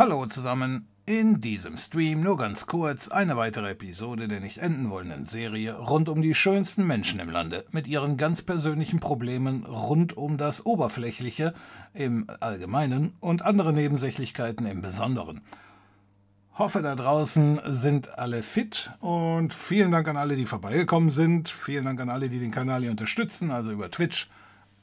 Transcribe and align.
Hallo 0.00 0.24
zusammen. 0.24 0.88
In 1.04 1.42
diesem 1.42 1.76
Stream 1.76 2.22
nur 2.22 2.38
ganz 2.38 2.66
kurz 2.66 3.08
eine 3.08 3.36
weitere 3.36 3.72
Episode 3.72 4.28
der 4.28 4.40
nicht 4.40 4.56
enden 4.56 4.88
wollenden 4.88 5.26
Serie 5.26 5.76
rund 5.76 6.08
um 6.08 6.22
die 6.22 6.34
schönsten 6.34 6.86
Menschen 6.86 7.20
im 7.20 7.28
Lande 7.28 7.66
mit 7.70 7.86
ihren 7.86 8.16
ganz 8.16 8.40
persönlichen 8.40 8.98
Problemen 8.98 9.66
rund 9.66 10.16
um 10.16 10.38
das 10.38 10.64
Oberflächliche 10.64 11.52
im 11.92 12.26
Allgemeinen 12.40 13.12
und 13.20 13.42
andere 13.42 13.74
Nebensächlichkeiten 13.74 14.64
im 14.64 14.80
Besonderen. 14.80 15.42
Hoffe, 16.54 16.80
da 16.80 16.96
draußen 16.96 17.60
sind 17.66 18.18
alle 18.18 18.42
fit 18.42 18.90
und 19.00 19.52
vielen 19.52 19.90
Dank 19.90 20.08
an 20.08 20.16
alle, 20.16 20.36
die 20.36 20.46
vorbeigekommen 20.46 21.10
sind. 21.10 21.50
Vielen 21.50 21.84
Dank 21.84 22.00
an 22.00 22.08
alle, 22.08 22.30
die 22.30 22.40
den 22.40 22.52
Kanal 22.52 22.80
hier 22.80 22.90
unterstützen, 22.90 23.50
also 23.50 23.70
über 23.70 23.90
Twitch, 23.90 24.30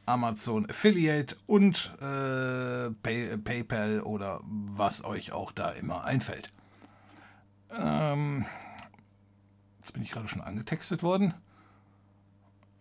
Amazon 0.07 0.69
Affiliate 0.69 1.35
und 1.47 1.93
äh, 1.99 2.89
Pay 3.03 3.37
PayPal 3.37 4.01
oder 4.01 4.41
was 4.77 5.03
euch 5.03 5.31
auch 5.31 5.51
da 5.51 5.71
immer 5.71 6.03
einfällt. 6.03 6.51
Ähm, 7.77 8.45
jetzt 9.79 9.93
bin 9.93 10.03
ich 10.03 10.11
gerade 10.11 10.27
schon 10.27 10.41
angetextet 10.41 11.03
worden. 11.03 11.33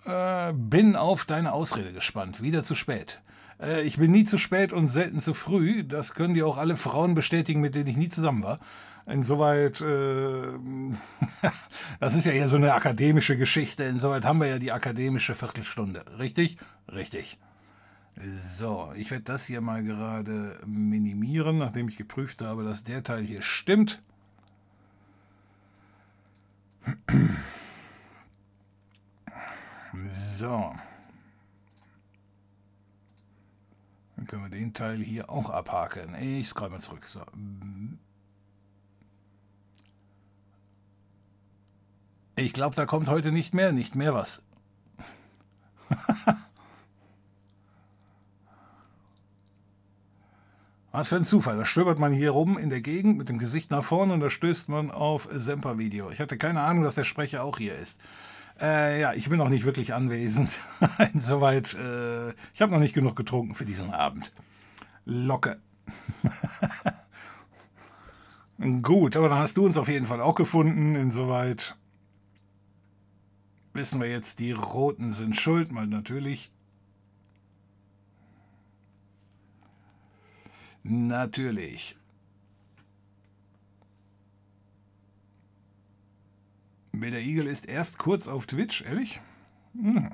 Äh, 0.05 0.53
bin 0.53 0.97
auf 0.97 1.25
deine 1.25 1.53
Ausrede 1.53 1.93
gespannt. 1.93 2.43
Wieder 2.43 2.63
zu 2.63 2.75
spät. 2.75 3.21
Äh, 3.61 3.83
ich 3.83 3.97
bin 3.99 4.11
nie 4.11 4.25
zu 4.25 4.39
spät 4.39 4.73
und 4.73 4.89
selten 4.89 5.21
zu 5.21 5.35
früh. 5.35 5.85
Das 5.85 6.15
können 6.15 6.35
dir 6.35 6.47
auch 6.47 6.59
alle 6.59 6.77
Frauen 6.77 7.15
bestätigen, 7.15 7.61
mit 7.61 7.75
denen 7.75 7.89
ich 7.89 7.97
nie 7.97 8.09
zusammen 8.09 8.43
war. 8.43 8.61
Insoweit, 9.07 9.81
äh, 9.81 10.43
das 12.01 12.15
ist 12.15 12.27
ja 12.27 12.33
eher 12.33 12.49
so 12.49 12.57
eine 12.57 12.75
akademische 12.75 13.37
Geschichte. 13.37 13.85
Insoweit 13.85 14.25
haben 14.25 14.41
wir 14.41 14.49
ja 14.49 14.59
die 14.59 14.73
akademische 14.73 15.35
Viertelstunde. 15.35 16.05
Richtig? 16.19 16.57
Richtig. 16.93 17.39
So, 18.25 18.93
ich 18.97 19.11
werde 19.11 19.25
das 19.25 19.45
hier 19.45 19.61
mal 19.61 19.83
gerade 19.83 20.59
minimieren, 20.65 21.59
nachdem 21.59 21.89
ich 21.89 21.99
geprüft 21.99 22.41
habe, 22.41 22.65
dass 22.65 22.83
der 22.83 23.05
Teil 23.05 23.23
hier 23.23 23.43
stimmt. 23.43 24.03
So. 30.13 30.73
Dann 34.17 34.27
können 34.27 34.45
wir 34.45 34.51
den 34.51 34.73
Teil 34.73 35.03
hier 35.03 35.29
auch 35.29 35.51
abhaken. 35.51 36.15
Ich 36.15 36.49
scroll 36.49 36.71
mal 36.71 36.81
zurück. 36.81 37.05
So. 37.05 37.21
Ich 42.37 42.55
glaube, 42.55 42.77
da 42.77 42.87
kommt 42.87 43.09
heute 43.09 43.31
nicht 43.31 43.53
mehr, 43.53 43.73
nicht 43.73 43.95
mehr 43.95 44.15
was. 44.15 44.43
was 50.97 51.09
für 51.09 51.17
ein 51.17 51.25
Zufall. 51.25 51.59
Da 51.59 51.67
stöbert 51.67 51.99
man 51.99 52.15
hier 52.15 52.31
rum 52.31 52.57
in 52.57 52.71
der 52.71 52.81
Gegend 52.81 53.19
mit 53.19 53.29
dem 53.29 53.37
Gesicht 53.37 53.71
nach 53.71 53.85
vorne 53.85 54.15
und 54.15 54.21
da 54.21 54.31
stößt 54.31 54.71
man 54.71 54.91
auf 54.91 55.29
Semper-Video. 55.31 56.11
Ich 56.11 56.21
hatte 56.21 56.39
keine 56.39 56.63
Ahnung, 56.63 56.85
dass 56.85 56.95
der 56.95 57.05
Sprecher 57.05 57.45
auch 57.45 57.59
hier 57.59 57.75
ist. 57.75 58.01
Äh, 58.59 59.03
ja, 59.03 59.13
ich 59.13 59.29
bin 59.29 59.37
noch 59.37 59.51
nicht 59.51 59.67
wirklich 59.67 59.93
anwesend. 59.93 60.59
Insoweit, 61.13 61.75
äh, 61.75 62.31
ich 62.55 62.63
habe 62.63 62.73
noch 62.73 62.79
nicht 62.79 62.95
genug 62.95 63.15
getrunken 63.15 63.55
für 63.55 63.67
diesen 63.67 63.91
Abend. 63.91 64.33
Locke. 65.05 65.61
Gut, 68.81 69.19
aber 69.19 69.29
dann 69.29 69.39
hast 69.39 69.59
du 69.59 69.67
uns 69.67 69.77
auf 69.77 69.89
jeden 69.89 70.07
Fall 70.07 70.23
auch 70.23 70.35
gefunden. 70.35 70.95
Insoweit 70.95 71.75
wissen 73.75 74.01
wir 74.01 74.09
jetzt, 74.09 74.39
die 74.39 74.53
Roten 74.53 75.13
sind 75.13 75.37
schuld, 75.37 75.71
mal 75.73 75.87
natürlich. 75.87 76.51
Natürlich. 80.89 81.97
Wilder 86.93 87.19
Igel 87.19 87.49
ist 87.49 87.67
erst 87.67 87.99
kurz 87.99 88.29
auf 88.29 88.47
Twitch, 88.47 88.83
ehrlich? 88.83 89.21
Hm. 89.75 90.13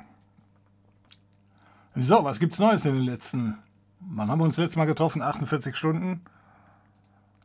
So, 1.95 2.25
was 2.25 2.41
gibt's 2.41 2.59
Neues 2.59 2.87
in 2.87 2.95
den 2.95 3.05
letzten. 3.05 3.59
Wann 4.01 4.31
haben 4.31 4.39
wir 4.39 4.47
uns 4.47 4.57
letztes 4.57 4.77
Mal 4.77 4.87
getroffen? 4.87 5.21
48 5.21 5.77
Stunden? 5.77 6.23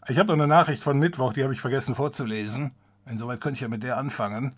Ich 0.07 0.17
habe 0.17 0.27
noch 0.27 0.35
eine 0.35 0.47
Nachricht 0.47 0.81
von 0.81 0.97
Mittwoch, 0.97 1.33
die 1.33 1.43
habe 1.43 1.51
ich 1.51 1.59
vergessen 1.59 1.95
vorzulesen. 1.95 2.71
Insoweit 3.05 3.41
könnte 3.41 3.55
ich 3.55 3.61
ja 3.61 3.67
mit 3.67 3.83
der 3.83 3.97
anfangen. 3.97 4.55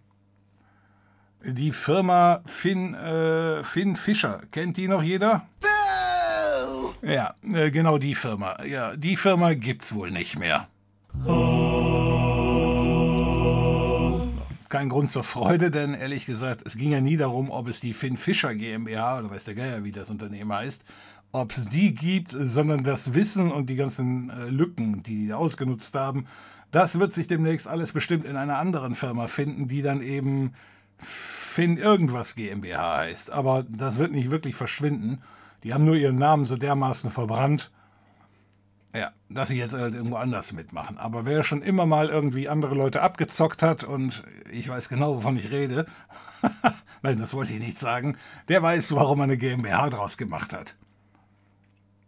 Die 1.44 1.72
Firma 1.72 2.42
Finn, 2.46 2.94
äh, 2.94 3.64
Finn 3.64 3.96
Fischer. 3.96 4.44
Kennt 4.52 4.78
die 4.78 4.88
noch 4.88 5.02
jeder? 5.02 5.48
Ja, 7.02 7.34
äh, 7.54 7.72
genau 7.72 7.98
die 7.98 8.16
Firma. 8.16 8.64
Ja, 8.64 8.96
die 8.96 9.16
Firma 9.16 9.54
gibt's 9.54 9.94
wohl 9.94 10.12
nicht 10.12 10.38
mehr. 10.38 10.68
Kein 14.70 14.90
Grund 14.90 15.10
zur 15.10 15.24
Freude, 15.24 15.72
denn 15.72 15.94
ehrlich 15.94 16.26
gesagt, 16.26 16.62
es 16.66 16.78
ging 16.78 16.92
ja 16.92 17.02
nie 17.02 17.18
darum, 17.18 17.50
ob 17.50 17.68
es 17.68 17.80
die 17.80 17.94
Finn 17.94 18.18
Fischer 18.18 18.54
GmbH 18.54 19.20
oder 19.20 19.32
weiß 19.32 19.46
der 19.46 19.56
Geier, 19.56 19.84
wie 19.84 19.92
das 19.92 20.10
Unternehmen 20.10 20.54
heißt, 20.54 20.86
ob 21.32 21.52
es 21.52 21.70
die 21.70 21.94
gibt, 21.94 22.32
sondern 22.32 22.84
das 22.84 23.14
Wissen 23.14 23.52
und 23.52 23.70
die 23.70 23.76
ganzen 23.76 24.30
äh, 24.30 24.50
Lücken, 24.50 25.02
die 25.04 25.26
die 25.26 25.34
ausgenutzt 25.34 25.96
haben, 25.96 26.26
das 26.72 27.00
wird 27.00 27.14
sich 27.14 27.28
demnächst 27.28 27.68
alles 27.68 27.94
bestimmt 27.94 28.26
in 28.26 28.36
einer 28.36 28.58
anderen 28.58 28.94
Firma 28.94 29.28
finden, 29.28 29.68
die 29.68 29.82
dann 29.82 30.04
eben 30.04 30.54
Finn 30.98 31.78
irgendwas 31.78 32.36
GmbH 32.36 32.98
heißt. 32.98 33.32
Aber 33.32 33.66
das 33.68 33.98
wird 33.98 34.12
nicht 34.12 34.30
wirklich 34.30 34.56
verschwinden. 34.56 35.20
Die 35.64 35.74
haben 35.74 35.86
nur 35.86 35.96
ihren 35.96 36.18
Namen 36.18 36.46
so 36.46 36.56
dermaßen 36.56 37.10
verbrannt, 37.10 37.72
ja, 38.94 39.12
dass 39.30 39.50
sie 39.50 39.58
jetzt 39.58 39.74
halt 39.74 39.94
irgendwo 39.94 40.16
anders 40.16 40.52
mitmachen. 40.54 40.98
Aber 40.98 41.26
wer 41.26 41.44
schon 41.44 41.62
immer 41.62 41.86
mal 41.86 42.10
irgendwie 42.10 42.50
andere 42.50 42.74
Leute 42.74 43.02
abgezockt 43.02 43.62
hat, 43.62 43.84
und 43.84 44.24
ich 44.52 44.68
weiß 44.68 44.90
genau, 44.90 45.18
wovon 45.18 45.38
ich 45.38 45.52
rede, 45.52 45.86
nein, 47.04 47.20
das 47.20 47.36
wollte 47.36 47.54
ich 47.54 47.60
nicht 47.60 47.78
sagen, 47.78 48.18
der 48.48 48.64
weiß, 48.64 48.94
warum 48.94 49.20
man 49.20 49.30
eine 49.30 49.38
GmbH 49.38 49.92
draus 49.92 50.18
gemacht 50.18 50.54
hat. 50.54 50.76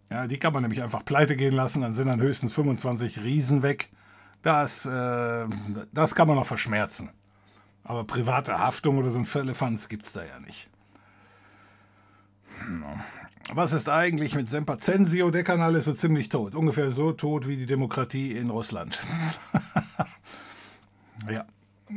Ja, 0.10 0.28
die 0.28 0.40
kann 0.40 0.54
man 0.54 0.64
nämlich 0.64 0.82
einfach 0.82 1.06
pleite 1.06 1.36
gehen 1.36 1.54
lassen, 1.54 1.82
dann 1.82 1.94
sind 1.94 2.08
dann 2.08 2.20
höchstens 2.20 2.54
25 2.54 3.22
Riesen 3.22 3.62
weg. 3.62 3.92
Das, 4.42 4.86
äh, 4.88 5.48
das 5.94 6.16
kann 6.16 6.28
man 6.28 6.36
noch 6.36 6.48
verschmerzen. 6.48 7.12
Aber 7.84 8.06
private 8.06 8.58
Haftung 8.58 8.98
oder 8.98 9.12
so 9.12 9.20
ein 9.20 9.26
Firlefanz 9.26 9.88
gibt 9.88 10.08
es 10.08 10.14
da 10.14 10.24
ja 10.24 10.40
nicht. 10.40 10.68
Was 13.54 13.74
ist 13.74 13.90
eigentlich 13.90 14.36
mit 14.36 14.50
Semper 14.50 14.78
Censio? 14.78 15.32
Der 15.32 15.44
Kanal 15.44 15.76
ist 15.76 15.86
so 15.86 15.94
ziemlich 15.94 16.30
tot. 16.30 16.56
Ungefähr 16.56 16.92
so 16.92 17.12
tot 17.12 17.48
wie 17.48 17.58
die 17.58 17.66
Demokratie 17.66 18.32
in 18.32 18.50
Russland. 18.50 19.00
ja, 21.30 21.46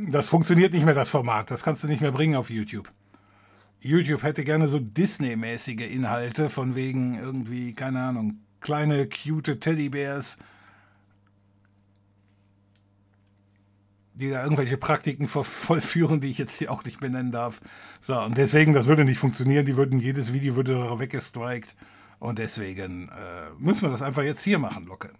das 0.09 0.27
funktioniert 0.27 0.73
nicht 0.73 0.85
mehr, 0.85 0.93
das 0.93 1.09
Format. 1.09 1.51
Das 1.51 1.63
kannst 1.63 1.83
du 1.83 1.87
nicht 1.87 2.01
mehr 2.01 2.11
bringen 2.11 2.35
auf 2.35 2.49
YouTube. 2.49 2.91
YouTube 3.79 4.23
hätte 4.23 4.43
gerne 4.43 4.67
so 4.67 4.79
Disney-mäßige 4.79 5.91
Inhalte, 5.91 6.49
von 6.49 6.75
wegen 6.75 7.19
irgendwie, 7.19 7.73
keine 7.73 8.01
Ahnung, 8.01 8.39
kleine, 8.59 9.07
cute 9.07 9.59
Teddybärs 9.59 10.39
die 14.15 14.29
da 14.29 14.43
irgendwelche 14.43 14.77
Praktiken 14.77 15.27
vollführen, 15.27 16.21
die 16.21 16.29
ich 16.29 16.37
jetzt 16.37 16.57
hier 16.57 16.71
auch 16.71 16.83
nicht 16.83 16.99
benennen 16.99 17.31
darf. 17.31 17.61
So, 17.99 18.19
und 18.21 18.37
deswegen, 18.37 18.73
das 18.73 18.87
würde 18.87 19.03
nicht 19.03 19.19
funktionieren. 19.19 19.65
Die 19.65 19.75
würden, 19.75 19.99
jedes 19.99 20.33
Video 20.33 20.55
würde 20.55 20.73
da 20.73 20.99
weggestrikt. 20.99 21.75
Und 22.19 22.39
deswegen 22.39 23.09
äh, 23.09 23.49
müssen 23.59 23.83
wir 23.83 23.89
das 23.89 24.01
einfach 24.01 24.23
jetzt 24.23 24.41
hier 24.41 24.57
machen, 24.57 24.85
Locke. 24.85 25.11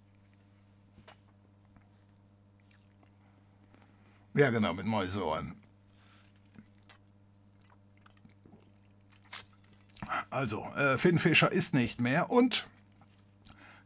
Ja, 4.33 4.49
genau, 4.49 4.73
mit 4.73 4.85
Mäuseohren. 4.85 5.55
Also, 10.29 10.65
äh, 10.75 10.97
Finn 10.97 11.17
Fischer 11.17 11.51
ist 11.51 11.73
nicht 11.73 11.99
mehr 11.99 12.29
und 12.29 12.67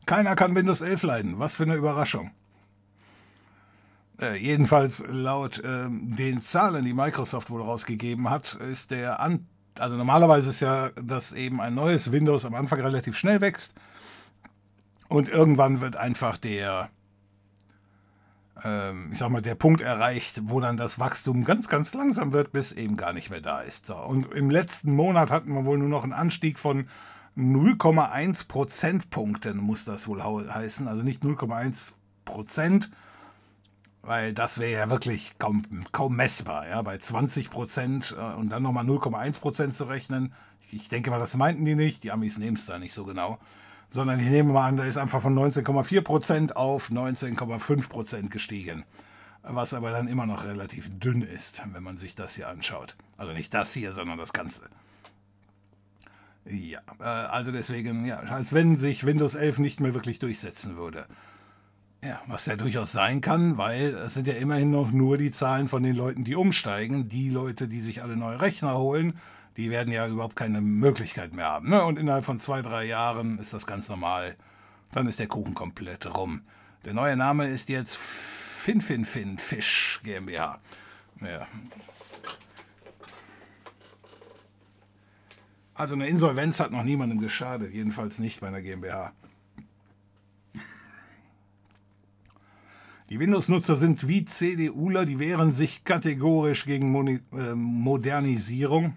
keiner 0.05 0.35
kann 0.35 0.55
Windows 0.55 0.81
11 0.81 1.03
leiden. 1.03 1.39
Was 1.39 1.55
für 1.55 1.63
eine 1.63 1.75
Überraschung. 1.75 2.31
Äh, 4.21 4.35
jedenfalls 4.37 5.03
laut 5.07 5.59
äh, 5.59 5.87
den 5.89 6.41
Zahlen, 6.41 6.83
die 6.85 6.93
Microsoft 6.93 7.49
wohl 7.49 7.61
rausgegeben 7.61 8.29
hat, 8.29 8.55
ist 8.55 8.91
der 8.91 9.19
An 9.19 9.47
also 9.79 9.95
normalerweise 9.95 10.49
ist 10.49 10.59
ja, 10.59 10.89
dass 11.01 11.31
eben 11.31 11.61
ein 11.61 11.73
neues 11.73 12.11
Windows 12.11 12.45
am 12.45 12.53
Anfang 12.53 12.81
relativ 12.81 13.17
schnell 13.17 13.39
wächst 13.41 13.73
und 15.07 15.29
irgendwann 15.29 15.81
wird 15.81 15.95
einfach 15.95 16.37
der, 16.37 16.89
ähm, 18.63 19.09
ich 19.11 19.19
sag 19.19 19.29
mal, 19.29 19.41
der 19.41 19.55
Punkt 19.55 19.81
erreicht, 19.81 20.41
wo 20.43 20.59
dann 20.59 20.77
das 20.77 20.99
Wachstum 20.99 21.45
ganz, 21.45 21.67
ganz 21.67 21.93
langsam 21.93 22.33
wird, 22.33 22.51
bis 22.51 22.71
eben 22.71 22.97
gar 22.97 23.13
nicht 23.13 23.29
mehr 23.29 23.41
da 23.41 23.61
ist. 23.61 23.85
So, 23.85 23.95
und 23.95 24.31
im 24.33 24.49
letzten 24.49 24.95
Monat 24.95 25.31
hatten 25.31 25.53
wir 25.53 25.65
wohl 25.65 25.77
nur 25.77 25.89
noch 25.89 26.03
einen 26.03 26.13
Anstieg 26.13 26.59
von 26.59 26.87
0,1 27.37 28.47
Prozentpunkten, 28.47 29.57
muss 29.57 29.85
das 29.85 30.07
wohl 30.07 30.21
heißen. 30.21 30.87
Also 30.87 31.03
nicht 31.03 31.23
0,1 31.23 31.93
Prozent, 32.25 32.91
weil 34.01 34.33
das 34.33 34.59
wäre 34.59 34.71
ja 34.71 34.89
wirklich 34.89 35.33
kaum, 35.39 35.63
kaum 35.91 36.15
messbar. 36.15 36.67
Ja? 36.67 36.81
Bei 36.81 36.97
20 36.97 37.49
Prozent 37.49 38.15
äh, 38.17 38.35
und 38.35 38.49
dann 38.49 38.63
nochmal 38.63 38.85
0,1 38.85 39.39
Prozent 39.39 39.75
zu 39.75 39.85
rechnen. 39.85 40.33
Ich 40.71 40.89
denke 40.89 41.09
mal, 41.09 41.19
das 41.19 41.35
meinten 41.35 41.65
die 41.65 41.75
nicht. 41.75 42.03
Die 42.03 42.11
Amis 42.11 42.37
nehmen 42.37 42.55
es 42.55 42.65
da 42.65 42.79
nicht 42.79 42.93
so 42.93 43.05
genau. 43.05 43.39
sondern 43.89 44.19
ich 44.19 44.29
nehme 44.29 44.53
mal 44.53 44.67
an, 44.67 44.77
der 44.77 44.85
ist 44.85 44.97
einfach 44.97 45.21
von 45.21 45.37
19,4% 45.37 46.53
auf 46.53 46.89
19,5% 46.89 48.29
gestiegen. 48.29 48.85
Was 49.41 49.73
aber 49.73 49.91
dann 49.91 50.07
immer 50.07 50.25
noch 50.25 50.43
relativ 50.43 50.89
dünn 50.99 51.21
ist, 51.21 51.63
wenn 51.73 51.81
man 51.81 51.97
sich 51.97 52.13
das 52.13 52.35
hier 52.35 52.49
anschaut. 52.49 52.95
Also 53.17 53.33
nicht 53.33 53.53
das 53.53 53.73
hier, 53.73 53.93
sondern 53.93 54.17
das 54.17 54.33
Ganze. 54.33 54.69
Ja, 56.45 56.81
äh, 56.99 57.03
also 57.03 57.51
deswegen, 57.51 58.05
ja, 58.05 58.19
als 58.19 58.53
wenn 58.53 58.75
sich 58.75 59.05
Windows 59.05 59.35
11 59.35 59.59
nicht 59.59 59.79
mehr 59.79 59.93
wirklich 59.93 60.19
durchsetzen 60.19 60.77
würde. 60.77 61.07
Ja, 62.01 62.21
was 62.27 62.45
ja 62.45 62.55
durchaus 62.55 62.93
sein 62.93 63.19
kann, 63.19 63.57
weil 63.57 63.93
es 63.93 64.13
sind 64.13 64.25
ja 64.25 64.33
immerhin 64.33 64.71
noch 64.71 64.91
nur 64.91 65.17
die 65.17 65.31
Zahlen 65.31 65.67
von 65.67 65.83
den 65.83 65.95
Leuten, 65.95 66.23
die 66.23 66.35
umsteigen. 66.35 67.09
Die 67.09 67.29
Leute, 67.29 67.67
die 67.67 67.81
sich 67.81 68.01
alle 68.01 68.15
neue 68.15 68.39
Rechner 68.39 68.77
holen, 68.77 69.19
die 69.57 69.69
werden 69.69 69.91
ja 69.91 70.07
überhaupt 70.07 70.37
keine 70.37 70.61
Möglichkeit 70.61 71.33
mehr 71.33 71.49
haben. 71.49 71.69
Ne? 71.69 71.83
Und 71.83 71.99
innerhalb 71.99 72.23
von 72.23 72.39
zwei, 72.39 72.61
drei 72.61 72.85
Jahren 72.85 73.37
ist 73.37 73.53
das 73.53 73.67
ganz 73.67 73.89
normal. 73.89 74.37
Dann 74.93 75.07
ist 75.07 75.19
der 75.19 75.27
Kuchen 75.27 75.53
komplett 75.53 76.05
rum. 76.15 76.41
Der 76.85 76.93
neue 76.93 77.17
Name 77.17 77.47
ist 77.49 77.67
jetzt 77.67 77.97
FinFinFin 77.97 79.37
Fish 79.37 79.99
GmbH. 80.03 80.61
Ja. 81.21 81.47
Also 85.73 85.95
eine 85.95 86.07
Insolvenz 86.07 86.61
hat 86.61 86.71
noch 86.71 86.83
niemandem 86.83 87.19
geschadet, 87.19 87.73
jedenfalls 87.73 88.19
nicht 88.19 88.39
bei 88.39 88.47
einer 88.47 88.61
GmbH. 88.61 89.11
Die 93.09 93.19
Windows-Nutzer 93.19 93.75
sind 93.75 94.07
wie 94.07 94.23
CDUler, 94.23 95.05
die 95.05 95.17
wehren 95.17 95.51
sich 95.51 95.83
kategorisch 95.83 96.65
gegen 96.65 96.91
Moni 96.91 97.19
äh, 97.33 97.55
Modernisierung. 97.55 98.95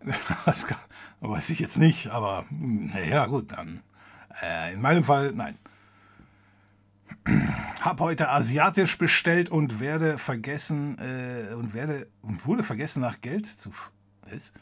Das 0.44 0.66
weiß 1.20 1.50
ich 1.50 1.58
jetzt 1.58 1.78
nicht, 1.78 2.08
aber 2.08 2.44
naja, 2.50 3.26
gut, 3.26 3.52
dann. 3.52 3.82
Äh, 4.40 4.74
in 4.74 4.80
meinem 4.80 5.02
Fall, 5.02 5.32
nein. 5.32 5.56
Hab 7.80 8.00
heute 8.00 8.28
asiatisch 8.28 8.98
bestellt 8.98 9.48
und 9.48 9.80
werde 9.80 10.18
vergessen 10.18 10.98
äh, 10.98 11.54
und 11.54 11.74
werde 11.74 12.06
und 12.22 12.46
wurde 12.46 12.62
vergessen 12.62 13.00
nach 13.00 13.20
Geld 13.20 13.46
zu 13.46 13.72
ist. 14.30 14.52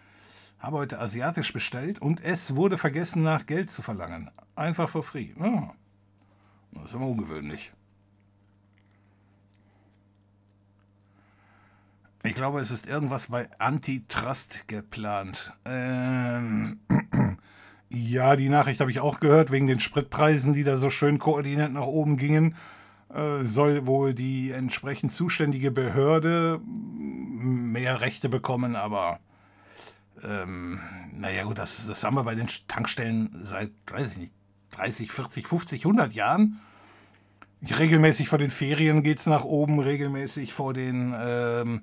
Habe 0.58 0.78
heute 0.78 1.00
asiatisch 1.00 1.52
bestellt 1.52 2.00
und 2.00 2.22
es 2.22 2.54
wurde 2.54 2.78
vergessen 2.78 3.22
nach 3.22 3.44
Geld 3.46 3.68
zu 3.68 3.82
verlangen. 3.82 4.30
Einfach 4.54 4.88
for 4.88 5.02
free. 5.02 5.30
Oh. 5.38 5.68
Das 6.74 6.84
ist 6.84 6.94
immer 6.94 7.08
ungewöhnlich. 7.08 7.72
Ich 12.26 12.34
glaube, 12.34 12.60
es 12.60 12.70
ist 12.70 12.86
irgendwas 12.88 13.26
bei 13.26 13.48
Antitrust 13.58 14.66
geplant. 14.66 15.52
Ähm, 15.66 16.78
ja, 17.90 18.34
die 18.36 18.48
Nachricht 18.48 18.80
habe 18.80 18.90
ich 18.90 19.00
auch 19.00 19.20
gehört, 19.20 19.50
wegen 19.50 19.66
den 19.66 19.78
Spritpreisen, 19.78 20.54
die 20.54 20.64
da 20.64 20.78
so 20.78 20.88
schön 20.88 21.18
koordiniert 21.18 21.72
nach 21.72 21.82
oben 21.82 22.16
gingen. 22.16 22.56
Äh, 23.12 23.44
soll 23.44 23.86
wohl 23.86 24.14
die 24.14 24.52
entsprechend 24.52 25.12
zuständige 25.12 25.70
Behörde 25.70 26.60
mehr 26.64 28.00
Rechte 28.00 28.30
bekommen, 28.30 28.74
aber 28.74 29.20
ähm, 30.22 30.80
naja 31.12 31.44
gut, 31.44 31.58
das, 31.58 31.86
das 31.86 32.02
haben 32.04 32.16
wir 32.16 32.24
bei 32.24 32.34
den 32.34 32.48
Tankstellen 32.68 33.30
seit, 33.44 33.70
weiß 33.90 34.12
ich 34.12 34.18
nicht, 34.18 34.32
30, 34.76 35.10
40, 35.10 35.46
50, 35.46 35.84
100 35.84 36.12
Jahren. 36.12 36.60
Regelmäßig 37.78 38.28
vor 38.28 38.38
den 38.38 38.50
Ferien 38.50 39.02
geht 39.02 39.18
es 39.18 39.26
nach 39.26 39.44
oben, 39.44 39.80
regelmäßig 39.80 40.52
vor 40.52 40.74
den, 40.74 41.14
ähm, 41.18 41.82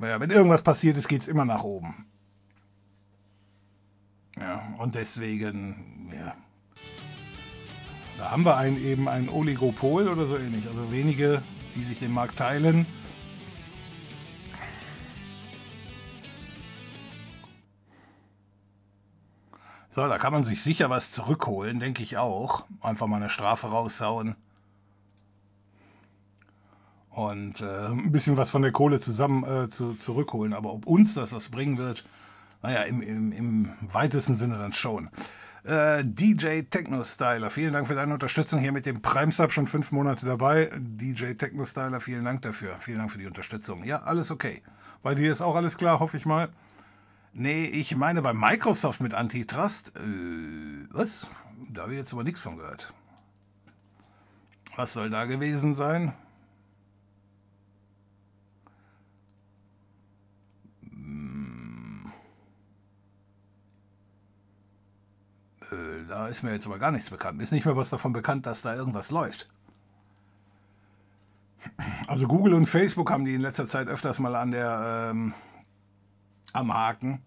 ja, 0.00 0.20
wenn 0.20 0.30
irgendwas 0.30 0.62
passiert 0.62 0.96
ist, 0.96 1.08
geht 1.08 1.22
es 1.22 1.28
immer 1.28 1.44
nach 1.44 1.62
oben. 1.62 2.06
Ja, 4.38 4.74
und 4.78 4.94
deswegen, 4.94 6.10
ja. 6.12 6.34
Da 8.18 8.30
haben 8.30 8.44
wir 8.44 8.56
einen, 8.56 8.82
eben 8.84 9.08
ein 9.08 9.28
Oligopol 9.28 10.08
oder 10.08 10.26
so 10.26 10.36
ähnlich. 10.36 10.66
Also 10.68 10.90
wenige, 10.92 11.42
die 11.74 11.84
sich 11.84 11.98
den 11.98 12.12
Markt 12.12 12.36
teilen. 12.36 12.86
So, 19.94 20.08
da 20.08 20.18
kann 20.18 20.32
man 20.32 20.42
sich 20.42 20.60
sicher 20.60 20.90
was 20.90 21.12
zurückholen, 21.12 21.78
denke 21.78 22.02
ich 22.02 22.18
auch. 22.18 22.64
Einfach 22.80 23.06
mal 23.06 23.18
eine 23.18 23.28
Strafe 23.28 23.68
raussauen. 23.68 24.34
Und 27.10 27.60
äh, 27.60 27.86
ein 27.86 28.10
bisschen 28.10 28.36
was 28.36 28.50
von 28.50 28.62
der 28.62 28.72
Kohle 28.72 28.98
zusammen 28.98 29.44
äh, 29.44 29.68
zu, 29.68 29.94
zurückholen. 29.94 30.52
Aber 30.52 30.72
ob 30.72 30.84
uns 30.88 31.14
das 31.14 31.32
was 31.32 31.48
bringen 31.48 31.78
wird, 31.78 32.04
naja, 32.60 32.82
im, 32.82 33.02
im, 33.02 33.30
im 33.30 33.72
weitesten 33.82 34.34
Sinne 34.34 34.58
dann 34.58 34.72
schon. 34.72 35.10
Äh, 35.62 36.02
DJ 36.04 36.62
Techno 36.62 37.04
Styler, 37.04 37.48
vielen 37.48 37.72
Dank 37.72 37.86
für 37.86 37.94
deine 37.94 38.14
Unterstützung 38.14 38.58
hier 38.58 38.72
mit 38.72 38.86
dem 38.86 39.00
Prime 39.00 39.30
Sub, 39.30 39.52
schon 39.52 39.68
fünf 39.68 39.92
Monate 39.92 40.26
dabei. 40.26 40.72
DJ 40.76 41.34
Techno 41.34 41.64
Styler, 41.64 42.00
vielen 42.00 42.24
Dank 42.24 42.42
dafür. 42.42 42.74
Vielen 42.80 42.98
Dank 42.98 43.12
für 43.12 43.18
die 43.18 43.28
Unterstützung. 43.28 43.84
Ja, 43.84 44.02
alles 44.02 44.32
okay. 44.32 44.60
Bei 45.04 45.14
dir 45.14 45.30
ist 45.30 45.40
auch 45.40 45.54
alles 45.54 45.78
klar, 45.78 46.00
hoffe 46.00 46.16
ich 46.16 46.26
mal. 46.26 46.48
Nee, 47.36 47.64
ich 47.64 47.96
meine 47.96 48.22
bei 48.22 48.32
Microsoft 48.32 49.00
mit 49.00 49.12
Antitrust. 49.12 49.92
Äh, 49.96 50.86
was? 50.92 51.28
Da 51.70 51.82
habe 51.82 51.92
ich 51.92 51.98
jetzt 51.98 52.12
aber 52.12 52.22
nichts 52.22 52.40
von 52.42 52.56
gehört. 52.56 52.94
Was 54.76 54.92
soll 54.92 55.10
da 55.10 55.24
gewesen 55.24 55.74
sein? 55.74 56.12
Hm. 60.82 62.12
Äh, 65.72 66.06
da 66.08 66.28
ist 66.28 66.44
mir 66.44 66.52
jetzt 66.52 66.66
aber 66.66 66.78
gar 66.78 66.92
nichts 66.92 67.10
bekannt. 67.10 67.42
Ist 67.42 67.50
nicht 67.50 67.66
mehr 67.66 67.76
was 67.76 67.90
davon 67.90 68.12
bekannt, 68.12 68.46
dass 68.46 68.62
da 68.62 68.76
irgendwas 68.76 69.10
läuft. 69.10 69.48
Also 72.06 72.28
Google 72.28 72.54
und 72.54 72.66
Facebook 72.66 73.10
haben 73.10 73.24
die 73.24 73.34
in 73.34 73.40
letzter 73.40 73.66
Zeit 73.66 73.88
öfters 73.88 74.20
mal 74.20 74.36
an 74.36 74.52
der 74.52 75.10
ähm, 75.10 75.34
am 76.54 76.72
Haken. 76.72 77.20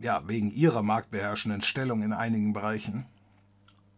Ja, 0.00 0.26
wegen 0.26 0.50
ihrer 0.50 0.82
marktbeherrschenden 0.82 1.62
Stellung 1.62 2.02
in 2.02 2.12
einigen 2.12 2.52
Bereichen. 2.52 3.06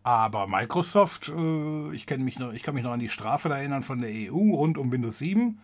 Aber 0.03 0.47
Microsoft, 0.47 1.29
äh, 1.29 1.93
ich, 1.93 2.09
mich 2.19 2.39
noch, 2.39 2.53
ich 2.53 2.63
kann 2.63 2.75
mich 2.75 2.85
noch 2.85 2.93
an 2.93 3.01
die 3.01 3.09
Strafe 3.09 3.51
erinnern 3.51 3.83
von 3.83 4.01
der 4.01 4.11
EU 4.11 4.55
rund 4.55 4.79
um 4.79 4.91
Windows 4.91 5.19
7. 5.19 5.61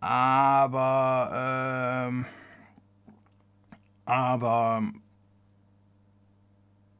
Aber, 0.00 1.30
ähm, 2.08 2.26
aber, 4.04 4.82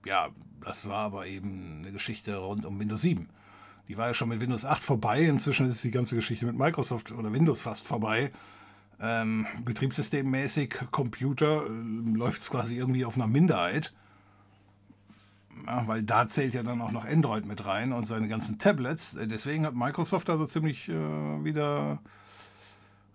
ja, 0.05 0.29
das 0.61 0.89
war 0.89 1.05
aber 1.05 1.27
eben 1.27 1.79
eine 1.83 1.93
Geschichte 1.93 2.37
rund 2.37 2.65
um 2.65 2.79
Windows 2.79 3.03
7. 3.03 3.29
Die 3.89 3.97
war 3.97 4.09
ja 4.09 4.15
schon 4.15 4.29
mit 4.29 4.41
Windows 4.41 4.65
8 4.65 4.85
vorbei. 4.85 5.23
Inzwischen 5.23 5.69
ist 5.69 5.83
die 5.83 5.91
ganze 5.91 6.15
Geschichte 6.15 6.47
mit 6.47 6.57
Microsoft 6.57 7.11
oder 7.11 7.33
Windows 7.33 7.61
fast 7.61 7.87
vorbei. 7.87 8.31
Ähm, 9.01 9.47
betriebssystemmäßig, 9.65 10.75
Computer, 10.91 11.67
äh, 11.67 12.17
läuft 12.17 12.43
es 12.43 12.51
quasi 12.51 12.77
irgendwie 12.77 13.05
auf 13.05 13.17
einer 13.17 13.29
Minderheit. 13.29 13.95
Ja, 15.67 15.87
weil 15.87 16.03
da 16.03 16.27
zählt 16.27 16.55
ja 16.55 16.63
dann 16.63 16.81
auch 16.81 16.91
noch 16.91 17.05
Android 17.05 17.47
mit 17.47 17.65
rein 17.67 17.93
und 17.93 18.07
seine 18.07 18.29
ganzen 18.29 18.59
Tablets. 18.59 19.15
Äh, 19.15 19.29
deswegen 19.29 19.67
hat 19.67 19.75
Microsoft 19.75 20.31
also 20.31 20.47
ziemlich 20.47 20.89
äh, 20.89 20.93
wieder 20.93 22.01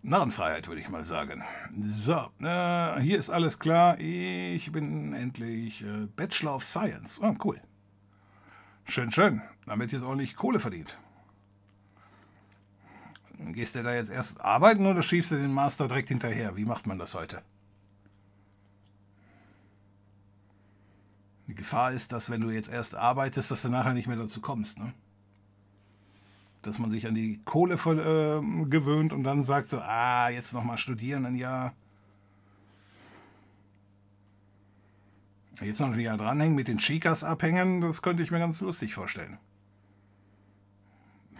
Narrenfreiheit, 0.03 0.67
würde 0.67 0.81
ich 0.81 0.89
mal 0.89 1.03
sagen. 1.03 1.43
So, 1.79 2.29
äh, 2.41 2.99
hier 3.01 3.17
ist 3.17 3.29
alles 3.29 3.59
klar. 3.59 3.97
Ich 3.99 4.71
bin 4.71 5.13
endlich 5.13 5.83
äh, 5.83 6.07
Bachelor 6.15 6.55
of 6.55 6.63
Science. 6.63 7.21
Oh, 7.21 7.35
cool. 7.43 7.59
Schön, 8.85 9.11
schön. 9.11 9.41
Damit 9.65 9.91
jetzt 9.93 10.03
ordentlich 10.03 10.35
Kohle 10.35 10.59
verdient. 10.59 10.97
Gehst 13.51 13.75
du 13.75 13.83
da 13.83 13.93
jetzt 13.93 14.09
erst 14.09 14.41
arbeiten 14.41 14.85
oder 14.85 15.01
schiebst 15.01 15.31
du 15.31 15.35
den 15.35 15.51
Master 15.51 15.87
direkt 15.87 16.07
hinterher? 16.07 16.55
Wie 16.55 16.65
macht 16.65 16.87
man 16.87 16.97
das 16.97 17.13
heute? 17.13 17.41
Die 21.47 21.55
Gefahr 21.55 21.91
ist, 21.91 22.13
dass 22.13 22.29
wenn 22.29 22.41
du 22.41 22.49
jetzt 22.49 22.69
erst 22.69 22.95
arbeitest, 22.95 23.51
dass 23.51 23.63
du 23.63 23.69
nachher 23.69 23.93
nicht 23.93 24.07
mehr 24.07 24.15
dazu 24.15 24.39
kommst. 24.39 24.79
Ne? 24.79 24.93
Dass 26.61 26.79
man 26.79 26.89
sich 26.89 27.05
an 27.05 27.15
die 27.15 27.41
Kohle 27.43 27.77
voll, 27.77 27.99
äh, 27.99 28.65
gewöhnt 28.69 29.11
und 29.11 29.23
dann 29.23 29.43
sagt 29.43 29.67
so, 29.67 29.79
ah, 29.81 30.29
jetzt 30.29 30.53
nochmal 30.53 30.77
studieren 30.77 31.25
ein 31.25 31.35
Jahr. 31.35 31.73
Jetzt 35.59 35.81
noch 35.81 35.91
ein 35.91 35.99
Jahr 35.99 36.17
dranhängen 36.17 36.55
mit 36.55 36.67
den 36.67 36.77
Chicas 36.77 37.23
abhängen, 37.23 37.81
das 37.81 38.01
könnte 38.01 38.23
ich 38.23 38.31
mir 38.31 38.39
ganz 38.39 38.61
lustig 38.61 38.93
vorstellen 38.93 39.37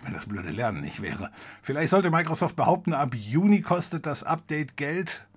wenn 0.03 0.13
das 0.13 0.27
blöde 0.27 0.51
Lernen 0.51 0.81
nicht 0.81 1.01
wäre. 1.01 1.31
Vielleicht 1.61 1.89
sollte 1.89 2.11
Microsoft 2.11 2.55
behaupten, 2.55 2.93
ab 2.93 3.15
Juni 3.15 3.61
kostet 3.61 4.05
das 4.05 4.23
Update 4.23 4.77
Geld. 4.77 5.27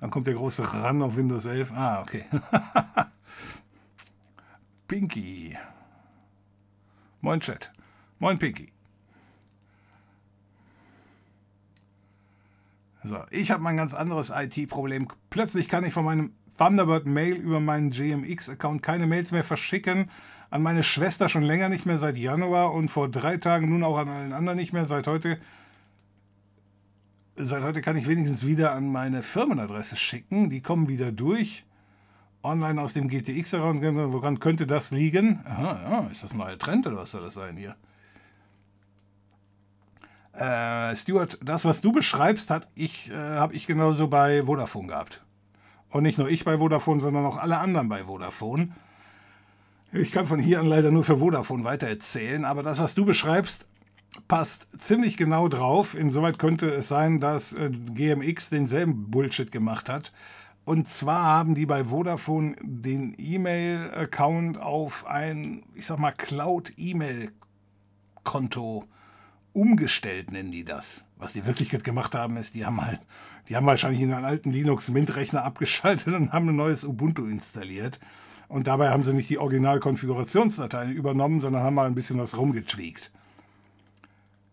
Dann 0.00 0.10
kommt 0.10 0.26
der 0.26 0.34
große 0.34 0.72
Run 0.72 1.02
auf 1.02 1.16
Windows 1.16 1.46
11. 1.46 1.72
Ah, 1.72 2.02
okay. 2.02 2.24
Pinky. 4.88 5.56
Moin 7.20 7.40
Chat. 7.40 7.72
Moin 8.18 8.38
Pinky. 8.38 8.72
So, 13.04 13.18
ich 13.30 13.50
habe 13.50 13.62
mein 13.62 13.76
ganz 13.76 13.94
anderes 13.94 14.32
IT-Problem. 14.34 15.08
Plötzlich 15.30 15.68
kann 15.68 15.84
ich 15.84 15.92
von 15.92 16.04
meinem 16.04 16.32
Thunderbird 16.58 17.06
Mail 17.06 17.34
über 17.34 17.58
meinen 17.58 17.90
GMX-Account 17.90 18.82
keine 18.82 19.06
Mails 19.06 19.32
mehr 19.32 19.42
verschicken. 19.42 20.10
An 20.52 20.62
meine 20.62 20.82
Schwester 20.82 21.30
schon 21.30 21.44
länger 21.44 21.70
nicht 21.70 21.86
mehr 21.86 21.96
seit 21.96 22.18
Januar 22.18 22.74
und 22.74 22.90
vor 22.90 23.08
drei 23.08 23.38
Tagen 23.38 23.70
nun 23.70 23.82
auch 23.82 23.96
an 23.96 24.10
allen 24.10 24.32
anderen 24.34 24.58
nicht 24.58 24.74
mehr. 24.74 24.84
Seit 24.84 25.06
heute, 25.06 25.38
seit 27.36 27.62
heute 27.62 27.80
kann 27.80 27.96
ich 27.96 28.06
wenigstens 28.06 28.46
wieder 28.46 28.72
an 28.72 28.92
meine 28.92 29.22
Firmenadresse 29.22 29.96
schicken. 29.96 30.50
Die 30.50 30.60
kommen 30.60 30.90
wieder 30.90 31.10
durch. 31.10 31.64
Online 32.42 32.82
aus 32.82 32.92
dem 32.92 33.08
GTX-Account. 33.08 33.82
Woran 34.12 34.40
könnte 34.40 34.66
das 34.66 34.90
liegen? 34.90 35.40
Aha, 35.46 35.90
ja, 35.90 36.08
ist 36.10 36.22
das 36.22 36.32
ein 36.32 36.36
neuer 36.36 36.58
Trend 36.58 36.86
oder 36.86 36.98
was 36.98 37.12
soll 37.12 37.22
das 37.22 37.32
sein 37.32 37.56
hier? 37.56 37.74
Äh, 40.34 40.94
Stuart, 40.96 41.38
das, 41.42 41.64
was 41.64 41.80
du 41.80 41.92
beschreibst, 41.92 42.50
äh, 42.50 42.88
habe 43.14 43.54
ich 43.54 43.66
genauso 43.66 44.08
bei 44.08 44.44
Vodafone 44.44 44.88
gehabt. 44.88 45.24
Und 45.88 46.02
nicht 46.02 46.18
nur 46.18 46.28
ich 46.28 46.44
bei 46.44 46.58
Vodafone, 46.58 47.00
sondern 47.00 47.24
auch 47.24 47.38
alle 47.38 47.56
anderen 47.56 47.88
bei 47.88 48.04
Vodafone. 48.04 48.72
Ich 49.94 50.10
kann 50.10 50.24
von 50.24 50.40
hier 50.40 50.58
an 50.58 50.64
leider 50.66 50.90
nur 50.90 51.04
für 51.04 51.18
Vodafone 51.18 51.64
weitererzählen, 51.64 52.46
aber 52.46 52.62
das, 52.62 52.78
was 52.78 52.94
du 52.94 53.04
beschreibst, 53.04 53.66
passt 54.26 54.66
ziemlich 54.78 55.18
genau 55.18 55.48
drauf. 55.48 55.94
Insoweit 55.94 56.38
könnte 56.38 56.70
es 56.70 56.88
sein, 56.88 57.20
dass 57.20 57.52
äh, 57.52 57.70
GMX 57.70 58.48
denselben 58.48 59.10
Bullshit 59.10 59.52
gemacht 59.52 59.90
hat. 59.90 60.14
Und 60.64 60.88
zwar 60.88 61.24
haben 61.24 61.54
die 61.54 61.66
bei 61.66 61.84
Vodafone 61.84 62.56
den 62.62 63.14
E-Mail-Account 63.18 64.56
auf 64.56 65.06
ein, 65.06 65.62
ich 65.74 65.84
sag 65.84 65.98
mal, 65.98 66.12
Cloud-E-Mail-Konto 66.12 68.86
umgestellt, 69.52 70.32
nennen 70.32 70.52
die 70.52 70.64
das. 70.64 71.04
Was 71.18 71.34
die 71.34 71.40
in 71.40 71.46
Wirklichkeit 71.46 71.84
gemacht 71.84 72.14
haben, 72.14 72.38
ist, 72.38 72.54
die 72.54 72.64
haben 72.64 72.80
halt, 72.80 73.00
die 73.50 73.56
haben 73.56 73.66
wahrscheinlich 73.66 74.00
in 74.00 74.14
einen 74.14 74.24
alten 74.24 74.52
Linux 74.52 74.88
Mint-Rechner 74.88 75.44
abgeschaltet 75.44 76.14
und 76.14 76.32
haben 76.32 76.48
ein 76.48 76.56
neues 76.56 76.86
Ubuntu 76.86 77.26
installiert. 77.26 78.00
Und 78.52 78.66
dabei 78.66 78.90
haben 78.90 79.02
sie 79.02 79.14
nicht 79.14 79.30
die 79.30 79.38
Original-Konfigurationsdateien 79.38 80.92
übernommen, 80.92 81.40
sondern 81.40 81.62
haben 81.62 81.74
mal 81.74 81.86
ein 81.86 81.94
bisschen 81.94 82.18
was 82.18 82.36
rumgetweakt. 82.36 83.10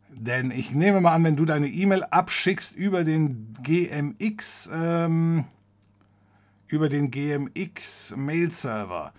Denn 0.08 0.52
ich 0.52 0.72
nehme 0.72 1.02
mal 1.02 1.16
an, 1.16 1.26
wenn 1.26 1.36
du 1.36 1.44
deine 1.44 1.68
E-Mail 1.68 2.06
abschickst 2.06 2.74
über 2.74 3.04
den 3.04 3.54
GMX, 3.62 4.70
ähm, 4.74 5.44
über 6.70 6.88
den 6.88 7.12
GMX 7.12 8.16
Mail-Server, 8.16 9.12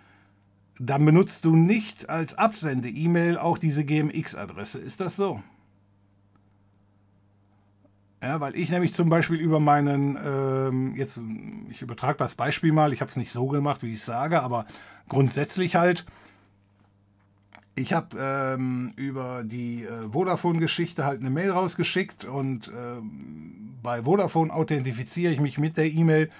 dann 0.78 1.04
benutzt 1.04 1.44
du 1.44 1.54
nicht 1.54 2.08
als 2.08 2.38
Absende-E-Mail 2.38 3.36
auch 3.36 3.58
diese 3.58 3.84
GMX-Adresse. 3.84 4.78
Ist 4.78 5.02
das 5.02 5.14
so? 5.14 5.42
Ja, 8.22 8.38
weil 8.40 8.54
ich 8.54 8.70
nämlich 8.70 8.92
zum 8.92 9.08
Beispiel 9.08 9.38
über 9.38 9.60
meinen, 9.60 10.18
ähm, 10.22 10.94
jetzt, 10.94 11.22
ich 11.70 11.80
übertrage 11.80 12.18
das 12.18 12.34
Beispiel 12.34 12.70
mal, 12.70 12.92
ich 12.92 13.00
habe 13.00 13.10
es 13.10 13.16
nicht 13.16 13.32
so 13.32 13.46
gemacht, 13.46 13.82
wie 13.82 13.94
ich 13.94 14.02
sage, 14.02 14.42
aber 14.42 14.66
grundsätzlich 15.08 15.76
halt, 15.76 16.04
ich 17.74 17.94
habe 17.94 18.18
ähm, 18.20 18.92
über 18.96 19.42
die 19.42 19.84
äh, 19.84 20.10
Vodafone-Geschichte 20.12 21.04
halt 21.04 21.20
eine 21.20 21.30
Mail 21.30 21.50
rausgeschickt 21.50 22.26
und 22.26 22.70
ähm, 22.76 23.78
bei 23.82 24.02
Vodafone 24.02 24.52
authentifiziere 24.52 25.32
ich 25.32 25.40
mich 25.40 25.56
mit 25.56 25.78
der 25.78 25.86
E-Mail, 25.86 26.30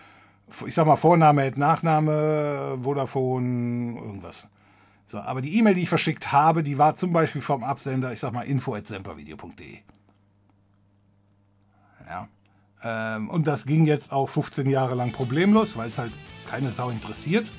ich 0.66 0.75
sag 0.75 0.87
mal 0.87 0.97
Vorname, 0.97 1.51
Nachname, 1.57 2.77
Vodafone, 2.83 3.99
irgendwas. 3.99 4.51
So, 5.07 5.19
aber 5.19 5.40
die 5.40 5.57
E-Mail, 5.59 5.75
die 5.75 5.83
ich 5.83 5.88
verschickt 5.88 6.31
habe, 6.31 6.62
die 6.62 6.77
war 6.77 6.95
zum 6.95 7.14
Beispiel 7.14 7.40
vom 7.40 7.64
Absender, 7.64 8.12
ich 8.12 8.21
sag 8.21 8.35
mal 8.35 8.43
info.sempervideo.de. 8.43 9.79
Ähm, 12.83 13.29
und 13.29 13.47
das 13.47 13.66
ging 13.66 13.85
jetzt 13.85 14.12
auch 14.12 14.29
15 14.29 14.69
Jahre 14.69 14.95
lang 14.95 15.12
problemlos, 15.12 15.77
weil 15.77 15.90
es 15.90 15.99
halt 15.99 16.12
keine 16.49 16.71
Sau 16.71 16.90
interessiert. 16.90 17.51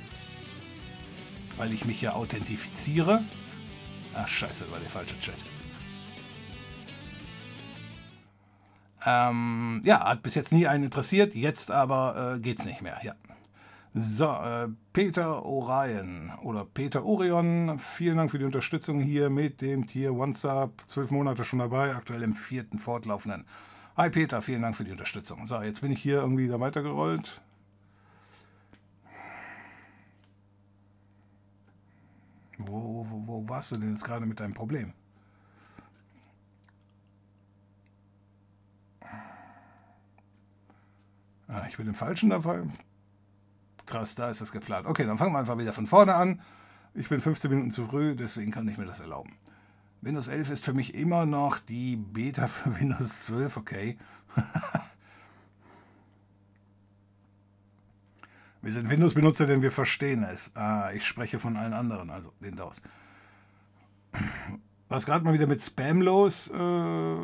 Weil 1.58 1.74
ich 1.74 1.86
mich 1.86 2.02
ja 2.02 2.14
authentifiziere. 2.14 3.24
Ach, 4.16 4.28
scheiße, 4.28 4.72
war 4.72 4.80
der 4.80 4.90
falsche 4.90 5.20
Chat. 5.20 5.36
Ähm, 9.06 9.82
ja, 9.84 10.04
hat 10.06 10.22
bis 10.22 10.36
jetzt 10.36 10.52
nie 10.52 10.68
einen 10.68 10.84
interessiert, 10.84 11.34
jetzt 11.34 11.72
aber 11.72 12.36
äh, 12.36 12.40
geht's 12.40 12.66
nicht 12.66 12.82
mehr. 12.82 13.00
Ja. 13.02 13.14
So, 13.94 14.26
äh, 14.26 14.70
Peter 14.94 15.44
Orion 15.44 16.32
oder 16.44 16.66
Peter 16.66 17.04
Orion, 17.04 17.78
vielen 17.78 18.18
Dank 18.18 18.32
für 18.32 18.40
die 18.40 18.46
Unterstützung 18.46 19.02
hier 19.02 19.30
mit 19.30 19.62
dem 19.62 19.86
Tier 19.86 20.14
OneSub. 20.14 20.84
Zwölf 20.86 21.12
Monate 21.12 21.44
schon 21.44 21.60
dabei, 21.60 21.96
aktuell 21.96 22.22
im 22.22 22.36
vierten 22.36 22.80
fortlaufenden. 22.80 23.46
Hi 24.02 24.10
Peter, 24.10 24.42
vielen 24.42 24.64
Dank 24.64 24.76
für 24.76 24.84
die 24.84 24.90
Unterstützung. 24.90 25.46
So, 25.46 25.62
jetzt 25.62 25.82
bin 25.82 25.92
ich 25.92 26.02
hier 26.02 26.22
irgendwie 26.22 26.48
da 26.48 26.60
weitergerollt. 26.60 27.40
Wo, 32.58 33.06
wo, 33.08 33.28
wo 33.28 33.48
warst 33.48 33.72
du 33.72 33.78
denn 33.78 33.92
jetzt 33.92 34.04
gerade 34.04 34.26
mit 34.26 34.40
deinem 34.40 34.56
Problem? 34.56 34.94
Ah, 41.48 41.68
ich 41.70 41.78
bin 41.78 41.86
im 41.86 41.94
Falschen 41.94 42.32
dabei. 42.32 42.64
Krass, 43.86 44.16
da 44.16 44.32
ist 44.32 44.42
das 44.42 44.52
geplant. 44.52 44.88
Okay, 44.88 45.06
dann 45.06 45.20
fangen 45.20 45.34
wir 45.34 45.38
einfach 45.38 45.60
wieder 45.60 45.74
von 45.74 45.86
vorne 45.86 46.16
an. 46.16 46.42
Ich 46.96 47.08
bin 47.08 47.22
15 47.22 47.52
Minuten 47.52 47.70
zu 47.70 47.86
früh, 47.86 48.16
deswegen 48.16 48.50
kann 48.50 48.68
ich 48.68 48.80
mir 48.80 48.88
das 48.88 49.00
erlauben. 49.00 49.38
Windows 50.02 50.28
11 50.28 50.50
ist 50.50 50.66
für 50.66 50.74
mich 50.74 50.96
immer 50.96 51.26
noch 51.28 51.60
die 51.60 51.96
Beta 51.96 52.48
für 52.48 52.80
Windows 52.80 53.26
12, 53.26 53.58
okay. 53.58 53.98
wir 58.62 58.74
sind 58.74 58.90
Windows-Benutzer, 58.90 59.46
denn 59.46 59.62
wir 59.62 59.72
verstehen 59.72 60.24
es. 60.24 60.56
Ah, 60.56 60.92
ich 60.94 61.06
spreche 61.06 61.38
von 61.40 61.56
allen 61.56 61.74
anderen, 61.74 62.10
also 62.10 62.34
den 62.40 62.56
DAOs. 62.56 62.82
Was 64.90 65.06
gerade 65.06 65.24
mal 65.24 65.36
wieder 65.36 65.48
mit 65.48 65.62
Spam 65.62 66.02
los? 66.02 66.50
Äh, 66.50 67.16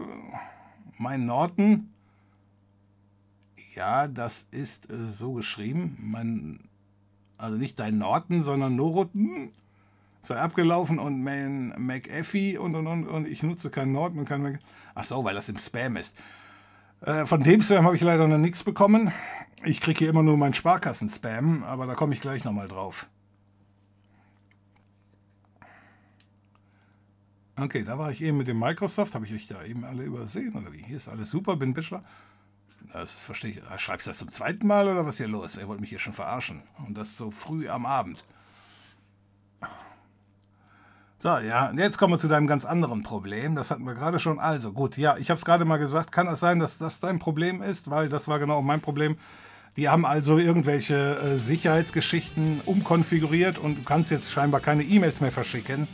mein 0.97 1.25
Norton. 1.25 1.91
Ja, 3.73 4.07
das 4.07 4.47
ist 4.51 4.89
äh, 4.89 5.07
so 5.07 5.33
geschrieben. 5.33 5.97
Mein, 5.99 6.69
also 7.37 7.57
nicht 7.57 7.79
dein 7.79 7.97
Norton, 7.97 8.43
sondern 8.43 8.75
Noroten 8.75 9.51
sei 10.27 10.39
abgelaufen 10.39 10.99
und 10.99 11.23
mein 11.23 11.73
McAfee 11.77 12.57
und 12.57 12.75
und 12.75 12.87
und 12.87 13.07
und 13.07 13.27
ich 13.27 13.43
nutze 13.43 13.69
keinen 13.69 13.93
Norton 13.93 14.19
und 14.19 14.25
keinen 14.25 14.43
Mac. 14.43 14.59
Ach 14.93 15.03
so, 15.03 15.23
weil 15.23 15.35
das 15.35 15.49
im 15.49 15.57
Spam 15.57 15.95
ist. 15.95 16.17
Äh, 17.01 17.25
von 17.25 17.41
dem 17.43 17.61
Spam 17.61 17.85
habe 17.85 17.95
ich 17.95 18.01
leider 18.01 18.27
noch 18.27 18.37
nichts 18.37 18.63
bekommen. 18.63 19.11
Ich 19.63 19.81
kriege 19.81 19.99
hier 19.99 20.09
immer 20.09 20.23
nur 20.23 20.37
meinen 20.37 20.53
Sparkassen-Spam, 20.53 21.63
aber 21.63 21.87
da 21.87 21.95
komme 21.95 22.13
ich 22.13 22.21
gleich 22.21 22.43
nochmal 22.43 22.67
drauf. 22.67 23.07
Okay, 27.59 27.83
da 27.83 27.97
war 27.97 28.11
ich 28.11 28.21
eben 28.21 28.37
mit 28.37 28.47
dem 28.47 28.59
Microsoft. 28.59 29.15
Habe 29.15 29.25
ich 29.25 29.33
euch 29.33 29.47
da 29.47 29.63
eben 29.63 29.83
alle 29.83 30.03
übersehen 30.03 30.55
oder 30.55 30.73
wie? 30.73 30.83
Hier 30.83 30.97
ist 30.97 31.09
alles 31.09 31.31
super, 31.31 31.55
bin 31.55 31.73
Bachelor. 31.73 32.03
Das 32.93 33.19
verstehe 33.19 33.51
ich. 33.51 33.63
Ah, 33.67 33.79
schreibst 33.79 34.05
du 34.05 34.11
das 34.11 34.19
zum 34.19 34.29
zweiten 34.29 34.67
Mal 34.67 34.87
oder 34.87 35.05
was 35.05 35.15
ist 35.15 35.17
hier 35.17 35.27
los? 35.27 35.57
Er 35.57 35.67
wollte 35.67 35.81
mich 35.81 35.89
hier 35.89 35.99
schon 35.99 36.13
verarschen. 36.13 36.61
Und 36.85 36.97
das 36.97 37.17
so 37.17 37.31
früh 37.31 37.67
am 37.67 37.85
Abend. 37.85 38.25
So, 41.19 41.29
ja, 41.29 41.71
jetzt 41.75 41.97
kommen 41.97 42.13
wir 42.13 42.19
zu 42.19 42.27
deinem 42.27 42.45
ganz 42.45 42.63
anderen 42.63 43.01
Problem. 43.01 43.55
Das 43.55 43.71
hatten 43.71 43.85
wir 43.85 43.95
gerade 43.95 44.19
schon. 44.19 44.39
Also, 44.39 44.71
gut, 44.71 44.97
ja, 44.97 45.17
ich 45.17 45.31
habe 45.31 45.39
es 45.39 45.45
gerade 45.45 45.65
mal 45.65 45.77
gesagt. 45.77 46.11
Kann 46.11 46.27
es 46.27 46.39
sein, 46.39 46.59
dass 46.59 46.77
das 46.77 46.99
dein 46.99 47.17
Problem 47.17 47.63
ist? 47.63 47.89
Weil 47.89 48.07
das 48.07 48.27
war 48.27 48.37
genau 48.37 48.61
mein 48.61 48.81
Problem. 48.81 49.17
Die 49.77 49.89
haben 49.89 50.05
also 50.05 50.37
irgendwelche 50.37 51.17
äh, 51.17 51.37
Sicherheitsgeschichten 51.37 52.61
umkonfiguriert 52.65 53.57
und 53.57 53.79
du 53.79 53.83
kannst 53.83 54.11
jetzt 54.11 54.31
scheinbar 54.31 54.59
keine 54.59 54.83
E-Mails 54.83 55.21
mehr 55.21 55.31
verschicken 55.31 55.87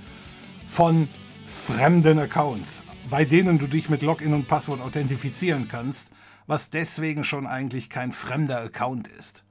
von 0.68 1.08
fremden 1.46 2.20
Accounts, 2.20 2.84
bei 3.10 3.24
denen 3.24 3.60
du 3.60 3.68
dich 3.68 3.90
mit 3.90 4.02
Login 4.02 4.34
und 4.34 4.48
Passwort 4.48 4.82
authentifizieren 4.82 5.68
kannst, 5.70 6.12
was 6.48 6.70
deswegen 6.70 7.24
schon 7.24 7.48
eigentlich 7.48 7.90
kein 7.90 8.12
fremder 8.12 8.62
Account 8.62 9.08
ist. 9.08 9.44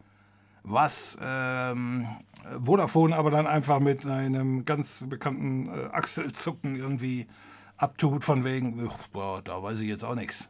Was 0.65 1.19
ähm, 1.23 2.07
Vodafone 2.61 3.17
aber 3.17 3.31
dann 3.31 3.47
einfach 3.47 3.81
mit 3.81 4.07
einem 4.07 4.65
ganz 4.65 5.07
bekannten 5.09 5.69
äh, 5.69 5.89
Achselzucken 5.93 6.77
irgendwie 6.77 7.27
abtut, 7.77 8.25
von 8.25 8.45
wegen, 8.45 8.89
boah, 9.13 9.43
da 9.43 9.63
weiß 9.63 9.81
ich 9.81 9.89
jetzt 9.89 10.05
auch 10.05 10.15
nichts. 10.15 10.49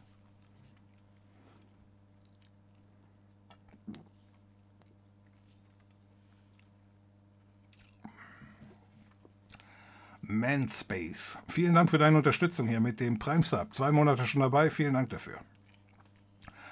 Manspace. 10.21 11.39
Vielen 11.47 11.75
Dank 11.75 11.89
für 11.89 11.97
deine 11.97 12.17
Unterstützung 12.17 12.67
hier 12.67 12.79
mit 12.79 12.99
dem 12.99 13.19
Prime 13.19 13.43
Sub. 13.43 13.73
Zwei 13.73 13.91
Monate 13.91 14.25
schon 14.25 14.41
dabei, 14.41 14.69
vielen 14.69 14.93
Dank 14.93 15.09
dafür. 15.09 15.37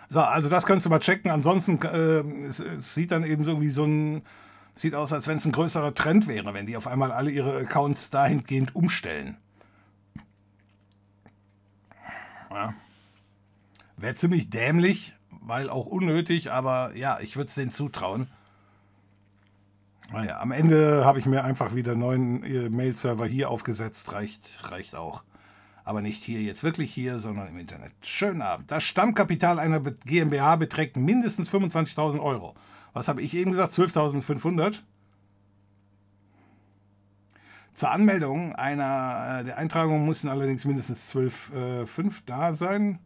So, 0.09 0.19
also 0.19 0.49
das 0.49 0.65
kannst 0.65 0.85
du 0.85 0.89
mal 0.89 0.99
checken. 0.99 1.31
Ansonsten 1.31 1.79
äh, 1.83 2.45
es, 2.45 2.59
es 2.59 2.93
sieht 2.93 3.11
dann 3.11 3.23
eben 3.23 3.43
so 3.43 3.61
wie 3.61 3.69
so 3.69 3.85
ein 3.85 4.23
Sieht 4.73 4.95
aus, 4.95 5.11
als 5.13 5.27
wenn 5.27 5.37
es 5.37 5.45
ein 5.45 5.51
größerer 5.51 5.93
Trend 5.93 6.27
wäre, 6.27 6.53
wenn 6.53 6.65
die 6.65 6.77
auf 6.77 6.87
einmal 6.87 7.11
alle 7.11 7.31
ihre 7.31 7.57
Accounts 7.57 8.09
dahingehend 8.09 8.75
umstellen. 8.75 9.37
Ja. 12.49 12.73
Wäre 13.97 14.15
ziemlich 14.15 14.49
dämlich, 14.49 15.13
weil 15.29 15.69
auch 15.69 15.85
unnötig, 15.85 16.51
aber 16.51 16.95
ja, 16.95 17.19
ich 17.19 17.35
würde 17.35 17.49
es 17.49 17.55
denen 17.55 17.69
zutrauen. 17.69 18.27
Naja, 20.11 20.39
am 20.41 20.51
Ende 20.51 21.05
habe 21.05 21.19
ich 21.19 21.25
mir 21.25 21.43
einfach 21.43 21.73
wieder 21.73 21.95
neuen 21.95 22.43
äh, 22.43 22.69
Mail-Server 22.69 23.25
hier 23.25 23.49
aufgesetzt. 23.49 24.11
Reicht, 24.11 24.71
reicht 24.71 24.95
auch. 24.95 25.23
Aber 25.83 26.01
nicht 26.01 26.23
hier 26.23 26.41
jetzt 26.41 26.63
wirklich 26.63 26.93
hier, 26.93 27.19
sondern 27.19 27.47
im 27.47 27.57
Internet. 27.57 27.93
Schönen 28.01 28.41
Abend. 28.41 28.69
Das 28.71 28.83
Stammkapital 28.83 29.57
einer 29.57 29.79
GmbH 29.79 30.57
beträgt 30.57 30.97
mindestens 30.97 31.49
25.000 31.49 32.21
Euro. 32.21 32.55
Was 32.93 33.07
habe 33.07 33.21
ich 33.21 33.33
eben 33.33 33.51
gesagt? 33.51 33.73
12.500? 33.73 34.81
Zur 37.71 37.91
Anmeldung 37.91 38.53
einer 38.53 39.39
äh, 39.39 39.43
der 39.45 39.57
Eintragungen 39.57 40.05
mussten 40.05 40.27
allerdings 40.27 40.65
mindestens 40.65 41.13
12,5 41.15 42.07
äh, 42.07 42.11
da 42.25 42.53
sein. 42.53 42.99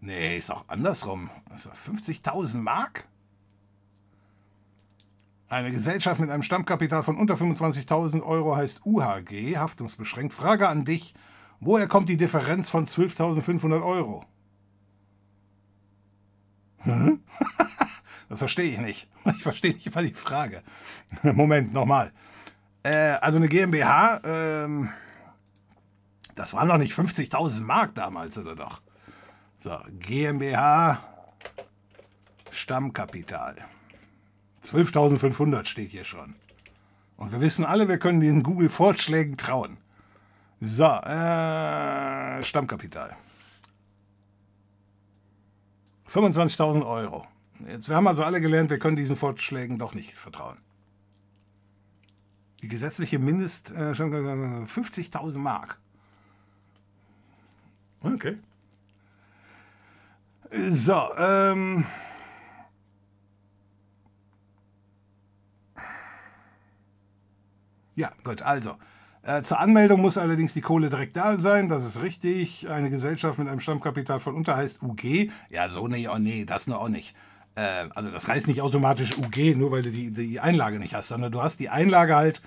Nee, 0.00 0.38
ist 0.38 0.50
auch 0.50 0.64
andersrum. 0.68 1.30
Also 1.50 1.70
50.000 1.70 2.58
Mark? 2.58 3.08
Eine 5.48 5.72
Gesellschaft 5.72 6.20
mit 6.20 6.30
einem 6.30 6.44
Stammkapital 6.44 7.02
von 7.02 7.16
unter 7.16 7.34
25.000 7.34 8.22
Euro 8.22 8.56
heißt 8.56 8.86
UHG, 8.86 9.56
haftungsbeschränkt. 9.56 10.32
Frage 10.32 10.68
an 10.68 10.84
dich, 10.84 11.12
woher 11.58 11.88
kommt 11.88 12.08
die 12.08 12.16
Differenz 12.16 12.70
von 12.70 12.86
12.500 12.86 13.84
Euro? 13.84 14.24
das 18.30 18.38
verstehe 18.38 18.72
ich 18.72 18.78
nicht. 18.78 19.06
Ich 19.36 19.42
verstehe 19.42 19.74
nicht 19.74 19.94
mal 19.94 20.06
die 20.06 20.14
Frage. 20.14 20.62
Moment, 21.22 21.74
nochmal. 21.74 22.10
Äh, 22.82 23.16
also 23.20 23.36
eine 23.36 23.48
GmbH, 23.48 24.20
ähm, 24.24 24.88
das 26.34 26.54
waren 26.54 26.68
doch 26.68 26.78
nicht 26.78 26.94
50.000 26.94 27.60
Mark 27.60 27.94
damals, 27.94 28.38
oder 28.38 28.56
doch? 28.56 28.80
So, 29.58 29.78
GmbH 29.98 31.04
Stammkapital. 32.50 33.56
12.500 34.62 35.64
steht 35.66 35.90
hier 35.90 36.04
schon. 36.04 36.34
Und 37.16 37.32
wir 37.32 37.40
wissen 37.40 37.64
alle, 37.64 37.88
wir 37.88 37.98
können 37.98 38.20
den 38.20 38.42
Google-Vorschlägen 38.42 39.36
trauen. 39.36 39.76
So, 40.60 40.84
äh, 40.84 42.42
Stammkapital. 42.42 43.16
25.000 46.08 46.86
Euro. 46.86 47.26
Jetzt, 47.66 47.88
wir 47.88 47.96
haben 47.96 48.06
also 48.06 48.24
alle 48.24 48.40
gelernt, 48.40 48.70
wir 48.70 48.78
können 48.78 48.96
diesen 48.96 49.16
Vorschlägen 49.16 49.78
doch 49.78 49.94
nicht 49.94 50.12
vertrauen. 50.12 50.58
Die 52.62 52.68
gesetzliche 52.68 53.18
Mindest 53.18 53.70
äh, 53.70 53.92
50.000 53.92 55.38
Mark. 55.38 55.78
Okay. 58.02 58.38
So, 60.50 61.08
ähm. 61.16 61.86
Ja, 67.94 68.10
gut, 68.24 68.42
also. 68.42 68.76
Äh, 69.22 69.42
zur 69.42 69.60
Anmeldung 69.60 70.00
muss 70.00 70.16
allerdings 70.16 70.54
die 70.54 70.62
Kohle 70.62 70.88
direkt 70.88 71.14
da 71.14 71.36
sein, 71.36 71.68
das 71.68 71.84
ist 71.84 72.02
richtig. 72.02 72.68
Eine 72.70 72.88
Gesellschaft 72.88 73.38
mit 73.38 73.48
einem 73.48 73.60
Stammkapital 73.60 74.18
von 74.18 74.34
unter 74.34 74.56
heißt 74.56 74.82
UG. 74.82 75.30
Ja, 75.50 75.68
so 75.68 75.86
nee, 75.88 76.08
oh 76.08 76.18
nee, 76.18 76.46
das 76.46 76.66
nur 76.66 76.80
auch 76.80 76.88
nicht. 76.88 77.14
Äh, 77.60 77.88
also 77.94 78.10
das 78.10 78.26
heißt 78.26 78.48
nicht 78.48 78.62
automatisch 78.62 79.16
UG, 79.18 79.56
nur 79.56 79.70
weil 79.70 79.82
du 79.82 79.90
die, 79.90 80.10
die 80.10 80.40
Einlage 80.40 80.78
nicht 80.78 80.94
hast, 80.94 81.08
sondern 81.08 81.30
du 81.30 81.42
hast 81.42 81.60
die 81.60 81.68
Einlage 81.68 82.16
halt, 82.16 82.40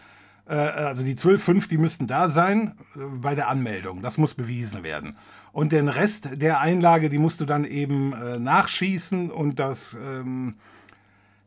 äh, 0.47 0.55
also 0.55 1.03
die 1.03 1.15
12,5, 1.15 1.69
die 1.69 1.77
müssten 1.77 2.07
da 2.07 2.29
sein 2.29 2.73
äh, 2.95 2.99
bei 2.99 3.35
der 3.35 3.47
Anmeldung. 3.47 4.01
Das 4.01 4.17
muss 4.17 4.33
bewiesen 4.33 4.83
werden. 4.83 5.15
Und 5.51 5.71
den 5.71 5.87
Rest 5.87 6.41
der 6.41 6.59
Einlage, 6.59 7.09
die 7.09 7.19
musst 7.19 7.41
du 7.41 7.45
dann 7.45 7.63
eben 7.65 8.13
äh, 8.13 8.39
nachschießen 8.39 9.31
und 9.31 9.59
das... 9.59 9.93
Ähm, 9.93 10.55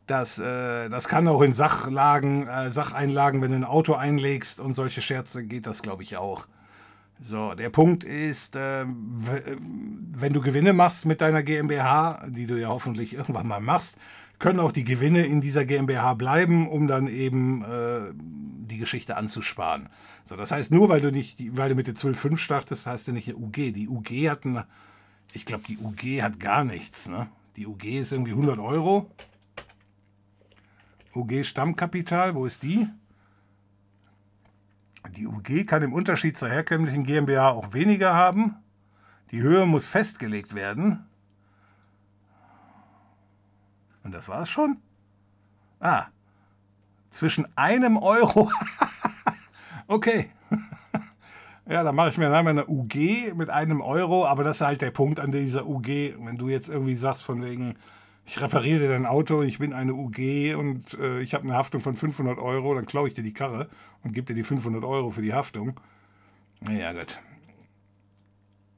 das, 0.05 0.39
äh, 0.39 0.87
das 0.87 1.09
kann 1.09 1.27
auch 1.27 1.41
in 1.41 1.51
Sachlagen, 1.51 2.47
äh, 2.47 2.69
Sacheinlagen, 2.69 3.41
wenn 3.41 3.51
du 3.51 3.57
ein 3.57 3.65
Auto 3.65 3.93
einlegst 3.93 4.61
und 4.61 4.71
solche 4.71 5.01
Scherze, 5.01 5.43
geht 5.43 5.67
das, 5.67 5.81
glaube 5.81 6.01
ich, 6.01 6.15
auch. 6.15 6.47
So, 7.19 7.55
der 7.55 7.69
Punkt 7.69 8.03
ist, 8.03 8.55
äh, 8.55 8.85
wenn 8.85 10.33
du 10.33 10.41
Gewinne 10.41 10.73
machst 10.73 11.05
mit 11.05 11.21
deiner 11.21 11.41
GmbH, 11.41 12.27
die 12.27 12.45
du 12.45 12.59
ja 12.59 12.69
hoffentlich 12.69 13.13
irgendwann 13.13 13.47
mal 13.47 13.59
machst, 13.59 13.97
können 14.39 14.59
auch 14.59 14.71
die 14.71 14.83
Gewinne 14.83 15.25
in 15.25 15.41
dieser 15.41 15.65
GmbH 15.65 16.13
bleiben, 16.13 16.67
um 16.67 16.87
dann 16.87 17.07
eben 17.07 17.63
äh, 17.63 18.13
die 18.13 18.77
Geschichte 18.77 19.17
anzusparen. 19.17 19.89
So, 20.25 20.35
das 20.35 20.51
heißt, 20.51 20.71
nur 20.71 20.89
weil 20.89 21.01
du 21.01 21.11
nicht, 21.11 21.57
weil 21.57 21.69
du 21.69 21.75
mit 21.75 21.87
der 21.87 21.95
12.5 21.95 22.37
startest, 22.37 22.85
hast 22.85 23.07
du 23.07 23.13
nicht 23.13 23.29
eine 23.29 23.37
UG. 23.37 23.73
Die 23.73 23.87
UG 23.87 24.29
hat 24.29 24.45
eine, 24.45 24.67
ich 25.33 25.45
glaube, 25.45 25.63
die 25.67 25.77
UG 25.77 26.21
hat 26.21 26.39
gar 26.39 26.63
nichts. 26.63 27.07
Ne? 27.07 27.27
Die 27.55 27.65
UG 27.65 27.85
ist 27.85 28.11
irgendwie 28.11 28.31
100 28.31 28.59
Euro. 28.59 29.09
UG 31.15 31.43
Stammkapital, 31.43 32.35
wo 32.35 32.45
ist 32.45 32.61
die? 32.61 32.87
Die 35.15 35.27
UG 35.27 35.65
kann 35.65 35.83
im 35.83 35.93
Unterschied 35.93 36.37
zur 36.37 36.49
herkömmlichen 36.49 37.03
GmbH 37.03 37.51
auch 37.51 37.73
weniger 37.73 38.13
haben. 38.13 38.55
Die 39.31 39.41
Höhe 39.41 39.65
muss 39.65 39.87
festgelegt 39.87 40.55
werden. 40.55 41.05
Und 44.03 44.13
das 44.13 44.29
war's 44.29 44.49
schon? 44.49 44.77
Ah, 45.79 46.05
zwischen 47.09 47.47
einem 47.57 47.97
Euro. 47.97 48.51
okay. 49.87 50.31
ja, 51.67 51.83
dann 51.83 51.95
mache 51.95 52.09
ich 52.09 52.17
mir 52.17 52.33
einmal 52.33 52.51
eine 52.51 52.67
UG 52.67 53.33
mit 53.35 53.49
einem 53.49 53.81
Euro, 53.81 54.25
aber 54.25 54.43
das 54.43 54.57
ist 54.57 54.65
halt 54.65 54.81
der 54.81 54.91
Punkt 54.91 55.19
an 55.19 55.31
dieser 55.31 55.67
UG. 55.67 56.15
Wenn 56.19 56.37
du 56.37 56.47
jetzt 56.47 56.69
irgendwie 56.69 56.95
sagst, 56.95 57.23
von 57.23 57.43
wegen, 57.43 57.75
ich 58.27 58.41
repariere 58.41 58.81
dir 58.81 58.89
dein 58.89 59.05
Auto, 59.05 59.41
ich 59.41 59.57
bin 59.57 59.71
eine 59.71 59.93
UG 59.93 60.55
und 60.57 60.99
äh, 60.99 61.21
ich 61.21 61.33
habe 61.33 61.45
eine 61.45 61.53
Haftung 61.53 61.79
von 61.79 61.95
500 61.95 62.37
Euro, 62.37 62.75
dann 62.75 62.85
klaue 62.85 63.07
ich 63.07 63.13
dir 63.13 63.23
die 63.23 63.33
Karre 63.33 63.69
und 64.03 64.11
gebe 64.11 64.27
dir 64.27 64.33
die 64.33 64.43
500 64.43 64.83
Euro 64.83 65.09
für 65.11 65.21
die 65.21 65.33
Haftung. 65.33 65.79
Naja, 66.59 66.91
gut. 66.91 67.21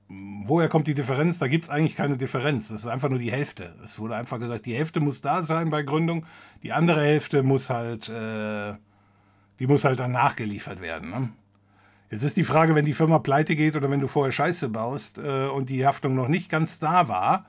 Woher 0.08 0.70
kommt 0.70 0.86
die 0.86 0.94
Differenz? 0.94 1.40
Da 1.40 1.48
gibt 1.48 1.64
es 1.64 1.70
eigentlich 1.72 1.96
keine 1.96 2.16
Differenz. 2.16 2.68
Das 2.68 2.82
ist 2.82 2.88
einfach 2.88 3.10
nur 3.10 3.18
die 3.18 3.32
Hälfte. 3.32 3.76
Es 3.84 4.00
wurde 4.00 4.16
einfach 4.16 4.40
gesagt, 4.40 4.68
die 4.68 4.76
Hälfte 4.76 5.00
muss 5.00 5.22
da 5.22 5.42
sein 5.42 5.72
bei 5.72 5.82
Gründung, 5.82 6.28
die 6.62 6.72
andere 6.72 7.02
Hälfte 7.02 7.42
muss 7.42 7.72
halt, 7.72 8.08
äh, 8.08 8.76
die 9.58 9.66
muss 9.66 9.84
halt 9.84 10.00
dann 10.00 10.12
nachgeliefert 10.12 10.80
werden. 10.80 11.10
Ne? 11.10 11.30
Jetzt 12.12 12.22
ist 12.22 12.38
die 12.38 12.44
Frage, 12.44 12.76
wenn 12.76 12.86
die 12.86 12.94
Firma 12.94 13.18
pleite 13.18 13.56
geht 13.56 13.76
oder 13.76 13.90
wenn 13.90 14.00
du 14.00 14.08
vorher 14.08 14.32
Scheiße 14.32 14.70
baust 14.70 15.18
äh, 15.18 15.48
und 15.48 15.70
die 15.70 15.88
Haftung 15.88 16.14
noch 16.14 16.28
nicht 16.28 16.52
ganz 16.52 16.78
da 16.78 17.08
war, 17.08 17.48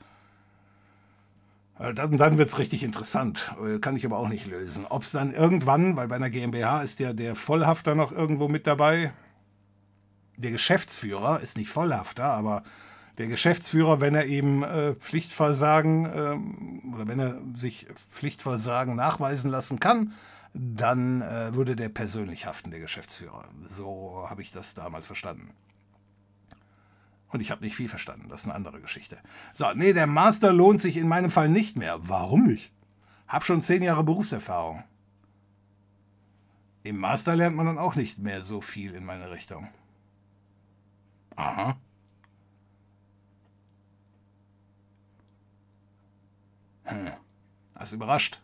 dann, 1.81 2.17
dann 2.17 2.39
wird 2.39 2.49
es 2.49 2.59
richtig 2.59 2.83
interessant. 2.83 3.55
Äh, 3.65 3.79
kann 3.79 3.97
ich 3.97 4.05
aber 4.05 4.19
auch 4.19 4.29
nicht 4.29 4.47
lösen. 4.47 4.87
Ob 4.87 5.03
es 5.03 5.13
dann 5.13 5.33
irgendwann, 5.33 5.97
weil 5.97 6.09
bei 6.09 6.17
einer 6.17 6.31
GmbH 6.31 6.83
ist 6.83 7.01
ja 7.01 7.13
der 7.13 7.35
Vollhafter 7.35 7.95
noch 7.95 8.13
irgendwo 8.13 8.49
mit 8.49 8.67
dabei. 8.67 9.13
Der 10.37 10.51
Geschäftsführer 10.51 11.41
ist 11.41 11.57
nicht 11.57 11.71
Vollhafter, 11.71 12.25
aber 12.25 12.63
der 13.19 13.27
Geschäftsführer, 13.27 14.01
wenn 14.01 14.15
er 14.15 14.27
eben 14.27 14.63
äh, 14.63 14.95
Pflichtversagen 14.95 16.07
äh, 16.07 16.95
oder 16.95 17.09
wenn 17.09 17.21
er 17.21 17.41
sich 17.55 17.87
Pflichtversagen 18.09 18.97
nachweisen 18.97 19.51
lassen 19.51 19.81
kann, 19.81 20.13
dann 20.55 21.23
äh, 21.23 21.55
würde 21.55 21.77
der 21.77 21.89
persönlich 21.89 22.47
haften, 22.47 22.71
der 22.71 22.81
Geschäftsführer. 22.81 23.45
So 23.67 24.27
habe 24.29 24.43
ich 24.43 24.51
das 24.51 24.75
damals 24.75 25.07
verstanden. 25.07 25.51
Und 27.31 27.41
ich 27.41 27.51
habe 27.51 27.65
nicht 27.65 27.77
viel 27.77 27.89
verstanden, 27.89 28.29
das 28.29 28.41
ist 28.41 28.47
eine 28.47 28.55
andere 28.55 28.81
Geschichte. 28.81 29.19
So, 29.55 29.73
nee, 29.75 29.93
der 29.93 30.07
Master 30.07 30.53
lohnt 30.53 30.81
sich 30.81 30.97
in 30.97 31.09
meinem 31.09 31.31
Fall 31.31 31.49
nicht 31.49 31.77
mehr. 31.77 32.09
Warum 32.09 32.47
nicht? 32.47 32.73
Hab 33.29 33.45
schon 33.45 33.61
zehn 33.61 33.83
Jahre 33.83 34.03
Berufserfahrung. 34.03 34.83
Im 36.83 36.99
Master 36.99 37.37
lernt 37.37 37.57
man 37.57 37.67
dann 37.67 37.79
auch 37.79 37.95
nicht 37.95 38.19
mehr 38.19 38.41
so 38.41 38.61
viel 38.61 38.93
in 38.93 39.05
meine 39.05 39.31
Richtung. 39.31 39.69
Aha. 41.37 41.77
Hm. 46.85 47.13
Das 47.75 47.93
überrascht. 47.93 48.41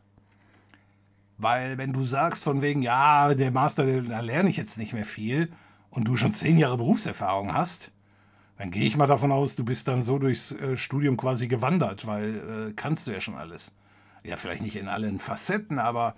Weil 1.39 1.77
wenn 1.77 1.93
du 1.93 2.05
sagst 2.05 2.45
von 2.45 2.63
wegen, 2.63 2.83
ja, 2.83 3.35
der 3.35 3.51
Master, 3.51 4.03
da 4.03 4.21
lerne 4.21 4.49
ich 4.49 4.57
jetzt 4.57 4.79
nicht 4.79 4.93
mehr 4.93 5.05
viel 5.05 5.53
und 5.91 6.05
du 6.05 6.17
schon 6.17 6.33
zehn 6.33 6.57
Jahre 6.57 6.79
Berufserfahrung 6.79 7.53
hast, 7.53 7.91
dann 8.59 8.71
gehe 8.71 8.85
ich 8.85 8.97
mal 8.97 9.07
davon 9.07 9.33
aus, 9.33 9.57
du 9.57 9.65
bist 9.65 9.87
dann 9.89 10.03
so 10.03 10.19
durchs 10.19 10.53
äh, 10.53 10.77
Studium 10.77 11.17
quasi 11.17 11.47
gewandert, 11.47 12.07
weil 12.07 12.69
äh, 12.71 12.73
kannst 12.75 13.07
du 13.07 13.11
ja 13.11 13.21
schon 13.21 13.35
alles. 13.35 13.75
Ja, 14.25 14.37
vielleicht 14.37 14.63
nicht 14.63 14.77
in 14.77 14.89
allen 14.89 15.21
Facetten, 15.21 15.79
aber, 15.79 16.17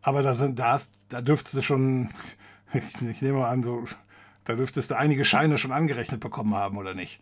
aber 0.00 0.22
da, 0.22 0.34
sind, 0.34 0.58
da, 0.58 0.72
hast, 0.72 0.92
da 1.08 1.20
dürftest 1.20 1.54
du 1.54 1.62
schon, 1.62 2.10
ich, 2.72 3.02
ich 3.02 3.22
nehme 3.22 3.38
mal 3.38 3.50
an, 3.50 3.62
so, 3.62 3.84
da 4.44 4.54
dürftest 4.54 4.90
du 4.90 4.96
einige 4.96 5.24
Scheine 5.24 5.58
schon 5.58 5.72
angerechnet 5.72 6.20
bekommen 6.20 6.54
haben, 6.54 6.78
oder 6.78 6.94
nicht? 6.94 7.20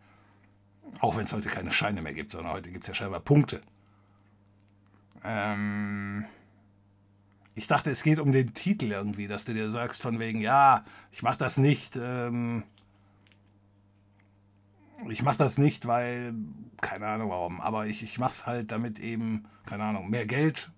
Auch 1.01 1.17
wenn 1.17 1.25
es 1.25 1.33
heute 1.33 1.49
keine 1.49 1.73
Scheine 1.73 2.03
mehr 2.03 2.15
gibt, 2.15 2.33
sondern 2.33 2.53
heute 2.53 2.71
gibt 2.71 2.85
es 2.85 2.89
ja 2.89 2.95
scheinbar 2.95 3.21
Punkte. 3.21 3.63
Ähm, 5.25 6.25
ich 7.55 7.67
dachte, 7.67 7.91
es 7.91 8.03
geht 8.03 8.19
um 8.19 8.33
den 8.33 8.55
Titel 8.55 8.91
irgendwie, 8.91 9.29
dass 9.29 9.45
du 9.45 9.55
dir 9.55 9.71
sagst 9.71 10.03
von 10.03 10.19
wegen, 10.19 10.41
ja, 10.41 10.85
ich 11.11 11.23
mache 11.23 11.39
das 11.39 11.59
nicht, 11.59 11.97
ähm, 11.97 12.65
ich 15.11 15.23
mache 15.23 15.39
das 15.39 15.59
nicht, 15.59 15.87
weil, 15.87 16.35
keine 16.81 17.07
Ahnung 17.07 17.31
warum, 17.31 17.61
aber 17.61 17.87
ich, 17.87 18.03
ich 18.03 18.19
mache 18.19 18.33
es 18.33 18.47
halt, 18.47 18.73
damit 18.73 18.99
eben, 18.99 19.47
keine 19.67 19.85
Ahnung, 19.85 20.11
mehr 20.11 20.27
Geld 20.27 20.71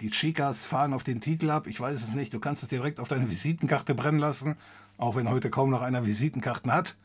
die 0.00 0.10
Chicas 0.10 0.66
fahren 0.66 0.92
auf 0.92 1.02
den 1.02 1.20
Titel 1.20 1.50
ab. 1.50 1.66
Ich 1.66 1.80
weiß 1.80 2.02
es 2.02 2.14
nicht. 2.14 2.32
Du 2.32 2.40
kannst 2.40 2.62
es 2.62 2.68
direkt 2.68 3.00
auf 3.00 3.08
deine 3.08 3.30
Visitenkarte 3.30 3.94
brennen 3.94 4.18
lassen, 4.18 4.56
auch 4.96 5.16
wenn 5.16 5.28
heute 5.28 5.50
kaum 5.50 5.70
noch 5.70 5.82
einer 5.82 6.06
Visitenkarten 6.06 6.72
hat. 6.72 6.96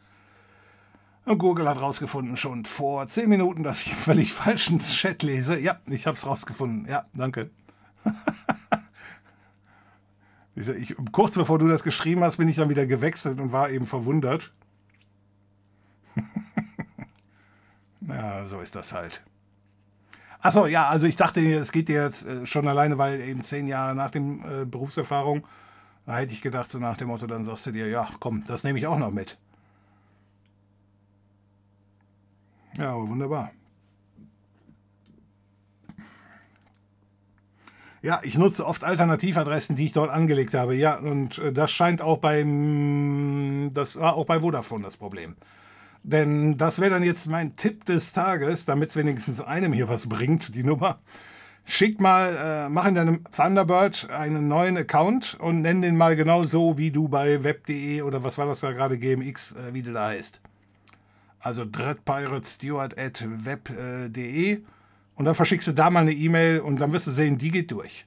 Und 1.25 1.39
Google 1.39 1.67
hat 1.67 1.81
rausgefunden 1.81 2.37
schon 2.37 2.65
vor 2.65 3.07
zehn 3.07 3.29
Minuten, 3.29 3.63
dass 3.63 3.81
ich 3.81 3.95
völlig 3.95 4.31
falschen 4.33 4.79
Chat 4.79 5.23
lese. 5.23 5.59
Ja, 5.59 5.79
ich 5.87 6.05
habe 6.07 6.17
es 6.17 6.25
rausgefunden. 6.25 6.87
Ja, 6.87 7.05
danke. 7.13 7.49
ich, 10.55 10.95
kurz 11.11 11.35
bevor 11.35 11.59
du 11.59 11.67
das 11.67 11.83
geschrieben 11.83 12.21
hast, 12.23 12.37
bin 12.37 12.47
ich 12.47 12.55
dann 12.55 12.69
wieder 12.69 12.85
gewechselt 12.85 13.39
und 13.39 13.51
war 13.51 13.69
eben 13.69 13.85
verwundert. 13.85 14.53
ja, 18.07 18.45
so 18.45 18.61
ist 18.61 18.75
das 18.75 18.93
halt. 18.93 19.21
Achso, 20.39 20.67
ja, 20.67 20.87
also 20.87 21.07
ich 21.07 21.15
dachte, 21.15 21.41
es 21.41 21.71
geht 21.71 21.89
dir 21.89 22.03
jetzt 22.03 22.25
äh, 22.25 22.45
schon 22.45 22.67
alleine, 22.67 22.97
weil 22.97 23.19
eben 23.19 23.43
zehn 23.43 23.67
Jahre 23.67 23.95
nach 23.95 24.11
dem 24.11 24.43
äh, 24.45 24.65
Berufserfahrung, 24.65 25.45
da 26.05 26.17
hätte 26.17 26.33
ich 26.33 26.41
gedacht, 26.41 26.69
so 26.69 26.77
nach 26.77 26.97
dem 26.97 27.07
Motto, 27.07 27.25
dann 27.25 27.45
sagst 27.45 27.65
du 27.65 27.71
dir, 27.71 27.87
ja, 27.87 28.07
komm, 28.19 28.45
das 28.45 28.63
nehme 28.63 28.77
ich 28.77 28.85
auch 28.85 28.99
noch 28.99 29.11
mit. 29.11 29.37
Ja, 32.77 32.93
aber 32.93 33.09
wunderbar. 33.09 33.51
Ja, 38.05 38.19
ich 38.21 38.37
nutze 38.37 38.67
oft 38.67 38.83
Alternativadressen, 38.83 39.75
die 39.75 39.87
ich 39.87 39.91
dort 39.91 40.11
angelegt 40.11 40.53
habe. 40.53 40.75
Ja, 40.75 40.99
und 40.99 41.39
äh, 41.39 41.51
das 41.51 41.71
scheint 41.71 42.03
auch 42.03 42.19
beim, 42.19 43.71
das 43.73 43.99
war 43.99 44.13
auch 44.13 44.27
bei 44.27 44.41
Vodafone 44.41 44.83
das 44.83 44.95
Problem. 44.95 45.35
Denn 46.03 46.55
das 46.59 46.77
wäre 46.77 46.91
dann 46.91 47.01
jetzt 47.01 47.25
mein 47.25 47.55
Tipp 47.55 47.83
des 47.85 48.13
Tages, 48.13 48.65
damit 48.65 48.89
es 48.89 48.95
wenigstens 48.95 49.41
einem 49.41 49.73
hier 49.73 49.89
was 49.89 50.07
bringt, 50.07 50.53
die 50.53 50.63
Nummer. 50.63 50.99
Schick 51.65 51.99
mal, 51.99 52.67
äh, 52.67 52.69
mach 52.69 52.85
in 52.85 52.93
deinem 52.93 53.23
Thunderbird 53.35 54.11
einen 54.11 54.47
neuen 54.47 54.77
Account 54.77 55.35
und 55.39 55.63
nenn 55.63 55.81
den 55.81 55.97
mal 55.97 56.15
genau 56.15 56.43
so, 56.43 56.77
wie 56.77 56.91
du 56.91 57.07
bei 57.07 57.43
web.de 57.43 58.03
oder 58.03 58.23
was 58.23 58.37
war 58.37 58.45
das 58.45 58.59
da 58.59 58.71
gerade, 58.71 58.99
GMX, 58.99 59.53
äh, 59.53 59.73
wie 59.73 59.81
du 59.81 59.93
da 59.93 60.09
heißt. 60.09 60.41
Also 61.39 61.65
dreadpiratesteward 61.65 62.99
at 62.99 63.25
web.de 63.27 64.61
und 65.15 65.25
dann 65.25 65.35
verschickst 65.35 65.67
du 65.67 65.73
da 65.73 65.89
mal 65.89 66.01
eine 66.01 66.13
E-Mail 66.13 66.59
und 66.59 66.77
dann 66.79 66.93
wirst 66.93 67.07
du 67.07 67.11
sehen, 67.11 67.37
die 67.37 67.51
geht 67.51 67.71
durch. 67.71 68.05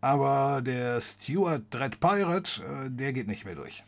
Aber 0.00 0.62
der 0.62 1.00
Steward 1.00 1.64
Dread 1.70 2.00
Pirate, 2.00 2.62
äh, 2.62 2.90
der 2.90 3.12
geht 3.12 3.28
nicht 3.28 3.44
mehr 3.44 3.54
durch. 3.54 3.84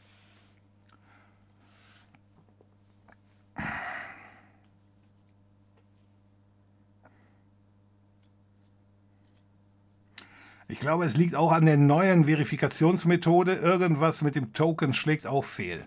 Ich 10.69 10.81
glaube, 10.81 11.05
es 11.05 11.19
liegt 11.19 11.35
auch 11.35 11.53
an 11.53 11.67
der 11.67 11.77
neuen 11.77 12.25
Verifikationsmethode. 12.25 13.57
Irgendwas 13.57 14.23
mit 14.23 14.35
dem 14.35 14.55
Token 14.55 14.95
schlägt 14.95 15.27
auch 15.27 15.45
fehl. 15.45 15.87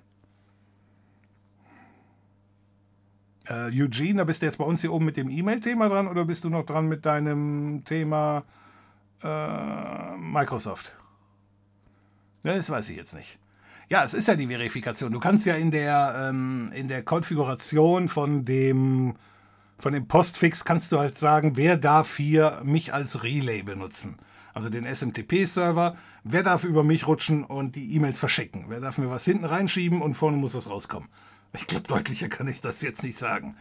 Äh, 3.47 3.71
Eugene, 3.81 4.19
da 4.19 4.23
bist 4.23 4.41
du 4.41 4.45
jetzt 4.45 4.57
bei 4.57 4.65
uns 4.65 4.81
hier 4.81 4.91
oben 4.91 5.05
mit 5.05 5.17
dem 5.17 5.29
E-Mail-Thema 5.29 5.89
dran 5.89 6.07
oder 6.07 6.25
bist 6.25 6.43
du 6.43 6.49
noch 6.49 6.65
dran 6.65 6.87
mit 6.87 7.05
deinem 7.05 7.83
Thema 7.85 8.43
äh, 9.23 10.15
Microsoft? 10.17 10.95
Ja, 12.43 12.55
das 12.55 12.69
weiß 12.69 12.89
ich 12.89 12.97
jetzt 12.97 13.13
nicht. 13.13 13.39
Ja, 13.89 14.03
es 14.03 14.13
ist 14.13 14.27
ja 14.27 14.35
die 14.35 14.47
Verifikation. 14.47 15.11
Du 15.11 15.19
kannst 15.19 15.45
ja 15.45 15.55
in 15.55 15.71
der, 15.71 16.29
ähm, 16.29 16.71
in 16.73 16.87
der 16.87 17.03
Konfiguration 17.03 18.07
von 18.07 18.43
dem, 18.43 19.15
von 19.77 19.93
dem 19.93 20.07
Postfix 20.07 20.65
kannst 20.65 20.91
du 20.91 20.99
halt 20.99 21.15
sagen, 21.15 21.55
wer 21.55 21.77
darf 21.77 22.17
hier 22.17 22.61
mich 22.63 22.93
als 22.93 23.23
Relay 23.23 23.61
benutzen 23.61 24.17
also 24.55 24.69
den 24.69 24.85
SMTP-Server. 24.85 25.95
Wer 26.23 26.41
darf 26.41 26.63
über 26.63 26.83
mich 26.83 27.05
rutschen 27.05 27.43
und 27.43 27.75
die 27.75 27.93
E-Mails 27.93 28.17
verschicken? 28.17 28.65
Wer 28.69 28.79
darf 28.79 28.97
mir 28.97 29.11
was 29.11 29.25
hinten 29.25 29.45
reinschieben 29.45 30.01
und 30.01 30.15
vorne 30.15 30.37
muss 30.37 30.55
was 30.55 30.69
rauskommen? 30.69 31.09
Ich 31.55 31.67
glaube, 31.67 31.87
deutlicher 31.87 32.29
kann 32.29 32.47
ich 32.47 32.61
das 32.61 32.81
jetzt 32.81 33.03
nicht 33.03 33.17
sagen. 33.17 33.55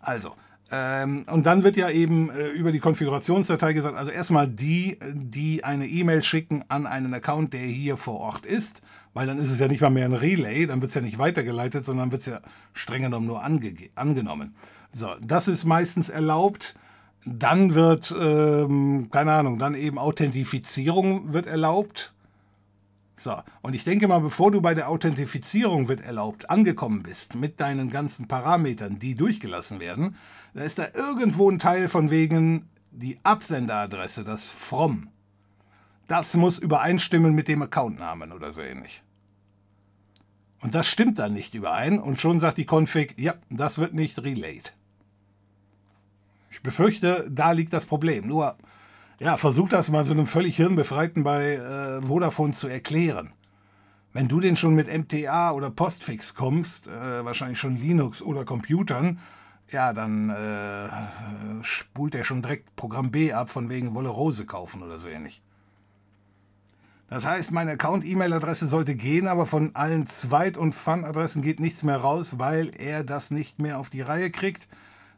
Also, 0.00 0.34
ähm, 0.72 1.24
und 1.30 1.46
dann 1.46 1.62
wird 1.62 1.76
ja 1.76 1.90
eben 1.90 2.30
äh, 2.30 2.48
über 2.48 2.72
die 2.72 2.80
Konfigurationsdatei 2.80 3.72
gesagt, 3.72 3.96
also 3.96 4.10
erstmal 4.10 4.48
die, 4.48 4.98
die 5.12 5.62
eine 5.62 5.86
E-Mail 5.86 6.22
schicken 6.22 6.64
an 6.68 6.86
einen 6.86 7.14
Account, 7.14 7.52
der 7.52 7.60
hier 7.60 7.96
vor 7.96 8.18
Ort 8.18 8.46
ist, 8.46 8.82
weil 9.14 9.28
dann 9.28 9.38
ist 9.38 9.50
es 9.50 9.60
ja 9.60 9.68
nicht 9.68 9.80
mal 9.80 9.90
mehr 9.90 10.06
ein 10.06 10.12
Relay, 10.12 10.66
dann 10.66 10.82
wird 10.82 10.88
es 10.88 10.94
ja 10.94 11.00
nicht 11.02 11.18
weitergeleitet, 11.18 11.84
sondern 11.84 12.10
wird 12.10 12.20
es 12.20 12.26
ja 12.26 12.40
streng 12.72 13.02
genommen 13.02 13.26
nur 13.26 13.44
ange 13.44 13.74
angenommen. 13.94 14.56
So, 14.90 15.08
das 15.20 15.46
ist 15.46 15.64
meistens 15.64 16.08
erlaubt. 16.08 16.76
Dann 17.24 17.74
wird, 17.74 18.14
ähm, 18.18 19.08
keine 19.10 19.32
Ahnung, 19.32 19.58
dann 19.58 19.74
eben 19.74 19.98
Authentifizierung 19.98 21.32
wird 21.32 21.46
erlaubt. 21.46 22.12
So, 23.18 23.42
und 23.62 23.74
ich 23.74 23.84
denke 23.84 24.08
mal, 24.08 24.20
bevor 24.20 24.50
du 24.50 24.60
bei 24.60 24.74
der 24.74 24.88
Authentifizierung 24.88 25.88
wird 25.88 26.02
erlaubt 26.02 26.50
angekommen 26.50 27.02
bist 27.02 27.34
mit 27.34 27.60
deinen 27.60 27.90
ganzen 27.90 28.28
Parametern, 28.28 28.98
die 28.98 29.14
durchgelassen 29.14 29.80
werden, 29.80 30.16
da 30.52 30.62
ist 30.62 30.78
da 30.78 30.86
irgendwo 30.94 31.50
ein 31.50 31.58
Teil 31.58 31.88
von 31.88 32.10
wegen 32.10 32.68
die 32.90 33.18
Absenderadresse, 33.22 34.22
das 34.22 34.50
From. 34.50 35.08
Das 36.08 36.36
muss 36.36 36.58
übereinstimmen 36.58 37.34
mit 37.34 37.48
dem 37.48 37.62
Accountnamen 37.62 38.32
oder 38.32 38.52
so 38.52 38.60
ähnlich. 38.60 39.02
Und 40.60 40.74
das 40.74 40.88
stimmt 40.88 41.18
dann 41.18 41.32
nicht 41.32 41.54
überein 41.54 41.98
und 41.98 42.20
schon 42.20 42.38
sagt 42.38 42.58
die 42.58 42.66
Config, 42.66 43.18
ja, 43.18 43.34
das 43.50 43.78
wird 43.78 43.94
nicht 43.94 44.18
relayed. 44.22 44.74
Ich 46.50 46.62
befürchte, 46.62 47.28
da 47.30 47.52
liegt 47.52 47.72
das 47.72 47.86
Problem. 47.86 48.26
Nur, 48.26 48.56
ja, 49.18 49.36
versuch 49.36 49.68
das 49.68 49.90
mal 49.90 50.04
so 50.04 50.12
einem 50.12 50.26
völlig 50.26 50.56
Hirnbefreiten 50.56 51.24
bei 51.24 51.54
äh, 51.54 52.02
Vodafone 52.02 52.52
zu 52.52 52.68
erklären. 52.68 53.32
Wenn 54.12 54.28
du 54.28 54.40
denn 54.40 54.56
schon 54.56 54.74
mit 54.74 54.88
MTA 54.88 55.52
oder 55.52 55.70
Postfix 55.70 56.34
kommst, 56.34 56.88
äh, 56.88 57.24
wahrscheinlich 57.24 57.58
schon 57.58 57.76
Linux 57.76 58.22
oder 58.22 58.44
Computern, 58.44 59.18
ja, 59.70 59.92
dann 59.92 60.30
äh, 60.30 60.88
spult 61.62 62.14
er 62.14 62.24
schon 62.24 62.42
direkt 62.42 62.76
Programm 62.76 63.10
B 63.10 63.32
ab, 63.32 63.50
von 63.50 63.68
wegen 63.68 63.94
Wolle 63.94 64.08
Rose 64.08 64.46
kaufen 64.46 64.82
oder 64.82 64.98
so 64.98 65.08
ähnlich. 65.08 65.42
Das 67.08 67.26
heißt, 67.26 67.52
meine 67.52 67.72
Account-E-Mail-Adresse 67.72 68.66
sollte 68.66 68.96
gehen, 68.96 69.28
aber 69.28 69.46
von 69.46 69.74
allen 69.74 70.06
Zweit- 70.06 70.56
und 70.56 70.74
Fun-Adressen 70.74 71.40
geht 71.40 71.60
nichts 71.60 71.82
mehr 71.82 71.98
raus, 71.98 72.38
weil 72.38 72.70
er 72.76 73.04
das 73.04 73.30
nicht 73.30 73.58
mehr 73.58 73.78
auf 73.78 73.90
die 73.90 74.00
Reihe 74.00 74.30
kriegt 74.30 74.68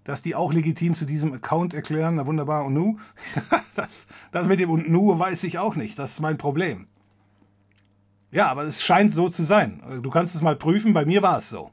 dass 0.09 0.23
die 0.23 0.35
auch 0.35 0.55
legitim 0.55 0.95
zu 0.95 1.05
diesem 1.05 1.35
Account 1.35 1.75
erklären. 1.75 2.15
Na 2.15 2.25
wunderbar. 2.25 2.65
Und 2.65 2.73
nu? 2.73 2.97
das, 3.75 4.07
das 4.33 4.47
mit 4.47 4.59
dem 4.59 4.71
und 4.71 4.89
nu 4.89 5.19
weiß 5.19 5.45
ich 5.45 5.59
auch 5.59 5.77
nicht. 5.77 5.99
Das 5.99 6.13
ist 6.13 6.21
mein 6.21 6.39
Problem. 6.39 6.87
Ja, 8.31 8.49
aber 8.49 8.63
es 8.63 8.83
scheint 8.83 9.13
so 9.13 9.29
zu 9.29 9.43
sein. 9.43 9.83
Du 10.03 10.09
kannst 10.09 10.35
es 10.35 10.41
mal 10.41 10.57
prüfen. 10.57 10.95
Bei 10.95 11.05
mir 11.05 11.21
war 11.21 11.37
es 11.37 11.51
so. 11.51 11.73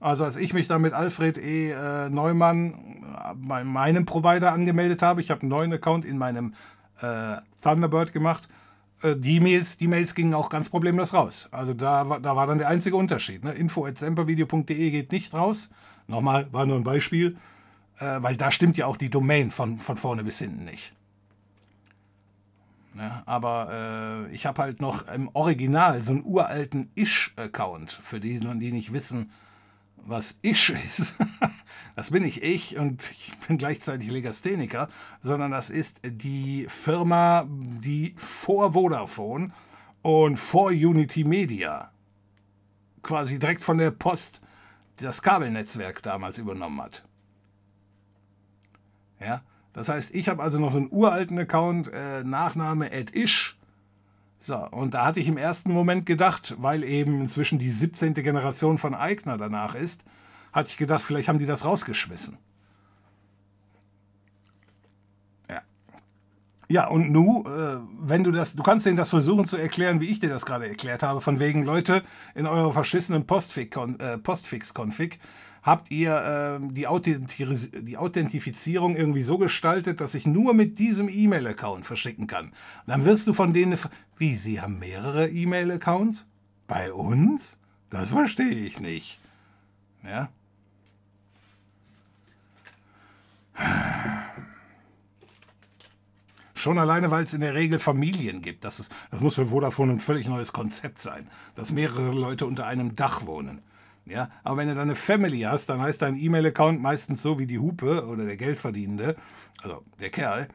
Also 0.00 0.24
als 0.24 0.36
ich 0.36 0.52
mich 0.52 0.68
dann 0.68 0.82
mit 0.82 0.92
Alfred 0.92 1.38
E. 1.38 1.70
Äh, 1.70 2.10
Neumann 2.10 2.74
äh, 2.74 3.34
bei 3.34 3.64
meinem 3.64 4.04
Provider 4.04 4.52
angemeldet 4.52 5.00
habe, 5.00 5.22
ich 5.22 5.30
habe 5.30 5.40
einen 5.40 5.48
neuen 5.48 5.72
Account 5.72 6.04
in 6.04 6.18
meinem 6.18 6.52
äh, 7.00 7.36
Thunderbird 7.62 8.12
gemacht, 8.12 8.50
äh, 9.00 9.16
die, 9.16 9.40
Mails, 9.40 9.78
die 9.78 9.88
Mails 9.88 10.14
gingen 10.14 10.34
auch 10.34 10.50
ganz 10.50 10.68
problemlos 10.68 11.14
raus. 11.14 11.48
Also 11.52 11.72
da, 11.72 12.18
da 12.18 12.36
war 12.36 12.46
dann 12.46 12.58
der 12.58 12.68
einzige 12.68 12.96
Unterschied. 12.96 13.44
Ne? 13.44 13.52
info.sempervideo.de 13.52 14.90
geht 14.90 15.10
nicht 15.10 15.32
raus. 15.32 15.70
Nochmal, 16.08 16.52
war 16.52 16.66
nur 16.66 16.76
ein 16.76 16.84
Beispiel, 16.84 17.36
äh, 17.98 18.18
weil 18.20 18.36
da 18.36 18.50
stimmt 18.50 18.76
ja 18.76 18.86
auch 18.86 18.96
die 18.96 19.10
Domain 19.10 19.50
von, 19.50 19.80
von 19.80 19.96
vorne 19.96 20.24
bis 20.24 20.38
hinten 20.38 20.64
nicht. 20.64 20.92
Ja, 22.96 23.22
aber 23.26 24.26
äh, 24.30 24.34
ich 24.34 24.46
habe 24.46 24.62
halt 24.62 24.80
noch 24.80 25.06
im 25.08 25.28
Original 25.34 26.00
so 26.00 26.12
einen 26.12 26.24
uralten 26.24 26.90
Ish-Account, 26.94 27.92
für 27.92 28.20
die, 28.20 28.38
die 28.40 28.72
nicht 28.72 28.92
wissen, 28.92 29.30
was 29.96 30.38
Ish 30.42 30.70
ist. 30.86 31.16
das 31.94 32.10
bin 32.10 32.22
nicht 32.22 32.42
ich 32.42 32.78
und 32.78 33.10
ich 33.10 33.36
bin 33.46 33.58
gleichzeitig 33.58 34.10
Legastheniker, 34.10 34.88
sondern 35.20 35.50
das 35.50 35.68
ist 35.68 36.00
die 36.04 36.66
Firma, 36.68 37.46
die 37.48 38.14
vor 38.16 38.72
Vodafone 38.72 39.50
und 40.02 40.38
vor 40.38 40.68
Unity 40.68 41.24
Media 41.24 41.90
quasi 43.02 43.38
direkt 43.38 43.62
von 43.62 43.78
der 43.78 43.90
Post 43.90 44.40
das 44.96 45.22
Kabelnetzwerk 45.22 46.02
damals 46.02 46.38
übernommen 46.38 46.80
hat. 46.82 47.04
Ja, 49.20 49.42
das 49.72 49.88
heißt, 49.88 50.14
ich 50.14 50.28
habe 50.28 50.42
also 50.42 50.58
noch 50.58 50.72
so 50.72 50.78
einen 50.78 50.90
uralten 50.90 51.38
Account, 51.38 51.90
äh, 51.92 52.24
Nachname 52.24 52.90
ish. 53.12 53.58
So, 54.38 54.56
und 54.68 54.94
da 54.94 55.04
hatte 55.04 55.20
ich 55.20 55.28
im 55.28 55.36
ersten 55.36 55.72
Moment 55.72 56.06
gedacht, 56.06 56.54
weil 56.58 56.84
eben 56.84 57.20
inzwischen 57.20 57.58
die 57.58 57.70
17. 57.70 58.14
Generation 58.14 58.78
von 58.78 58.94
Eigner 58.94 59.36
danach 59.36 59.74
ist, 59.74 60.04
hatte 60.52 60.70
ich 60.70 60.76
gedacht, 60.76 61.02
vielleicht 61.02 61.28
haben 61.28 61.38
die 61.38 61.46
das 61.46 61.64
rausgeschmissen. 61.64 62.38
Ja, 66.68 66.88
und 66.88 67.12
nu, 67.12 67.44
äh, 67.46 67.78
wenn 68.00 68.24
du 68.24 68.32
das, 68.32 68.56
du 68.56 68.62
kannst 68.62 68.86
denen 68.86 68.96
das 68.96 69.10
versuchen 69.10 69.46
zu 69.46 69.56
erklären, 69.56 70.00
wie 70.00 70.06
ich 70.06 70.18
dir 70.18 70.28
das 70.28 70.44
gerade 70.44 70.68
erklärt 70.68 71.04
habe, 71.04 71.20
von 71.20 71.38
wegen, 71.38 71.62
Leute, 71.62 72.02
in 72.34 72.46
eurer 72.46 72.72
verschissenen 72.72 73.24
Postfix-Config 73.24 74.00
äh, 74.00 74.18
Postfix 74.18 74.74
habt 75.62 75.90
ihr 75.90 76.60
äh, 76.60 76.72
die, 76.72 76.86
die 77.82 77.96
Authentifizierung 77.96 78.96
irgendwie 78.96 79.22
so 79.22 79.38
gestaltet, 79.38 80.00
dass 80.00 80.14
ich 80.14 80.26
nur 80.26 80.54
mit 80.54 80.78
diesem 80.78 81.08
E-Mail-Account 81.08 81.86
verschicken 81.86 82.26
kann. 82.26 82.52
dann 82.86 83.04
wirst 83.04 83.26
du 83.26 83.32
von 83.32 83.52
denen, 83.52 83.78
wie, 84.16 84.36
sie 84.36 84.60
haben 84.60 84.78
mehrere 84.78 85.28
E-Mail-Accounts? 85.28 86.26
Bei 86.66 86.92
uns? 86.92 87.58
Das 87.90 88.08
verstehe 88.08 88.64
ich 88.64 88.80
nicht. 88.80 89.20
Ja? 90.04 90.28
Schon 96.56 96.78
alleine, 96.78 97.10
weil 97.10 97.24
es 97.24 97.34
in 97.34 97.42
der 97.42 97.54
Regel 97.54 97.78
Familien 97.78 98.40
gibt. 98.40 98.64
Das, 98.64 98.80
ist, 98.80 98.90
das 99.10 99.20
muss 99.20 99.34
für 99.34 99.46
Vodafone 99.46 99.92
ein 99.92 100.00
völlig 100.00 100.26
neues 100.26 100.54
Konzept 100.54 100.98
sein, 100.98 101.28
dass 101.54 101.70
mehrere 101.70 102.12
Leute 102.12 102.46
unter 102.46 102.66
einem 102.66 102.96
Dach 102.96 103.26
wohnen. 103.26 103.60
Ja, 104.06 104.30
aber 104.42 104.56
wenn 104.56 104.68
du 104.68 104.74
dann 104.74 104.84
eine 104.84 104.94
Family 104.94 105.40
hast, 105.40 105.66
dann 105.66 105.82
heißt 105.82 106.00
dein 106.00 106.16
E-Mail-Account 106.16 106.80
meistens 106.80 107.20
so 107.20 107.38
wie 107.38 107.46
die 107.46 107.58
Hupe 107.58 108.06
oder 108.06 108.24
der 108.24 108.38
Geldverdienende, 108.38 109.16
also 109.62 109.82
der 110.00 110.08
Kerl. 110.08 110.48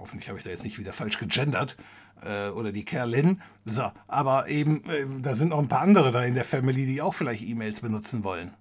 Hoffentlich 0.00 0.28
habe 0.28 0.38
ich 0.38 0.44
da 0.44 0.50
jetzt 0.50 0.64
nicht 0.64 0.80
wieder 0.80 0.92
falsch 0.92 1.18
gegendert. 1.18 1.76
Äh, 2.24 2.48
oder 2.48 2.72
die 2.72 2.84
Kerlin. 2.84 3.40
So, 3.64 3.84
aber 4.08 4.48
eben, 4.48 4.82
äh, 4.90 5.06
da 5.22 5.34
sind 5.34 5.50
noch 5.50 5.60
ein 5.60 5.68
paar 5.68 5.82
andere 5.82 6.10
da 6.10 6.24
in 6.24 6.34
der 6.34 6.44
Family, 6.44 6.86
die 6.86 7.00
auch 7.00 7.14
vielleicht 7.14 7.42
E-Mails 7.42 7.82
benutzen 7.82 8.24
wollen. 8.24 8.52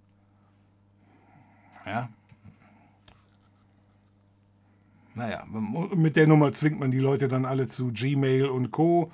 Ja. 1.86 2.10
Naja, 5.20 5.46
mit 5.46 6.16
der 6.16 6.28
Nummer 6.28 6.54
zwingt 6.54 6.80
man 6.80 6.92
die 6.92 7.00
Leute 7.00 7.28
dann 7.28 7.44
alle 7.46 7.68
zu 7.68 7.92
Gmail 7.92 8.46
und 8.46 8.72
Co. 8.72 9.12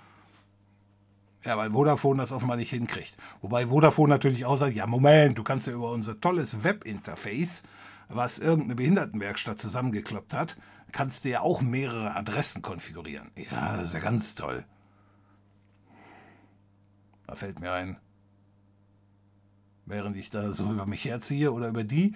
Ja, 1.44 1.58
weil 1.58 1.72
Vodafone 1.72 2.22
das 2.22 2.32
offenbar 2.32 2.58
nicht 2.58 2.70
hinkriegt. 2.70 3.18
Wobei 3.42 3.66
Vodafone 3.66 4.10
natürlich 4.10 4.46
auch 4.46 4.56
sagt, 4.56 4.76
ja 4.76 4.86
Moment, 4.86 5.36
du 5.36 5.42
kannst 5.42 5.66
ja 5.66 5.74
über 5.74 5.90
unser 5.90 6.22
tolles 6.22 6.64
Webinterface, 6.64 7.64
was 8.08 8.38
irgendeine 8.38 8.76
Behindertenwerkstatt 8.76 9.60
zusammengekloppt 9.60 10.36
hat, 10.36 10.58
kannst 10.92 11.26
du 11.26 11.30
ja 11.30 11.42
auch 11.42 11.64
mehrere 11.64 12.16
Adressen 12.16 12.62
konfigurieren. 12.62 13.32
Ja, 13.50 13.78
das 13.78 13.86
ist 13.86 13.94
ja 13.96 14.00
ganz 14.00 14.36
toll. 14.36 14.64
Da 17.26 17.34
fällt 17.34 17.60
mir 17.60 17.72
ein, 17.72 17.98
während 19.88 20.18
ich 20.18 20.30
da 20.30 20.52
so 20.52 20.72
über 20.72 20.86
mich 20.86 21.04
herziehe 21.06 21.52
oder 21.52 21.70
über 21.70 21.84
die, 21.84 22.14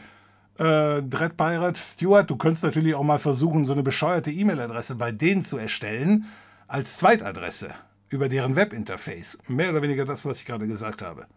äh, 0.60 1.02
Dread 1.02 1.38
Pirate 1.38 1.80
Stuart, 1.80 2.30
du 2.30 2.36
könntest 2.36 2.64
natürlich 2.64 2.94
auch 2.94 3.04
mal 3.04 3.18
versuchen, 3.18 3.66
so 3.66 3.74
eine 3.74 3.84
bescheuerte 3.84 4.30
E-Mail-Adresse 4.30 4.96
bei 4.96 5.12
denen 5.12 5.42
zu 5.42 5.58
erstellen, 5.58 6.26
als 6.68 6.98
Zweitadresse 6.98 7.70
über 8.10 8.28
deren 8.28 8.56
Webinterface. 8.56 9.38
Mehr 9.48 9.70
oder 9.70 9.82
weniger 9.82 10.06
das, 10.06 10.26
was 10.26 10.40
ich 10.40 10.46
gerade 10.46 10.68
gesagt 10.68 11.02
habe. 11.02 11.28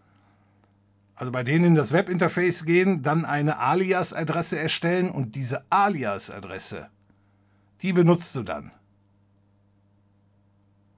Also 1.15 1.31
bei 1.31 1.45
denen 1.45 1.67
in 1.67 1.75
das 1.77 1.93
Webinterface 1.93 2.65
gehen, 2.65 3.03
dann 3.03 3.25
eine 3.25 3.59
Alias-Adresse 3.59 4.59
erstellen 4.59 5.09
und 5.09 5.37
diese 5.37 5.65
Alias-Adresse, 5.71 6.89
die 7.81 7.93
benutzt 7.93 8.35
du 8.35 8.43
dann. 8.43 8.73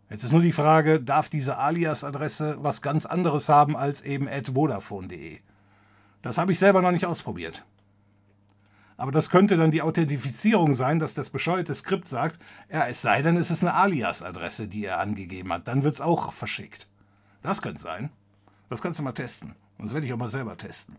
Jetzt 0.09 0.25
ist 0.25 0.33
nur 0.33 0.43
die 0.43 0.53
Frage, 0.53 1.01
darf 1.01 1.29
diese 1.29 1.59
Alias-Adresse 1.59 2.57
was 2.61 2.81
ganz 2.81 3.05
anderes 3.05 3.49
haben 3.49 3.77
als 3.77 4.01
eben 4.01 4.29
@vodafone.de? 4.29 5.41
Das 6.23 6.39
habe 6.39 6.53
ich 6.53 6.59
selber 6.59 6.81
noch 6.81 6.93
nicht 6.93 7.05
ausprobiert. 7.05 7.65
Aber 8.97 9.11
das 9.11 9.31
könnte 9.31 9.57
dann 9.57 9.71
die 9.71 9.83
Authentifizierung 9.83 10.75
sein, 10.75 10.99
dass 10.99 11.15
das 11.15 11.31
bescheuerte 11.31 11.75
Skript 11.75 12.07
sagt, 12.07 12.39
ja, 12.71 12.87
es 12.87 13.03
sei 13.03 13.23
denn, 13.23 13.37
es 13.37 13.51
ist 13.51 13.63
eine 13.63 13.75
Alias-Adresse, 13.75 14.69
die 14.69 14.85
er 14.85 15.01
angegeben 15.01 15.53
hat. 15.53 15.67
Dann 15.67 15.83
wird 15.83 15.95
es 15.95 16.01
auch 16.01 16.33
verschickt. 16.33 16.89
Das 17.43 17.61
könnte 17.61 17.81
sein. 17.81 18.11
Das 18.69 18.83
kannst 18.83 18.99
du 18.99 19.03
mal 19.03 19.13
testen. 19.13 19.55
Das 19.79 19.93
werde 19.93 20.07
ich 20.07 20.13
auch 20.13 20.19
mal 20.19 20.31
selber 20.31 20.57
testen. 20.57 20.97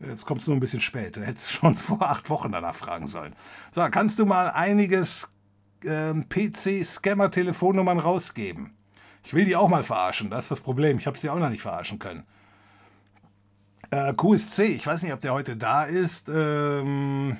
Jetzt 0.00 0.26
kommst 0.26 0.46
du 0.46 0.52
nur 0.52 0.58
ein 0.58 0.60
bisschen 0.60 0.80
spät. 0.80 1.16
Du 1.16 1.20
hättest 1.20 1.50
schon 1.52 1.76
vor 1.76 2.02
acht 2.02 2.30
Wochen 2.30 2.52
danach 2.52 2.74
fragen 2.74 3.06
sollen. 3.06 3.34
So, 3.72 3.86
kannst 3.90 4.18
du 4.18 4.26
mal 4.26 4.50
einige 4.50 5.04
äh, 5.84 6.14
PC-Scammer-Telefonnummern 6.14 7.98
rausgeben? 7.98 8.74
Ich 9.24 9.34
will 9.34 9.44
die 9.44 9.56
auch 9.56 9.68
mal 9.68 9.82
verarschen. 9.82 10.30
Das 10.30 10.44
ist 10.44 10.52
das 10.52 10.60
Problem. 10.60 10.98
Ich 10.98 11.06
habe 11.06 11.18
sie 11.18 11.28
auch 11.28 11.38
noch 11.38 11.50
nicht 11.50 11.62
verarschen 11.62 11.98
können. 11.98 12.22
Äh, 13.90 14.12
QSC, 14.12 14.64
ich 14.64 14.86
weiß 14.86 15.02
nicht, 15.02 15.12
ob 15.12 15.20
der 15.20 15.32
heute 15.32 15.56
da 15.56 15.84
ist. 15.84 16.28
Ähm 16.28 17.38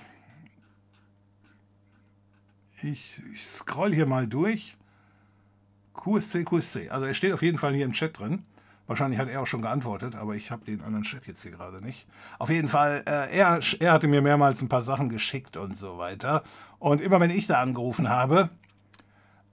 ich, 2.82 3.20
ich 3.34 3.46
scroll 3.46 3.92
hier 3.92 4.06
mal 4.06 4.26
durch. 4.26 4.76
QSC, 5.94 6.44
QSC. 6.44 6.88
Also 6.90 7.06
er 7.06 7.14
steht 7.14 7.32
auf 7.32 7.42
jeden 7.42 7.58
Fall 7.58 7.74
hier 7.74 7.84
im 7.84 7.92
Chat 7.92 8.18
drin. 8.18 8.44
Wahrscheinlich 8.86 9.20
hat 9.20 9.28
er 9.28 9.42
auch 9.42 9.46
schon 9.46 9.60
geantwortet, 9.60 10.14
aber 10.14 10.34
ich 10.34 10.50
habe 10.50 10.64
den 10.64 10.80
anderen 10.80 11.04
Chat 11.04 11.26
jetzt 11.26 11.42
hier 11.42 11.50
gerade 11.50 11.84
nicht. 11.84 12.06
Auf 12.38 12.48
jeden 12.48 12.68
Fall, 12.68 13.02
äh, 13.06 13.36
er, 13.36 13.60
er 13.80 13.92
hatte 13.92 14.08
mir 14.08 14.22
mehrmals 14.22 14.62
ein 14.62 14.70
paar 14.70 14.82
Sachen 14.82 15.10
geschickt 15.10 15.58
und 15.58 15.76
so 15.76 15.98
weiter. 15.98 16.42
Und 16.78 17.02
immer 17.02 17.20
wenn 17.20 17.30
ich 17.30 17.46
da 17.46 17.60
angerufen 17.60 18.08
habe, 18.08 18.48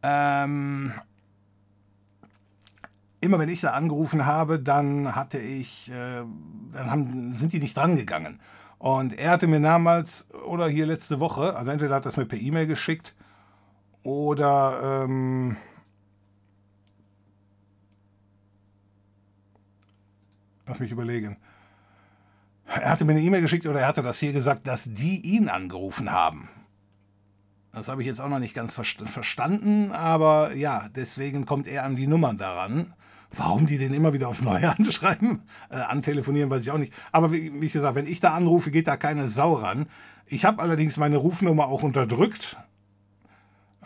ähm, 0.01 0.93
immer 3.25 3.39
wenn 3.39 3.49
ich 3.49 3.61
da 3.61 3.71
angerufen 3.71 4.25
habe, 4.25 4.59
dann 4.59 5.15
hatte 5.15 5.37
ich, 5.37 5.89
äh, 5.89 6.23
dann 6.73 6.91
haben, 6.91 7.33
sind 7.33 7.53
die 7.53 7.59
nicht 7.59 7.75
drangegangen. 7.75 8.39
Und 8.77 9.17
er 9.17 9.31
hatte 9.31 9.47
mir 9.47 9.59
damals, 9.59 10.27
oder 10.45 10.67
hier 10.67 10.85
letzte 10.85 11.19
Woche, 11.19 11.55
also 11.55 11.71
entweder 11.71 11.95
hat 11.95 12.05
es 12.05 12.17
mir 12.17 12.25
per 12.25 12.39
E-Mail 12.39 12.67
geschickt, 12.67 13.15
oder 14.03 15.03
ähm, 15.03 15.57
lass 20.67 20.79
mich 20.79 20.91
überlegen. 20.91 21.37
Er 22.67 22.89
hatte 22.89 23.05
mir 23.05 23.13
eine 23.13 23.21
E-Mail 23.21 23.41
geschickt 23.41 23.65
oder 23.65 23.81
er 23.81 23.87
hatte 23.87 24.03
das 24.03 24.19
hier 24.19 24.33
gesagt, 24.33 24.67
dass 24.67 24.93
die 24.93 25.21
ihn 25.21 25.49
angerufen 25.49 26.11
haben. 26.11 26.49
Das 27.71 27.89
habe 27.89 28.01
ich 28.01 28.07
jetzt 28.07 28.21
auch 28.21 28.29
noch 28.29 28.39
nicht 28.39 28.53
ganz 28.53 28.73
verstanden, 28.73 29.91
aber 29.91 30.53
ja, 30.53 30.87
deswegen 30.95 31.45
kommt 31.45 31.67
er 31.67 31.83
an 31.83 31.95
die 31.95 32.07
Nummern 32.07 32.37
daran. 32.37 32.93
Warum 33.35 33.65
die 33.65 33.77
den 33.77 33.93
immer 33.93 34.13
wieder 34.13 34.27
aufs 34.27 34.41
Neue 34.41 34.69
anschreiben, 34.77 35.41
äh, 35.69 35.75
antelefonieren, 35.75 36.49
weiß 36.49 36.63
ich 36.63 36.71
auch 36.71 36.77
nicht. 36.77 36.93
Aber 37.11 37.31
wie, 37.31 37.61
wie 37.61 37.69
gesagt, 37.69 37.95
wenn 37.95 38.07
ich 38.07 38.19
da 38.19 38.33
anrufe, 38.33 38.71
geht 38.71 38.87
da 38.87 38.97
keine 38.97 39.27
Sau 39.27 39.53
ran. 39.53 39.87
Ich 40.25 40.45
habe 40.45 40.61
allerdings 40.61 40.97
meine 40.97 41.17
Rufnummer 41.17 41.67
auch 41.67 41.83
unterdrückt. 41.83 42.57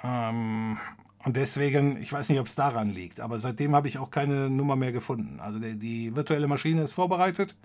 Ähm, 0.04 0.78
und 1.26 1.36
deswegen, 1.36 2.02
ich 2.02 2.14
weiß 2.14 2.30
nicht, 2.30 2.40
ob 2.40 2.48
es 2.48 2.56
daran 2.56 2.94
liegt, 2.94 3.20
aber 3.20 3.40
seitdem 3.40 3.76
habe 3.76 3.88
ich 3.88 3.98
auch 3.98 4.10
keine 4.10 4.50
Nummer 4.50 4.76
mehr 4.76 4.92
gefunden. 4.92 5.40
Also 5.40 5.60
die, 5.60 5.78
die 5.78 6.16
virtuelle 6.16 6.48
Maschine 6.48 6.84
ist 6.84 6.94
vorbereitet. 6.94 7.58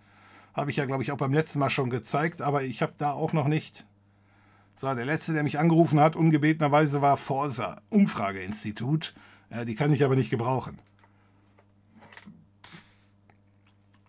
Habe 0.55 0.71
ich 0.71 0.77
ja, 0.77 0.87
glaube 0.87 1.03
ich, 1.03 1.13
auch 1.13 1.19
beim 1.19 1.33
letzten 1.33 1.59
Mal 1.59 1.71
schon 1.71 1.91
gezeigt, 1.91 2.43
aber 2.43 2.63
ich 2.63 2.83
habe 2.83 2.95
da 2.97 3.13
auch 3.13 3.33
noch 3.33 3.49
nicht. 3.49 3.87
So, 4.77 4.93
der 4.93 5.07
letzte, 5.07 5.33
der 5.33 5.45
mich 5.45 5.59
angerufen 5.59 6.01
hat, 6.01 6.17
ungebetenerweise 6.17 7.01
war 7.01 7.17
Forsa, 7.17 7.81
Umfrageinstitut. 7.91 9.15
Äh, 9.51 9.65
die 9.65 9.77
kann 9.77 9.93
ich 9.93 10.05
aber 10.05 10.17
nicht 10.17 10.31
gebrauchen. 10.31 10.79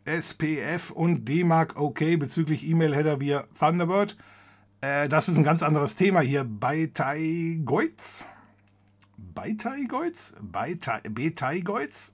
SPF 0.05 0.91
und 0.91 1.25
D-Mark 1.25 1.79
OK 1.79 1.99
bezüglich 2.19 2.67
E-Mail-Header 2.67 3.19
via 3.19 3.45
Thunderbird. 3.57 4.15
Äh, 4.81 5.09
das 5.09 5.27
ist 5.27 5.37
ein 5.37 5.43
ganz 5.43 5.63
anderes 5.63 5.95
Thema 5.95 6.21
hier 6.21 6.43
bei 6.43 6.91
Taigoiz. 6.93 8.25
Bei 9.17 9.53
Taigoiz? 9.53 10.35
Bei 10.39 10.77
Betaigoiz? 11.09 12.13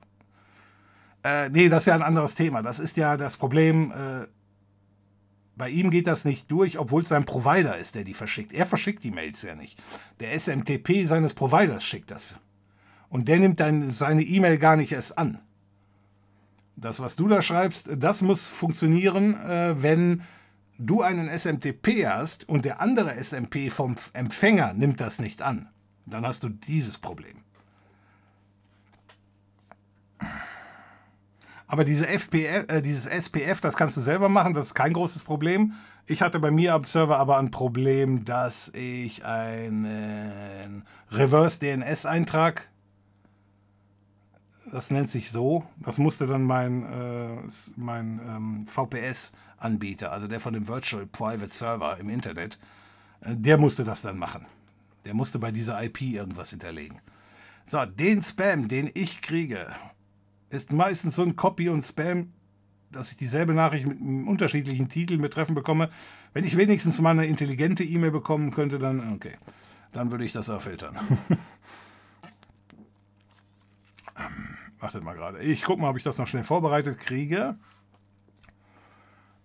Äh, 1.23 1.49
nee, 1.49 1.69
das 1.69 1.83
ist 1.83 1.87
ja 1.87 1.95
ein 1.95 2.01
anderes 2.01 2.35
Thema. 2.35 2.61
Das 2.61 2.79
ist 2.79 2.97
ja 2.97 3.17
das 3.17 3.37
Problem. 3.37 3.91
Äh, 3.91 4.27
bei 5.55 5.69
ihm 5.69 5.91
geht 5.91 6.07
das 6.07 6.25
nicht 6.25 6.49
durch, 6.49 6.79
obwohl 6.79 7.03
es 7.03 7.09
sein 7.09 7.25
Provider 7.25 7.77
ist, 7.77 7.95
der 7.95 8.05
die 8.05 8.13
verschickt. 8.13 8.53
Er 8.53 8.65
verschickt 8.65 9.03
die 9.03 9.11
Mails 9.11 9.41
ja 9.41 9.53
nicht. 9.53 9.81
Der 10.19 10.33
SMTP 10.39 11.05
seines 11.05 11.33
Providers 11.33 11.83
schickt 11.83 12.09
das. 12.09 12.37
Und 13.09 13.27
der 13.27 13.39
nimmt 13.39 13.59
dann 13.59 13.91
seine 13.91 14.23
E-Mail 14.23 14.57
gar 14.57 14.77
nicht 14.77 14.93
erst 14.93 15.17
an 15.17 15.39
das, 16.82 16.99
was 16.99 17.15
du 17.15 17.27
da 17.27 17.41
schreibst, 17.41 17.89
das 17.95 18.21
muss 18.21 18.49
funktionieren, 18.49 19.36
äh, 19.36 19.82
wenn 19.82 20.23
du 20.79 21.01
einen 21.03 21.29
SMTP 21.29 22.07
hast 22.07 22.49
und 22.49 22.65
der 22.65 22.82
andere 22.82 23.13
SMP 23.23 23.69
vom 23.69 23.95
Empfänger 24.13 24.73
nimmt 24.73 24.99
das 24.99 25.19
nicht 25.19 25.43
an. 25.43 25.69
Dann 26.07 26.25
hast 26.25 26.41
du 26.43 26.49
dieses 26.49 26.97
Problem. 26.97 27.38
Aber 31.67 31.86
diese 31.86 32.07
FPF, 32.07 32.65
äh, 32.67 32.82
dieses 32.82 33.05
SPF, 33.05 33.61
das 33.61 33.77
kannst 33.77 33.95
du 33.95 34.01
selber 34.01 34.27
machen, 34.27 34.53
das 34.53 34.67
ist 34.67 34.73
kein 34.73 34.91
großes 34.91 35.23
Problem. 35.23 35.73
Ich 36.07 36.21
hatte 36.21 36.39
bei 36.39 36.51
mir 36.51 36.73
am 36.73 36.84
Server 36.84 37.17
aber 37.17 37.38
ein 37.38 37.51
Problem, 37.51 38.25
dass 38.25 38.69
ich 38.73 39.23
einen 39.23 40.84
Reverse 41.11 41.59
DNS-Eintrag 41.59 42.70
das 44.72 44.89
nennt 44.89 45.09
sich 45.09 45.32
so. 45.32 45.65
Das 45.78 45.97
musste 45.97 46.28
dann 46.28 46.43
mein, 46.43 46.84
äh, 46.86 47.38
mein 47.76 48.22
ähm, 48.26 48.67
VPS-Anbieter, 48.67 50.11
also 50.11 50.28
der 50.28 50.39
von 50.39 50.53
dem 50.53 50.67
Virtual 50.67 51.05
Private 51.05 51.53
Server 51.53 51.97
im 51.99 52.09
Internet, 52.09 52.57
äh, 53.22 53.36
der 53.36 53.57
musste 53.57 53.84
das 53.84 54.01
dann 54.01 54.17
machen. 54.17 54.45
Der 55.05 55.13
musste 55.13 55.39
bei 55.39 55.51
dieser 55.51 55.84
IP 55.84 56.01
irgendwas 56.01 56.51
hinterlegen. 56.51 56.99
So, 57.65 57.86
den 57.86 58.22
Spam, 58.22 58.67
den 58.67 58.89
ich 58.93 59.22
kriege, 59.22 59.67
ist 60.49 60.72
meistens 60.72 61.15
so 61.15 61.24
ein 61.24 61.36
Copy 61.36 61.69
und 61.69 61.84
Spam. 61.84 62.34
dass 62.91 63.11
ich 63.11 63.17
dieselbe 63.17 63.53
Nachricht 63.53 63.88
mit 63.88 63.99
einem 64.01 64.28
unterschiedlichen 64.28 64.89
Titel 64.89 65.17
betreffend 65.17 65.55
bekomme. 65.55 65.89
Wenn 66.34 66.43
ich 66.43 66.57
wenigstens 66.57 66.99
mal 66.99 67.11
eine 67.11 67.26
intelligente 67.26 67.84
E-Mail 67.86 68.11
bekommen 68.11 68.51
könnte, 68.51 68.80
dann 68.80 69.13
okay. 69.13 69.36
Dann 69.93 70.11
würde 70.11 70.26
ich 70.26 70.34
das 70.34 70.49
auch 70.49 70.61
filtern. 70.61 70.97
ähm, 74.17 74.51
wartet 74.82 75.03
mal 75.03 75.13
gerade. 75.13 75.39
Ich 75.39 75.63
gucke 75.63 75.82
mal, 75.82 75.89
ob 75.89 75.97
ich 75.97 76.03
das 76.03 76.17
noch 76.17 76.27
schnell 76.27 76.43
vorbereitet 76.43 76.99
kriege. 76.99 77.55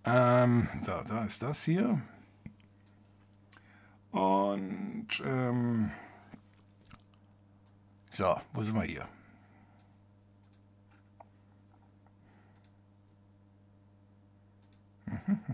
Ähm, 0.03 0.67
da, 0.85 1.03
da 1.03 1.23
ist 1.25 1.43
das 1.43 1.63
hier. 1.63 2.01
Und 4.11 5.07
ähm, 5.23 5.91
so, 8.09 8.35
wo 8.53 8.63
sind 8.63 8.75
wir 8.75 8.83
hier? 8.83 9.07
So, 15.05 15.46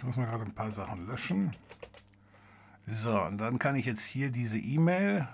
ich 0.00 0.04
muss 0.04 0.16
mal 0.16 0.24
gerade 0.24 0.44
ein 0.44 0.54
paar 0.54 0.72
Sachen 0.72 1.06
löschen. 1.06 1.54
So, 2.86 3.20
und 3.20 3.36
dann 3.36 3.58
kann 3.58 3.76
ich 3.76 3.84
jetzt 3.84 4.00
hier 4.00 4.32
diese 4.32 4.56
E-Mail 4.56 5.28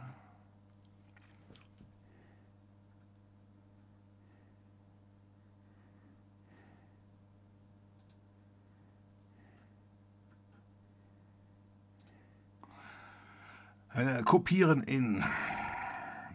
äh, 13.94 14.24
kopieren 14.24 14.80
in 14.80 15.22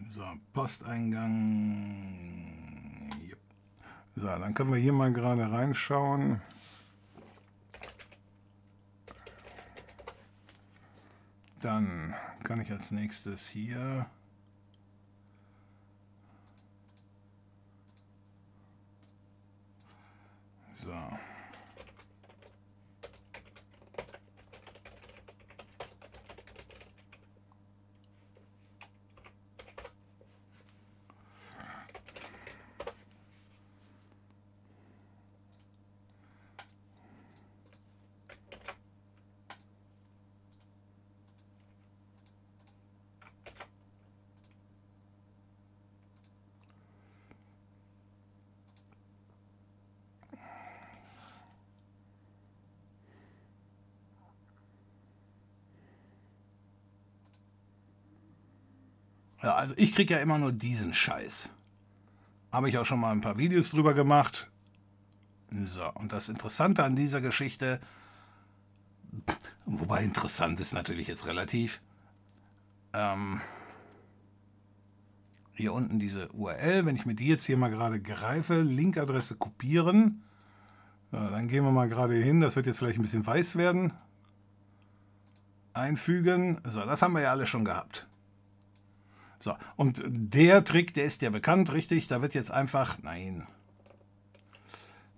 so, 0.08 0.24
Posteingang. 0.54 2.08
So, 4.16 4.22
dann 4.24 4.54
können 4.54 4.72
wir 4.72 4.80
hier 4.80 4.94
mal 4.94 5.12
gerade 5.12 5.52
reinschauen. 5.52 6.40
Dann 11.62 12.12
kann 12.42 12.60
ich 12.60 12.72
als 12.72 12.90
nächstes 12.90 13.48
hier 13.48 14.06
so 20.74 20.92
also 59.62 59.76
ich 59.78 59.94
kriege 59.94 60.14
ja 60.14 60.20
immer 60.20 60.38
nur 60.38 60.50
diesen 60.50 60.92
Scheiß. 60.92 61.48
Habe 62.50 62.68
ich 62.68 62.78
auch 62.78 62.84
schon 62.84 62.98
mal 62.98 63.12
ein 63.12 63.20
paar 63.20 63.38
Videos 63.38 63.70
drüber 63.70 63.94
gemacht. 63.94 64.50
So, 65.66 65.88
und 65.94 66.12
das 66.12 66.28
Interessante 66.28 66.82
an 66.82 66.96
dieser 66.96 67.20
Geschichte, 67.20 67.78
wobei 69.64 70.02
interessant 70.02 70.58
ist 70.58 70.72
natürlich 70.72 71.06
jetzt 71.06 71.26
relativ, 71.26 71.80
ähm, 72.92 73.40
hier 75.52 75.72
unten 75.74 76.00
diese 76.00 76.32
URL, 76.32 76.84
wenn 76.84 76.96
ich 76.96 77.06
mir 77.06 77.14
die 77.14 77.28
jetzt 77.28 77.44
hier 77.44 77.56
mal 77.56 77.70
gerade 77.70 78.02
greife, 78.02 78.62
Linkadresse 78.62 79.36
kopieren, 79.36 80.24
ja, 81.12 81.30
dann 81.30 81.46
gehen 81.46 81.62
wir 81.62 81.70
mal 81.70 81.88
gerade 81.88 82.14
hin, 82.14 82.40
das 82.40 82.56
wird 82.56 82.66
jetzt 82.66 82.78
vielleicht 82.78 82.98
ein 82.98 83.02
bisschen 83.02 83.24
weiß 83.24 83.54
werden. 83.54 83.92
Einfügen, 85.72 86.60
so, 86.64 86.80
das 86.80 87.00
haben 87.00 87.12
wir 87.12 87.22
ja 87.22 87.30
alle 87.30 87.46
schon 87.46 87.64
gehabt. 87.64 88.08
So, 89.42 89.54
und 89.74 90.04
der 90.06 90.62
Trick, 90.62 90.94
der 90.94 91.02
ist 91.02 91.20
ja 91.20 91.30
bekannt, 91.30 91.72
richtig? 91.72 92.06
Da 92.06 92.22
wird 92.22 92.32
jetzt 92.32 92.52
einfach, 92.52 93.02
nein, 93.02 93.44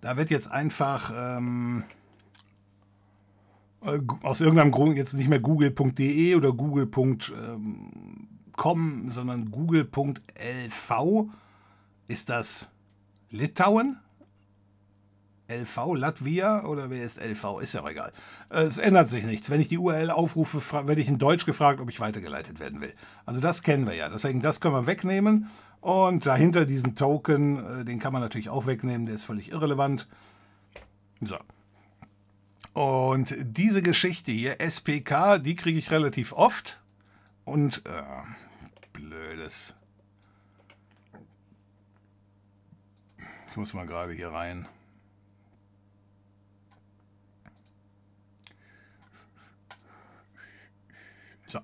da 0.00 0.16
wird 0.16 0.30
jetzt 0.30 0.50
einfach 0.50 1.12
ähm, 1.14 1.84
äh, 3.82 4.00
aus 4.22 4.40
irgendeinem 4.40 4.70
Grund 4.70 4.96
jetzt 4.96 5.12
nicht 5.12 5.28
mehr 5.28 5.40
google.de 5.40 6.36
oder 6.36 6.54
google.com, 6.54 9.10
sondern 9.10 9.50
google.lv. 9.50 11.28
Ist 12.08 12.30
das 12.30 12.70
Litauen? 13.28 13.98
LV, 15.48 15.94
Latvia 15.94 16.64
oder 16.64 16.88
wer 16.88 17.02
ist 17.02 17.20
LV? 17.22 17.60
Ist 17.60 17.74
ja 17.74 17.82
auch 17.82 17.90
egal. 17.90 18.12
Es 18.48 18.78
ändert 18.78 19.10
sich 19.10 19.24
nichts. 19.24 19.50
Wenn 19.50 19.60
ich 19.60 19.68
die 19.68 19.78
URL 19.78 20.10
aufrufe, 20.10 20.86
werde 20.86 21.00
ich 21.00 21.08
in 21.08 21.18
Deutsch 21.18 21.44
gefragt, 21.44 21.80
ob 21.80 21.90
ich 21.90 22.00
weitergeleitet 22.00 22.60
werden 22.60 22.80
will. 22.80 22.92
Also 23.26 23.40
das 23.40 23.62
kennen 23.62 23.86
wir 23.86 23.94
ja. 23.94 24.08
Deswegen, 24.08 24.40
das 24.40 24.60
können 24.60 24.74
wir 24.74 24.86
wegnehmen. 24.86 25.50
Und 25.80 26.24
dahinter 26.24 26.64
diesen 26.64 26.94
Token, 26.94 27.80
äh, 27.80 27.84
den 27.84 27.98
kann 27.98 28.12
man 28.12 28.22
natürlich 28.22 28.48
auch 28.48 28.64
wegnehmen, 28.64 29.06
der 29.06 29.16
ist 29.16 29.24
völlig 29.24 29.50
irrelevant. 29.52 30.08
So. 31.20 31.36
Und 32.72 33.34
diese 33.38 33.82
Geschichte 33.82 34.32
hier, 34.32 34.60
SPK, 34.60 35.38
die 35.38 35.56
kriege 35.56 35.78
ich 35.78 35.90
relativ 35.90 36.32
oft. 36.32 36.80
Und, 37.44 37.84
äh, 37.84 38.02
blödes. 38.94 39.76
Ich 43.50 43.56
muss 43.56 43.74
mal 43.74 43.86
gerade 43.86 44.12
hier 44.12 44.28
rein. 44.28 44.66
So. 51.54 51.60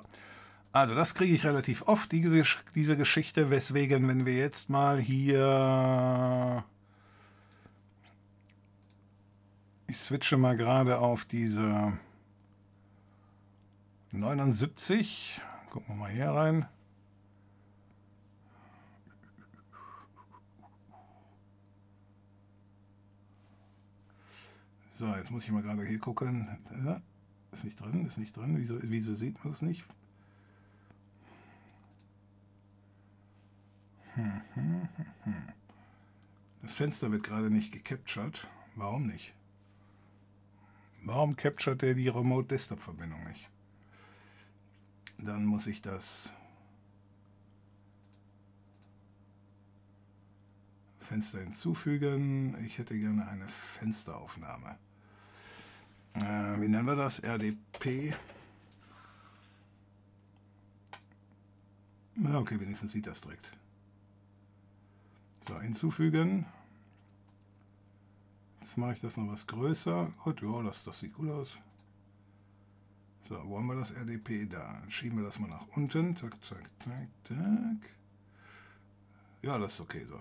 Also 0.72 0.95
das 0.95 1.16
kriege 1.16 1.34
ich 1.34 1.45
relativ 1.45 1.82
oft, 1.88 2.12
diese, 2.12 2.45
diese 2.76 2.97
Geschichte, 2.97 3.51
weswegen, 3.51 4.07
wenn 4.07 4.24
wir 4.24 4.34
jetzt 4.34 4.70
mal 4.70 5.01
hier... 5.01 6.64
Ich 9.88 9.99
switche 9.99 10.36
mal 10.36 10.57
gerade 10.57 10.99
auf 10.99 11.24
diese 11.24 11.99
79. 14.12 15.41
Gucken 15.70 15.88
wir 15.88 15.97
mal 15.97 16.11
hier 16.11 16.30
rein. 16.30 16.68
So, 24.95 25.07
jetzt 25.16 25.32
muss 25.32 25.43
ich 25.43 25.51
mal 25.51 25.62
gerade 25.62 25.84
hier 25.84 25.99
gucken. 25.99 26.47
Ist 27.53 27.64
nicht 27.64 27.80
drin, 27.80 28.07
ist 28.07 28.18
nicht 28.18 28.36
drin. 28.36 28.57
Wieso, 28.57 28.78
wieso 28.82 29.14
sieht 29.14 29.42
man 29.42 29.53
das 29.53 29.62
nicht? 29.62 29.84
Das 36.62 36.74
Fenster 36.74 37.11
wird 37.11 37.24
gerade 37.24 37.51
nicht 37.51 37.72
gecaptured. 37.72 38.46
Warum 38.76 39.07
nicht? 39.07 39.34
Warum 41.03 41.34
capturet 41.34 41.82
der 41.82 41.94
die 41.94 42.09
Remote 42.09 42.48
Desktop 42.48 42.80
Verbindung 42.80 43.24
nicht? 43.24 43.51
Dann 45.18 45.44
muss 45.44 45.66
ich 45.66 45.82
das 45.82 46.32
Fenster 50.98 51.40
hinzufügen. 51.40 52.57
Ich 52.64 52.78
hätte 52.78 52.98
gerne 52.98 53.26
eine 53.28 53.48
Fensteraufnahme 53.48 54.78
äh, 56.14 56.61
wie 56.61 56.68
nennen 56.68 56.86
wir 56.86 56.96
das? 56.96 57.20
RDP. 57.20 58.14
Ja, 62.16 62.38
okay, 62.38 62.61
wenigstens 62.61 62.92
sieht 62.92 63.06
das 63.06 63.20
direkt. 63.20 63.50
So, 65.48 65.58
hinzufügen. 65.61 66.46
Jetzt 68.61 68.76
mache 68.76 68.92
ich 68.92 69.00
das 69.00 69.16
noch 69.16 69.26
was 69.28 69.46
größer. 69.46 70.12
Gut, 70.22 70.42
ja, 70.42 70.62
das, 70.62 70.84
das 70.84 71.00
sieht 71.00 71.14
gut 71.14 71.30
aus. 71.30 71.58
So, 73.28 73.40
wo 73.46 73.58
haben 73.58 73.66
wir 73.68 73.76
das 73.76 73.92
RDP? 73.92 74.46
Da. 74.46 74.82
Schieben 74.88 75.18
wir 75.18 75.24
das 75.24 75.38
mal 75.38 75.48
nach 75.48 75.66
unten. 75.76 76.16
Zack, 76.16 76.32
zack, 76.44 76.68
zack, 76.84 77.08
zack. 77.24 77.90
Ja, 79.42 79.58
das 79.58 79.74
ist 79.74 79.80
okay 79.80 80.04
so. 80.04 80.20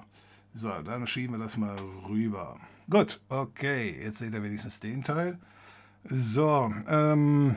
So, 0.54 0.82
dann 0.82 1.06
schieben 1.06 1.38
wir 1.38 1.44
das 1.44 1.58
mal 1.58 1.78
rüber. 2.08 2.60
Gut, 2.90 3.20
okay, 3.30 4.02
jetzt 4.04 4.20
seht 4.20 4.34
ihr 4.34 4.42
wenigstens 4.42 4.80
den 4.80 5.04
Teil. 5.04 5.38
So, 6.08 6.74
ähm, 6.88 7.56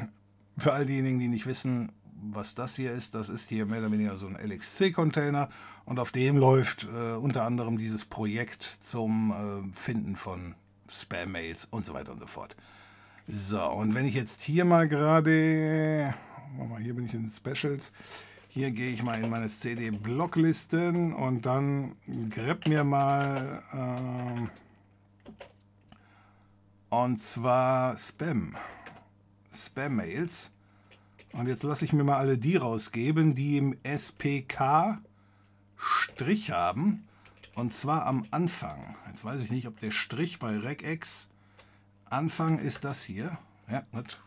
für 0.59 0.73
all 0.73 0.87
diejenigen, 0.87 1.19
die 1.19 1.29
nicht 1.29 1.47
wissen, 1.47 1.93
was 2.23 2.55
das 2.55 2.77
hier 2.77 2.93
ist, 2.93 3.15
das 3.15 3.29
ist 3.29 3.49
hier 3.49 3.67
mehr 3.67 3.81
oder 3.81 3.93
weniger 3.93 4.17
so 4.17 4.27
ein 4.27 4.37
LXC-Container 4.37 5.49
und 5.85 5.99
auf 5.99 6.13
dem 6.13 6.37
läuft 6.37 6.85
äh, 6.85 7.15
unter 7.15 7.45
anderem 7.45 7.79
dieses 7.79 8.05
Projekt 8.05 8.63
zum 8.63 9.33
äh, 9.33 9.79
Finden 9.79 10.17
von 10.17 10.55
Spam-Mails 10.91 11.67
und 11.67 11.85
so 11.85 11.95
weiter 11.95 12.13
und 12.13 12.21
so 12.21 12.27
fort. 12.27 12.57
So, 13.29 13.65
und 13.65 13.95
wenn 13.95 14.07
ich 14.07 14.15
jetzt 14.15 14.41
hier 14.41 14.65
mal 14.65 14.89
gerade, 14.89 16.15
hier 16.81 16.95
bin 16.95 17.07
ich 17.07 17.15
in 17.15 17.31
Specials, 17.31 17.93
hier 18.49 18.71
gehe 18.71 18.91
ich 18.91 19.03
mal 19.03 19.23
in 19.23 19.31
meine 19.31 19.49
CD-Blocklisten 19.49 21.15
und 21.15 21.47
dann 21.47 21.97
grab 22.31 22.69
mir 22.69 22.85
mal 22.85 23.63
äh, 23.73 24.62
und 26.93 27.17
zwar 27.17 27.97
Spam. 27.97 28.55
Spam-Mails. 29.51 30.51
Und 31.33 31.49
jetzt 31.49 31.63
lasse 31.63 31.87
ich 31.87 31.95
mir 31.95 32.05
mal 32.05 32.19
alle 32.19 32.37
die 32.37 32.57
rausgeben, 32.57 33.33
die 33.35 33.57
im 33.57 33.79
SPK 33.83 35.01
Strich 35.75 36.51
haben. 36.51 37.09
Und 37.55 37.73
zwar 37.73 38.05
am 38.05 38.27
Anfang. 38.31 38.95
Jetzt 39.07 39.25
weiß 39.25 39.41
ich 39.41 39.51
nicht, 39.51 39.67
ob 39.67 39.81
der 39.81 39.91
Strich 39.91 40.39
bei 40.39 40.59
regex 40.59 41.31
Anfang 42.11 42.59
ist 42.59 42.85
das 42.85 43.03
hier. 43.03 43.39
Ja, 43.71 43.85
gut. 43.93 44.21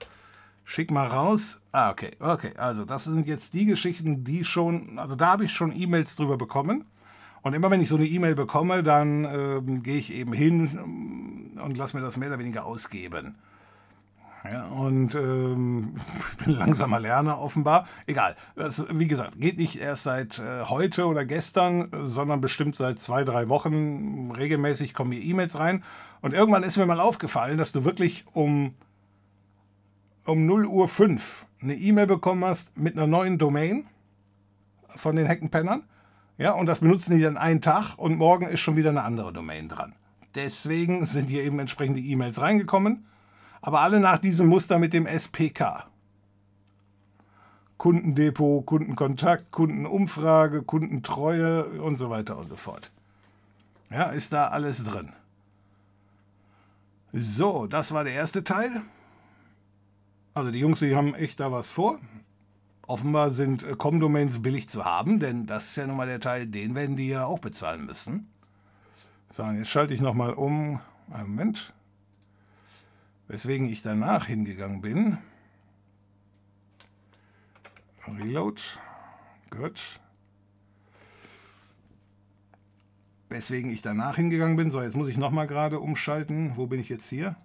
Schick 0.64 0.90
mal 0.90 1.06
raus. 1.06 1.62
Ah, 1.72 1.92
okay, 1.92 2.14
okay. 2.20 2.58
Also 2.58 2.84
das 2.84 3.04
sind 3.04 3.28
jetzt 3.28 3.54
die 3.54 3.68
Geschichten, 3.68 4.24
die 4.24 4.44
schon, 4.44 4.98
also 4.98 5.16
da 5.16 5.28
habe 5.28 5.46
ich 5.46 5.54
schon 5.54 5.72
E-Mails 5.72 6.16
drüber 6.16 6.36
bekommen. 6.36 6.86
Und 7.46 7.54
immer 7.54 7.70
wenn 7.70 7.80
ich 7.80 7.90
so 7.90 7.96
eine 7.96 8.08
E-Mail 8.08 8.34
bekomme, 8.34 8.82
dann 8.82 9.24
äh, 9.24 9.80
gehe 9.82 9.98
ich 9.98 10.12
eben 10.12 10.34
hin 10.34 11.54
und 11.64 11.78
lasse 11.78 11.96
mir 11.96 12.02
das 12.02 12.18
mehr 12.18 12.30
oder 12.30 12.40
weniger 12.40 12.66
ausgeben. 12.66 13.36
Ja, 14.52 14.66
und 14.66 15.14
ähm, 15.14 15.94
ich 16.32 16.44
bin 16.44 16.56
langsamer 16.56 17.00
Lerner 17.00 17.40
offenbar. 17.40 17.88
Egal. 18.08 18.36
Das, 18.56 18.88
wie 18.92 19.08
gesagt, 19.08 19.40
geht 19.40 19.60
nicht 19.60 19.80
erst 19.80 20.02
seit 20.02 20.40
äh, 20.40 20.64
heute 20.64 21.06
oder 21.06 21.24
gestern, 21.24 21.92
sondern 22.02 22.42
bestimmt 22.42 22.76
seit 22.76 22.98
zwei, 22.98 23.24
drei 23.24 23.48
Wochen. 23.48 24.32
Regelmäßig 24.32 24.96
kommen 24.96 25.12
hier 25.12 25.22
E-Mails 25.22 25.60
rein. 25.60 25.84
Und 26.22 26.34
irgendwann 26.34 26.64
ist 26.64 26.78
mir 26.78 26.88
mal 26.88 27.00
aufgefallen, 27.00 27.60
dass 27.60 27.72
du 27.72 27.86
wirklich 27.86 28.26
um, 28.34 28.74
um 30.26 30.48
0 30.48 30.66
Uhr 30.66 30.88
5 30.88 31.46
eine 31.62 31.76
E-Mail 31.76 32.08
bekommen 32.08 32.44
hast 32.44 32.76
mit 32.76 32.98
einer 32.98 33.06
neuen 33.06 33.38
Domain 33.38 33.86
von 34.88 35.16
den 35.16 35.28
Heckenpennern. 35.28 35.84
Ja, 36.38 36.52
und 36.52 36.66
das 36.66 36.80
benutzen 36.80 37.16
die 37.16 37.24
dann 37.24 37.38
einen 37.38 37.62
Tag 37.62 37.96
und 37.98 38.18
morgen 38.18 38.48
ist 38.48 38.60
schon 38.60 38.76
wieder 38.76 38.90
eine 38.90 39.04
andere 39.04 39.32
Domain 39.32 39.70
dran. 39.70 39.96
Deswegen 40.36 41.06
sind 41.06 41.30
hier 41.30 41.44
eben 41.44 41.60
entsprechende 41.60 42.02
E-Mails 42.02 42.42
reingekommen 42.42 43.06
aber 43.66 43.82
alle 43.82 44.00
nach 44.00 44.20
diesem 44.20 44.46
Muster 44.46 44.78
mit 44.78 44.94
dem 44.94 45.08
SPK. 45.08 45.88
Kundendepot, 47.78 48.64
Kundenkontakt, 48.64 49.50
Kundenumfrage, 49.50 50.62
Kundentreue 50.62 51.82
und 51.82 51.96
so 51.96 52.12
weiter 52.12 52.38
und 52.38 52.48
so 52.48 52.58
fort. 52.58 52.92
Ja, 53.90 54.12
ist 54.12 54.34
da 54.34 54.50
alles 54.50 54.84
drin. 54.84 55.14
So, 57.12 57.66
das 57.66 57.92
war 57.92 58.04
der 58.04 58.14
erste 58.14 58.44
Teil. 58.44 58.84
Also 60.36 60.52
die 60.52 60.60
Jungs, 60.60 60.78
die 60.78 60.96
haben 60.96 61.16
echt 61.16 61.40
da 61.40 61.52
was 61.52 61.68
vor. 61.68 61.98
Offenbar 62.88 63.32
sind 63.32 63.64
äh, 63.64 63.76
Com-Domains 63.76 64.42
billig 64.42 64.70
zu 64.70 64.86
haben, 64.86 65.20
denn 65.20 65.48
das 65.48 65.70
ist 65.70 65.76
ja 65.78 65.88
nun 65.88 65.98
mal 65.98 66.08
der 66.08 66.20
Teil, 66.20 66.46
den 66.46 66.76
werden 66.76 66.96
die 66.96 67.08
ja 67.08 67.26
auch 67.26 67.40
bezahlen 67.40 67.86
müssen. 67.86 68.28
So, 69.32 69.44
jetzt 69.44 69.70
schalte 69.70 69.94
ich 69.94 70.02
nochmal 70.02 70.34
um. 70.34 70.80
Einen 71.12 71.30
Moment. 71.30 71.74
Weswegen 73.28 73.68
ich 73.68 73.82
danach 73.82 74.26
hingegangen 74.28 74.82
bin. 74.82 75.18
Reload. 78.08 78.62
Gut. 79.50 80.00
Weswegen 83.30 83.72
ich 83.72 83.82
danach 83.82 84.16
hingegangen 84.16 84.56
bin. 84.56 84.70
So, 84.70 84.82
jetzt 84.82 84.96
muss 84.96 85.08
ich 85.08 85.18
nochmal 85.18 85.48
gerade 85.48 85.80
umschalten. 85.80 86.56
Wo 86.56 86.68
bin 86.68 86.80
ich 86.80 86.90
jetzt 86.90 87.10
hier? 87.10 87.36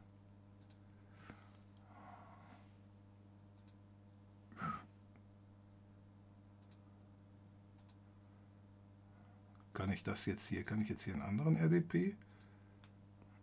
Kann 9.81 9.93
ich 9.93 10.03
das 10.03 10.27
jetzt 10.27 10.47
hier? 10.47 10.63
Kann 10.63 10.83
ich 10.83 10.91
jetzt 10.91 11.05
hier 11.05 11.15
einen 11.15 11.23
anderen 11.23 11.57
RDP? 11.57 12.15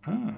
Ah, 0.05 0.33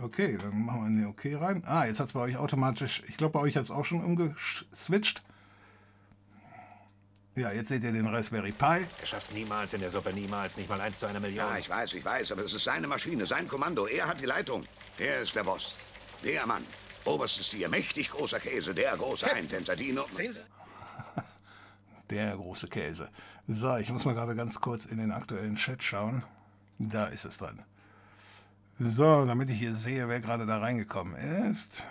Okay, 0.00 0.38
dann 0.38 0.64
machen 0.64 0.82
wir 0.82 0.86
eine 0.86 1.08
OK 1.08 1.24
rein. 1.42 1.64
Ah, 1.66 1.84
jetzt 1.84 1.98
hat 1.98 2.06
es 2.06 2.12
bei 2.12 2.20
euch 2.20 2.36
automatisch, 2.36 3.02
ich 3.08 3.16
glaube, 3.16 3.32
bei 3.32 3.40
euch 3.40 3.56
hat 3.56 3.64
es 3.64 3.72
auch 3.72 3.84
schon 3.84 4.04
umgeswitcht. 4.04 5.24
Ja, 7.34 7.50
jetzt 7.50 7.66
seht 7.70 7.82
ihr 7.82 7.90
den 7.90 8.06
Raspberry 8.06 8.52
Pi. 8.52 8.86
Er 9.00 9.06
schafft's 9.06 9.32
niemals 9.32 9.74
in 9.74 9.80
der 9.80 9.90
Suppe, 9.90 10.12
niemals, 10.12 10.56
nicht 10.56 10.68
mal 10.68 10.80
eins 10.80 11.00
zu 11.00 11.06
einer 11.06 11.18
Million. 11.18 11.44
Ja, 11.44 11.58
ich 11.58 11.68
weiß, 11.68 11.94
ich 11.94 12.04
weiß, 12.04 12.30
aber 12.30 12.44
es 12.44 12.54
ist 12.54 12.62
seine 12.62 12.86
Maschine, 12.86 13.26
sein 13.26 13.48
Kommando. 13.48 13.88
Er 13.88 14.06
hat 14.06 14.20
die 14.20 14.26
Leitung. 14.26 14.64
Er 14.96 15.22
ist 15.22 15.34
der 15.34 15.42
Boss. 15.42 15.76
Der 16.22 16.46
Mann. 16.46 16.64
Oberstes 17.04 17.48
Tier, 17.48 17.68
mächtig 17.68 18.10
großer 18.10 18.38
Käse, 18.38 18.72
der 18.76 18.96
große 18.96 19.32
Eintänzer, 19.32 19.74
Dino. 19.74 20.06
Sehen 20.12 20.30
Sie? 20.32 20.40
Der 22.10 22.36
große 22.36 22.68
Käse. 22.68 23.08
So, 23.46 23.76
ich 23.76 23.90
muss 23.90 24.04
mal 24.04 24.14
gerade 24.14 24.34
ganz 24.34 24.60
kurz 24.60 24.86
in 24.86 24.98
den 24.98 25.12
aktuellen 25.12 25.56
Chat 25.56 25.82
schauen. 25.82 26.22
Da 26.78 27.06
ist 27.06 27.24
es 27.24 27.38
dran. 27.38 27.62
So, 28.78 29.24
damit 29.24 29.50
ich 29.50 29.58
hier 29.58 29.74
sehe, 29.74 30.08
wer 30.08 30.20
gerade 30.20 30.46
da 30.46 30.58
reingekommen 30.58 31.16
ist. 31.50 31.82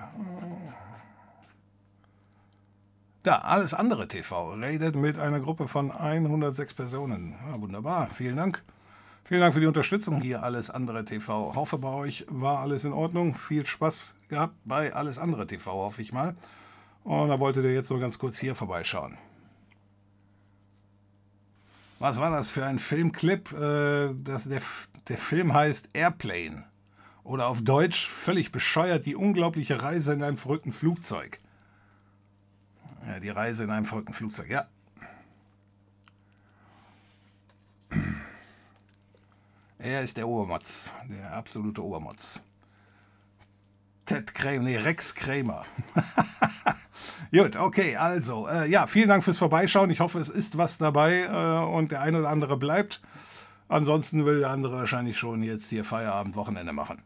Da, 3.24 3.40
alles 3.40 3.74
andere 3.74 4.08
TV. 4.08 4.54
Redet 4.54 4.96
mit 4.96 5.20
einer 5.20 5.42
Gruppe 5.42 5.68
von 5.68 5.92
106 5.92 6.74
Personen. 6.76 7.36
Ja, 7.46 7.60
wunderbar, 7.60 8.10
vielen 8.12 8.38
Dank. 8.38 8.64
Vielen 9.26 9.42
Dank 9.42 9.54
für 9.54 9.60
die 9.60 9.66
Unterstützung 9.66 10.22
hier, 10.22 10.44
alles 10.44 10.70
andere 10.70 11.04
TV. 11.04 11.54
Hoffe, 11.54 11.78
bei 11.78 11.90
euch 11.90 12.26
war 12.30 12.60
alles 12.60 12.86
in 12.86 12.94
Ordnung. 12.94 13.36
Viel 13.36 13.66
Spaß 13.66 14.16
gehabt 14.30 14.56
bei 14.64 14.94
alles 14.94 15.18
andere 15.20 15.46
TV, 15.46 15.74
hoffe 15.74 16.02
ich 16.02 16.14
mal. 16.14 16.38
Und 17.04 17.28
da 17.28 17.38
wolltet 17.42 17.66
ihr 17.66 17.74
jetzt 17.74 17.90
nur 17.90 18.00
ganz 18.00 18.18
kurz 18.18 18.38
hier 18.38 18.56
vorbeischauen. 18.56 19.18
Was 22.00 22.20
war 22.20 22.30
das 22.30 22.50
für 22.50 22.66
ein 22.66 22.80
Filmclip? 22.80 23.52
Äh, 23.54 24.14
das, 24.16 24.46
der, 24.46 24.62
der 25.08 25.18
Film 25.18 25.54
heißt 25.54 25.90
Airplane. 25.94 26.66
Oder 27.24 27.48
auf 27.48 27.62
Deutsch 27.62 28.08
völlig 28.08 28.52
bescheuert 28.52 29.06
die 29.06 29.16
unglaubliche 29.16 29.82
Reise 29.82 30.14
in 30.14 30.24
einem 30.24 30.38
verrückten 30.38 30.72
Flugzeug. 30.72 31.40
Ja, 33.06 33.20
die 33.20 33.30
Reise 33.30 33.64
in 33.64 33.72
einem 33.72 33.86
verrückten 33.86 34.14
Flugzeug, 34.14 34.50
ja. 34.50 34.68
Er 39.80 40.02
ist 40.04 40.18
der 40.18 40.28
Obermotz, 40.28 40.92
der 41.10 41.34
absolute 41.34 41.84
Obermotz. 41.84 42.42
Ted 44.08 44.34
Kramer, 44.34 44.60
nee, 44.60 44.78
Rex 44.78 45.14
Kramer. 45.14 45.66
Gut, 47.32 47.58
okay, 47.58 47.98
also, 47.98 48.48
äh, 48.48 48.70
ja, 48.70 48.88
vielen 48.88 49.10
Dank 49.10 49.24
fürs 49.24 49.38
Vorbeischauen. 49.38 49.90
Ich 49.90 50.00
hoffe, 50.00 50.18
es 50.18 50.30
ist 50.30 50.58
was 50.58 50.78
dabei 50.78 51.24
äh, 51.24 51.66
und 51.66 51.92
der 51.92 52.02
eine 52.02 52.20
oder 52.20 52.30
andere 52.30 52.56
bleibt. 52.56 53.02
Ansonsten 53.68 54.26
will 54.26 54.40
der 54.40 54.50
andere 54.50 54.78
wahrscheinlich 54.78 55.18
schon 55.18 55.44
jetzt 55.44 55.70
hier 55.70 55.84
Feierabend, 55.84 56.38
Wochenende 56.38 56.72
machen. 56.72 57.02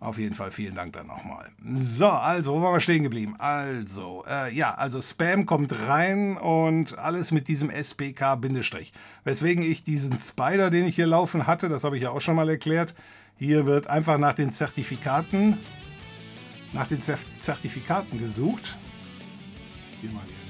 Auf 0.00 0.18
jeden 0.18 0.34
Fall 0.34 0.50
vielen 0.50 0.74
Dank 0.74 0.94
dann 0.94 1.06
nochmal. 1.06 1.50
So, 1.78 2.08
also, 2.08 2.54
wo 2.54 2.62
waren 2.62 2.72
wir 2.72 2.80
stehen 2.80 3.02
geblieben? 3.02 3.36
Also, 3.38 4.24
äh, 4.26 4.52
ja, 4.54 4.74
also 4.74 5.02
Spam 5.02 5.44
kommt 5.44 5.86
rein 5.86 6.38
und 6.38 6.98
alles 6.98 7.30
mit 7.30 7.46
diesem 7.46 7.68
SPK-Bindestrich. 7.68 8.94
Weswegen 9.24 9.62
ich 9.62 9.84
diesen 9.84 10.16
Spider, 10.16 10.70
den 10.70 10.86
ich 10.86 10.96
hier 10.96 11.06
laufen 11.06 11.46
hatte, 11.46 11.68
das 11.68 11.84
habe 11.84 11.98
ich 11.98 12.04
ja 12.04 12.10
auch 12.10 12.22
schon 12.22 12.36
mal 12.36 12.48
erklärt, 12.48 12.94
hier 13.36 13.66
wird 13.66 13.86
einfach 13.86 14.18
nach 14.18 14.34
den 14.34 14.50
Zertifikaten, 14.50 15.58
nach 16.72 16.86
den 16.86 17.00
Zertifikaten 17.00 18.18
gesucht. 18.18 18.76
Hier 20.00 20.10
mal 20.10 20.22
die 20.26 20.42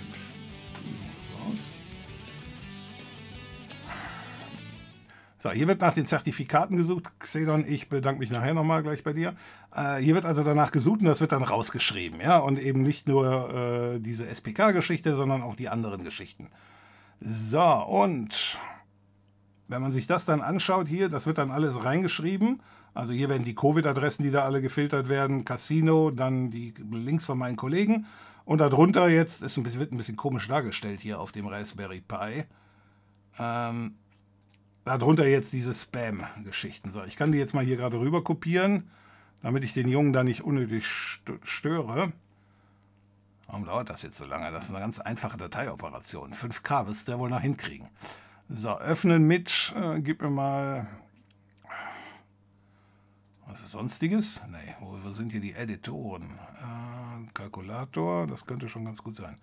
So, 5.42 5.50
hier 5.50 5.66
wird 5.66 5.80
nach 5.80 5.92
den 5.92 6.06
Zertifikaten 6.06 6.76
gesucht. 6.76 7.18
Xedon, 7.18 7.64
ich 7.66 7.88
bedanke 7.88 8.20
mich 8.20 8.30
nachher 8.30 8.54
nochmal 8.54 8.84
gleich 8.84 9.02
bei 9.02 9.12
dir. 9.12 9.34
Äh, 9.74 9.96
hier 9.96 10.14
wird 10.14 10.24
also 10.24 10.44
danach 10.44 10.70
gesucht 10.70 11.00
und 11.00 11.06
das 11.06 11.20
wird 11.20 11.32
dann 11.32 11.42
rausgeschrieben. 11.42 12.20
Ja, 12.20 12.38
und 12.38 12.60
eben 12.60 12.82
nicht 12.82 13.08
nur 13.08 13.52
äh, 13.52 13.98
diese 13.98 14.24
SPK-Geschichte, 14.28 15.16
sondern 15.16 15.42
auch 15.42 15.56
die 15.56 15.68
anderen 15.68 16.04
Geschichten. 16.04 16.48
So, 17.18 17.60
und 17.60 18.56
wenn 19.66 19.82
man 19.82 19.90
sich 19.90 20.06
das 20.06 20.26
dann 20.26 20.42
anschaut 20.42 20.86
hier, 20.86 21.08
das 21.08 21.26
wird 21.26 21.38
dann 21.38 21.50
alles 21.50 21.82
reingeschrieben. 21.82 22.62
Also 22.94 23.12
hier 23.12 23.28
werden 23.28 23.44
die 23.44 23.54
Covid-Adressen, 23.54 24.24
die 24.24 24.30
da 24.30 24.44
alle 24.44 24.60
gefiltert 24.60 25.08
werden, 25.08 25.44
Casino, 25.44 26.10
dann 26.10 26.50
die 26.50 26.74
Links 26.90 27.24
von 27.24 27.38
meinen 27.38 27.56
Kollegen. 27.56 28.06
Und 28.44 28.58
darunter 28.58 29.08
jetzt 29.08 29.42
ist 29.42 29.56
ein 29.56 29.62
bisschen, 29.62 29.80
wird 29.80 29.92
ein 29.92 29.96
bisschen 29.96 30.16
komisch 30.16 30.48
dargestellt 30.48 31.00
hier 31.00 31.20
auf 31.20 31.32
dem 31.32 31.46
Raspberry 31.46 32.00
Pi. 32.00 32.44
Ähm, 33.38 33.94
darunter 34.84 35.26
jetzt 35.26 35.52
diese 35.52 35.72
Spam-Geschichten. 35.72 36.90
So, 36.92 37.04
ich 37.04 37.16
kann 37.16 37.32
die 37.32 37.38
jetzt 37.38 37.54
mal 37.54 37.64
hier 37.64 37.76
gerade 37.76 37.98
rüber 37.98 38.24
kopieren, 38.24 38.90
damit 39.42 39.64
ich 39.64 39.72
den 39.72 39.88
Jungen 39.88 40.12
da 40.12 40.24
nicht 40.24 40.42
unnötig 40.42 40.86
störe. 40.86 42.12
Warum 43.46 43.64
dauert 43.64 43.90
das 43.90 44.02
jetzt 44.02 44.18
so 44.18 44.24
lange? 44.24 44.50
Das 44.50 44.64
ist 44.64 44.70
eine 44.70 44.80
ganz 44.80 44.98
einfache 44.98 45.36
Dateioperation. 45.36 46.32
5K 46.32 46.86
wirst 46.86 47.06
du 47.06 47.12
ja 47.12 47.18
wohl 47.18 47.30
noch 47.30 47.40
hinkriegen. 47.40 47.88
So, 48.48 48.78
öffnen 48.78 49.26
mit, 49.26 49.74
äh, 49.76 50.00
gib 50.00 50.22
mir 50.22 50.30
mal. 50.30 50.86
Was 53.52 53.60
ist 53.60 53.72
sonstiges? 53.72 54.40
Nee, 54.50 54.74
wo, 54.80 55.12
sind 55.12 55.30
hier 55.30 55.42
die 55.42 55.52
Editoren? 55.52 56.22
Äh, 56.22 57.30
Kalkulator, 57.34 58.26
das 58.26 58.46
könnte 58.46 58.66
schon 58.70 58.86
ganz 58.86 59.02
gut 59.02 59.16
sein. 59.16 59.36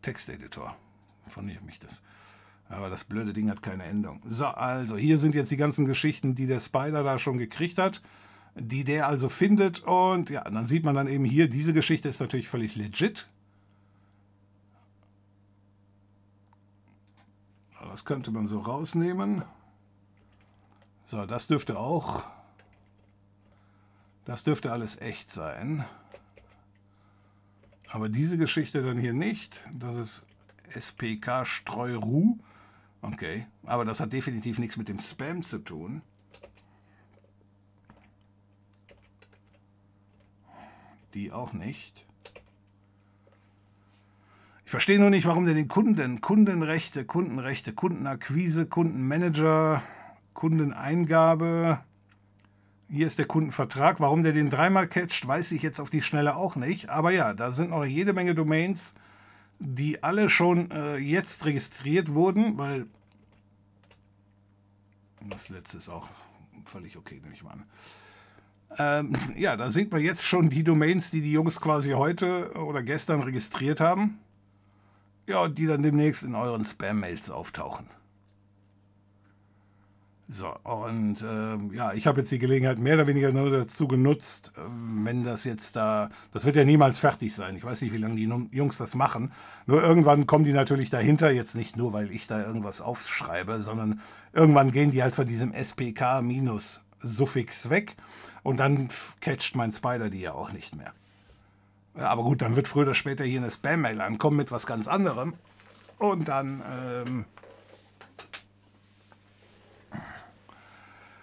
Texteditor, 0.00 0.74
von 1.28 1.44
mir 1.44 1.60
mich 1.60 1.78
das. 1.78 2.02
Aber 2.70 2.88
das 2.88 3.04
blöde 3.04 3.34
Ding 3.34 3.50
hat 3.50 3.62
keine 3.62 3.84
Endung. 3.84 4.22
So, 4.24 4.46
also 4.46 4.96
hier 4.96 5.18
sind 5.18 5.34
jetzt 5.34 5.50
die 5.50 5.58
ganzen 5.58 5.84
Geschichten, 5.84 6.34
die 6.34 6.46
der 6.46 6.60
Spider 6.60 7.02
da 7.02 7.18
schon 7.18 7.36
gekriegt 7.36 7.76
hat, 7.76 8.00
die 8.54 8.82
der 8.82 9.06
also 9.08 9.28
findet. 9.28 9.80
Und 9.80 10.30
ja, 10.30 10.42
dann 10.44 10.64
sieht 10.64 10.84
man 10.84 10.94
dann 10.94 11.06
eben 11.06 11.26
hier, 11.26 11.46
diese 11.46 11.74
Geschichte 11.74 12.08
ist 12.08 12.20
natürlich 12.20 12.48
völlig 12.48 12.76
legit. 12.76 13.28
Das 17.78 18.06
könnte 18.06 18.30
man 18.30 18.48
so 18.48 18.60
rausnehmen. 18.60 19.42
So, 21.04 21.26
das 21.26 21.46
dürfte 21.46 21.78
auch. 21.78 22.24
Das 24.30 24.44
dürfte 24.44 24.70
alles 24.70 25.00
echt 25.00 25.28
sein. 25.28 25.84
Aber 27.88 28.08
diese 28.08 28.38
Geschichte 28.38 28.80
dann 28.80 28.96
hier 28.96 29.12
nicht. 29.12 29.60
Das 29.76 29.96
ist 29.96 30.24
SPK 30.68 31.44
Streuruh. 31.44 32.38
Okay, 33.02 33.48
aber 33.64 33.84
das 33.84 33.98
hat 33.98 34.12
definitiv 34.12 34.60
nichts 34.60 34.76
mit 34.76 34.88
dem 34.88 35.00
Spam 35.00 35.42
zu 35.42 35.58
tun. 35.58 36.02
Die 41.14 41.32
auch 41.32 41.52
nicht. 41.52 42.06
Ich 44.64 44.70
verstehe 44.70 45.00
nur 45.00 45.10
nicht, 45.10 45.26
warum 45.26 45.44
der 45.44 45.56
den 45.56 45.66
Kunden, 45.66 46.20
Kundenrechte, 46.20 47.04
Kundenrechte, 47.04 47.72
Kundenakquise, 47.72 48.66
Kundenmanager, 48.66 49.82
Kundeneingabe, 50.34 51.80
hier 52.90 53.06
ist 53.06 53.18
der 53.18 53.26
Kundenvertrag, 53.26 54.00
warum 54.00 54.22
der 54.22 54.32
den 54.32 54.50
dreimal 54.50 54.88
catcht, 54.88 55.26
weiß 55.26 55.52
ich 55.52 55.62
jetzt 55.62 55.80
auf 55.80 55.90
die 55.90 56.02
Schnelle 56.02 56.36
auch 56.36 56.56
nicht. 56.56 56.88
Aber 56.88 57.10
ja, 57.12 57.34
da 57.34 57.50
sind 57.50 57.70
noch 57.70 57.84
jede 57.84 58.12
Menge 58.12 58.34
Domains, 58.34 58.94
die 59.58 60.02
alle 60.02 60.28
schon 60.28 60.70
äh, 60.70 60.96
jetzt 60.96 61.44
registriert 61.44 62.14
wurden, 62.14 62.58
weil 62.58 62.86
das 65.28 65.48
letzte 65.50 65.78
ist 65.78 65.88
auch 65.88 66.08
völlig 66.64 66.96
okay, 66.96 67.20
nehme 67.22 67.34
ich 67.34 67.42
mal 67.42 67.52
an. 67.52 67.64
Ähm, 68.78 69.16
ja, 69.36 69.56
da 69.56 69.70
sieht 69.70 69.92
man 69.92 70.00
jetzt 70.00 70.24
schon 70.24 70.48
die 70.48 70.64
Domains, 70.64 71.10
die 71.10 71.20
die 71.20 71.32
Jungs 71.32 71.60
quasi 71.60 71.90
heute 71.90 72.52
oder 72.54 72.82
gestern 72.82 73.20
registriert 73.20 73.80
haben 73.80 74.18
ja, 75.30 75.48
die 75.48 75.66
dann 75.66 75.82
demnächst 75.82 76.24
in 76.24 76.34
euren 76.34 76.64
Spam-Mails 76.64 77.30
auftauchen. 77.30 77.86
So, 80.32 80.54
und 80.62 81.22
äh, 81.22 81.56
ja, 81.74 81.92
ich 81.92 82.06
habe 82.06 82.20
jetzt 82.20 82.30
die 82.30 82.38
Gelegenheit 82.38 82.78
mehr 82.78 82.94
oder 82.94 83.08
weniger 83.08 83.32
nur 83.32 83.50
dazu 83.50 83.88
genutzt, 83.88 84.52
äh, 84.56 84.60
wenn 85.04 85.24
das 85.24 85.42
jetzt 85.42 85.74
da, 85.74 86.08
das 86.32 86.44
wird 86.44 86.54
ja 86.54 86.64
niemals 86.64 87.00
fertig 87.00 87.34
sein. 87.34 87.56
Ich 87.56 87.64
weiß 87.64 87.82
nicht, 87.82 87.92
wie 87.92 87.98
lange 87.98 88.14
die 88.14 88.32
Jungs 88.56 88.78
das 88.78 88.94
machen. 88.94 89.32
Nur 89.66 89.82
irgendwann 89.82 90.28
kommen 90.28 90.44
die 90.44 90.52
natürlich 90.52 90.88
dahinter, 90.88 91.32
jetzt 91.32 91.56
nicht 91.56 91.76
nur, 91.76 91.92
weil 91.92 92.12
ich 92.12 92.28
da 92.28 92.46
irgendwas 92.46 92.80
aufschreibe, 92.80 93.58
sondern 93.58 94.00
irgendwann 94.32 94.70
gehen 94.70 94.92
die 94.92 95.02
halt 95.02 95.16
von 95.16 95.26
diesem 95.26 95.52
SPK-Suffix 95.52 97.68
weg 97.68 97.96
und 98.44 98.60
dann 98.60 98.88
catcht 99.20 99.56
mein 99.56 99.72
Spider 99.72 100.10
die 100.10 100.20
ja 100.20 100.34
auch 100.34 100.52
nicht 100.52 100.76
mehr. 100.76 100.92
Ja, 101.96 102.04
aber 102.04 102.22
gut, 102.22 102.40
dann 102.40 102.54
wird 102.54 102.68
früher 102.68 102.82
oder 102.82 102.94
später 102.94 103.24
hier 103.24 103.40
eine 103.40 103.50
Spam-Mail 103.50 104.00
ankommen 104.00 104.36
mit 104.36 104.52
was 104.52 104.64
ganz 104.64 104.86
anderem. 104.86 105.34
Und 105.98 106.28
dann, 106.28 106.62
ähm 107.04 107.24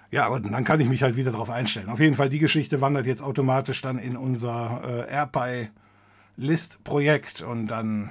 ja, 0.10 0.28
und 0.28 0.50
dann 0.52 0.64
kann 0.64 0.80
ich 0.80 0.88
mich 0.88 1.04
halt 1.04 1.18
wieder 1.18 1.32
darauf 1.32 1.50
einstellen. 1.50 1.90
Auf 1.90 2.00
jeden 2.00 2.16
Fall, 2.16 2.30
die 2.30 2.40
Geschichte 2.40 2.80
wandert 2.80 3.06
jetzt 3.06 3.22
automatisch 3.22 3.82
dann 3.82 4.00
in 4.00 4.16
unser 4.16 4.82
äh, 4.84 5.12
AirPy-List-Projekt 5.12 7.42
und 7.42 7.68
dann 7.68 8.10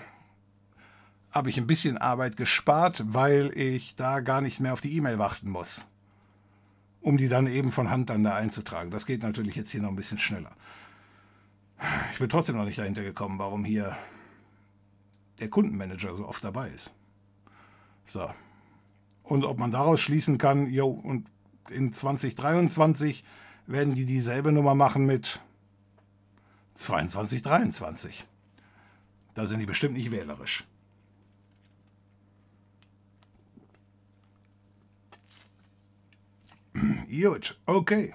habe 1.31 1.49
ich 1.51 1.59
ein 1.59 1.67
bisschen 1.67 1.99
Arbeit 1.99 2.37
gespart, 2.37 3.03
weil 3.07 3.51
ich 3.57 3.97
da 3.97 4.21
gar 4.21 4.41
nicht 4.41 4.61
mehr 4.61 4.73
auf 4.73 4.81
die 4.81 4.97
E-Mail 4.97 5.19
warten 5.19 5.51
muss, 5.51 5.87
um 7.01 7.17
die 7.17 7.29
dann 7.29 7.47
eben 7.47 7.73
von 7.73 7.91
Hand 7.91 8.11
dann 8.11 8.23
da 8.25 8.35
einzutragen. 8.35 8.91
Das 8.91 9.07
geht 9.07 9.23
natürlich 9.23 9.57
jetzt 9.57 9.71
hier 9.71 9.83
noch 9.83 9.91
ein 9.91 9.97
bisschen 9.97 10.19
schneller. 10.19 10.53
Ich 12.13 12.19
bin 12.19 12.29
trotzdem 12.29 12.57
noch 12.57 12.65
nicht 12.65 12.79
dahinter 12.79 13.03
gekommen, 13.03 13.39
warum 13.39 13.65
hier 13.65 13.97
der 15.41 15.51
Kundenmanager 15.51 16.15
so 16.15 16.27
oft 16.27 16.43
dabei 16.43 16.71
ist. 16.71 16.95
So. 18.07 18.31
Und 19.23 19.45
ob 19.45 19.59
man 19.59 19.71
daraus 19.71 20.01
schließen 20.01 20.39
kann, 20.39 20.71
jo, 20.71 20.89
und 20.89 21.29
in 21.71 21.93
2023 21.93 23.25
werden 23.67 23.95
die 23.95 24.07
dieselbe 24.07 24.53
Nummer 24.53 24.75
machen 24.75 25.07
mit 25.07 25.41
2223. 26.75 28.25
Da 29.35 29.47
sind 29.47 29.61
die 29.61 29.67
bestimmt 29.67 29.95
nicht 29.95 30.11
wählerisch. 30.11 30.65
Gut, 37.11 37.59
okay. 37.67 38.15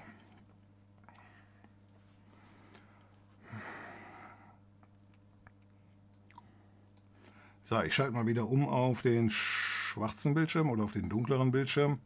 So, 7.64 7.80
ich 7.80 7.94
schalte 7.94 8.12
mal 8.12 8.26
wieder 8.26 8.48
um 8.48 8.68
auf 8.68 9.02
den 9.02 9.30
schwarzen 9.30 10.34
Bildschirm 10.34 10.68
oder 10.70 10.84
auf 10.84 10.92
den 10.92 11.08
dunkleren 11.08 11.52
Bildschirm. 11.52 11.94
Äh, 11.94 11.98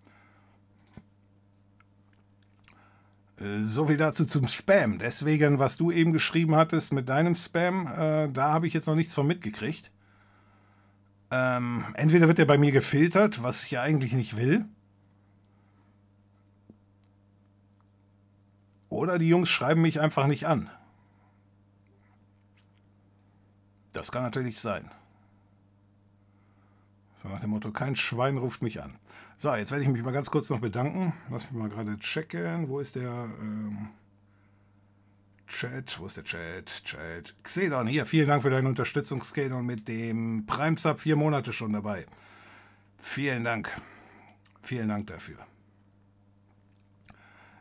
so 3.38 3.86
viel 3.86 3.98
dazu 3.98 4.24
zum 4.24 4.48
Spam. 4.48 4.98
Deswegen, 4.98 5.58
was 5.58 5.76
du 5.76 5.90
eben 5.90 6.12
geschrieben 6.12 6.56
hattest 6.56 6.92
mit 6.92 7.08
deinem 7.08 7.34
Spam, 7.34 7.86
äh, 7.86 8.28
da 8.32 8.52
habe 8.52 8.66
ich 8.66 8.72
jetzt 8.72 8.86
noch 8.86 8.94
nichts 8.94 9.14
von 9.14 9.26
mitgekriegt. 9.26 9.90
Ähm, 11.30 11.84
entweder 11.94 12.28
wird 12.28 12.38
er 12.38 12.46
bei 12.46 12.56
mir 12.56 12.72
gefiltert, 12.72 13.42
was 13.42 13.64
ich 13.64 13.72
ja 13.72 13.82
eigentlich 13.82 14.12
nicht 14.12 14.36
will. 14.36 14.64
Oder 18.88 19.18
die 19.18 19.28
Jungs 19.28 19.50
schreiben 19.50 19.82
mich 19.82 20.00
einfach 20.00 20.26
nicht 20.26 20.46
an. 20.46 20.70
Das 23.92 24.12
kann 24.12 24.22
natürlich 24.22 24.60
sein. 24.60 24.90
So 27.16 27.28
nach 27.28 27.40
dem 27.40 27.50
Motto, 27.50 27.72
kein 27.72 27.96
Schwein 27.96 28.38
ruft 28.38 28.62
mich 28.62 28.82
an. 28.82 28.98
So, 29.38 29.54
jetzt 29.54 29.70
werde 29.70 29.84
ich 29.84 29.90
mich 29.90 30.02
mal 30.02 30.12
ganz 30.12 30.30
kurz 30.30 30.48
noch 30.48 30.60
bedanken. 30.60 31.12
Lass 31.30 31.44
mich 31.44 31.52
mal 31.52 31.68
gerade 31.68 31.98
checken. 31.98 32.68
Wo 32.68 32.80
ist 32.80 32.96
der 32.96 33.28
ähm, 33.40 33.90
Chat? 35.46 35.98
Wo 36.00 36.06
ist 36.06 36.16
der 36.16 36.24
Chat? 36.24 36.82
Chat. 36.84 37.34
Xedon, 37.42 37.86
hier, 37.86 38.06
vielen 38.06 38.28
Dank 38.28 38.42
für 38.42 38.50
deine 38.50 38.68
Unterstützung, 38.68 39.20
Xedon, 39.20 39.66
mit 39.66 39.88
dem 39.88 40.46
Prime 40.46 40.78
Sub 40.78 41.00
vier 41.00 41.16
Monate 41.16 41.52
schon 41.52 41.74
dabei. 41.74 42.06
Vielen 42.98 43.44
Dank. 43.44 43.70
Vielen 44.62 44.88
Dank 44.88 45.06
dafür. 45.08 45.36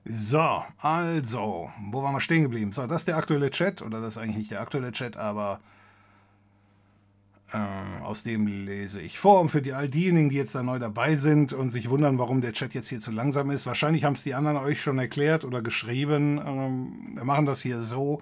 So, 0.06 0.64
also, 0.78 1.72
wo 1.90 2.04
waren 2.04 2.14
wir 2.14 2.22
stehen 2.22 2.44
geblieben? 2.44 2.72
So, 2.72 2.88
das 2.88 3.02
ist 3.02 3.08
der 3.10 3.18
aktuelle 3.18 3.50
Chat, 3.50 3.82
oder 3.82 4.00
das 4.00 4.16
ist 4.16 4.18
eigentlich 4.18 4.38
nicht 4.38 4.52
der 4.52 4.62
aktuelle 4.62 4.92
Chat, 4.92 5.18
aber 5.18 5.60
äh, 7.56 8.04
aus 8.04 8.24
dem 8.24 8.48
lese 8.48 9.02
ich 9.02 9.18
vor. 9.18 9.40
Und 9.40 9.50
für 9.50 9.62
die, 9.62 9.74
all 9.74 9.88
diejenigen, 9.88 10.30
die 10.30 10.36
jetzt 10.36 10.56
da 10.56 10.64
neu 10.64 10.80
dabei 10.80 11.16
sind 11.16 11.54
und 11.54 11.70
sich 11.70 11.90
wundern, 11.90 12.18
warum 12.18 12.42
der 12.42 12.54
Chat 12.54 12.74
jetzt 12.74 12.90
hier 12.90 13.00
zu 13.00 13.12
langsam 13.12 13.50
ist, 13.50 13.66
wahrscheinlich 13.66 14.04
haben 14.04 14.14
es 14.14 14.24
die 14.24 14.34
anderen 14.34 14.58
euch 14.58 14.82
schon 14.82 15.00
erklärt 15.00 15.46
oder 15.46 15.62
geschrieben. 15.62 16.40
Ähm, 16.46 17.16
wir 17.16 17.24
machen 17.24 17.46
das 17.46 17.62
hier 17.62 17.82
so, 17.82 18.22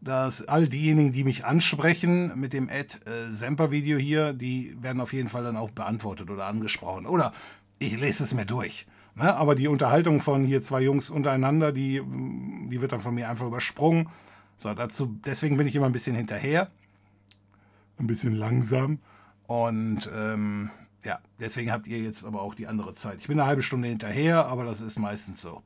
dass 0.00 0.48
all 0.48 0.66
diejenigen, 0.66 1.12
die 1.12 1.22
mich 1.22 1.44
ansprechen 1.44 2.32
mit 2.34 2.52
dem 2.52 2.68
Ad 2.68 2.98
äh, 3.06 3.98
hier, 3.98 4.32
die 4.32 4.76
werden 4.80 5.00
auf 5.00 5.12
jeden 5.12 5.28
Fall 5.28 5.44
dann 5.44 5.56
auch 5.56 5.70
beantwortet 5.70 6.28
oder 6.30 6.46
angesprochen. 6.46 7.06
Oder 7.06 7.32
ich 7.78 7.96
lese 7.98 8.24
es 8.24 8.34
mir 8.34 8.46
durch. 8.46 8.86
Ne? 9.14 9.32
Aber 9.34 9.54
die 9.54 9.68
Unterhaltung 9.68 10.18
von 10.20 10.42
hier 10.42 10.60
zwei 10.60 10.80
Jungs 10.80 11.08
untereinander, 11.08 11.70
die, 11.70 12.02
die 12.68 12.80
wird 12.80 12.92
dann 12.92 13.00
von 13.00 13.14
mir 13.14 13.28
einfach 13.28 13.46
übersprungen. 13.46 14.08
So, 14.58 14.74
dazu, 14.74 15.16
deswegen 15.24 15.56
bin 15.56 15.66
ich 15.66 15.76
immer 15.76 15.86
ein 15.86 15.92
bisschen 15.92 16.16
hinterher 16.16 16.70
ein 17.98 18.06
bisschen 18.06 18.34
langsam. 18.34 18.98
Und 19.46 20.10
ähm, 20.14 20.70
ja, 21.04 21.18
deswegen 21.40 21.72
habt 21.72 21.86
ihr 21.86 21.98
jetzt 21.98 22.24
aber 22.24 22.42
auch 22.42 22.54
die 22.54 22.66
andere 22.66 22.92
Zeit. 22.92 23.18
Ich 23.18 23.28
bin 23.28 23.38
eine 23.38 23.48
halbe 23.48 23.62
Stunde 23.62 23.88
hinterher, 23.88 24.46
aber 24.46 24.64
das 24.64 24.80
ist 24.80 24.98
meistens 24.98 25.42
so. 25.42 25.62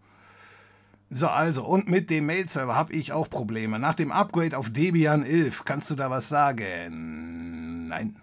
So, 1.09 1.29
also, 1.29 1.65
und 1.65 1.89
mit 1.89 2.11
dem 2.11 2.27
Mail-Server 2.27 2.75
habe 2.75 2.93
ich 2.93 3.13
auch 3.13 3.31
Probleme. 3.31 3.79
Nach 3.79 3.95
dem 3.95 4.11
Upgrade 4.11 4.59
auf 4.59 4.71
Debian 4.71 5.25
11, 5.25 5.65
kannst 5.65 5.91
du 5.91 5.95
da 5.95 6.11
was 6.11 6.29
sagen? 6.29 7.89
Nein. 7.89 8.17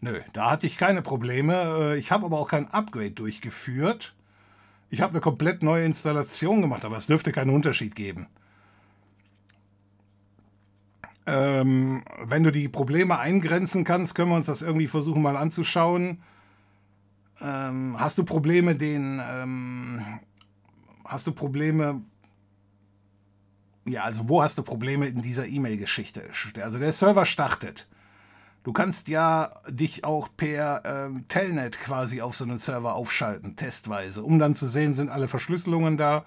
Nö, 0.00 0.20
da 0.32 0.52
hatte 0.52 0.66
ich 0.66 0.76
keine 0.76 1.02
Probleme. 1.02 1.94
Äh, 1.94 1.98
ich 1.98 2.12
habe 2.12 2.26
aber 2.26 2.38
auch 2.38 2.48
kein 2.48 2.70
Upgrade 2.70 3.10
durchgeführt. 3.10 4.14
Ich 4.88 5.00
habe 5.00 5.14
eine 5.14 5.20
komplett 5.20 5.64
neue 5.64 5.84
Installation 5.84 6.62
gemacht, 6.62 6.84
aber 6.84 6.96
es 6.96 7.08
dürfte 7.08 7.32
keinen 7.32 7.50
Unterschied 7.50 7.96
geben. 7.96 8.28
Ähm, 11.26 12.04
wenn 12.24 12.44
du 12.44 12.52
die 12.52 12.68
Probleme 12.68 13.18
eingrenzen 13.18 13.84
kannst, 13.84 14.14
können 14.14 14.30
wir 14.30 14.36
uns 14.36 14.46
das 14.46 14.62
irgendwie 14.62 14.86
versuchen 14.86 15.22
mal 15.22 15.36
anzuschauen. 15.36 16.22
Ähm, 17.40 17.96
hast 17.98 18.18
du 18.18 18.24
Probleme, 18.24 18.76
den 18.76 19.20
ähm, 19.28 20.20
hast 21.04 21.26
du 21.26 21.32
Probleme? 21.32 22.02
Ja, 23.84 24.04
also 24.04 24.28
wo 24.28 24.42
hast 24.42 24.58
du 24.58 24.62
Probleme 24.62 25.06
in 25.06 25.20
dieser 25.20 25.46
E-Mail-Geschichte? 25.46 26.22
Also 26.62 26.78
der 26.78 26.92
Server 26.92 27.26
startet. 27.26 27.88
Du 28.64 28.72
kannst 28.72 29.06
ja 29.06 29.60
dich 29.68 30.04
auch 30.04 30.28
per 30.36 30.82
ähm, 30.84 31.26
Telnet 31.28 31.78
quasi 31.78 32.20
auf 32.20 32.34
so 32.34 32.44
einen 32.44 32.58
Server 32.58 32.94
aufschalten, 32.94 33.54
testweise, 33.54 34.24
um 34.24 34.40
dann 34.40 34.54
zu 34.54 34.66
sehen, 34.66 34.92
sind 34.92 35.08
alle 35.08 35.28
Verschlüsselungen 35.28 35.96
da. 35.96 36.24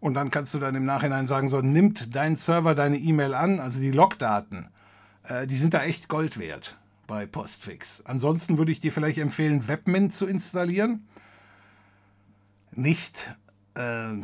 Und 0.00 0.14
dann 0.14 0.30
kannst 0.30 0.54
du 0.54 0.58
dann 0.58 0.74
im 0.74 0.84
Nachhinein 0.84 1.26
sagen, 1.26 1.48
so 1.48 1.60
nimmt 1.60 2.16
dein 2.16 2.36
Server 2.36 2.74
deine 2.74 2.96
E-Mail 2.96 3.34
an, 3.34 3.60
also 3.60 3.80
die 3.80 3.90
Logdaten, 3.90 4.68
äh, 5.24 5.46
die 5.46 5.56
sind 5.56 5.74
da 5.74 5.82
echt 5.84 6.08
Gold 6.08 6.38
wert 6.38 6.76
bei 7.06 7.26
Postfix. 7.26 8.02
Ansonsten 8.06 8.56
würde 8.56 8.72
ich 8.72 8.80
dir 8.80 8.92
vielleicht 8.92 9.18
empfehlen, 9.18 9.68
Webmin 9.68 10.10
zu 10.10 10.26
installieren. 10.26 11.06
Nicht 12.72 13.30
äh, 13.74 14.22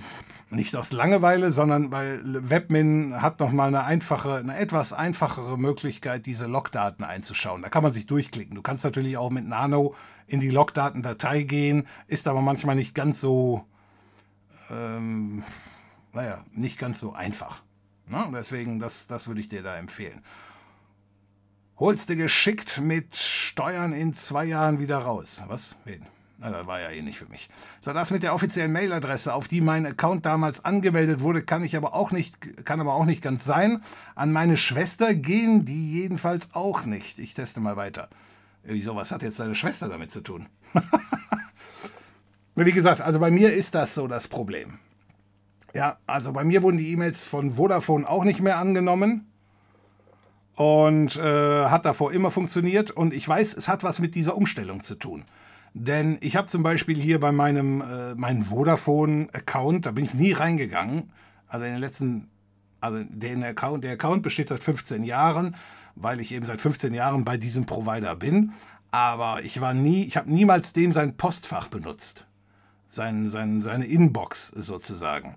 nicht 0.50 0.76
aus 0.76 0.92
Langeweile, 0.92 1.50
sondern 1.50 1.90
weil 1.90 2.20
Webmin 2.24 3.20
hat 3.20 3.40
nochmal 3.40 3.68
eine 3.68 3.84
einfache, 3.84 4.36
eine 4.36 4.56
etwas 4.56 4.92
einfachere 4.92 5.58
Möglichkeit, 5.58 6.26
diese 6.26 6.46
Logdaten 6.46 7.04
einzuschauen. 7.04 7.62
Da 7.62 7.68
kann 7.68 7.82
man 7.82 7.92
sich 7.92 8.06
durchklicken. 8.06 8.54
Du 8.54 8.62
kannst 8.62 8.84
natürlich 8.84 9.16
auch 9.16 9.30
mit 9.30 9.46
Nano 9.46 9.94
in 10.28 10.40
die 10.40 10.50
Logdatendatei 10.50 11.42
gehen, 11.42 11.86
ist 12.06 12.28
aber 12.28 12.42
manchmal 12.42 12.76
nicht 12.76 12.94
ganz 12.94 13.20
so, 13.20 13.64
ähm, 14.70 15.44
naja, 16.12 16.44
nicht 16.52 16.78
ganz 16.78 17.00
so 17.00 17.12
einfach. 17.12 17.62
Ne? 18.08 18.26
Deswegen, 18.32 18.78
das, 18.78 19.06
das 19.06 19.28
würde 19.28 19.40
ich 19.40 19.48
dir 19.48 19.62
da 19.62 19.76
empfehlen. 19.76 20.22
Holst 21.78 22.08
du 22.08 22.16
geschickt 22.16 22.80
mit 22.80 23.16
Steuern 23.16 23.92
in 23.92 24.14
zwei 24.14 24.46
Jahren 24.46 24.78
wieder 24.78 24.98
raus. 24.98 25.42
Was? 25.46 25.76
Wen? 25.84 26.06
Na, 26.38 26.50
das 26.50 26.66
war 26.66 26.80
ja 26.80 26.90
eh 26.90 27.02
nicht 27.02 27.18
für 27.18 27.26
mich. 27.26 27.48
So, 27.80 27.92
das 27.92 28.10
mit 28.10 28.22
der 28.22 28.34
offiziellen 28.34 28.72
Mailadresse, 28.72 29.32
auf 29.32 29.48
die 29.48 29.60
mein 29.62 29.86
Account 29.86 30.26
damals 30.26 30.64
angemeldet 30.64 31.20
wurde, 31.20 31.42
kann 31.42 31.64
ich 31.64 31.76
aber 31.76 31.94
auch 31.94 32.12
nicht, 32.12 32.64
kann 32.64 32.80
aber 32.80 32.94
auch 32.94 33.06
nicht 33.06 33.22
ganz 33.22 33.44
sein. 33.44 33.82
An 34.14 34.32
meine 34.32 34.56
Schwester 34.56 35.14
gehen 35.14 35.64
die 35.64 35.92
jedenfalls 35.92 36.50
auch 36.54 36.84
nicht. 36.84 37.18
Ich 37.18 37.34
teste 37.34 37.60
mal 37.60 37.76
weiter. 37.76 38.08
Wieso, 38.64 38.96
was 38.96 39.12
hat 39.12 39.22
jetzt 39.22 39.40
deine 39.40 39.54
Schwester 39.54 39.88
damit 39.88 40.10
zu 40.10 40.20
tun? 40.20 40.46
Wie 42.64 42.72
gesagt, 42.72 43.02
also 43.02 43.20
bei 43.20 43.30
mir 43.30 43.52
ist 43.52 43.74
das 43.74 43.94
so 43.94 44.06
das 44.06 44.28
Problem. 44.28 44.78
Ja, 45.74 45.98
also 46.06 46.32
bei 46.32 46.42
mir 46.42 46.62
wurden 46.62 46.78
die 46.78 46.90
E-Mails 46.90 47.22
von 47.22 47.52
Vodafone 47.52 48.08
auch 48.08 48.24
nicht 48.24 48.40
mehr 48.40 48.56
angenommen 48.56 49.30
und 50.54 51.16
äh, 51.16 51.66
hat 51.66 51.84
davor 51.84 52.12
immer 52.12 52.30
funktioniert. 52.30 52.90
Und 52.90 53.12
ich 53.12 53.28
weiß, 53.28 53.54
es 53.54 53.68
hat 53.68 53.84
was 53.84 53.98
mit 53.98 54.14
dieser 54.14 54.38
Umstellung 54.38 54.82
zu 54.82 54.94
tun. 54.94 55.24
Denn 55.74 56.16
ich 56.22 56.34
habe 56.34 56.48
zum 56.48 56.62
Beispiel 56.62 56.98
hier 56.98 57.20
bei 57.20 57.30
meinem 57.30 57.82
äh, 57.82 58.14
meinem 58.14 58.42
Vodafone-Account, 58.42 59.84
da 59.84 59.90
bin 59.90 60.04
ich 60.04 60.14
nie 60.14 60.32
reingegangen. 60.32 61.12
Also 61.48 61.66
in 61.66 61.72
den 61.72 61.80
letzten, 61.80 62.30
also 62.80 63.04
den 63.06 63.44
Account, 63.44 63.84
der 63.84 63.92
Account 63.92 64.22
besteht 64.22 64.48
seit 64.48 64.64
15 64.64 65.04
Jahren, 65.04 65.56
weil 65.94 66.22
ich 66.22 66.32
eben 66.32 66.46
seit 66.46 66.62
15 66.62 66.94
Jahren 66.94 67.26
bei 67.26 67.36
diesem 67.36 67.66
Provider 67.66 68.16
bin. 68.16 68.52
Aber 68.90 69.42
ich 69.42 69.60
war 69.60 69.74
nie, 69.74 70.04
ich 70.04 70.16
habe 70.16 70.32
niemals 70.32 70.72
dem 70.72 70.94
sein 70.94 71.18
Postfach 71.18 71.68
benutzt. 71.68 72.26
Sein, 72.96 73.28
sein, 73.30 73.60
seine 73.60 73.86
Inbox 73.86 74.48
sozusagen. 74.48 75.36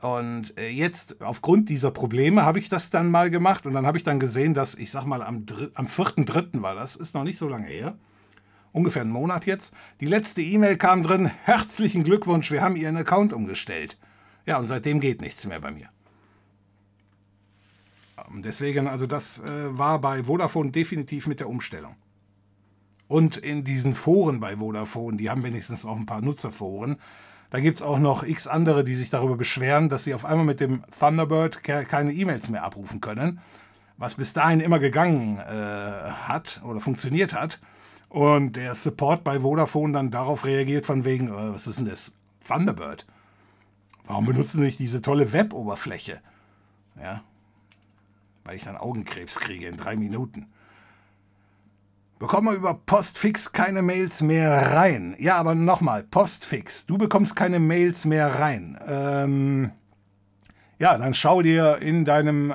Und 0.00 0.58
äh, 0.58 0.68
jetzt, 0.68 1.20
aufgrund 1.20 1.68
dieser 1.68 1.90
Probleme, 1.90 2.44
habe 2.44 2.58
ich 2.58 2.68
das 2.68 2.90
dann 2.90 3.10
mal 3.10 3.30
gemacht 3.30 3.66
und 3.66 3.74
dann 3.74 3.86
habe 3.86 3.98
ich 3.98 4.04
dann 4.04 4.18
gesehen, 4.18 4.54
dass, 4.54 4.74
ich 4.74 4.90
sag 4.90 5.04
mal, 5.04 5.22
am, 5.22 5.44
am 5.74 5.86
4.3. 5.86 6.62
war 6.62 6.74
das, 6.74 6.96
ist 6.96 7.14
noch 7.14 7.24
nicht 7.24 7.38
so 7.38 7.48
lange 7.48 7.68
her, 7.68 7.96
ungefähr 8.72 9.02
einen 9.02 9.12
Monat 9.12 9.46
jetzt. 9.46 9.74
Die 10.00 10.06
letzte 10.06 10.42
E-Mail 10.42 10.76
kam 10.76 11.02
drin, 11.02 11.30
herzlichen 11.44 12.02
Glückwunsch, 12.02 12.50
wir 12.50 12.62
haben 12.62 12.74
Ihren 12.74 12.96
Account 12.96 13.32
umgestellt. 13.32 13.98
Ja, 14.44 14.58
und 14.58 14.66
seitdem 14.66 14.98
geht 14.98 15.20
nichts 15.20 15.46
mehr 15.46 15.60
bei 15.60 15.70
mir. 15.70 15.88
Deswegen, 18.34 18.88
also 18.88 19.06
das 19.06 19.38
äh, 19.40 19.78
war 19.78 20.00
bei 20.00 20.24
Vodafone 20.24 20.70
definitiv 20.70 21.26
mit 21.26 21.40
der 21.40 21.48
Umstellung. 21.48 21.94
Und 23.08 23.36
in 23.36 23.64
diesen 23.64 23.94
Foren 23.94 24.40
bei 24.40 24.56
Vodafone, 24.56 25.16
die 25.16 25.28
haben 25.28 25.42
wenigstens 25.42 25.84
auch 25.84 25.96
ein 25.96 26.06
paar 26.06 26.22
Nutzerforen, 26.22 26.96
da 27.52 27.60
gibt 27.60 27.80
es 27.80 27.82
auch 27.82 27.98
noch 27.98 28.22
x 28.24 28.46
andere, 28.46 28.82
die 28.82 28.94
sich 28.94 29.10
darüber 29.10 29.36
beschweren, 29.36 29.90
dass 29.90 30.04
sie 30.04 30.14
auf 30.14 30.24
einmal 30.24 30.46
mit 30.46 30.58
dem 30.58 30.84
Thunderbird 30.98 31.62
keine 31.62 32.14
E-Mails 32.14 32.48
mehr 32.48 32.64
abrufen 32.64 33.02
können, 33.02 33.40
was 33.98 34.14
bis 34.14 34.32
dahin 34.32 34.60
immer 34.60 34.78
gegangen 34.78 35.36
äh, 35.36 35.42
hat 35.42 36.62
oder 36.64 36.80
funktioniert 36.80 37.34
hat. 37.34 37.60
Und 38.08 38.56
der 38.56 38.74
Support 38.74 39.22
bei 39.22 39.40
Vodafone 39.40 39.92
dann 39.92 40.10
darauf 40.10 40.46
reagiert, 40.46 40.86
von 40.86 41.04
wegen, 41.04 41.28
äh, 41.28 41.52
was 41.52 41.66
ist 41.66 41.78
denn 41.78 41.84
das? 41.84 42.16
Thunderbird. 42.46 43.06
Warum 44.06 44.24
benutzen 44.24 44.58
Sie 44.58 44.64
nicht 44.64 44.78
diese 44.78 45.02
tolle 45.02 45.34
Web-Oberfläche? 45.34 46.22
Ja. 46.98 47.22
Weil 48.44 48.56
ich 48.56 48.64
dann 48.64 48.78
Augenkrebs 48.78 49.40
kriege 49.40 49.66
in 49.66 49.76
drei 49.76 49.96
Minuten. 49.96 50.46
Bekomme 52.22 52.52
über 52.52 52.74
Postfix 52.74 53.50
keine 53.50 53.82
Mails 53.82 54.22
mehr 54.22 54.74
rein. 54.74 55.16
Ja, 55.18 55.38
aber 55.38 55.56
nochmal, 55.56 56.04
Postfix, 56.04 56.86
du 56.86 56.96
bekommst 56.96 57.34
keine 57.34 57.58
Mails 57.58 58.04
mehr 58.04 58.38
rein. 58.38 58.78
Ähm, 58.86 59.72
ja, 60.78 60.96
dann 60.96 61.14
schau 61.14 61.42
dir 61.42 61.78
in 61.78 62.04
deinem, 62.04 62.52
äh, 62.52 62.54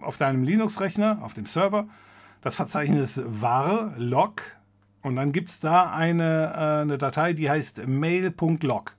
auf 0.00 0.16
deinem 0.16 0.44
Linux-Rechner, 0.44 1.18
auf 1.20 1.34
dem 1.34 1.44
Server, 1.44 1.88
das 2.40 2.54
Verzeichnis 2.54 3.20
var 3.26 3.92
log 3.98 4.40
und 5.02 5.14
dann 5.16 5.32
gibt 5.32 5.50
es 5.50 5.60
da 5.60 5.92
eine, 5.92 6.50
äh, 6.54 6.80
eine 6.80 6.96
Datei, 6.96 7.34
die 7.34 7.50
heißt 7.50 7.86
mail.log. 7.86 8.96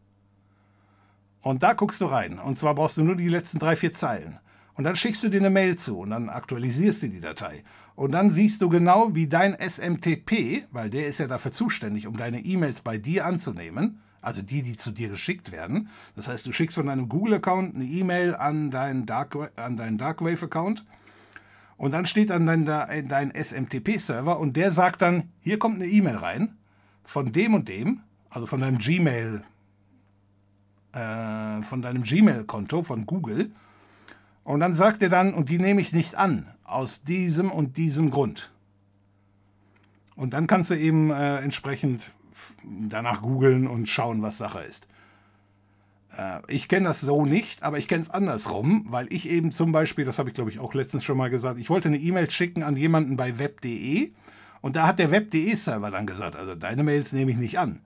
Und 1.42 1.64
da 1.64 1.74
guckst 1.74 2.02
du 2.02 2.06
rein. 2.06 2.38
Und 2.38 2.56
zwar 2.56 2.76
brauchst 2.76 2.98
du 2.98 3.04
nur 3.04 3.16
die 3.16 3.30
letzten 3.30 3.58
drei, 3.58 3.76
vier 3.76 3.94
Zeilen. 3.94 4.38
Und 4.76 4.84
dann 4.84 4.96
schickst 4.96 5.24
du 5.24 5.30
dir 5.30 5.40
eine 5.40 5.50
Mail 5.50 5.76
zu 5.76 5.98
und 5.98 6.12
dann 6.12 6.30
aktualisierst 6.30 7.02
du 7.02 7.10
die 7.10 7.20
Datei. 7.20 7.64
Und 8.02 8.14
dann 8.14 8.32
siehst 8.32 8.64
du 8.64 8.70
genau, 8.70 9.14
wie 9.14 9.28
dein 9.28 9.56
SMTP, 9.60 10.66
weil 10.72 10.90
der 10.90 11.06
ist 11.06 11.20
ja 11.20 11.28
dafür 11.28 11.52
zuständig, 11.52 12.08
um 12.08 12.18
deine 12.18 12.40
E-Mails 12.40 12.82
bei 12.82 12.98
dir 12.98 13.28
anzunehmen, 13.28 14.02
also 14.24 14.42
die, 14.42 14.64
die 14.64 14.76
zu 14.76 14.90
dir 14.90 15.10
geschickt 15.10 15.52
werden. 15.52 15.88
Das 16.16 16.28
heißt, 16.28 16.48
du 16.48 16.52
schickst 16.52 16.74
von 16.74 16.88
deinem 16.88 17.10
Google-Account 17.10 17.76
eine 17.76 17.86
E-Mail 17.86 18.34
an 18.34 18.72
deinen 18.72 19.06
Darkwave-Account 19.06 20.84
und 21.78 21.94
dann 21.94 22.08
steht 22.08 22.32
dann 22.32 22.48
dein, 22.48 22.66
dein 23.08 23.32
SMTP-Server 23.36 24.40
und 24.40 24.58
der 24.58 24.72
sagt 24.72 25.04
dann, 25.04 25.30
hier 25.40 25.60
kommt 25.60 25.76
eine 25.76 25.86
E-Mail 25.86 26.16
rein 26.16 26.58
von 27.04 27.32
dem 27.32 27.54
und 27.54 27.70
dem, 27.70 28.00
also 28.32 28.48
von 28.48 28.62
deinem 28.62 28.80
Gmail, 28.80 29.44
äh, 30.94 31.62
von 31.62 31.84
deinem 31.84 32.02
Gmail-Konto 32.02 32.82
von 32.82 33.06
Google. 33.06 33.52
Und 34.44 34.60
dann 34.60 34.74
sagt 34.74 35.04
er 35.04 35.10
dann, 35.10 35.36
und 35.36 35.50
die 35.50 35.60
nehme 35.60 35.82
ich 35.82 35.94
nicht 35.94 36.16
an, 36.16 36.48
aus 36.72 37.04
diesem 37.04 37.52
und 37.52 37.78
diesem 37.78 38.12
Grund. 38.12 38.52
Und 40.16 40.34
dann 40.34 40.48
kannst 40.48 40.70
du 40.70 40.76
eben 40.76 41.12
äh, 41.12 41.38
entsprechend 41.40 42.12
danach 42.64 43.22
googeln 43.22 43.68
und 43.68 43.88
schauen, 43.88 44.22
was 44.22 44.38
Sache 44.38 44.62
ist. 44.62 44.88
Äh, 46.18 46.40
ich 46.48 46.68
kenne 46.68 46.88
das 46.88 47.02
so 47.02 47.26
nicht, 47.26 47.64
aber 47.64 47.78
ich 47.78 47.88
kenne 47.88 48.02
es 48.02 48.10
andersrum, 48.10 48.86
weil 48.90 49.12
ich 49.12 49.30
eben 49.30 49.52
zum 49.52 49.72
Beispiel, 49.72 50.06
das 50.06 50.20
habe 50.20 50.30
ich 50.30 50.36
glaube 50.36 50.50
ich 50.50 50.60
auch 50.60 50.74
letztens 50.74 51.04
schon 51.04 51.18
mal 51.18 51.30
gesagt, 51.30 51.60
ich 51.60 51.70
wollte 51.70 51.88
eine 51.88 51.98
E-Mail 51.98 52.30
schicken 52.30 52.64
an 52.64 52.76
jemanden 52.76 53.18
bei 53.18 53.40
web.de 53.40 54.12
und 54.62 54.76
da 54.76 54.88
hat 54.88 55.00
der 55.00 55.12
web.de-Server 55.12 55.92
dann 55.92 56.06
gesagt, 56.06 56.36
also 56.36 56.56
deine 56.56 56.84
Mails 56.84 57.14
nehme 57.14 57.32
ich 57.32 57.38
nicht 57.38 57.60
an. 57.60 57.80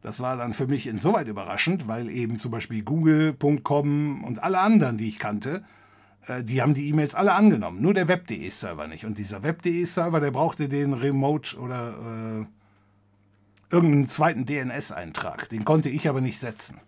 Das 0.00 0.18
war 0.18 0.36
dann 0.36 0.52
für 0.52 0.66
mich 0.66 0.88
insoweit 0.88 1.28
überraschend, 1.28 1.86
weil 1.86 2.10
eben 2.10 2.38
zum 2.38 2.50
Beispiel 2.50 2.82
google.com 2.82 4.24
und 4.24 4.42
alle 4.42 4.58
anderen, 4.58 4.96
die 4.96 5.08
ich 5.08 5.18
kannte, 5.18 5.62
die 6.44 6.62
haben 6.62 6.74
die 6.74 6.88
E-Mails 6.88 7.14
alle 7.14 7.32
angenommen, 7.32 7.82
nur 7.82 7.94
der 7.94 8.08
web.de-Server 8.08 8.86
nicht. 8.86 9.04
Und 9.04 9.18
dieser 9.18 9.42
web.de-Server, 9.42 10.20
der 10.20 10.30
brauchte 10.30 10.68
den 10.68 10.92
Remote 10.92 11.56
oder 11.58 12.42
äh, 12.42 13.74
irgendeinen 13.74 14.06
zweiten 14.06 14.46
DNS-Eintrag. 14.46 15.48
Den 15.48 15.64
konnte 15.64 15.88
ich 15.88 16.08
aber 16.08 16.20
nicht 16.20 16.38
setzen. 16.38 16.80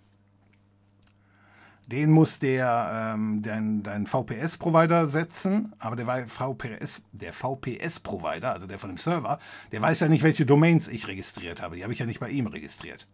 Den 1.87 2.11
muss 2.11 2.39
der, 2.39 3.15
ähm, 3.15 3.43
dein, 3.43 3.83
dein 3.83 4.07
VPS-Provider 4.07 5.07
setzen, 5.07 5.75
aber 5.79 5.97
der 5.97 6.29
VPS, 6.29 7.03
der 7.13 7.33
VPS-Provider, 7.33 8.53
also 8.53 8.67
der 8.67 8.79
von 8.79 8.91
dem 8.91 8.97
Server, 8.97 9.39
der 9.71 9.83
weiß 9.83 10.01
ja 10.01 10.09
nicht, 10.09 10.23
welche 10.23 10.47
Domains 10.47 10.89
ich 10.89 11.09
registriert 11.09 11.61
habe. 11.61 11.77
Die 11.77 11.83
habe 11.83 11.93
ich 11.93 11.99
ja 11.99 12.07
nicht 12.07 12.21
bei 12.21 12.31
ihm 12.31 12.47
registriert. 12.47 13.07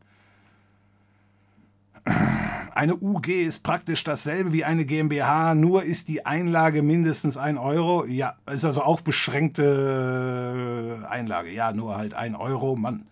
Eine 2.75 2.97
UG 2.97 3.29
ist 3.29 3.63
praktisch 3.63 4.05
dasselbe 4.05 4.53
wie 4.53 4.65
eine 4.65 4.85
GmbH, 4.85 5.55
nur 5.55 5.83
ist 5.83 6.09
die 6.09 6.25
Einlage 6.25 6.83
mindestens 6.83 7.37
1 7.37 7.59
Euro. 7.59 8.05
Ja, 8.05 8.37
ist 8.51 8.65
also 8.65 8.83
auch 8.83 9.01
beschränkte 9.01 11.07
Einlage. 11.09 11.51
Ja, 11.51 11.73
nur 11.73 11.97
halt 11.97 12.15
1 12.15 12.39
Euro. 12.39 12.77
Mann, 12.77 13.07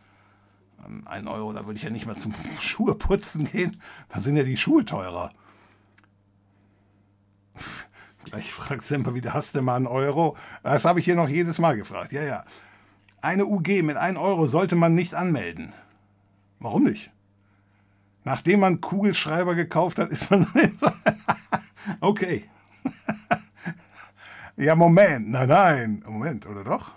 1 1.04 1.26
Euro, 1.26 1.52
da 1.52 1.66
würde 1.66 1.76
ich 1.76 1.82
ja 1.82 1.90
nicht 1.90 2.06
mal 2.06 2.16
zum 2.16 2.34
Schuhe 2.61 2.94
putzen 2.94 3.46
gehen. 3.46 3.76
Da 4.09 4.20
sind 4.20 4.36
ja 4.36 4.44
die 4.44 4.56
Schuhe 4.56 4.84
teurer. 4.84 5.32
Gleich 8.24 8.52
fragt 8.52 8.84
Semper 8.84 9.14
wieder, 9.14 9.34
hast 9.34 9.54
du 9.54 9.62
mal 9.62 9.76
einen 9.76 9.86
Euro? 9.86 10.36
Das 10.62 10.84
habe 10.84 11.00
ich 11.00 11.04
hier 11.04 11.16
noch 11.16 11.28
jedes 11.28 11.59
Mal 11.59 11.76
gefragt. 11.76 12.12
Ja, 12.12 12.22
ja. 12.22 12.44
Eine 13.20 13.46
UG 13.46 13.82
mit 13.82 13.96
1 13.96 14.18
Euro 14.18 14.46
sollte 14.46 14.76
man 14.76 14.94
nicht 14.94 15.14
anmelden. 15.14 15.72
Warum 16.61 16.84
nicht? 16.84 17.11
Nachdem 18.29 18.61
man 18.61 18.83
Kugelschreiber 18.83 19.55
gekauft 19.55 19.99
hat, 19.99 20.11
ist 20.11 20.31
man. 20.31 20.47
okay. 22.03 22.45
ja, 24.59 24.74
Moment. 24.74 25.31
Nein, 25.31 25.49
nein. 25.49 26.03
Moment, 26.07 26.47
oder 26.47 26.62
doch? 26.62 26.93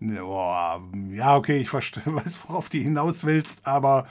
Ja, 0.00 1.36
okay, 1.36 1.56
ich 1.56 1.70
verstehe, 1.70 2.02
weiß, 2.14 2.40
worauf 2.46 2.68
du 2.68 2.76
hinaus 2.76 3.24
willst, 3.24 3.66
aber 3.66 4.06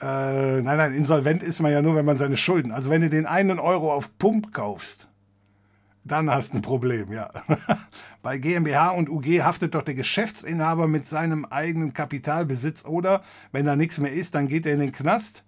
äh, 0.00 0.62
nein, 0.62 0.78
nein, 0.78 0.94
insolvent 0.94 1.42
ist 1.42 1.60
man 1.60 1.72
ja 1.72 1.82
nur, 1.82 1.94
wenn 1.94 2.06
man 2.06 2.16
seine 2.16 2.38
Schulden. 2.38 2.72
Also 2.72 2.88
wenn 2.88 3.02
du 3.02 3.10
den 3.10 3.26
einen 3.26 3.58
Euro 3.58 3.92
auf 3.92 4.16
Pump 4.16 4.54
kaufst, 4.54 5.08
dann 6.04 6.30
hast 6.30 6.52
du 6.52 6.58
ein 6.58 6.62
Problem, 6.62 7.12
ja. 7.12 7.30
Bei 8.22 8.38
GmbH 8.38 8.90
und 8.90 9.08
UG 9.08 9.42
haftet 9.42 9.74
doch 9.74 9.82
der 9.82 9.94
Geschäftsinhaber 9.94 10.88
mit 10.88 11.06
seinem 11.06 11.44
eigenen 11.44 11.92
Kapitalbesitz 11.92 12.84
oder 12.84 13.22
wenn 13.52 13.66
da 13.66 13.76
nichts 13.76 13.98
mehr 13.98 14.12
ist, 14.12 14.34
dann 14.34 14.48
geht 14.48 14.66
er 14.66 14.74
in 14.74 14.80
den 14.80 14.92
Knast. 14.92 15.44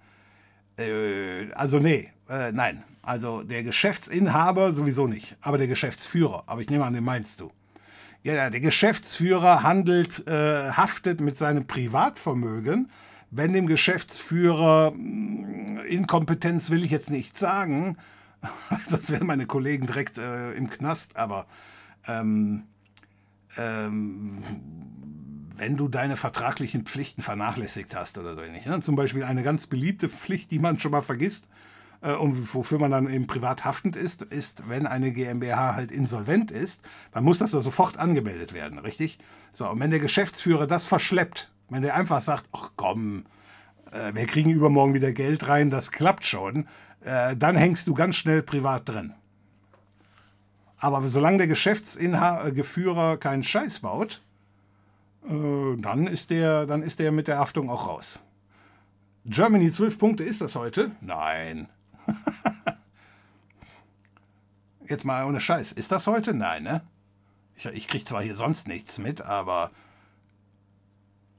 Äh, 0.78 1.52
also 1.54 1.78
nee, 1.78 2.10
äh, 2.28 2.52
nein. 2.52 2.84
Also 3.02 3.42
der 3.42 3.62
Geschäftsinhaber 3.62 4.72
sowieso 4.72 5.06
nicht, 5.06 5.36
aber 5.40 5.58
der 5.58 5.66
Geschäftsführer. 5.66 6.44
Aber 6.46 6.62
ich 6.62 6.70
nehme 6.70 6.84
an, 6.84 6.94
den 6.94 7.04
meinst 7.04 7.40
du. 7.40 7.50
Ja, 8.22 8.48
der 8.48 8.60
Geschäftsführer 8.60 9.62
handelt, 9.62 10.26
äh, 10.26 10.70
haftet 10.70 11.20
mit 11.20 11.36
seinem 11.36 11.66
Privatvermögen. 11.66 12.90
Wenn 13.30 13.52
dem 13.52 13.66
Geschäftsführer 13.66 14.92
hm, 14.92 15.80
Inkompetenz 15.86 16.70
will 16.70 16.84
ich 16.84 16.90
jetzt 16.90 17.10
nicht 17.10 17.36
sagen, 17.36 17.98
sonst 18.86 19.10
wären 19.10 19.26
meine 19.26 19.46
Kollegen 19.46 19.86
direkt 19.86 20.18
äh, 20.18 20.52
im 20.52 20.68
Knast, 20.68 21.16
aber 21.16 21.46
ähm, 22.06 22.64
ähm, 23.56 24.42
wenn 25.56 25.76
du 25.76 25.88
deine 25.88 26.16
vertraglichen 26.16 26.84
Pflichten 26.84 27.22
vernachlässigt 27.22 27.94
hast 27.94 28.18
oder 28.18 28.34
so 28.34 28.42
ähnlich. 28.42 28.66
Ne? 28.66 28.80
Zum 28.80 28.96
Beispiel 28.96 29.24
eine 29.24 29.42
ganz 29.42 29.66
beliebte 29.66 30.08
Pflicht, 30.08 30.50
die 30.50 30.58
man 30.58 30.78
schon 30.78 30.92
mal 30.92 31.02
vergisst 31.02 31.48
äh, 32.00 32.14
und 32.14 32.54
wofür 32.54 32.78
man 32.78 32.90
dann 32.90 33.08
eben 33.08 33.26
privat 33.26 33.64
haftend 33.64 33.96
ist, 33.96 34.22
ist, 34.22 34.68
wenn 34.68 34.86
eine 34.86 35.12
GmbH 35.12 35.74
halt 35.74 35.92
insolvent 35.92 36.50
ist, 36.50 36.82
dann 37.12 37.24
muss 37.24 37.38
das 37.38 37.52
da 37.52 37.60
sofort 37.60 37.98
angemeldet 37.98 38.52
werden, 38.52 38.78
richtig? 38.78 39.18
So, 39.52 39.68
und 39.68 39.80
wenn 39.80 39.90
der 39.90 40.00
Geschäftsführer 40.00 40.66
das 40.66 40.84
verschleppt, 40.84 41.50
wenn 41.70 41.82
der 41.82 41.94
einfach 41.94 42.20
sagt, 42.20 42.46
ach 42.52 42.70
komm, 42.76 43.24
äh, 43.92 44.12
wir 44.14 44.26
kriegen 44.26 44.50
übermorgen 44.50 44.94
wieder 44.94 45.12
Geld 45.12 45.48
rein, 45.48 45.70
das 45.70 45.92
klappt 45.92 46.24
schon, 46.24 46.68
äh, 47.04 47.36
dann 47.36 47.56
hängst 47.56 47.86
du 47.86 47.94
ganz 47.94 48.16
schnell 48.16 48.42
privat 48.42 48.88
drin. 48.88 49.14
Aber 50.78 51.06
solange 51.08 51.38
der 51.38 51.46
Geschäftsführer 51.46 53.16
keinen 53.16 53.42
Scheiß 53.42 53.80
baut, 53.80 54.22
äh, 55.28 55.76
dann, 55.76 56.06
ist 56.06 56.30
der, 56.30 56.66
dann 56.66 56.82
ist 56.82 56.98
der 56.98 57.12
mit 57.12 57.28
der 57.28 57.38
Haftung 57.38 57.70
auch 57.70 57.86
raus. 57.86 58.20
Germany 59.24 59.70
12 59.70 59.98
Punkte 59.98 60.24
ist 60.24 60.42
das 60.42 60.54
heute? 60.54 60.90
Nein. 61.00 61.68
Jetzt 64.86 65.04
mal 65.04 65.24
ohne 65.24 65.40
Scheiß. 65.40 65.72
Ist 65.72 65.92
das 65.92 66.06
heute? 66.06 66.34
Nein, 66.34 66.64
ne? 66.64 66.82
Ich, 67.56 67.64
ich 67.64 67.88
kriege 67.88 68.04
zwar 68.04 68.22
hier 68.22 68.36
sonst 68.36 68.68
nichts 68.68 68.98
mit, 68.98 69.22
aber 69.22 69.70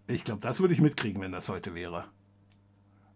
ich 0.08 0.24
glaube, 0.24 0.42
das 0.42 0.60
würde 0.60 0.74
ich 0.74 0.82
mitkriegen, 0.82 1.22
wenn 1.22 1.32
das 1.32 1.50
heute 1.50 1.76
wäre. 1.76 2.06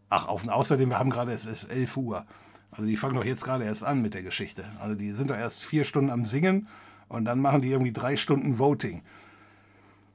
Ach, 0.10 0.28
auf, 0.28 0.48
außerdem, 0.48 0.90
wir 0.90 1.00
haben 1.00 1.10
gerade, 1.10 1.32
es 1.32 1.46
ist 1.46 1.66
11 1.66 1.98
Uhr. 1.98 2.26
Also 2.72 2.86
die 2.86 2.98
fangen 2.98 3.16
doch 3.16 3.26
jetzt 3.26 3.44
gerade 3.44 3.64
erst 3.64 3.84
an 3.84 4.02
mit 4.02 4.14
der 4.14 4.24
Geschichte. 4.24 4.66
Also 4.80 4.96
die 4.96 5.12
sind 5.12 5.30
doch 5.30 5.38
erst 5.38 5.64
vier 5.64 5.84
Stunden 5.84 6.10
am 6.10 6.26
Singen 6.26 6.68
und 7.08 7.26
dann 7.26 7.40
machen 7.40 7.62
die 7.62 7.72
irgendwie 7.72 7.94
drei 7.94 8.16
Stunden 8.16 8.60
Voting. 8.60 9.02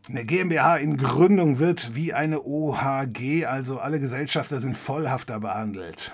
Eine 0.08 0.24
GmbH 0.24 0.76
in 0.76 0.96
Gründung 0.96 1.58
wird 1.58 1.94
wie 1.94 2.12
eine 2.12 2.42
OHG, 2.42 3.46
also 3.46 3.78
alle 3.78 4.00
Gesellschafter 4.00 4.60
sind 4.60 4.76
vollhafter 4.76 5.40
behandelt. 5.40 6.12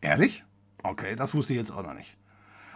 Ehrlich? 0.00 0.44
Okay, 0.82 1.16
das 1.16 1.34
wusste 1.34 1.54
ich 1.54 1.58
jetzt 1.58 1.70
auch 1.70 1.82
noch 1.82 1.94
nicht. 1.94 2.16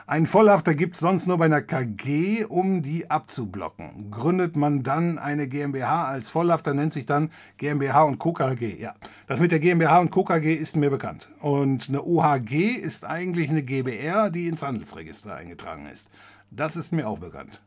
Ein 0.09 0.25
Vollhafter 0.25 0.75
gibt 0.75 0.95
es 0.95 1.01
sonst 1.01 1.27
nur 1.27 1.37
bei 1.37 1.45
einer 1.45 1.61
KG, 1.61 2.47
um 2.47 2.81
die 2.81 3.11
abzublocken. 3.11 4.11
Gründet 4.11 4.57
man 4.57 4.83
dann 4.83 5.19
eine 5.19 5.49
GmbH 5.49 6.07
als 6.07 6.31
Vollhafter, 6.31 6.73
nennt 6.73 6.95
sich 6.95 7.05
dann 7.05 7.31
GmbH 7.59 8.05
und 8.05 8.19
Co. 8.19 8.33
KG. 8.33 8.81
Ja, 8.81 8.95
das 9.27 9.39
mit 9.39 9.53
der 9.53 9.61
GmbH 9.61 9.99
und 9.99 10.11
Co. 10.11 10.25
KG 10.25 10.55
ist 10.55 10.77
mir 10.77 10.89
bekannt. 10.89 11.29
Und 11.41 11.91
eine 11.91 12.03
OHG 12.03 12.77
ist 12.81 13.05
eigentlich 13.05 13.51
eine 13.51 13.63
GBR, 13.63 14.31
die 14.31 14.49
ins 14.49 14.63
Handelsregister 14.63 15.35
eingetragen 15.35 15.85
ist. 15.85 16.09
Das 16.51 16.77
ist 16.77 16.91
mir 16.91 17.07
auch 17.07 17.19
bekannt. 17.19 17.61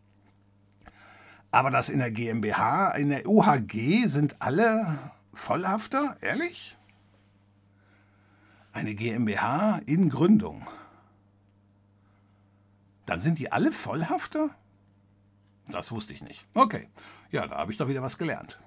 Aber 1.52 1.70
das 1.70 1.90
in 1.90 2.00
der 2.00 2.10
GmbH, 2.10 2.90
in 2.94 3.10
der 3.10 3.30
OHG 3.30 4.08
sind 4.08 4.42
alle 4.42 4.98
Vollhafter? 5.32 6.18
Ehrlich? 6.22 6.76
Eine 8.74 8.96
GmbH 8.96 9.80
in 9.86 10.10
Gründung. 10.10 10.66
Dann 13.06 13.20
sind 13.20 13.40
die 13.40 13.52
alle 13.52 13.72
Vollhafter? 13.72 14.50
Das 15.68 15.92
wusste 15.92 16.14
ich 16.14 16.22
nicht. 16.22 16.46
Okay, 16.54 16.88
ja, 17.32 17.48
da 17.48 17.58
habe 17.58 17.72
ich 17.72 17.78
doch 17.78 17.88
wieder 17.88 18.02
was 18.02 18.18
gelernt. 18.18 18.60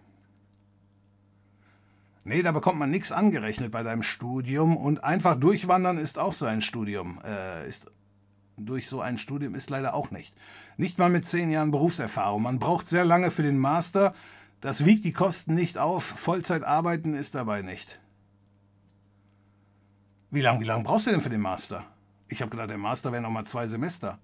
Nee, 2.25 2.43
da 2.43 2.53
bekommt 2.53 2.79
man 2.79 2.91
nichts 2.91 3.13
angerechnet 3.13 3.71
bei 3.71 3.83
deinem 3.83 4.03
Studium 4.03 4.79
und 4.79 5.05
einfach 5.05 5.39
durchwandern 5.39 5.99
ist 5.99 6.19
auch 6.19 6.33
so 6.33 6.47
ein 6.47 6.63
Studium. 6.63 7.21
Äh, 7.23 7.69
ist, 7.69 7.93
durch 8.57 8.89
so 8.89 9.01
ein 9.01 9.19
Studium 9.19 9.55
ist 9.55 9.69
leider 9.69 9.95
auch 9.95 10.11
nicht. 10.11 10.35
Nicht 10.79 10.99
mal 10.99 11.11
mit 11.11 11.27
zehn 11.27 11.51
Jahren 11.51 11.71
Berufserfahrung. 11.71 12.43
Man 12.43 12.59
braucht 12.59 12.89
sehr 12.89 13.05
lange 13.05 13.31
für 13.31 13.43
den 13.43 13.59
Master. 13.59 14.15
Das 14.61 14.87
wiegt 14.87 15.05
die 15.05 15.13
Kosten 15.13 15.55
nicht 15.55 15.77
auf. 15.77 16.05
Vollzeit 16.05 16.63
arbeiten 16.63 17.15
ist 17.15 17.35
dabei 17.35 17.61
nicht. 17.61 18.01
Wie 20.31 20.41
lange 20.41 20.61
wie 20.61 20.65
lang 20.65 20.83
brauchst 20.83 21.07
du 21.07 21.11
denn 21.11 21.21
für 21.21 21.31
den 21.31 21.43
Master? 21.43 21.85
Ich 22.35 22.43
habe 22.43 22.51
gedacht, 22.51 22.69
der 22.69 22.79
Master 22.79 23.13
wäre 23.13 23.23
noch 23.23 23.31
mal 23.31 23.45
zwei 23.45 23.69
Semester. 23.69 24.19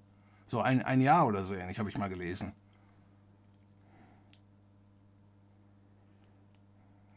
So 0.45 0.61
ein, 0.61 0.83
ein 0.83 1.01
Jahr 1.01 1.29
oder 1.29 1.45
so 1.45 1.55
ähnlich, 1.55 1.79
habe 1.79 1.89
ich 1.89 1.97
mal 1.97 2.09
gelesen. 2.09 2.53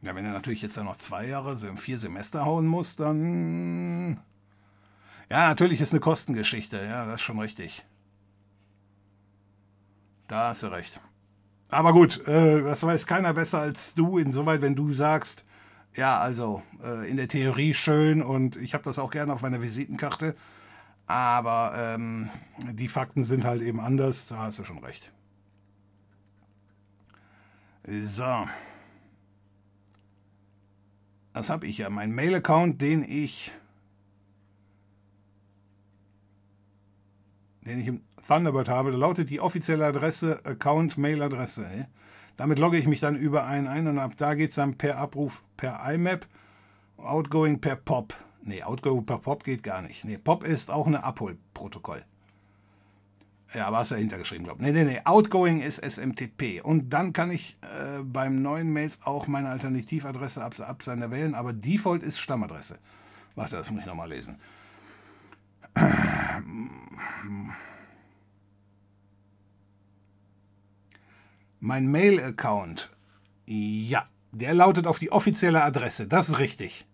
Ja, 0.03 0.13
wenn 0.13 0.23
er 0.23 0.33
natürlich 0.33 0.61
jetzt 0.61 0.77
dann 0.77 0.85
noch 0.85 0.95
zwei 0.95 1.25
Jahre, 1.25 1.57
vier 1.77 1.97
Semester 1.97 2.45
hauen 2.45 2.67
muss, 2.67 2.95
dann. 2.95 4.19
Ja, 5.31 5.47
natürlich 5.47 5.81
ist 5.81 5.93
eine 5.93 5.99
Kostengeschichte, 5.99 6.77
ja, 6.77 7.07
das 7.07 7.15
ist 7.15 7.21
schon 7.21 7.39
richtig. 7.39 7.83
Da 10.27 10.49
hast 10.49 10.61
du 10.61 10.67
recht. 10.67 11.01
Aber 11.69 11.93
gut, 11.93 12.27
äh, 12.27 12.61
das 12.61 12.85
weiß 12.85 13.07
keiner 13.07 13.33
besser 13.33 13.61
als 13.61 13.95
du, 13.95 14.19
insoweit, 14.19 14.61
wenn 14.61 14.75
du 14.75 14.91
sagst, 14.91 15.43
ja, 15.95 16.19
also 16.19 16.61
äh, 16.83 17.09
in 17.09 17.17
der 17.17 17.29
Theorie 17.29 17.73
schön 17.73 18.21
und 18.21 18.57
ich 18.57 18.75
habe 18.75 18.83
das 18.83 18.99
auch 18.99 19.09
gerne 19.09 19.33
auf 19.33 19.41
meiner 19.41 19.63
Visitenkarte. 19.63 20.35
Aber 21.05 21.73
ähm, 21.75 22.29
die 22.71 22.87
Fakten 22.87 23.23
sind 23.23 23.45
halt 23.45 23.61
eben 23.61 23.79
anders, 23.79 24.27
da 24.27 24.37
hast 24.37 24.59
du 24.59 24.63
schon 24.63 24.79
recht. 24.79 25.11
So. 27.85 28.47
Das 31.33 31.49
habe 31.49 31.65
ich 31.65 31.79
ja. 31.79 31.89
Mein 31.89 32.11
Mail-Account, 32.11 32.81
den 32.81 33.03
ich, 33.03 33.51
den 37.61 37.79
ich 37.79 37.87
im 37.87 38.01
Thunderbird 38.25 38.69
habe, 38.69 38.91
lautet 38.91 39.29
die 39.29 39.41
offizielle 39.41 39.85
Adresse 39.85 40.45
Account-Mail-Adresse. 40.45 41.87
Damit 42.37 42.59
logge 42.59 42.77
ich 42.77 42.87
mich 42.87 42.99
dann 42.99 43.15
über 43.15 43.45
einen 43.45 43.67
ein 43.67 43.87
und 43.87 43.99
ab 43.99 44.13
da 44.17 44.35
geht 44.35 44.49
es 44.49 44.55
dann 44.55 44.77
per 44.77 44.97
Abruf 44.97 45.43
per 45.57 45.81
IMAP, 45.93 46.25
Outgoing 46.97 47.59
per 47.59 47.75
POP. 47.75 48.13
Nee, 48.45 48.61
Outgoing 48.63 49.05
per 49.05 49.19
Pop 49.19 49.43
geht 49.43 49.63
gar 49.63 49.81
nicht. 49.81 50.03
Nee, 50.03 50.17
Pop 50.17 50.43
ist 50.43 50.69
auch 50.69 50.85
eine 50.85 51.03
Abholprotokoll. 51.03 52.03
Ja, 53.53 53.67
aber 53.67 53.77
hast 53.77 53.91
du 53.91 53.95
dahinter 53.95 54.17
geschrieben. 54.17 54.47
Nee, 54.57 54.71
nee, 54.71 54.83
nee. 54.83 55.01
Outgoing 55.05 55.61
ist 55.61 55.77
SMTP. 55.77 56.61
Und 56.61 56.89
dann 56.89 57.13
kann 57.13 57.31
ich 57.31 57.57
äh, 57.61 58.01
beim 58.01 58.41
neuen 58.41 58.73
Mails 58.73 58.99
auch 59.03 59.27
meine 59.27 59.49
Alternativadresse 59.49 60.43
ab, 60.43 60.59
Absender 60.59 61.11
wählen, 61.11 61.35
aber 61.35 61.53
Default 61.53 62.03
ist 62.03 62.19
Stammadresse. 62.19 62.79
Warte, 63.35 63.55
das 63.55 63.69
muss 63.71 63.81
ich 63.81 63.85
nochmal 63.85 64.09
lesen. 64.09 64.37
Mein 71.59 71.87
Mail-Account. 71.87 72.89
Ja, 73.45 74.05
Der 74.31 74.53
lautet 74.53 74.87
auf 74.87 74.99
die 74.99 75.11
offizielle 75.11 75.63
Adresse. 75.63 76.07
Das 76.07 76.27
ist 76.29 76.39
richtig. 76.39 76.85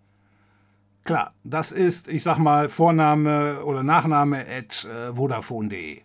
Klar, 1.10 1.34
das 1.44 1.72
ist, 1.72 2.08
ich 2.08 2.22
sag 2.22 2.38
mal, 2.38 2.70
Vorname 2.70 3.66
oder 3.66 3.82
Nachname 3.82 4.42
at 4.42 4.86
äh, 4.86 5.16
vodafone.de. 5.16 6.02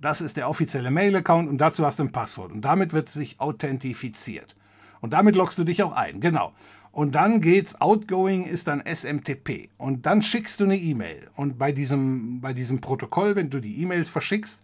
Das 0.00 0.20
ist 0.20 0.36
der 0.36 0.48
offizielle 0.48 0.92
Mail-Account 0.92 1.48
und 1.48 1.58
dazu 1.58 1.84
hast 1.84 1.98
du 1.98 2.04
ein 2.04 2.12
Passwort. 2.12 2.52
Und 2.52 2.60
damit 2.64 2.92
wird 2.92 3.08
sich 3.08 3.40
authentifiziert. 3.40 4.54
Und 5.00 5.12
damit 5.12 5.34
loggst 5.34 5.58
du 5.58 5.64
dich 5.64 5.82
auch 5.82 5.90
ein, 5.90 6.20
genau. 6.20 6.52
Und 6.92 7.16
dann 7.16 7.40
geht's, 7.40 7.80
Outgoing 7.80 8.44
ist 8.44 8.68
dann 8.68 8.80
SMTP. 8.86 9.70
Und 9.76 10.06
dann 10.06 10.22
schickst 10.22 10.60
du 10.60 10.64
eine 10.66 10.76
E-Mail. 10.76 11.28
Und 11.34 11.58
bei 11.58 11.72
diesem, 11.72 12.40
bei 12.40 12.52
diesem 12.52 12.80
Protokoll, 12.80 13.34
wenn 13.34 13.50
du 13.50 13.58
die 13.58 13.82
E-Mails 13.82 14.08
verschickst, 14.08 14.62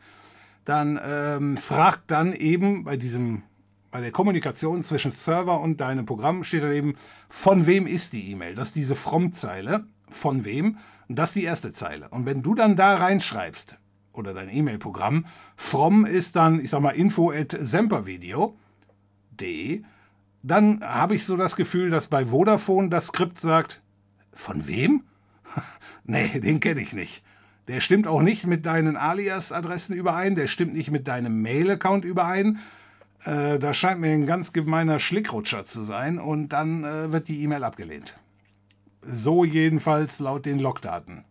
dann 0.67 1.01
ähm, 1.05 1.57
fragt 1.57 2.13
dann 2.13 2.33
eben 2.33 2.85
bei 2.85 2.97
diesem, 2.97 3.43
bei 3.91 4.01
der 4.01 4.13
Kommunikation 4.13 4.83
zwischen 4.83 5.13
Server 5.13 5.61
und 5.61 5.81
deinem 5.81 6.07
Programm 6.07 6.45
steht 6.45 6.63
dann 6.63 6.73
eben, 6.73 6.95
von 7.29 7.67
wem 7.67 7.87
ist 7.87 8.13
die 8.13 8.31
E-Mail? 8.31 8.55
Das 8.55 8.69
ist 8.69 8.77
diese 8.77 8.97
From-Zeile, 8.97 9.87
von 10.11 10.45
wem? 10.45 10.79
Das 11.09 11.31
ist 11.31 11.37
die 11.37 11.45
erste 11.45 11.73
Zeile. 11.73 12.09
Und 12.11 12.27
wenn 12.27 12.43
du 12.43 12.55
dann 12.55 12.77
da 12.77 12.97
reinschreibst, 12.97 13.79
oder 14.19 14.35
dein 14.35 14.55
E-Mail-Programm, 14.55 15.25
from 15.57 16.05
ist 16.05 16.37
dann, 16.37 16.61
ich 16.61 16.69
sag 16.71 16.81
mal, 16.81 16.91
info 16.91 17.31
at 17.31 17.57
sempervideo.de, 17.59 19.83
dann 20.43 20.81
habe 20.83 21.15
ich 21.15 21.25
so 21.25 21.37
das 21.37 21.57
Gefühl, 21.57 21.89
dass 21.91 22.09
bei 22.09 22.27
Vodafone 22.27 22.91
das 22.91 23.07
Skript 23.07 23.39
sagt, 23.39 23.81
von 24.33 24.69
wem? 24.69 25.05
nee, 26.05 26.41
den 26.41 26.61
kenne 26.61 26.81
ich 26.81 26.93
nicht. 26.93 27.23
Der 27.69 27.81
stimmt 27.81 28.07
auch 28.07 28.21
nicht 28.23 28.47
mit 28.47 28.67
deinen 28.67 28.97
Alias-Adressen 28.97 29.95
überein, 29.95 30.35
der 30.35 30.47
stimmt 30.47 30.75
nicht 30.75 30.91
mit 30.91 31.09
deinem 31.09 31.41
Mail-Account 31.43 32.05
überein. 32.05 32.59
Äh, 33.29 33.59
das 33.59 33.77
scheint 33.77 34.01
mir 34.01 34.11
ein 34.11 34.27
ganz 34.27 34.53
gemeiner 34.53 34.99
Schlickrutscher 34.99 35.67
zu 35.67 35.83
sein 35.83 36.19
und 36.19 36.49
dann 36.49 36.85
äh, 36.85 37.13
wird 37.13 37.29
die 37.29 37.43
E-Mail 37.43 37.63
abgelehnt. 37.63 38.19
So 39.03 39.45
jedenfalls 39.45 40.19
laut 40.19 40.47
den 40.47 40.59
Logdaten. 40.59 41.25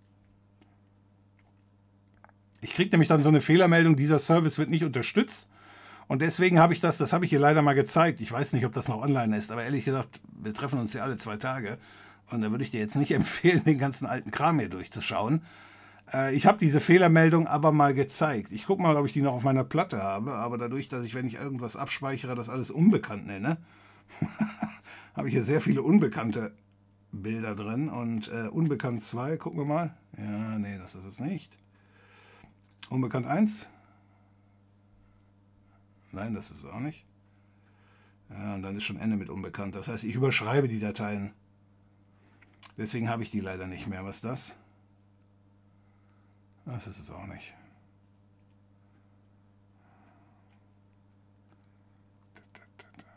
Ich 2.62 2.74
kriege 2.74 2.92
nämlich 2.92 3.08
dann 3.08 3.24
so 3.24 3.30
eine 3.30 3.42
Fehlermeldung, 3.42 3.96
dieser 3.96 4.20
Service 4.20 4.58
wird 4.58 4.70
nicht 4.70 4.84
unterstützt. 4.84 5.50
Und 6.08 6.22
deswegen 6.22 6.60
habe 6.60 6.74
ich 6.74 6.80
das, 6.80 6.98
das 6.98 7.14
habe 7.14 7.26
ich 7.26 7.30
hier 7.30 7.40
leider 7.40 7.62
mal 7.62 7.74
gezeigt. 7.74 8.22
Ich 8.22 8.32
weiß 8.32 8.54
nicht, 8.54 8.66
ob 8.66 8.74
das 8.74 8.88
noch 8.88 9.02
online 9.02 9.36
ist, 9.36 9.52
aber 9.52 9.64
ehrlich 9.64 9.84
gesagt, 9.84 10.22
wir 10.42 10.54
treffen 10.54 10.80
uns 10.80 10.94
ja 10.94 11.04
alle 11.04 11.18
zwei 11.18 11.38
Tage. 11.38 11.78
Und 12.30 12.42
da 12.42 12.52
würde 12.52 12.64
ich 12.64 12.72
dir 12.72 12.80
jetzt 12.80 12.96
nicht 12.96 13.12
empfehlen, 13.16 13.64
den 13.64 13.80
ganzen 13.80 14.06
alten 14.06 14.32
Kram 14.32 14.60
hier 14.60 14.70
durchzuschauen. 14.70 15.42
Äh, 16.14 16.36
ich 16.36 16.46
habe 16.46 16.58
diese 16.58 16.80
Fehlermeldung 16.80 17.48
aber 17.48 17.72
mal 17.72 17.94
gezeigt. 17.94 18.52
Ich 18.52 18.66
gucke 18.66 18.82
mal, 18.82 18.96
ob 18.96 19.06
ich 19.06 19.14
die 19.14 19.22
noch 19.22 19.34
auf 19.34 19.44
meiner 19.44 19.64
Platte 19.64 20.02
habe. 20.02 20.34
Aber 20.34 20.58
dadurch, 20.58 20.90
dass 20.90 21.04
ich, 21.04 21.14
wenn 21.14 21.28
ich 21.28 21.36
irgendwas 21.36 21.76
abspeichere, 21.76 22.36
das 22.36 22.50
alles 22.50 22.72
unbekannt 22.72 23.28
nenne, 23.28 23.58
habe 25.16 25.28
ich 25.28 25.34
hier 25.34 25.44
sehr 25.44 25.62
viele 25.62 25.82
unbekannte 25.82 26.54
Bilder 27.12 27.56
drin. 27.56 27.90
Und 27.90 28.30
äh, 28.30 28.48
unbekannt 28.48 29.02
2, 29.04 29.38
gucken 29.38 29.60
wir 29.60 29.66
mal. 29.66 29.98
Ja, 30.18 30.58
nee, 30.58 30.78
das 30.78 30.96
ist 30.96 31.06
es 31.06 31.20
nicht. 31.20 31.58
Unbekannt 32.90 33.26
1. 33.26 33.70
Nein, 36.12 36.34
das 36.34 36.52
ist 36.52 36.64
es 36.64 36.66
auch 36.66 36.80
nicht. 36.80 37.06
Ja, 38.30 38.56
und 38.56 38.62
dann 38.62 38.76
ist 38.76 38.84
schon 38.84 39.00
Ende 39.00 39.18
mit 39.18 39.30
unbekannt. 39.30 39.76
Das 39.76 39.88
heißt, 39.88 40.04
ich 40.04 40.16
überschreibe 40.16 40.68
die 40.68 40.80
Dateien. 40.80 41.34
Deswegen 42.78 43.10
habe 43.10 43.24
ich 43.24 43.32
die 43.32 43.40
leider 43.40 43.68
nicht 43.68 43.88
mehr. 43.88 44.04
Was 44.04 44.18
ist 44.18 44.26
das? 44.26 44.56
Das 46.68 46.86
ist 46.86 47.00
es 47.00 47.10
auch 47.12 47.26
nicht. 47.28 47.54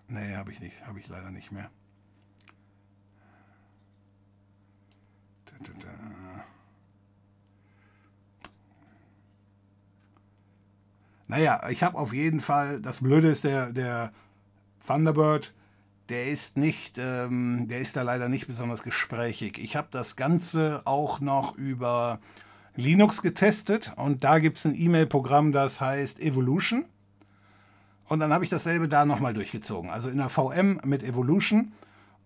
Nee, 0.07 0.37
habe 0.37 0.53
ich 0.53 0.61
nicht. 0.61 0.87
Habe 0.87 1.01
ich 1.01 1.09
leider 1.09 1.33
nicht 1.33 1.51
mehr. 1.51 1.69
Naja, 11.27 11.69
ich 11.69 11.83
habe 11.83 11.99
auf 11.99 12.13
jeden 12.13 12.41
Fall, 12.41 12.81
das 12.81 13.03
Blöde 13.03 13.29
ist, 13.29 13.45
der, 13.45 13.73
der 13.73 14.13
Thunderbird, 14.85 15.55
der 16.09 16.29
ist 16.29 16.57
nicht, 16.57 16.99
ähm, 16.99 17.69
der 17.69 17.79
ist 17.79 17.97
da 17.97 18.03
leider 18.03 18.29
nicht 18.29 18.49
besonders 18.49 18.83
gesprächig. 18.83 19.59
Ich 19.59 19.77
habe 19.77 19.89
das 19.91 20.17
Ganze 20.17 20.83
auch 20.87 21.21
noch 21.21 21.57
über 21.57 22.21
Linux 22.81 23.23
getestet 23.23 23.93
und 23.97 24.25
da 24.25 24.39
gibt 24.39 24.59
es 24.59 24.65
ein 24.65 24.75
E-Mail-Programm, 24.75 25.53
das 25.53 25.81
heißt 25.81 26.21
Evolution. 26.21 26.85
Und 28.09 28.19
dann 28.19 28.33
habe 28.33 28.43
ich 28.43 28.51
dasselbe 28.51 28.89
da 28.89 29.05
nochmal 29.05 29.35
durchgezogen. 29.35 29.89
Also 29.89 30.09
in 30.09 30.17
der 30.19 30.29
VM 30.29 30.81
mit 30.85 31.05
Evolution. 31.05 31.73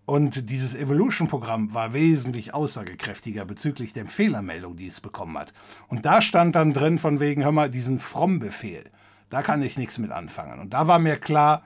Und 0.05 0.49
dieses 0.49 0.75
Evolution-Programm 0.75 1.73
war 1.73 1.93
wesentlich 1.93 2.53
aussagekräftiger 2.53 3.45
bezüglich 3.45 3.93
der 3.93 4.05
Fehlermeldung, 4.05 4.75
die 4.75 4.87
es 4.87 5.01
bekommen 5.01 5.37
hat. 5.37 5.53
Und 5.87 6.05
da 6.05 6.21
stand 6.21 6.55
dann 6.55 6.73
drin 6.73 6.97
von 6.97 7.19
wegen, 7.19 7.43
hör 7.43 7.51
mal, 7.51 7.69
diesen 7.69 7.99
From-Befehl. 7.99 8.83
Da 9.29 9.41
kann 9.41 9.61
ich 9.61 9.77
nichts 9.77 9.97
mit 9.97 10.11
anfangen. 10.11 10.59
Und 10.59 10.73
da 10.73 10.87
war 10.87 10.99
mir 10.99 11.17
klar, 11.17 11.63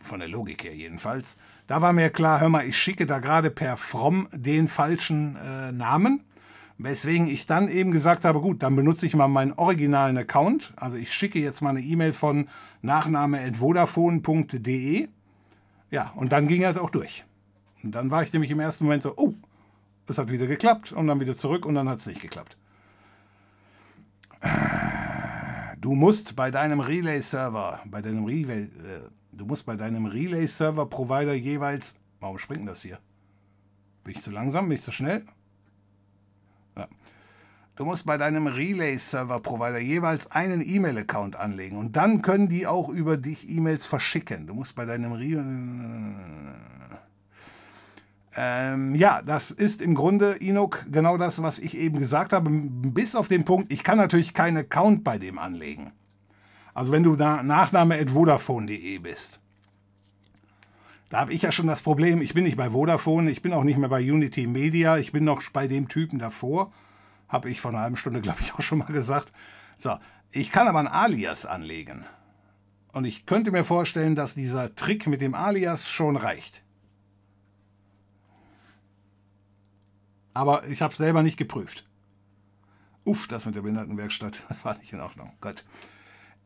von 0.00 0.20
der 0.20 0.28
Logik 0.28 0.64
her 0.64 0.74
jedenfalls, 0.74 1.36
da 1.66 1.82
war 1.82 1.92
mir 1.92 2.10
klar, 2.10 2.40
hör 2.40 2.48
mal, 2.48 2.66
ich 2.66 2.76
schicke 2.76 3.06
da 3.06 3.20
gerade 3.20 3.50
per 3.50 3.76
From 3.76 4.28
den 4.32 4.66
falschen 4.66 5.36
äh, 5.36 5.70
Namen. 5.70 6.24
Weswegen 6.82 7.26
ich 7.26 7.44
dann 7.44 7.68
eben 7.68 7.92
gesagt 7.92 8.24
habe, 8.24 8.40
gut, 8.40 8.62
dann 8.62 8.74
benutze 8.74 9.04
ich 9.04 9.14
mal 9.14 9.28
meinen 9.28 9.52
originalen 9.52 10.16
Account. 10.16 10.72
Also 10.76 10.96
ich 10.96 11.12
schicke 11.12 11.38
jetzt 11.38 11.60
mal 11.60 11.68
eine 11.70 11.80
E-Mail 11.80 12.14
von 12.14 12.48
nachname.vodafone.de 12.80 15.08
ja, 15.90 16.10
und 16.16 16.32
dann 16.32 16.48
ging 16.48 16.62
er 16.62 16.82
auch 16.82 16.88
durch. 16.88 17.26
Und 17.82 17.94
dann 17.94 18.10
war 18.10 18.22
ich 18.22 18.32
nämlich 18.32 18.50
im 18.50 18.60
ersten 18.60 18.84
Moment 18.84 19.02
so, 19.02 19.12
oh, 19.16 19.34
es 20.06 20.16
hat 20.16 20.30
wieder 20.30 20.46
geklappt 20.46 20.92
und 20.92 21.06
dann 21.06 21.20
wieder 21.20 21.34
zurück 21.34 21.66
und 21.66 21.74
dann 21.74 21.86
hat 21.88 21.98
es 21.98 22.06
nicht 22.06 22.22
geklappt. 22.22 22.56
Du 25.80 25.94
musst 25.94 26.34
bei 26.34 26.50
deinem 26.50 26.80
Relay-Server, 26.80 27.80
bei 27.84 28.00
deinem 28.00 28.24
Relay, 28.24 28.62
äh, 28.62 28.68
du 29.32 29.44
musst 29.44 29.66
bei 29.66 29.76
deinem 29.76 30.06
Relay-Server-Provider 30.06 31.34
jeweils, 31.34 31.96
warum 32.20 32.38
springt 32.38 32.66
das 32.68 32.80
hier? 32.82 32.98
Bin 34.04 34.14
ich 34.14 34.22
zu 34.22 34.30
langsam? 34.30 34.68
Bin 34.68 34.78
ich 34.78 34.82
zu 34.82 34.92
schnell? 34.92 35.26
Du 37.80 37.86
musst 37.86 38.04
bei 38.04 38.18
deinem 38.18 38.46
Relay-Server-Provider 38.46 39.78
jeweils 39.78 40.30
einen 40.30 40.60
E-Mail-Account 40.60 41.36
anlegen 41.36 41.78
und 41.78 41.96
dann 41.96 42.20
können 42.20 42.46
die 42.46 42.66
auch 42.66 42.90
über 42.90 43.16
dich 43.16 43.48
E-Mails 43.48 43.86
verschicken. 43.86 44.46
Du 44.46 44.52
musst 44.52 44.74
bei 44.74 44.84
deinem 44.84 45.12
Relay. 45.12 45.40
Ähm, 48.36 48.94
ja, 48.94 49.22
das 49.22 49.50
ist 49.50 49.80
im 49.80 49.94
Grunde, 49.94 50.32
Inok, 50.32 50.84
genau 50.92 51.16
das, 51.16 51.42
was 51.42 51.58
ich 51.58 51.74
eben 51.74 51.98
gesagt 51.98 52.34
habe. 52.34 52.50
Bis 52.50 53.16
auf 53.16 53.28
den 53.28 53.46
Punkt, 53.46 53.72
ich 53.72 53.82
kann 53.82 53.96
natürlich 53.96 54.34
keinen 54.34 54.58
Account 54.58 55.02
bei 55.02 55.16
dem 55.16 55.38
anlegen. 55.38 55.90
Also 56.74 56.92
wenn 56.92 57.02
du 57.02 57.16
da 57.16 57.42
nachname.vodafone.de 57.42 58.98
bist. 58.98 59.40
Da 61.08 61.20
habe 61.20 61.32
ich 61.32 61.40
ja 61.40 61.50
schon 61.50 61.66
das 61.66 61.80
Problem, 61.80 62.20
ich 62.20 62.34
bin 62.34 62.44
nicht 62.44 62.58
bei 62.58 62.72
Vodafone, 62.72 63.30
ich 63.30 63.40
bin 63.40 63.54
auch 63.54 63.64
nicht 63.64 63.78
mehr 63.78 63.88
bei 63.88 64.02
Unity 64.02 64.46
Media, 64.46 64.98
ich 64.98 65.12
bin 65.12 65.24
noch 65.24 65.40
bei 65.50 65.66
dem 65.66 65.88
Typen 65.88 66.18
davor. 66.18 66.70
Habe 67.30 67.48
ich 67.48 67.60
vor 67.60 67.70
einer 67.70 67.80
halben 67.80 67.96
Stunde, 67.96 68.20
glaube 68.20 68.40
ich, 68.42 68.52
auch 68.54 68.60
schon 68.60 68.78
mal 68.78 68.92
gesagt. 68.92 69.32
So, 69.76 69.96
ich 70.30 70.52
kann 70.52 70.68
aber 70.68 70.80
ein 70.80 70.88
Alias 70.88 71.46
anlegen. 71.46 72.04
Und 72.92 73.04
ich 73.04 73.24
könnte 73.24 73.52
mir 73.52 73.64
vorstellen, 73.64 74.16
dass 74.16 74.34
dieser 74.34 74.74
Trick 74.74 75.06
mit 75.06 75.20
dem 75.20 75.34
Alias 75.34 75.88
schon 75.88 76.16
reicht. 76.16 76.62
Aber 80.34 80.66
ich 80.66 80.82
habe 80.82 80.90
es 80.90 80.98
selber 80.98 81.22
nicht 81.22 81.36
geprüft. 81.36 81.88
Uff, 83.04 83.28
das 83.28 83.46
mit 83.46 83.54
der 83.54 83.62
Behindertenwerkstatt, 83.62 84.44
das 84.48 84.64
war 84.64 84.76
nicht 84.78 84.92
in 84.92 85.00
Ordnung. 85.00 85.32
Gott. 85.40 85.64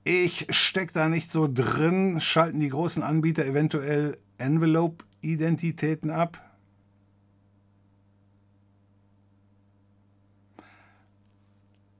Ich 0.06 0.46
stecke 0.50 0.92
da 0.92 1.08
nicht 1.08 1.30
so 1.30 1.48
drin. 1.50 2.20
Schalten 2.20 2.60
die 2.60 2.68
großen 2.68 3.02
Anbieter 3.02 3.46
eventuell 3.46 4.18
Envelope-Identitäten 4.36 6.10
ab? 6.10 6.43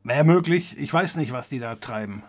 Wäre 0.05 0.25
möglich. 0.25 0.79
Ich 0.79 0.93
weiß 0.93 1.17
nicht, 1.17 1.33
was 1.33 1.49
die 1.49 1.59
da 1.59 1.77
treiben. 1.77 2.23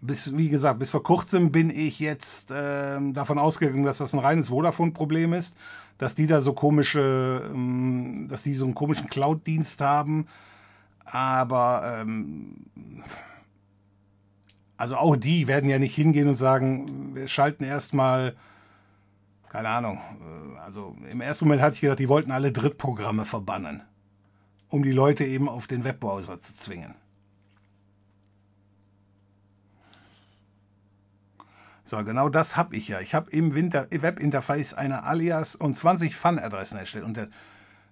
Bis, 0.00 0.36
wie 0.36 0.48
gesagt, 0.48 0.80
bis 0.80 0.90
vor 0.90 1.04
kurzem 1.04 1.52
bin 1.52 1.70
ich 1.70 2.00
jetzt 2.00 2.50
äh, 2.50 2.98
davon 3.12 3.38
ausgegangen, 3.38 3.84
dass 3.84 3.98
das 3.98 4.12
ein 4.12 4.18
reines 4.18 4.48
Vodafone-Problem 4.48 5.32
ist, 5.32 5.56
dass 5.98 6.16
die 6.16 6.26
da 6.26 6.40
so 6.40 6.54
komische, 6.54 7.48
ähm, 7.54 8.26
dass 8.28 8.42
die 8.42 8.54
so 8.54 8.64
einen 8.64 8.74
komischen 8.74 9.08
Cloud-Dienst 9.08 9.80
haben. 9.80 10.26
Aber 11.04 12.00
ähm, 12.00 12.66
also 14.76 14.96
auch 14.96 15.14
die 15.14 15.46
werden 15.46 15.70
ja 15.70 15.78
nicht 15.78 15.94
hingehen 15.94 16.26
und 16.26 16.34
sagen, 16.34 17.14
wir 17.14 17.28
schalten 17.28 17.62
erstmal, 17.62 18.34
keine 19.48 19.68
Ahnung. 19.68 20.00
Äh, 20.20 20.58
also 20.58 20.96
im 21.08 21.20
ersten 21.20 21.44
Moment 21.44 21.62
hatte 21.62 21.74
ich 21.76 21.80
gedacht, 21.80 22.00
die 22.00 22.08
wollten 22.08 22.32
alle 22.32 22.50
Drittprogramme 22.50 23.24
verbannen 23.24 23.82
um 24.72 24.82
die 24.82 24.92
Leute 24.92 25.24
eben 25.24 25.48
auf 25.48 25.66
den 25.66 25.84
Webbrowser 25.84 26.40
zu 26.40 26.56
zwingen. 26.56 26.94
So, 31.84 32.02
genau 32.04 32.30
das 32.30 32.56
habe 32.56 32.74
ich 32.74 32.88
ja. 32.88 33.00
Ich 33.00 33.14
habe 33.14 33.30
im 33.30 33.54
Webinterface 33.54 34.72
eine 34.72 35.02
Alias 35.04 35.54
und 35.56 35.76
20 35.76 36.16
Fun-Adressen 36.16 36.78
erstellt. 36.78 37.04
Und 37.04 37.18
der, 37.18 37.28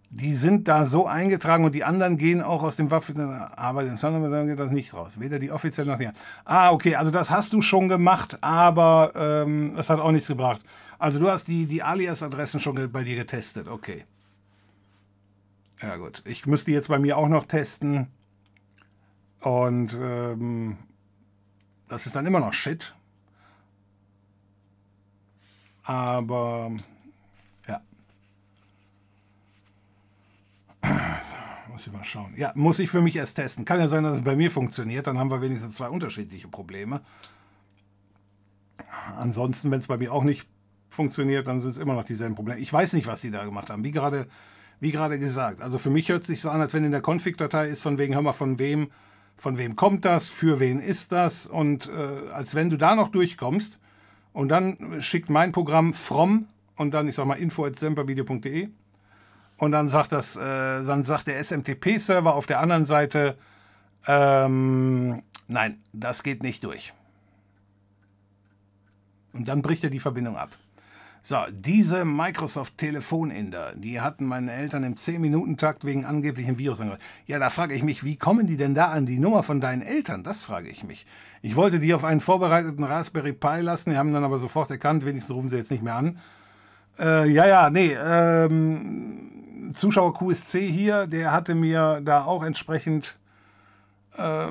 die 0.08 0.34
sind 0.34 0.68
da 0.68 0.86
so 0.86 1.06
eingetragen 1.06 1.64
und 1.64 1.74
die 1.74 1.84
anderen 1.84 2.16
gehen 2.16 2.40
auch 2.40 2.62
aus 2.62 2.76
dem 2.76 2.90
Waffen, 2.90 3.20
aber 3.20 3.84
den 3.84 3.96
Thunderbird 3.96 4.46
geht 4.46 4.58
das 4.58 4.70
nicht 4.70 4.94
raus. 4.94 5.20
Weder 5.20 5.38
die 5.38 5.50
offiziell 5.50 5.86
noch 5.86 5.98
die 5.98 6.06
anderen. 6.06 6.24
Ah, 6.46 6.70
okay, 6.70 6.96
also 6.96 7.10
das 7.10 7.30
hast 7.30 7.52
du 7.52 7.60
schon 7.60 7.90
gemacht, 7.90 8.38
aber 8.40 9.12
ähm, 9.14 9.74
es 9.76 9.90
hat 9.90 10.00
auch 10.00 10.12
nichts 10.12 10.28
gebracht. 10.28 10.62
Also 10.98 11.20
du 11.20 11.28
hast 11.28 11.46
die, 11.48 11.66
die 11.66 11.82
Alias-Adressen 11.82 12.58
schon 12.58 12.90
bei 12.90 13.04
dir 13.04 13.16
getestet, 13.16 13.68
okay. 13.68 14.04
Ja 15.82 15.96
gut, 15.96 16.22
ich 16.26 16.46
müsste 16.46 16.72
jetzt 16.72 16.88
bei 16.88 16.98
mir 16.98 17.16
auch 17.16 17.28
noch 17.28 17.46
testen 17.46 18.08
und 19.40 19.96
ähm, 19.98 20.76
das 21.88 22.06
ist 22.06 22.14
dann 22.14 22.26
immer 22.26 22.40
noch 22.40 22.52
Shit. 22.52 22.94
Aber 25.82 26.70
Muss 31.80 31.86
ich 31.86 31.92
mal 31.94 32.04
schauen. 32.04 32.34
Ja, 32.36 32.52
muss 32.56 32.78
ich 32.78 32.90
für 32.90 33.00
mich 33.00 33.16
erst 33.16 33.36
testen. 33.36 33.64
Kann 33.64 33.80
ja 33.80 33.88
sein, 33.88 34.04
dass 34.04 34.16
es 34.16 34.22
bei 34.22 34.36
mir 34.36 34.50
funktioniert. 34.50 35.06
Dann 35.06 35.18
haben 35.18 35.30
wir 35.30 35.40
wenigstens 35.40 35.76
zwei 35.76 35.88
unterschiedliche 35.88 36.46
Probleme. 36.46 37.00
Ansonsten, 39.16 39.70
wenn 39.70 39.80
es 39.80 39.86
bei 39.86 39.96
mir 39.96 40.12
auch 40.12 40.22
nicht 40.22 40.46
funktioniert, 40.90 41.48
dann 41.48 41.62
sind 41.62 41.70
es 41.70 41.78
immer 41.78 41.94
noch 41.94 42.04
dieselben 42.04 42.34
Probleme. 42.34 42.60
Ich 42.60 42.70
weiß 42.70 42.92
nicht, 42.92 43.06
was 43.06 43.22
die 43.22 43.30
da 43.30 43.46
gemacht 43.46 43.70
haben. 43.70 43.82
Wie 43.82 43.92
gerade, 43.92 44.26
wie 44.80 44.90
gerade 44.90 45.18
gesagt. 45.18 45.60
Also 45.60 45.78
für 45.78 45.90
mich 45.90 46.08
hört 46.08 46.22
es 46.22 46.26
sich 46.26 46.40
so 46.40 46.50
an, 46.50 46.60
als 46.60 46.74
wenn 46.74 46.84
in 46.84 46.90
der 46.90 47.02
Config-Datei 47.02 47.68
ist, 47.68 47.82
von 47.82 47.98
wegen, 47.98 48.14
hör 48.14 48.22
mal, 48.22 48.32
von 48.32 48.58
wem, 48.58 48.90
von 49.36 49.58
wem 49.58 49.76
kommt 49.76 50.04
das, 50.04 50.30
für 50.30 50.58
wen 50.58 50.80
ist 50.80 51.12
das 51.12 51.46
und 51.46 51.88
äh, 51.88 52.32
als 52.32 52.54
wenn 52.54 52.70
du 52.70 52.76
da 52.76 52.94
noch 52.94 53.08
durchkommst 53.10 53.78
und 54.32 54.48
dann 54.48 55.00
schickt 55.00 55.30
mein 55.30 55.52
Programm 55.52 55.94
from 55.94 56.48
und 56.76 56.92
dann, 56.92 57.08
ich 57.08 57.14
sag 57.14 57.26
mal, 57.26 57.34
info.sempervideo.de 57.34 58.68
und 59.58 59.72
dann 59.72 59.88
sagt 59.90 60.12
das, 60.12 60.36
äh, 60.36 60.40
dann 60.40 61.02
sagt 61.02 61.26
der 61.26 61.38
SMTP-Server 61.38 62.34
auf 62.34 62.46
der 62.46 62.60
anderen 62.60 62.86
Seite, 62.86 63.36
ähm, 64.06 65.22
nein, 65.48 65.82
das 65.92 66.22
geht 66.22 66.42
nicht 66.42 66.64
durch. 66.64 66.94
Und 69.32 69.48
dann 69.48 69.62
bricht 69.62 69.84
er 69.84 69.90
die 69.90 70.00
Verbindung 70.00 70.36
ab. 70.36 70.50
So, 71.22 71.36
diese 71.50 72.06
Microsoft 72.06 72.78
Telefoninder, 72.78 73.74
die 73.76 74.00
hatten 74.00 74.24
meine 74.24 74.52
Eltern 74.52 74.84
im 74.84 74.94
10-Minuten-Takt 74.94 75.84
wegen 75.84 76.06
angeblichen 76.06 76.56
Virus 76.56 76.80
angehört. 76.80 77.02
Ja, 77.26 77.38
da 77.38 77.50
frage 77.50 77.74
ich 77.74 77.82
mich, 77.82 78.04
wie 78.04 78.16
kommen 78.16 78.46
die 78.46 78.56
denn 78.56 78.74
da 78.74 78.86
an 78.86 79.04
die 79.04 79.18
Nummer 79.18 79.42
von 79.42 79.60
deinen 79.60 79.82
Eltern? 79.82 80.24
Das 80.24 80.42
frage 80.42 80.70
ich 80.70 80.82
mich. 80.82 81.04
Ich 81.42 81.56
wollte 81.56 81.78
die 81.78 81.92
auf 81.92 82.04
einen 82.04 82.20
vorbereiteten 82.20 82.84
Raspberry 82.84 83.34
Pi 83.34 83.60
lassen, 83.60 83.90
die 83.90 83.98
haben 83.98 84.14
dann 84.14 84.24
aber 84.24 84.38
sofort 84.38 84.70
erkannt, 84.70 85.04
wenigstens 85.04 85.34
rufen 85.34 85.50
sie 85.50 85.58
jetzt 85.58 85.70
nicht 85.70 85.82
mehr 85.82 85.94
an. 85.94 86.18
Äh, 86.98 87.30
ja, 87.30 87.46
ja, 87.46 87.68
nee, 87.68 87.94
ähm, 88.02 89.70
Zuschauer 89.74 90.14
QSC 90.14 90.66
hier, 90.66 91.06
der 91.06 91.32
hatte 91.32 91.54
mir 91.54 92.00
da 92.02 92.24
auch 92.24 92.42
entsprechend, 92.42 93.18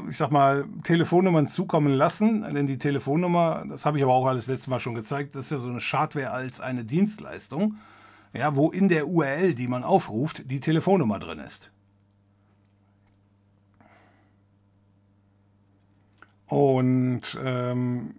ich 0.10 0.18
sag 0.18 0.32
mal, 0.32 0.66
Telefonnummern 0.84 1.48
zukommen 1.48 1.94
lassen. 1.94 2.42
Denn 2.54 2.66
die 2.66 2.78
Telefonnummer, 2.78 3.66
das 3.68 3.86
habe 3.86 3.98
ich 3.98 4.04
aber 4.04 4.14
auch 4.14 4.26
alles 4.26 4.48
letztes 4.48 4.68
Mal 4.68 4.80
schon 4.80 4.96
gezeigt, 4.96 5.36
das 5.36 5.46
ist 5.46 5.52
ja 5.52 5.58
so 5.58 5.70
eine 5.70 5.82
Schadware 5.82 6.32
als 6.32 6.62
eine 6.62 6.86
Dienstleistung, 6.86 7.76
ja, 8.34 8.56
wo 8.56 8.72
in 8.72 8.90
der 8.90 9.08
URL, 9.08 9.54
die 9.54 9.68
man 9.68 9.84
aufruft, 9.84 10.50
die 10.50 10.60
Telefonnummer 10.60 11.20
drin 11.20 11.40
ist. 11.40 11.72
Und 16.48 17.38
ähm, 17.44 18.16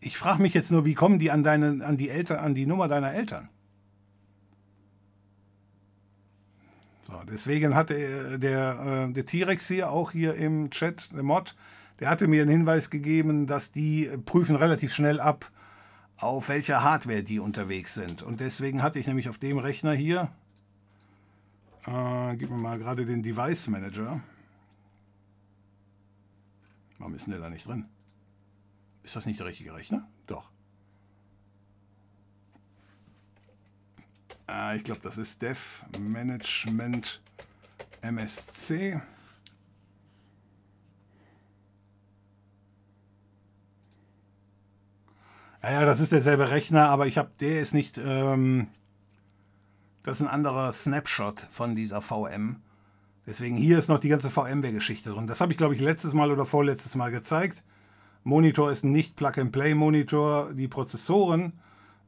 ich 0.00 0.18
frage 0.18 0.42
mich 0.42 0.54
jetzt 0.54 0.72
nur, 0.72 0.84
wie 0.84 0.94
kommen 0.94 1.18
die 1.18 1.30
an 1.30 1.44
deine, 1.44 1.84
an 1.84 1.96
die 1.96 2.08
Eltern, 2.08 2.38
an 2.38 2.54
die 2.54 2.66
Nummer 2.66 2.88
deiner 2.88 3.12
Eltern? 3.12 3.48
So, 7.08 7.22
deswegen 7.26 7.74
hatte 7.74 8.38
der, 8.38 9.08
äh, 9.08 9.12
der 9.14 9.24
T-Rex 9.24 9.66
hier 9.66 9.90
auch 9.90 10.10
hier 10.10 10.34
im 10.34 10.68
Chat, 10.68 11.10
der 11.12 11.22
Mod, 11.22 11.56
der 12.00 12.10
hatte 12.10 12.28
mir 12.28 12.42
einen 12.42 12.50
Hinweis 12.50 12.90
gegeben, 12.90 13.46
dass 13.46 13.72
die 13.72 14.10
prüfen 14.26 14.56
relativ 14.56 14.92
schnell 14.92 15.18
ab, 15.18 15.50
auf 16.18 16.50
welcher 16.50 16.82
Hardware 16.82 17.22
die 17.22 17.38
unterwegs 17.38 17.94
sind. 17.94 18.22
Und 18.22 18.40
deswegen 18.40 18.82
hatte 18.82 18.98
ich 18.98 19.06
nämlich 19.06 19.30
auf 19.30 19.38
dem 19.38 19.56
Rechner 19.56 19.94
hier, 19.94 20.30
äh, 21.86 22.36
gib 22.36 22.50
mir 22.50 22.58
mal 22.58 22.78
gerade 22.78 23.06
den 23.06 23.22
Device 23.22 23.68
Manager. 23.68 24.20
Warum 26.98 27.14
ist 27.14 27.26
denn 27.26 27.32
der 27.32 27.40
da 27.40 27.48
nicht 27.48 27.66
drin? 27.66 27.86
Ist 29.02 29.16
das 29.16 29.24
nicht 29.24 29.40
der 29.40 29.46
richtige 29.46 29.72
Rechner? 29.72 30.06
Doch. 30.26 30.50
Äh, 34.48 34.76
ich 34.76 34.84
glaube, 34.84 35.00
das 35.02 35.18
ist 35.18 35.42
Dev 35.42 35.84
Management 35.98 37.20
MSC. 38.00 39.00
Ja, 45.62 45.70
ja, 45.72 45.84
das 45.84 46.00
ist 46.00 46.12
derselbe 46.12 46.50
Rechner, 46.50 46.88
aber 46.88 47.06
ich 47.06 47.18
habe, 47.18 47.30
der 47.40 47.60
ist 47.60 47.74
nicht, 47.74 47.98
ähm, 47.98 48.68
das 50.02 50.20
ist 50.20 50.26
ein 50.26 50.32
anderer 50.32 50.72
Snapshot 50.72 51.46
von 51.50 51.74
dieser 51.74 52.00
VM. 52.00 52.62
Deswegen 53.26 53.56
hier 53.56 53.76
ist 53.76 53.88
noch 53.88 53.98
die 53.98 54.08
ganze 54.08 54.30
VMware-Geschichte 54.30 55.10
drin. 55.10 55.26
Das 55.26 55.40
habe 55.40 55.52
ich, 55.52 55.58
glaube 55.58 55.74
ich, 55.74 55.80
letztes 55.80 56.14
Mal 56.14 56.30
oder 56.30 56.46
vorletztes 56.46 56.94
Mal 56.94 57.10
gezeigt. 57.10 57.64
Monitor 58.24 58.70
ist 58.70 58.84
nicht 58.84 59.16
Plug-and-Play-Monitor. 59.16 60.54
Die 60.54 60.68
Prozessoren 60.68 61.52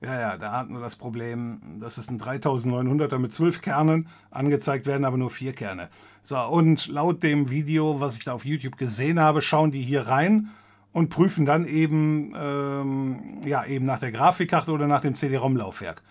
ja, 0.02 0.18
ja, 0.18 0.36
da 0.38 0.52
hatten 0.52 0.72
wir 0.72 0.80
das 0.80 0.96
Problem, 0.96 1.60
das 1.78 1.98
ist 1.98 2.10
ein 2.10 2.18
3900er 2.18 3.18
mit 3.18 3.32
zwölf 3.32 3.60
Kernen, 3.60 4.08
angezeigt 4.30 4.86
werden 4.86 5.04
aber 5.04 5.18
nur 5.18 5.30
vier 5.30 5.52
Kerne. 5.52 5.90
So, 6.22 6.38
und 6.38 6.88
laut 6.88 7.22
dem 7.22 7.50
Video, 7.50 8.00
was 8.00 8.16
ich 8.16 8.24
da 8.24 8.32
auf 8.32 8.46
YouTube 8.46 8.78
gesehen 8.78 9.20
habe, 9.20 9.42
schauen 9.42 9.70
die 9.70 9.82
hier 9.82 10.08
rein 10.08 10.48
und 10.92 11.10
prüfen 11.10 11.44
dann 11.44 11.66
eben, 11.66 12.32
ähm, 12.34 13.40
ja, 13.44 13.64
eben 13.66 13.84
nach 13.84 14.00
der 14.00 14.10
Grafikkarte 14.10 14.72
oder 14.72 14.86
nach 14.86 15.02
dem 15.02 15.14
CD-ROM-Laufwerk. 15.14 16.02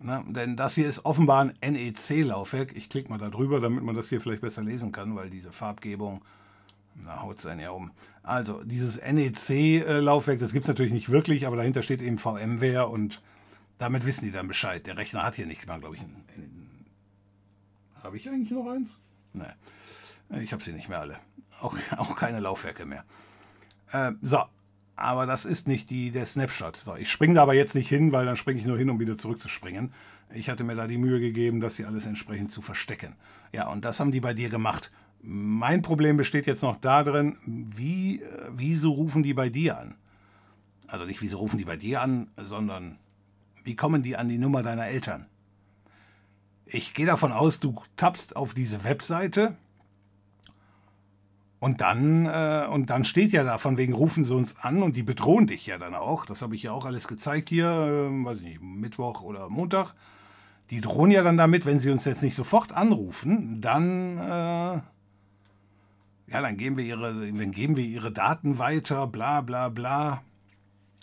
Ne? 0.00 0.24
Denn 0.28 0.56
das 0.56 0.74
hier 0.74 0.88
ist 0.88 1.04
offenbar 1.04 1.40
ein 1.40 1.54
NEC-Laufwerk. 1.72 2.76
Ich 2.76 2.88
klicke 2.88 3.10
mal 3.10 3.18
da 3.18 3.30
drüber, 3.30 3.60
damit 3.60 3.84
man 3.84 3.94
das 3.94 4.08
hier 4.08 4.20
vielleicht 4.20 4.42
besser 4.42 4.62
lesen 4.62 4.90
kann, 4.90 5.14
weil 5.14 5.30
diese 5.30 5.52
Farbgebung 5.52 6.22
na, 6.94 7.22
haut 7.22 7.38
es 7.38 7.46
einen 7.46 7.60
ja 7.60 7.70
um. 7.70 7.90
Also, 8.22 8.62
dieses 8.64 9.00
NEC-Laufwerk, 9.00 10.38
das 10.38 10.52
gibt 10.52 10.64
es 10.64 10.68
natürlich 10.68 10.92
nicht 10.92 11.10
wirklich, 11.10 11.46
aber 11.46 11.56
dahinter 11.56 11.82
steht 11.82 12.02
eben 12.02 12.18
VMware 12.18 12.88
und 12.88 13.22
damit 13.78 14.06
wissen 14.06 14.24
die 14.24 14.32
dann 14.32 14.48
Bescheid. 14.48 14.86
Der 14.86 14.96
Rechner 14.96 15.24
hat 15.24 15.34
hier 15.34 15.46
nicht 15.46 15.66
mal, 15.66 15.80
glaube 15.80 15.96
ich, 15.96 16.02
Habe 18.02 18.16
ich 18.16 18.28
eigentlich 18.28 18.50
noch 18.50 18.68
eins? 18.68 18.90
Nein. 19.32 19.54
Ich 20.40 20.52
habe 20.52 20.62
sie 20.62 20.72
nicht 20.72 20.88
mehr 20.88 21.00
alle. 21.00 21.18
Auch, 21.60 21.76
auch 21.96 22.16
keine 22.16 22.40
Laufwerke 22.40 22.86
mehr. 22.86 23.04
Äh, 23.90 24.12
so, 24.22 24.44
aber 24.96 25.26
das 25.26 25.44
ist 25.44 25.68
nicht 25.68 25.90
die, 25.90 26.10
der 26.10 26.26
Snapshot. 26.26 26.76
So, 26.76 26.94
ich 26.96 27.10
springe 27.10 27.34
da 27.34 27.42
aber 27.42 27.54
jetzt 27.54 27.74
nicht 27.74 27.88
hin, 27.88 28.12
weil 28.12 28.24
dann 28.26 28.36
springe 28.36 28.60
ich 28.60 28.66
nur 28.66 28.78
hin, 28.78 28.90
um 28.90 29.00
wieder 29.00 29.16
zurückzuspringen. 29.16 29.92
Ich 30.34 30.48
hatte 30.48 30.64
mir 30.64 30.74
da 30.74 30.86
die 30.86 30.98
Mühe 30.98 31.20
gegeben, 31.20 31.60
das 31.60 31.76
hier 31.76 31.86
alles 31.86 32.06
entsprechend 32.06 32.50
zu 32.50 32.62
verstecken. 32.62 33.16
Ja, 33.52 33.68
und 33.68 33.84
das 33.84 34.00
haben 34.00 34.12
die 34.12 34.20
bei 34.20 34.32
dir 34.32 34.48
gemacht. 34.48 34.90
Mein 35.22 35.82
Problem 35.82 36.16
besteht 36.16 36.46
jetzt 36.46 36.62
noch 36.62 36.76
darin, 36.76 37.38
wie, 37.46 38.22
äh, 38.22 38.50
wieso 38.50 38.90
rufen 38.92 39.22
die 39.22 39.34
bei 39.34 39.48
dir 39.48 39.78
an? 39.78 39.94
Also 40.88 41.04
nicht, 41.04 41.22
wieso 41.22 41.38
rufen 41.38 41.58
die 41.58 41.64
bei 41.64 41.76
dir 41.76 42.02
an, 42.02 42.28
sondern 42.36 42.98
wie 43.62 43.76
kommen 43.76 44.02
die 44.02 44.16
an 44.16 44.28
die 44.28 44.38
Nummer 44.38 44.62
deiner 44.62 44.88
Eltern? 44.88 45.26
Ich 46.66 46.92
gehe 46.92 47.06
davon 47.06 47.32
aus, 47.32 47.60
du 47.60 47.76
tappst 47.96 48.34
auf 48.34 48.52
diese 48.52 48.82
Webseite 48.82 49.56
und 51.60 51.80
dann, 51.80 52.26
äh, 52.26 52.66
und 52.68 52.90
dann 52.90 53.04
steht 53.04 53.30
ja 53.30 53.44
da, 53.44 53.58
von 53.58 53.76
wegen 53.76 53.92
rufen 53.92 54.24
sie 54.24 54.34
uns 54.34 54.56
an 54.58 54.82
und 54.82 54.96
die 54.96 55.04
bedrohen 55.04 55.46
dich 55.46 55.66
ja 55.66 55.78
dann 55.78 55.94
auch. 55.94 56.26
Das 56.26 56.42
habe 56.42 56.56
ich 56.56 56.64
ja 56.64 56.72
auch 56.72 56.84
alles 56.84 57.06
gezeigt 57.06 57.48
hier, 57.48 57.68
äh, 57.68 58.24
weiß 58.24 58.38
ich 58.38 58.42
nicht, 58.42 58.62
Mittwoch 58.62 59.22
oder 59.22 59.48
Montag. 59.48 59.94
Die 60.70 60.80
drohen 60.80 61.12
ja 61.12 61.22
dann 61.22 61.36
damit, 61.36 61.64
wenn 61.64 61.78
sie 61.78 61.90
uns 61.90 62.04
jetzt 62.04 62.22
nicht 62.24 62.34
sofort 62.34 62.72
anrufen, 62.72 63.60
dann 63.60 64.18
äh, 64.18 64.80
ja, 66.32 66.40
dann 66.40 66.56
geben 66.56 66.78
wir 66.78 66.84
ihre, 66.84 67.14
dann 67.14 67.50
geben 67.52 67.76
wir 67.76 67.84
ihre 67.84 68.10
Daten 68.10 68.58
weiter, 68.58 69.06
bla 69.06 69.42
bla 69.42 69.68
bla. 69.68 70.22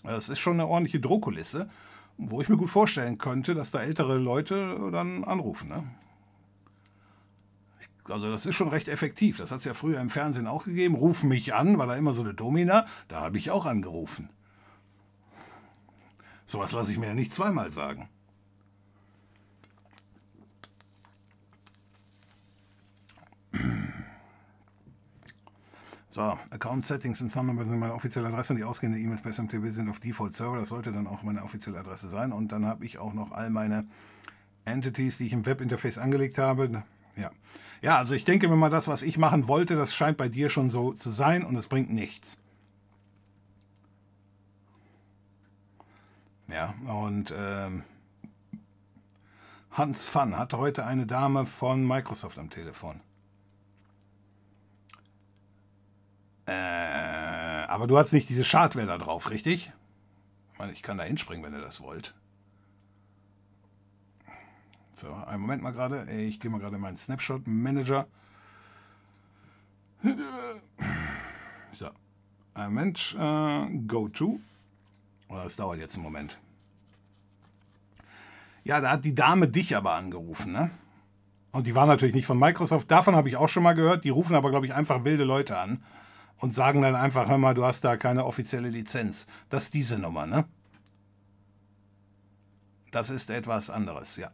Das 0.04 0.30
ist 0.30 0.40
schon 0.40 0.54
eine 0.54 0.68
ordentliche 0.68 1.00
Drohkulisse, 1.00 1.70
wo 2.18 2.42
ich 2.42 2.50
mir 2.50 2.58
gut 2.58 2.70
vorstellen 2.70 3.20
könnte, 3.20 3.54
dass 3.54 3.70
da 3.70 3.82
ältere 3.82 4.18
Leute 4.18 4.90
dann 4.92 5.24
anrufen. 5.24 5.70
Ne? 5.70 5.84
Also 8.06 8.32
das 8.32 8.48
ist 8.48 8.56
schon 8.56 8.70
recht 8.70 8.88
effektiv. 8.88 9.38
Das 9.38 9.52
hat 9.52 9.60
es 9.60 9.66
ja 9.66 9.76
früher 9.76 10.02
im 10.02 10.10
Fernsehen 10.10 10.48
auch 10.48 10.64
gegeben. 10.64 10.96
Ruf 10.96 11.24
mich 11.24 11.54
an, 11.54 11.78
war 11.78 11.86
da 11.86 11.96
immer 11.96 12.14
so 12.14 12.24
eine 12.24 12.34
Domina. 12.34 12.88
Da 13.08 13.22
habe 13.22 13.38
ich 13.38 13.52
auch 13.52 13.68
angerufen. 13.68 14.30
Sowas 16.48 16.72
lasse 16.72 16.92
ich 16.92 16.98
mir 16.98 17.08
ja 17.08 17.14
nicht 17.14 17.32
zweimal 17.32 17.70
sagen. 17.70 18.10
So, 26.12 26.40
Account 26.50 26.84
Settings 26.84 27.22
in 27.22 27.30
Thunderbird 27.30 27.70
sind 27.70 27.78
meine 27.78 27.94
offizielle 27.94 28.30
Adresse 28.30 28.54
und 28.54 28.58
die 28.58 28.64
ausgehenden 28.64 29.00
E-Mails 29.00 29.22
bei 29.22 29.32
SMTP 29.32 29.68
sind 29.68 29.90
auf 29.90 30.00
Default 30.00 30.36
Server. 30.36 30.58
Das 30.58 30.70
sollte 30.70 30.92
dann 30.92 31.06
auch 31.06 31.22
meine 31.22 31.44
offizielle 31.44 31.78
Adresse 31.78 32.10
sein. 32.10 32.32
Und 32.32 32.52
dann 32.52 32.66
habe 32.66 32.84
ich 32.84 32.98
auch 32.98 33.14
noch 33.14 33.32
all 33.32 33.52
meine 33.52 33.86
Entities, 34.66 35.18
die 35.18 35.28
ich 35.28 35.34
im 35.34 35.46
Webinterface 35.46 36.00
angelegt 36.00 36.40
habe. 36.40 36.84
Ja. 37.16 37.30
ja, 37.82 37.98
also 37.98 38.16
ich 38.16 38.26
denke 38.26 38.48
mir 38.48 38.56
mal, 38.56 38.72
das, 38.72 38.88
was 38.88 39.04
ich 39.04 39.20
machen 39.20 39.48
wollte, 39.48 39.76
das 39.76 39.94
scheint 39.94 40.18
bei 40.18 40.30
dir 40.30 40.50
schon 40.50 40.72
so 40.72 40.94
zu 40.94 41.12
sein 41.12 41.44
und 41.44 41.56
es 41.56 41.68
bringt 41.68 41.92
nichts. 41.92 42.40
Ja, 46.48 46.74
und 46.88 47.32
ähm, 47.38 47.84
Hans 49.70 50.08
Fun 50.08 50.36
hat 50.36 50.56
heute 50.56 50.86
eine 50.86 51.06
Dame 51.06 51.46
von 51.46 51.86
Microsoft 51.86 52.40
am 52.40 52.50
Telefon. 52.50 53.02
Äh, 56.50 57.66
aber 57.68 57.86
du 57.86 57.98
hast 57.98 58.12
nicht 58.12 58.28
diese 58.28 58.44
Schadware 58.44 58.88
da 58.88 58.98
drauf, 58.98 59.30
richtig? 59.30 59.72
Ich, 60.74 60.82
kann 60.82 60.98
da 60.98 61.04
hinspringen, 61.04 61.46
wenn 61.46 61.54
ihr 61.54 61.62
das 61.62 61.80
wollt. 61.82 62.16
So, 64.94 65.14
einen 65.14 65.42
Moment 65.42 65.62
mal 65.62 65.72
gerade. 65.72 66.10
Ich 66.12 66.40
gehe 66.40 66.50
mal 66.50 66.60
gerade 66.60 66.76
in 66.76 66.82
meinen 66.82 66.98
Snapshot 66.98 67.48
Manager. 67.48 68.08
So, 71.72 71.90
einen 72.56 72.74
Moment. 72.74 73.16
Äh, 73.18 73.78
go 73.88 74.10
to. 74.10 74.40
Oder 75.30 75.44
das 75.44 75.56
dauert 75.56 75.80
jetzt 75.80 75.96
einen 75.96 76.04
Moment. 76.04 76.40
Ja, 78.64 78.82
da 78.82 78.92
hat 78.92 79.06
die 79.06 79.16
Dame 79.16 79.48
dich 79.48 79.78
aber 79.78 79.94
angerufen, 79.94 80.52
ne? 80.52 80.72
Und 81.52 81.68
die 81.68 81.76
war 81.76 81.86
natürlich 81.86 82.16
nicht 82.16 82.26
von 82.26 82.40
Microsoft. 82.40 82.90
Davon 82.92 83.16
habe 83.16 83.30
ich 83.30 83.38
auch 83.38 83.50
schon 83.50 83.64
mal 83.64 83.74
gehört. 83.74 84.04
Die 84.04 84.10
rufen 84.10 84.36
aber, 84.36 84.50
glaube 84.50 84.66
ich, 84.66 84.74
einfach 84.74 85.04
wilde 85.04 85.24
Leute 85.24 85.58
an 85.58 85.84
und 86.40 86.54
sagen 86.54 86.82
dann 86.82 86.96
einfach, 86.96 87.30
hör 87.30 87.38
mal, 87.38 87.54
du 87.54 87.66
hast 87.66 87.84
da 87.84 87.98
keine 87.98 88.26
offizielle 88.26 88.70
Lizenz. 88.70 89.28
Das 89.50 89.64
ist 89.66 89.74
diese 89.74 90.00
Nummer, 90.00 90.26
ne? 90.26 90.46
Das 92.92 93.10
ist 93.10 93.30
etwas 93.30 93.70
anderes, 93.70 94.18
ja. 94.18 94.32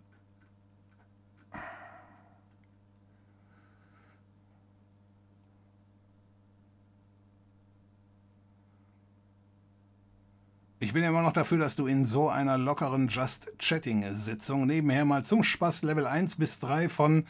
Ich 10.80 10.94
bin 10.94 11.04
immer 11.04 11.24
noch 11.24 11.32
dafür, 11.32 11.58
dass 11.58 11.76
du 11.76 11.88
in 11.88 12.06
so 12.06 12.30
einer 12.30 12.60
lockeren 12.60 13.08
Just-Chatting-Sitzung 13.08 14.68
nebenher 14.68 15.04
mal 15.04 15.24
zum 15.24 15.42
Spaß 15.42 15.82
Level 15.82 16.06
1 16.06 16.36
bis 16.36 16.60
3 16.60 16.90
von 16.90 17.26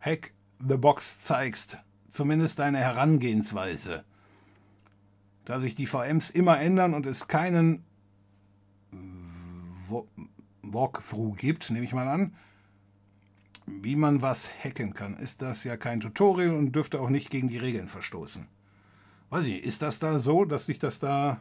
Hack 0.00 0.32
the 0.58 0.76
Box 0.76 1.20
zeigst. 1.20 1.78
Zumindest 2.08 2.58
deine 2.58 2.78
Herangehensweise 2.78 4.04
da 5.46 5.60
sich 5.60 5.74
die 5.76 5.86
VMs 5.86 6.28
immer 6.28 6.60
ändern 6.60 6.92
und 6.92 7.06
es 7.06 7.28
keinen 7.28 7.84
Walkthrough 10.62 11.36
gibt, 11.36 11.70
nehme 11.70 11.84
ich 11.84 11.94
mal 11.94 12.08
an, 12.08 12.34
wie 13.66 13.96
man 13.96 14.22
was 14.22 14.50
hacken 14.62 14.92
kann, 14.92 15.16
ist 15.16 15.42
das 15.42 15.64
ja 15.64 15.76
kein 15.76 16.00
Tutorial 16.00 16.54
und 16.54 16.72
dürfte 16.72 17.00
auch 17.00 17.08
nicht 17.08 17.30
gegen 17.30 17.48
die 17.48 17.58
Regeln 17.58 17.86
verstoßen. 17.86 18.46
Weiß 19.30 19.46
ich, 19.46 19.62
ist 19.62 19.82
das 19.82 19.98
da 20.00 20.18
so, 20.18 20.44
dass 20.44 20.66
sich 20.66 20.78
das 20.78 20.98
da... 20.98 21.40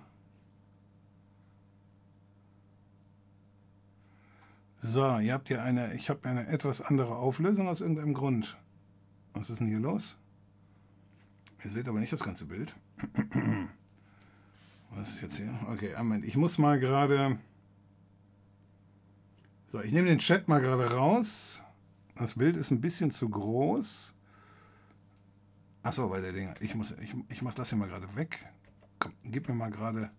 So, 4.81 5.17
ihr 5.17 5.33
habt 5.33 5.49
ja 5.49 5.63
eine, 5.63 5.95
ich 5.95 6.11
habe 6.11 6.29
eine 6.29 6.47
etwas 6.47 6.81
andere 6.81 7.15
Auflösung 7.15 7.67
aus 7.67 7.81
irgendeinem 7.81 8.13
Grund. 8.13 8.55
Was 9.33 9.49
ist 9.49 9.59
denn 9.59 9.67
hier 9.67 9.79
los? 9.79 10.17
Ihr 11.63 11.71
seht 11.71 11.89
aber 11.89 11.99
nicht 11.99 12.13
das 12.13 12.23
ganze 12.23 12.45
Bild. 12.45 12.75
Was 14.95 15.09
ist 15.09 15.21
jetzt 15.21 15.37
hier? 15.37 15.53
Okay, 15.69 15.93
Moment. 15.97 16.23
Ich 16.25 16.37
muss 16.37 16.57
mal 16.57 16.79
gerade. 16.79 17.37
So, 19.67 19.81
ich 19.81 19.91
nehme 19.91 20.07
den 20.07 20.19
Chat 20.19 20.47
mal 20.47 20.61
gerade 20.61 20.89
raus. 20.93 21.61
Das 22.15 22.35
Bild 22.35 22.55
ist 22.55 22.71
ein 22.71 22.79
bisschen 22.79 23.11
zu 23.11 23.29
groß. 23.29 24.13
Achso, 25.83 26.09
weil 26.09 26.21
der 26.21 26.31
Dinger. 26.31 26.55
Ich 26.61 26.73
ich, 26.75 27.15
ich 27.29 27.41
mache 27.41 27.55
das 27.55 27.69
hier 27.69 27.77
mal 27.77 27.89
gerade 27.89 28.15
weg. 28.15 28.39
Komm, 28.99 29.13
gib 29.25 29.49
mir 29.49 29.55
mal 29.55 29.69
gerade. 29.69 30.09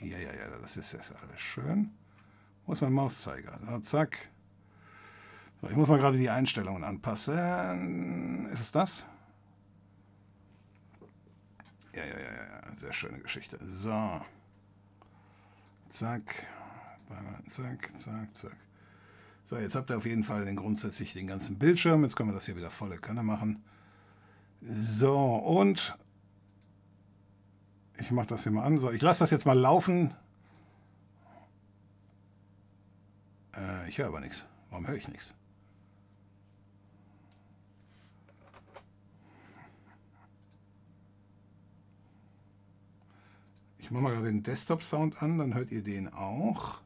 Ja, 0.00 0.18
ja, 0.18 0.34
ja, 0.34 0.58
das 0.60 0.76
ist 0.76 0.92
jetzt 0.92 1.12
alles 1.22 1.40
schön. 1.40 1.90
Wo 2.64 2.72
ist 2.72 2.80
mein 2.80 2.94
Mauszeiger? 2.94 3.58
So, 3.62 3.78
zack. 3.80 4.30
So, 5.60 5.68
ich 5.68 5.76
muss 5.76 5.88
mal 5.88 5.98
gerade 5.98 6.18
die 6.18 6.30
Einstellungen 6.30 6.82
anpassen. 6.82 8.46
Ist 8.46 8.60
es 8.60 8.72
das? 8.72 9.06
Ja, 11.96 12.04
ja, 12.04 12.18
ja, 12.18 12.32
ja. 12.32 12.76
Sehr 12.76 12.92
schöne 12.92 13.18
Geschichte. 13.18 13.58
So. 13.62 14.20
Zack. 15.88 16.46
Zack, 17.48 17.90
zack, 17.98 18.36
zack. 18.36 18.56
So, 19.44 19.56
jetzt 19.56 19.74
habt 19.76 19.90
ihr 19.90 19.96
auf 19.96 20.06
jeden 20.06 20.24
Fall 20.24 20.44
den 20.44 20.56
grundsätzlich 20.56 21.12
den 21.12 21.26
ganzen 21.26 21.58
Bildschirm. 21.58 22.02
Jetzt 22.02 22.16
können 22.16 22.28
wir 22.28 22.34
das 22.34 22.46
hier 22.46 22.56
wieder 22.56 22.70
volle 22.70 22.98
Kanne 22.98 23.22
machen. 23.22 23.62
So, 24.60 25.36
und 25.36 25.96
ich 27.98 28.10
mache 28.10 28.26
das 28.26 28.42
hier 28.42 28.52
mal 28.52 28.64
an. 28.64 28.78
So, 28.78 28.90
ich 28.90 29.00
lasse 29.00 29.20
das 29.20 29.30
jetzt 29.30 29.46
mal 29.46 29.58
laufen. 29.58 30.14
Äh, 33.56 33.88
ich 33.88 33.98
höre 33.98 34.08
aber 34.08 34.20
nichts. 34.20 34.46
Warum 34.70 34.86
höre 34.86 34.96
ich 34.96 35.08
nichts? 35.08 35.34
Ich 43.86 43.92
mache 43.92 44.02
mal 44.02 44.14
gerade 44.14 44.26
den 44.26 44.42
Desktop-Sound 44.42 45.22
an, 45.22 45.38
dann 45.38 45.54
hört 45.54 45.70
ihr 45.70 45.80
den 45.80 46.12
auch. 46.12 46.80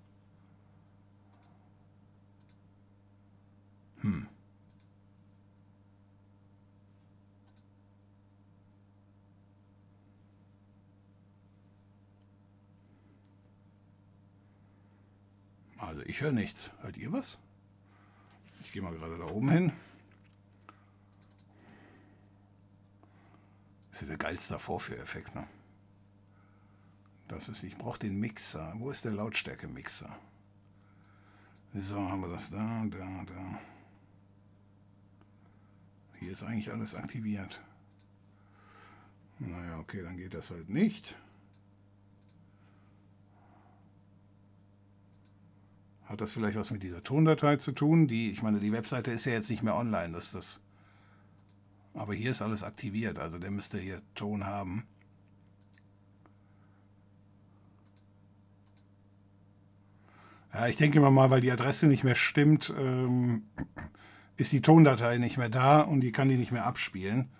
Hm. 4.02 4.26
Also 15.78 16.02
ich 16.02 16.20
höre 16.20 16.32
nichts. 16.32 16.70
Hört 16.82 16.98
ihr 16.98 17.10
was? 17.12 17.38
Ich 18.60 18.72
gehe 18.72 18.82
mal 18.82 18.92
gerade 18.92 19.16
da 19.16 19.24
oben 19.24 19.48
hin. 19.50 19.72
Das 23.90 23.94
ist 23.94 24.00
ja 24.02 24.08
der 24.08 24.18
geilste 24.18 24.58
Vorführeffekt, 24.58 25.34
ne? 25.34 25.48
Das 27.30 27.48
ist, 27.48 27.62
ich 27.62 27.78
brauche 27.78 28.00
den 28.00 28.18
Mixer. 28.18 28.74
Wo 28.78 28.90
ist 28.90 29.04
der 29.04 29.12
Lautstärke-Mixer? 29.12 30.10
So, 31.74 31.96
haben 31.96 32.22
wir 32.22 32.28
das 32.28 32.50
da, 32.50 32.84
da, 32.90 33.24
da. 33.24 33.60
Hier 36.18 36.32
ist 36.32 36.42
eigentlich 36.42 36.72
alles 36.72 36.96
aktiviert. 36.96 37.60
Naja, 39.38 39.78
okay, 39.78 40.02
dann 40.02 40.16
geht 40.16 40.34
das 40.34 40.50
halt 40.50 40.68
nicht. 40.68 41.14
Hat 46.06 46.20
das 46.20 46.32
vielleicht 46.32 46.56
was 46.56 46.72
mit 46.72 46.82
dieser 46.82 47.04
Tondatei 47.04 47.58
zu 47.58 47.70
tun? 47.70 48.08
Die, 48.08 48.32
ich 48.32 48.42
meine, 48.42 48.58
die 48.58 48.72
Webseite 48.72 49.12
ist 49.12 49.24
ja 49.24 49.32
jetzt 49.32 49.50
nicht 49.50 49.62
mehr 49.62 49.76
online. 49.76 50.14
Das, 50.14 50.32
das, 50.32 50.60
aber 51.94 52.12
hier 52.12 52.32
ist 52.32 52.42
alles 52.42 52.64
aktiviert, 52.64 53.20
also 53.20 53.38
der 53.38 53.52
müsste 53.52 53.78
hier 53.78 54.02
Ton 54.16 54.46
haben. 54.46 54.84
Ja, 60.52 60.66
ich 60.66 60.76
denke 60.76 61.00
mal, 61.00 61.30
weil 61.30 61.40
die 61.40 61.52
Adresse 61.52 61.86
nicht 61.86 62.04
mehr 62.04 62.14
stimmt, 62.14 62.72
ähm, 62.78 63.42
ist 64.36 64.52
die 64.52 64.62
Tondatei 64.62 65.18
nicht 65.18 65.38
mehr 65.38 65.48
da 65.48 65.80
und 65.80 66.00
die 66.00 66.12
kann 66.12 66.28
die 66.28 66.36
nicht 66.36 66.52
mehr 66.52 66.66
abspielen. 66.66 67.30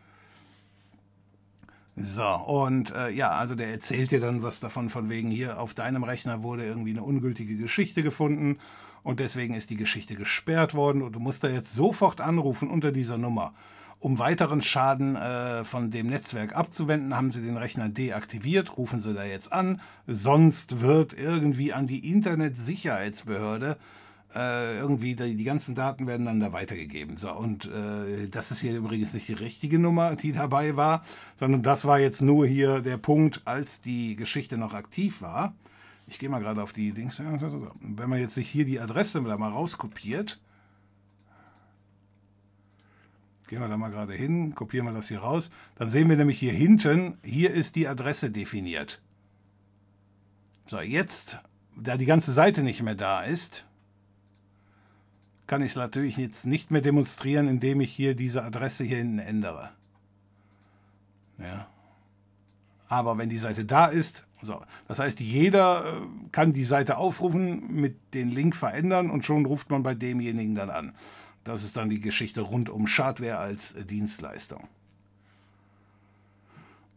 So, 1.96 2.24
und 2.24 2.94
äh, 2.94 3.10
ja, 3.10 3.32
also 3.32 3.54
der 3.54 3.70
erzählt 3.70 4.10
dir 4.10 4.20
dann 4.20 4.42
was 4.42 4.60
davon, 4.60 4.90
von 4.90 5.10
wegen 5.10 5.30
hier 5.30 5.60
auf 5.60 5.74
deinem 5.74 6.04
Rechner 6.04 6.42
wurde 6.42 6.64
irgendwie 6.64 6.92
eine 6.92 7.02
ungültige 7.02 7.56
Geschichte 7.56 8.02
gefunden 8.02 8.58
und 9.02 9.18
deswegen 9.18 9.54
ist 9.54 9.70
die 9.70 9.76
Geschichte 9.76 10.14
gesperrt 10.14 10.74
worden 10.74 11.02
und 11.02 11.12
du 11.12 11.20
musst 11.20 11.42
da 11.42 11.48
jetzt 11.48 11.74
sofort 11.74 12.20
anrufen 12.20 12.70
unter 12.70 12.92
dieser 12.92 13.18
Nummer. 13.18 13.54
Um 14.00 14.18
weiteren 14.18 14.62
Schaden 14.62 15.14
äh, 15.14 15.62
von 15.62 15.90
dem 15.90 16.06
Netzwerk 16.06 16.56
abzuwenden, 16.56 17.14
haben 17.14 17.32
sie 17.32 17.42
den 17.42 17.58
Rechner 17.58 17.90
deaktiviert. 17.90 18.78
Rufen 18.78 19.02
Sie 19.02 19.12
da 19.12 19.24
jetzt 19.24 19.52
an. 19.52 19.80
Sonst 20.06 20.80
wird 20.80 21.12
irgendwie 21.12 21.74
an 21.74 21.86
die 21.86 22.10
Internetsicherheitsbehörde 22.10 23.76
äh, 24.34 24.78
irgendwie 24.78 25.16
die, 25.16 25.34
die, 25.34 25.44
ganzen 25.44 25.74
Daten 25.74 26.06
werden 26.06 26.24
dann 26.24 26.40
da 26.40 26.52
weitergegeben. 26.52 27.16
So, 27.16 27.32
und 27.32 27.66
äh, 27.66 28.28
das 28.28 28.50
ist 28.50 28.60
hier 28.60 28.76
übrigens 28.76 29.12
nicht 29.12 29.28
die 29.28 29.34
richtige 29.34 29.78
Nummer, 29.78 30.16
die 30.16 30.32
dabei 30.32 30.76
war, 30.76 31.04
sondern 31.36 31.62
das 31.62 31.84
war 31.84 31.98
jetzt 31.98 32.22
nur 32.22 32.46
hier 32.46 32.80
der 32.80 32.96
Punkt, 32.96 33.42
als 33.44 33.80
die 33.80 34.16
Geschichte 34.16 34.56
noch 34.56 34.72
aktiv 34.72 35.20
war. 35.20 35.54
Ich 36.06 36.18
gehe 36.18 36.28
mal 36.28 36.40
gerade 36.40 36.62
auf 36.62 36.72
die 36.72 36.92
Dings. 36.92 37.20
Wenn 37.20 38.08
man 38.08 38.18
jetzt 38.18 38.34
sich 38.34 38.48
hier 38.48 38.64
die 38.64 38.80
Adresse 38.80 39.22
da 39.22 39.36
mal 39.36 39.50
rauskopiert, 39.50 40.40
Gehen 43.50 43.60
wir 43.60 43.66
da 43.66 43.76
mal 43.76 43.90
gerade 43.90 44.12
hin, 44.12 44.54
kopieren 44.54 44.86
wir 44.86 44.92
das 44.92 45.08
hier 45.08 45.18
raus. 45.18 45.50
Dann 45.74 45.88
sehen 45.88 46.08
wir 46.08 46.16
nämlich 46.16 46.38
hier 46.38 46.52
hinten, 46.52 47.18
hier 47.24 47.50
ist 47.50 47.74
die 47.74 47.88
Adresse 47.88 48.30
definiert. 48.30 49.02
So, 50.66 50.78
jetzt, 50.78 51.40
da 51.76 51.96
die 51.96 52.06
ganze 52.06 52.30
Seite 52.30 52.62
nicht 52.62 52.80
mehr 52.80 52.94
da 52.94 53.22
ist, 53.22 53.66
kann 55.48 55.62
ich 55.62 55.72
es 55.72 55.76
natürlich 55.76 56.16
jetzt 56.16 56.46
nicht 56.46 56.70
mehr 56.70 56.80
demonstrieren, 56.80 57.48
indem 57.48 57.80
ich 57.80 57.90
hier 57.90 58.14
diese 58.14 58.44
Adresse 58.44 58.84
hier 58.84 58.98
hinten 58.98 59.18
ändere. 59.18 59.70
Ja. 61.38 61.66
Aber 62.86 63.18
wenn 63.18 63.30
die 63.30 63.38
Seite 63.38 63.64
da 63.64 63.86
ist, 63.86 64.28
so, 64.42 64.62
das 64.86 65.00
heißt, 65.00 65.18
jeder 65.18 65.86
äh, 65.86 66.00
kann 66.30 66.52
die 66.52 66.62
Seite 66.62 66.98
aufrufen, 66.98 67.74
mit 67.74 68.14
den 68.14 68.30
Link 68.30 68.54
verändern 68.54 69.10
und 69.10 69.24
schon 69.24 69.44
ruft 69.44 69.70
man 69.70 69.82
bei 69.82 69.96
demjenigen 69.96 70.54
dann 70.54 70.70
an. 70.70 70.94
Das 71.44 71.64
ist 71.64 71.76
dann 71.76 71.88
die 71.88 72.00
Geschichte 72.00 72.42
rund 72.42 72.68
um 72.68 72.86
Schadware 72.86 73.38
als 73.38 73.74
Dienstleistung. 73.86 74.68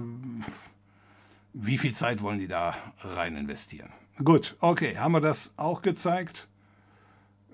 wie 1.54 1.78
viel 1.78 1.94
Zeit 1.94 2.22
wollen 2.22 2.40
die 2.40 2.48
da 2.48 2.76
rein 3.00 3.36
investieren? 3.36 3.92
Gut, 4.24 4.56
okay, 4.60 4.98
haben 4.98 5.14
wir 5.14 5.22
das 5.22 5.54
auch 5.58 5.82
gezeigt. 5.82 6.48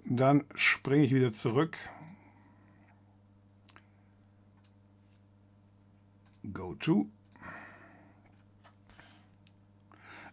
Dann 0.05 0.43
springe 0.53 1.05
ich 1.05 1.13
wieder 1.13 1.31
zurück. 1.31 1.77
Go 6.51 6.75
to. 6.75 7.07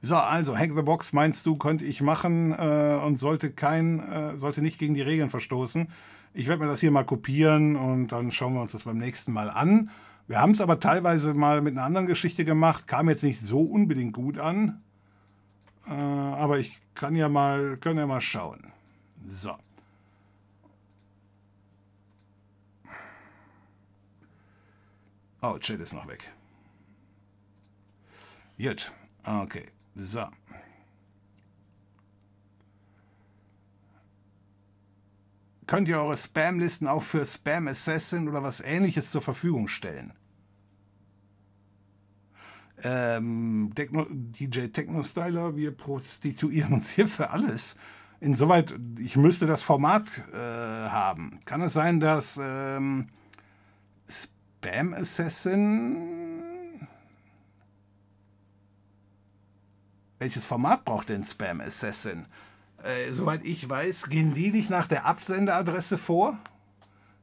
So, 0.02 0.16
also 0.16 0.56
Hack 0.56 0.72
the 0.74 0.82
Box 0.82 1.12
meinst 1.12 1.44
du, 1.44 1.56
könnte 1.56 1.84
ich 1.84 2.00
machen 2.00 2.52
äh, 2.52 2.98
und 3.04 3.18
sollte 3.18 3.52
kein, 3.52 4.00
äh, 4.00 4.38
sollte 4.38 4.62
nicht 4.62 4.78
gegen 4.78 4.94
die 4.94 5.02
Regeln 5.02 5.28
verstoßen. 5.28 5.88
Ich 6.32 6.48
werde 6.48 6.62
mir 6.62 6.68
das 6.68 6.80
hier 6.80 6.90
mal 6.90 7.04
kopieren 7.04 7.76
und 7.76 8.08
dann 8.08 8.32
schauen 8.32 8.54
wir 8.54 8.62
uns 8.62 8.72
das 8.72 8.84
beim 8.84 8.98
nächsten 8.98 9.32
Mal 9.32 9.50
an. 9.50 9.90
Wir 10.26 10.40
haben 10.40 10.52
es 10.52 10.60
aber 10.60 10.80
teilweise 10.80 11.34
mal 11.34 11.60
mit 11.60 11.74
einer 11.74 11.84
anderen 11.84 12.06
Geschichte 12.06 12.44
gemacht, 12.44 12.86
kam 12.86 13.08
jetzt 13.10 13.24
nicht 13.24 13.40
so 13.40 13.60
unbedingt 13.60 14.14
gut 14.14 14.38
an. 14.38 14.80
Äh, 15.86 15.92
aber 15.92 16.58
ich 16.58 16.80
kann 16.94 17.14
ja 17.14 17.28
mal, 17.28 17.76
können 17.76 17.98
ja 17.98 18.06
mal 18.06 18.20
schauen. 18.20 18.72
So. 19.26 19.54
Oh, 25.42 25.58
Chat 25.58 25.80
ist 25.80 25.92
noch 25.92 26.06
weg. 26.06 26.30
Gut, 28.58 28.92
okay. 29.24 29.66
So. 29.94 30.26
Könnt 35.66 35.86
ihr 35.86 35.98
eure 35.98 36.16
Spam-Listen 36.16 36.88
auch 36.88 37.02
für 37.02 37.24
Spam 37.24 37.68
Assassin 37.68 38.28
oder 38.28 38.42
was 38.42 38.60
ähnliches 38.60 39.12
zur 39.12 39.22
Verfügung 39.22 39.68
stellen? 39.68 40.12
Ähm, 42.82 43.70
Techno, 43.74 44.06
DJ 44.10 44.66
Techno 44.68 45.02
Styler, 45.02 45.54
wir 45.54 45.70
prostituieren 45.76 46.72
uns 46.72 46.90
hier 46.90 47.06
für 47.06 47.30
alles. 47.30 47.76
Insoweit, 48.20 48.74
ich 48.98 49.16
müsste 49.16 49.46
das 49.46 49.62
Format 49.62 50.08
äh, 50.32 50.36
haben. 50.36 51.38
Kann 51.44 51.60
es 51.62 51.72
sein, 51.72 52.00
dass 52.00 52.38
ähm, 52.42 53.08
Spam 54.08 54.92
Assassin 54.92 56.19
welches 60.20 60.44
Format 60.44 60.84
braucht 60.84 61.08
denn 61.08 61.24
Spam 61.24 61.60
Assassin? 61.60 62.26
Äh, 62.84 63.10
soweit 63.10 63.44
ich 63.44 63.68
weiß, 63.68 64.10
gehen 64.10 64.34
die 64.34 64.52
nicht 64.52 64.70
nach 64.70 64.86
der 64.86 65.06
Absenderadresse 65.06 65.98
vor. 65.98 66.38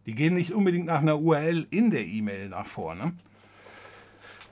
Die 0.05 0.15
gehen 0.15 0.33
nicht 0.33 0.51
unbedingt 0.51 0.87
nach 0.87 1.01
einer 1.01 1.19
URL 1.19 1.67
in 1.69 1.91
der 1.91 2.05
E-Mail 2.05 2.49
nach 2.49 2.65
vorne. 2.65 3.13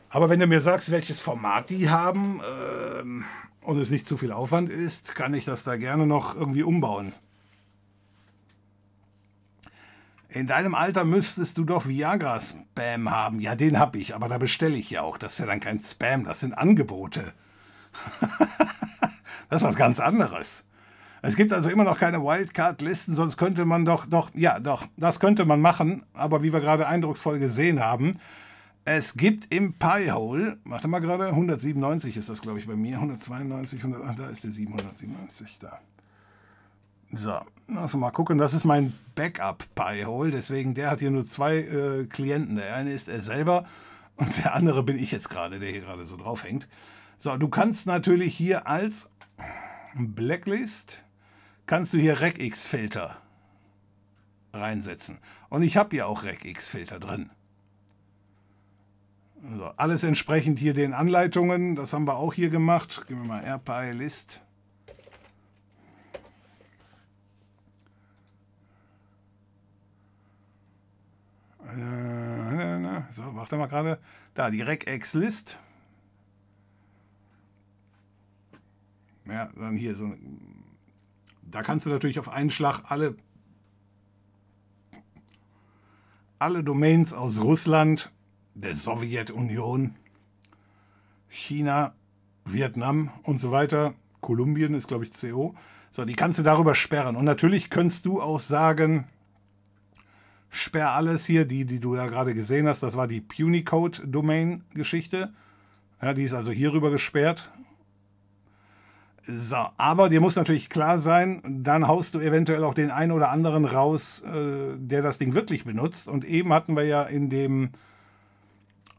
Aber 0.10 0.30
wenn 0.30 0.40
du 0.40 0.48
mir 0.48 0.62
sagst, 0.62 0.92
welches 0.92 1.20
Format 1.20 1.70
die 1.70 1.90
haben 1.90 2.40
ähm, 2.48 3.26
und 3.62 3.80
es 3.80 3.90
nicht 3.90 4.08
zu 4.08 4.16
viel 4.16 4.32
Aufwand 4.32 4.70
ist, 4.70 5.16
kann 5.16 5.34
ich 5.34 5.46
das 5.46 5.64
da 5.64 5.76
gerne 5.76 6.06
noch 6.06 6.36
irgendwie 6.36 6.64
umbauen. 6.64 7.14
In 10.30 10.48
deinem 10.48 10.76
Alter 10.76 11.04
müsstest 11.04 11.58
du 11.58 11.64
doch 11.64 11.88
Viagra-Spam 11.88 13.10
haben. 13.10 13.40
Ja, 13.40 13.56
den 13.56 13.80
habe 13.80 13.98
ich, 13.98 14.14
aber 14.14 14.28
da 14.28 14.38
bestelle 14.38 14.78
ich 14.78 14.92
ja 14.92 15.02
auch. 15.02 15.18
Das 15.18 15.34
ist 15.34 15.40
ja 15.40 15.46
dann 15.48 15.62
kein 15.62 15.80
Spam, 15.80 16.26
das 16.26 16.42
sind 16.42 16.54
Angebote. 16.54 17.34
das 19.50 19.62
ist 19.62 19.68
was 19.68 19.76
ganz 19.76 20.00
anderes. 20.00 20.66
Es 21.22 21.36
gibt 21.36 21.52
also 21.52 21.70
immer 21.70 21.84
noch 21.84 21.98
keine 21.98 22.22
Wildcard-Listen, 22.22 23.16
sonst 23.16 23.38
könnte 23.38 23.66
man 23.66 23.84
doch, 23.84 24.06
doch, 24.06 24.30
ja, 24.36 24.60
doch, 24.60 24.86
das 24.96 25.20
könnte 25.20 25.46
man 25.46 25.60
machen, 25.60 26.04
aber 26.14 26.44
wie 26.44 26.54
wir 26.54 26.60
gerade 26.60 26.88
eindrucksvoll 26.88 27.40
gesehen 27.40 27.80
haben, 27.80 28.20
es 28.88 29.16
gibt 29.16 29.52
im 29.52 29.74
Piehole, 29.74 30.58
warte 30.64 30.88
mal 30.88 31.00
gerade, 31.00 31.30
197 31.30 32.16
ist 32.18 32.30
das, 32.30 32.44
glaube 32.44 32.60
ich, 32.60 32.68
bei 32.68 32.76
mir, 32.76 32.98
192, 32.98 33.80
108, 33.80 34.20
da 34.20 34.28
ist 34.28 34.44
der 34.44 34.52
797 34.52 35.58
da. 35.58 35.80
So, 37.12 37.40
lass 37.68 37.96
mal 37.96 38.12
gucken, 38.12 38.38
das 38.38 38.54
ist 38.54 38.64
mein 38.64 38.94
Backup-Piehole, 39.16 40.30
deswegen 40.30 40.76
der 40.76 40.92
hat 40.92 41.00
hier 41.00 41.10
nur 41.10 41.26
zwei 41.26 41.58
äh, 41.58 42.06
Klienten. 42.06 42.58
Der 42.58 42.76
eine 42.76 42.92
ist 42.92 43.10
er 43.10 43.22
selber 43.22 43.66
und 44.18 44.38
der 44.44 44.54
andere 44.54 44.84
bin 44.84 45.00
ich 45.00 45.12
jetzt 45.12 45.30
gerade, 45.30 45.58
der 45.58 45.70
hier 45.70 45.82
gerade 45.82 46.06
so 46.06 46.18
drauf 46.18 46.44
hängt. 46.44 46.68
So, 47.18 47.38
du 47.38 47.48
kannst 47.48 47.88
natürlich 47.88 48.36
hier 48.36 48.68
als 48.68 49.10
Blacklist, 49.96 51.06
kannst 51.66 51.94
du 51.94 51.98
hier 51.98 52.22
RecX-Filter 52.22 53.18
reinsetzen. 54.54 55.20
Und 55.50 55.64
ich 55.64 55.78
habe 55.78 55.90
hier 55.92 56.08
auch 56.08 56.24
RecX-Filter 56.24 57.00
drin. 57.00 57.30
Also 59.52 59.66
alles 59.78 60.04
entsprechend 60.04 60.60
hier 60.60 60.74
den 60.74 60.94
Anleitungen. 60.94 61.76
Das 61.76 61.94
haben 61.94 62.08
wir 62.08 62.18
auch 62.18 62.34
hier 62.34 62.50
gemacht. 62.50 63.06
Gehen 63.08 63.20
wir 63.22 63.28
mal 63.28 63.44
AirPy 63.44 63.92
List. 63.92 64.42
Äh, 71.68 73.02
so, 73.16 73.36
warte 73.36 73.58
mal 73.58 73.68
gerade. 73.68 74.00
Da, 74.34 74.50
die 74.50 74.62
Regex-List. 74.62 75.60
Ja, 79.28 79.50
dann 79.56 79.76
hier 79.76 79.96
so. 79.96 80.14
Da 81.44 81.62
kannst 81.62 81.86
du 81.86 81.90
natürlich 81.90 82.20
auf 82.20 82.30
einen 82.30 82.50
Schlag 82.50 82.84
alle, 82.90 83.16
alle 86.40 86.64
Domains 86.64 87.14
aus 87.14 87.42
Russland, 87.42 88.12
der 88.56 88.76
Sowjetunion, 88.76 89.96
China, 91.28 91.94
Vietnam 92.46 93.12
und 93.24 93.40
so 93.40 93.52
weiter. 93.52 93.94
Kolumbien 94.22 94.74
ist, 94.74 94.88
glaube 94.88 95.04
ich, 95.04 95.12
CO. 95.14 95.56
So, 95.92 96.06
die 96.06 96.16
kannst 96.16 96.40
du 96.40 96.44
darüber 96.44 96.76
sperren. 96.76 97.16
Und 97.16 97.26
natürlich 97.26 97.70
könntest 97.70 98.06
du 98.06 98.22
auch 98.22 98.40
sagen, 98.40 99.08
sperr 100.50 100.92
alles 100.92 101.26
hier, 101.26 101.46
die, 101.46 101.66
die 101.66 101.80
du 101.80 101.96
ja 101.96 102.08
gerade 102.08 102.34
gesehen 102.34 102.68
hast, 102.68 102.84
das 102.84 102.98
war 102.98 103.08
die 103.08 103.22
Punicode-Domain-Geschichte. 103.22 105.34
Ja, 106.02 106.14
die 106.14 106.24
ist 106.24 106.34
also 106.34 106.52
hierüber 106.52 106.92
gesperrt. 106.92 107.52
So, 109.28 109.58
aber 109.78 110.10
dir 110.10 110.22
muss 110.22 110.36
natürlich 110.36 110.70
klar 110.70 111.00
sein, 111.00 111.42
dann 111.44 111.88
haust 111.88 112.14
du 112.14 112.20
eventuell 112.20 112.64
auch 112.64 112.76
den 112.76 112.92
einen 112.92 113.12
oder 113.12 113.32
anderen 113.32 113.66
raus, 113.66 114.22
äh, 114.22 114.78
der 114.78 115.02
das 115.02 115.18
Ding 115.18 115.34
wirklich 115.34 115.66
benutzt. 115.66 116.08
Und 116.08 116.26
eben 116.26 116.54
hatten 116.54 116.76
wir 116.76 116.84
ja 116.84 117.04
in 117.04 117.30
dem 117.30 117.70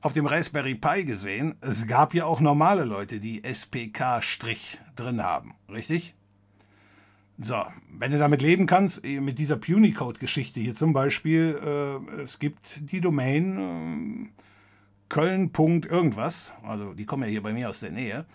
auf 0.01 0.12
dem 0.12 0.27
Raspberry 0.27 0.74
Pi 0.74 1.05
gesehen, 1.05 1.57
es 1.61 1.86
gab 1.86 2.15
ja 2.15 2.27
auch 2.27 2.40
normale 2.40 2.85
Leute, 2.85 3.19
die 3.19 3.43
SPK- 3.43 4.20
drin 4.94 5.23
haben, 5.23 5.55
richtig? 5.69 6.15
So, 7.39 7.62
wenn 7.90 8.12
du 8.12 8.19
damit 8.19 8.40
leben 8.40 8.66
kannst, 8.66 9.05
äh, 9.05 9.20
mit 9.20 9.39
dieser 9.39 9.57
Punicode-Geschichte 9.57 10.61
hier 10.61 10.74
zum 10.74 10.93
Beispiel, 10.93 11.59
äh, 11.62 12.20
es 12.20 12.39
gibt 12.39 12.90
die 12.90 13.01
Domain 13.01 13.59
äh, 13.59 14.43
Köln. 15.09 15.51
irgendwas, 15.57 16.55
also 16.62 16.94
die 16.94 17.05
kommen 17.05 17.24
ja 17.24 17.28
hier 17.28 17.43
bei 17.43 17.53
mir 17.53 17.69
aus 17.69 17.81
der 17.81 17.90
Nähe. 17.90 18.27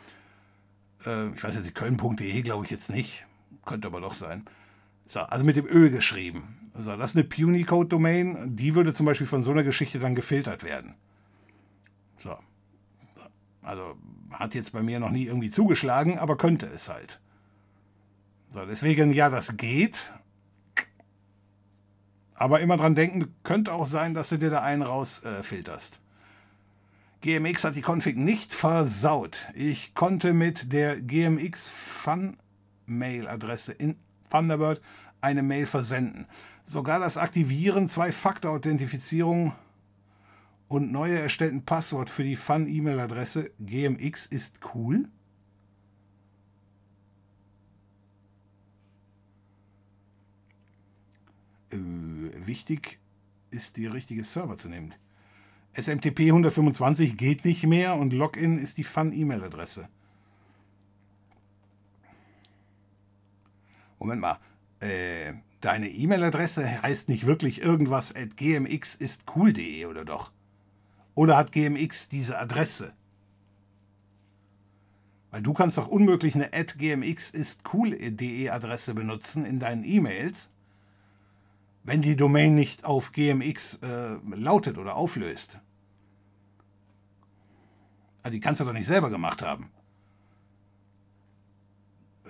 Äh, 1.06 1.30
ich 1.30 1.44
weiß 1.44 1.56
jetzt, 1.56 1.76
Köln.de 1.76 2.42
glaube 2.42 2.66
ich 2.66 2.72
jetzt 2.72 2.90
nicht, 2.90 3.26
könnte 3.66 3.88
aber 3.88 4.02
doch 4.02 4.14
sein. 4.14 4.46
So, 5.06 5.22
also 5.22 5.46
mit 5.46 5.56
dem 5.56 5.68
Ö 5.68 5.90
geschrieben. 5.90 6.72
So, 6.74 6.96
das 6.96 7.12
ist 7.12 7.18
eine 7.18 7.26
Punicode-Domain, 7.26 8.56
die 8.56 8.76
würde 8.76 8.94
zum 8.94 9.06
Beispiel 9.06 9.28
von 9.28 9.44
so 9.44 9.52
einer 9.52 9.64
Geschichte 9.64 10.00
dann 10.00 10.16
gefiltert 10.16 10.64
werden. 10.64 10.96
So. 12.18 12.38
Also 13.62 13.96
hat 14.32 14.56
jetzt 14.56 14.72
bei 14.72 14.82
mir 14.82 15.00
noch 15.00 15.12
nie 15.12 15.26
irgendwie 15.26 15.50
zugeschlagen, 15.50 16.18
aber 16.18 16.38
könnte 16.38 16.68
es 16.68 16.90
halt. 16.90 17.20
So, 18.52 18.66
deswegen, 18.66 19.12
ja, 19.12 19.30
das 19.30 19.58
geht. 19.58 20.14
Aber 22.34 22.60
immer 22.60 22.78
dran 22.78 22.96
denken, 22.96 23.36
könnte 23.44 23.74
auch 23.74 23.86
sein, 23.86 24.14
dass 24.14 24.30
du 24.30 24.38
dir 24.38 24.50
da 24.50 24.62
einen 24.62 24.82
rausfilterst. 24.82 25.96
Äh, 25.96 26.11
GMX 27.22 27.64
hat 27.64 27.76
die 27.76 27.84
Config 27.84 28.18
nicht 28.18 28.54
versaut. 28.54 29.48
Ich 29.54 29.94
konnte 29.94 30.34
mit 30.34 30.74
der 30.74 31.00
GMX 31.00 31.70
Fun 31.70 32.38
Mail 32.86 33.28
Adresse 33.28 33.72
in 33.74 33.96
Thunderbird 34.30 34.82
eine 35.22 35.44
Mail 35.44 35.66
versenden. 35.66 36.28
Sogar 36.64 37.00
das 37.00 37.18
Aktivieren 37.18 37.88
Zwei-Faktor-Authentifizierung 37.88 39.54
und 40.68 40.92
neue 40.92 41.20
erstellten 41.20 41.64
Passwort 41.64 42.10
für 42.10 42.24
die 42.24 42.36
Fun 42.36 42.68
E-Mail 42.68 43.00
Adresse 43.00 43.52
GMX 43.60 44.26
ist 44.26 44.60
cool. 44.74 45.08
äh, 51.74 51.78
wichtig 52.46 53.00
ist, 53.50 53.78
die 53.78 53.88
richtige 53.88 54.24
Server 54.24 54.58
zu 54.58 54.70
nehmen. 54.70 54.94
SMTP 55.74 56.28
125 56.28 57.18
geht 57.18 57.46
nicht 57.46 57.66
mehr 57.66 57.96
und 57.96 58.14
Login 58.14 58.58
ist 58.58 58.78
die 58.78 58.84
Fun-E-Mail-Adresse. 58.84 59.88
Moment 64.00 64.22
mal, 64.22 64.40
äh, 64.80 65.34
deine 65.62 65.90
E-Mail-Adresse 65.90 66.82
heißt 66.82 67.08
nicht 67.08 67.26
wirklich 67.26 67.62
irgendwas 67.62 68.16
at 68.16 68.36
gmx 68.36 68.96
ist 68.96 69.24
cool.de 69.36 69.86
oder 69.86 70.04
doch? 70.04 70.32
Oder 71.14 71.38
hat 71.38 71.52
GMX 71.52 72.10
diese 72.10 72.40
Adresse? 72.40 72.94
Weil 75.30 75.42
du 75.42 75.54
kannst 75.54 75.78
doch 75.78 75.88
unmöglich 75.88 76.36
eine 76.36 76.54
at 76.54 76.78
gmx 76.78 77.30
ist 77.30 77.62
cool.de 77.74 78.50
Adresse 78.50 78.94
benutzen 78.94 79.46
in 79.46 79.60
deinen 79.60 79.84
E-Mails 79.84 80.50
wenn 81.84 82.02
die 82.02 82.16
Domain 82.16 82.56
nicht 82.56 82.86
auf 82.86 83.12
GMX 83.12 83.80
äh, 83.82 84.18
lautet 84.36 84.78
oder 84.78 84.96
auflöst. 84.96 85.58
Also 88.24 88.36
die 88.36 88.40
kannst 88.40 88.62
du 88.62 88.66
doch 88.66 88.74
nicht 88.74 88.86
selber 88.86 89.10
gemacht 89.10 89.42
haben. 89.42 89.72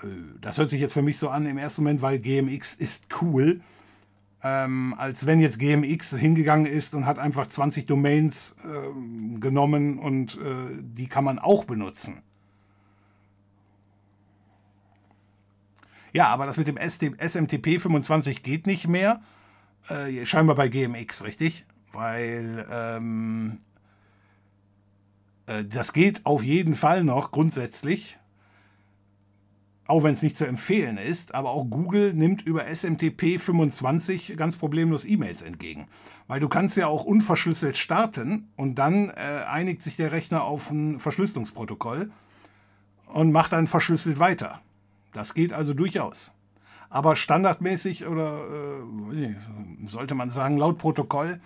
Äh, 0.02 0.07
das 0.40 0.57
hört 0.57 0.69
sich 0.69 0.80
jetzt 0.80 0.94
für 0.94 1.02
mich 1.02 1.18
so 1.18 1.30
an 1.30 1.45
im 1.45 1.57
ersten 1.57 1.84
Moment, 1.84 2.02
weil 2.02 2.19
GMX 2.19 2.76
ist 2.76 3.07
cool. 3.22 3.61
Ähm, 4.44 4.95
als 4.98 5.28
wenn 5.28 5.40
jetzt 5.40 5.60
GMX 5.60 6.15
hingegangen 6.15 6.65
ist 6.65 6.95
und 6.95 7.06
hat 7.06 7.19
einfach 7.19 7.45
20 7.45 7.86
Domains 7.86 8.56
äh, 8.64 9.40
genommen 9.40 9.99
und 9.99 10.38
äh, 10.38 10.82
die 10.82 11.07
kann 11.07 11.23
man 11.23 11.38
auch 11.38 11.65
benutzen. 11.65 12.23
Ja, 16.14 16.28
aber 16.28 16.45
das 16.45 16.57
mit 16.57 16.68
dem 16.68 16.78
SMTP 16.78 17.80
25 17.80 18.41
geht 18.41 18.65
nicht 18.65 18.88
mehr. 18.88 19.22
Äh, 19.89 20.25
scheinbar 20.25 20.55
bei 20.55 20.67
GMX, 20.67 21.23
richtig? 21.23 21.65
Weil 21.91 22.65
ähm, 22.71 23.59
äh, 25.47 25.65
das 25.65 25.93
geht 25.93 26.25
auf 26.25 26.43
jeden 26.43 26.75
Fall 26.75 27.03
noch 27.03 27.31
grundsätzlich. 27.31 28.17
Auch 29.85 30.03
wenn 30.03 30.13
es 30.13 30.21
nicht 30.21 30.37
zu 30.37 30.45
empfehlen 30.45 30.97
ist, 30.97 31.35
aber 31.35 31.49
auch 31.49 31.65
Google 31.65 32.13
nimmt 32.13 32.43
über 32.43 32.65
SMTP 32.65 33.39
25 33.41 34.37
ganz 34.37 34.55
problemlos 34.55 35.03
E-Mails 35.03 35.41
entgegen. 35.41 35.87
Weil 36.27 36.39
du 36.39 36.47
kannst 36.47 36.77
ja 36.77 36.87
auch 36.87 37.03
unverschlüsselt 37.03 37.77
starten 37.77 38.47
und 38.55 38.75
dann 38.75 39.09
äh, 39.09 39.43
einigt 39.49 39.81
sich 39.81 39.97
der 39.97 40.13
Rechner 40.13 40.43
auf 40.43 40.71
ein 40.71 40.99
Verschlüsselungsprotokoll 40.99 42.09
und 43.07 43.33
macht 43.33 43.51
dann 43.51 43.67
verschlüsselt 43.67 44.19
weiter. 44.19 44.61
Das 45.11 45.33
geht 45.33 45.51
also 45.51 45.73
durchaus. 45.73 46.31
Aber 46.91 47.15
standardmäßig 47.15 48.05
oder 48.05 48.43
äh, 49.13 49.35
sollte 49.88 50.13
man 50.13 50.30
sagen, 50.30 50.57
laut 50.57 50.77
Protokoll 50.77 51.39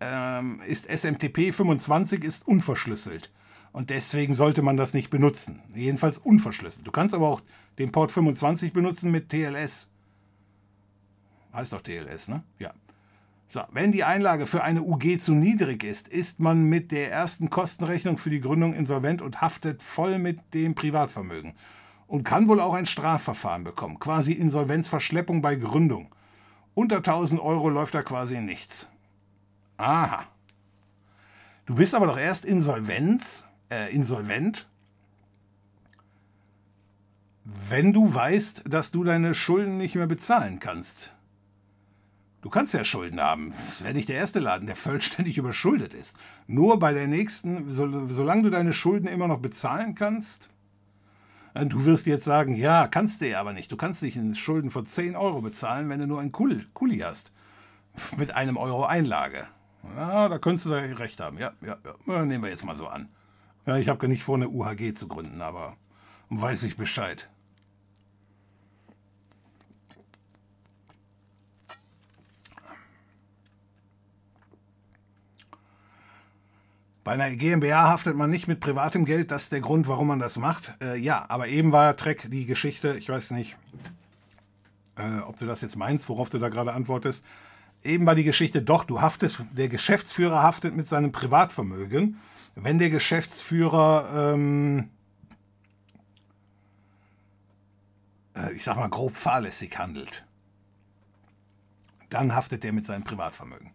ähm, 0.00 0.60
ist 0.66 0.88
SMTP 0.90 1.52
25 1.52 2.24
ist 2.24 2.48
unverschlüsselt. 2.48 3.30
Und 3.72 3.90
deswegen 3.90 4.32
sollte 4.32 4.62
man 4.62 4.78
das 4.78 4.94
nicht 4.94 5.10
benutzen. 5.10 5.62
Jedenfalls 5.74 6.16
unverschlüsselt. 6.16 6.86
Du 6.86 6.90
kannst 6.90 7.14
aber 7.14 7.28
auch 7.28 7.42
den 7.78 7.92
Port 7.92 8.12
25 8.12 8.72
benutzen 8.72 9.10
mit 9.10 9.28
TLS. 9.28 9.88
Heißt 11.52 11.74
doch 11.74 11.82
TLS, 11.82 12.28
ne? 12.28 12.42
Ja. 12.58 12.72
So, 13.48 13.60
wenn 13.72 13.92
die 13.92 14.04
Einlage 14.04 14.46
für 14.46 14.62
eine 14.64 14.82
UG 14.82 15.18
zu 15.18 15.34
niedrig 15.34 15.84
ist, 15.84 16.08
ist 16.08 16.40
man 16.40 16.62
mit 16.64 16.92
der 16.92 17.12
ersten 17.12 17.50
Kostenrechnung 17.50 18.16
für 18.16 18.30
die 18.30 18.40
Gründung 18.40 18.72
insolvent 18.72 19.20
und 19.20 19.42
haftet 19.42 19.82
voll 19.82 20.18
mit 20.18 20.54
dem 20.54 20.74
Privatvermögen 20.74 21.52
und 22.12 22.24
kann 22.24 22.46
wohl 22.46 22.60
auch 22.60 22.74
ein 22.74 22.84
Strafverfahren 22.84 23.64
bekommen, 23.64 23.98
quasi 23.98 24.32
Insolvenzverschleppung 24.32 25.40
bei 25.40 25.56
Gründung. 25.56 26.14
Unter 26.74 26.98
1000 26.98 27.40
Euro 27.40 27.70
läuft 27.70 27.94
da 27.94 28.02
quasi 28.02 28.38
nichts. 28.38 28.90
Aha. 29.78 30.26
Du 31.64 31.74
bist 31.74 31.94
aber 31.94 32.06
doch 32.06 32.18
erst 32.18 32.44
Insolvenz, 32.44 33.46
äh, 33.70 33.90
insolvent, 33.94 34.68
wenn 37.44 37.94
du 37.94 38.12
weißt, 38.12 38.64
dass 38.68 38.90
du 38.90 39.04
deine 39.04 39.32
Schulden 39.32 39.78
nicht 39.78 39.94
mehr 39.94 40.06
bezahlen 40.06 40.60
kannst. 40.60 41.14
Du 42.42 42.50
kannst 42.50 42.74
ja 42.74 42.84
Schulden 42.84 43.22
haben. 43.22 43.52
Das 43.52 43.84
wäre 43.84 43.94
nicht 43.94 44.10
der 44.10 44.16
erste 44.16 44.38
Laden, 44.38 44.66
der 44.66 44.76
vollständig 44.76 45.38
überschuldet 45.38 45.94
ist. 45.94 46.18
Nur 46.46 46.78
bei 46.78 46.92
der 46.92 47.06
nächsten, 47.06 47.70
solange 47.70 48.42
du 48.42 48.50
deine 48.50 48.74
Schulden 48.74 49.08
immer 49.08 49.28
noch 49.28 49.38
bezahlen 49.38 49.94
kannst, 49.94 50.50
du 51.54 51.84
wirst 51.84 52.06
jetzt 52.06 52.24
sagen, 52.24 52.54
ja, 52.54 52.86
kannst 52.88 53.20
du 53.20 53.28
ja 53.28 53.40
aber 53.40 53.52
nicht. 53.52 53.70
Du 53.70 53.76
kannst 53.76 54.02
nicht 54.02 54.16
einen 54.16 54.34
Schulden 54.34 54.70
von 54.70 54.86
10 54.86 55.16
Euro 55.16 55.40
bezahlen, 55.42 55.88
wenn 55.88 56.00
du 56.00 56.06
nur 56.06 56.20
einen 56.20 56.32
Kuli 56.32 56.98
hast. 56.98 57.32
Mit 58.16 58.34
einem 58.34 58.56
Euro 58.56 58.84
Einlage. 58.84 59.46
Ja, 59.96 60.28
da 60.28 60.38
könntest 60.38 60.66
du 60.66 60.70
recht 60.70 61.20
haben. 61.20 61.38
Ja, 61.38 61.52
ja, 61.60 61.76
ja. 62.06 62.24
Nehmen 62.24 62.44
wir 62.44 62.50
jetzt 62.50 62.64
mal 62.64 62.76
so 62.76 62.86
an. 62.86 63.08
Ja, 63.66 63.76
ich 63.76 63.88
habe 63.88 63.98
gar 63.98 64.08
nicht 64.08 64.22
vor, 64.22 64.36
eine 64.36 64.48
UHG 64.48 64.94
zu 64.94 65.08
gründen, 65.08 65.42
aber 65.42 65.76
weiß 66.30 66.62
ich 66.64 66.76
Bescheid. 66.76 67.28
Bei 77.04 77.12
einer 77.12 77.30
GmbH 77.30 77.88
haftet 77.88 78.14
man 78.14 78.30
nicht 78.30 78.46
mit 78.46 78.60
privatem 78.60 79.04
Geld, 79.04 79.32
das 79.32 79.44
ist 79.44 79.52
der 79.52 79.60
Grund, 79.60 79.88
warum 79.88 80.06
man 80.06 80.20
das 80.20 80.38
macht. 80.38 80.72
Äh, 80.80 80.98
ja, 80.98 81.24
aber 81.28 81.48
eben 81.48 81.72
war 81.72 81.96
Treck 81.96 82.30
die 82.30 82.46
Geschichte, 82.46 82.96
ich 82.96 83.08
weiß 83.08 83.32
nicht, 83.32 83.56
äh, 84.96 85.18
ob 85.20 85.36
du 85.38 85.46
das 85.46 85.62
jetzt 85.62 85.76
meinst, 85.76 86.08
worauf 86.08 86.30
du 86.30 86.38
da 86.38 86.48
gerade 86.48 86.72
antwortest. 86.72 87.24
Eben 87.82 88.06
war 88.06 88.14
die 88.14 88.22
Geschichte 88.22 88.62
doch, 88.62 88.84
du 88.84 89.00
haftest, 89.00 89.42
der 89.50 89.68
Geschäftsführer 89.68 90.44
haftet 90.44 90.76
mit 90.76 90.86
seinem 90.86 91.10
Privatvermögen. 91.10 92.20
Wenn 92.54 92.78
der 92.78 92.90
Geschäftsführer, 92.90 94.34
ähm, 94.34 94.90
äh, 98.36 98.52
ich 98.52 98.62
sag 98.62 98.76
mal, 98.76 98.88
grob 98.88 99.16
fahrlässig 99.16 99.76
handelt, 99.76 100.24
dann 102.10 102.32
haftet 102.32 102.62
der 102.62 102.72
mit 102.72 102.86
seinem 102.86 103.02
Privatvermögen. 103.02 103.72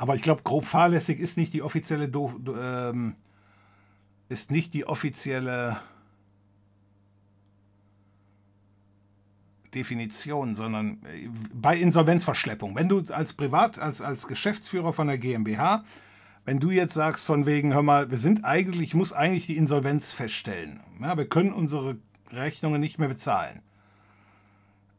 Aber 0.00 0.14
ich 0.14 0.22
glaube, 0.22 0.40
grob 0.44 0.64
fahrlässig 0.64 1.20
ist 1.20 1.36
nicht 1.36 1.52
die 1.52 1.60
offizielle, 1.60 2.08
Do 2.08 2.32
ähm, 2.58 3.16
ist 4.30 4.50
nicht 4.50 4.72
die 4.72 4.86
offizielle 4.86 5.78
Definition, 9.74 10.54
sondern 10.54 11.02
äh, 11.04 11.28
bei 11.52 11.76
Insolvenzverschleppung. 11.76 12.74
Wenn 12.76 12.88
du 12.88 13.02
als 13.12 13.34
Privat, 13.34 13.78
als, 13.78 14.00
als 14.00 14.26
Geschäftsführer 14.26 14.94
von 14.94 15.06
der 15.06 15.18
GmbH, 15.18 15.84
wenn 16.46 16.60
du 16.60 16.70
jetzt 16.70 16.94
sagst 16.94 17.26
von 17.26 17.44
wegen, 17.44 17.74
hör 17.74 17.82
mal, 17.82 18.10
wir 18.10 18.16
sind 18.16 18.42
eigentlich, 18.42 18.88
ich 18.88 18.94
muss 18.94 19.12
eigentlich 19.12 19.48
die 19.48 19.58
Insolvenz 19.58 20.14
feststellen. 20.14 20.80
Ja, 21.02 21.18
wir 21.18 21.28
können 21.28 21.52
unsere 21.52 21.98
Rechnungen 22.32 22.80
nicht 22.80 22.98
mehr 22.98 23.08
bezahlen. 23.08 23.60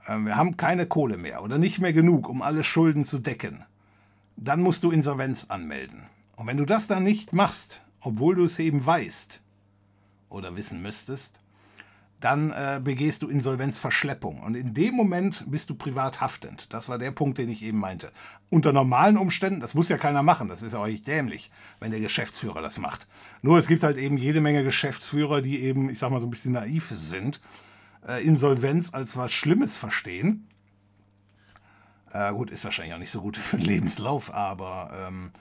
Ähm, 0.07 0.27
wir 0.27 0.35
haben 0.35 0.57
keine 0.57 0.85
Kohle 0.85 1.17
mehr 1.17 1.41
oder 1.41 1.57
nicht 1.57 1.79
mehr 1.79 1.91
genug, 1.91 2.29
um 2.29 2.43
alle 2.43 2.63
Schulden 2.63 3.03
zu 3.03 3.17
decken 3.17 3.65
dann 4.35 4.61
musst 4.61 4.83
du 4.83 4.91
Insolvenz 4.91 5.45
anmelden. 5.49 6.03
Und 6.35 6.47
wenn 6.47 6.57
du 6.57 6.65
das 6.65 6.87
dann 6.87 7.03
nicht 7.03 7.33
machst, 7.33 7.81
obwohl 8.01 8.35
du 8.35 8.45
es 8.45 8.57
eben 8.59 8.85
weißt 8.85 9.41
oder 10.29 10.55
wissen 10.55 10.81
müsstest, 10.81 11.39
dann 12.19 12.51
äh, 12.51 12.79
begehst 12.83 13.23
du 13.23 13.27
Insolvenzverschleppung. 13.27 14.41
Und 14.41 14.55
in 14.55 14.73
dem 14.73 14.93
Moment 14.95 15.43
bist 15.47 15.69
du 15.69 15.75
privat 15.75 16.21
haftend. 16.21 16.71
Das 16.71 16.87
war 16.87 16.99
der 16.99 17.11
Punkt, 17.11 17.39
den 17.39 17.49
ich 17.49 17.63
eben 17.63 17.79
meinte. 17.79 18.11
Unter 18.49 18.73
normalen 18.73 19.17
Umständen, 19.17 19.59
das 19.59 19.73
muss 19.73 19.89
ja 19.89 19.97
keiner 19.97 20.21
machen, 20.21 20.47
das 20.47 20.61
ist 20.61 20.73
ja 20.73 20.79
euch 20.79 21.01
dämlich, 21.01 21.51
wenn 21.79 21.91
der 21.91 21.99
Geschäftsführer 21.99 22.61
das 22.61 22.77
macht. 22.77 23.07
Nur 23.41 23.57
es 23.57 23.67
gibt 23.67 23.81
halt 23.81 23.97
eben 23.97 24.17
jede 24.17 24.39
Menge 24.39 24.63
Geschäftsführer, 24.63 25.41
die 25.41 25.61
eben, 25.61 25.89
ich 25.89 25.97
sag 25.97 26.11
mal, 26.11 26.19
so 26.19 26.27
ein 26.27 26.31
bisschen 26.31 26.53
naiv 26.53 26.89
sind, 26.89 27.41
äh, 28.07 28.23
Insolvenz 28.23 28.93
als 28.93 29.17
was 29.17 29.33
Schlimmes 29.33 29.77
verstehen 29.77 30.47
äh, 32.13 32.33
gut, 32.33 32.51
ist 32.51 32.63
wahrscheinlich 32.63 32.93
auch 32.93 32.99
nicht 32.99 33.11
so 33.11 33.21
gut 33.21 33.37
für 33.37 33.57
den 33.57 33.65
Lebenslauf, 33.65 34.33
aber 34.33 35.07
ähm, 35.07 35.31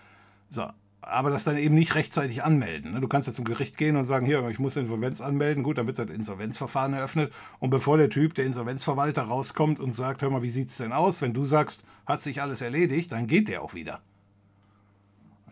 so. 0.49 0.67
Aber 1.03 1.31
das 1.31 1.45
dann 1.45 1.57
eben 1.57 1.75
nicht 1.75 1.95
rechtzeitig 1.95 2.45
anmelden. 2.45 2.93
Ne? 2.93 3.01
Du 3.01 3.09
kannst 3.09 3.27
ja 3.27 3.33
zum 3.33 3.47
Gericht 3.47 3.79
gehen 3.79 3.97
und 3.97 4.05
sagen, 4.05 4.27
hier, 4.27 4.47
ich 4.49 4.59
muss 4.59 4.77
Insolvenz 4.77 5.23
anmelden. 5.23 5.63
Gut, 5.63 5.79
dann 5.79 5.87
wird 5.87 5.99
das 5.99 6.11
Insolvenzverfahren 6.11 6.93
eröffnet. 6.93 7.33
Und 7.59 7.71
bevor 7.71 7.97
der 7.97 8.11
Typ, 8.11 8.35
der 8.35 8.45
Insolvenzverwalter, 8.45 9.23
rauskommt 9.23 9.81
und 9.81 9.93
sagt, 9.93 10.21
hör 10.21 10.29
mal, 10.29 10.43
wie 10.43 10.51
sieht's 10.51 10.77
denn 10.77 10.93
aus? 10.93 11.23
Wenn 11.23 11.33
du 11.33 11.47
sagst, 11.47 11.83
hat 12.05 12.21
sich 12.21 12.43
alles 12.43 12.61
erledigt, 12.61 13.13
dann 13.13 13.27
geht 13.27 13.49
der 13.49 13.63
auch 13.63 13.73
wieder. 13.73 14.03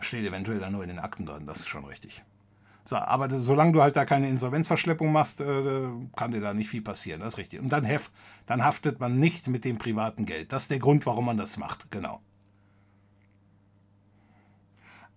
Steht 0.01 0.27
eventuell 0.27 0.61
dann 0.61 0.73
nur 0.73 0.83
in 0.83 0.91
den 0.91 0.99
Akten 0.99 1.25
drin, 1.25 1.47
das 1.47 1.61
ist 1.61 1.69
schon 1.69 1.87
richtig. 1.87 2.23
Aber 2.93 3.29
solange 3.39 3.73
du 3.73 3.83
halt 3.83 3.97
da 3.97 4.05
keine 4.05 4.29
Insolvenzverschleppung 4.29 5.13
machst, 5.13 5.41
äh, 5.41 5.89
kann 6.17 6.33
dir 6.33 6.41
da 6.41 6.55
nicht 6.55 6.69
viel 6.69 6.83
passieren. 6.83 7.21
Das 7.21 7.35
ist 7.35 7.39
richtig. 7.39 7.61
Und 7.61 7.71
dann, 7.71 7.85
heft, 7.85 8.11
dann 8.47 8.65
haftet 8.65 9.01
man 9.01 9.19
nicht 9.19 9.49
mit 9.49 9.65
dem 9.65 9.79
privaten 9.79 10.25
Geld. 10.25 10.53
Das 10.53 10.63
ist 10.63 10.71
der 10.71 10.79
Grund, 10.79 11.07
warum 11.07 11.27
man 11.27 11.37
das 11.37 11.57
macht. 11.57 11.91
Genau. 11.91 12.21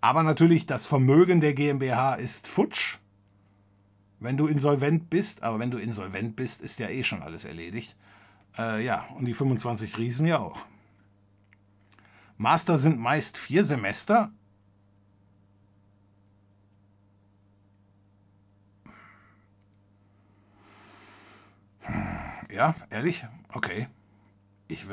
Aber 0.02 0.23
natürlich, 0.23 0.65
das 0.65 0.85
Vermögen 0.85 1.41
der 1.41 1.53
GmbH 1.53 2.15
ist 2.15 2.48
futsch, 2.48 2.98
wenn 4.19 4.38
du 4.38 4.48
insolvent 4.48 5.10
bist. 5.10 5.43
Aber 5.43 5.60
wenn 5.60 5.72
du 5.72 5.77
insolvent 5.77 6.35
bist, 6.35 6.61
ist 6.61 6.80
ja 6.80 6.89
eh 6.89 7.03
schon 7.03 7.22
alles 7.22 7.45
erledigt. 7.45 7.95
Äh, 8.57 8.84
ja, 8.84 9.06
und 9.15 9.26
die 9.26 9.34
25 9.34 9.98
Riesen 9.98 10.26
ja 10.26 10.39
auch. 10.39 10.57
Master 12.38 12.80
sind 12.80 12.99
meist 12.99 13.38
vier 13.38 13.64
Semester, 13.64 14.31
Ja, 22.52 22.76
ehrlich? 22.90 23.26
Okay. 23.53 23.88
Ich, 24.68 24.86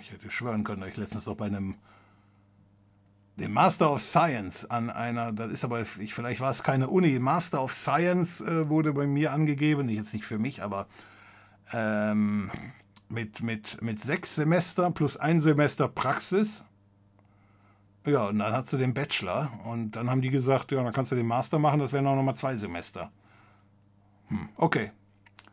ich 0.00 0.12
hätte 0.12 0.30
schwören 0.30 0.64
können, 0.64 0.80
dass 0.80 0.90
ich 0.90 0.96
letztens 0.96 1.24
doch 1.24 1.36
bei 1.36 1.46
einem 1.46 1.74
dem 3.36 3.52
Master 3.52 3.92
of 3.92 4.00
Science 4.00 4.64
an 4.70 4.88
einer, 4.88 5.32
das 5.32 5.52
ist 5.52 5.64
aber, 5.64 5.82
ich, 5.82 6.14
vielleicht 6.14 6.40
war 6.40 6.50
es 6.50 6.62
keine 6.62 6.88
Uni, 6.88 7.18
Master 7.18 7.62
of 7.62 7.74
Science 7.74 8.40
äh, 8.40 8.68
wurde 8.70 8.94
bei 8.94 9.06
mir 9.06 9.32
angegeben, 9.32 9.90
jetzt 9.90 10.14
nicht 10.14 10.24
für 10.24 10.38
mich, 10.38 10.62
aber 10.62 10.86
ähm, 11.72 12.50
mit, 13.10 13.42
mit, 13.42 13.82
mit 13.82 14.00
sechs 14.00 14.36
Semester 14.36 14.90
plus 14.90 15.18
ein 15.18 15.40
Semester 15.40 15.86
Praxis. 15.86 16.64
Ja, 18.06 18.28
und 18.28 18.38
dann 18.38 18.52
hast 18.52 18.72
du 18.72 18.78
den 18.78 18.94
Bachelor 18.94 19.50
und 19.64 19.96
dann 19.96 20.08
haben 20.08 20.22
die 20.22 20.30
gesagt, 20.30 20.72
ja, 20.72 20.82
dann 20.82 20.92
kannst 20.92 21.12
du 21.12 21.16
den 21.16 21.26
Master 21.26 21.58
machen, 21.58 21.80
das 21.80 21.92
wären 21.92 22.06
auch 22.06 22.16
nochmal 22.16 22.36
zwei 22.36 22.56
Semester. 22.56 23.10
Hm, 24.28 24.48
okay, 24.56 24.92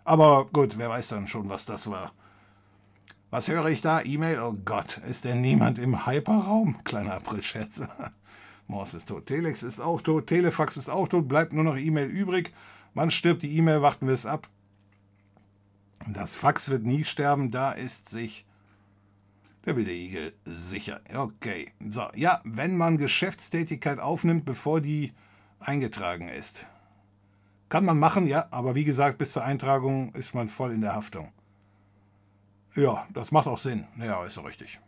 aber 0.03 0.45
gut, 0.51 0.77
wer 0.77 0.89
weiß 0.89 1.09
dann 1.09 1.27
schon, 1.27 1.49
was 1.49 1.65
das 1.65 1.89
war. 1.89 2.11
Was 3.30 3.47
höre 3.47 3.65
ich 3.69 3.81
da? 3.81 4.01
E-Mail? 4.01 4.39
Oh 4.39 4.53
Gott, 4.65 4.99
ist 5.09 5.25
denn 5.25 5.41
niemand 5.41 5.80
im 5.80 6.05
Hyperraum? 6.05 6.84
Kleiner 6.84 7.15
Aprilscherz. 7.15 7.81
Morse 8.67 8.97
ist 8.97 9.09
tot. 9.09 9.25
Telex 9.25 9.63
ist 9.63 9.80
auch 9.80 10.01
tot. 10.01 10.27
Telefax 10.27 10.77
ist 10.77 10.89
auch 10.89 11.07
tot. 11.07 11.27
Bleibt 11.27 11.53
nur 11.53 11.63
noch 11.63 11.77
E-Mail 11.77 12.09
übrig. 12.09 12.53
Wann 12.93 13.09
stirbt 13.09 13.41
die 13.41 13.57
E-Mail? 13.57 13.81
Warten 13.81 14.07
wir 14.07 14.13
es 14.13 14.25
ab. 14.25 14.47
Das 16.07 16.35
Fax 16.35 16.69
wird 16.69 16.84
nie 16.85 17.03
sterben. 17.03 17.49
Da 17.49 17.71
ist 17.71 18.09
sich 18.09 18.45
der 19.65 19.75
wilde 19.75 19.93
Igel 19.93 20.34
sicher. 20.45 21.01
Okay. 21.13 21.71
So, 21.89 22.07
ja, 22.15 22.41
wenn 22.43 22.77
man 22.77 22.97
Geschäftstätigkeit 22.97 23.99
aufnimmt, 23.99 24.45
bevor 24.45 24.81
die 24.81 25.13
eingetragen 25.59 26.27
ist. 26.27 26.67
Kann 27.73 27.85
man 27.85 27.97
machen, 27.97 28.27
ja, 28.27 28.45
aber 28.51 28.75
wie 28.75 28.83
gesagt, 28.83 29.17
bis 29.17 29.31
zur 29.31 29.43
Eintragung 29.43 30.13
ist 30.13 30.35
man 30.35 30.47
voll 30.47 30.73
in 30.73 30.81
der 30.81 30.93
Haftung. 30.93 31.31
Ja, 32.75 33.07
das 33.11 33.31
macht 33.31 33.47
auch 33.47 33.57
Sinn. 33.57 33.87
Ja, 33.97 34.23
ist 34.23 34.35
so 34.35 34.41
richtig. 34.41 34.79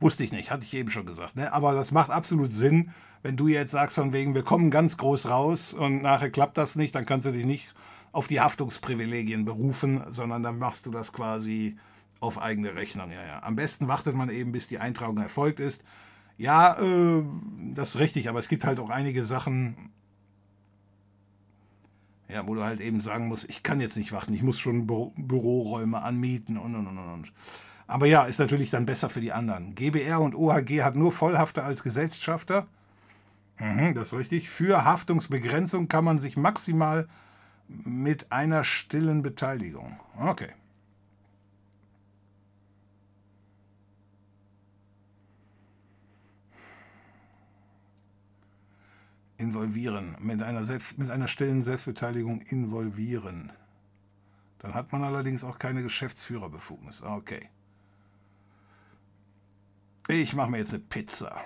Wusste 0.00 0.24
ich 0.24 0.32
nicht, 0.32 0.50
hatte 0.50 0.64
ich 0.64 0.72
eben 0.72 0.88
schon 0.88 1.04
gesagt. 1.04 1.36
Ne? 1.36 1.52
Aber 1.52 1.74
das 1.74 1.92
macht 1.92 2.08
absolut 2.08 2.50
Sinn, 2.50 2.92
wenn 3.20 3.36
du 3.36 3.48
jetzt 3.48 3.72
sagst, 3.72 3.96
von 3.96 4.14
wegen, 4.14 4.34
wir 4.34 4.44
kommen 4.44 4.70
ganz 4.70 4.96
groß 4.96 5.28
raus 5.28 5.74
und 5.74 6.00
nachher 6.00 6.30
klappt 6.30 6.56
das 6.56 6.74
nicht, 6.74 6.94
dann 6.94 7.04
kannst 7.04 7.26
du 7.26 7.32
dich 7.32 7.44
nicht 7.44 7.74
auf 8.12 8.28
die 8.28 8.40
Haftungsprivilegien 8.40 9.44
berufen, 9.44 10.04
sondern 10.08 10.42
dann 10.42 10.58
machst 10.58 10.86
du 10.86 10.90
das 10.90 11.12
quasi 11.12 11.76
auf 12.18 12.40
eigene 12.40 12.76
Rechnung. 12.76 13.10
Ja, 13.10 13.26
ja. 13.26 13.42
Am 13.42 13.56
besten 13.56 13.88
wartet 13.88 14.14
man 14.14 14.30
eben, 14.30 14.52
bis 14.52 14.68
die 14.68 14.78
Eintragung 14.78 15.18
erfolgt 15.18 15.60
ist. 15.60 15.84
Ja, 16.38 16.80
äh, 16.80 17.22
das 17.74 17.90
ist 17.90 18.00
richtig, 18.00 18.30
aber 18.30 18.38
es 18.38 18.48
gibt 18.48 18.64
halt 18.64 18.80
auch 18.80 18.88
einige 18.88 19.26
Sachen, 19.26 19.92
ja, 22.34 22.46
wo 22.48 22.54
du 22.54 22.64
halt 22.64 22.80
eben 22.80 23.00
sagen 23.00 23.28
musst, 23.28 23.48
ich 23.48 23.62
kann 23.62 23.80
jetzt 23.80 23.96
nicht 23.96 24.10
warten, 24.10 24.34
ich 24.34 24.42
muss 24.42 24.58
schon 24.58 24.86
Bü 24.88 25.10
Büroräume 25.16 26.02
anmieten 26.02 26.58
und 26.58 26.74
und 26.74 26.88
und 26.88 26.98
und. 26.98 27.32
Aber 27.86 28.06
ja, 28.06 28.24
ist 28.24 28.40
natürlich 28.40 28.70
dann 28.70 28.86
besser 28.86 29.08
für 29.08 29.20
die 29.20 29.32
anderen. 29.32 29.74
GBR 29.74 30.20
und 30.20 30.34
OHG 30.34 30.82
hat 30.82 30.96
nur 30.96 31.12
Vollhafter 31.12 31.64
als 31.64 31.82
Gesellschafter. 31.82 32.66
Mhm, 33.58 33.94
das 33.94 34.12
ist 34.12 34.18
richtig. 34.18 34.50
Für 34.50 34.84
Haftungsbegrenzung 34.84 35.86
kann 35.86 36.04
man 36.04 36.18
sich 36.18 36.36
maximal 36.36 37.08
mit 37.68 38.32
einer 38.32 38.64
stillen 38.64 39.22
Beteiligung. 39.22 40.00
Okay. 40.18 40.48
Involvieren, 49.44 50.16
mit 50.20 50.42
einer, 50.42 50.64
Selbst, 50.64 50.98
mit 50.98 51.10
einer 51.10 51.28
stillen 51.28 51.62
Selbstbeteiligung 51.62 52.40
involvieren. 52.40 53.52
Dann 54.58 54.74
hat 54.74 54.92
man 54.92 55.04
allerdings 55.04 55.44
auch 55.44 55.58
keine 55.58 55.82
Geschäftsführerbefugnis. 55.82 57.02
Okay. 57.02 57.50
Ich 60.08 60.34
mache 60.34 60.50
mir 60.50 60.58
jetzt 60.58 60.74
eine 60.74 60.82
Pizza. 60.82 61.40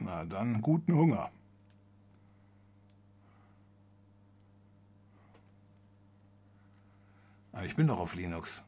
Na 0.00 0.24
dann, 0.24 0.60
guten 0.60 0.94
Hunger. 0.94 1.30
Ah, 7.52 7.64
ich 7.64 7.76
bin 7.76 7.86
doch 7.86 7.98
auf 7.98 8.14
Linux. 8.14 8.64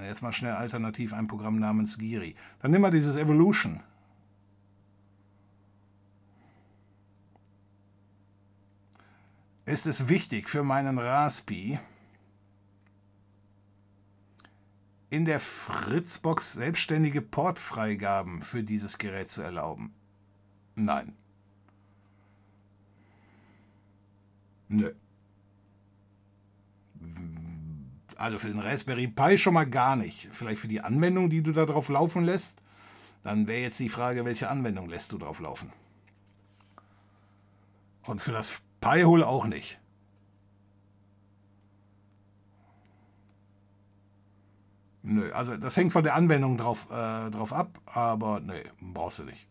Jetzt 0.00 0.22
mal 0.22 0.32
schnell 0.32 0.52
alternativ 0.52 1.12
ein 1.12 1.26
Programm 1.26 1.58
namens 1.58 1.98
Giri. 1.98 2.36
Dann 2.60 2.70
nimm 2.70 2.82
mal 2.82 2.90
dieses 2.90 3.16
Evolution. 3.16 3.80
Ist 9.68 9.86
es 9.86 10.08
wichtig 10.08 10.48
für 10.48 10.62
meinen 10.62 10.98
Raspi, 10.98 11.78
in 15.10 15.24
der 15.24 15.40
Fritzbox 15.40 16.54
selbstständige 16.54 17.22
Portfreigaben 17.22 18.42
für 18.42 18.62
dieses 18.62 18.98
Gerät 18.98 19.28
zu 19.28 19.42
erlauben? 19.42 19.94
Nein. 20.74 21.14
Nö. 24.68 24.92
Also 28.16 28.38
für 28.38 28.48
den 28.48 28.58
Raspberry 28.58 29.06
Pi 29.06 29.38
schon 29.38 29.54
mal 29.54 29.68
gar 29.68 29.96
nicht. 29.96 30.28
Vielleicht 30.32 30.60
für 30.60 30.68
die 30.68 30.80
Anwendung, 30.80 31.30
die 31.30 31.42
du 31.42 31.52
da 31.52 31.64
drauf 31.66 31.88
laufen 31.88 32.24
lässt. 32.24 32.62
Dann 33.22 33.46
wäre 33.46 33.60
jetzt 33.60 33.78
die 33.78 33.88
Frage, 33.88 34.24
welche 34.24 34.48
Anwendung 34.48 34.88
lässt 34.88 35.12
du 35.12 35.18
drauf 35.18 35.40
laufen? 35.40 35.72
Und 38.02 38.20
für 38.20 38.32
das 38.32 38.62
Pi-Hole 38.80 39.26
auch 39.26 39.46
nicht. 39.46 39.78
Nö, 45.02 45.32
also 45.32 45.56
das 45.56 45.76
hängt 45.76 45.92
von 45.92 46.04
der 46.04 46.14
Anwendung 46.14 46.58
drauf, 46.58 46.86
äh, 46.90 47.30
drauf 47.30 47.52
ab, 47.52 47.80
aber 47.86 48.40
nö, 48.40 48.60
brauchst 48.80 49.20
du 49.20 49.24
nicht. 49.24 49.46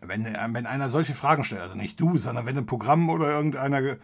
Wenn, 0.00 0.24
äh, 0.24 0.48
wenn 0.52 0.66
einer 0.66 0.90
solche 0.90 1.12
Fragen 1.12 1.44
stellt, 1.44 1.62
also 1.62 1.74
nicht 1.74 1.98
du, 1.98 2.18
sondern 2.18 2.46
wenn 2.46 2.56
ein 2.56 2.66
Programm 2.66 3.10
oder 3.10 3.30
irgendeiner, 3.30 3.96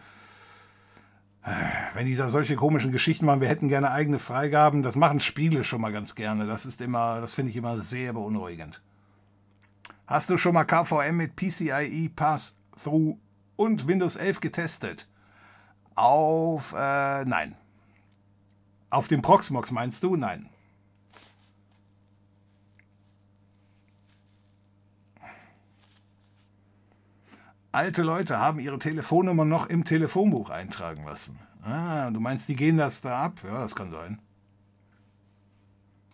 wenn 1.93 2.05
die 2.05 2.15
da 2.15 2.27
solche 2.27 2.57
komischen 2.57 2.91
Geschichten 2.91 3.25
machen, 3.25 3.39
wir 3.39 3.47
hätten 3.47 3.69
gerne 3.69 3.91
eigene 3.91 4.19
Freigaben, 4.19 4.83
das 4.83 4.97
machen 4.97 5.21
Spiele 5.21 5.63
schon 5.63 5.79
mal 5.79 5.93
ganz 5.93 6.13
gerne. 6.15 6.45
Das 6.45 6.65
ist 6.65 6.81
immer, 6.81 7.21
das 7.21 7.33
finde 7.33 7.51
ich 7.51 7.57
immer 7.57 7.77
sehr 7.77 8.13
beunruhigend. 8.13 8.81
Hast 10.07 10.29
du 10.29 10.37
schon 10.37 10.53
mal 10.53 10.63
KVM 10.63 11.17
mit 11.17 11.35
PCIe 11.35 12.07
Pass-Through 12.07 13.19
und 13.57 13.87
Windows 13.87 14.15
11 14.15 14.39
getestet? 14.39 15.09
Auf, 15.95 16.71
äh, 16.71 17.25
nein. 17.25 17.57
Auf 18.89 19.09
dem 19.09 19.21
Proxmox 19.21 19.71
meinst 19.71 20.03
du? 20.03 20.15
Nein. 20.15 20.49
Alte 27.73 28.01
Leute 28.01 28.39
haben 28.39 28.59
ihre 28.59 28.79
Telefonnummer 28.79 29.43
noch 29.43 29.67
im 29.67 29.83
Telefonbuch 29.83 30.49
eintragen 30.49 31.03
lassen. 31.03 31.37
Ah, 31.63 32.09
du 32.11 32.21
meinst, 32.21 32.47
die 32.47 32.55
gehen 32.55 32.77
das 32.77 33.01
da 33.01 33.23
ab? 33.25 33.41
Ja, 33.43 33.59
das 33.59 33.75
kann 33.75 33.91
sein. 33.91 34.21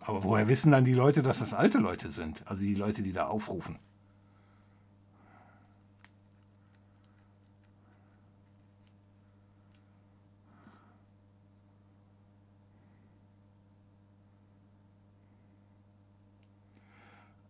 Aber 0.00 0.24
woher 0.24 0.48
wissen 0.48 0.72
dann 0.72 0.84
die 0.84 0.94
Leute, 0.94 1.22
dass 1.22 1.38
das 1.38 1.54
alte 1.54 1.78
Leute 1.78 2.10
sind? 2.10 2.42
Also 2.46 2.62
die 2.62 2.74
Leute, 2.74 3.02
die 3.04 3.12
da 3.12 3.28
aufrufen. 3.28 3.78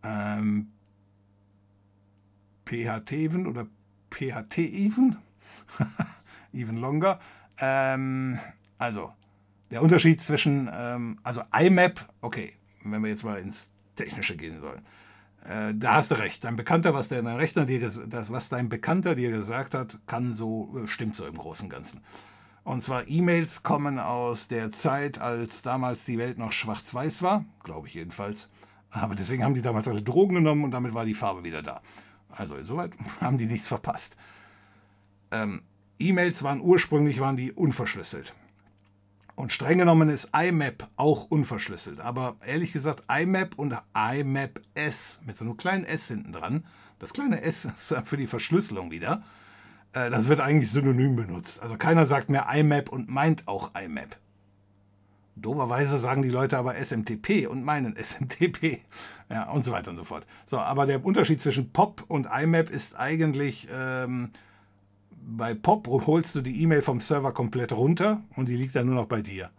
Ähm, 0.05 0.71
PHT-Even 2.65 3.47
oder 3.47 3.67
PHT-Even, 4.11 5.17
even 6.53 6.77
longer. 6.77 7.19
Ähm, 7.59 8.39
also, 8.77 9.11
der 9.71 9.81
Unterschied 9.81 10.21
zwischen, 10.21 10.69
ähm, 10.73 11.19
also 11.23 11.41
IMAP, 11.57 11.99
okay, 12.21 12.53
wenn 12.83 13.01
wir 13.01 13.09
jetzt 13.09 13.23
mal 13.23 13.39
ins 13.39 13.71
Technische 13.95 14.37
gehen 14.37 14.59
sollen. 14.61 14.85
Äh, 15.43 15.73
da 15.75 15.95
hast 15.95 16.11
du 16.11 16.15
recht. 16.15 16.43
Dein 16.43 16.55
Bekannter, 16.55 16.93
was 16.93 17.07
dein 17.07 17.27
Rechner 17.27 17.65
dir, 17.65 17.79
das, 17.79 18.31
was 18.31 18.49
dein 18.49 18.69
Bekannter 18.69 19.15
dir 19.15 19.31
gesagt 19.31 19.73
hat, 19.73 19.99
kann 20.07 20.35
so, 20.35 20.75
äh, 20.77 20.87
stimmt 20.87 21.15
so 21.15 21.25
im 21.25 21.37
Großen 21.37 21.65
und 21.65 21.69
Ganzen. 21.69 22.01
Und 22.63 22.81
zwar 22.83 23.07
E-Mails 23.07 23.61
kommen 23.61 23.99
aus 23.99 24.47
der 24.47 24.71
Zeit, 24.71 25.19
als 25.19 25.61
damals 25.61 26.05
die 26.05 26.17
Welt 26.17 26.39
noch 26.39 26.51
schwarz-weiß 26.51 27.21
war, 27.21 27.45
glaube 27.63 27.87
ich 27.87 27.93
jedenfalls. 27.93 28.49
Aber 28.91 29.15
deswegen 29.15 29.43
haben 29.43 29.55
die 29.55 29.61
damals 29.61 29.87
alle 29.87 30.01
Drogen 30.01 30.35
genommen 30.35 30.63
und 30.63 30.71
damit 30.71 30.93
war 30.93 31.05
die 31.05 31.13
Farbe 31.13 31.43
wieder 31.43 31.61
da. 31.61 31.81
Also 32.29 32.55
insoweit 32.55 32.93
haben 33.21 33.37
die 33.37 33.45
nichts 33.45 33.67
verpasst. 33.67 34.15
Ähm, 35.31 35.63
E-Mails 35.99 36.43
waren 36.43 36.61
ursprünglich 36.61 37.19
waren 37.19 37.35
die 37.35 37.51
unverschlüsselt. 37.51 38.33
Und 39.35 39.51
streng 39.51 39.79
genommen 39.79 40.09
ist 40.09 40.29
IMAP 40.33 40.87
auch 40.95 41.25
unverschlüsselt. 41.25 41.99
Aber 41.99 42.37
ehrlich 42.45 42.71
gesagt, 42.71 43.03
IMAP 43.11 43.55
und 43.55 43.75
IMAP 43.93 44.61
S 44.73 45.19
mit 45.25 45.35
so 45.35 45.43
einem 45.43 45.57
kleinen 45.57 45.83
S 45.83 46.07
hinten 46.07 46.31
dran, 46.31 46.65
das 46.99 47.13
kleine 47.13 47.41
S 47.41 47.65
ist 47.75 47.95
für 48.05 48.17
die 48.17 48.27
Verschlüsselung 48.27 48.91
wieder, 48.91 49.23
äh, 49.93 50.09
das 50.09 50.29
wird 50.29 50.39
eigentlich 50.39 50.71
synonym 50.71 51.15
benutzt. 51.15 51.61
Also 51.61 51.77
keiner 51.77 52.05
sagt 52.05 52.29
mehr 52.29 52.47
IMAP 52.53 52.89
und 52.89 53.09
meint 53.09 53.47
auch 53.47 53.71
IMAP. 53.75 54.17
Doberweise 55.35 55.99
sagen 55.99 56.21
die 56.21 56.29
Leute 56.29 56.57
aber 56.57 56.75
SMTP 56.75 57.47
und 57.47 57.63
meinen 57.63 57.95
SMTP. 58.01 58.79
Ja, 59.29 59.49
und 59.49 59.65
so 59.65 59.71
weiter 59.71 59.91
und 59.91 59.97
so 59.97 60.03
fort. 60.03 60.25
So, 60.45 60.57
aber 60.57 60.85
der 60.85 61.03
Unterschied 61.03 61.41
zwischen 61.41 61.71
POP 61.71 62.03
und 62.07 62.27
IMAP 62.27 62.69
ist 62.69 62.97
eigentlich, 62.97 63.67
ähm, 63.71 64.31
bei 65.11 65.53
POP 65.53 65.87
holst 66.05 66.35
du 66.35 66.41
die 66.41 66.61
E-Mail 66.61 66.81
vom 66.81 66.99
Server 66.99 67.33
komplett 67.33 67.73
runter 67.73 68.21
und 68.35 68.47
die 68.47 68.55
liegt 68.55 68.75
dann 68.75 68.85
nur 68.85 68.95
noch 68.95 69.07
bei 69.07 69.21
dir. 69.21 69.49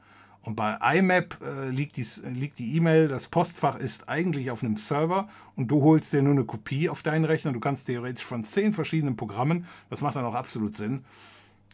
Und 0.42 0.54
bei 0.54 0.78
IMAP 0.94 1.38
äh, 1.42 1.70
liegt 1.70 1.96
die 1.96 2.06
liegt 2.28 2.60
die 2.60 2.76
E-Mail, 2.76 3.08
das 3.08 3.26
Postfach 3.26 3.76
ist 3.80 4.08
eigentlich 4.08 4.52
auf 4.52 4.62
einem 4.62 4.76
Server 4.76 5.28
und 5.56 5.68
du 5.72 5.82
holst 5.82 6.12
dir 6.12 6.22
nur 6.22 6.34
eine 6.34 6.44
Kopie 6.44 6.88
auf 6.88 7.02
deinen 7.02 7.24
Rechner. 7.24 7.52
Du 7.52 7.58
kannst 7.58 7.86
theoretisch 7.86 8.24
von 8.24 8.44
zehn 8.44 8.72
verschiedenen 8.72 9.16
Programmen, 9.16 9.66
das 9.90 10.02
macht 10.02 10.14
dann 10.14 10.24
auch 10.24 10.36
absolut 10.36 10.76
Sinn, 10.76 11.04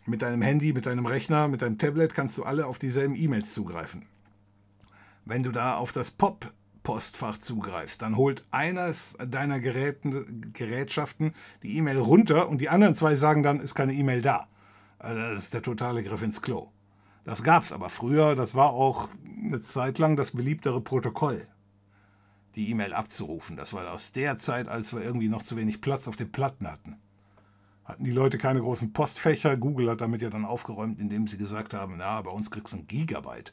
mit 0.06 0.22
deinem 0.22 0.42
Handy, 0.42 0.72
mit 0.72 0.86
deinem 0.86 1.06
Rechner, 1.06 1.48
mit 1.48 1.62
deinem 1.62 1.78
Tablet 1.78 2.14
kannst 2.14 2.36
du 2.38 2.44
alle 2.44 2.66
auf 2.66 2.78
dieselben 2.78 3.14
E-Mails 3.14 3.54
zugreifen. 3.54 4.06
Wenn 5.24 5.42
du 5.42 5.52
da 5.52 5.76
auf 5.76 5.92
das 5.92 6.10
POP-Postfach 6.10 7.38
zugreifst, 7.38 8.02
dann 8.02 8.16
holt 8.16 8.44
eines 8.50 9.16
deiner 9.24 9.60
Geräten, 9.60 10.50
Gerätschaften 10.52 11.34
die 11.62 11.76
E-Mail 11.76 11.98
runter 11.98 12.48
und 12.48 12.60
die 12.60 12.68
anderen 12.68 12.94
zwei 12.94 13.14
sagen 13.14 13.42
dann, 13.42 13.60
ist 13.60 13.74
keine 13.74 13.94
E-Mail 13.94 14.22
da. 14.22 14.48
Also 14.98 15.20
das 15.20 15.44
ist 15.44 15.54
der 15.54 15.62
totale 15.62 16.02
Griff 16.02 16.22
ins 16.22 16.42
Klo. 16.42 16.68
Das 17.24 17.44
gab 17.44 17.62
es 17.62 17.72
aber 17.72 17.88
früher, 17.88 18.34
das 18.34 18.56
war 18.56 18.70
auch 18.70 19.08
eine 19.44 19.60
Zeit 19.60 19.98
lang 19.98 20.16
das 20.16 20.32
beliebtere 20.32 20.80
Protokoll, 20.80 21.46
die 22.56 22.68
E-Mail 22.70 22.92
abzurufen. 22.92 23.56
Das 23.56 23.72
war 23.72 23.92
aus 23.92 24.10
der 24.10 24.36
Zeit, 24.36 24.66
als 24.66 24.92
wir 24.92 25.02
irgendwie 25.02 25.28
noch 25.28 25.44
zu 25.44 25.56
wenig 25.56 25.80
Platz 25.80 26.08
auf 26.08 26.16
den 26.16 26.32
Platten 26.32 26.68
hatten 26.68 26.96
hatten 27.84 28.04
die 28.04 28.10
Leute 28.10 28.38
keine 28.38 28.60
großen 28.60 28.92
Postfächer. 28.92 29.56
Google 29.56 29.90
hat 29.90 30.00
damit 30.00 30.22
ja 30.22 30.30
dann 30.30 30.44
aufgeräumt, 30.44 31.00
indem 31.00 31.26
sie 31.26 31.38
gesagt 31.38 31.74
haben, 31.74 31.96
na, 31.98 32.20
bei 32.22 32.30
uns 32.30 32.50
kriegst 32.50 32.74
du 32.74 32.78
ein 32.78 32.86
Gigabyte. 32.86 33.52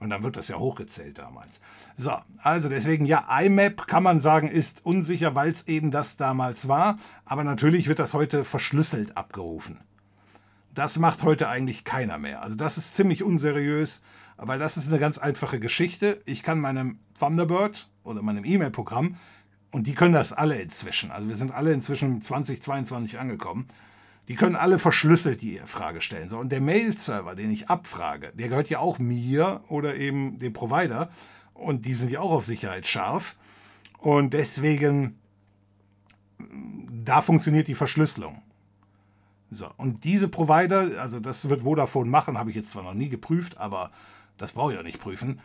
Und 0.00 0.10
dann 0.10 0.22
wird 0.22 0.36
das 0.36 0.48
ja 0.48 0.56
hochgezählt 0.56 1.18
damals. 1.18 1.60
So, 1.96 2.12
also 2.38 2.68
deswegen, 2.68 3.04
ja, 3.04 3.26
IMAP 3.40 3.88
kann 3.88 4.04
man 4.04 4.20
sagen, 4.20 4.48
ist 4.48 4.86
unsicher, 4.86 5.34
weil 5.34 5.50
es 5.50 5.66
eben 5.66 5.90
das 5.90 6.16
damals 6.16 6.68
war. 6.68 6.98
Aber 7.24 7.42
natürlich 7.42 7.88
wird 7.88 7.98
das 7.98 8.14
heute 8.14 8.44
verschlüsselt 8.44 9.16
abgerufen. 9.16 9.80
Das 10.72 10.98
macht 10.98 11.24
heute 11.24 11.48
eigentlich 11.48 11.82
keiner 11.82 12.18
mehr. 12.18 12.42
Also 12.42 12.54
das 12.54 12.78
ist 12.78 12.94
ziemlich 12.94 13.24
unseriös, 13.24 14.02
weil 14.36 14.60
das 14.60 14.76
ist 14.76 14.88
eine 14.88 15.00
ganz 15.00 15.18
einfache 15.18 15.58
Geschichte. 15.58 16.22
Ich 16.24 16.44
kann 16.44 16.60
meinem 16.60 17.00
Thunderbird 17.18 17.88
oder 18.04 18.22
meinem 18.22 18.44
E-Mail-Programm 18.44 19.16
und 19.70 19.86
die 19.86 19.94
können 19.94 20.14
das 20.14 20.32
alle 20.32 20.60
inzwischen. 20.60 21.10
Also 21.10 21.28
wir 21.28 21.36
sind 21.36 21.52
alle 21.52 21.72
inzwischen 21.72 22.20
2022 22.22 23.18
angekommen. 23.18 23.68
Die 24.28 24.34
können 24.34 24.56
alle 24.56 24.78
verschlüsselt 24.78 25.40
die 25.40 25.58
Frage 25.64 26.00
stellen. 26.00 26.28
So, 26.28 26.38
und 26.38 26.52
der 26.52 26.60
Mail-Server, 26.60 27.34
den 27.34 27.50
ich 27.50 27.68
abfrage, 27.68 28.32
der 28.34 28.48
gehört 28.48 28.68
ja 28.68 28.78
auch 28.78 28.98
mir 28.98 29.62
oder 29.68 29.96
eben 29.96 30.38
dem 30.38 30.52
Provider. 30.52 31.10
Und 31.54 31.86
die 31.86 31.94
sind 31.94 32.10
ja 32.10 32.20
auch 32.20 32.30
auf 32.30 32.46
Sicherheit 32.46 32.86
scharf. 32.86 33.36
Und 33.98 34.34
deswegen, 34.34 35.18
da 37.04 37.22
funktioniert 37.22 37.68
die 37.68 37.74
Verschlüsselung. 37.74 38.42
So, 39.50 39.68
und 39.78 40.04
diese 40.04 40.28
Provider, 40.28 41.00
also 41.00 41.20
das 41.20 41.48
wird 41.48 41.62
Vodafone 41.62 42.10
machen, 42.10 42.36
habe 42.36 42.50
ich 42.50 42.56
jetzt 42.56 42.70
zwar 42.70 42.82
noch 42.82 42.94
nie 42.94 43.08
geprüft, 43.08 43.56
aber 43.56 43.90
das 44.36 44.52
brauche 44.52 44.74
ich 44.74 44.78
auch 44.78 44.84
nicht 44.84 45.00
prüfen. 45.00 45.40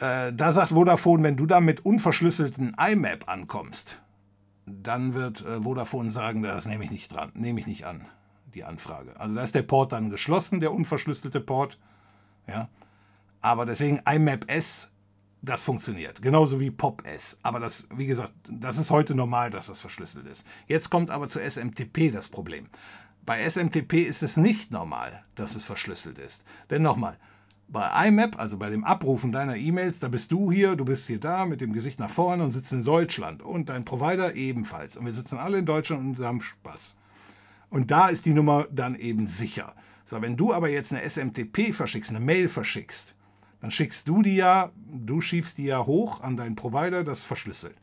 Äh, 0.00 0.32
da 0.32 0.52
sagt 0.52 0.70
Vodafone, 0.70 1.22
wenn 1.22 1.36
du 1.36 1.46
da 1.46 1.60
mit 1.60 1.84
unverschlüsselten 1.84 2.74
IMAP 2.74 3.28
ankommst, 3.28 4.00
dann 4.66 5.14
wird 5.14 5.44
äh, 5.44 5.62
Vodafone 5.62 6.10
sagen, 6.10 6.42
das 6.42 6.66
nehme 6.66 6.84
ich 6.84 6.90
nicht 6.90 7.14
dran, 7.14 7.30
nehme 7.34 7.60
ich 7.60 7.66
nicht 7.66 7.84
an, 7.84 8.06
die 8.54 8.64
Anfrage. 8.64 9.18
Also 9.20 9.34
da 9.34 9.42
ist 9.42 9.54
der 9.54 9.62
Port 9.62 9.92
dann 9.92 10.08
geschlossen, 10.08 10.60
der 10.60 10.72
unverschlüsselte 10.72 11.40
Port. 11.40 11.78
Ja. 12.46 12.68
Aber 13.42 13.66
deswegen 13.66 14.00
IMAP 14.10 14.50
S, 14.50 14.90
das 15.42 15.62
funktioniert. 15.62 16.22
Genauso 16.22 16.60
wie 16.60 16.70
POP 16.70 17.06
S. 17.06 17.38
Aber 17.42 17.60
das, 17.60 17.88
wie 17.94 18.06
gesagt, 18.06 18.32
das 18.48 18.78
ist 18.78 18.90
heute 18.90 19.14
normal, 19.14 19.50
dass 19.50 19.66
das 19.66 19.80
verschlüsselt 19.80 20.26
ist. 20.26 20.46
Jetzt 20.66 20.90
kommt 20.90 21.10
aber 21.10 21.28
zu 21.28 21.40
SMTP 21.40 22.10
das 22.10 22.28
Problem. 22.28 22.68
Bei 23.24 23.42
SMTP 23.48 24.02
ist 24.02 24.22
es 24.22 24.36
nicht 24.36 24.70
normal, 24.70 25.24
dass 25.34 25.54
es 25.54 25.64
verschlüsselt 25.64 26.18
ist. 26.18 26.44
Denn 26.70 26.82
nochmal, 26.82 27.18
bei 27.72 28.08
IMAP, 28.08 28.38
also 28.38 28.58
bei 28.58 28.68
dem 28.68 28.84
Abrufen 28.84 29.32
deiner 29.32 29.56
E-Mails, 29.56 30.00
da 30.00 30.08
bist 30.08 30.32
du 30.32 30.50
hier, 30.50 30.74
du 30.74 30.84
bist 30.84 31.06
hier 31.06 31.20
da 31.20 31.46
mit 31.46 31.60
dem 31.60 31.72
Gesicht 31.72 32.00
nach 32.00 32.10
vorne 32.10 32.42
und 32.42 32.50
sitzt 32.50 32.72
in 32.72 32.84
Deutschland 32.84 33.42
und 33.42 33.68
dein 33.68 33.84
Provider 33.84 34.34
ebenfalls. 34.34 34.96
Und 34.96 35.06
wir 35.06 35.12
sitzen 35.12 35.38
alle 35.38 35.58
in 35.58 35.66
Deutschland 35.66 36.18
und 36.18 36.24
haben 36.24 36.40
Spaß. 36.40 36.96
Und 37.68 37.90
da 37.90 38.08
ist 38.08 38.26
die 38.26 38.34
Nummer 38.34 38.66
dann 38.72 38.96
eben 38.96 39.28
sicher. 39.28 39.74
So, 40.04 40.20
wenn 40.20 40.36
du 40.36 40.52
aber 40.52 40.68
jetzt 40.68 40.92
eine 40.92 41.08
SMTP 41.08 41.72
verschickst, 41.72 42.10
eine 42.10 42.18
Mail 42.18 42.48
verschickst, 42.48 43.14
dann 43.60 43.70
schickst 43.70 44.08
du 44.08 44.22
die 44.22 44.36
ja, 44.36 44.72
du 44.90 45.20
schiebst 45.20 45.58
die 45.58 45.66
ja 45.66 45.86
hoch 45.86 46.20
an 46.22 46.36
deinen 46.36 46.56
Provider, 46.56 47.04
das 47.04 47.22
verschlüsselt. 47.22 47.76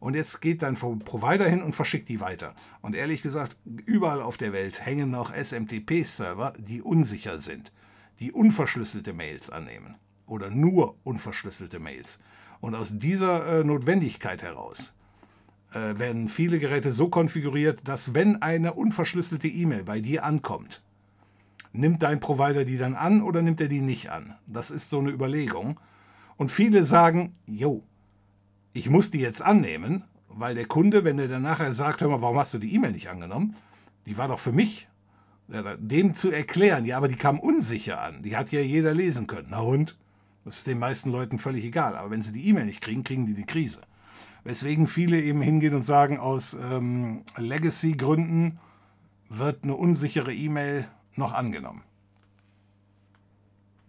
Und 0.00 0.14
jetzt 0.14 0.40
geht 0.40 0.62
dein 0.62 0.74
Provider 0.74 1.48
hin 1.48 1.62
und 1.62 1.74
verschickt 1.76 2.08
die 2.08 2.20
weiter. 2.20 2.54
Und 2.82 2.96
ehrlich 2.96 3.22
gesagt, 3.22 3.56
überall 3.84 4.22
auf 4.22 4.36
der 4.36 4.52
Welt 4.52 4.84
hängen 4.84 5.10
noch 5.10 5.32
SMTP-Server, 5.34 6.54
die 6.58 6.82
unsicher 6.82 7.38
sind, 7.38 7.72
die 8.20 8.32
unverschlüsselte 8.32 9.12
Mails 9.12 9.50
annehmen. 9.50 9.96
Oder 10.26 10.50
nur 10.50 10.96
unverschlüsselte 11.04 11.78
Mails. 11.78 12.20
Und 12.60 12.74
aus 12.74 12.98
dieser 12.98 13.60
äh, 13.60 13.64
Notwendigkeit 13.64 14.42
heraus 14.42 14.94
äh, 15.72 15.98
werden 15.98 16.28
viele 16.28 16.58
Geräte 16.58 16.92
so 16.92 17.08
konfiguriert, 17.08 17.80
dass 17.84 18.14
wenn 18.14 18.42
eine 18.42 18.74
unverschlüsselte 18.74 19.48
E-Mail 19.48 19.84
bei 19.84 20.00
dir 20.00 20.24
ankommt, 20.24 20.82
nimmt 21.72 22.02
dein 22.02 22.20
Provider 22.20 22.64
die 22.64 22.78
dann 22.78 22.94
an 22.94 23.22
oder 23.22 23.42
nimmt 23.42 23.60
er 23.60 23.68
die 23.68 23.80
nicht 23.80 24.10
an? 24.10 24.34
Das 24.46 24.70
ist 24.70 24.90
so 24.90 24.98
eine 24.98 25.10
Überlegung. 25.10 25.78
Und 26.36 26.50
viele 26.50 26.84
sagen, 26.84 27.34
jo, 27.46 27.84
ich 28.72 28.90
muss 28.90 29.10
die 29.10 29.20
jetzt 29.20 29.42
annehmen, 29.42 30.04
weil 30.28 30.54
der 30.54 30.66
Kunde, 30.66 31.04
wenn 31.04 31.18
er 31.18 31.28
dann 31.28 31.42
nachher 31.42 31.72
sagt, 31.72 32.00
hör 32.00 32.08
mal, 32.08 32.22
warum 32.22 32.38
hast 32.38 32.54
du 32.54 32.58
die 32.58 32.74
E-Mail 32.74 32.92
nicht 32.92 33.08
angenommen? 33.08 33.56
Die 34.06 34.16
war 34.18 34.28
doch 34.28 34.38
für 34.38 34.52
mich. 34.52 34.88
Dem 35.48 36.12
zu 36.12 36.30
erklären, 36.30 36.84
ja, 36.84 36.98
aber 36.98 37.08
die 37.08 37.16
kam 37.16 37.38
unsicher 37.40 38.02
an. 38.02 38.22
Die 38.22 38.36
hat 38.36 38.52
ja 38.52 38.60
jeder 38.60 38.92
lesen 38.92 39.26
können. 39.26 39.48
Na 39.50 39.60
und? 39.60 39.96
Das 40.44 40.58
ist 40.58 40.66
den 40.66 40.78
meisten 40.78 41.10
Leuten 41.10 41.38
völlig 41.38 41.64
egal. 41.64 41.96
Aber 41.96 42.10
wenn 42.10 42.22
sie 42.22 42.32
die 42.32 42.46
E-Mail 42.48 42.66
nicht 42.66 42.82
kriegen, 42.82 43.02
kriegen 43.02 43.26
die 43.26 43.34
die 43.34 43.46
Krise. 43.46 43.80
Weswegen 44.44 44.86
viele 44.86 45.20
eben 45.20 45.40
hingehen 45.40 45.74
und 45.74 45.84
sagen, 45.84 46.18
aus 46.18 46.54
ähm, 46.54 47.22
Legacy-Gründen 47.36 48.58
wird 49.30 49.64
eine 49.64 49.74
unsichere 49.74 50.34
E-Mail 50.34 50.86
noch 51.16 51.32
angenommen. 51.34 51.82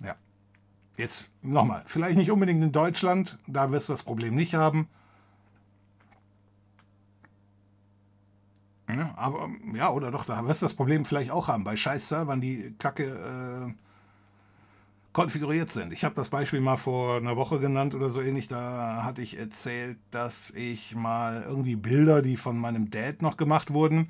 Ja. 0.03 0.15
Jetzt 0.97 1.31
nochmal, 1.41 1.83
vielleicht 1.85 2.17
nicht 2.17 2.31
unbedingt 2.31 2.63
in 2.63 2.71
Deutschland, 2.71 3.37
da 3.47 3.71
wirst 3.71 3.89
du 3.89 3.93
das 3.93 4.03
Problem 4.03 4.35
nicht 4.35 4.55
haben. 4.55 4.87
Ja, 8.95 9.13
aber 9.17 9.49
ja, 9.73 9.91
oder 9.91 10.09
doch, 10.09 10.25
da 10.25 10.45
wirst 10.47 10.61
du 10.61 10.65
das 10.65 10.73
Problem 10.73 11.05
vielleicht 11.05 11.31
auch 11.31 11.47
haben 11.47 11.63
bei 11.63 11.75
scheiß 11.75 12.09
Servern, 12.09 12.41
die 12.41 12.73
kacke 12.79 13.03
äh, 13.67 13.73
konfiguriert 15.13 15.69
sind. 15.69 15.93
Ich 15.93 16.03
habe 16.03 16.15
das 16.15 16.29
Beispiel 16.29 16.59
mal 16.59 16.77
vor 16.77 17.17
einer 17.17 17.35
Woche 17.35 17.59
genannt 17.59 17.93
oder 17.93 18.09
so 18.09 18.21
ähnlich. 18.21 18.47
Da 18.47 19.03
hatte 19.03 19.21
ich 19.21 19.37
erzählt, 19.37 19.97
dass 20.11 20.51
ich 20.51 20.95
mal 20.95 21.43
irgendwie 21.47 21.75
Bilder, 21.75 22.21
die 22.21 22.37
von 22.37 22.57
meinem 22.57 22.89
Dad 22.89 23.21
noch 23.21 23.37
gemacht 23.37 23.73
wurden, 23.73 24.09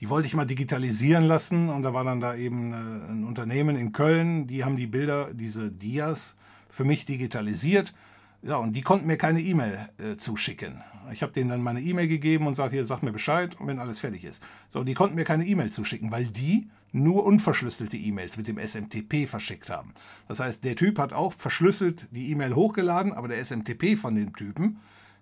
die 0.00 0.08
wollte 0.08 0.26
ich 0.26 0.34
mal 0.34 0.46
digitalisieren 0.46 1.24
lassen. 1.24 1.68
Und 1.68 1.82
da 1.82 1.92
war 1.92 2.04
dann 2.04 2.20
da 2.20 2.34
eben 2.34 2.72
äh, 2.72 3.12
ein 3.12 3.24
Unternehmen 3.24 3.76
in 3.76 3.92
Köln, 3.92 4.46
die 4.46 4.64
haben 4.64 4.76
die 4.76 4.86
Bilder, 4.86 5.32
diese 5.32 5.70
Dias, 5.70 6.36
für 6.68 6.84
mich 6.84 7.04
digitalisiert. 7.04 7.94
Ja, 8.42 8.56
und 8.56 8.72
die 8.72 8.82
konnten 8.82 9.06
mir 9.06 9.16
keine 9.16 9.40
E-Mail 9.40 9.88
äh, 9.98 10.16
zuschicken. 10.16 10.82
Ich 11.12 11.22
habe 11.22 11.32
denen 11.32 11.50
dann 11.50 11.62
meine 11.62 11.80
E-Mail 11.80 12.08
gegeben 12.08 12.46
und 12.46 12.54
sagte, 12.54 12.76
hier, 12.76 12.86
sag 12.86 13.02
mir 13.02 13.12
Bescheid, 13.12 13.56
wenn 13.60 13.78
alles 13.78 14.00
fertig 14.00 14.24
ist. 14.24 14.42
So, 14.68 14.84
die 14.84 14.94
konnten 14.94 15.16
mir 15.16 15.24
keine 15.24 15.46
E-Mail 15.46 15.70
zuschicken, 15.70 16.10
weil 16.10 16.26
die 16.26 16.68
nur 16.92 17.24
unverschlüsselte 17.24 17.96
E-Mails 17.96 18.36
mit 18.36 18.48
dem 18.48 18.58
SMTP 18.58 19.26
verschickt 19.26 19.70
haben. 19.70 19.94
Das 20.26 20.40
heißt, 20.40 20.64
der 20.64 20.76
Typ 20.76 20.98
hat 20.98 21.12
auch 21.12 21.32
verschlüsselt 21.32 22.08
die 22.10 22.30
E-Mail 22.30 22.54
hochgeladen, 22.54 23.12
aber 23.12 23.28
der 23.28 23.44
SMTP 23.44 23.96
von 23.96 24.14
dem 24.14 24.34
Typen, 24.34 24.80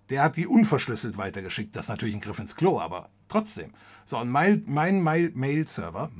der 0.09 0.23
hat 0.23 0.37
die 0.37 0.47
unverschlüsselt 0.47 1.17
weitergeschickt. 1.17 1.75
Das 1.75 1.85
ist 1.85 1.89
natürlich 1.89 2.15
ein 2.15 2.21
Griff 2.21 2.39
ins 2.39 2.55
Klo, 2.55 2.79
aber 2.79 3.09
trotzdem. 3.27 3.71
So, 4.05 4.17
und 4.17 4.29
mein, 4.29 4.63
mein 4.67 5.03
Mail-Server, 5.03 6.11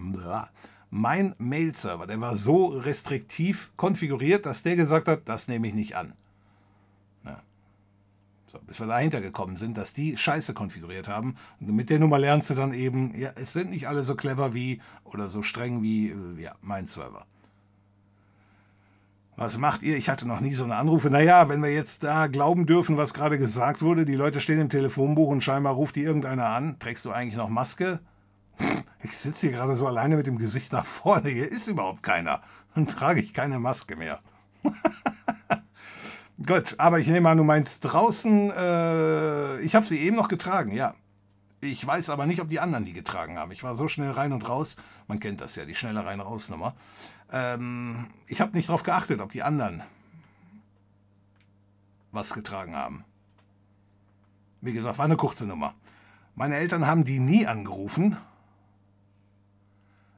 mein 0.89 1.35
Mail-Server, 1.37 2.07
der 2.07 2.19
war 2.19 2.35
so 2.35 2.67
restriktiv 2.67 3.71
konfiguriert, 3.77 4.45
dass 4.45 4.63
der 4.63 4.75
gesagt 4.75 5.07
hat, 5.07 5.21
das 5.29 5.47
nehme 5.47 5.67
ich 5.67 5.73
nicht 5.73 5.95
an. 5.95 6.13
Bis 8.65 8.79
wir 8.79 8.87
dahinter 8.87 9.21
gekommen 9.21 9.57
sind, 9.57 9.77
dass 9.77 9.93
die 9.93 10.17
Scheiße 10.17 10.53
konfiguriert 10.53 11.07
haben. 11.07 11.35
Und 11.59 11.75
mit 11.75 11.89
der 11.89 11.99
Nummer 11.99 12.17
lernst 12.17 12.49
du 12.49 12.55
dann 12.55 12.73
eben, 12.73 13.17
ja, 13.17 13.31
es 13.35 13.53
sind 13.53 13.69
nicht 13.69 13.87
alle 13.87 14.03
so 14.03 14.15
clever 14.15 14.53
wie 14.53 14.81
oder 15.03 15.29
so 15.29 15.41
streng 15.41 15.81
wie 15.81 16.09
äh, 16.09 16.41
ja, 16.41 16.55
mein 16.61 16.87
Server. 16.87 17.25
Was 19.39 19.59
macht 19.59 19.83
ihr? 19.83 19.95
Ich 19.95 20.09
hatte 20.09 20.27
noch 20.27 20.39
nie 20.39 20.55
so 20.55 20.63
eine 20.63 20.75
Anrufe. 20.75 21.11
Naja, 21.11 21.47
wenn 21.47 21.61
wir 21.61 21.71
jetzt 21.71 22.03
da 22.03 22.25
glauben 22.25 22.65
dürfen, 22.65 22.97
was 22.97 23.13
gerade 23.13 23.37
gesagt 23.37 23.83
wurde, 23.83 24.03
die 24.03 24.15
Leute 24.15 24.39
stehen 24.39 24.59
im 24.59 24.69
Telefonbuch 24.69 25.29
und 25.29 25.43
scheinbar 25.43 25.75
ruft 25.75 25.95
die 25.95 26.01
irgendeiner 26.01 26.47
an. 26.47 26.79
Trägst 26.79 27.05
du 27.05 27.11
eigentlich 27.11 27.37
noch 27.37 27.49
Maske? 27.49 27.99
Ich 29.03 29.15
sitze 29.15 29.47
hier 29.47 29.55
gerade 29.55 29.75
so 29.75 29.85
alleine 29.85 30.17
mit 30.17 30.25
dem 30.25 30.39
Gesicht 30.39 30.73
nach 30.73 30.83
vorne. 30.83 31.29
Hier 31.29 31.49
ist 31.49 31.67
überhaupt 31.67 32.01
keiner. 32.01 32.41
Dann 32.73 32.87
trage 32.87 33.21
ich 33.21 33.31
keine 33.31 33.59
Maske 33.59 33.95
mehr. 33.95 34.19
Gut, 36.45 36.75
aber 36.77 36.99
ich 36.99 37.07
nehme 37.07 37.29
an, 37.29 37.37
du 37.37 37.43
meinst 37.43 37.79
draußen, 37.81 38.51
äh, 38.51 39.59
ich 39.61 39.73
habe 39.73 39.85
sie 39.85 39.97
eben 39.97 40.15
noch 40.15 40.27
getragen, 40.27 40.71
ja. 40.71 40.93
Ich 41.61 41.85
weiß 41.85 42.11
aber 42.11 42.27
nicht, 42.27 42.39
ob 42.39 42.49
die 42.49 42.59
anderen 42.59 42.85
die 42.85 42.93
getragen 42.93 43.39
haben. 43.39 43.51
Ich 43.51 43.63
war 43.63 43.75
so 43.75 43.87
schnell 43.87 44.11
rein 44.11 44.31
und 44.31 44.47
raus. 44.47 44.75
Man 45.07 45.19
kennt 45.19 45.41
das 45.41 45.55
ja, 45.55 45.65
die 45.65 45.73
schnelle 45.73 46.05
Rein-Raus-Nummer. 46.05 46.75
Ähm, 47.31 48.07
ich 48.27 48.39
habe 48.39 48.55
nicht 48.55 48.69
darauf 48.69 48.83
geachtet, 48.83 49.19
ob 49.19 49.31
die 49.31 49.41
anderen 49.41 49.81
was 52.11 52.33
getragen 52.33 52.75
haben. 52.75 53.03
Wie 54.61 54.73
gesagt, 54.73 54.99
war 54.99 55.05
eine 55.05 55.17
kurze 55.17 55.47
Nummer. 55.47 55.73
Meine 56.35 56.57
Eltern 56.57 56.85
haben 56.85 57.03
die 57.03 57.19
nie 57.19 57.47
angerufen. 57.47 58.17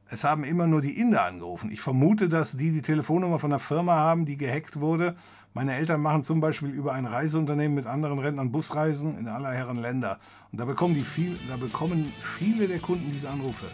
Es 0.07 0.25
haben 0.25 0.43
immer 0.43 0.67
nur 0.67 0.81
die 0.81 0.99
Inder 0.99 1.23
angerufen. 1.23 1.71
Ich 1.71 1.81
vermute, 1.81 2.27
dass 2.27 2.57
die 2.57 2.71
die 2.71 2.81
Telefonnummer 2.81 3.39
von 3.39 3.51
der 3.51 3.59
Firma 3.59 3.95
haben, 3.95 4.25
die 4.25 4.35
gehackt 4.35 4.81
wurde 4.81 5.15
meine 5.53 5.75
Eltern 5.75 6.01
machen 6.01 6.23
zum 6.23 6.41
Beispiel 6.41 6.69
über 6.69 6.93
ein 6.93 7.05
Reiseunternehmen 7.05 7.75
mit 7.75 7.87
anderen 7.87 8.19
Rentnern 8.19 8.51
Busreisen 8.51 9.17
in 9.17 9.27
aller 9.27 9.51
Herren 9.51 9.81
Länder. 9.81 10.19
Und 10.51 10.59
da 10.59 10.65
bekommen, 10.65 10.93
die 10.93 11.03
viel, 11.03 11.37
da 11.47 11.57
bekommen 11.57 12.13
viele 12.19 12.67
der 12.67 12.79
Kunden 12.79 13.11
diese 13.11 13.29
Anrufe. 13.29 13.65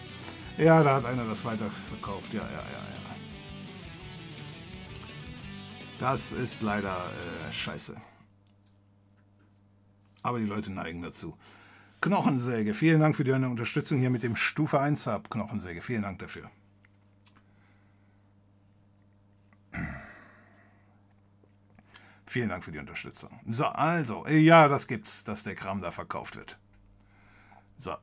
Ja, 0.58 0.82
da 0.84 0.96
hat 0.96 1.06
einer 1.06 1.26
das 1.26 1.44
weiterverkauft. 1.44 2.34
Ja, 2.34 2.42
ja, 2.42 2.48
ja, 2.48 2.60
ja. 2.60 2.96
Das 6.00 6.34
ist 6.34 6.62
leider 6.62 6.96
äh, 6.96 7.52
scheiße. 7.52 7.96
Aber 10.24 10.40
die 10.40 10.46
Leute 10.46 10.72
neigen 10.72 11.02
dazu. 11.02 11.38
Knochensäge, 12.02 12.74
vielen 12.74 13.00
Dank 13.00 13.16
für 13.16 13.24
deine 13.24 13.50
Unterstützung 13.50 14.00
hier 14.00 14.10
mit 14.10 14.24
dem 14.24 14.36
Stufe 14.36 14.80
1 14.80 15.04
Sub. 15.04 15.30
Knochensäge, 15.30 15.82
vielen 15.82 16.04
Dank 16.04 16.20
dafür. 16.20 16.50
Vielen 22.36 22.49
Dank 22.49 22.66
für 22.66 22.74
die 22.74 22.80
Unterstützung. 22.80 23.30
So, 23.49 23.64
also, 23.64 24.28
ja, 24.28 24.68
das 24.68 24.88
gibt's, 24.88 25.24
dass 25.24 25.44
der 25.44 25.56
Kram 25.56 25.82
da 25.82 25.91
verkauft 25.91 26.36
wird. 26.36 26.60
So. 27.78 27.95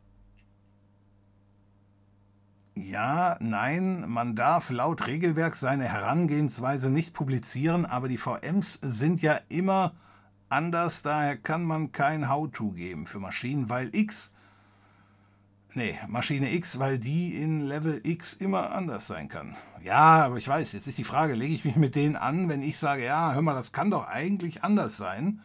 Ja, 2.74 3.36
nein, 3.40 4.08
man 4.08 4.34
darf 4.34 4.70
laut 4.70 5.06
Regelwerk 5.06 5.54
seine 5.54 5.84
Herangehensweise 5.84 6.88
nicht 6.88 7.12
publizieren, 7.12 7.84
aber 7.84 8.08
die 8.08 8.16
VMs 8.16 8.78
sind 8.80 9.20
ja 9.20 9.38
immer 9.50 9.92
anders, 10.48 11.02
daher 11.02 11.36
kann 11.36 11.64
man 11.64 11.92
kein 11.92 12.30
How-To 12.30 12.70
geben 12.70 13.06
für 13.06 13.18
Maschinen, 13.18 13.68
weil 13.68 13.94
X 13.94 14.32
Nee, 15.74 15.98
Maschine 16.06 16.52
X, 16.52 16.78
weil 16.78 16.98
die 16.98 17.34
in 17.34 17.62
Level 17.62 18.00
X 18.04 18.34
immer 18.34 18.72
anders 18.72 19.06
sein 19.06 19.28
kann. 19.28 19.56
Ja, 19.82 20.24
aber 20.24 20.36
ich 20.36 20.46
weiß, 20.46 20.72
jetzt 20.72 20.86
ist 20.86 20.98
die 20.98 21.04
Frage, 21.04 21.34
lege 21.34 21.54
ich 21.54 21.64
mich 21.64 21.76
mit 21.76 21.94
denen 21.94 22.16
an, 22.16 22.48
wenn 22.48 22.62
ich 22.62 22.78
sage, 22.78 23.04
ja, 23.04 23.32
hör 23.32 23.42
mal, 23.42 23.54
das 23.54 23.72
kann 23.72 23.90
doch 23.90 24.06
eigentlich 24.06 24.62
anders 24.64 24.96
sein. 24.98 25.40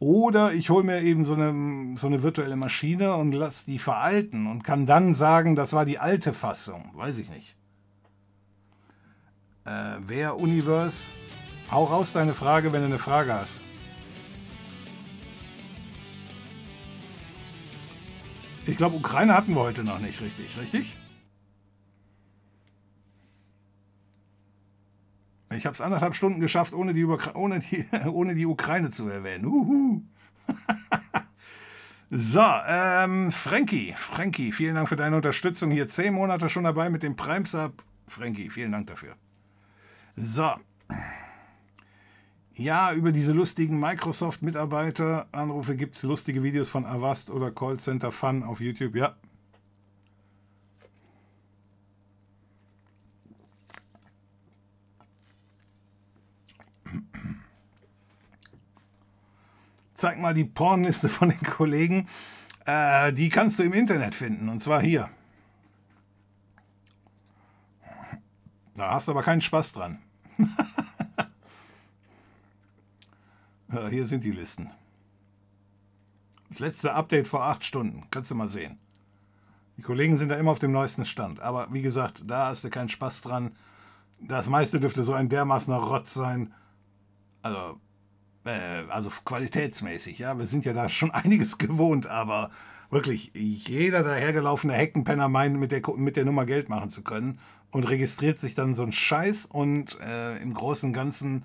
Oder 0.00 0.52
ich 0.52 0.70
hole 0.70 0.84
mir 0.84 1.00
eben 1.00 1.24
so 1.24 1.34
eine, 1.34 1.96
so 1.96 2.06
eine 2.06 2.22
virtuelle 2.22 2.56
Maschine 2.56 3.16
und 3.16 3.32
lasse 3.32 3.66
die 3.66 3.78
veralten 3.78 4.46
und 4.46 4.62
kann 4.62 4.86
dann 4.86 5.14
sagen, 5.14 5.56
das 5.56 5.72
war 5.72 5.84
die 5.84 5.98
alte 5.98 6.34
Fassung. 6.34 6.92
Weiß 6.94 7.18
ich 7.18 7.30
nicht. 7.30 7.56
Äh, 9.64 9.96
wer 10.06 10.38
Universe? 10.38 11.10
Hau 11.70 11.84
raus 11.84 12.12
deine 12.12 12.34
Frage, 12.34 12.72
wenn 12.72 12.80
du 12.82 12.86
eine 12.86 12.98
Frage 12.98 13.34
hast. 13.34 13.62
Ich 18.68 18.76
glaube, 18.76 18.96
Ukraine 18.96 19.34
hatten 19.34 19.54
wir 19.54 19.62
heute 19.62 19.82
noch 19.82 19.98
nicht 19.98 20.20
richtig, 20.20 20.58
richtig? 20.60 20.94
Ich 25.54 25.64
habe 25.64 25.72
es 25.72 25.80
anderthalb 25.80 26.14
Stunden 26.14 26.38
geschafft, 26.38 26.74
ohne 26.74 26.92
die, 26.92 27.06
ohne 27.06 27.60
die, 27.60 27.86
ohne 28.08 28.34
die 28.34 28.44
Ukraine 28.44 28.90
zu 28.90 29.08
erwähnen. 29.08 29.46
Uhu. 29.46 30.02
so, 32.10 32.44
ähm, 32.66 33.32
Frankie, 33.32 33.94
Frankie, 33.96 34.52
vielen 34.52 34.74
Dank 34.74 34.90
für 34.90 34.96
deine 34.96 35.16
Unterstützung. 35.16 35.70
Hier 35.70 35.86
zehn 35.86 36.12
Monate 36.12 36.50
schon 36.50 36.64
dabei 36.64 36.90
mit 36.90 37.02
dem 37.02 37.16
Prime 37.16 37.46
Sub. 37.46 37.82
Frankie, 38.06 38.50
vielen 38.50 38.72
Dank 38.72 38.88
dafür. 38.88 39.16
So. 40.14 40.52
Ja, 42.58 42.92
über 42.92 43.12
diese 43.12 43.32
lustigen 43.32 43.78
Microsoft-Mitarbeiter-Anrufe 43.78 45.76
gibt 45.76 45.94
es 45.94 46.02
lustige 46.02 46.42
Videos 46.42 46.68
von 46.68 46.84
Avast 46.84 47.30
oder 47.30 47.52
Callcenter 47.52 48.10
Fun 48.10 48.42
auf 48.42 48.60
YouTube. 48.60 48.96
Ja. 48.96 49.14
zeig 59.92 60.18
mal 60.18 60.34
die 60.34 60.44
Pornliste 60.44 61.08
von 61.08 61.28
den 61.28 61.42
Kollegen. 61.42 62.08
Äh, 62.66 63.12
die 63.12 63.28
kannst 63.28 63.58
du 63.58 63.62
im 63.62 63.72
Internet 63.72 64.14
finden, 64.14 64.48
und 64.48 64.60
zwar 64.60 64.80
hier. 64.80 65.10
Da 68.76 68.92
hast 68.92 69.08
du 69.08 69.12
aber 69.12 69.22
keinen 69.22 69.40
Spaß 69.40 69.72
dran. 69.74 69.98
hier 73.70 74.06
sind 74.06 74.24
die 74.24 74.30
Listen. 74.30 74.70
Das 76.48 76.60
letzte 76.60 76.94
Update 76.94 77.28
vor 77.28 77.44
acht 77.44 77.64
Stunden. 77.64 78.06
Kannst 78.10 78.30
du 78.30 78.34
mal 78.34 78.48
sehen. 78.48 78.78
Die 79.76 79.82
Kollegen 79.82 80.16
sind 80.16 80.30
da 80.30 80.36
immer 80.36 80.50
auf 80.50 80.58
dem 80.58 80.72
neuesten 80.72 81.04
Stand. 81.04 81.40
Aber 81.40 81.68
wie 81.72 81.82
gesagt, 81.82 82.22
da 82.26 82.48
hast 82.48 82.64
du 82.64 82.70
keinen 82.70 82.88
Spaß 82.88 83.22
dran. 83.22 83.52
Das 84.20 84.48
meiste 84.48 84.80
dürfte 84.80 85.02
so 85.02 85.12
ein 85.12 85.28
dermaßener 85.28 85.76
Rotz 85.76 86.14
sein. 86.14 86.52
Also, 87.42 87.78
äh, 88.44 88.84
also 88.88 89.10
qualitätsmäßig, 89.24 90.18
ja. 90.18 90.36
Wir 90.38 90.46
sind 90.46 90.64
ja 90.64 90.72
da 90.72 90.88
schon 90.88 91.10
einiges 91.12 91.58
gewohnt, 91.58 92.06
aber 92.06 92.50
wirklich, 92.90 93.32
jeder 93.34 94.02
dahergelaufene 94.02 94.72
Heckenpenner 94.72 95.28
meint, 95.28 95.58
mit 95.58 95.72
der, 95.72 95.82
mit 95.96 96.16
der 96.16 96.24
Nummer 96.24 96.46
Geld 96.46 96.68
machen 96.68 96.90
zu 96.90 97.04
können 97.04 97.38
und 97.70 97.84
registriert 97.84 98.38
sich 98.38 98.54
dann 98.54 98.74
so 98.74 98.82
ein 98.82 98.92
Scheiß 98.92 99.44
und 99.46 100.00
äh, 100.00 100.38
im 100.38 100.54
Großen 100.54 100.88
und 100.88 100.94
Ganzen 100.94 101.44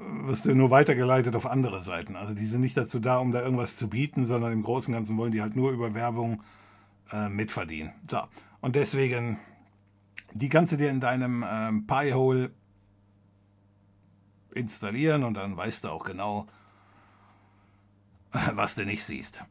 wirst 0.00 0.46
du 0.46 0.54
nur 0.54 0.70
weitergeleitet 0.70 1.36
auf 1.36 1.46
andere 1.46 1.80
Seiten. 1.80 2.16
Also 2.16 2.34
die 2.34 2.46
sind 2.46 2.62
nicht 2.62 2.76
dazu 2.76 3.00
da, 3.00 3.18
um 3.18 3.32
da 3.32 3.42
irgendwas 3.42 3.76
zu 3.76 3.88
bieten, 3.88 4.24
sondern 4.24 4.52
im 4.52 4.62
Großen 4.62 4.92
und 4.92 4.98
Ganzen 4.98 5.18
wollen 5.18 5.32
die 5.32 5.42
halt 5.42 5.56
nur 5.56 5.72
über 5.72 5.94
Werbung 5.94 6.42
äh, 7.12 7.28
mitverdienen. 7.28 7.92
So, 8.08 8.20
und 8.60 8.76
deswegen, 8.76 9.38
die 10.32 10.48
kannst 10.48 10.72
du 10.72 10.76
dir 10.76 10.90
in 10.90 11.00
deinem 11.00 11.44
ähm, 11.48 11.86
Pi-Hole 11.86 12.50
installieren 14.54 15.24
und 15.24 15.34
dann 15.34 15.56
weißt 15.56 15.84
du 15.84 15.88
auch 15.88 16.04
genau, 16.04 16.46
was 18.54 18.74
du 18.74 18.84
nicht 18.84 19.04
siehst. 19.04 19.42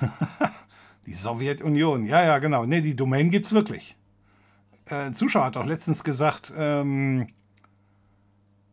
die 1.06 1.14
Sowjetunion, 1.14 2.04
ja, 2.04 2.24
ja, 2.24 2.38
genau. 2.38 2.66
Ne, 2.66 2.82
die 2.82 2.96
Domain 2.96 3.30
gibt's 3.30 3.52
wirklich. 3.52 3.96
Äh, 4.86 5.12
Zuschauer 5.12 5.46
hat 5.46 5.56
auch 5.56 5.66
letztens 5.66 6.04
gesagt, 6.04 6.52
ähm, 6.56 7.28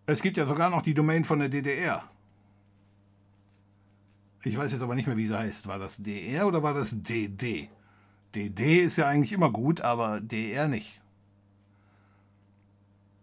es 0.06 0.22
gibt 0.22 0.38
ja 0.38 0.46
sogar 0.46 0.70
noch 0.70 0.82
die 0.82 0.94
Domain 0.94 1.24
von 1.26 1.40
der 1.40 1.50
DDR. 1.50 2.04
Ich 4.44 4.58
weiß 4.58 4.74
jetzt 4.74 4.82
aber 4.82 4.96
nicht 4.96 5.08
mehr, 5.08 5.18
wie 5.18 5.28
sie 5.28 5.38
heißt. 5.38 5.68
War 5.68 5.80
das 5.80 5.98
DR 6.04 6.46
oder 6.48 6.62
war 6.62 6.74
das 6.74 7.02
DD? 7.02 7.70
DD 8.36 8.80
ist 8.82 8.98
ja 8.98 9.08
eigentlich 9.08 9.32
immer 9.32 9.52
gut, 9.52 9.82
aber 9.82 10.20
DR 10.20 10.68
nicht. 10.68 11.00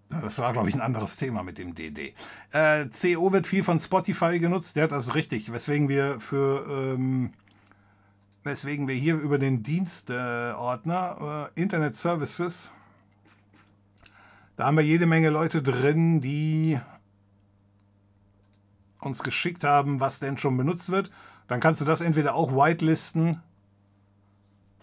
Das 0.08 0.38
war, 0.38 0.52
glaube 0.52 0.68
ich, 0.68 0.74
ein 0.74 0.80
anderes 0.80 1.16
Thema 1.16 1.42
mit 1.42 1.58
dem 1.58 1.74
DD. 1.74 2.14
Äh, 2.52 2.86
CO 2.86 3.32
wird 3.32 3.46
viel 3.46 3.62
von 3.62 3.78
Spotify 3.78 4.38
genutzt, 4.40 4.74
der 4.74 4.84
hat 4.84 4.92
das 4.92 5.14
richtig, 5.14 5.52
weswegen 5.52 5.88
wir 5.88 6.18
für 6.18 6.66
ähm, 6.68 7.30
weswegen 8.42 8.88
wir 8.88 8.94
hier 8.94 9.16
über 9.16 9.38
den 9.38 9.62
Dienstordner 9.62 11.50
äh, 11.54 11.60
Internet 11.60 11.94
Services 11.94 12.72
da 14.60 14.66
haben 14.66 14.76
wir 14.76 14.84
jede 14.84 15.06
Menge 15.06 15.30
Leute 15.30 15.62
drin, 15.62 16.20
die 16.20 16.78
uns 18.98 19.22
geschickt 19.22 19.64
haben, 19.64 20.00
was 20.00 20.18
denn 20.18 20.36
schon 20.36 20.58
benutzt 20.58 20.90
wird. 20.90 21.10
Dann 21.48 21.60
kannst 21.60 21.80
du 21.80 21.86
das 21.86 22.02
entweder 22.02 22.34
auch 22.34 22.52
whitelisten 22.52 23.40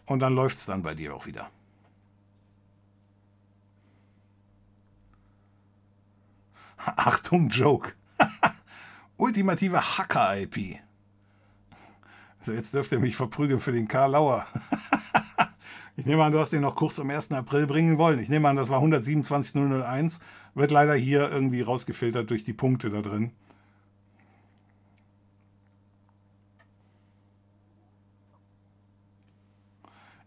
und 0.07 0.19
dann 0.21 0.33
läuft 0.33 0.57
es 0.57 0.65
dann 0.65 0.81
bei 0.81 0.95
dir 0.95 1.13
auch 1.13 1.27
wieder. 1.27 1.51
Achtung, 6.95 7.49
Joke. 7.49 7.93
Ultimative 9.17 9.79
Hacker-IP. 9.99 10.79
Also 12.39 12.53
jetzt 12.53 12.73
dürft 12.73 12.91
ihr 12.93 12.99
mich 12.99 13.15
verprügeln 13.15 13.59
für 13.59 13.73
den 13.73 13.87
Karl 13.87 14.09
Lauer. 14.13 14.47
Ich 15.97 16.05
nehme 16.05 16.23
an, 16.23 16.31
du 16.31 16.37
hast 16.37 16.53
den 16.53 16.61
noch 16.61 16.75
kurz 16.75 16.99
am 16.99 17.09
1. 17.09 17.31
April 17.31 17.65
bringen 17.65 17.97
wollen. 17.97 18.19
Ich 18.19 18.29
nehme 18.29 18.47
an, 18.47 18.55
das 18.55 18.69
war 18.69 18.83
127.001. 18.83 20.19
Wird 20.53 20.69
leider 20.69 20.93
hier 20.93 21.27
irgendwie 21.29 21.61
rausgefiltert 21.61 22.29
durch 22.29 22.43
die 22.43 22.53
Punkte 22.53 22.91
da 22.91 23.01
drin. 23.01 23.31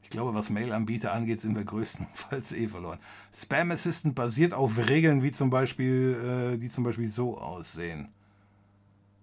Ich 0.02 0.10
glaube, 0.10 0.34
was 0.34 0.51
Mail-Anbieter 0.51 1.12
angeht, 1.12 1.40
sind 1.40 1.55
wir 1.55 1.62
größtenteils 1.62 2.52
eh 2.52 2.66
verloren. 2.66 2.98
Spam 3.32 3.70
Assistant 3.70 4.16
basiert 4.16 4.52
auf 4.52 4.76
Regeln, 4.88 5.22
wie 5.22 5.30
zum 5.30 5.51
Beispiel, 5.51 6.55
äh, 6.56 6.59
die 6.59 6.68
zum 6.68 6.82
Beispiel 6.82 7.06
so 7.06 7.38
aussehen. 7.38 8.09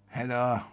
Header, 0.08 0.66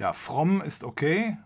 Ja, 0.00 0.14
From 0.14 0.62
ist 0.62 0.82
okay. 0.82 1.36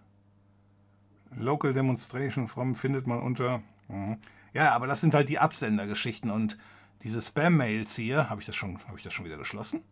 Local 1.37 1.73
Demonstration 1.73 2.47
From 2.47 2.77
findet 2.77 3.09
man 3.09 3.19
unter. 3.19 3.63
Mhm. 3.89 4.19
Ja, 4.53 4.73
aber 4.73 4.87
das 4.87 5.01
sind 5.01 5.13
halt 5.13 5.29
die 5.29 5.41
Absendergeschichten 5.41 6.31
und 6.31 6.57
diese 7.03 7.21
Spam-Mails 7.21 7.97
hier, 7.97 8.31
habe 8.31 8.41
ich 8.41 8.47
das 8.47 8.55
schon, 8.55 8.79
habe 8.87 8.97
ich 8.97 9.03
das 9.03 9.13
schon 9.13 9.25
wieder 9.25 9.37
geschlossen? 9.37 9.83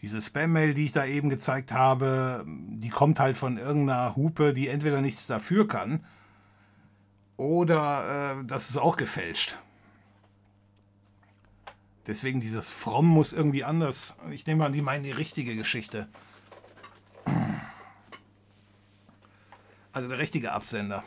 Diese 0.00 0.22
Spam-Mail, 0.22 0.72
die 0.72 0.84
ich 0.84 0.92
da 0.92 1.04
eben 1.04 1.28
gezeigt 1.30 1.72
habe, 1.72 2.46
die 2.46 2.88
kommt 2.88 3.18
halt 3.18 3.36
von 3.36 3.58
irgendeiner 3.58 4.14
Hupe, 4.14 4.52
die 4.52 4.68
entweder 4.68 5.00
nichts 5.00 5.26
dafür 5.26 5.66
kann 5.66 6.06
oder 7.36 8.38
äh, 8.38 8.44
das 8.44 8.70
ist 8.70 8.76
auch 8.76 8.96
gefälscht. 8.96 9.58
Deswegen 12.06 12.40
dieses 12.40 12.70
Fromm 12.70 13.06
muss 13.06 13.32
irgendwie 13.32 13.64
anders. 13.64 14.16
Ich 14.30 14.46
nehme 14.46 14.64
an, 14.64 14.72
die 14.72 14.82
meinen 14.82 15.04
die 15.04 15.10
richtige 15.10 15.54
Geschichte. 15.54 16.08
Also 19.92 20.08
der 20.08 20.18
richtige 20.18 20.52
Absender. 20.52 21.04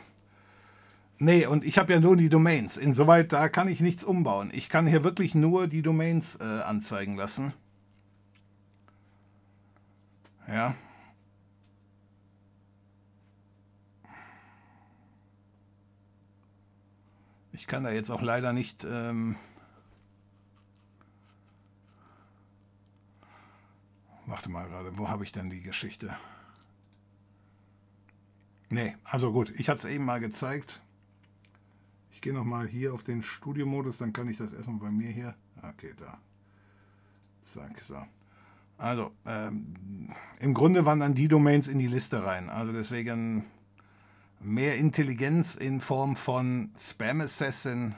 Nee, 1.18 1.46
und 1.46 1.64
ich 1.64 1.78
habe 1.78 1.92
ja 1.92 2.00
nur 2.00 2.16
die 2.16 2.28
Domains. 2.28 2.76
Insoweit, 2.76 3.32
da 3.32 3.48
kann 3.48 3.68
ich 3.68 3.80
nichts 3.80 4.04
umbauen. 4.04 4.50
Ich 4.52 4.68
kann 4.68 4.86
hier 4.86 5.04
wirklich 5.04 5.34
nur 5.34 5.68
die 5.68 5.82
Domains 5.82 6.36
äh, 6.36 6.42
anzeigen 6.42 7.16
lassen. 7.16 7.54
Ja. 10.46 10.74
Ich 17.52 17.66
kann 17.66 17.84
da 17.84 17.90
jetzt 17.90 18.10
auch 18.10 18.22
leider 18.22 18.52
nicht... 18.52 18.84
Ähm 18.84 19.36
Warte 24.26 24.48
mal 24.50 24.66
gerade, 24.68 24.96
wo 24.98 25.08
habe 25.08 25.24
ich 25.24 25.32
denn 25.32 25.50
die 25.50 25.62
Geschichte? 25.62 26.16
Nee, 28.70 28.96
also 29.04 29.32
gut, 29.32 29.52
ich 29.56 29.68
hatte 29.68 29.86
es 29.86 29.94
eben 29.94 30.04
mal 30.04 30.20
gezeigt. 30.20 30.80
Ich 32.10 32.20
gehe 32.20 32.32
nochmal 32.32 32.66
hier 32.66 32.94
auf 32.94 33.02
den 33.02 33.22
Studio-Modus, 33.22 33.98
dann 33.98 34.12
kann 34.12 34.28
ich 34.28 34.38
das 34.38 34.52
erstmal 34.52 34.78
bei 34.78 34.90
mir 34.90 35.10
hier. 35.10 35.34
Okay, 35.62 35.92
da. 35.98 36.18
Zack, 37.42 37.82
so. 37.82 38.02
Also, 38.78 39.12
ähm, 39.26 40.12
im 40.40 40.54
Grunde 40.54 40.84
wandern 40.84 41.14
die 41.14 41.28
Domains 41.28 41.68
in 41.68 41.78
die 41.78 41.86
Liste 41.86 42.24
rein. 42.24 42.48
Also 42.48 42.72
deswegen 42.72 43.44
mehr 44.40 44.76
Intelligenz 44.76 45.54
in 45.54 45.80
Form 45.80 46.16
von 46.16 46.72
Spam 46.76 47.20
Assassin 47.20 47.94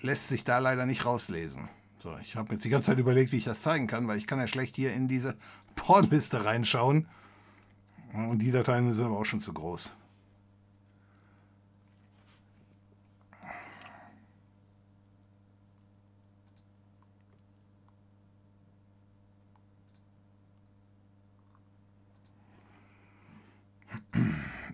lässt 0.00 0.28
sich 0.28 0.44
da 0.44 0.58
leider 0.58 0.84
nicht 0.84 1.06
rauslesen. 1.06 1.68
So, 2.04 2.14
ich 2.20 2.36
habe 2.36 2.52
jetzt 2.52 2.62
die 2.66 2.68
ganze 2.68 2.88
Zeit 2.88 2.98
überlegt, 2.98 3.32
wie 3.32 3.38
ich 3.38 3.44
das 3.44 3.62
zeigen 3.62 3.86
kann, 3.86 4.06
weil 4.06 4.18
ich 4.18 4.26
kann 4.26 4.38
ja 4.38 4.46
schlecht 4.46 4.76
hier 4.76 4.92
in 4.92 5.08
diese 5.08 5.38
Pornliste 5.74 6.44
reinschauen. 6.44 7.08
Und 8.12 8.42
die 8.42 8.50
Dateien 8.50 8.92
sind 8.92 9.06
aber 9.06 9.18
auch 9.18 9.24
schon 9.24 9.40
zu 9.40 9.54
groß. 9.54 9.96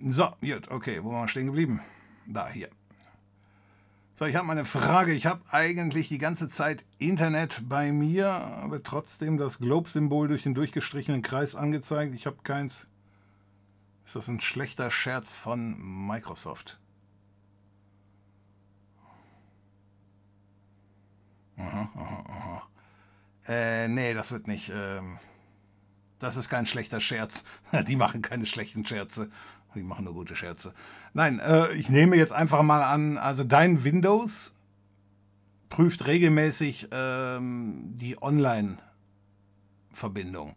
So, 0.02 0.32
gut, 0.40 0.68
okay, 0.68 0.98
wo 1.04 1.12
waren 1.12 1.22
wir 1.22 1.28
stehen 1.28 1.46
geblieben? 1.46 1.78
Da, 2.26 2.48
hier. 2.48 2.70
So, 4.20 4.26
ich 4.26 4.36
habe 4.36 4.46
mal 4.46 4.52
eine 4.52 4.66
Frage. 4.66 5.14
Ich 5.14 5.24
habe 5.24 5.40
eigentlich 5.50 6.08
die 6.08 6.18
ganze 6.18 6.50
Zeit 6.50 6.84
Internet 6.98 7.62
bei 7.70 7.90
mir, 7.90 8.28
aber 8.28 8.82
trotzdem 8.82 9.38
das 9.38 9.60
Globe-Symbol 9.60 10.28
durch 10.28 10.42
den 10.42 10.52
durchgestrichenen 10.52 11.22
Kreis 11.22 11.54
angezeigt. 11.54 12.14
Ich 12.14 12.26
habe 12.26 12.36
keins. 12.44 12.84
Ist 14.04 14.16
das 14.16 14.28
ein 14.28 14.38
schlechter 14.40 14.90
Scherz 14.90 15.34
von 15.34 16.06
Microsoft? 16.06 16.78
Aha, 21.56 21.88
aha, 21.94 22.24
aha. 22.28 22.62
Äh, 23.48 23.88
nee, 23.88 24.12
das 24.12 24.32
wird 24.32 24.48
nicht. 24.48 24.70
Ähm, 24.74 25.18
das 26.18 26.36
ist 26.36 26.50
kein 26.50 26.66
schlechter 26.66 27.00
Scherz. 27.00 27.46
Die 27.88 27.96
machen 27.96 28.20
keine 28.20 28.44
schlechten 28.44 28.84
Scherze. 28.84 29.30
Die 29.74 29.82
machen 29.82 30.04
nur 30.04 30.14
gute 30.14 30.36
Scherze. 30.36 30.72
Nein, 31.14 31.38
äh, 31.38 31.72
ich 31.72 31.88
nehme 31.90 32.16
jetzt 32.16 32.32
einfach 32.32 32.62
mal 32.62 32.82
an, 32.82 33.18
also 33.18 33.44
dein 33.44 33.84
Windows 33.84 34.54
prüft 35.68 36.06
regelmäßig 36.06 36.88
ähm, 36.90 37.92
die 37.96 38.20
Online-Verbindung. 38.20 40.56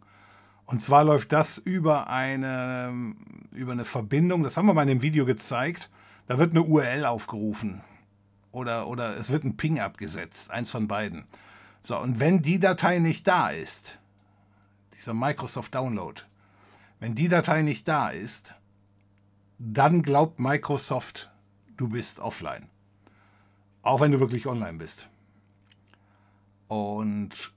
Und 0.66 0.80
zwar 0.80 1.04
läuft 1.04 1.32
das 1.32 1.58
über 1.58 2.08
eine, 2.08 3.14
über 3.52 3.72
eine 3.72 3.84
Verbindung, 3.84 4.42
das 4.42 4.56
haben 4.56 4.66
wir 4.66 4.74
mal 4.74 4.82
in 4.82 4.88
dem 4.88 5.02
Video 5.02 5.24
gezeigt. 5.24 5.90
Da 6.26 6.38
wird 6.38 6.52
eine 6.52 6.62
URL 6.62 7.04
aufgerufen. 7.04 7.82
Oder, 8.50 8.88
oder 8.88 9.16
es 9.16 9.30
wird 9.30 9.44
ein 9.44 9.56
Ping 9.56 9.78
abgesetzt, 9.78 10.50
eins 10.50 10.70
von 10.70 10.88
beiden. 10.88 11.26
So, 11.82 12.00
und 12.00 12.18
wenn 12.18 12.40
die 12.40 12.58
Datei 12.58 12.98
nicht 12.98 13.28
da 13.28 13.50
ist, 13.50 13.98
dieser 14.96 15.12
Microsoft 15.12 15.74
Download, 15.74 16.22
wenn 16.98 17.14
die 17.14 17.28
Datei 17.28 17.62
nicht 17.62 17.86
da 17.86 18.08
ist, 18.08 18.54
dann 19.72 20.02
glaubt 20.02 20.38
Microsoft, 20.38 21.30
du 21.76 21.88
bist 21.88 22.20
offline. 22.20 22.68
Auch 23.82 24.00
wenn 24.00 24.12
du 24.12 24.20
wirklich 24.20 24.46
online 24.46 24.78
bist. 24.78 25.08
Und 26.68 27.52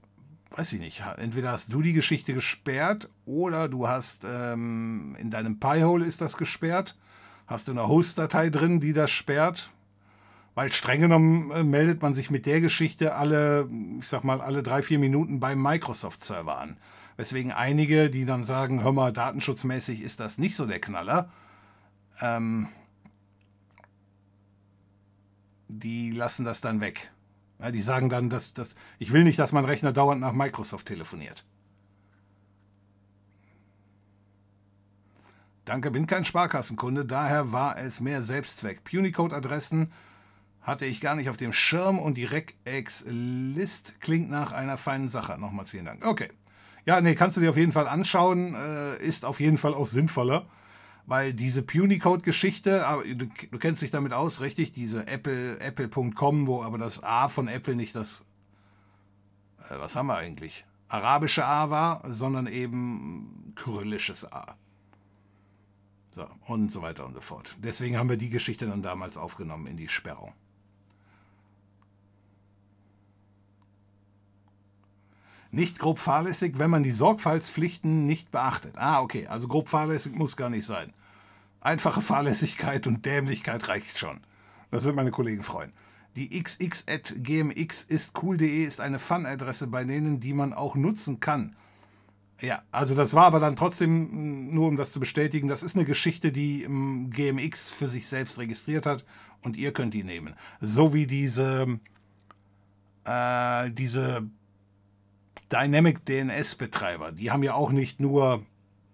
weiß 0.50 0.72
ich 0.72 0.80
nicht, 0.80 1.02
entweder 1.16 1.52
hast 1.52 1.72
du 1.72 1.82
die 1.82 1.92
Geschichte 1.92 2.32
gesperrt 2.32 3.10
oder 3.26 3.68
du 3.68 3.88
hast 3.88 4.24
ähm, 4.24 5.16
in 5.18 5.30
deinem 5.30 5.60
Pi-Hole 5.60 6.04
ist 6.04 6.20
das 6.20 6.36
gesperrt. 6.36 6.96
Hast 7.46 7.68
du 7.68 7.72
eine 7.72 7.88
Host-Datei 7.88 8.50
drin, 8.50 8.80
die 8.80 8.92
das 8.92 9.10
sperrt? 9.10 9.70
Weil 10.54 10.72
streng 10.72 11.02
genommen 11.02 11.50
äh, 11.50 11.62
meldet 11.62 12.02
man 12.02 12.14
sich 12.14 12.30
mit 12.30 12.46
der 12.46 12.60
Geschichte 12.60 13.14
alle, 13.14 13.68
ich 13.98 14.08
sag 14.08 14.24
mal, 14.24 14.40
alle 14.40 14.62
drei, 14.62 14.82
vier 14.82 14.98
Minuten 14.98 15.40
beim 15.40 15.62
Microsoft-Server 15.62 16.58
an. 16.58 16.76
Weswegen 17.16 17.52
einige, 17.52 18.10
die 18.10 18.24
dann 18.24 18.44
sagen, 18.44 18.82
hör 18.82 18.92
mal, 18.92 19.12
datenschutzmäßig 19.12 20.02
ist 20.02 20.20
das 20.20 20.38
nicht 20.38 20.56
so 20.56 20.66
der 20.66 20.80
Knaller, 20.80 21.30
ähm, 22.20 22.68
die 25.68 26.10
lassen 26.10 26.44
das 26.44 26.60
dann 26.60 26.80
weg. 26.80 27.10
Ja, 27.58 27.70
die 27.70 27.82
sagen 27.82 28.08
dann, 28.08 28.30
dass, 28.30 28.54
dass 28.54 28.76
ich 28.98 29.12
will 29.12 29.24
nicht, 29.24 29.38
dass 29.38 29.52
mein 29.52 29.64
Rechner 29.64 29.92
dauernd 29.92 30.20
nach 30.20 30.32
Microsoft 30.32 30.86
telefoniert. 30.86 31.44
Danke, 35.64 35.90
bin 35.90 36.06
kein 36.06 36.24
Sparkassenkunde, 36.24 37.04
daher 37.04 37.52
war 37.52 37.76
es 37.76 38.00
mehr 38.00 38.22
Selbstzweck. 38.22 38.84
Punicode-Adressen 38.84 39.92
hatte 40.62 40.86
ich 40.86 41.00
gar 41.00 41.14
nicht 41.14 41.28
auf 41.28 41.36
dem 41.36 41.52
Schirm 41.52 41.98
und 41.98 42.16
die 42.16 42.24
Regex-List 42.24 44.00
klingt 44.00 44.30
nach 44.30 44.52
einer 44.52 44.78
feinen 44.78 45.08
Sache. 45.08 45.38
Nochmals 45.38 45.70
vielen 45.70 45.84
Dank. 45.84 46.06
Okay. 46.06 46.30
Ja, 46.86 47.02
nee, 47.02 47.14
kannst 47.14 47.36
du 47.36 47.42
dir 47.42 47.50
auf 47.50 47.56
jeden 47.58 47.72
Fall 47.72 47.86
anschauen, 47.86 48.54
äh, 48.54 48.96
ist 49.02 49.26
auf 49.26 49.40
jeden 49.40 49.58
Fall 49.58 49.74
auch 49.74 49.86
sinnvoller 49.86 50.46
weil 51.08 51.32
diese 51.32 51.62
Punicode-Geschichte, 51.62 52.84
du, 53.16 53.26
du, 53.50 53.58
kennst 53.58 53.80
dich 53.80 53.90
damit 53.90 54.12
aus, 54.12 54.42
richtig? 54.42 54.72
Diese 54.72 55.06
Apple, 55.06 55.58
Apple.com, 55.58 56.46
wo 56.46 56.62
aber 56.62 56.76
das 56.76 57.02
A 57.02 57.28
von 57.28 57.48
Apple 57.48 57.74
nicht 57.74 57.94
das, 57.94 58.26
äh, 59.70 59.78
was 59.78 59.96
haben 59.96 60.08
wir 60.08 60.18
eigentlich? 60.18 60.66
Arabische 60.88 61.46
A 61.46 61.70
war, 61.70 62.02
sondern 62.12 62.46
eben 62.46 63.54
kyrillisches 63.56 64.30
A. 64.30 64.58
So, 66.10 66.28
und 66.46 66.70
so 66.70 66.82
weiter 66.82 67.06
und 67.06 67.14
so 67.14 67.22
fort. 67.22 67.56
Deswegen 67.62 67.96
haben 67.96 68.10
wir 68.10 68.18
die 68.18 68.28
Geschichte 68.28 68.66
dann 68.66 68.82
damals 68.82 69.16
aufgenommen 69.16 69.66
in 69.66 69.78
die 69.78 69.88
Sperrung. 69.88 70.34
Nicht 75.50 75.78
grob 75.78 75.98
fahrlässig, 75.98 76.58
wenn 76.58 76.68
man 76.68 76.82
die 76.82 76.90
Sorgfaltspflichten 76.90 78.04
nicht 78.04 78.30
beachtet. 78.30 78.74
Ah, 78.76 79.00
okay, 79.00 79.26
also 79.26 79.48
grob 79.48 79.68
fahrlässig 79.68 80.14
muss 80.14 80.36
gar 80.36 80.50
nicht 80.50 80.66
sein. 80.66 80.92
Einfache 81.60 82.00
Fahrlässigkeit 82.00 82.86
und 82.86 83.04
Dämlichkeit 83.04 83.68
reicht 83.68 83.98
schon. 83.98 84.20
Das 84.70 84.84
wird 84.84 84.96
meine 84.96 85.10
Kollegen 85.10 85.42
freuen. 85.42 85.72
Die 86.16 86.42
xx.gmx 86.42 87.82
ist 87.84 88.12
cool.de 88.22 88.64
ist 88.64 88.80
eine 88.80 88.98
Fun-Adresse 88.98 89.66
bei 89.68 89.84
denen, 89.84 90.20
die 90.20 90.32
man 90.32 90.52
auch 90.52 90.74
nutzen 90.74 91.20
kann. 91.20 91.54
Ja, 92.40 92.62
also 92.70 92.94
das 92.94 93.14
war 93.14 93.24
aber 93.24 93.40
dann 93.40 93.56
trotzdem, 93.56 94.54
nur 94.54 94.68
um 94.68 94.76
das 94.76 94.92
zu 94.92 95.00
bestätigen, 95.00 95.48
das 95.48 95.62
ist 95.62 95.76
eine 95.76 95.84
Geschichte, 95.84 96.30
die 96.30 96.66
GMX 97.10 97.70
für 97.70 97.88
sich 97.88 98.06
selbst 98.06 98.38
registriert 98.38 98.86
hat 98.86 99.04
und 99.42 99.56
ihr 99.56 99.72
könnt 99.72 99.94
die 99.94 100.04
nehmen. 100.04 100.34
So 100.60 100.94
wie 100.94 101.06
diese, 101.06 101.80
äh, 103.04 103.70
diese 103.72 104.28
Dynamic 105.50 106.04
DNS-Betreiber. 106.04 107.12
Die 107.12 107.30
haben 107.30 107.42
ja 107.42 107.54
auch 107.54 107.72
nicht 107.72 108.00
nur 108.00 108.44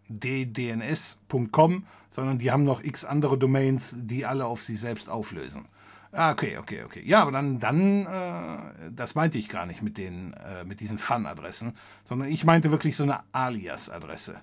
ddns.com, 0.09 1.87
sondern 2.11 2.39
die 2.39 2.51
haben 2.51 2.65
noch 2.65 2.83
x 2.83 3.05
andere 3.05 3.39
Domains, 3.39 3.97
die 3.99 4.27
alle 4.27 4.47
auf 4.47 4.63
sich 4.63 4.81
selbst 4.81 5.09
auflösen. 5.09 5.67
Ah, 6.13 6.31
okay, 6.31 6.59
okay, 6.59 6.85
okay. 6.85 7.03
Ja, 7.05 7.23
aber 7.23 7.33
dann, 7.33 7.59
dann, 7.59 8.07
äh, 8.07 8.93
das 8.93 9.17
meinte 9.17 9.37
ich 9.37 9.49
gar 9.49 9.67
nicht 9.67 9.83
mit 9.83 9.99
den, 9.99 10.33
äh, 10.35 10.65
mit 10.65 10.79
diesen 10.79 10.97
Fun-Adressen, 10.97 11.77
sondern 12.05 12.29
ich 12.29 12.45
meinte 12.45 12.71
wirklich 12.71 12.97
so 12.97 13.03
eine 13.03 13.21
Alias-Adresse. 13.33 14.41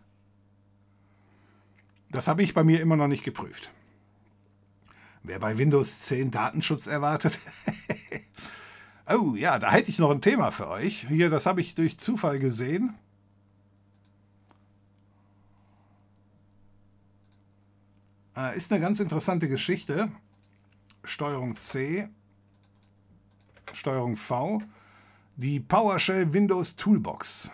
Das 2.09 2.27
habe 2.27 2.43
ich 2.43 2.53
bei 2.53 2.65
mir 2.65 2.81
immer 2.81 2.97
noch 2.97 3.07
nicht 3.07 3.23
geprüft. 3.23 3.71
Wer 5.23 5.39
bei 5.39 5.57
Windows 5.57 6.01
10 6.01 6.31
Datenschutz 6.31 6.87
erwartet? 6.87 7.39
oh 9.09 9.35
ja, 9.35 9.57
da 9.57 9.71
hätte 9.71 9.91
ich 9.91 9.99
noch 9.99 10.11
ein 10.11 10.21
Thema 10.21 10.51
für 10.51 10.67
euch. 10.67 11.05
Hier, 11.07 11.29
das 11.29 11.45
habe 11.45 11.61
ich 11.61 11.73
durch 11.73 11.97
Zufall 11.99 12.39
gesehen. 12.39 12.95
Äh, 18.35 18.55
ist 18.55 18.71
eine 18.71 18.81
ganz 18.81 18.99
interessante 18.99 19.47
Geschichte. 19.47 20.09
Steuerung 21.03 21.55
C, 21.55 22.07
Steuerung 23.73 24.15
V, 24.15 24.59
die 25.35 25.59
PowerShell 25.59 26.31
Windows 26.33 26.75
Toolbox. 26.75 27.51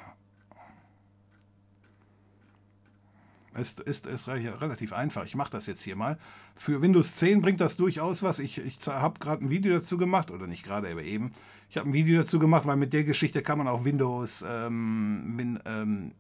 Ist, 3.56 3.80
ist, 3.80 4.06
ist 4.06 4.28
relativ 4.28 4.94
einfach. 4.94 5.26
Ich 5.26 5.36
mache 5.36 5.50
das 5.50 5.66
jetzt 5.66 5.82
hier 5.82 5.96
mal. 5.96 6.20
Für 6.56 6.84
Windows 6.84 7.16
10 7.16 7.42
bringt 7.42 7.60
das 7.60 7.76
durchaus 7.76 8.22
was. 8.22 8.38
Ich, 8.38 8.60
ich 8.60 8.78
habe 8.86 9.20
gerade 9.20 9.44
ein 9.44 9.50
Video 9.50 9.74
dazu 9.74 9.98
gemacht, 9.98 10.30
oder 10.30 10.46
nicht 10.46 10.64
gerade, 10.64 10.92
aber 10.92 11.02
eben. 11.02 11.32
Ich 11.70 11.78
habe 11.78 11.90
ein 11.90 11.94
Video 11.94 12.20
dazu 12.20 12.38
gemacht, 12.38 12.68
weil 12.68 12.78
mit 12.78 12.94
der 12.94 13.04
Geschichte 13.04 13.42
kann 13.42 13.58
man 13.58 13.68
auch 13.68 13.84
Windows 13.84 14.46
ähm, 14.48 15.60
ähm, 15.66 16.12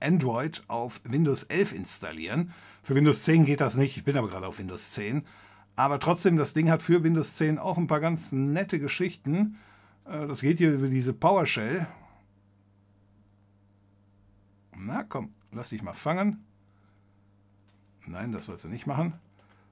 Android 0.00 0.62
auf 0.68 1.02
Windows 1.04 1.42
11 1.42 1.74
installieren. 1.74 2.52
Für 2.86 2.94
Windows 2.94 3.24
10 3.24 3.46
geht 3.46 3.60
das 3.60 3.74
nicht. 3.74 3.96
Ich 3.96 4.04
bin 4.04 4.16
aber 4.16 4.28
gerade 4.28 4.46
auf 4.46 4.60
Windows 4.60 4.92
10. 4.92 5.26
Aber 5.74 5.98
trotzdem, 5.98 6.36
das 6.36 6.54
Ding 6.54 6.70
hat 6.70 6.82
für 6.82 7.02
Windows 7.02 7.34
10 7.34 7.58
auch 7.58 7.78
ein 7.78 7.88
paar 7.88 7.98
ganz 7.98 8.30
nette 8.30 8.78
Geschichten. 8.78 9.58
Äh, 10.04 10.28
das 10.28 10.40
geht 10.40 10.58
hier 10.58 10.72
über 10.72 10.86
diese 10.86 11.12
PowerShell. 11.12 11.88
Na 14.76 15.02
komm, 15.02 15.34
lass 15.50 15.70
dich 15.70 15.82
mal 15.82 15.94
fangen. 15.94 16.44
Nein, 18.06 18.30
das 18.30 18.44
sollst 18.44 18.66
du 18.66 18.68
nicht 18.68 18.86
machen. 18.86 19.14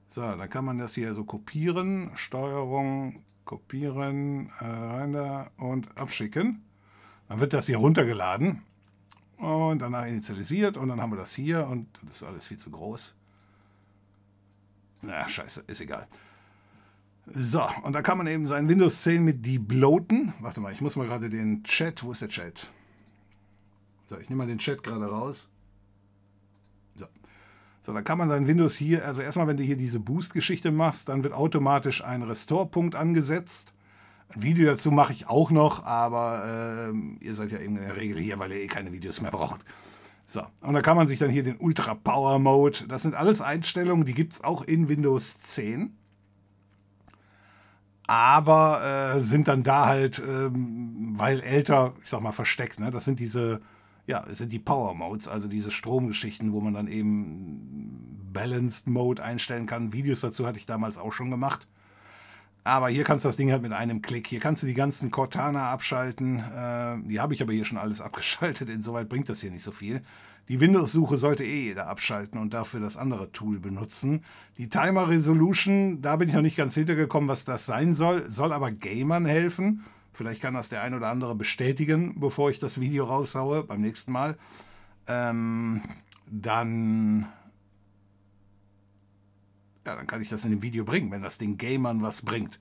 So, 0.09 0.23
dann 0.23 0.51
kann 0.51 0.65
man 0.65 0.79
das 0.79 0.97
hier 0.97 1.15
so 1.15 1.23
kopieren. 1.23 2.11
Steuerung, 2.17 3.23
kopieren, 3.45 4.51
äh, 4.59 4.65
rein 4.65 5.13
da 5.13 5.53
und 5.57 5.97
abschicken. 5.97 6.65
Dann 7.29 7.39
wird 7.39 7.53
das 7.53 7.67
hier 7.67 7.77
runtergeladen 7.77 8.61
und 9.45 9.79
danach 9.81 10.07
initialisiert 10.07 10.77
und 10.77 10.89
dann 10.89 11.01
haben 11.01 11.13
wir 11.13 11.19
das 11.19 11.35
hier 11.35 11.67
und 11.67 11.87
das 12.03 12.17
ist 12.17 12.23
alles 12.25 12.45
viel 12.45 12.59
zu 12.59 12.71
groß. 12.71 13.15
Na, 15.03 15.29
scheiße, 15.29 15.65
ist 15.67 15.81
egal. 15.81 16.09
So, 17.27 17.63
und 17.83 17.93
da 17.93 18.03
kann 18.03 18.19
man 18.19 18.27
eben 18.27 18.47
sein 18.47 18.69
Windows 18.69 19.03
10 19.03 19.23
mit 19.23 19.45
debloaten. 19.45 20.33
Warte 20.41 20.61
mal, 20.61 20.73
ich 20.73 20.81
muss 20.81 20.97
mal 20.97 21.07
gerade 21.07 21.31
den 21.31 21.63
Chat, 21.65 22.03
wo 22.03 22.13
ist 22.13 22.23
der 22.23 22.29
Chat? 22.29 22.69
So, 24.09 24.19
ich 24.19 24.29
nehme 24.29 24.45
mal 24.45 24.47
den 24.47 24.59
Chat 24.59 24.83
gerade 24.83 25.07
raus. 25.07 25.51
So. 26.97 27.07
So, 27.83 27.93
dann 27.93 28.05
kann 28.05 28.19
man 28.19 28.31
sein 28.31 28.47
Windows 28.47 28.77
hier, 28.77 29.05
also 29.05 29.21
erstmal, 29.21 29.47
wenn 29.47 29.57
du 29.57 29.63
hier 29.63 29.77
diese 29.77 30.01
Boost-Geschichte 30.01 30.71
machst, 30.71 31.09
dann 31.11 31.23
wird 31.23 31.35
automatisch 31.35 32.03
ein 32.03 32.23
Restore-Punkt 32.23 32.95
angesetzt. 32.95 33.74
Video 34.37 34.67
dazu 34.67 34.91
mache 34.91 35.13
ich 35.13 35.29
auch 35.29 35.51
noch, 35.51 35.85
aber 35.85 36.93
äh, 36.93 37.25
ihr 37.25 37.35
seid 37.35 37.51
ja 37.51 37.59
eben 37.59 37.77
in 37.77 37.85
der 37.85 37.97
Regel 37.97 38.19
hier, 38.19 38.39
weil 38.39 38.53
ihr 38.53 38.63
eh 38.63 38.67
keine 38.67 38.93
Videos 38.93 39.21
mehr 39.21 39.31
braucht. 39.31 39.61
So, 40.27 40.43
und 40.63 40.75
da 40.75 40.81
kann 40.81 40.97
man 40.97 41.07
sich 41.07 41.19
dann 41.19 41.31
hier 41.31 41.45
den 41.45 41.57
Ultra 41.59 41.95
Power 41.95 42.39
Mode, 42.39 42.87
das 42.89 43.03
sind 43.03 43.15
alles 43.15 43.41
Einstellungen, 43.41 44.05
die 44.05 44.15
gibt 44.15 44.33
es 44.33 44.45
auch 44.45 44.63
in 44.63 44.89
Windows 44.89 45.39
10. 45.39 45.97
Aber 48.07 49.15
äh, 49.17 49.21
sind 49.21 49.49
dann 49.49 49.63
da 49.63 49.87
halt, 49.87 50.23
ähm, 50.27 51.15
weil 51.17 51.41
älter, 51.41 51.95
ich 52.03 52.11
sag 52.11 52.21
mal, 52.21 52.33
versteckt. 52.33 52.79
Ne? 52.79 52.91
Das 52.91 53.05
sind 53.05 53.19
diese, 53.19 53.63
ja, 54.07 54.25
sind 54.29 54.53
die 54.53 54.59
Power 54.59 54.95
Modes, 54.95 55.27
also 55.27 55.49
diese 55.49 55.71
Stromgeschichten, 55.71 56.53
wo 56.53 56.61
man 56.61 56.75
dann 56.75 56.87
eben 56.87 58.31
Balanced 58.33 58.89
Mode 58.89 59.23
einstellen 59.23 59.65
kann. 59.67 59.95
Videos 59.95 60.21
dazu 60.21 60.47
hatte 60.47 60.59
ich 60.59 60.67
damals 60.67 60.99
auch 60.99 61.15
schon 61.15 61.31
gemacht. 61.31 61.67
Aber 62.65 62.89
hier 62.89 63.05
kannst 63.05 63.25
du 63.25 63.29
das 63.29 63.37
Ding 63.37 63.53
halt 63.53 63.61
mit 63.61 63.73
einem 63.73 64.01
Klick. 64.01 64.27
Hier 64.27 64.41
kannst 64.41 64.63
du 64.63 64.67
die 64.67 64.75
ganzen 64.75 65.11
Cortana 65.11 65.71
abschalten. 65.71 66.39
Äh, 66.39 66.97
die 67.09 67.21
habe 67.21 67.35
ich 67.35 67.43
aber 67.43 67.53
hier 67.53 67.67
schon 67.67 67.79
alles 67.79 68.01
abgeschaltet. 68.01 68.71
Insoweit 68.71 69.09
bringt 69.09 69.29
das 69.29 69.43
hier 69.43 69.51
nicht 69.51 69.63
so 69.63 69.71
viel. 69.71 70.03
Die 70.49 70.61
Windows-Suche 70.61 71.17
sollte 71.17 71.45
eh 71.45 71.65
jeder 71.65 71.89
abschalten 71.89 72.39
und 72.39 72.53
dafür 72.53 72.81
das 72.81 72.97
andere 72.97 73.33
Tool 73.33 73.61
benutzen. 73.61 74.25
Die 74.59 74.69
Timer 74.69 75.09
Resolution, 75.09 76.03
da 76.03 76.17
bin 76.17 76.29
ich 76.29 76.35
noch 76.35 76.43
nicht 76.43 76.57
ganz 76.57 76.75
hintergekommen, 76.75 77.29
was 77.29 77.45
das 77.45 77.65
sein 77.65 77.95
soll. 77.95 78.29
Soll 78.29 78.53
aber 78.53 78.71
Gamern 78.71 79.25
helfen. 79.25 79.85
Vielleicht 80.13 80.43
kann 80.43 80.55
das 80.55 80.69
der 80.69 80.83
ein 80.83 80.95
oder 80.95 81.09
andere 81.09 81.35
bestätigen, 81.35 82.21
bevor 82.21 82.51
ich 82.51 82.59
das 82.59 82.79
Video 82.79 83.05
raushaue 83.05 83.65
beim 83.65 83.81
nächsten 83.81 84.13
Mal. 84.13 84.37
Ähm, 85.07 85.83
dann 86.31 87.27
ja, 89.87 89.95
dann 89.95 90.07
kann 90.07 90.23
ich 90.23 90.29
das 90.29 90.45
in 90.45 90.51
dem 90.51 90.63
Video 90.63 90.85
bringen, 90.85 91.11
wenn 91.11 91.23
das 91.23 91.39
den 91.39 91.59
Gamern 91.59 92.03
was 92.03 92.23
bringt. 92.23 92.61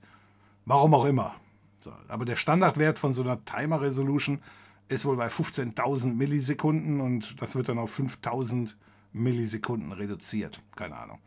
Warum 0.66 0.94
auch 0.94 1.04
immer. 1.04 1.34
So, 1.80 1.92
aber 2.08 2.24
der 2.24 2.36
Standardwert 2.36 2.98
von 2.98 3.14
so 3.14 3.22
einer 3.22 3.44
Timer 3.44 3.80
Resolution 3.80 4.40
ist 4.88 5.04
wohl 5.04 5.16
bei 5.16 5.28
15.000 5.28 6.14
Millisekunden 6.14 7.00
und 7.00 7.40
das 7.40 7.54
wird 7.54 7.68
dann 7.68 7.78
auf 7.78 7.98
5.000 7.98 8.74
Millisekunden 9.12 9.92
reduziert. 9.92 10.62
Keine 10.76 10.96
Ahnung. 10.96 11.18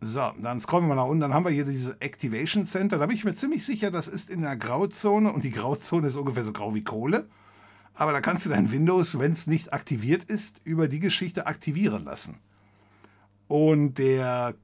So, 0.00 0.32
dann 0.40 0.60
scrollen 0.60 0.86
wir 0.86 0.94
mal 0.94 1.02
nach 1.02 1.08
unten. 1.08 1.20
Dann 1.20 1.34
haben 1.34 1.44
wir 1.44 1.52
hier 1.52 1.66
dieses 1.66 1.96
Activation 2.00 2.64
Center. 2.64 2.98
Da 2.98 3.06
bin 3.06 3.16
ich 3.16 3.24
mir 3.24 3.34
ziemlich 3.34 3.64
sicher, 3.66 3.90
das 3.90 4.08
ist 4.08 4.30
in 4.30 4.42
der 4.42 4.56
Grauzone 4.56 5.32
und 5.32 5.44
die 5.44 5.50
Grauzone 5.50 6.06
ist 6.06 6.16
ungefähr 6.16 6.44
so 6.44 6.52
grau 6.52 6.74
wie 6.74 6.84
Kohle. 6.84 7.28
Aber 7.94 8.12
da 8.12 8.20
kannst 8.20 8.46
du 8.46 8.50
dein 8.50 8.72
Windows, 8.72 9.18
wenn 9.18 9.32
es 9.32 9.46
nicht 9.46 9.72
aktiviert 9.72 10.24
ist, 10.24 10.60
über 10.64 10.88
die 10.88 11.00
Geschichte 11.00 11.46
aktivieren 11.46 12.04
lassen. 12.04 12.38
Und 13.50 13.94
der, 13.94 14.54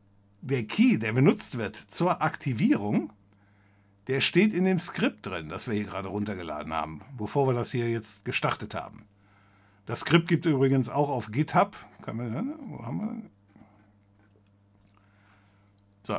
der 0.42 0.64
Key, 0.64 0.96
der 0.96 1.12
benutzt 1.12 1.58
wird 1.58 1.74
zur 1.74 2.22
Aktivierung, 2.22 3.12
der 4.06 4.20
steht 4.20 4.52
in 4.52 4.64
dem 4.64 4.78
Skript 4.78 5.26
drin, 5.26 5.48
das 5.48 5.66
wir 5.66 5.74
hier 5.74 5.86
gerade 5.86 6.06
runtergeladen 6.06 6.72
haben, 6.72 7.00
bevor 7.18 7.48
wir 7.48 7.52
das 7.52 7.72
hier 7.72 7.90
jetzt 7.90 8.24
gestartet 8.24 8.76
haben. 8.76 9.02
Das 9.86 10.00
Skript 10.00 10.28
gibt 10.28 10.46
übrigens 10.46 10.88
auch 10.88 11.10
auf 11.10 11.32
GitHub. 11.32 11.74
Kann 12.02 12.16
man, 12.16 12.54
wo 12.60 12.86
haben 12.86 13.00
wir? 13.00 13.30
So. 16.04 16.18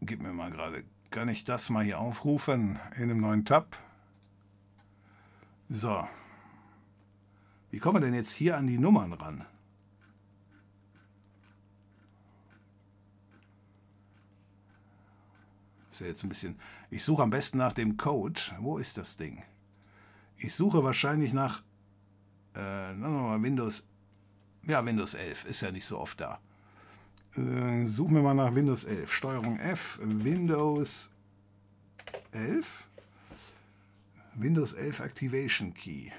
Gib 0.00 0.22
mir 0.22 0.32
mal 0.32 0.52
gerade. 0.52 0.84
Kann 1.10 1.28
ich 1.28 1.44
das 1.44 1.68
mal 1.68 1.82
hier 1.82 1.98
aufrufen 1.98 2.78
in 2.94 3.02
einem 3.02 3.18
neuen 3.18 3.44
Tab? 3.44 3.76
So. 5.68 6.06
Wie 7.72 7.80
kommen 7.80 7.96
wir 7.96 8.06
denn 8.06 8.14
jetzt 8.14 8.30
hier 8.30 8.56
an 8.56 8.68
die 8.68 8.78
Nummern 8.78 9.14
ran? 9.14 9.44
Ist 15.98 16.00
ja 16.00 16.06
jetzt 16.06 16.22
ein 16.22 16.28
bisschen. 16.28 16.56
Ich 16.90 17.02
suche 17.02 17.22
am 17.24 17.30
besten 17.30 17.58
nach 17.58 17.72
dem 17.72 17.96
Code. 17.96 18.40
Wo 18.60 18.78
ist 18.78 18.96
das 18.98 19.16
Ding? 19.16 19.42
Ich 20.36 20.54
suche 20.54 20.84
wahrscheinlich 20.84 21.32
nach. 21.32 21.62
Äh, 22.54 22.94
mal 22.94 23.42
Windows. 23.42 23.88
Ja, 24.62 24.84
Windows 24.84 25.14
11 25.14 25.44
ist 25.46 25.60
ja 25.60 25.72
nicht 25.72 25.86
so 25.86 25.98
oft 25.98 26.20
da. 26.20 26.38
Äh, 27.36 27.84
suchen 27.86 28.14
wir 28.14 28.22
mal 28.22 28.34
nach 28.34 28.54
Windows 28.54 28.84
11. 28.84 29.12
Steuerung 29.12 29.58
F, 29.58 29.98
Windows 30.02 31.10
11. 32.30 32.88
Windows 34.34 34.74
11 34.74 35.00
Activation 35.00 35.74
Key. 35.74 36.10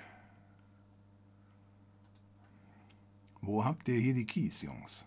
Wo 3.42 3.64
habt 3.64 3.88
ihr 3.88 4.00
hier 4.00 4.14
die 4.14 4.26
Keys, 4.26 4.62
Jungs? 4.62 5.06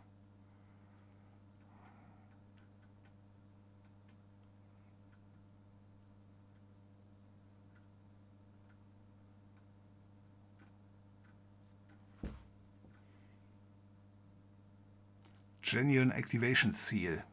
Genuine 15.73 16.13
Activation 16.13 16.75
Seal. 16.75 17.25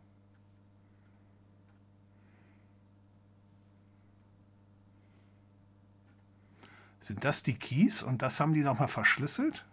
Sind 7.02 7.26
das 7.26 7.44
die 7.44 7.56
Keys 7.56 8.02
und 8.02 8.22
das 8.22 8.40
haben 8.40 8.54
die 8.54 8.62
nochmal 8.62 8.88
verschlüsselt? 8.88 9.66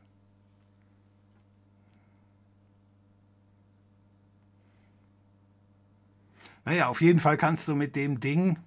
Naja, 6.65 6.89
auf 6.89 7.01
jeden 7.01 7.21
Fall 7.21 7.37
kannst 7.37 7.69
du 7.69 7.77
mit 7.77 7.95
dem 7.95 8.19
Ding, 8.19 8.59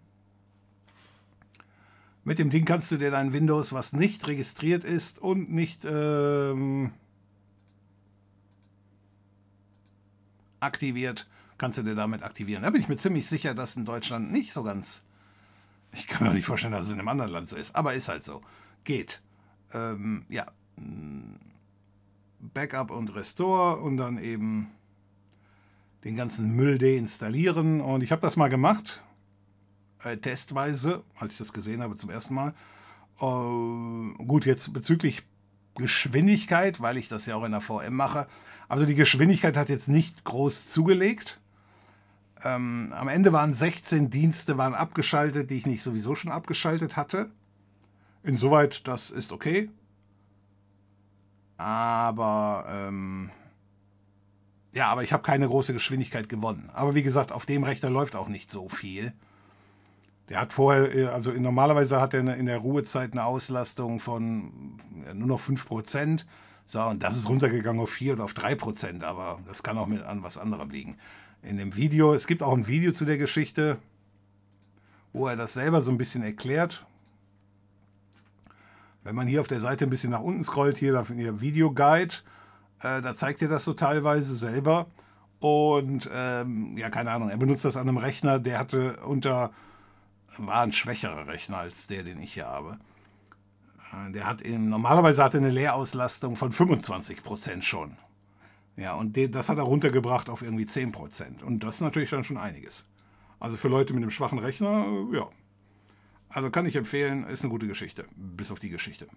mit 2.24 2.40
dem 2.40 2.50
Ding 2.50 2.64
kannst 2.64 2.90
du 2.94 2.98
dir 2.98 3.12
dein 3.12 3.34
Windows, 3.34 3.74
was 3.74 3.92
nicht 3.92 4.26
registriert 4.28 4.86
ist 4.86 5.20
und 5.20 5.52
nicht 5.52 5.84
ähm, 5.84 6.94
aktiviert, 10.60 11.28
kannst 11.58 11.78
du 11.78 11.84
dir 11.84 11.96
damit 11.96 12.24
aktivieren. 12.24 12.64
Da 12.64 12.70
bin 12.70 12.82
ich 12.82 12.90
mir 12.90 12.98
ziemlich 12.98 13.28
sicher, 13.28 13.54
dass 13.54 13.76
in 13.76 13.86
Deutschland 13.86 14.32
nicht 14.32 14.54
so 14.54 14.64
ganz. 14.64 15.04
Ich 15.94 16.08
kann 16.08 16.24
mir 16.24 16.30
auch 16.30 16.36
nicht 16.36 16.46
vorstellen, 16.46 16.74
dass 16.74 16.86
es 16.86 16.92
in 16.92 17.00
einem 17.00 17.08
anderen 17.08 17.32
Land 17.32 17.50
so 17.50 17.56
ist, 17.56 17.76
aber 17.76 17.94
ist 17.94 18.10
halt 18.10 18.24
so. 18.24 18.42
Geht. 18.84 19.22
Ähm, 19.74 20.26
ja. 20.30 20.46
Backup 22.40 22.92
und 22.92 23.14
Restore 23.16 23.78
und 23.78 23.98
dann 23.98 24.18
eben 24.18 24.72
den 26.04 26.16
ganzen 26.16 26.56
Müll 26.56 26.78
deinstallieren. 26.78 27.82
Und 27.82 28.04
ich 28.04 28.12
habe 28.12 28.22
das 28.22 28.38
mal 28.38 28.50
gemacht, 28.50 29.04
äh, 30.04 30.18
testweise, 30.18 31.04
als 31.18 31.34
ich 31.34 31.38
das 31.38 31.54
gesehen 31.54 31.82
habe 31.82 31.96
zum 31.96 32.10
ersten 32.10 32.34
Mal. 32.34 32.54
Äh, 33.20 34.24
gut, 34.24 34.46
jetzt 34.46 34.72
bezüglich 34.72 35.24
Geschwindigkeit, 35.80 36.82
weil 36.82 36.98
ich 36.98 37.08
das 37.08 37.26
ja 37.26 37.36
auch 37.36 37.44
in 37.44 37.52
der 37.52 37.62
VM 37.62 37.96
mache, 37.96 38.28
also 38.68 38.86
die 38.86 38.96
Geschwindigkeit 38.96 39.58
hat 39.58 39.70
jetzt 39.70 39.88
nicht 39.88 40.24
groß 40.26 40.72
zugelegt. 40.72 41.40
Ähm, 42.44 42.94
am 42.96 43.08
Ende 43.08 43.34
waren 43.34 43.52
16 43.52 44.12
Dienste 44.12 44.58
waren 44.58 44.76
abgeschaltet, 44.76 45.50
die 45.50 45.58
ich 45.58 45.66
nicht 45.66 45.82
sowieso 45.82 46.14
schon 46.14 46.32
abgeschaltet 46.32 46.96
hatte. 46.96 47.32
Insoweit, 48.24 48.88
das 48.88 49.10
ist 49.10 49.32
okay. 49.32 49.70
Aber 51.58 52.66
ähm, 52.70 53.32
ja, 54.74 54.88
aber 54.88 55.04
ich 55.04 55.12
habe 55.12 55.24
keine 55.24 55.48
große 55.48 55.74
Geschwindigkeit 55.74 56.30
gewonnen. 56.30 56.70
Aber 56.74 56.94
wie 56.94 57.04
gesagt, 57.04 57.32
auf 57.32 57.46
dem 57.46 57.64
Rechner 57.64 57.90
läuft 57.90 58.16
auch 58.16 58.28
nicht 58.28 58.52
so 58.52 58.70
viel. 58.70 59.14
Der 60.30 60.40
hat 60.40 60.54
vorher, 60.54 60.96
äh, 60.96 61.06
also 61.08 61.32
normalerweise 61.32 62.00
hat 62.00 62.14
er 62.14 62.36
in 62.36 62.46
der 62.46 62.60
Ruhezeit 62.60 63.14
eine 63.14 63.26
Auslastung 63.26 64.00
von 64.00 64.78
nur 65.14 65.28
noch 65.28 65.42
5%. 65.42 66.26
So, 66.66 66.84
und 66.84 67.02
das 67.02 67.18
ist 67.18 67.28
runtergegangen 67.28 67.82
auf 67.82 67.90
4 67.90 68.14
oder 68.14 68.26
auf 68.26 68.36
3 68.36 68.54
Prozent, 68.54 69.04
aber 69.04 69.40
das 69.48 69.64
kann 69.64 69.78
auch 69.78 69.88
mit 69.88 70.04
an 70.04 70.22
was 70.22 70.38
anderem 70.38 70.70
liegen. 70.70 70.98
In 71.42 71.58
dem 71.58 71.76
Video, 71.76 72.14
es 72.14 72.28
gibt 72.28 72.44
auch 72.44 72.54
ein 72.54 72.68
Video 72.68 72.92
zu 72.92 73.06
der 73.06 73.18
Geschichte, 73.18 73.80
wo 75.12 75.28
er 75.28 75.36
das 75.36 75.54
selber 75.54 75.82
so 75.82 75.90
ein 75.92 75.98
bisschen 75.98 76.22
erklärt. 76.22 76.86
Wenn 79.04 79.16
man 79.16 79.28
hier 79.28 79.42
auf 79.42 79.48
der 79.48 79.60
Seite 79.60 79.86
ein 79.86 79.90
bisschen 79.90 80.12
nach 80.12 80.22
unten 80.22 80.44
scrollt, 80.44 80.78
hier, 80.78 81.04
findet 81.06 81.26
ihr 81.26 81.42
Video 81.42 81.74
Guide, 81.74 82.14
äh, 82.82 83.02
da 83.02 83.16
zeigt 83.16 83.42
er 83.42 83.48
das 83.48 83.66
so 83.66 83.74
teilweise 83.74 84.36
selber. 84.36 84.86
Und 85.40 86.10
ähm, 86.14 86.78
ja, 86.78 86.90
keine 86.90 87.12
Ahnung, 87.12 87.30
er 87.30 87.38
benutzt 87.38 87.66
das 87.66 87.78
an 87.78 87.88
einem 87.88 87.98
Rechner, 87.98 88.40
der 88.40 88.60
hatte 88.60 88.98
unter, 89.06 89.52
war 90.38 90.62
ein 90.62 90.72
schwächerer 90.72 91.28
Rechner 91.28 91.58
als 91.58 91.88
der, 91.88 92.04
den 92.04 92.22
ich 92.22 92.34
hier 92.34 92.48
habe. 92.48 92.80
Äh, 93.94 94.12
der 94.12 94.26
hat 94.26 94.42
eben, 94.42 94.70
normalerweise 94.70 95.24
hat 95.24 95.34
er 95.34 95.40
eine 95.40 95.50
Leerauslastung 95.50 96.36
von 96.36 96.52
25 96.52 97.24
Prozent 97.24 97.64
schon. 97.64 97.98
Ja, 98.76 98.94
und 98.94 99.18
das 99.36 99.50
hat 99.50 99.58
er 99.58 99.64
runtergebracht 99.64 100.30
auf 100.30 100.42
irgendwie 100.42 100.66
10 100.66 100.92
Prozent. 100.92 101.44
Und 101.44 101.64
das 101.64 101.76
ist 101.76 101.82
natürlich 101.82 102.10
dann 102.10 102.24
schon 102.24 102.38
einiges. 102.38 102.88
Also 103.40 103.58
für 103.58 103.68
Leute 103.68 103.94
mit 103.94 104.04
einem 104.04 104.12
schwachen 104.12 104.40
Rechner, 104.40 104.86
äh, 105.12 105.18
ja. 105.18 105.30
Also 106.30 106.52
kann 106.52 106.66
ich 106.66 106.76
empfehlen, 106.76 107.26
ist 107.26 107.44
eine 107.44 107.50
gute 107.50 107.68
Geschichte. 107.68 108.06
Bis 108.16 108.52
auf 108.52 108.60
die 108.60 108.70
Geschichte. 108.70 109.08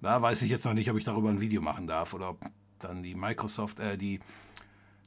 Da 0.00 0.22
weiß 0.22 0.42
ich 0.42 0.50
jetzt 0.50 0.64
noch 0.64 0.72
nicht, 0.72 0.90
ob 0.90 0.96
ich 0.96 1.04
darüber 1.04 1.28
ein 1.28 1.40
Video 1.40 1.60
machen 1.60 1.86
darf 1.86 2.14
oder 2.14 2.30
ob 2.30 2.40
dann 2.78 3.02
die 3.02 3.14
Microsoft, 3.14 3.78
äh, 3.78 3.96
die, 3.96 4.20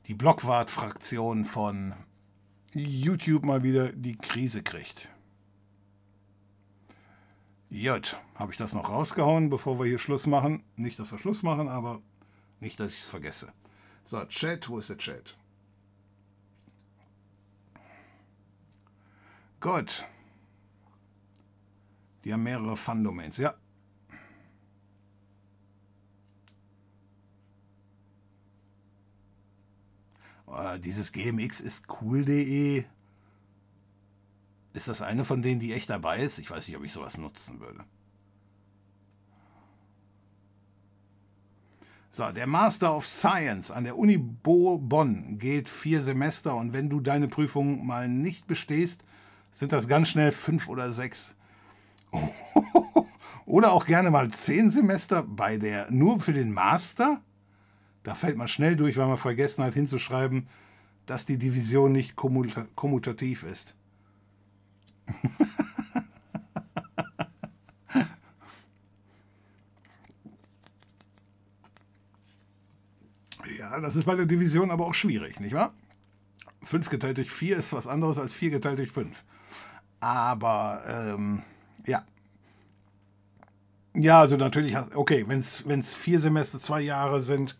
die 0.07 0.13
Blockwart-Fraktion 0.13 1.45
von 1.45 1.93
YouTube 2.73 3.45
mal 3.45 3.63
wieder 3.63 3.91
die 3.91 4.15
Krise 4.15 4.63
kriegt. 4.63 5.09
Jut, 7.73 8.19
habe 8.35 8.51
ich 8.51 8.59
das 8.59 8.75
noch 8.75 8.87
rausgehauen, 8.87 9.49
bevor 9.49 9.79
wir 9.79 9.87
hier 9.87 9.97
Schluss 9.97 10.27
machen? 10.27 10.63
Nicht, 10.75 10.99
dass 10.99 11.11
wir 11.11 11.17
Schluss 11.17 11.41
machen, 11.41 11.67
aber 11.67 12.03
nicht, 12.59 12.79
dass 12.79 12.93
ich 12.93 12.99
es 12.99 13.09
vergesse. 13.09 13.51
So, 14.03 14.23
Chat, 14.25 14.69
wo 14.69 14.77
ist 14.77 14.91
der 14.91 14.99
Chat? 14.99 15.35
Gut. 19.59 20.05
Die 22.23 22.31
haben 22.31 22.43
mehrere 22.43 22.77
Fun-Domains, 22.77 23.37
ja. 23.37 23.55
Uh, 30.45 30.77
dieses 30.77 31.11
gmx 31.11 31.59
ist 31.59 31.85
cool.de 32.01 32.85
Ist 34.73 34.87
das 34.87 35.01
eine 35.01 35.23
von 35.23 35.41
denen, 35.41 35.59
die 35.59 35.73
echt 35.73 35.89
dabei 35.89 36.19
ist? 36.19 36.39
Ich 36.39 36.49
weiß 36.49 36.67
nicht, 36.67 36.77
ob 36.77 36.83
ich 36.83 36.91
sowas 36.91 37.17
nutzen 37.17 37.59
würde. 37.59 37.83
So, 42.09 42.31
der 42.31 42.45
Master 42.45 42.95
of 42.95 43.07
Science 43.07 43.71
an 43.71 43.85
der 43.85 43.97
Uni 43.97 44.17
Bonn 44.17 45.39
geht 45.39 45.67
vier 45.67 46.03
Semester 46.03 46.55
und 46.55 46.71
wenn 46.71 46.89
du 46.89 46.99
deine 46.99 47.27
Prüfung 47.27 47.85
mal 47.85 48.07
nicht 48.07 48.45
bestehst, 48.45 49.03
sind 49.51 49.71
das 49.71 49.87
ganz 49.87 50.09
schnell 50.09 50.31
fünf 50.31 50.67
oder 50.67 50.91
sechs. 50.91 51.35
oder 53.45 53.71
auch 53.71 53.85
gerne 53.85 54.11
mal 54.11 54.29
zehn 54.29 54.69
Semester 54.69 55.23
bei 55.23 55.57
der 55.57 55.89
nur 55.89 56.19
für 56.19 56.33
den 56.33 56.51
Master. 56.51 57.21
Da 58.03 58.15
fällt 58.15 58.37
man 58.37 58.47
schnell 58.47 58.75
durch, 58.75 58.97
weil 58.97 59.07
man 59.07 59.17
vergessen 59.17 59.63
hat 59.63 59.73
hinzuschreiben, 59.73 60.47
dass 61.05 61.25
die 61.25 61.37
Division 61.37 61.91
nicht 61.91 62.15
kommutativ 62.15 63.43
ist. 63.43 63.75
Ja, 73.59 73.79
das 73.79 73.95
ist 73.95 74.05
bei 74.05 74.15
der 74.15 74.25
Division 74.25 74.71
aber 74.71 74.85
auch 74.85 74.93
schwierig, 74.93 75.39
nicht 75.39 75.53
wahr? 75.53 75.73
5 76.63 76.89
geteilt 76.89 77.17
durch 77.17 77.31
4 77.31 77.57
ist 77.57 77.73
was 77.73 77.87
anderes 77.87 78.19
als 78.19 78.31
4 78.31 78.49
geteilt 78.51 78.79
durch 78.79 78.91
5. 78.91 79.23
Aber, 79.99 80.83
ähm, 80.87 81.43
ja. 81.85 82.03
Ja, 83.95 84.19
also 84.19 84.37
natürlich, 84.37 84.75
hast, 84.75 84.95
okay, 84.95 85.25
wenn 85.27 85.39
es 85.39 85.95
vier 85.95 86.19
Semester, 86.19 86.59
zwei 86.59 86.81
Jahre 86.81 87.21
sind, 87.21 87.57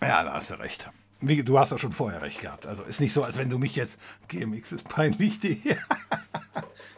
ja, 0.00 0.22
da 0.22 0.34
hast 0.34 0.50
du 0.50 0.54
recht. 0.54 0.90
Du 1.26 1.58
hast 1.58 1.72
ja 1.72 1.78
schon 1.78 1.92
vorher 1.92 2.22
recht 2.22 2.40
gehabt. 2.40 2.66
Also 2.66 2.82
ist 2.82 3.00
nicht 3.00 3.12
so, 3.12 3.22
als 3.22 3.38
wenn 3.38 3.50
du 3.50 3.58
mich 3.58 3.76
jetzt, 3.76 3.98
GMX 4.28 4.72
ist 4.72 4.88
peinlich, 4.88 5.40
die, 5.40 5.60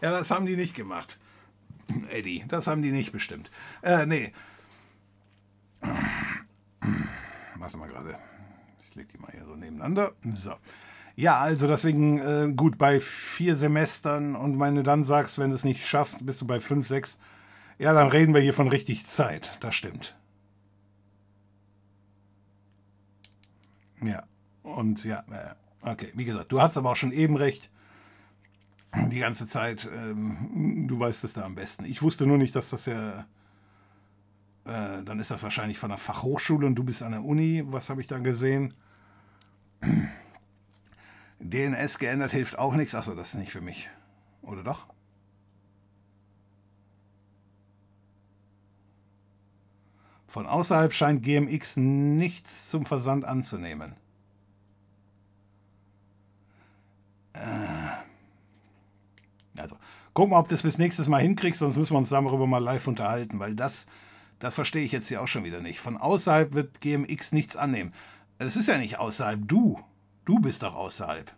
ja, 0.02 0.10
das 0.10 0.30
haben 0.30 0.46
die 0.46 0.56
nicht 0.56 0.74
gemacht. 0.74 1.18
Eddie, 2.10 2.44
das 2.48 2.66
haben 2.66 2.82
die 2.82 2.90
nicht 2.90 3.12
bestimmt. 3.12 3.50
Äh, 3.82 4.06
nee. 4.06 4.32
Warte 7.58 7.78
mal 7.78 7.88
gerade. 7.88 8.18
Ich 8.88 8.94
lege 8.94 9.08
die 9.14 9.18
mal 9.18 9.30
hier 9.30 9.44
so 9.44 9.54
nebeneinander. 9.54 10.12
So. 10.34 10.54
Ja, 11.14 11.38
also 11.38 11.66
deswegen 11.66 12.18
äh, 12.18 12.52
gut 12.54 12.76
bei 12.76 13.00
vier 13.00 13.56
Semestern 13.56 14.36
und 14.36 14.60
wenn 14.60 14.74
du 14.74 14.82
dann 14.82 15.04
sagst, 15.04 15.38
wenn 15.38 15.50
du 15.50 15.56
es 15.56 15.64
nicht 15.64 15.86
schaffst, 15.86 16.26
bist 16.26 16.42
du 16.42 16.46
bei 16.46 16.60
fünf, 16.60 16.86
sechs. 16.86 17.18
Ja, 17.78 17.92
dann 17.92 18.08
reden 18.08 18.34
wir 18.34 18.40
hier 18.40 18.54
von 18.54 18.68
richtig 18.68 19.06
Zeit. 19.06 19.56
Das 19.60 19.74
stimmt. 19.74 20.16
Ja. 24.02 24.24
Und 24.62 25.04
ja, 25.04 25.24
okay, 25.82 26.12
wie 26.14 26.24
gesagt, 26.24 26.52
du 26.52 26.60
hast 26.60 26.76
aber 26.76 26.90
auch 26.90 26.96
schon 26.96 27.12
eben 27.12 27.36
recht. 27.36 27.70
Die 29.10 29.18
ganze 29.18 29.46
Zeit, 29.46 29.88
ähm, 29.94 30.86
du 30.88 30.98
weißt 30.98 31.22
es 31.24 31.34
da 31.34 31.44
am 31.44 31.54
besten. 31.54 31.84
Ich 31.84 32.02
wusste 32.02 32.26
nur 32.26 32.38
nicht, 32.38 32.56
dass 32.56 32.70
das 32.70 32.86
ja 32.86 33.26
äh, 34.66 35.04
dann 35.04 35.20
ist 35.20 35.30
das 35.30 35.42
wahrscheinlich 35.44 35.78
von 35.78 35.90
der 35.90 35.98
Fachhochschule 35.98 36.66
und 36.66 36.74
du 36.74 36.82
bist 36.82 37.02
an 37.02 37.12
der 37.12 37.24
Uni. 37.24 37.62
Was 37.66 37.88
habe 37.88 38.00
ich 38.00 38.08
da 38.08 38.18
gesehen? 38.18 38.74
DNS 41.38 41.98
geändert 41.98 42.32
hilft 42.32 42.58
auch 42.58 42.74
nichts. 42.74 42.94
Achso, 42.94 43.14
das 43.14 43.28
ist 43.28 43.34
nicht 43.40 43.52
für 43.52 43.60
mich. 43.60 43.88
Oder 44.42 44.64
doch? 44.64 44.88
Von 50.26 50.46
außerhalb 50.46 50.92
scheint 50.92 51.22
GMX 51.22 51.76
nichts 51.76 52.70
zum 52.70 52.86
Versand 52.86 53.24
anzunehmen. 53.24 53.94
Äh. 57.32 57.38
Also, 59.58 59.76
guck 60.14 60.30
mal, 60.30 60.38
ob 60.38 60.48
du 60.48 60.54
das 60.54 60.62
bis 60.62 60.78
nächstes 60.78 61.08
Mal 61.08 61.22
hinkriegst, 61.22 61.60
sonst 61.60 61.76
müssen 61.76 61.94
wir 61.94 61.98
uns 61.98 62.08
darüber 62.10 62.46
mal 62.46 62.62
live 62.62 62.86
unterhalten, 62.86 63.38
weil 63.38 63.54
das 63.54 63.86
das 64.38 64.54
verstehe 64.54 64.84
ich 64.84 64.92
jetzt 64.92 65.08
hier 65.08 65.22
auch 65.22 65.28
schon 65.28 65.44
wieder 65.44 65.60
nicht. 65.60 65.80
Von 65.80 65.96
außerhalb 65.96 66.52
wird 66.52 66.80
GMX 66.80 67.32
nichts 67.32 67.56
annehmen. 67.56 67.92
Es 68.38 68.56
ist 68.56 68.68
ja 68.68 68.76
nicht 68.76 68.98
außerhalb, 68.98 69.40
du. 69.46 69.80
Du 70.24 70.38
bist 70.40 70.62
doch 70.62 70.74
außerhalb. 70.74 71.32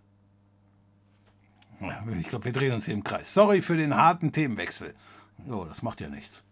Ich 2.19 2.28
glaube, 2.28 2.47
wir 2.47 2.52
drehen 2.52 2.73
uns 2.73 2.86
hier 2.86 2.94
im 2.94 3.05
Kreis. 3.05 3.32
Sorry 3.32 3.62
für 3.62 3.77
den 3.77 3.97
harten 3.97 4.32
Themenwechsel. 4.32 4.94
So, 5.47 5.65
das 5.65 5.82
macht 5.82 6.01
ja 6.01 6.09
nichts. 6.09 6.43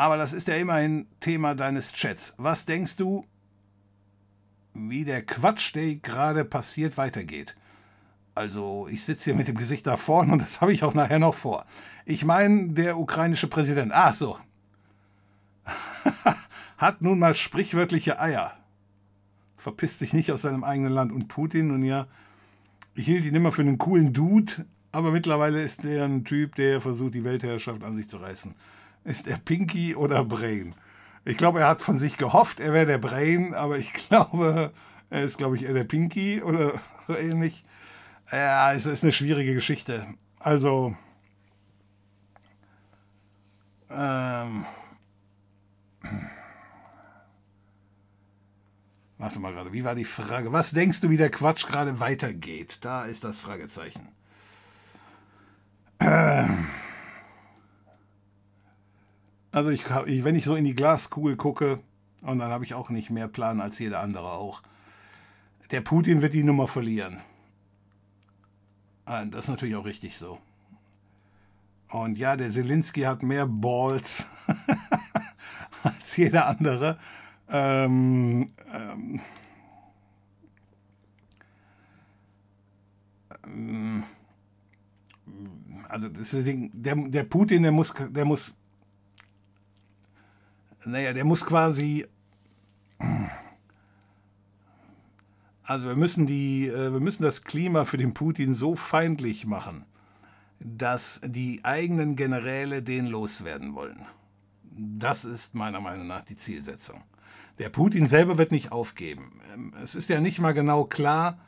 Aber 0.00 0.16
das 0.16 0.32
ist 0.32 0.48
ja 0.48 0.54
immerhin 0.54 1.06
Thema 1.20 1.54
deines 1.54 1.92
Chats. 1.92 2.32
Was 2.38 2.64
denkst 2.64 2.96
du, 2.96 3.26
wie 4.72 5.04
der 5.04 5.26
Quatsch, 5.26 5.74
der 5.74 5.96
gerade 5.96 6.46
passiert, 6.46 6.96
weitergeht? 6.96 7.54
Also, 8.34 8.88
ich 8.88 9.04
sitze 9.04 9.24
hier 9.24 9.34
mit 9.34 9.46
dem 9.46 9.56
Gesicht 9.56 9.86
da 9.86 9.96
vorne 9.96 10.32
und 10.32 10.40
das 10.40 10.60
habe 10.62 10.72
ich 10.72 10.84
auch 10.84 10.94
nachher 10.94 11.18
noch 11.18 11.34
vor. 11.34 11.66
Ich 12.06 12.24
meine, 12.24 12.70
der 12.70 12.96
ukrainische 12.96 13.46
Präsident. 13.46 13.92
Ach 13.94 14.14
so, 14.14 14.38
hat 16.78 17.02
nun 17.02 17.18
mal 17.18 17.34
sprichwörtliche 17.34 18.18
Eier. 18.18 18.54
Verpisst 19.58 19.98
sich 19.98 20.14
nicht 20.14 20.32
aus 20.32 20.40
seinem 20.40 20.64
eigenen 20.64 20.94
Land. 20.94 21.12
Und 21.12 21.28
Putin, 21.28 21.66
nun 21.66 21.84
ja, 21.84 22.06
ich 22.94 23.04
hielt 23.04 23.26
ihn 23.26 23.34
immer 23.34 23.52
für 23.52 23.60
einen 23.60 23.76
coolen 23.76 24.14
Dude, 24.14 24.64
aber 24.92 25.10
mittlerweile 25.10 25.60
ist 25.60 25.84
er 25.84 26.06
ein 26.06 26.24
Typ, 26.24 26.54
der 26.54 26.80
versucht, 26.80 27.12
die 27.12 27.24
Weltherrschaft 27.24 27.84
an 27.84 27.96
sich 27.96 28.08
zu 28.08 28.16
reißen. 28.16 28.54
Ist 29.04 29.26
er 29.26 29.38
Pinky 29.38 29.94
oder 29.94 30.24
Brain? 30.24 30.74
Ich 31.24 31.36
glaube, 31.36 31.60
er 31.60 31.68
hat 31.68 31.80
von 31.80 31.98
sich 31.98 32.16
gehofft, 32.16 32.60
er 32.60 32.72
wäre 32.72 32.86
der 32.86 32.98
Brain, 32.98 33.54
aber 33.54 33.78
ich 33.78 33.92
glaube, 34.08 34.72
er 35.10 35.22
ist, 35.22 35.38
glaube 35.38 35.56
ich, 35.56 35.64
eher 35.64 35.74
der 35.74 35.84
Pinky 35.84 36.42
oder 36.42 36.80
so 37.06 37.16
ähnlich. 37.16 37.64
Ja, 38.30 38.72
es 38.72 38.86
ist 38.86 39.02
eine 39.02 39.12
schwierige 39.12 39.54
Geschichte. 39.54 40.06
Also, 40.38 40.96
ähm, 43.90 44.64
Warte 49.20 49.38
mal 49.38 49.52
gerade, 49.52 49.74
wie 49.74 49.84
war 49.84 49.94
die 49.94 50.06
Frage? 50.06 50.50
Was 50.50 50.70
denkst 50.70 51.02
du, 51.02 51.10
wie 51.10 51.18
der 51.18 51.30
Quatsch 51.30 51.66
gerade 51.66 52.00
weitergeht? 52.00 52.78
Da 52.80 53.04
ist 53.04 53.22
das 53.22 53.38
Fragezeichen. 53.38 54.08
Ähm. 56.00 56.66
Also 59.52 59.70
ich, 59.70 59.84
wenn 59.88 60.36
ich 60.36 60.44
so 60.44 60.54
in 60.54 60.64
die 60.64 60.74
Glaskugel 60.74 61.36
gucke, 61.36 61.80
und 62.22 62.38
dann 62.38 62.50
habe 62.50 62.64
ich 62.64 62.74
auch 62.74 62.90
nicht 62.90 63.10
mehr 63.10 63.28
Plan 63.28 63.60
als 63.60 63.78
jeder 63.78 64.00
andere 64.00 64.32
auch. 64.32 64.62
Der 65.70 65.80
Putin 65.80 66.20
wird 66.22 66.34
die 66.34 66.44
Nummer 66.44 66.66
verlieren. 66.66 67.20
Ah, 69.04 69.24
das 69.24 69.44
ist 69.44 69.50
natürlich 69.50 69.76
auch 69.76 69.86
richtig 69.86 70.16
so. 70.18 70.38
Und 71.88 72.18
ja, 72.18 72.36
der 72.36 72.50
Zelensky 72.50 73.00
hat 73.00 73.22
mehr 73.22 73.46
Balls 73.46 74.28
als 75.82 76.16
jeder 76.16 76.46
andere. 76.46 76.98
Ähm, 77.48 78.52
ähm, 78.72 79.20
ähm, 83.44 84.04
also 85.88 86.08
das 86.08 86.30
Ding, 86.30 86.70
der, 86.72 86.94
der 86.94 87.24
Putin, 87.24 87.64
der 87.64 87.72
muss, 87.72 87.92
der 88.10 88.24
muss, 88.24 88.54
naja, 90.84 91.12
der 91.12 91.24
muss 91.24 91.44
quasi, 91.44 92.06
also 95.62 95.88
wir 95.88 95.96
müssen 95.96 96.26
die, 96.26 96.68
äh, 96.68 96.92
wir 96.92 97.00
müssen 97.00 97.22
das 97.22 97.44
Klima 97.44 97.84
für 97.84 97.98
den 97.98 98.14
Putin 98.14 98.54
so 98.54 98.76
feindlich 98.76 99.46
machen, 99.46 99.84
dass 100.58 101.20
die 101.24 101.64
eigenen 101.64 102.16
Generäle 102.16 102.82
den 102.82 103.06
loswerden 103.06 103.74
wollen. 103.74 104.06
Das 104.72 105.24
ist 105.24 105.54
meiner 105.54 105.80
Meinung 105.80 106.06
nach 106.06 106.22
die 106.22 106.36
Zielsetzung. 106.36 107.02
Der 107.58 107.68
Putin 107.68 108.06
selber 108.06 108.38
wird 108.38 108.52
nicht 108.52 108.72
aufgeben. 108.72 109.40
Ähm, 109.52 109.74
es 109.82 109.94
ist 109.94 110.08
ja 110.08 110.20
nicht 110.20 110.38
mal 110.38 110.52
genau 110.52 110.84
klar, 110.84 111.38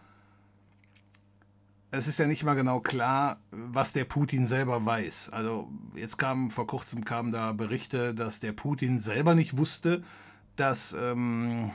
es 1.92 2.08
ist 2.08 2.18
ja 2.18 2.26
nicht 2.26 2.42
mal 2.42 2.54
genau 2.54 2.80
klar, 2.80 3.40
was 3.50 3.92
der 3.92 4.04
Putin 4.04 4.46
selber 4.46 4.84
weiß. 4.84 5.30
Also 5.30 5.70
jetzt 5.94 6.18
kam 6.18 6.50
vor 6.50 6.66
kurzem 6.66 7.04
kamen 7.04 7.30
da 7.30 7.52
Berichte, 7.52 8.14
dass 8.14 8.40
der 8.40 8.52
Putin 8.52 8.98
selber 8.98 9.34
nicht 9.34 9.56
wusste, 9.56 10.02
dass 10.56 10.92
ähm, 10.94 11.70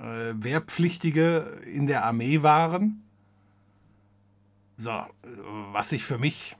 äh, 0.00 0.34
Wehrpflichtige 0.34 1.60
in 1.72 1.86
der 1.86 2.04
Armee 2.04 2.42
waren. 2.42 3.04
So, 4.76 5.02
was 5.72 5.90
sich 5.90 6.04
für 6.04 6.18
mich 6.18 6.56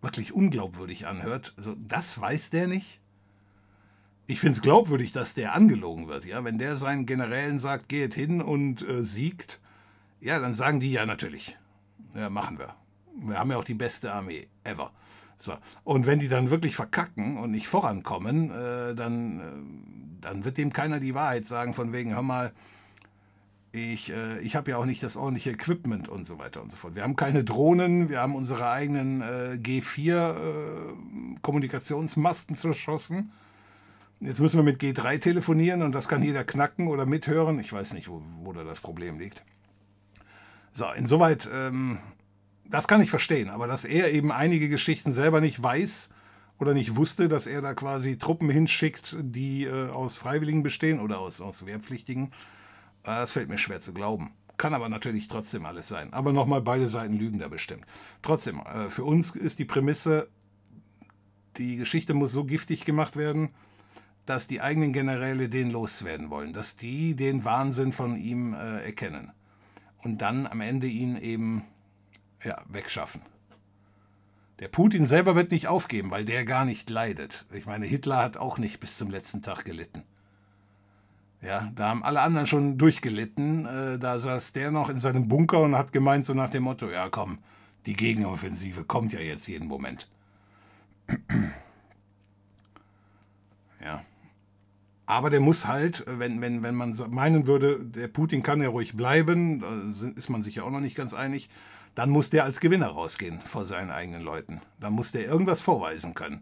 wirklich 0.00 0.32
unglaubwürdig 0.32 1.06
anhört. 1.06 1.54
Also 1.56 1.74
das 1.78 2.20
weiß 2.20 2.50
der 2.50 2.66
nicht 2.66 3.02
ich 4.26 4.40
finde 4.40 4.54
es 4.54 4.62
glaubwürdig, 4.62 5.12
dass 5.12 5.34
der 5.34 5.54
angelogen 5.54 6.08
wird. 6.08 6.24
Ja, 6.24 6.44
wenn 6.44 6.58
der 6.58 6.76
seinen 6.76 7.06
Generälen 7.06 7.58
sagt, 7.58 7.88
geht 7.88 8.14
hin 8.14 8.40
und 8.40 8.82
äh, 8.82 9.02
siegt, 9.02 9.60
ja, 10.20 10.38
dann 10.38 10.54
sagen 10.54 10.80
die 10.80 10.92
ja 10.92 11.06
natürlich. 11.06 11.58
Ja, 12.14 12.30
machen 12.30 12.58
wir. 12.58 12.74
Wir 13.20 13.38
haben 13.38 13.50
ja 13.50 13.56
auch 13.56 13.64
die 13.64 13.74
beste 13.74 14.12
Armee 14.12 14.46
ever. 14.64 14.90
So. 15.38 15.54
Und 15.84 16.06
wenn 16.06 16.18
die 16.18 16.28
dann 16.28 16.50
wirklich 16.50 16.76
verkacken 16.76 17.38
und 17.38 17.50
nicht 17.50 17.68
vorankommen, 17.68 18.50
äh, 18.50 18.94
dann, 18.94 19.40
äh, 19.40 19.42
dann 20.20 20.44
wird 20.44 20.58
dem 20.58 20.72
keiner 20.72 21.00
die 21.00 21.14
Wahrheit 21.14 21.44
sagen, 21.44 21.74
von 21.74 21.92
wegen, 21.92 22.14
hör 22.14 22.22
mal, 22.22 22.52
Ich, 23.74 24.12
äh, 24.12 24.38
ich 24.40 24.54
habe 24.54 24.70
ja 24.70 24.76
auch 24.76 24.84
nicht 24.84 25.02
das 25.02 25.16
ordentliche 25.16 25.50
Equipment 25.50 26.10
und 26.10 26.26
so 26.26 26.38
weiter 26.38 26.60
und 26.60 26.70
so 26.70 26.76
fort. 26.76 26.94
Wir 26.94 27.04
haben 27.04 27.16
keine 27.16 27.42
Drohnen, 27.42 28.10
wir 28.10 28.20
haben 28.20 28.34
unsere 28.34 28.70
eigenen 28.70 29.22
äh, 29.22 29.58
G4-Kommunikationsmasten 29.62 32.54
äh, 32.54 32.58
zerschossen. 32.58 33.32
Jetzt 34.20 34.40
müssen 34.40 34.58
wir 34.58 34.62
mit 34.62 34.78
G3 34.80 35.18
telefonieren 35.18 35.80
und 35.82 35.92
das 35.92 36.06
kann 36.06 36.22
jeder 36.22 36.44
knacken 36.44 36.86
oder 36.86 37.06
mithören. 37.06 37.58
Ich 37.60 37.72
weiß 37.72 37.94
nicht, 37.94 38.08
wo, 38.08 38.22
wo 38.42 38.52
da 38.52 38.62
das 38.62 38.80
Problem 38.80 39.18
liegt. 39.18 39.42
So, 40.72 40.90
insoweit, 40.90 41.48
ähm, 41.52 41.98
das 42.64 42.88
kann 42.88 43.02
ich 43.02 43.10
verstehen, 43.10 43.50
aber 43.50 43.66
dass 43.66 43.84
er 43.84 44.10
eben 44.10 44.32
einige 44.32 44.70
Geschichten 44.70 45.12
selber 45.12 45.42
nicht 45.42 45.62
weiß 45.62 46.08
oder 46.58 46.72
nicht 46.72 46.96
wusste, 46.96 47.28
dass 47.28 47.46
er 47.46 47.60
da 47.60 47.74
quasi 47.74 48.16
Truppen 48.16 48.48
hinschickt, 48.48 49.16
die 49.20 49.64
äh, 49.64 49.90
aus 49.90 50.14
Freiwilligen 50.14 50.62
bestehen 50.62 50.98
oder 50.98 51.18
aus, 51.18 51.42
aus 51.42 51.66
Wehrpflichtigen, 51.66 52.28
äh, 53.02 53.06
das 53.06 53.32
fällt 53.32 53.50
mir 53.50 53.58
schwer 53.58 53.80
zu 53.80 53.92
glauben. 53.92 54.32
Kann 54.56 54.72
aber 54.72 54.88
natürlich 54.88 55.28
trotzdem 55.28 55.66
alles 55.66 55.88
sein. 55.88 56.12
Aber 56.14 56.32
nochmal, 56.32 56.62
beide 56.62 56.88
Seiten 56.88 57.18
lügen 57.18 57.38
da 57.38 57.48
bestimmt. 57.48 57.84
Trotzdem, 58.22 58.60
äh, 58.60 58.88
für 58.88 59.04
uns 59.04 59.36
ist 59.36 59.58
die 59.58 59.66
Prämisse, 59.66 60.28
die 61.58 61.76
Geschichte 61.76 62.14
muss 62.14 62.32
so 62.32 62.44
giftig 62.44 62.86
gemacht 62.86 63.16
werden, 63.16 63.50
dass 64.24 64.46
die 64.46 64.62
eigenen 64.62 64.94
Generäle 64.94 65.50
den 65.50 65.70
loswerden 65.70 66.30
wollen, 66.30 66.54
dass 66.54 66.76
die 66.76 67.14
den 67.14 67.44
Wahnsinn 67.44 67.92
von 67.92 68.16
ihm 68.16 68.54
äh, 68.54 68.84
erkennen 68.84 69.32
und 70.02 70.18
dann 70.18 70.46
am 70.46 70.60
Ende 70.60 70.86
ihn 70.86 71.16
eben 71.16 71.64
ja, 72.44 72.60
wegschaffen. 72.68 73.22
Der 74.58 74.68
Putin 74.68 75.06
selber 75.06 75.34
wird 75.34 75.50
nicht 75.50 75.66
aufgeben, 75.66 76.10
weil 76.10 76.24
der 76.24 76.44
gar 76.44 76.64
nicht 76.64 76.88
leidet. 76.88 77.46
Ich 77.52 77.66
meine, 77.66 77.86
Hitler 77.86 78.18
hat 78.18 78.36
auch 78.36 78.58
nicht 78.58 78.78
bis 78.78 78.96
zum 78.96 79.10
letzten 79.10 79.42
Tag 79.42 79.64
gelitten. 79.64 80.04
Ja, 81.40 81.72
da 81.74 81.88
haben 81.88 82.04
alle 82.04 82.20
anderen 82.20 82.46
schon 82.46 82.78
durchgelitten. 82.78 83.66
Äh, 83.66 83.98
da 83.98 84.20
saß 84.20 84.52
der 84.52 84.70
noch 84.70 84.88
in 84.88 85.00
seinem 85.00 85.26
Bunker 85.26 85.60
und 85.60 85.74
hat 85.76 85.92
gemeint, 85.92 86.24
so 86.24 86.34
nach 86.34 86.50
dem 86.50 86.62
Motto: 86.62 86.88
Ja, 86.88 87.08
komm, 87.08 87.38
die 87.86 87.96
Gegenoffensive 87.96 88.84
kommt 88.84 89.12
ja 89.12 89.18
jetzt 89.18 89.48
jeden 89.48 89.66
Moment. 89.66 90.08
ja. 93.84 94.04
Aber 95.12 95.28
der 95.28 95.40
muss 95.40 95.66
halt, 95.66 96.04
wenn, 96.06 96.40
wenn, 96.40 96.62
wenn 96.62 96.74
man 96.74 96.96
meinen 97.10 97.46
würde, 97.46 97.78
der 97.84 98.08
Putin 98.08 98.42
kann 98.42 98.62
ja 98.62 98.70
ruhig 98.70 98.96
bleiben, 98.96 99.60
da 99.60 99.68
ist 100.16 100.30
man 100.30 100.40
sich 100.40 100.54
ja 100.54 100.62
auch 100.62 100.70
noch 100.70 100.80
nicht 100.80 100.96
ganz 100.96 101.12
einig, 101.12 101.50
dann 101.94 102.08
muss 102.08 102.30
der 102.30 102.44
als 102.44 102.60
Gewinner 102.60 102.86
rausgehen 102.86 103.42
vor 103.44 103.66
seinen 103.66 103.90
eigenen 103.90 104.22
Leuten. 104.22 104.62
Dann 104.80 104.94
muss 104.94 105.12
der 105.12 105.26
irgendwas 105.26 105.60
vorweisen 105.60 106.14
können. 106.14 106.40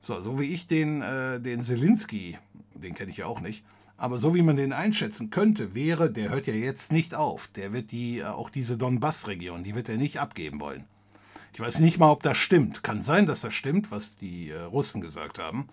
So, 0.00 0.20
so 0.20 0.40
wie 0.40 0.52
ich 0.52 0.66
den, 0.66 1.00
äh, 1.00 1.40
den 1.40 1.62
Zelensky, 1.62 2.38
den 2.74 2.94
kenne 2.94 3.12
ich 3.12 3.18
ja 3.18 3.26
auch 3.26 3.40
nicht, 3.40 3.64
aber 3.96 4.18
so 4.18 4.34
wie 4.34 4.42
man 4.42 4.56
den 4.56 4.72
einschätzen 4.72 5.30
könnte, 5.30 5.76
wäre, 5.76 6.10
der 6.10 6.30
hört 6.30 6.48
ja 6.48 6.54
jetzt 6.54 6.90
nicht 6.90 7.14
auf. 7.14 7.46
Der 7.54 7.72
wird 7.72 7.92
die, 7.92 8.18
äh, 8.18 8.24
auch 8.24 8.50
diese 8.50 8.76
Donbass-Region, 8.76 9.62
die 9.62 9.76
wird 9.76 9.88
er 9.88 9.96
nicht 9.96 10.18
abgeben 10.18 10.60
wollen. 10.60 10.86
Ich 11.54 11.60
weiß 11.60 11.78
nicht 11.78 12.00
mal, 12.00 12.10
ob 12.10 12.24
das 12.24 12.36
stimmt. 12.36 12.82
Kann 12.82 13.04
sein, 13.04 13.26
dass 13.26 13.42
das 13.42 13.54
stimmt, 13.54 13.92
was 13.92 14.16
die 14.16 14.50
äh, 14.50 14.58
Russen 14.58 15.02
gesagt 15.02 15.38
haben. 15.38 15.68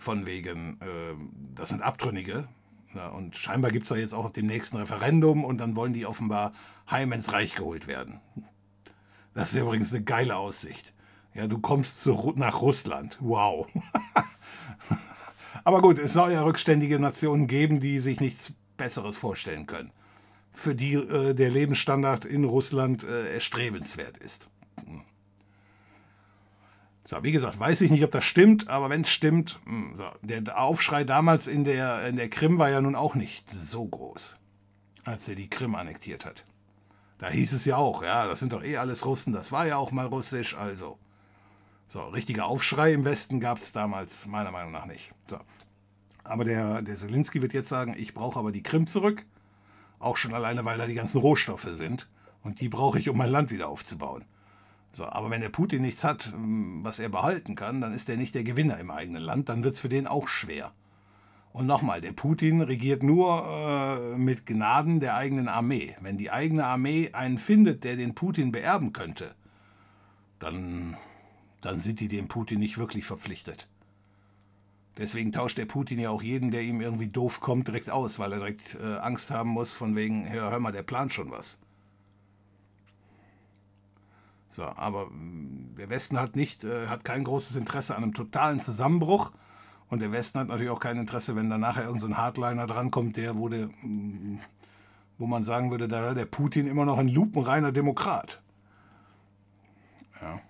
Von 0.00 0.24
wegen, 0.24 0.80
äh, 0.80 1.14
das 1.54 1.68
sind 1.68 1.82
Abtrünnige. 1.82 2.48
Ja, 2.94 3.08
und 3.08 3.36
scheinbar 3.36 3.70
gibt 3.70 3.84
es 3.84 3.90
da 3.90 3.96
jetzt 3.96 4.14
auch 4.14 4.30
dem 4.30 4.46
nächsten 4.46 4.78
Referendum 4.78 5.44
und 5.44 5.58
dann 5.58 5.76
wollen 5.76 5.92
die 5.92 6.06
offenbar 6.06 6.54
heim 6.90 7.12
ins 7.12 7.32
Reich 7.34 7.54
geholt 7.54 7.86
werden. 7.86 8.18
Das 9.34 9.52
ist 9.52 9.60
übrigens 9.60 9.92
eine 9.92 10.02
geile 10.02 10.36
Aussicht. 10.36 10.94
Ja, 11.34 11.46
du 11.46 11.58
kommst 11.58 12.00
zu, 12.00 12.32
nach 12.34 12.62
Russland. 12.62 13.18
Wow. 13.20 13.68
Aber 15.64 15.82
gut, 15.82 15.98
es 15.98 16.14
soll 16.14 16.32
ja 16.32 16.44
rückständige 16.44 16.98
Nationen 16.98 17.46
geben, 17.46 17.78
die 17.78 17.98
sich 18.00 18.20
nichts 18.20 18.54
Besseres 18.78 19.18
vorstellen 19.18 19.66
können. 19.66 19.92
Für 20.50 20.74
die 20.74 20.94
äh, 20.94 21.34
der 21.34 21.50
Lebensstandard 21.50 22.24
in 22.24 22.44
Russland 22.44 23.04
äh, 23.04 23.34
erstrebenswert 23.34 24.16
ist. 24.16 24.48
So, 27.10 27.24
wie 27.24 27.32
gesagt, 27.32 27.58
weiß 27.58 27.80
ich 27.80 27.90
nicht, 27.90 28.04
ob 28.04 28.12
das 28.12 28.22
stimmt, 28.22 28.68
aber 28.68 28.88
wenn 28.88 29.00
es 29.00 29.10
stimmt, 29.10 29.58
hm, 29.64 29.96
so, 29.96 30.04
der 30.22 30.62
Aufschrei 30.62 31.02
damals 31.02 31.48
in 31.48 31.64
der, 31.64 32.06
in 32.06 32.14
der 32.14 32.28
Krim 32.28 32.56
war 32.56 32.70
ja 32.70 32.80
nun 32.80 32.94
auch 32.94 33.16
nicht 33.16 33.50
so 33.50 33.84
groß, 33.84 34.38
als 35.02 35.28
er 35.28 35.34
die 35.34 35.50
Krim 35.50 35.74
annektiert 35.74 36.24
hat. 36.24 36.44
Da 37.18 37.28
hieß 37.28 37.52
es 37.52 37.64
ja 37.64 37.78
auch, 37.78 38.04
ja, 38.04 38.28
das 38.28 38.38
sind 38.38 38.52
doch 38.52 38.62
eh 38.62 38.76
alles 38.76 39.04
Russen, 39.06 39.32
das 39.32 39.50
war 39.50 39.66
ja 39.66 39.76
auch 39.76 39.90
mal 39.90 40.06
russisch, 40.06 40.54
also. 40.54 41.00
So, 41.88 42.04
richtiger 42.04 42.46
Aufschrei 42.46 42.92
im 42.92 43.04
Westen 43.04 43.40
gab 43.40 43.58
es 43.58 43.72
damals 43.72 44.28
meiner 44.28 44.52
Meinung 44.52 44.70
nach 44.70 44.86
nicht. 44.86 45.12
So. 45.26 45.40
Aber 46.22 46.44
der, 46.44 46.80
der 46.80 46.94
Zelensky 46.94 47.42
wird 47.42 47.54
jetzt 47.54 47.68
sagen, 47.68 47.96
ich 47.98 48.14
brauche 48.14 48.38
aber 48.38 48.52
die 48.52 48.62
Krim 48.62 48.86
zurück. 48.86 49.26
Auch 49.98 50.16
schon 50.16 50.32
alleine, 50.32 50.64
weil 50.64 50.78
da 50.78 50.86
die 50.86 50.94
ganzen 50.94 51.20
Rohstoffe 51.20 51.70
sind. 51.72 52.08
Und 52.44 52.60
die 52.60 52.68
brauche 52.68 53.00
ich, 53.00 53.08
um 53.08 53.16
mein 53.16 53.32
Land 53.32 53.50
wieder 53.50 53.68
aufzubauen. 53.68 54.24
So, 54.92 55.06
aber 55.06 55.30
wenn 55.30 55.40
der 55.40 55.50
Putin 55.50 55.82
nichts 55.82 56.02
hat, 56.02 56.32
was 56.34 56.98
er 56.98 57.08
behalten 57.08 57.54
kann, 57.54 57.80
dann 57.80 57.92
ist 57.92 58.08
er 58.08 58.16
nicht 58.16 58.34
der 58.34 58.44
Gewinner 58.44 58.78
im 58.78 58.90
eigenen 58.90 59.22
Land. 59.22 59.48
Dann 59.48 59.62
wird 59.62 59.74
es 59.74 59.80
für 59.80 59.88
den 59.88 60.06
auch 60.06 60.26
schwer. 60.26 60.72
Und 61.52 61.66
nochmal, 61.66 62.00
der 62.00 62.12
Putin 62.12 62.60
regiert 62.60 63.02
nur 63.02 63.44
äh, 63.44 64.16
mit 64.16 64.46
Gnaden 64.46 65.00
der 65.00 65.16
eigenen 65.16 65.48
Armee. 65.48 65.96
Wenn 66.00 66.16
die 66.16 66.30
eigene 66.30 66.64
Armee 66.64 67.10
einen 67.12 67.38
findet, 67.38 67.82
der 67.82 67.96
den 67.96 68.14
Putin 68.14 68.52
beerben 68.52 68.92
könnte, 68.92 69.34
dann, 70.38 70.96
dann 71.60 71.80
sind 71.80 71.98
die 72.00 72.08
dem 72.08 72.28
Putin 72.28 72.60
nicht 72.60 72.78
wirklich 72.78 73.04
verpflichtet. 73.04 73.68
Deswegen 74.96 75.32
tauscht 75.32 75.58
der 75.58 75.66
Putin 75.66 75.98
ja 75.98 76.10
auch 76.10 76.22
jeden, 76.22 76.50
der 76.50 76.62
ihm 76.62 76.80
irgendwie 76.80 77.08
doof 77.08 77.40
kommt, 77.40 77.68
direkt 77.68 77.90
aus, 77.90 78.18
weil 78.18 78.32
er 78.32 78.38
direkt 78.38 78.76
äh, 78.76 78.98
Angst 78.98 79.30
haben 79.30 79.50
muss, 79.50 79.76
von 79.76 79.96
wegen, 79.96 80.30
hör, 80.30 80.50
hör 80.50 80.60
mal, 80.60 80.72
der 80.72 80.82
plant 80.82 81.12
schon 81.12 81.30
was. 81.30 81.58
So, 84.50 84.64
aber 84.64 85.08
der 85.78 85.88
Westen 85.88 86.18
hat 86.18 86.34
nicht, 86.34 86.64
äh, 86.64 86.88
hat 86.88 87.04
kein 87.04 87.22
großes 87.22 87.54
Interesse 87.56 87.96
an 87.96 88.02
einem 88.02 88.14
totalen 88.14 88.60
Zusammenbruch 88.60 89.30
und 89.88 90.00
der 90.00 90.10
Westen 90.12 90.40
hat 90.40 90.48
natürlich 90.48 90.70
auch 90.70 90.80
kein 90.80 90.98
Interesse, 90.98 91.36
wenn 91.36 91.48
da 91.48 91.56
nachher 91.56 91.84
irgendein 91.84 92.10
so 92.10 92.16
Hardliner 92.16 92.66
drankommt, 92.66 93.16
der 93.16 93.36
wurde, 93.36 93.70
mm, 93.82 94.38
wo 95.18 95.26
man 95.26 95.44
sagen 95.44 95.70
würde, 95.70 95.86
da 95.86 96.14
der 96.14 96.26
Putin 96.26 96.66
immer 96.66 96.84
noch 96.84 96.98
ein 96.98 97.08
lupenreiner 97.08 97.70
Demokrat. 97.70 98.42
Ja. 100.20 100.40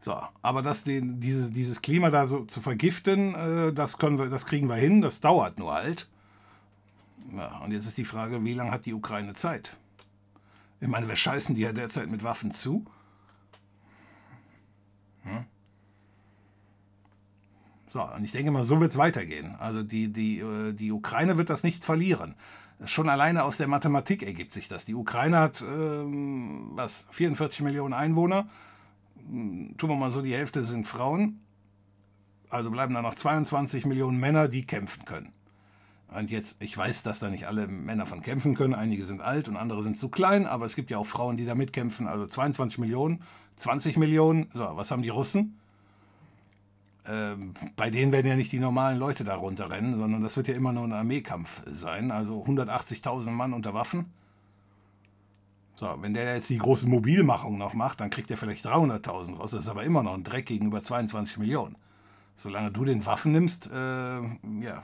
So, 0.00 0.14
aber 0.42 0.62
das, 0.62 0.84
den, 0.84 1.20
diese, 1.20 1.50
dieses 1.50 1.80
Klima 1.80 2.10
da 2.10 2.26
so 2.26 2.44
zu 2.44 2.60
vergiften, 2.60 3.34
äh, 3.34 3.72
das, 3.72 3.98
können 3.98 4.18
wir, 4.18 4.28
das 4.28 4.44
kriegen 4.44 4.68
wir 4.68 4.76
hin, 4.76 5.00
das 5.00 5.20
dauert 5.20 5.58
nur 5.58 5.72
halt. 5.72 6.08
Ja, 7.34 7.58
und 7.58 7.72
jetzt 7.72 7.86
ist 7.86 7.96
die 7.96 8.04
Frage, 8.04 8.44
wie 8.44 8.52
lange 8.52 8.70
hat 8.70 8.84
die 8.84 8.92
Ukraine 8.92 9.32
Zeit? 9.32 9.76
Ich 10.84 10.90
meine, 10.90 11.08
wir 11.08 11.16
scheißen 11.16 11.54
die 11.54 11.62
ja 11.62 11.72
derzeit 11.72 12.10
mit 12.10 12.24
Waffen 12.24 12.50
zu. 12.50 12.84
Hm? 15.22 15.46
So, 17.86 18.02
und 18.02 18.22
ich 18.22 18.32
denke 18.32 18.50
mal, 18.50 18.64
so 18.64 18.78
wird 18.80 18.90
es 18.90 18.98
weitergehen. 18.98 19.56
Also 19.58 19.82
die, 19.82 20.12
die, 20.12 20.40
äh, 20.40 20.74
die 20.74 20.92
Ukraine 20.92 21.38
wird 21.38 21.48
das 21.48 21.62
nicht 21.62 21.86
verlieren. 21.86 22.34
Schon 22.84 23.08
alleine 23.08 23.44
aus 23.44 23.56
der 23.56 23.66
Mathematik 23.66 24.22
ergibt 24.24 24.52
sich 24.52 24.68
das. 24.68 24.84
Die 24.84 24.94
Ukraine 24.94 25.38
hat, 25.38 25.62
ähm, 25.62 26.72
was, 26.74 27.06
44 27.12 27.62
Millionen 27.62 27.94
Einwohner. 27.94 28.46
Hm, 29.26 29.78
tun 29.78 29.88
wir 29.88 29.96
mal 29.96 30.10
so, 30.10 30.20
die 30.20 30.34
Hälfte 30.34 30.64
sind 30.64 30.86
Frauen. 30.86 31.40
Also 32.50 32.70
bleiben 32.70 32.92
da 32.92 33.00
noch 33.00 33.14
22 33.14 33.86
Millionen 33.86 34.20
Männer, 34.20 34.48
die 34.48 34.66
kämpfen 34.66 35.06
können. 35.06 35.32
Und 36.16 36.30
jetzt, 36.30 36.56
ich 36.60 36.76
weiß, 36.76 37.02
dass 37.02 37.18
da 37.18 37.28
nicht 37.28 37.46
alle 37.46 37.66
Männer 37.66 38.06
von 38.06 38.22
kämpfen 38.22 38.54
können. 38.54 38.74
Einige 38.74 39.04
sind 39.04 39.20
alt 39.20 39.48
und 39.48 39.56
andere 39.56 39.82
sind 39.82 39.98
zu 39.98 40.08
klein, 40.08 40.46
aber 40.46 40.64
es 40.64 40.76
gibt 40.76 40.90
ja 40.90 40.98
auch 40.98 41.06
Frauen, 41.06 41.36
die 41.36 41.44
da 41.44 41.54
mitkämpfen. 41.54 42.06
Also 42.06 42.26
22 42.26 42.78
Millionen, 42.78 43.22
20 43.56 43.96
Millionen. 43.96 44.48
So, 44.52 44.64
was 44.74 44.90
haben 44.90 45.02
die 45.02 45.08
Russen? 45.08 45.58
Ähm, 47.06 47.52
bei 47.76 47.90
denen 47.90 48.12
werden 48.12 48.26
ja 48.26 48.36
nicht 48.36 48.52
die 48.52 48.60
normalen 48.60 48.98
Leute 48.98 49.24
da 49.24 49.34
runterrennen, 49.34 49.96
sondern 49.96 50.22
das 50.22 50.36
wird 50.36 50.48
ja 50.48 50.54
immer 50.54 50.72
nur 50.72 50.84
ein 50.84 50.92
Armeekampf 50.92 51.62
sein. 51.66 52.10
Also 52.10 52.44
180.000 52.44 53.30
Mann 53.30 53.52
unter 53.52 53.74
Waffen. 53.74 54.06
So, 55.74 55.96
wenn 56.00 56.14
der 56.14 56.34
jetzt 56.34 56.48
die 56.48 56.58
große 56.58 56.88
Mobilmachung 56.88 57.58
noch 57.58 57.74
macht, 57.74 58.00
dann 58.00 58.10
kriegt 58.10 58.30
er 58.30 58.36
vielleicht 58.36 58.64
300.000 58.64 59.36
raus. 59.36 59.50
Das 59.50 59.64
ist 59.64 59.68
aber 59.68 59.82
immer 59.82 60.04
noch 60.04 60.14
ein 60.14 60.22
Dreck 60.22 60.46
gegenüber 60.46 60.80
22 60.80 61.38
Millionen. 61.38 61.76
Solange 62.36 62.70
du 62.70 62.84
den 62.84 63.04
Waffen 63.04 63.32
nimmst, 63.32 63.68
äh, 63.72 63.74
ja, 63.74 64.82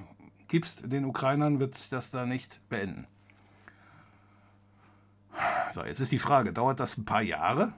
gibst 0.51 0.93
den 0.93 1.07
Ukrainern, 1.07 1.61
wird 1.61 1.75
sich 1.75 1.89
das 1.89 2.11
da 2.11 2.27
nicht 2.27 2.61
beenden. 2.69 3.07
So, 5.73 5.85
jetzt 5.85 6.01
ist 6.01 6.13
die 6.13 6.19
Frage, 6.19 6.53
dauert 6.53 6.81
das 6.81 6.99
ein 6.99 7.05
paar 7.05 7.23
Jahre? 7.23 7.73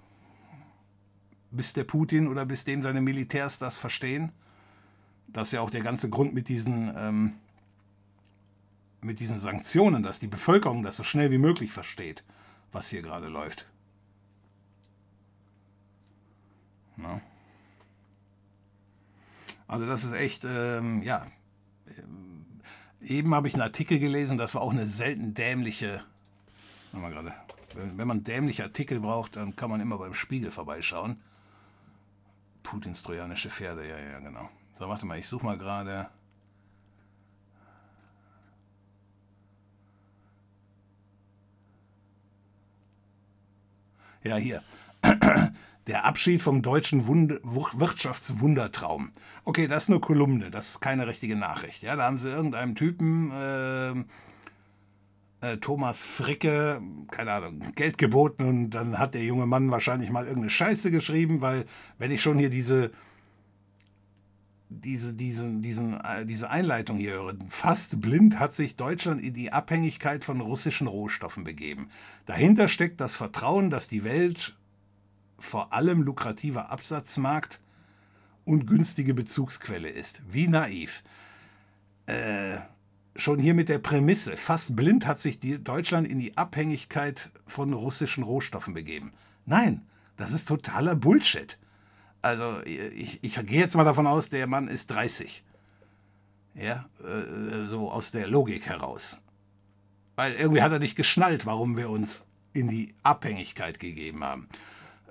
bis 1.53 1.75
der 1.75 1.85
Putin 1.85 2.27
oder 2.27 2.45
bis 2.47 2.65
dem 2.65 2.83
seine 2.83 3.01
Militärs 3.01 3.59
das 3.59 3.77
verstehen. 3.77 4.33
Das 5.29 5.49
ist 5.49 5.53
ja 5.53 5.61
auch 5.61 5.71
der 5.71 5.83
ganze 5.83 6.11
Grund 6.11 6.35
mit 6.35 6.49
diesen, 6.49 6.93
ähm, 6.97 7.35
mit 9.01 9.21
diesen 9.21 9.39
Sanktionen, 9.39 10.03
dass 10.03 10.19
die 10.19 10.27
Bevölkerung 10.27 10.83
das 10.83 10.97
so 10.97 11.05
schnell 11.05 11.31
wie 11.31 11.39
möglich 11.39 11.71
versteht, 11.71 12.25
was 12.73 12.89
hier 12.89 13.03
gerade 13.03 13.29
läuft. 13.29 13.69
Na? 16.97 17.21
Also 19.69 19.87
das 19.87 20.05
ist 20.05 20.13
echt, 20.13 20.45
ähm, 20.45 21.03
ja, 21.03 21.27
Eben 23.03 23.35
habe 23.35 23.49
ich 23.49 23.55
einen 23.55 23.63
Artikel 23.63 23.99
gelesen, 23.99 24.37
das 24.37 24.55
war 24.55 24.63
auch 24.63 24.71
eine 24.71 24.87
selten 24.87 25.35
dämliche. 25.35 26.05
Mal 26.93 27.11
gerade. 27.11 27.33
Wenn, 27.75 28.07
man 28.07 28.23
dämliche 28.23 28.65
Artikel 28.65 29.01
braucht, 29.01 29.37
dann 29.37 29.57
kann 29.57 29.71
man 29.71 29.81
immer 29.81 29.99
beim 29.99 30.15
Spiegel 30.15 30.51
vorbeischauen. 30.51 31.17
Putins 32.63 33.03
trojanische 33.03 33.51
Pferde, 33.51 33.89
ja, 33.89 33.99
ja, 33.99 34.21
genau. 34.21 34.49
So, 34.79 34.89
warte 34.89 35.07
mal, 35.07 35.19
ich 35.19 35.27
suche 35.27 35.45
mal 35.45 35.59
gerade. 35.59 36.09
Ja, 44.23 44.37
hier. 44.37 44.63
Der 45.87 46.05
Abschied 46.05 46.43
vom 46.43 46.63
deutschen 46.63 47.07
Wund 47.07 47.41
Wirtschaftswundertraum. 47.43 49.11
Okay, 49.45 49.67
das 49.67 49.85
ist 49.85 49.91
eine 49.91 50.01
Kolumne, 50.01 50.51
das 50.51 50.71
ist 50.71 50.81
keine 50.81 51.07
richtige 51.07 51.37
Nachricht. 51.37 51.83
Ja, 51.83 51.97
da 51.97 52.05
haben 52.05 52.19
sie 52.19 52.29
irgendeinem 52.29 52.77
Typen, 52.77 53.33
äh, 53.33 53.91
äh, 55.43 55.57
Thomas 55.57 56.05
Fricke, 56.05 56.81
keine 57.11 57.33
Ahnung, 57.33 57.73
Geld 57.75 57.99
geboten 57.99 58.45
und 58.45 58.71
dann 58.71 58.99
hat 58.99 59.15
der 59.15 59.25
junge 59.25 59.47
Mann 59.47 59.71
wahrscheinlich 59.73 60.11
mal 60.11 60.25
irgendeine 60.25 60.51
Scheiße 60.51 60.91
geschrieben, 60.93 61.41
weil 61.41 61.65
wenn 61.99 62.13
ich 62.13 62.23
schon 62.23 62.39
hier 62.39 62.51
diese 62.51 62.93
diese, 64.75 65.13
diesen, 65.15 65.61
diesen, 65.61 66.01
äh, 66.01 66.25
diese 66.25 66.49
Einleitung 66.49 66.97
hier 66.97 67.13
höre. 67.13 67.35
Fast 67.49 68.01
blind 68.01 68.39
hat 68.39 68.53
sich 68.53 68.77
Deutschland 68.77 69.21
in 69.21 69.35
die 69.35 69.53
Abhängigkeit 69.53 70.25
von 70.25 70.41
russischen 70.41 70.87
Rohstoffen 70.87 71.45
begeben. 71.45 71.89
Dahinter 72.25 72.69
steckt 72.69 73.01
das 73.01 73.15
Vertrauen, 73.15 73.69
dass 73.69 73.89
die 73.89 74.03
Welt 74.05 74.57
vor 75.43 75.73
allem 75.73 76.03
lukrativer 76.03 76.71
Absatzmarkt 76.71 77.61
und 78.45 78.67
günstige 78.67 79.15
Bezugsquelle 79.15 79.89
ist. 79.89 80.23
Wie 80.31 80.49
naiv. 80.49 81.03
Äh, 82.07 82.59
schon 83.17 83.39
hier 83.39 83.55
mit 83.55 83.69
der 83.69 83.79
Prämisse, 83.79 84.37
fast 84.37 84.75
blind 84.77 85.07
hat 85.07 85.19
sich 85.19 85.39
Deutschland 85.41 86.09
in 86.09 86.19
die 86.19 86.37
Abhängigkeit 86.37 87.31
von 87.47 87.73
russischen 87.73 88.25
Rohstoffen 88.25 88.75
begeben. 88.75 89.13
Nein, 89.45 89.83
das 90.17 90.33
ist 90.33 90.49
totaler 90.49 90.95
Bullshit. 90.95 91.59
Also 92.23 92.61
ich, 92.65 93.23
ich 93.23 93.35
gehe 93.47 93.61
jetzt 93.61 93.75
mal 93.75 93.85
davon 93.85 94.07
aus, 94.07 94.31
der 94.31 94.47
Mann 94.47 94.69
ist 94.69 94.91
30. 94.91 95.45
Ja, 96.55 96.89
äh, 97.03 97.67
so 97.67 97.91
aus 97.91 98.13
der 98.13 98.29
Logik 98.29 98.67
heraus. 98.67 99.19
Weil 100.15 100.35
irgendwie 100.35 100.63
hat 100.63 100.73
er 100.73 100.79
nicht 100.79 100.97
geschnallt, 100.97 101.47
warum 101.47 101.77
wir 101.77 101.91
uns 101.91 102.27
in 102.53 102.69
die 102.69 102.95
Abhängigkeit 103.03 103.81
gegeben 103.81 104.23
haben. 104.23 104.49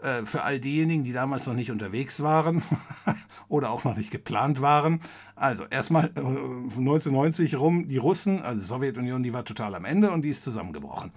Äh, 0.02 0.26
für 0.26 0.41
all 0.41 0.60
diejenigen, 0.60 1.03
die 1.03 1.14
damals 1.14 1.45
noch 1.45 1.53
nicht 1.53 1.72
unterwegs 1.72 2.22
waren 2.22 2.64
oder 3.48 3.69
auch 3.69 3.84
noch 3.84 3.95
nicht 3.95 4.10
geplant 4.10 4.60
waren. 4.60 4.99
Also 5.36 5.65
erstmal 5.65 6.06
äh, 6.15 6.19
1990 6.19 7.60
rum, 7.60 7.86
die 7.86 7.98
Russen, 7.98 8.41
also 8.41 8.61
die 8.61 8.68
Sowjetunion, 8.68 9.22
die 9.22 9.34
war 9.34 9.45
total 9.45 9.76
am 9.76 9.86
Ende 9.86 10.11
und 10.11 10.23
die 10.23 10.30
ist 10.30 10.44
zusammengebrochen. 10.44 11.11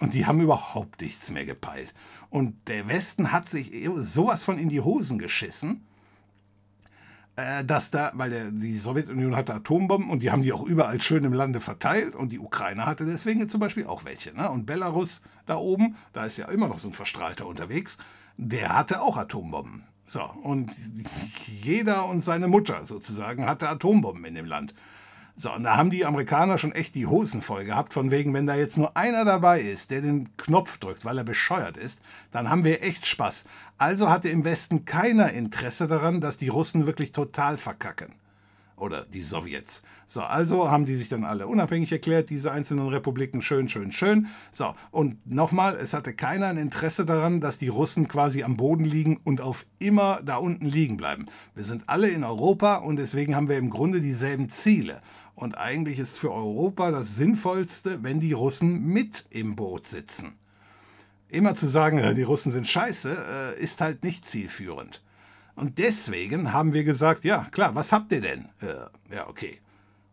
Und 0.00 0.12
die 0.12 0.26
haben 0.26 0.42
überhaupt 0.42 1.00
nichts 1.00 1.30
mehr 1.30 1.46
gepeilt. 1.46 1.94
Und 2.28 2.68
der 2.68 2.86
Westen 2.88 3.32
hat 3.32 3.48
sich 3.48 3.72
sowas 3.96 4.44
von 4.44 4.58
in 4.58 4.68
die 4.68 4.82
Hosen 4.82 5.18
geschissen, 5.18 5.86
äh, 7.36 7.64
dass 7.64 7.90
da, 7.90 8.12
weil 8.14 8.28
der, 8.28 8.50
die 8.50 8.78
Sowjetunion 8.78 9.34
hatte 9.34 9.54
Atombomben 9.54 10.10
und 10.10 10.22
die 10.22 10.30
haben 10.30 10.42
die 10.42 10.52
auch 10.52 10.66
überall 10.66 11.00
schön 11.00 11.24
im 11.24 11.32
Lande 11.32 11.62
verteilt 11.62 12.14
und 12.14 12.32
die 12.32 12.38
Ukraine 12.38 12.84
hatte 12.84 13.06
deswegen 13.06 13.48
zum 13.48 13.60
Beispiel 13.60 13.86
auch 13.86 14.04
welche. 14.04 14.34
Ne? 14.34 14.50
Und 14.50 14.66
Belarus 14.66 15.22
da 15.46 15.56
oben, 15.56 15.96
da 16.12 16.26
ist 16.26 16.36
ja 16.36 16.48
immer 16.48 16.68
noch 16.68 16.78
so 16.78 16.88
ein 16.88 16.94
Verstrahlter 16.94 17.46
unterwegs, 17.46 17.96
der 18.36 18.74
hatte 18.74 19.00
auch 19.00 19.16
Atombomben. 19.16 19.84
So, 20.04 20.22
und 20.22 20.70
jeder 21.46 22.06
und 22.06 22.20
seine 22.20 22.46
Mutter 22.46 22.86
sozusagen 22.86 23.46
hatte 23.46 23.68
Atombomben 23.68 24.24
in 24.24 24.34
dem 24.34 24.46
Land. 24.46 24.74
So, 25.38 25.52
und 25.52 25.64
da 25.64 25.76
haben 25.76 25.90
die 25.90 26.06
Amerikaner 26.06 26.56
schon 26.56 26.72
echt 26.72 26.94
die 26.94 27.06
Hosen 27.06 27.42
voll 27.42 27.64
gehabt, 27.64 27.92
von 27.92 28.10
wegen, 28.10 28.32
wenn 28.32 28.46
da 28.46 28.54
jetzt 28.54 28.78
nur 28.78 28.96
einer 28.96 29.24
dabei 29.26 29.60
ist, 29.60 29.90
der 29.90 30.00
den 30.00 30.34
Knopf 30.38 30.78
drückt, 30.78 31.04
weil 31.04 31.18
er 31.18 31.24
bescheuert 31.24 31.76
ist, 31.76 32.00
dann 32.30 32.48
haben 32.48 32.64
wir 32.64 32.82
echt 32.82 33.04
Spaß. 33.04 33.44
Also 33.76 34.08
hatte 34.08 34.30
im 34.30 34.44
Westen 34.44 34.86
keiner 34.86 35.32
Interesse 35.32 35.88
daran, 35.88 36.22
dass 36.22 36.38
die 36.38 36.48
Russen 36.48 36.86
wirklich 36.86 37.12
total 37.12 37.58
verkacken 37.58 38.14
oder 38.76 39.04
die 39.04 39.22
Sowjets. 39.22 39.82
So, 40.08 40.22
also 40.22 40.70
haben 40.70 40.84
die 40.84 40.94
sich 40.94 41.08
dann 41.08 41.24
alle 41.24 41.48
unabhängig 41.48 41.90
erklärt, 41.90 42.30
diese 42.30 42.52
einzelnen 42.52 42.88
Republiken, 42.88 43.42
schön, 43.42 43.68
schön, 43.68 43.90
schön. 43.90 44.28
So, 44.52 44.74
und 44.92 45.26
nochmal, 45.26 45.76
es 45.76 45.94
hatte 45.94 46.14
keiner 46.14 46.46
ein 46.46 46.58
Interesse 46.58 47.04
daran, 47.04 47.40
dass 47.40 47.58
die 47.58 47.68
Russen 47.68 48.06
quasi 48.06 48.44
am 48.44 48.56
Boden 48.56 48.84
liegen 48.84 49.18
und 49.24 49.40
auf 49.40 49.66
immer 49.80 50.20
da 50.24 50.36
unten 50.36 50.66
liegen 50.66 50.96
bleiben. 50.96 51.26
Wir 51.56 51.64
sind 51.64 51.88
alle 51.88 52.08
in 52.08 52.22
Europa 52.22 52.76
und 52.76 52.96
deswegen 52.96 53.34
haben 53.34 53.48
wir 53.48 53.58
im 53.58 53.70
Grunde 53.70 54.00
dieselben 54.00 54.48
Ziele. 54.48 55.02
Und 55.34 55.58
eigentlich 55.58 55.98
ist 55.98 56.18
für 56.18 56.32
Europa 56.32 56.92
das 56.92 57.16
Sinnvollste, 57.16 58.02
wenn 58.02 58.20
die 58.20 58.32
Russen 58.32 58.86
mit 58.86 59.26
im 59.30 59.56
Boot 59.56 59.86
sitzen. 59.86 60.34
Immer 61.28 61.54
zu 61.54 61.66
sagen, 61.66 62.14
die 62.14 62.22
Russen 62.22 62.52
sind 62.52 62.68
scheiße, 62.68 63.54
äh, 63.58 63.60
ist 63.60 63.80
halt 63.80 64.04
nicht 64.04 64.24
zielführend. 64.24 65.02
Und 65.56 65.78
deswegen 65.78 66.52
haben 66.52 66.72
wir 66.74 66.84
gesagt, 66.84 67.24
ja, 67.24 67.48
klar, 67.50 67.74
was 67.74 67.90
habt 67.90 68.12
ihr 68.12 68.20
denn? 68.20 68.48
Äh, 68.60 69.14
ja, 69.14 69.28
okay. 69.28 69.58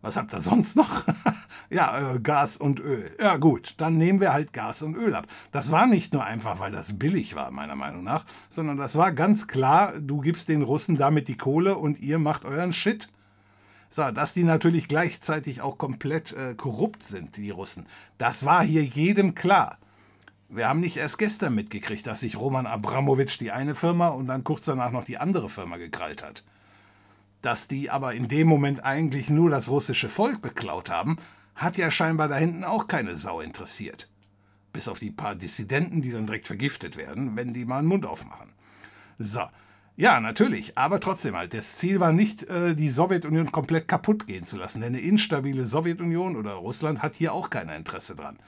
Was 0.03 0.17
habt 0.17 0.33
ihr 0.33 0.41
sonst 0.41 0.75
noch? 0.75 1.05
ja, 1.69 2.15
äh, 2.15 2.19
Gas 2.19 2.57
und 2.57 2.81
Öl. 2.81 3.15
Ja, 3.21 3.37
gut, 3.37 3.75
dann 3.77 3.97
nehmen 3.97 4.19
wir 4.19 4.33
halt 4.33 4.51
Gas 4.51 4.81
und 4.81 4.95
Öl 4.95 5.15
ab. 5.15 5.27
Das 5.53 5.71
war 5.71 5.87
nicht 5.87 6.11
nur 6.11 6.25
einfach, 6.25 6.59
weil 6.59 6.73
das 6.73 6.99
billig 6.99 7.35
war, 7.35 7.51
meiner 7.51 7.77
Meinung 7.77 8.03
nach, 8.03 8.25
sondern 8.49 8.77
das 8.77 8.97
war 8.97 9.13
ganz 9.13 9.47
klar, 9.47 9.93
du 9.97 10.19
gibst 10.19 10.49
den 10.49 10.61
Russen 10.61 10.97
damit 10.97 11.29
die 11.29 11.37
Kohle 11.37 11.77
und 11.77 12.01
ihr 12.01 12.19
macht 12.19 12.43
euren 12.43 12.73
Shit. 12.73 13.07
So, 13.89 14.11
dass 14.11 14.33
die 14.33 14.43
natürlich 14.43 14.89
gleichzeitig 14.89 15.61
auch 15.61 15.77
komplett 15.77 16.33
äh, 16.33 16.53
korrupt 16.55 17.01
sind, 17.01 17.37
die 17.37 17.51
Russen. 17.51 17.85
Das 18.17 18.43
war 18.43 18.61
hier 18.61 18.83
jedem 18.83 19.35
klar. 19.35 19.77
Wir 20.49 20.67
haben 20.67 20.81
nicht 20.81 20.97
erst 20.97 21.17
gestern 21.17 21.55
mitgekriegt, 21.55 22.05
dass 22.05 22.19
sich 22.19 22.37
Roman 22.37 22.67
Abramowitsch 22.67 23.39
die 23.39 23.51
eine 23.51 23.73
Firma 23.73 24.09
und 24.09 24.27
dann 24.27 24.43
kurz 24.43 24.65
danach 24.65 24.91
noch 24.91 25.05
die 25.05 25.17
andere 25.17 25.47
Firma 25.47 25.77
gekrallt 25.77 26.23
hat. 26.23 26.43
Dass 27.43 27.67
die 27.67 27.89
aber 27.89 28.13
in 28.13 28.29
dem 28.29 28.47
Moment 28.47 28.85
eigentlich 28.85 29.29
nur 29.29 29.49
das 29.49 29.69
russische 29.69 30.07
Volk 30.07 30.41
beklaut 30.41 30.89
haben, 30.89 31.17
hat 31.55 31.75
ja 31.75 31.91
scheinbar 31.91 32.29
da 32.29 32.37
hinten 32.37 32.63
auch 32.63 32.87
keine 32.87 33.17
Sau 33.17 33.41
interessiert. 33.41 34.09
Bis 34.71 34.87
auf 34.87 34.97
die 34.97 35.11
paar 35.11 35.35
Dissidenten, 35.35 36.01
die 36.01 36.11
dann 36.11 36.25
direkt 36.25 36.47
vergiftet 36.47 36.95
werden, 36.95 37.35
wenn 37.35 37.53
die 37.53 37.65
mal 37.65 37.79
einen 37.79 37.89
Mund 37.89 38.05
aufmachen. 38.05 38.53
So. 39.19 39.41
Ja, 39.97 40.21
natürlich, 40.21 40.77
aber 40.77 41.01
trotzdem 41.01 41.35
halt. 41.35 41.53
Das 41.53 41.75
Ziel 41.75 41.99
war 41.99 42.13
nicht, 42.13 42.43
äh, 42.43 42.75
die 42.75 42.89
Sowjetunion 42.89 43.51
komplett 43.51 43.89
kaputt 43.89 44.25
gehen 44.25 44.45
zu 44.45 44.57
lassen, 44.57 44.79
denn 44.79 44.95
eine 44.95 45.03
instabile 45.03 45.65
Sowjetunion 45.65 46.37
oder 46.37 46.53
Russland 46.53 47.03
hat 47.03 47.13
hier 47.13 47.33
auch 47.33 47.49
kein 47.49 47.67
Interesse 47.67 48.15
dran. 48.15 48.39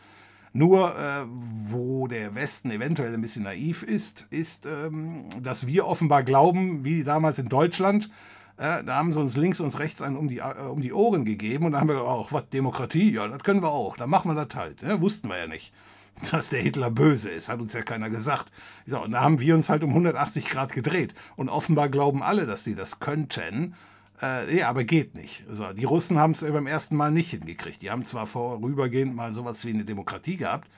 Nur, 0.54 0.98
äh, 0.98 1.26
wo 1.28 2.08
der 2.08 2.34
Westen 2.34 2.72
eventuell 2.72 3.14
ein 3.14 3.22
bisschen 3.22 3.44
naiv 3.44 3.84
ist, 3.84 4.26
ist, 4.30 4.66
ähm, 4.66 5.26
dass 5.44 5.68
wir 5.68 5.86
offenbar 5.86 6.24
glauben, 6.24 6.86
wie 6.86 7.04
damals 7.04 7.38
in 7.40 7.50
Deutschland, 7.50 8.10
da 8.58 8.96
haben 8.96 9.12
sie 9.12 9.20
uns 9.20 9.36
links 9.36 9.60
und 9.60 9.78
rechts 9.80 10.02
einen 10.02 10.16
um 10.16 10.30
die, 10.30 10.40
äh, 10.40 10.68
um 10.70 10.82
die 10.82 10.94
Ohren 10.94 11.26
gegeben 11.26 11.66
und 11.66 11.74
da 11.74 11.80
haben 11.80 11.90
wir 11.90 12.02
auch, 12.02 12.32
was, 12.32 12.50
Demokratie? 12.50 13.14
Ja, 13.14 13.28
das 13.28 13.44
können 13.44 13.62
wir 13.62 13.72
auch, 13.72 13.98
dann 13.98 14.10
machen 14.10 14.34
wir 14.34 14.46
das 14.46 14.56
halt. 14.56 14.82
Ne? 14.82 15.02
Wussten 15.02 15.28
wir 15.28 15.38
ja 15.38 15.48
nicht, 15.48 15.74
dass 16.32 16.50
der 16.50 16.62
Hitler 16.62 16.90
böse 16.90 17.30
ist, 17.30 17.50
hat 17.50 17.60
uns 17.60 17.74
ja 17.74 17.82
keiner 17.82 18.10
gesagt. 18.10 18.52
So, 18.86 19.04
und 19.04 19.12
da 19.12 19.22
haben 19.22 19.40
wir 19.40 19.56
uns 19.56 19.70
halt 19.70 19.84
um 19.84 19.90
180 19.90 20.48
Grad 20.48 20.72
gedreht. 20.72 21.16
Und 21.36 21.50
offenbar 21.50 21.90
glauben 21.90 22.24
alle, 22.24 22.46
dass 22.46 22.64
die 22.64 22.76
das 22.76 23.00
könnten. 23.00 23.76
Äh, 24.22 24.60
ja, 24.60 24.70
aber 24.70 24.86
geht 24.86 25.16
nicht. 25.16 25.44
So, 25.50 25.74
die 25.74 25.84
Russen 25.84 26.18
haben 26.18 26.32
es 26.32 26.40
beim 26.40 26.68
ersten 26.68 26.96
Mal 26.96 27.12
nicht 27.12 27.32
hingekriegt. 27.32 27.82
Die 27.82 27.92
haben 27.92 28.04
zwar 28.04 28.26
vorübergehend 28.26 29.14
mal 29.14 29.34
sowas 29.34 29.66
wie 29.66 29.74
eine 29.74 29.84
Demokratie 29.84 30.38
gehabt, 30.38 30.70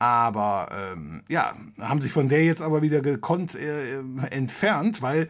aber 0.00 0.68
ähm, 0.72 1.22
ja, 1.28 1.54
haben 1.78 2.00
sich 2.00 2.10
von 2.10 2.28
der 2.28 2.44
jetzt 2.44 2.62
aber 2.62 2.82
wieder 2.82 3.00
gekonnt 3.00 3.54
äh, 3.54 3.98
entfernt, 4.30 5.02
weil 5.02 5.28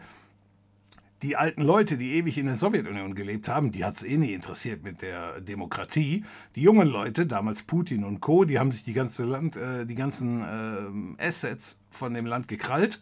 die 1.21 1.35
alten 1.35 1.61
Leute, 1.61 1.97
die 1.97 2.13
ewig 2.13 2.37
in 2.37 2.45
der 2.45 2.55
Sowjetunion 2.55 3.13
gelebt 3.13 3.47
haben, 3.49 3.71
die 3.71 3.83
hat 3.83 3.95
es 3.95 4.03
eh 4.03 4.17
nie 4.17 4.33
interessiert 4.33 4.83
mit 4.83 5.01
der 5.01 5.41
Demokratie. 5.41 6.23
Die 6.55 6.61
jungen 6.61 6.87
Leute, 6.87 7.25
damals 7.25 7.63
Putin 7.63 8.03
und 8.03 8.21
Co., 8.21 8.45
die 8.45 8.57
haben 8.57 8.71
sich 8.71 8.83
die, 8.83 8.93
ganze 8.93 9.25
Land, 9.25 9.57
äh, 9.57 9.85
die 9.85 9.95
ganzen 9.95 11.17
äh, 11.17 11.23
Assets 11.23 11.79
von 11.89 12.13
dem 12.13 12.25
Land 12.25 12.47
gekrallt 12.47 13.01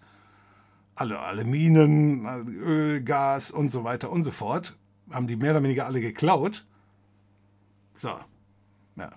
alle, 0.98 1.20
alle 1.20 1.46
Minen, 1.46 2.26
Öl, 2.48 3.04
Gas 3.04 3.52
und 3.52 3.72
so 3.72 3.84
weiter 3.84 4.10
und 4.10 4.24
so 4.24 4.32
fort, 4.32 4.78
haben 5.12 5.28
die 5.28 5.36
mehr 5.36 5.52
oder 5.52 5.64
weniger 5.64 5.86
alle 5.86 6.02
geklaut. 6.02 6.66
So, 7.96 8.10
ja. 8.96 9.12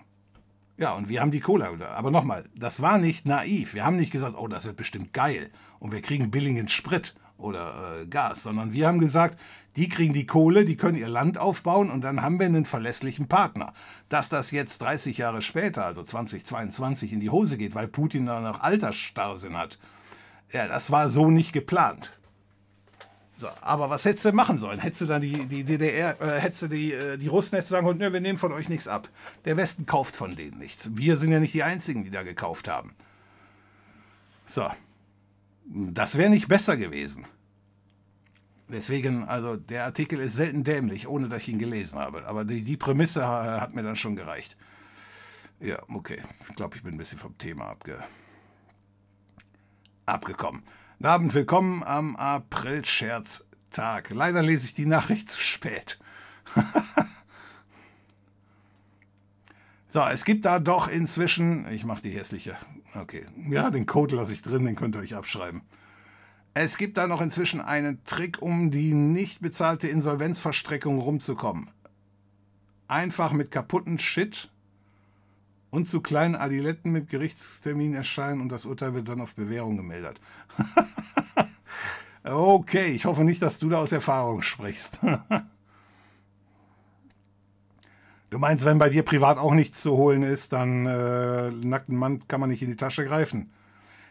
Ja, 0.77 0.94
und 0.94 1.09
wir 1.09 1.20
haben 1.20 1.31
die 1.31 1.40
Cola. 1.40 1.72
Aber 1.90 2.10
nochmal, 2.10 2.48
das 2.55 2.81
war 2.81 2.98
nicht 2.98 3.27
naiv. 3.27 3.74
Wir 3.74 3.85
haben 3.85 3.97
nicht 3.97 4.12
gesagt, 4.12 4.35
oh, 4.39 4.48
das 4.48 4.64
wird 4.64 4.77
bestimmt 4.77 5.12
geil 5.12 5.51
und 5.78 5.93
wir 5.93 6.01
kriegen 6.01 6.31
billigen 6.31 6.68
Sprit 6.68 7.14
oder 7.41 8.01
äh, 8.03 8.07
Gas, 8.07 8.43
sondern 8.43 8.73
wir 8.73 8.87
haben 8.87 9.01
gesagt, 9.01 9.39
die 9.77 9.89
kriegen 9.89 10.12
die 10.12 10.27
Kohle, 10.27 10.65
die 10.65 10.77
können 10.77 10.99
ihr 10.99 11.09
Land 11.09 11.39
aufbauen 11.39 11.91
und 11.91 12.03
dann 12.03 12.23
haben 12.23 12.39
wir 12.39 12.47
einen 12.47 12.65
verlässlichen 12.65 13.29
Partner. 13.29 13.73
Dass 14.09 14.29
das 14.29 14.51
jetzt 14.51 14.83
30 14.83 15.19
Jahre 15.19 15.43
später, 15.43 15.85
also 15.85 16.03
2022, 16.03 17.12
in 17.12 17.21
die 17.21 17.31
Hose 17.31 17.57
geht, 17.57 17.75
weil 17.75 17.87
Putin 17.87 18.27
da 18.27 18.41
noch 18.41 18.61
Altersstarrsinn 18.61 19.57
hat 19.57 19.79
ja, 20.53 20.67
das 20.67 20.91
war 20.91 21.11
so 21.11 21.31
nicht 21.31 21.53
geplant. 21.53 22.17
So, 23.37 23.49
aber 23.62 23.89
was 23.89 24.05
hättest 24.05 24.27
du 24.27 24.33
machen 24.33 24.59
sollen? 24.59 24.81
Hättest 24.81 25.01
du 25.03 25.07
dann 25.07 25.23
die, 25.23 25.47
die 25.47 25.65
DDR, 25.65 26.21
äh, 26.21 26.41
hättest 26.41 26.62
du 26.62 26.69
die, 26.69 26.93
äh, 26.93 27.17
die 27.17 27.29
Russen 27.29 27.57
hättest 27.57 27.71
sagen 27.71 27.87
können, 27.87 28.12
wir 28.12 28.21
nehmen 28.21 28.39
von 28.39 28.53
euch 28.53 28.69
nichts 28.69 28.87
ab. 28.87 29.09
Der 29.47 29.57
Westen 29.57 29.87
kauft 29.87 30.15
von 30.15 30.37
denen 30.37 30.59
nichts. 30.59 30.91
Wir 30.95 31.17
sind 31.17 31.33
ja 31.33 31.41
nicht 31.41 31.55
die 31.55 31.62
Einzigen, 31.62 32.05
die 32.05 32.11
da 32.11 32.23
gekauft 32.23 32.69
haben. 32.69 32.95
So. 34.45 34.69
Das 35.73 36.19
wäre 36.19 36.31
nicht 36.31 36.49
besser 36.49 36.77
gewesen. 36.77 37.27
Deswegen, 38.69 39.23
also 39.25 39.57
der 39.57 39.85
Artikel 39.85 40.19
ist 40.19 40.35
selten 40.35 40.65
dämlich, 40.65 41.07
ohne 41.07 41.29
dass 41.29 41.43
ich 41.43 41.51
ihn 41.51 41.61
gelesen 41.61 41.97
habe. 42.01 42.27
Aber 42.27 42.45
die, 42.45 42.63
die 42.63 42.77
Prämisse 42.77 43.25
hat 43.27 43.73
mir 43.75 43.85
dann 43.85 43.95
schon 43.95 44.17
gereicht. 44.17 44.57
Ja, 45.61 45.81
okay. 45.89 46.21
Ich 46.49 46.57
glaube, 46.57 46.77
ich 46.77 46.83
bin 46.83 46.95
ein 46.95 46.99
bisschen 46.99 47.21
vom 47.21 47.39
Thema 47.39 47.67
abge 47.67 48.03
abgekommen. 50.07 50.65
Guten 50.97 51.07
Abend, 51.07 51.35
willkommen 51.35 51.85
am 51.85 52.17
April-Scherztag. 52.17 54.11
Leider 54.11 54.43
lese 54.43 54.67
ich 54.67 54.75
die 54.75 54.87
Nachricht 54.87 55.31
zu 55.31 55.39
spät. 55.39 56.01
so, 59.87 60.03
es 60.03 60.25
gibt 60.25 60.45
da 60.47 60.59
doch 60.59 60.89
inzwischen, 60.89 61.71
ich 61.71 61.85
mache 61.85 62.03
die 62.03 62.11
hässliche, 62.11 62.57
okay, 62.95 63.27
ja, 63.49 63.71
den 63.71 63.87
Code 63.87 64.17
lasse 64.17 64.33
ich 64.33 64.43
drin, 64.43 64.65
den 64.65 64.77
könnt 64.77 64.95
ihr 64.95 65.01
euch 65.01 65.15
abschreiben. 65.15 65.62
Es 66.53 66.77
gibt 66.77 66.99
da 66.99 67.07
noch 67.07 67.21
inzwischen 67.21 67.61
einen 67.61 68.05
Trick, 68.05 68.43
um 68.43 68.71
die 68.71 68.93
nicht 68.93 69.41
bezahlte 69.41 69.89
Insolvenzverstreckung 69.89 70.99
rumzukommen. 70.99 71.71
Einfach 72.89 73.33
mit 73.33 73.53
kaputten 73.53 73.99
Shit 73.99 74.51
und 75.71 75.89
zu 75.89 76.01
kleinen 76.01 76.35
Adiletten 76.35 76.91
mit 76.91 77.09
Gerichtstermin 77.09 77.95
erscheinen 77.95 78.41
und 78.41 78.49
das 78.51 78.67
Urteil 78.67 78.95
wird 78.95 79.09
dann 79.09 79.21
auf 79.21 79.37
Bewährung 79.37 79.77
gemeldet. 79.77 80.21
okay, 82.25 82.87
ich 82.87 83.05
hoffe 83.05 83.23
nicht, 83.23 83.41
dass 83.43 83.61
du 83.61 83.69
da 83.69 83.79
aus 83.79 83.93
Erfahrung 83.93 84.43
sprichst. 84.43 84.99
du 88.31 88.39
meinst, 88.39 88.65
wenn 88.65 88.78
bei 88.78 88.89
dir 88.89 89.02
privat 89.02 89.39
auch 89.39 89.55
nichts 89.55 89.82
zu 89.82 89.97
holen 89.97 90.23
ist, 90.23 90.52
dann 90.52 90.86
äh, 90.86 91.51
nackten 91.51 91.97
Mann 91.97 92.27
kann 92.28 92.40
man 92.40 92.51
nicht 92.51 92.62
in 92.62 92.70
die 92.70 92.77
Tasche 92.77 93.05
greifen. 93.05 93.51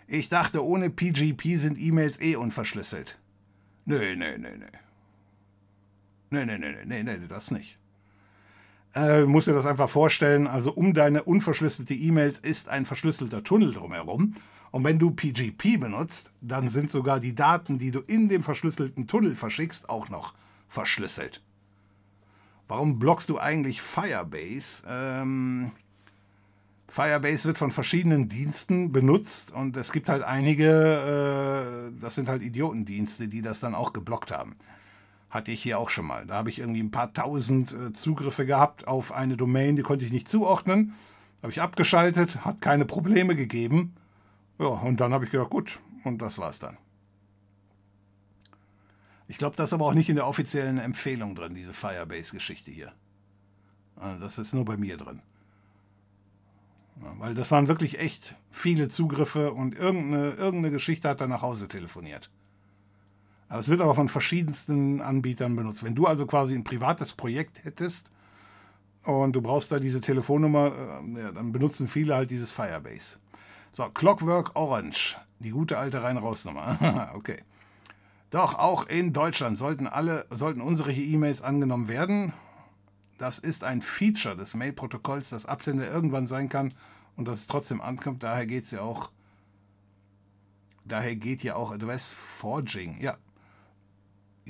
Ich 0.07 0.29
dachte, 0.29 0.63
ohne 0.63 0.89
PGP 0.89 1.57
sind 1.57 1.79
E-Mails 1.79 2.19
eh 2.21 2.35
unverschlüsselt. 2.35 3.19
Nö, 3.85 4.15
nö, 4.15 4.37
nö, 4.37 4.57
nö. 4.57 4.65
Nö, 6.31 6.45
nö, 6.45 6.57
nö, 6.57 6.85
nö, 6.85 7.03
nö, 7.03 7.27
das 7.27 7.51
nicht. 7.51 7.77
Äh, 8.95 9.25
musst 9.25 9.47
dir 9.47 9.53
das 9.53 9.65
einfach 9.65 9.89
vorstellen, 9.89 10.47
also 10.47 10.71
um 10.71 10.93
deine 10.93 11.23
unverschlüsselte 11.23 11.93
E-Mails 11.93 12.39
ist 12.39 12.69
ein 12.69 12.85
verschlüsselter 12.85 13.43
Tunnel 13.43 13.71
drumherum. 13.71 14.35
Und 14.71 14.83
wenn 14.83 14.99
du 14.99 15.11
PGP 15.11 15.79
benutzt, 15.79 16.31
dann 16.41 16.69
sind 16.69 16.89
sogar 16.89 17.19
die 17.19 17.33
Daten, 17.33 17.79
die 17.79 17.91
du 17.91 18.01
in 18.01 18.29
dem 18.29 18.43
verschlüsselten 18.43 19.07
Tunnel 19.07 19.35
verschickst, 19.35 19.89
auch 19.89 20.09
noch 20.09 20.33
verschlüsselt. 20.67 21.43
Warum 22.69 22.99
blockst 22.99 23.29
du 23.29 23.39
eigentlich 23.39 23.81
Firebase? 23.81 24.83
Ähm, 24.87 25.71
Firebase 26.87 27.45
wird 27.45 27.57
von 27.57 27.71
verschiedenen 27.71 28.29
Diensten 28.29 28.91
benutzt 28.91 29.51
und 29.51 29.75
es 29.75 29.91
gibt 29.91 30.07
halt 30.07 30.21
einige, 30.21 31.89
äh, 31.91 31.99
das 31.99 32.13
sind 32.13 32.29
halt 32.29 32.43
Idiotendienste, 32.43 33.27
die 33.27 33.41
das 33.41 33.59
dann 33.59 33.73
auch 33.73 33.91
geblockt 33.91 34.31
haben. 34.31 34.55
Hatte 35.31 35.51
ich 35.51 35.63
hier 35.63 35.79
auch 35.79 35.89
schon 35.89 36.05
mal. 36.05 36.27
Da 36.27 36.35
habe 36.35 36.49
ich 36.49 36.59
irgendwie 36.59 36.81
ein 36.81 36.91
paar 36.91 37.11
tausend 37.11 37.73
äh, 37.73 37.91
Zugriffe 37.91 38.45
gehabt 38.45 38.87
auf 38.87 39.11
eine 39.11 39.35
Domain, 39.35 39.75
die 39.75 39.81
konnte 39.81 40.05
ich 40.05 40.11
nicht 40.11 40.27
zuordnen. 40.27 40.93
Habe 41.41 41.51
ich 41.51 41.63
abgeschaltet, 41.63 42.45
hat 42.45 42.61
keine 42.61 42.85
Probleme 42.85 43.35
gegeben. 43.35 43.95
Ja, 44.59 44.67
und 44.67 44.99
dann 44.99 45.11
habe 45.11 45.25
ich 45.25 45.31
gedacht, 45.31 45.49
gut, 45.49 45.79
und 46.03 46.21
das 46.21 46.37
war's 46.37 46.59
dann. 46.59 46.77
Ich 49.29 49.37
glaube, 49.37 49.55
das 49.55 49.67
ist 49.67 49.73
aber 49.73 49.85
auch 49.85 49.93
nicht 49.93 50.09
in 50.09 50.15
der 50.15 50.27
offiziellen 50.27 50.79
Empfehlung 50.79 51.35
drin, 51.35 51.53
diese 51.53 51.71
Firebase-Geschichte 51.71 52.71
hier. 52.71 52.91
Also 53.95 54.19
das 54.19 54.39
ist 54.39 54.53
nur 54.53 54.65
bei 54.65 54.75
mir 54.75 54.97
drin. 54.97 55.21
Weil 56.95 57.35
das 57.35 57.51
waren 57.51 57.67
wirklich 57.67 57.99
echt 57.99 58.35
viele 58.49 58.89
Zugriffe 58.89 59.53
und 59.53 59.77
irgendeine, 59.77 60.31
irgendeine 60.31 60.71
Geschichte 60.71 61.07
hat 61.07 61.21
dann 61.21 61.29
nach 61.29 61.43
Hause 61.43 61.67
telefoniert. 61.67 62.31
Es 63.49 63.69
wird 63.69 63.81
aber 63.81 63.93
von 63.93 64.09
verschiedensten 64.09 64.99
Anbietern 64.99 65.55
benutzt. 65.55 65.83
Wenn 65.83 65.95
du 65.95 66.07
also 66.07 66.25
quasi 66.25 66.55
ein 66.55 66.63
privates 66.63 67.13
Projekt 67.13 67.63
hättest 67.63 68.09
und 69.03 69.33
du 69.33 69.41
brauchst 69.43 69.71
da 69.71 69.77
diese 69.77 70.01
Telefonnummer, 70.01 70.71
äh, 71.05 71.21
ja, 71.21 71.31
dann 71.31 71.51
benutzen 71.51 71.87
viele 71.87 72.15
halt 72.15 72.31
dieses 72.31 72.49
Firebase. 72.49 73.19
So, 73.73 73.87
Clockwork 73.89 74.55
Orange, 74.55 75.17
die 75.37 75.51
gute 75.51 75.77
alte 75.77 76.01
Rein-Raus-Nummer. 76.01 77.11
okay. 77.15 77.43
Doch 78.29 78.59
auch 78.59 78.85
in 78.87 79.13
Deutschland 79.13 79.57
sollten 79.57 79.87
alle, 79.87 80.25
sollten 80.29 80.61
unsere 80.61 80.91
E-Mails 80.91 81.41
angenommen 81.41 81.87
werden. 81.87 82.33
Das 83.17 83.39
ist 83.39 83.63
ein 83.63 83.81
Feature 83.81 84.37
des 84.37 84.53
Mail-Protokolls, 84.53 85.29
das 85.29 85.45
Absender 85.45 85.91
irgendwann 85.91 86.27
sein 86.27 86.47
kann 86.47 86.73
und 87.15 87.27
dass 87.27 87.39
es 87.39 87.47
trotzdem 87.47 87.81
ankommt. 87.81 88.23
Daher 88.23 88.45
geht 88.45 88.65
es 88.65 88.71
ja 88.71 88.81
auch. 88.81 89.11
Daher 90.85 91.15
geht 91.15 91.43
ja 91.43 91.55
auch 91.55 91.71
Address 91.71 92.13
Forging. 92.13 92.99
Ja, 93.01 93.17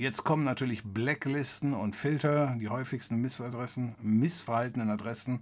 Jetzt 0.00 0.24
kommen 0.24 0.44
natürlich 0.44 0.82
Blacklisten 0.82 1.74
und 1.74 1.94
Filter, 1.94 2.56
die 2.58 2.70
häufigsten 2.70 3.20
Missadressen, 3.20 3.94
missverhaltenen 4.00 4.88
Adressen, 4.88 5.40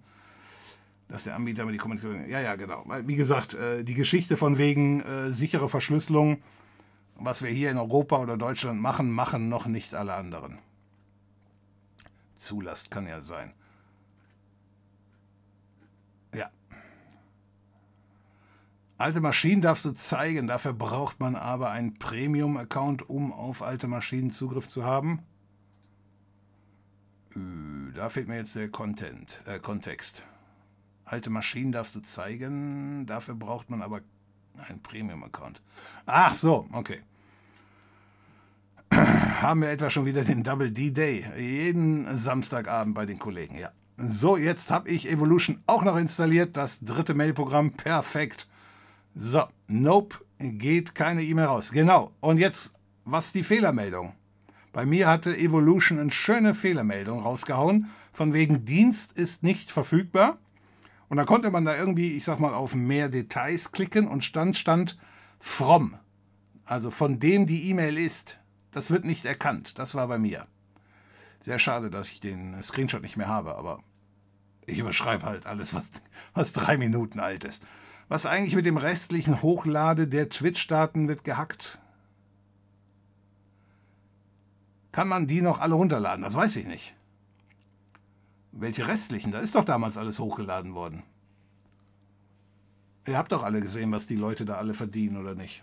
dass 1.07 1.23
der 1.23 1.37
Anbieter 1.37 1.65
mit 1.65 1.77
die 1.77 1.79
Kommunikation. 1.79 2.29
Ja, 2.29 2.41
ja, 2.41 2.57
genau. 2.57 2.85
Wie 3.05 3.15
gesagt, 3.15 3.55
äh, 3.55 3.85
die 3.85 3.95
Geschichte 3.95 4.37
von 4.37 4.59
wegen 4.59 5.01
äh, 5.03 5.33
sichere 5.33 5.69
Verschlüsselung, 5.69 6.43
was 7.19 7.43
wir 7.43 7.51
hier 7.51 7.71
in 7.71 7.79
Europa 7.79 8.19
oder 8.19 8.37
Deutschland 8.37 8.81
machen, 8.81 9.11
machen 9.11 9.49
noch 9.49 9.67
nicht 9.67 9.95
alle 9.95 10.15
anderen. 10.15 10.59
Zulast 12.37 12.91
kann 12.91 13.07
ja 13.07 13.23
sein. 13.23 13.53
Alte 18.99 19.21
Maschinen 19.21 19.63
darfst 19.63 19.85
du 19.85 19.93
zeigen, 19.93 20.49
dafür 20.49 20.73
braucht 20.73 21.21
man 21.21 21.37
aber 21.37 21.71
einen 21.71 21.95
Premium-Account, 21.95 23.09
um 23.09 23.33
auf 23.33 23.63
alte 23.63 23.87
Maschinen 23.87 24.33
Zugriff 24.33 24.67
zu 24.67 24.85
haben. 24.85 25.23
Äh, 27.37 27.93
da 27.95 28.09
fehlt 28.09 28.27
mir 28.27 28.39
jetzt 28.39 28.57
der 28.57 28.69
Content, 28.69 29.41
äh, 29.47 29.61
Kontext. 29.61 30.25
Alte 31.05 31.31
Maschinen 31.31 31.71
darfst 31.71 31.95
du 31.95 32.01
zeigen, 32.01 33.07
dafür 33.07 33.37
braucht 33.37 33.71
man 33.71 33.83
aber 33.83 34.01
einen 34.69 34.83
Premium-Account. 34.83 35.63
Ach 36.05 36.35
so, 36.35 36.67
okay. 36.73 37.01
Haben 39.41 39.63
wir 39.63 39.71
etwa 39.71 39.89
schon 39.89 40.05
wieder 40.05 40.25
den 40.25 40.43
Double 40.43 40.73
D-Day. 40.73 41.25
Jeden 41.39 42.13
Samstagabend 42.17 42.97
bei 42.97 43.07
den 43.07 43.21
Kollegen, 43.21 43.57
ja. 43.57 43.71
So, 43.97 44.37
jetzt 44.37 44.73
habe 44.73 44.89
ich 44.89 45.09
Evolution 45.09 45.63
auch 45.69 45.85
noch 45.85 45.97
installiert, 45.97 46.57
das 46.57 46.81
dritte 46.81 47.15
Mailprogramm. 47.15 47.71
Perfekt. 47.71 48.49
So, 49.15 49.45
nope, 49.69 50.17
geht 50.41 50.97
keine 50.97 51.23
E-Mail 51.23 51.45
raus. 51.45 51.71
Genau. 51.71 52.11
Und 52.19 52.39
jetzt, 52.39 52.75
was 53.05 53.33
die 53.33 53.45
Fehlermeldung? 53.45 54.13
Bei 54.73 54.85
mir 54.85 55.07
hatte 55.07 55.39
Evolution 55.39 56.01
eine 56.01 56.11
schöne 56.11 56.53
Fehlermeldung 56.53 57.21
rausgehauen, 57.21 57.91
von 58.13 58.33
wegen 58.33 58.65
Dienst 58.65 59.13
ist 59.13 59.45
nicht 59.45 59.71
verfügbar. 59.71 60.39
Und 61.09 61.17
dann 61.17 61.27
konnte 61.27 61.53
man 61.53 61.65
da 61.65 61.77
irgendwie, 61.77 62.17
ich 62.17 62.25
sag 62.25 62.41
mal, 62.41 62.55
auf 62.55 62.75
mehr 62.75 63.09
Details 63.09 63.71
klicken 63.71 64.09
und 64.09 64.25
stand, 64.25 64.57
stand 64.57 64.99
from. 65.39 65.95
Also 66.65 66.91
von 66.91 67.21
dem 67.21 67.47
die 67.47 67.71
E-Mail 67.71 67.99
ist. 67.99 68.38
Das 68.71 68.91
wird 68.91 69.05
nicht 69.05 69.25
erkannt. 69.25 69.79
Das 69.79 69.95
war 69.95 70.07
bei 70.09 70.19
mir. 70.19 70.47
Sehr 71.41 71.59
schade, 71.59 71.91
dass 71.91 72.11
ich 72.11 72.21
den 72.21 72.61
Screenshot 72.63 73.03
nicht 73.03 73.17
mehr 73.17 73.29
habe, 73.29 73.55
aber 73.57 73.83
ich 74.67 74.79
überschreibe 74.79 75.25
halt 75.25 75.47
alles, 75.47 75.75
was, 75.75 75.93
was 76.35 76.53
drei 76.53 76.77
Minuten 76.77 77.21
alt 77.21 77.45
ist. 77.45 77.65
Was 78.09 78.27
eigentlich 78.27 78.55
mit 78.55 78.67
dem 78.67 78.77
restlichen 78.77 79.43
Hochlade 79.43 80.09
der 80.09 80.29
Twitch-Daten 80.29 81.09
wird 81.09 81.25
gehackt? 81.25 81.79
Kann 84.93 85.09
man 85.09 85.27
die 85.27 85.43
noch 85.43 85.61
alle 85.61 85.75
runterladen? 85.75 86.23
Das 86.23 86.35
weiß 86.35 86.57
ich 86.57 86.67
nicht. 86.67 86.95
Welche 88.53 88.89
restlichen? 88.89 89.31
Da 89.31 89.39
ist 89.39 89.55
doch 89.55 89.65
damals 89.65 89.97
alles 89.97 90.19
hochgeladen 90.19 90.75
worden. 90.75 91.03
Ihr 93.07 93.17
habt 93.17 93.33
doch 93.33 93.43
alle 93.43 93.61
gesehen, 93.61 93.93
was 93.93 94.07
die 94.07 94.17
Leute 94.17 94.45
da 94.45 94.57
alle 94.57 94.75
verdienen, 94.75 95.17
oder 95.17 95.35
nicht? 95.35 95.63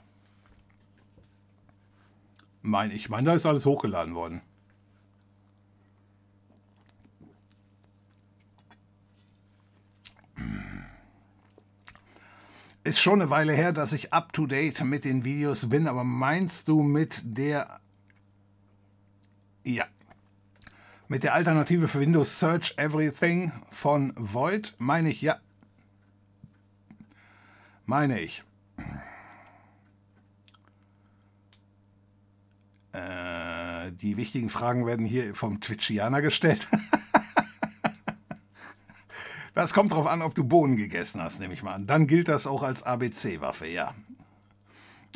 Mein, 2.65 2.89
ich 2.89 3.09
meine, 3.09 3.27
da 3.27 3.35
ist 3.35 3.45
alles 3.45 3.67
hochgeladen 3.67 4.15
worden. 4.15 4.41
Ist 12.83 12.99
schon 12.99 13.21
eine 13.21 13.29
Weile 13.29 13.53
her, 13.53 13.71
dass 13.71 13.93
ich 13.93 14.13
up 14.13 14.33
to 14.33 14.47
date 14.47 14.83
mit 14.83 15.05
den 15.05 15.23
Videos 15.23 15.69
bin, 15.69 15.87
aber 15.87 16.03
meinst 16.03 16.67
du 16.67 16.81
mit 16.81 17.21
der. 17.23 17.79
Ja. 19.63 19.85
Mit 21.07 21.23
der 21.23 21.35
Alternative 21.35 21.87
für 21.87 21.99
Windows 21.99 22.39
Search 22.39 22.73
Everything 22.77 23.51
von 23.69 24.11
Void? 24.15 24.73
Meine 24.79 25.09
ich 25.09 25.21
ja. 25.21 25.39
Meine 27.85 28.19
ich. 28.19 28.43
Äh. 32.95 33.35
Die 33.91 34.17
wichtigen 34.17 34.49
Fragen 34.49 34.85
werden 34.85 35.05
hier 35.05 35.33
vom 35.35 35.61
Twitchianer 35.61 36.21
gestellt. 36.21 36.67
das 39.53 39.73
kommt 39.73 39.91
darauf 39.91 40.07
an, 40.07 40.21
ob 40.21 40.35
du 40.35 40.43
Bohnen 40.43 40.75
gegessen 40.75 41.21
hast, 41.21 41.39
nehme 41.39 41.53
ich 41.53 41.63
mal 41.63 41.75
an. 41.75 41.87
Dann 41.87 42.07
gilt 42.07 42.27
das 42.27 42.47
auch 42.47 42.63
als 42.63 42.83
ABC-Waffe, 42.83 43.67
ja. 43.67 43.93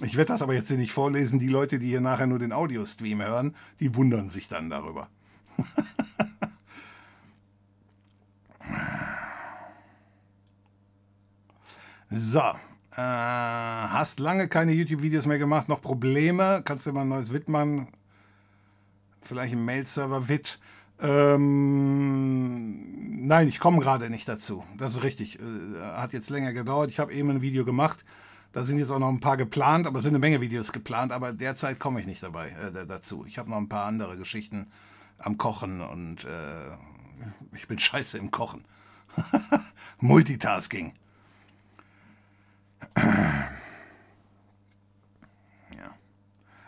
Ich 0.02 0.16
werde 0.16 0.30
das 0.30 0.42
aber 0.42 0.54
jetzt 0.54 0.70
hier 0.70 0.78
nicht 0.78 0.94
vorlesen. 0.94 1.40
Die 1.40 1.50
Leute, 1.50 1.78
die 1.78 1.88
hier 1.88 2.00
nachher 2.00 2.28
nur 2.28 2.40
den 2.40 2.54
Audiostream 2.54 3.22
hören, 3.22 3.54
die 3.80 3.96
wundern 3.96 4.30
sich 4.30 4.48
dann 4.48 4.70
darüber. 4.70 5.10
so, 12.10 12.54
äh, 13.00 13.88
hast 13.92 14.20
lange 14.20 14.48
keine 14.50 14.74
YouTube-Videos 14.74 15.26
mehr 15.26 15.40
gemacht, 15.40 15.70
noch 15.70 15.82
Probleme? 15.82 16.62
Kannst 16.66 16.86
du 16.86 16.92
mal 16.92 17.02
ein 17.02 17.10
neues 17.10 17.32
Wit 17.32 17.48
machen? 17.48 17.88
Vielleicht 19.22 19.54
ein 19.54 19.64
Mail-Server 19.64 20.28
Wit? 20.28 20.60
Ähm, 21.02 21.66
nein, 23.26 23.48
ich 23.48 23.60
komme 23.62 23.80
gerade 23.80 24.10
nicht 24.10 24.28
dazu. 24.28 24.66
Das 24.78 24.96
ist 24.96 25.04
richtig. 25.04 25.40
Äh, 25.40 25.44
hat 25.82 26.12
jetzt 26.14 26.30
länger 26.30 26.52
gedauert. 26.52 26.92
Ich 26.92 27.00
habe 27.00 27.14
eben 27.14 27.30
ein 27.30 27.42
Video 27.42 27.64
gemacht. 27.64 28.04
Da 28.52 28.64
sind 28.64 28.80
jetzt 28.80 28.92
auch 28.92 29.00
noch 29.00 29.10
ein 29.10 29.20
paar 29.22 29.38
geplant, 29.38 29.88
aber 29.88 30.00
es 30.00 30.04
sind 30.04 30.12
eine 30.12 30.20
Menge 30.20 30.42
Videos 30.42 30.72
geplant, 30.74 31.12
aber 31.12 31.32
derzeit 31.34 31.80
komme 31.80 32.00
ich 32.00 32.08
nicht 32.08 32.24
dabei 32.24 32.50
äh, 32.50 32.86
dazu. 32.86 33.24
Ich 33.26 33.38
habe 33.38 33.50
noch 33.50 33.58
ein 33.58 33.70
paar 33.70 33.86
andere 33.86 34.18
Geschichten 34.18 34.68
am 35.20 35.38
Kochen 35.38 35.82
und 35.82 36.26
äh, 36.26 36.72
ich 37.54 37.68
bin 37.68 37.80
scheiße 37.80 38.18
im 38.18 38.32
Kochen. 38.32 38.66
Multitasking. 40.00 40.94
Ja. 45.78 45.96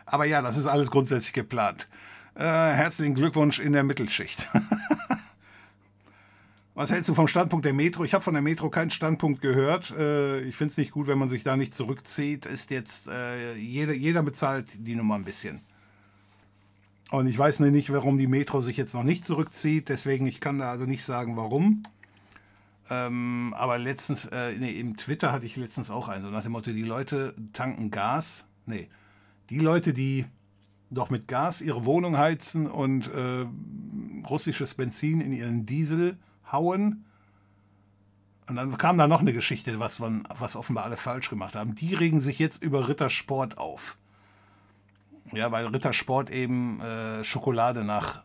Aber 0.05 0.25
ja, 0.25 0.41
das 0.41 0.57
ist 0.57 0.67
alles 0.67 0.91
grundsätzlich 0.91 1.33
geplant. 1.33 1.89
Äh, 2.35 2.43
herzlichen 2.43 3.15
Glückwunsch 3.15 3.59
in 3.59 3.73
der 3.73 3.83
Mittelschicht. 3.83 4.49
Was 6.73 6.89
hältst 6.89 7.09
du 7.09 7.13
vom 7.13 7.27
Standpunkt 7.27 7.65
der 7.65 7.73
Metro? 7.73 8.05
Ich 8.05 8.13
habe 8.13 8.23
von 8.23 8.33
der 8.33 8.41
Metro 8.41 8.69
keinen 8.69 8.89
Standpunkt 8.89 9.41
gehört. 9.41 9.91
Äh, 9.91 10.39
ich 10.41 10.55
finde 10.55 10.71
es 10.71 10.77
nicht 10.77 10.91
gut, 10.91 11.07
wenn 11.07 11.17
man 11.17 11.29
sich 11.29 11.43
da 11.43 11.57
nicht 11.57 11.75
zurückzieht. 11.75 12.45
Ist 12.45 12.71
jetzt, 12.71 13.07
äh, 13.07 13.55
jeder, 13.55 13.93
jeder 13.93 14.23
bezahlt 14.23 14.87
die 14.87 14.95
Nummer 14.95 15.15
ein 15.15 15.25
bisschen. 15.25 15.61
Und 17.11 17.27
ich 17.27 17.37
weiß 17.37 17.59
nicht, 17.59 17.91
warum 17.91 18.17
die 18.17 18.27
Metro 18.27 18.61
sich 18.61 18.77
jetzt 18.77 18.93
noch 18.93 19.03
nicht 19.03 19.25
zurückzieht. 19.25 19.89
Deswegen, 19.89 20.25
ich 20.25 20.39
kann 20.39 20.59
da 20.59 20.71
also 20.71 20.85
nicht 20.85 21.03
sagen, 21.03 21.35
warum. 21.35 21.83
Ähm, 22.91 23.53
aber 23.57 23.77
letztens, 23.77 24.25
äh, 24.25 24.51
nee, 24.57 24.71
im 24.71 24.97
Twitter 24.97 25.31
hatte 25.31 25.45
ich 25.45 25.55
letztens 25.55 25.89
auch 25.89 26.09
einen, 26.09 26.25
so 26.25 26.29
nach 26.29 26.43
dem 26.43 26.51
Motto, 26.51 26.71
die 26.71 26.83
Leute 26.83 27.33
tanken 27.53 27.89
Gas. 27.89 28.45
Nee, 28.65 28.89
die 29.49 29.59
Leute, 29.59 29.93
die 29.93 30.25
doch 30.89 31.09
mit 31.09 31.29
Gas 31.29 31.61
ihre 31.61 31.85
Wohnung 31.85 32.17
heizen 32.17 32.69
und 32.69 33.07
äh, 33.07 33.45
russisches 34.27 34.75
Benzin 34.75 35.21
in 35.21 35.31
ihren 35.31 35.65
Diesel 35.65 36.17
hauen. 36.51 37.05
Und 38.47 38.57
dann 38.57 38.77
kam 38.77 38.97
da 38.97 39.07
noch 39.07 39.21
eine 39.21 39.31
Geschichte, 39.31 39.79
was, 39.79 39.99
man, 39.99 40.27
was 40.27 40.57
offenbar 40.57 40.83
alle 40.83 40.97
falsch 40.97 41.29
gemacht 41.29 41.55
haben. 41.55 41.75
Die 41.75 41.93
regen 41.93 42.19
sich 42.19 42.39
jetzt 42.39 42.61
über 42.61 42.89
Rittersport 42.89 43.57
auf. 43.57 43.97
Ja, 45.31 45.49
weil 45.53 45.67
Rittersport 45.67 46.29
eben 46.29 46.81
äh, 46.81 47.23
Schokolade 47.23 47.85
nach 47.85 48.23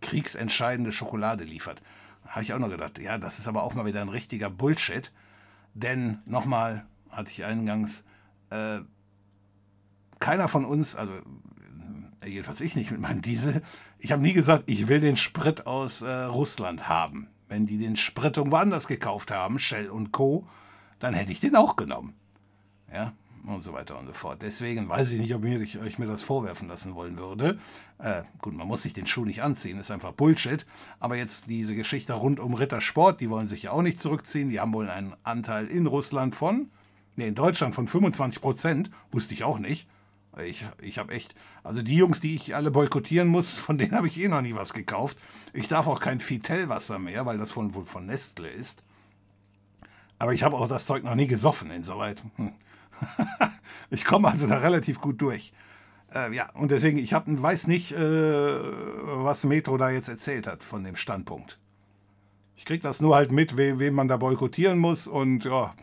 kriegsentscheidende 0.00 0.90
Schokolade 0.90 1.44
liefert. 1.44 1.82
Habe 2.26 2.42
ich 2.42 2.52
auch 2.52 2.58
noch 2.58 2.70
gedacht, 2.70 2.98
ja, 2.98 3.18
das 3.18 3.38
ist 3.38 3.48
aber 3.48 3.62
auch 3.62 3.74
mal 3.74 3.86
wieder 3.86 4.00
ein 4.00 4.08
richtiger 4.08 4.50
Bullshit. 4.50 5.12
Denn, 5.74 6.18
nochmal, 6.24 6.86
hatte 7.10 7.30
ich 7.30 7.44
eingangs, 7.44 8.04
äh, 8.50 8.80
keiner 10.18 10.48
von 10.48 10.64
uns, 10.64 10.96
also 10.96 11.12
äh, 12.22 12.28
jedenfalls 12.28 12.60
ich 12.60 12.76
nicht 12.76 12.90
mit 12.90 13.00
meinem 13.00 13.22
Diesel, 13.22 13.62
ich 13.98 14.12
habe 14.12 14.22
nie 14.22 14.32
gesagt, 14.32 14.64
ich 14.66 14.88
will 14.88 15.00
den 15.00 15.16
Sprit 15.16 15.66
aus 15.66 16.02
äh, 16.02 16.10
Russland 16.24 16.88
haben. 16.88 17.28
Wenn 17.48 17.66
die 17.66 17.78
den 17.78 17.96
Sprit 17.96 18.36
irgendwo 18.36 18.56
anders 18.56 18.88
gekauft 18.88 19.30
haben, 19.30 19.58
Shell 19.58 19.88
und 19.88 20.12
Co., 20.12 20.46
dann 20.98 21.14
hätte 21.14 21.32
ich 21.32 21.40
den 21.40 21.56
auch 21.56 21.76
genommen. 21.76 22.14
Ja, 22.92 23.12
und 23.54 23.62
so 23.62 23.72
weiter 23.72 23.98
und 23.98 24.06
so 24.06 24.12
fort. 24.12 24.42
Deswegen 24.42 24.88
weiß 24.88 25.12
ich 25.12 25.20
nicht, 25.20 25.34
ob 25.34 25.44
ich, 25.44 25.80
ich 25.80 25.98
mir 25.98 26.06
das 26.06 26.22
vorwerfen 26.22 26.68
lassen 26.68 26.94
wollen 26.94 27.16
würde. 27.16 27.58
Äh, 27.98 28.22
gut, 28.40 28.54
man 28.54 28.66
muss 28.66 28.82
sich 28.82 28.92
den 28.92 29.06
Schuh 29.06 29.24
nicht 29.24 29.42
anziehen, 29.42 29.78
ist 29.78 29.90
einfach 29.90 30.12
Bullshit. 30.12 30.66
Aber 30.98 31.16
jetzt 31.16 31.48
diese 31.48 31.74
Geschichte 31.74 32.12
rund 32.14 32.40
um 32.40 32.54
Rittersport, 32.54 33.20
die 33.20 33.30
wollen 33.30 33.46
sich 33.46 33.64
ja 33.64 33.70
auch 33.70 33.82
nicht 33.82 34.00
zurückziehen. 34.00 34.50
Die 34.50 34.60
haben 34.60 34.72
wohl 34.72 34.90
einen 34.90 35.14
Anteil 35.22 35.66
in 35.66 35.86
Russland 35.86 36.34
von, 36.34 36.70
nee, 37.14 37.28
in 37.28 37.34
Deutschland 37.34 37.74
von 37.74 37.86
25 37.86 38.40
Prozent, 38.40 38.90
wusste 39.12 39.34
ich 39.34 39.44
auch 39.44 39.58
nicht. 39.58 39.88
Ich, 40.44 40.66
ich 40.82 40.98
habe 40.98 41.14
echt, 41.14 41.34
also 41.62 41.80
die 41.82 41.96
Jungs, 41.96 42.20
die 42.20 42.34
ich 42.34 42.54
alle 42.54 42.70
boykottieren 42.70 43.28
muss, 43.28 43.58
von 43.58 43.78
denen 43.78 43.94
habe 43.94 44.08
ich 44.08 44.20
eh 44.20 44.28
noch 44.28 44.42
nie 44.42 44.54
was 44.54 44.72
gekauft. 44.72 45.18
Ich 45.52 45.68
darf 45.68 45.86
auch 45.86 46.00
kein 46.00 46.20
Fitellwasser 46.20 46.98
mehr, 46.98 47.26
weil 47.26 47.38
das 47.38 47.52
von, 47.52 47.74
wohl 47.74 47.84
von 47.84 48.06
Nestle 48.06 48.48
ist. 48.48 48.82
Aber 50.18 50.32
ich 50.32 50.42
habe 50.42 50.56
auch 50.56 50.68
das 50.68 50.86
Zeug 50.86 51.04
noch 51.04 51.14
nie 51.14 51.26
gesoffen, 51.26 51.70
insoweit. 51.70 52.22
Hm. 52.36 52.52
ich 53.90 54.04
komme 54.04 54.28
also 54.28 54.46
da 54.46 54.58
relativ 54.58 55.00
gut 55.00 55.20
durch. 55.20 55.52
Äh, 56.14 56.34
ja, 56.34 56.48
und 56.54 56.70
deswegen, 56.70 56.98
ich 56.98 57.12
hab, 57.12 57.24
weiß 57.26 57.66
nicht, 57.66 57.92
äh, 57.92 57.98
was 57.98 59.44
Metro 59.44 59.76
da 59.76 59.90
jetzt 59.90 60.08
erzählt 60.08 60.46
hat 60.46 60.62
von 60.62 60.84
dem 60.84 60.96
Standpunkt. 60.96 61.58
Ich 62.56 62.64
krieg 62.64 62.80
das 62.80 63.00
nur 63.00 63.14
halt 63.14 63.32
mit, 63.32 63.56
we, 63.56 63.78
wen 63.78 63.94
man 63.94 64.08
da 64.08 64.16
boykottieren 64.16 64.78
muss 64.78 65.06
und 65.06 65.44
ja, 65.44 65.74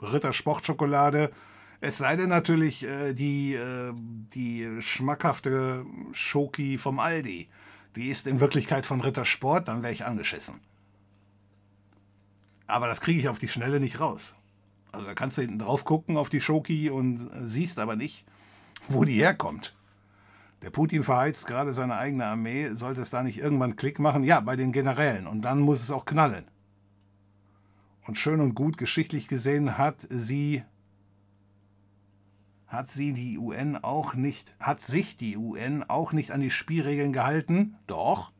Ritter 0.00 0.32
Sportschokolade. 0.32 1.32
Es 1.80 1.98
sei 1.98 2.14
denn 2.16 2.28
natürlich 2.28 2.84
äh, 2.84 3.12
die, 3.12 3.54
äh, 3.54 3.92
die 3.94 4.80
schmackhafte 4.80 5.84
Schoki 6.12 6.78
vom 6.78 7.00
Aldi. 7.00 7.48
Die 7.96 8.08
ist 8.08 8.26
in 8.26 8.40
Wirklichkeit 8.40 8.86
von 8.86 9.00
Ritter 9.00 9.24
Sport, 9.24 9.68
dann 9.68 9.82
wäre 9.82 9.92
ich 9.92 10.04
angeschissen. 10.04 10.60
Aber 12.66 12.86
das 12.86 13.00
kriege 13.00 13.20
ich 13.20 13.28
auf 13.28 13.38
die 13.38 13.48
Schnelle 13.48 13.80
nicht 13.80 14.00
raus. 14.00 14.36
Also 14.92 15.06
da 15.06 15.14
kannst 15.14 15.38
du 15.38 15.42
hinten 15.42 15.58
drauf 15.58 15.84
gucken 15.84 16.16
auf 16.16 16.28
die 16.28 16.40
Schoki 16.40 16.90
und 16.90 17.28
siehst 17.40 17.78
aber 17.78 17.96
nicht, 17.96 18.26
wo 18.88 19.04
die 19.04 19.14
herkommt. 19.14 19.74
Der 20.62 20.70
Putin 20.70 21.02
verheizt 21.02 21.46
gerade 21.46 21.72
seine 21.72 21.96
eigene 21.96 22.26
Armee. 22.26 22.74
Sollte 22.74 23.00
es 23.00 23.10
da 23.10 23.22
nicht 23.22 23.38
irgendwann 23.38 23.76
Klick 23.76 23.98
machen? 23.98 24.22
Ja, 24.22 24.40
bei 24.40 24.54
den 24.54 24.70
Generälen. 24.70 25.26
Und 25.26 25.42
dann 25.42 25.60
muss 25.60 25.82
es 25.82 25.90
auch 25.90 26.04
knallen. 26.04 26.44
Und 28.06 28.18
schön 28.18 28.40
und 28.40 28.54
gut 28.54 28.78
geschichtlich 28.78 29.28
gesehen 29.28 29.78
hat 29.78 30.06
sie 30.08 30.62
hat 32.72 32.88
sie 32.88 33.12
die 33.12 33.36
UN 33.38 33.76
auch 33.76 34.14
nicht, 34.14 34.56
hat 34.58 34.80
sich 34.80 35.18
die 35.18 35.36
UN 35.36 35.84
auch 35.84 36.12
nicht 36.12 36.30
an 36.30 36.40
die 36.40 36.50
Spielregeln 36.50 37.12
gehalten? 37.12 37.76
Doch. 37.86 38.32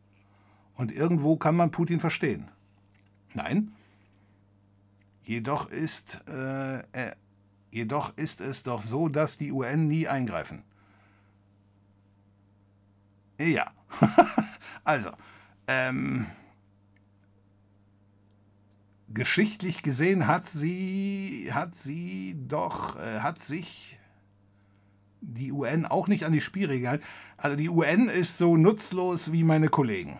Und 0.75 0.91
irgendwo 0.91 1.37
kann 1.37 1.55
man 1.55 1.71
Putin 1.71 2.01
verstehen. 2.01 2.51
Nein, 3.35 3.73
Jedoch 5.25 5.71
ist, 5.71 6.25
äh, 6.29 6.79
äh, 6.93 7.13
jedoch 7.71 8.17
ist 8.17 8.41
es 8.41 8.63
doch 8.63 8.83
so, 8.83 9.09
dass 9.09 9.37
die 9.37 9.53
UN 9.53 9.87
nie 9.87 10.09
eingreifen. 10.09 10.65
Ja, 13.39 13.73
also, 14.85 15.11
ähm, 15.67 16.27
geschichtlich 19.09 19.83
gesehen 19.83 20.27
hat 20.27 20.45
sie, 20.45 21.51
hat 21.53 21.75
sie 21.75 22.37
doch, 22.49 22.97
äh, 22.97 23.21
hat 23.21 23.39
sich 23.39 23.99
die 25.21 25.53
UN 25.53 25.87
auch 25.87 26.09
nicht 26.09 26.25
an 26.25 26.33
die 26.33 26.41
Spielregeln 26.41 26.83
gehalten. 26.83 27.05
Also 27.37 27.57
die 27.57 27.69
UN 27.69 28.09
ist 28.09 28.39
so 28.39 28.57
nutzlos 28.57 29.33
wie 29.33 29.45
meine 29.45 29.69
Kollegen. 29.69 30.19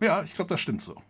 Ja, 0.00 0.22
ich 0.22 0.34
glaube, 0.34 0.48
das 0.50 0.60
stimmt 0.60 0.82
so. 0.82 1.00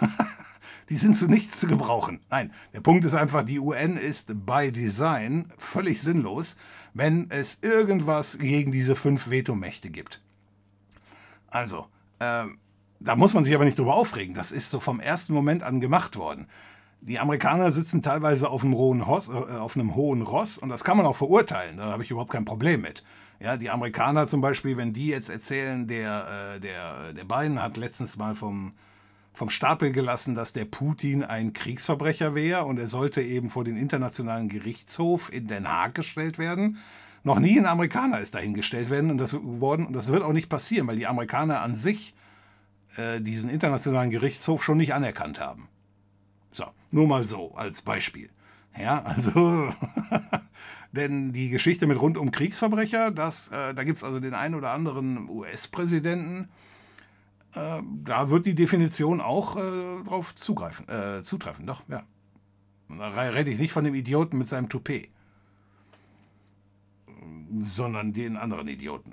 die 0.88 0.96
sind 0.96 1.16
zu 1.16 1.26
nichts 1.26 1.60
zu 1.60 1.66
gebrauchen. 1.66 2.20
Nein, 2.30 2.52
der 2.72 2.80
Punkt 2.80 3.04
ist 3.04 3.14
einfach, 3.14 3.44
die 3.44 3.58
UN 3.58 3.96
ist 3.96 4.46
by 4.46 4.72
Design 4.72 5.52
völlig 5.56 6.00
sinnlos, 6.02 6.56
wenn 6.94 7.30
es 7.30 7.58
irgendwas 7.62 8.38
gegen 8.38 8.72
diese 8.72 8.96
fünf 8.96 9.30
Vetomächte 9.30 9.90
gibt. 9.90 10.22
Also, 11.48 11.86
äh, 12.18 12.44
da 13.00 13.16
muss 13.16 13.34
man 13.34 13.44
sich 13.44 13.54
aber 13.54 13.64
nicht 13.64 13.78
drüber 13.78 13.94
aufregen. 13.94 14.34
Das 14.34 14.50
ist 14.50 14.70
so 14.70 14.80
vom 14.80 15.00
ersten 15.00 15.32
Moment 15.32 15.62
an 15.62 15.80
gemacht 15.80 16.16
worden. 16.16 16.46
Die 17.00 17.18
Amerikaner 17.18 17.70
sitzen 17.70 18.02
teilweise 18.02 18.50
auf 18.50 18.64
einem, 18.64 18.74
hohen 18.74 19.02
Ross, 19.02 19.28
äh, 19.28 19.32
auf 19.32 19.76
einem 19.76 19.94
hohen 19.94 20.22
Ross 20.22 20.58
und 20.58 20.68
das 20.68 20.84
kann 20.84 20.96
man 20.96 21.06
auch 21.06 21.16
verurteilen. 21.16 21.76
Da 21.76 21.84
habe 21.84 22.02
ich 22.02 22.10
überhaupt 22.10 22.32
kein 22.32 22.44
Problem 22.44 22.80
mit. 22.80 23.04
Ja, 23.40 23.56
die 23.56 23.70
Amerikaner 23.70 24.26
zum 24.26 24.40
Beispiel, 24.40 24.76
wenn 24.76 24.92
die 24.92 25.06
jetzt 25.06 25.28
erzählen, 25.28 25.86
der, 25.86 26.56
äh, 26.56 26.60
der, 26.60 27.12
der 27.12 27.24
Biden 27.24 27.62
hat 27.62 27.76
letztens 27.76 28.16
mal 28.16 28.34
vom, 28.34 28.72
vom 29.38 29.50
Stapel 29.50 29.92
gelassen, 29.92 30.34
dass 30.34 30.52
der 30.52 30.64
Putin 30.64 31.22
ein 31.22 31.52
Kriegsverbrecher 31.52 32.34
wäre 32.34 32.64
und 32.64 32.76
er 32.76 32.88
sollte 32.88 33.22
eben 33.22 33.50
vor 33.50 33.62
den 33.62 33.76
Internationalen 33.76 34.48
Gerichtshof 34.48 35.32
in 35.32 35.46
Den 35.46 35.68
Haag 35.68 35.94
gestellt 35.94 36.38
werden. 36.38 36.78
Noch 37.22 37.38
nie 37.38 37.56
ein 37.56 37.66
Amerikaner 37.66 38.18
ist 38.18 38.34
dahingestellt 38.34 38.90
werden 38.90 39.12
und 39.12 39.18
das, 39.18 39.34
worden, 39.34 39.86
und 39.86 39.92
das 39.92 40.10
wird 40.10 40.24
auch 40.24 40.32
nicht 40.32 40.48
passieren, 40.48 40.88
weil 40.88 40.96
die 40.96 41.06
Amerikaner 41.06 41.60
an 41.60 41.76
sich 41.76 42.14
äh, 42.96 43.20
diesen 43.20 43.48
Internationalen 43.48 44.10
Gerichtshof 44.10 44.64
schon 44.64 44.78
nicht 44.78 44.92
anerkannt 44.92 45.38
haben. 45.38 45.68
So, 46.50 46.64
nur 46.90 47.06
mal 47.06 47.22
so 47.22 47.54
als 47.54 47.82
Beispiel. 47.82 48.30
Ja, 48.76 49.02
also 49.02 49.72
Denn 50.92 51.32
die 51.32 51.50
Geschichte 51.50 51.86
mit 51.86 52.00
rund 52.00 52.18
um 52.18 52.32
Kriegsverbrecher, 52.32 53.12
das, 53.12 53.48
äh, 53.48 53.72
da 53.72 53.84
gibt 53.84 53.98
es 53.98 54.04
also 54.04 54.18
den 54.18 54.34
einen 54.34 54.56
oder 54.56 54.72
anderen 54.72 55.28
US-Präsidenten, 55.28 56.48
äh, 57.54 57.82
da 58.04 58.30
wird 58.30 58.46
die 58.46 58.54
Definition 58.54 59.20
auch 59.20 59.56
äh, 59.56 60.02
drauf 60.04 60.34
zugreifen, 60.34 60.88
äh, 60.88 61.22
zutreffen, 61.22 61.66
doch, 61.66 61.82
ja. 61.88 62.02
Da 62.88 63.08
rede 63.10 63.50
ich 63.50 63.58
nicht 63.58 63.72
von 63.72 63.84
dem 63.84 63.94
Idioten 63.94 64.38
mit 64.38 64.48
seinem 64.48 64.70
Toupet, 64.70 65.10
sondern 67.60 68.12
den 68.12 68.36
anderen 68.36 68.66
Idioten. 68.68 69.12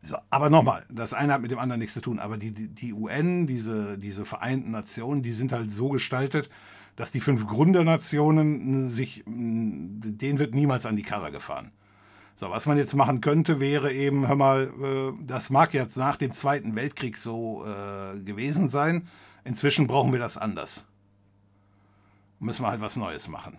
So, 0.00 0.16
aber 0.30 0.48
nochmal, 0.48 0.86
das 0.90 1.12
eine 1.12 1.32
hat 1.34 1.42
mit 1.42 1.50
dem 1.50 1.58
anderen 1.58 1.80
nichts 1.80 1.94
zu 1.94 2.00
tun. 2.00 2.18
Aber 2.18 2.38
die, 2.38 2.52
die, 2.52 2.68
die 2.68 2.92
UN, 2.92 3.46
diese, 3.46 3.98
diese 3.98 4.24
Vereinten 4.24 4.70
Nationen, 4.70 5.22
die 5.22 5.32
sind 5.32 5.52
halt 5.52 5.70
so 5.70 5.88
gestaltet, 5.88 6.48
dass 6.96 7.12
die 7.12 7.20
fünf 7.20 7.46
Gründernationen 7.46 8.88
sich, 8.88 9.24
denen 9.26 10.38
wird 10.38 10.54
niemals 10.54 10.86
an 10.86 10.96
die 10.96 11.02
Karre 11.02 11.30
gefahren. 11.30 11.72
So, 12.38 12.50
was 12.50 12.66
man 12.66 12.78
jetzt 12.78 12.94
machen 12.94 13.20
könnte, 13.20 13.58
wäre 13.58 13.92
eben, 13.92 14.28
hör 14.28 14.36
mal, 14.36 14.72
äh, 14.80 15.24
das 15.26 15.50
mag 15.50 15.74
jetzt 15.74 15.96
nach 15.96 16.16
dem 16.16 16.32
Zweiten 16.32 16.76
Weltkrieg 16.76 17.18
so 17.18 17.64
äh, 17.66 18.20
gewesen 18.20 18.68
sein. 18.68 19.08
Inzwischen 19.42 19.88
brauchen 19.88 20.12
wir 20.12 20.20
das 20.20 20.36
anders. 20.36 20.86
Müssen 22.38 22.62
wir 22.62 22.68
halt 22.70 22.80
was 22.80 22.96
Neues 22.96 23.26
machen. 23.26 23.58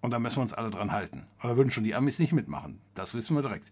Und 0.00 0.10
da 0.10 0.18
müssen 0.18 0.38
wir 0.38 0.42
uns 0.42 0.52
alle 0.52 0.70
dran 0.70 0.90
halten. 0.90 1.28
Da 1.40 1.56
würden 1.56 1.70
schon 1.70 1.84
die 1.84 1.94
Amis 1.94 2.18
nicht 2.18 2.32
mitmachen. 2.32 2.80
Das 2.96 3.14
wissen 3.14 3.36
wir 3.36 3.42
direkt. 3.42 3.70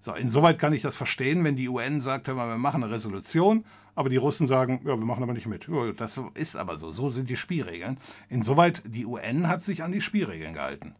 So, 0.00 0.14
insoweit 0.14 0.58
kann 0.58 0.72
ich 0.72 0.80
das 0.80 0.96
verstehen, 0.96 1.44
wenn 1.44 1.56
die 1.56 1.68
UN 1.68 2.00
sagt, 2.00 2.28
hör 2.28 2.34
mal, 2.34 2.48
wir 2.48 2.56
machen 2.56 2.82
eine 2.82 2.90
Resolution, 2.90 3.66
aber 3.94 4.08
die 4.08 4.16
Russen 4.16 4.46
sagen, 4.46 4.80
ja, 4.84 4.96
wir 4.96 5.04
machen 5.04 5.22
aber 5.22 5.34
nicht 5.34 5.48
mit. 5.48 5.68
Das 5.98 6.18
ist 6.32 6.56
aber 6.56 6.78
so. 6.78 6.90
So 6.90 7.10
sind 7.10 7.28
die 7.28 7.36
Spielregeln. 7.36 7.98
Insoweit, 8.30 8.84
die 8.86 9.04
UN 9.04 9.48
hat 9.48 9.60
sich 9.60 9.82
an 9.82 9.92
die 9.92 10.00
Spielregeln 10.00 10.54
gehalten. 10.54 10.94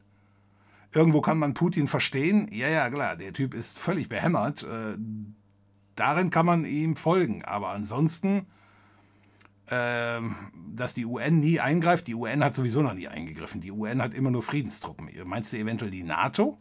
Irgendwo 0.97 1.21
kann 1.21 1.37
man 1.37 1.53
Putin 1.53 1.89
verstehen. 1.89 2.49
Ja, 2.51 2.69
ja, 2.69 2.89
klar, 2.89 3.17
der 3.17 3.35
Typ 3.35 3.53
ist 3.53 3.79
völlig 3.79 4.09
behämmert. 4.09 4.63
Äh, 4.63 4.97
darin 5.95 6.31
kann 6.31 6.47
man 6.47 6.65
ihm 6.65 6.97
folgen. 6.97 7.45
Aber 7.45 7.69
ansonsten, 7.69 8.47
äh, 9.67 10.21
dass 10.75 10.95
die 10.95 11.05
UN 11.05 11.39
nie 11.39 11.61
eingreift, 11.61 12.07
die 12.07 12.15
UN 12.15 12.43
hat 12.43 12.55
sowieso 12.55 12.81
noch 12.81 12.95
nie 12.95 13.09
eingegriffen. 13.09 13.61
Die 13.61 13.73
UN 13.73 14.01
hat 14.01 14.15
immer 14.15 14.31
nur 14.31 14.43
Friedenstruppen. 14.43 15.11
Meinst 15.27 15.53
du 15.53 15.59
eventuell 15.59 15.91
die 15.91 16.03
NATO? 16.03 16.57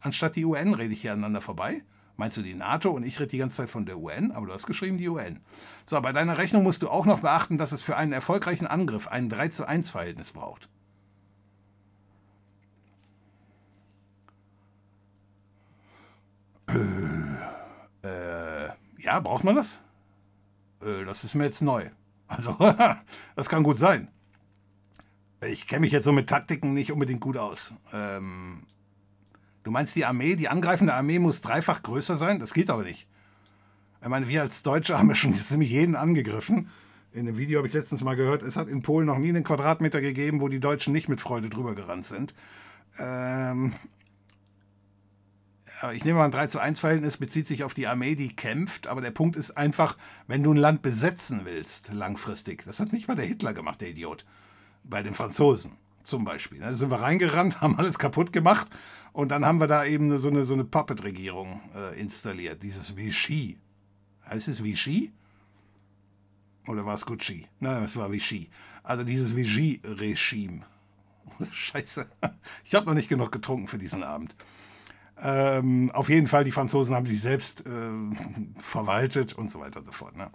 Anstatt 0.00 0.34
die 0.34 0.44
UN 0.44 0.74
rede 0.74 0.92
ich 0.92 1.02
hier 1.02 1.12
aneinander 1.12 1.40
vorbei. 1.40 1.84
Meinst 2.16 2.36
du 2.36 2.42
die 2.42 2.54
NATO 2.54 2.90
und 2.90 3.04
ich 3.04 3.20
rede 3.20 3.30
die 3.30 3.38
ganze 3.38 3.58
Zeit 3.58 3.70
von 3.70 3.86
der 3.86 3.98
UN, 3.98 4.32
aber 4.32 4.46
du 4.46 4.54
hast 4.54 4.66
geschrieben 4.66 4.98
die 4.98 5.08
UN. 5.08 5.38
So, 5.88 6.00
bei 6.00 6.12
deiner 6.12 6.36
Rechnung 6.36 6.64
musst 6.64 6.82
du 6.82 6.88
auch 6.88 7.06
noch 7.06 7.20
beachten, 7.20 7.58
dass 7.58 7.70
es 7.70 7.82
für 7.82 7.96
einen 7.96 8.12
erfolgreichen 8.12 8.66
Angriff 8.66 9.06
ein 9.06 9.28
3 9.28 9.48
zu 9.48 9.68
1 9.68 9.88
Verhältnis 9.88 10.32
braucht. 10.32 10.68
Äh, 16.68 18.06
äh, 18.06 18.68
ja, 18.98 19.20
braucht 19.20 19.44
man 19.44 19.56
das? 19.56 19.80
Äh, 20.82 21.04
das 21.04 21.24
ist 21.24 21.34
mir 21.34 21.44
jetzt 21.44 21.62
neu. 21.62 21.88
Also, 22.28 22.56
das 23.36 23.48
kann 23.48 23.62
gut 23.62 23.78
sein. 23.78 24.08
Ich 25.46 25.66
kenne 25.66 25.80
mich 25.80 25.92
jetzt 25.92 26.04
so 26.04 26.12
mit 26.12 26.28
Taktiken 26.28 26.72
nicht 26.72 26.92
unbedingt 26.92 27.20
gut 27.20 27.36
aus. 27.36 27.74
Ähm, 27.92 28.66
Du 29.66 29.72
meinst, 29.72 29.96
die 29.96 30.04
Armee, 30.04 30.36
die 30.36 30.48
angreifende 30.48 30.94
Armee 30.94 31.18
muss 31.18 31.40
dreifach 31.40 31.82
größer 31.82 32.16
sein? 32.16 32.38
Das 32.38 32.54
geht 32.54 32.70
aber 32.70 32.84
nicht. 32.84 33.08
Ich 34.00 34.08
meine, 34.08 34.28
wir 34.28 34.42
als 34.42 34.62
Deutsche 34.62 34.96
haben 34.96 35.08
ja 35.08 35.16
schon 35.16 35.34
ziemlich 35.34 35.70
jeden 35.70 35.96
angegriffen. 35.96 36.70
In 37.10 37.26
einem 37.26 37.36
Video 37.36 37.58
habe 37.58 37.66
ich 37.66 37.74
letztens 37.74 38.04
mal 38.04 38.14
gehört, 38.14 38.42
es 38.42 38.56
hat 38.56 38.68
in 38.68 38.82
Polen 38.82 39.06
noch 39.06 39.18
nie 39.18 39.30
einen 39.30 39.42
Quadratmeter 39.42 40.00
gegeben, 40.00 40.40
wo 40.40 40.46
die 40.46 40.60
Deutschen 40.60 40.92
nicht 40.92 41.08
mit 41.08 41.20
Freude 41.20 41.48
drüber 41.48 41.74
gerannt 41.74 42.04
sind. 42.04 42.32
Ähm, 43.00 43.74
ich 45.92 46.04
nehme 46.04 46.18
mal 46.18 46.24
ein 46.24 46.30
3 46.30 46.46
zu 46.46 46.58
1 46.58 46.80
Verhältnis, 46.80 47.18
bezieht 47.18 47.46
sich 47.46 47.62
auf 47.62 47.74
die 47.74 47.86
Armee, 47.86 48.14
die 48.14 48.34
kämpft, 48.34 48.86
aber 48.86 49.00
der 49.00 49.10
Punkt 49.10 49.36
ist 49.36 49.52
einfach, 49.52 49.96
wenn 50.26 50.42
du 50.42 50.52
ein 50.52 50.56
Land 50.56 50.82
besetzen 50.82 51.42
willst, 51.44 51.92
langfristig, 51.92 52.64
das 52.64 52.80
hat 52.80 52.92
nicht 52.92 53.08
mal 53.08 53.14
der 53.14 53.26
Hitler 53.26 53.52
gemacht, 53.52 53.80
der 53.80 53.90
Idiot, 53.90 54.24
bei 54.84 55.02
den 55.02 55.14
Franzosen 55.14 55.72
zum 56.02 56.24
Beispiel. 56.24 56.60
Da 56.60 56.72
sind 56.72 56.90
wir 56.90 57.00
reingerannt, 57.00 57.60
haben 57.60 57.78
alles 57.78 57.98
kaputt 57.98 58.32
gemacht 58.32 58.68
und 59.12 59.30
dann 59.30 59.44
haben 59.44 59.60
wir 59.60 59.66
da 59.66 59.84
eben 59.84 60.16
so 60.18 60.28
eine, 60.28 60.44
so 60.44 60.54
eine 60.54 60.64
Puppet-Regierung 60.64 61.60
äh, 61.74 62.00
installiert. 62.00 62.62
Dieses 62.62 62.96
Vichy. 62.96 63.58
Heißt 64.28 64.48
es 64.48 64.62
Vichy? 64.62 65.12
Oder 66.66 66.84
war 66.84 66.94
es 66.94 67.06
Gucci? 67.06 67.46
Nein, 67.60 67.84
es 67.84 67.96
war 67.96 68.10
Vichy. 68.10 68.50
Also 68.82 69.04
dieses 69.04 69.36
Vichy-Regime. 69.36 70.62
Scheiße. 71.52 72.06
Ich 72.64 72.74
habe 72.74 72.86
noch 72.86 72.94
nicht 72.94 73.08
genug 73.08 73.30
getrunken 73.30 73.68
für 73.68 73.78
diesen 73.78 74.02
Abend. 74.02 74.34
Ähm, 75.22 75.90
auf 75.92 76.08
jeden 76.08 76.26
Fall, 76.26 76.44
die 76.44 76.52
Franzosen 76.52 76.94
haben 76.94 77.06
sich 77.06 77.20
selbst 77.20 77.64
äh, 77.66 77.70
verwaltet 78.56 79.32
und 79.32 79.50
so 79.50 79.60
weiter 79.60 79.80
und 79.80 79.86
so 79.86 79.92
fort. 79.92 80.16
Ne? 80.16 80.30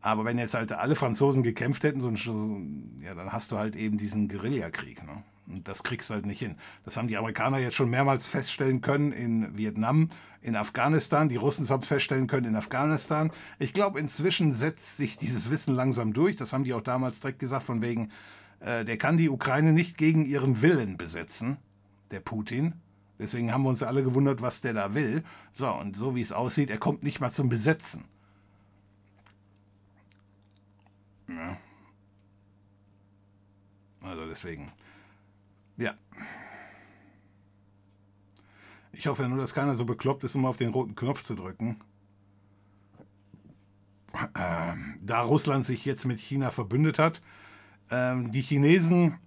Aber 0.00 0.24
wenn 0.24 0.38
jetzt 0.38 0.54
halt 0.54 0.72
alle 0.72 0.96
Franzosen 0.96 1.42
gekämpft 1.42 1.82
hätten, 1.82 2.00
so 2.00 2.08
ein, 2.08 3.00
ja, 3.02 3.14
dann 3.14 3.32
hast 3.32 3.52
du 3.52 3.58
halt 3.58 3.74
eben 3.74 3.98
diesen 3.98 4.28
Guerillakrieg. 4.28 5.04
Ne? 5.04 5.22
Und 5.48 5.66
das 5.66 5.82
kriegst 5.82 6.10
du 6.10 6.14
halt 6.14 6.26
nicht 6.26 6.38
hin. 6.38 6.56
Das 6.84 6.96
haben 6.96 7.08
die 7.08 7.16
Amerikaner 7.16 7.58
jetzt 7.58 7.74
schon 7.74 7.90
mehrmals 7.90 8.28
feststellen 8.28 8.80
können 8.80 9.12
in 9.12 9.56
Vietnam, 9.56 10.10
in 10.42 10.56
Afghanistan. 10.56 11.28
Die 11.28 11.36
Russen 11.36 11.68
haben 11.68 11.80
es 11.80 11.88
feststellen 11.88 12.26
können 12.26 12.46
in 12.46 12.56
Afghanistan. 12.56 13.32
Ich 13.58 13.72
glaube, 13.72 13.98
inzwischen 13.98 14.52
setzt 14.52 14.98
sich 14.98 15.16
dieses 15.16 15.50
Wissen 15.50 15.74
langsam 15.74 16.12
durch. 16.12 16.36
Das 16.36 16.52
haben 16.52 16.64
die 16.64 16.74
auch 16.74 16.82
damals 16.82 17.20
direkt 17.20 17.38
gesagt, 17.38 17.64
von 17.64 17.80
wegen, 17.82 18.10
äh, 18.60 18.84
der 18.84 18.98
kann 18.98 19.16
die 19.16 19.30
Ukraine 19.30 19.72
nicht 19.72 19.96
gegen 19.96 20.26
ihren 20.26 20.60
Willen 20.60 20.98
besetzen, 20.98 21.56
der 22.10 22.20
Putin. 22.20 22.74
Deswegen 23.18 23.52
haben 23.52 23.62
wir 23.62 23.70
uns 23.70 23.82
alle 23.82 24.04
gewundert, 24.04 24.42
was 24.42 24.60
der 24.60 24.74
da 24.74 24.94
will. 24.94 25.24
So, 25.52 25.68
und 25.68 25.96
so 25.96 26.14
wie 26.14 26.20
es 26.20 26.32
aussieht, 26.32 26.70
er 26.70 26.78
kommt 26.78 27.02
nicht 27.02 27.20
mal 27.20 27.30
zum 27.30 27.48
Besetzen. 27.48 28.04
Ja. 31.28 31.58
Also 34.02 34.26
deswegen. 34.26 34.72
Ja. 35.76 35.94
Ich 38.92 39.06
hoffe 39.06 39.28
nur, 39.28 39.38
dass 39.38 39.54
keiner 39.54 39.74
so 39.74 39.84
bekloppt 39.84 40.24
ist, 40.24 40.34
um 40.34 40.46
auf 40.46 40.56
den 40.56 40.70
roten 40.70 40.94
Knopf 40.94 41.22
zu 41.22 41.34
drücken. 41.34 41.80
Ähm, 44.34 44.96
da 45.02 45.20
Russland 45.22 45.64
sich 45.66 45.84
jetzt 45.84 46.04
mit 46.04 46.18
China 46.18 46.50
verbündet 46.50 46.98
hat, 46.98 47.22
ähm, 47.90 48.32
die 48.32 48.40
Chinesen, 48.40 49.18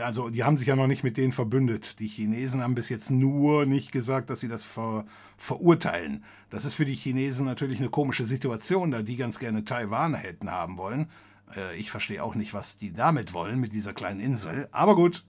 also 0.00 0.30
die 0.30 0.42
haben 0.42 0.56
sich 0.56 0.66
ja 0.66 0.76
noch 0.76 0.86
nicht 0.86 1.04
mit 1.04 1.16
denen 1.16 1.32
verbündet. 1.32 1.98
Die 2.00 2.08
Chinesen 2.08 2.62
haben 2.62 2.74
bis 2.74 2.88
jetzt 2.88 3.10
nur 3.10 3.66
nicht 3.66 3.92
gesagt, 3.92 4.30
dass 4.30 4.40
sie 4.40 4.48
das 4.48 4.62
ver 4.62 5.04
verurteilen. 5.38 6.24
Das 6.48 6.64
ist 6.64 6.74
für 6.74 6.86
die 6.86 6.94
Chinesen 6.94 7.44
natürlich 7.44 7.78
eine 7.78 7.90
komische 7.90 8.24
Situation, 8.24 8.90
da 8.90 9.02
die 9.02 9.16
ganz 9.16 9.38
gerne 9.38 9.64
Taiwan 9.64 10.14
hätten 10.14 10.50
haben 10.50 10.78
wollen. 10.78 11.10
Äh, 11.54 11.76
ich 11.76 11.90
verstehe 11.90 12.22
auch 12.22 12.34
nicht, 12.34 12.54
was 12.54 12.78
die 12.78 12.92
damit 12.92 13.34
wollen, 13.34 13.60
mit 13.60 13.72
dieser 13.72 13.92
kleinen 13.92 14.20
Insel. 14.20 14.68
Aber 14.72 14.96
gut, 14.96 15.24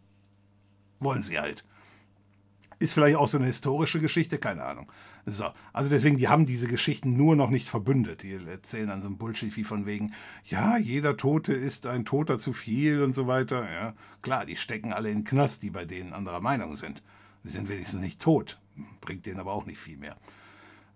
wollen 1.00 1.24
sie 1.24 1.40
halt. 1.40 1.66
Ist 2.80 2.94
vielleicht 2.94 3.18
auch 3.18 3.28
so 3.28 3.38
eine 3.38 3.48
historische 3.48 4.00
Geschichte, 4.00 4.38
keine 4.38 4.64
Ahnung. 4.64 4.92
So, 5.30 5.46
also 5.74 5.90
deswegen, 5.90 6.16
die 6.16 6.30
haben 6.30 6.46
diese 6.46 6.70
Geschichten 6.70 7.18
nur 7.18 7.36
noch 7.36 7.50
nicht 7.50 7.68
verbündet. 7.68 8.24
Die 8.24 8.32
erzählen 8.32 8.88
dann 8.88 9.02
so 9.02 9.10
ein 9.10 9.18
Bullshit 9.18 9.58
wie 9.58 9.66
von 9.66 9.86
wegen, 9.86 10.14
ja, 10.46 10.78
jeder 10.78 11.18
Tote 11.18 11.52
ist 11.52 11.86
ein 11.86 12.06
Toter 12.06 12.38
zu 12.38 12.54
viel 12.54 13.02
und 13.02 13.12
so 13.12 13.28
weiter. 13.28 13.70
Ja, 13.70 13.94
klar, 14.22 14.46
die 14.46 14.56
stecken 14.56 14.94
alle 14.94 15.12
in 15.12 15.26
Knast, 15.26 15.64
die 15.64 15.70
bei 15.70 15.84
denen 15.84 16.14
anderer 16.14 16.40
Meinung 16.40 16.76
sind. 16.76 17.04
Sie 17.44 17.50
sind 17.50 17.68
wenigstens 17.68 18.00
nicht 18.00 18.22
tot, 18.22 18.58
bringt 19.02 19.26
denen 19.26 19.42
aber 19.42 19.52
auch 19.52 19.66
nicht 19.66 19.80
viel 19.80 19.98
mehr. 19.98 20.16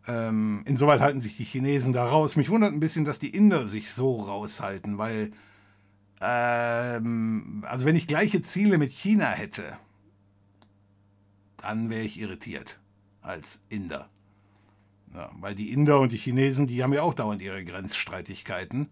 Ähm, 0.07 0.63
insoweit 0.65 1.01
halten 1.01 1.19
sich 1.19 1.35
die 1.35 1.43
Chinesen 1.43 1.91
da 1.91 2.05
raus. 2.05 2.37
Mich 2.37 2.49
wundert 2.49 2.71
ein 2.71 2.79
bisschen, 2.79 3.03
dass 3.03 3.19
die 3.19 3.35
Inder 3.35 3.67
sich 3.67 3.91
so 3.91 4.15
raushalten, 4.15 4.97
weil, 4.97 5.33
ähm, 6.21 7.65
also 7.67 7.85
wenn 7.85 7.97
ich 7.97 8.07
gleiche 8.07 8.41
Ziele 8.41 8.77
mit 8.77 8.93
China 8.93 9.25
hätte, 9.25 9.77
dann 11.57 11.89
wäre 11.89 12.03
ich 12.03 12.17
irritiert 12.17 12.79
als 13.21 13.61
Inder. 13.67 14.09
Ja, 15.13 15.29
weil 15.39 15.55
die 15.55 15.71
Inder 15.71 15.99
und 15.99 16.11
die 16.11 16.17
Chinesen, 16.17 16.67
die 16.67 16.83
haben 16.83 16.93
ja 16.93 17.01
auch 17.01 17.13
dauernd 17.13 17.41
ihre 17.41 17.63
Grenzstreitigkeiten. 17.63 18.89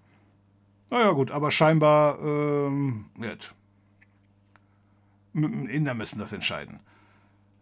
Naja 0.90 1.12
gut, 1.12 1.32
aber 1.32 1.52
scheinbar, 1.52 2.20
ähm, 2.20 3.06
wird. 3.16 3.56
Inder 5.34 5.94
müssen 5.94 6.20
das 6.20 6.34
entscheiden. 6.34 6.80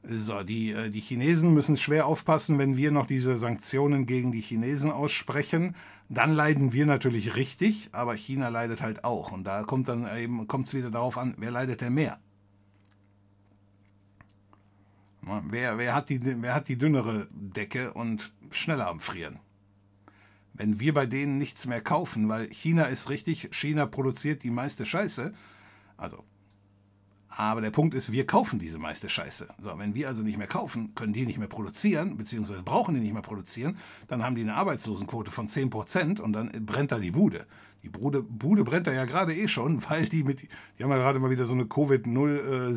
So, 0.04 0.44
die, 0.44 0.72
äh, 0.72 0.90
die 0.90 1.02
Chinesen 1.02 1.54
müssen 1.54 1.76
schwer 1.76 2.06
aufpassen, 2.06 2.58
wenn 2.58 2.78
wir 2.78 2.92
noch 2.92 3.06
diese 3.06 3.38
Sanktionen 3.38 4.06
gegen 4.06 4.32
die 4.32 4.42
Chinesen 4.42 4.90
aussprechen. 4.90 5.76
Dann 6.10 6.32
leiden 6.32 6.72
wir 6.72 6.86
natürlich 6.86 7.36
richtig, 7.36 7.90
aber 7.92 8.16
China 8.16 8.48
leidet 8.48 8.82
halt 8.82 9.04
auch. 9.04 9.34
Und 9.34 9.44
da 9.44 9.64
kommt 9.64 9.90
dann 9.90 10.08
eben, 10.18 10.48
kommt 10.48 10.68
es 10.68 10.74
wieder 10.74 10.90
darauf 10.92 11.18
an, 11.18 11.36
wer 11.38 11.52
leidet 11.52 11.82
denn 11.82 11.94
mehr? 11.94 12.20
Wer, 15.50 15.78
wer, 15.78 15.94
hat 15.94 16.10
die, 16.10 16.20
wer 16.42 16.54
hat 16.54 16.68
die 16.68 16.78
dünnere 16.78 17.28
Decke 17.32 17.94
und 17.94 18.34
schneller 18.52 18.88
am 18.88 19.00
Frieren? 19.00 19.40
Wenn 20.54 20.80
wir 20.80 20.94
bei 20.94 21.06
denen 21.06 21.38
nichts 21.38 21.68
mehr 21.68 21.82
kaufen, 21.82 22.30
weil 22.30 22.50
China 22.50 22.86
ist 22.86 23.10
richtig, 23.10 23.50
China 23.52 23.86
produziert 23.86 24.44
die 24.44 24.50
meiste 24.50 24.86
Scheiße, 24.86 25.34
also 25.98 26.24
Aber 27.30 27.62
der 27.62 27.72
Punkt 27.72 27.94
ist, 27.94 28.12
wir 28.12 28.26
kaufen 28.26 28.58
diese 28.58 28.80
meiste 28.80 29.10
Scheiße. 29.10 29.48
So, 29.62 29.78
wenn 29.78 29.94
wir 29.94 30.08
also 30.08 30.24
nicht 30.24 30.38
mehr 30.38 30.48
kaufen, 30.48 30.96
können 30.96 31.14
die 31.14 31.26
nicht 31.26 31.38
mehr 31.38 31.48
produzieren, 31.48 32.18
beziehungsweise 32.18 32.64
brauchen 32.64 32.96
die 32.96 33.02
nicht 33.02 33.14
mehr 33.14 33.22
produzieren, 33.22 33.78
dann 34.08 34.24
haben 34.24 34.36
die 34.36 34.42
eine 34.42 34.56
Arbeitslosenquote 34.56 35.30
von 35.30 35.48
10% 35.48 36.20
und 36.22 36.34
dann 36.34 36.50
brennt 36.66 36.92
da 36.92 37.00
die 37.00 37.12
Bude. 37.12 37.46
Die 37.84 37.90
Bude, 37.90 38.24
Bude 38.24 38.64
brennt 38.64 38.88
da 38.88 38.94
ja 38.94 39.06
gerade 39.06 39.36
eh 39.36 39.48
schon, 39.48 39.84
weil 39.90 40.08
die 40.08 40.24
mit, 40.24 40.42
die 40.42 40.84
haben 40.84 40.90
ja 40.90 40.98
gerade 40.98 41.20
mal 41.20 41.30
wieder 41.30 41.46
so 41.46 41.54
eine 41.54 41.66
Covid-0 41.66 42.72
äh, 42.72 42.74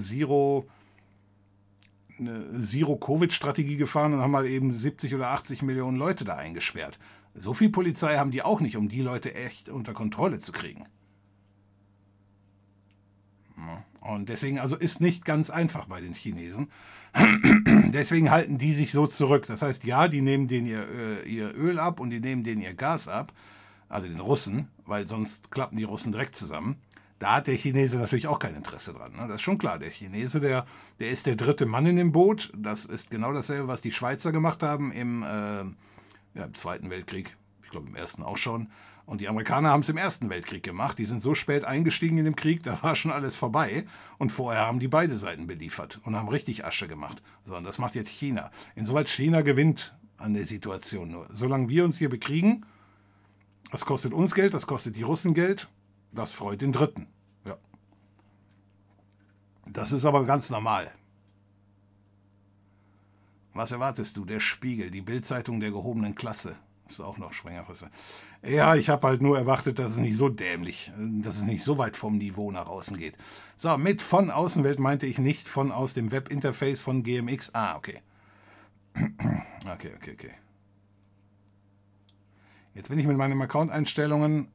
eine 2.20 2.60
Zero-Covid-Strategie 2.60 3.76
gefahren 3.76 4.14
und 4.14 4.20
haben 4.20 4.30
mal 4.30 4.46
eben 4.46 4.72
70 4.72 5.14
oder 5.14 5.28
80 5.28 5.62
Millionen 5.62 5.96
Leute 5.96 6.24
da 6.24 6.36
eingesperrt. 6.36 6.98
So 7.34 7.54
viel 7.54 7.70
Polizei 7.70 8.16
haben 8.16 8.30
die 8.30 8.42
auch 8.42 8.60
nicht, 8.60 8.76
um 8.76 8.88
die 8.88 9.02
Leute 9.02 9.34
echt 9.34 9.68
unter 9.68 9.94
Kontrolle 9.94 10.38
zu 10.38 10.52
kriegen. 10.52 10.84
Und 14.00 14.28
deswegen 14.28 14.58
also 14.58 14.76
ist 14.76 15.00
nicht 15.00 15.24
ganz 15.24 15.50
einfach 15.50 15.86
bei 15.86 16.00
den 16.00 16.14
Chinesen. 16.14 16.70
deswegen 17.92 18.30
halten 18.30 18.58
die 18.58 18.72
sich 18.72 18.92
so 18.92 19.06
zurück. 19.06 19.46
Das 19.46 19.62
heißt, 19.62 19.84
ja, 19.84 20.08
die 20.08 20.22
nehmen 20.22 20.48
denen 20.48 20.66
ihr, 20.66 20.86
äh, 20.88 21.28
ihr 21.28 21.54
Öl 21.54 21.78
ab 21.78 22.00
und 22.00 22.10
die 22.10 22.20
nehmen 22.20 22.44
denen 22.44 22.62
ihr 22.62 22.74
Gas 22.74 23.08
ab, 23.08 23.32
also 23.88 24.06
den 24.06 24.20
Russen, 24.20 24.68
weil 24.86 25.06
sonst 25.06 25.50
klappen 25.50 25.76
die 25.76 25.84
Russen 25.84 26.12
direkt 26.12 26.36
zusammen. 26.36 26.76
Da 27.20 27.36
hat 27.36 27.48
der 27.48 27.56
Chinese 27.56 27.98
natürlich 27.98 28.26
auch 28.26 28.38
kein 28.38 28.56
Interesse 28.56 28.94
dran. 28.94 29.12
Ne? 29.12 29.26
Das 29.28 29.36
ist 29.36 29.42
schon 29.42 29.58
klar. 29.58 29.78
Der 29.78 29.90
Chinese, 29.90 30.40
der, 30.40 30.66
der 31.00 31.10
ist 31.10 31.26
der 31.26 31.36
dritte 31.36 31.66
Mann 31.66 31.84
in 31.84 31.96
dem 31.96 32.12
Boot. 32.12 32.50
Das 32.56 32.86
ist 32.86 33.10
genau 33.10 33.34
dasselbe, 33.34 33.68
was 33.68 33.82
die 33.82 33.92
Schweizer 33.92 34.32
gemacht 34.32 34.62
haben 34.62 34.90
im, 34.90 35.22
äh, 35.22 35.26
ja, 35.26 36.44
im 36.44 36.54
Zweiten 36.54 36.88
Weltkrieg. 36.88 37.36
Ich 37.62 37.68
glaube, 37.68 37.88
im 37.88 37.94
Ersten 37.94 38.22
auch 38.22 38.38
schon. 38.38 38.70
Und 39.04 39.20
die 39.20 39.28
Amerikaner 39.28 39.68
haben 39.68 39.80
es 39.80 39.90
im 39.90 39.98
Ersten 39.98 40.30
Weltkrieg 40.30 40.62
gemacht. 40.62 40.98
Die 40.98 41.04
sind 41.04 41.20
so 41.20 41.34
spät 41.34 41.66
eingestiegen 41.66 42.16
in 42.16 42.24
den 42.24 42.36
Krieg, 42.36 42.62
da 42.64 42.82
war 42.82 42.94
schon 42.94 43.10
alles 43.10 43.36
vorbei. 43.36 43.84
Und 44.16 44.32
vorher 44.32 44.62
haben 44.62 44.80
die 44.80 44.88
beide 44.88 45.18
Seiten 45.18 45.46
beliefert 45.46 46.00
und 46.04 46.16
haben 46.16 46.28
richtig 46.28 46.64
Asche 46.64 46.88
gemacht. 46.88 47.22
Und 47.46 47.64
das 47.64 47.78
macht 47.78 47.96
jetzt 47.96 48.10
China. 48.10 48.50
Insoweit 48.76 49.10
China 49.10 49.42
gewinnt 49.42 49.94
an 50.16 50.32
der 50.32 50.46
Situation 50.46 51.10
nur. 51.10 51.28
Solange 51.32 51.68
wir 51.68 51.84
uns 51.84 51.98
hier 51.98 52.08
bekriegen, 52.08 52.64
das 53.70 53.84
kostet 53.84 54.14
uns 54.14 54.34
Geld, 54.34 54.54
das 54.54 54.66
kostet 54.66 54.96
die 54.96 55.02
Russen 55.02 55.34
Geld, 55.34 55.68
das 56.12 56.32
freut 56.32 56.60
den 56.60 56.72
Dritten. 56.72 57.06
Ja. 57.44 57.56
Das 59.66 59.92
ist 59.92 60.04
aber 60.04 60.24
ganz 60.24 60.50
normal. 60.50 60.90
Was 63.54 63.72
erwartest 63.72 64.16
du? 64.16 64.24
Der 64.24 64.40
Spiegel, 64.40 64.90
die 64.90 65.00
Bildzeitung 65.00 65.60
der 65.60 65.70
gehobenen 65.70 66.14
Klasse. 66.14 66.56
Ist 66.88 67.00
auch 67.00 67.18
noch 67.18 67.32
Sprengerfresse. 67.32 67.88
Ja, 68.42 68.74
ich 68.74 68.88
habe 68.88 69.06
halt 69.06 69.22
nur 69.22 69.38
erwartet, 69.38 69.78
dass 69.78 69.92
es 69.92 69.98
nicht 69.98 70.16
so 70.16 70.28
dämlich, 70.28 70.90
dass 70.96 71.36
es 71.36 71.42
nicht 71.42 71.62
so 71.62 71.78
weit 71.78 71.96
vom 71.96 72.18
Niveau 72.18 72.50
nach 72.50 72.66
außen 72.66 72.96
geht. 72.96 73.16
So, 73.56 73.76
mit 73.78 74.02
von 74.02 74.30
Außenwelt 74.30 74.80
meinte 74.80 75.06
ich 75.06 75.18
nicht 75.18 75.48
von 75.48 75.70
aus 75.70 75.94
dem 75.94 76.10
Webinterface 76.10 76.80
von 76.80 77.02
GMX. 77.02 77.54
Ah, 77.54 77.76
okay. 77.76 78.00
Okay, 79.70 79.92
okay, 79.94 80.12
okay. 80.14 80.32
Jetzt 82.74 82.88
bin 82.88 82.98
ich 82.98 83.06
mit 83.06 83.16
meinen 83.18 83.40
Account-Einstellungen 83.40 84.48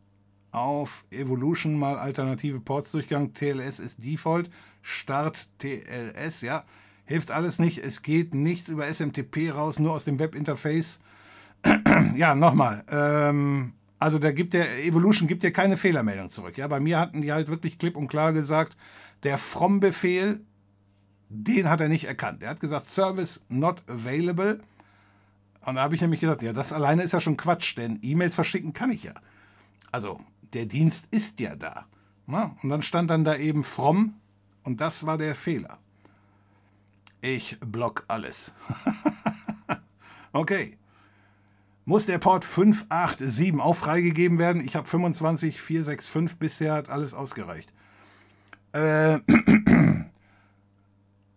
auf 0.56 1.06
Evolution 1.12 1.78
mal 1.78 1.98
alternative 1.98 2.60
Ports-Durchgang. 2.60 3.34
TLS 3.34 3.80
ist 3.80 4.04
Default. 4.04 4.50
Start 4.82 5.50
TLS, 5.60 6.42
ja. 6.42 6.64
Hilft 7.06 7.32
alles 7.32 7.60
nicht. 7.60 7.80
Es 7.80 8.02
geht 8.02 8.34
nichts 8.34 8.70
über 8.70 8.92
SMTP 8.92 9.52
raus, 9.52 9.80
nur 9.80 9.94
aus 9.94 10.06
dem 10.06 10.18
Webinterface. 10.18 11.00
ja, 12.16 12.36
nochmal. 12.36 12.84
Ähm, 12.90 13.74
also 14.00 14.18
da 14.18 14.32
gibt 14.32 14.54
der 14.54 14.84
Evolution 14.86 15.28
gibt 15.28 15.44
dir 15.44 15.52
keine 15.52 15.78
Fehlermeldung 15.78 16.30
zurück. 16.30 16.58
Ja, 16.58 16.68
bei 16.68 16.80
mir 16.80 17.00
hatten 17.00 17.22
die 17.22 17.32
halt 17.32 17.48
wirklich 17.48 17.78
klipp 17.78 17.96
und 17.96 18.08
klar 18.08 18.34
gesagt, 18.34 18.78
der 19.24 19.38
From-Befehl, 19.38 20.42
den 21.30 21.70
hat 21.70 21.82
er 21.82 21.90
nicht 21.90 22.06
erkannt. 22.06 22.44
Er 22.44 22.50
hat 22.50 22.60
gesagt, 22.60 22.88
Service 22.88 23.46
not 23.50 23.84
available. 23.88 24.62
Und 25.66 25.76
da 25.76 25.82
habe 25.82 25.96
ich 25.96 26.02
nämlich 26.02 26.20
gesagt, 26.20 26.44
ja, 26.44 26.54
das 26.54 26.72
alleine 26.72 27.04
ist 27.04 27.12
ja 27.12 27.20
schon 27.20 27.38
Quatsch, 27.38 27.76
denn 27.78 28.00
E-Mails 28.02 28.36
verschicken 28.36 28.74
kann 28.74 28.92
ich 28.92 29.04
ja. 29.04 29.14
Also, 29.92 30.20
der 30.56 30.66
Dienst 30.66 31.08
ist 31.12 31.40
ja 31.40 31.56
da. 31.56 31.86
Na? 32.26 32.56
Und 32.64 32.70
dann 32.70 32.82
stand 32.82 33.12
dann 33.12 33.24
da 33.24 33.36
eben 33.36 33.64
From 33.64 34.16
und 34.64 34.82
das 34.82 35.06
war 35.06 35.18
der 35.18 35.36
Fehler. 35.36 35.78
Ich 37.22 37.60
block 37.60 38.06
alles. 38.08 38.54
okay. 40.32 40.78
Muss 41.84 42.08
der 42.08 42.18
Port 42.18 42.46
587 42.46 43.60
auch 43.60 43.76
freigegeben 43.76 44.40
werden? 44.40 44.66
Ich 44.66 44.76
habe 44.76 44.88
25465 44.88 46.40
bisher, 46.40 46.74
hat 46.74 46.90
alles 46.90 47.14
ausgereicht. 47.14 47.72
Äh, 48.72 49.16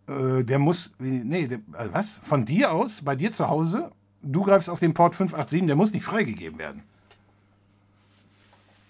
äh, 0.08 0.44
der 0.44 0.58
muss, 0.58 0.94
nee, 0.98 1.48
der, 1.48 1.60
also 1.72 1.92
was? 1.92 2.18
Von 2.24 2.46
dir 2.46 2.72
aus, 2.72 3.02
bei 3.02 3.14
dir 3.14 3.30
zu 3.30 3.48
Hause, 3.48 3.92
du 4.22 4.42
greifst 4.42 4.70
auf 4.70 4.80
den 4.80 4.94
Port 4.94 5.14
587, 5.14 5.66
der 5.66 5.76
muss 5.76 5.92
nicht 5.92 6.04
freigegeben 6.04 6.58
werden. 6.58 6.82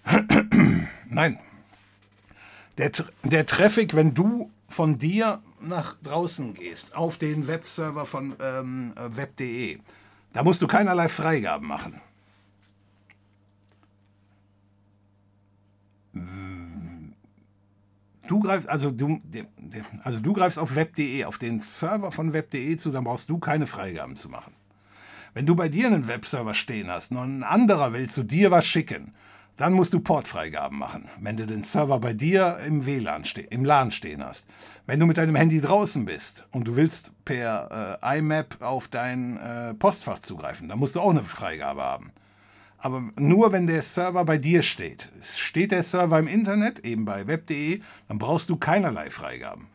Nein. 1.11 1.39
Der, 2.79 2.93
der 3.25 3.47
Traffic, 3.47 3.95
wenn 3.95 4.15
du 4.15 4.51
von 4.69 4.99
dir 4.99 5.43
nach 5.61 5.97
draußen 6.03 6.55
gehst, 6.55 6.95
auf 6.95 7.19
den 7.19 7.47
Webserver 7.49 8.07
von 8.07 8.37
ähm, 8.41 8.93
web.de, 8.97 9.79
da 10.33 10.43
musst 10.43 10.63
du 10.63 10.67
keinerlei 10.67 11.09
Freigaben 11.09 11.67
machen. 11.67 12.01
Du 18.29 18.41
greifst, 18.41 18.69
also 18.69 18.91
du, 18.91 19.21
also 20.05 20.21
du 20.21 20.33
greifst 20.33 20.59
auf 20.59 20.75
web.de, 20.75 21.25
auf 21.25 21.39
den 21.39 21.63
Server 21.63 22.13
von 22.13 22.33
web.de 22.33 22.77
zu, 22.77 22.91
dann 22.91 23.05
brauchst 23.05 23.31
du 23.31 23.39
keine 23.39 23.67
Freigaben 23.67 24.17
zu 24.17 24.29
machen. 24.29 24.53
Wenn 25.35 25.47
du 25.47 25.55
bei 25.55 25.69
dir 25.69 25.87
einen 25.87 26.09
Webserver 26.09 26.55
stehen 26.55 26.89
hast 26.91 27.11
und 27.13 27.19
ein 27.19 27.43
anderer 27.43 27.93
will 27.93 28.09
zu 28.09 28.23
dir 28.23 28.51
was 28.51 28.67
schicken, 28.67 29.15
dann 29.59 29.73
musst 29.73 29.93
du 29.93 30.01
Portfreigaben 30.01 30.79
machen, 30.79 31.09
wenn 31.21 31.37
du 31.37 31.45
den 31.45 31.65
Server 31.65 31.99
bei 31.99 32.15
dir 32.15 32.59
im 32.65 32.87
WLAN 32.87 33.25
im 33.51 33.65
LAN 33.65 33.91
stehen 33.91 34.25
hast. 34.25 34.47
Wenn 34.87 35.01
du 35.01 35.07
mit 35.07 35.19
deinem 35.19 35.35
Handy 35.35 35.61
draußen 35.61 36.05
bist 36.05 36.49
und 36.53 36.69
du 36.69 36.77
willst 36.77 37.13
per 37.25 37.99
äh, 38.01 38.19
IMAP 38.19 38.63
auf 38.63 38.87
dein 38.87 39.37
äh, 39.37 39.75
Postfach 39.75 40.21
zugreifen, 40.21 40.69
dann 40.69 40.79
musst 40.79 40.95
du 40.95 41.01
auch 41.01 41.11
eine 41.11 41.25
Freigabe 41.25 41.83
haben. 41.83 42.13
Aber 42.79 43.03
nur 43.17 43.51
wenn 43.51 43.67
der 43.67 43.83
Server 43.83 44.25
bei 44.25 44.39
dir 44.39 44.63
steht. 44.63 45.09
Steht 45.21 45.73
der 45.73 45.83
Server 45.83 46.21
im 46.21 46.29
Internet, 46.29 46.79
eben 46.85 47.05
bei 47.05 47.27
web.de, 47.27 47.83
dann 48.07 48.19
brauchst 48.19 48.51
du 48.51 48.57
keinerlei 48.57 49.11
Freigaben. 49.11 49.67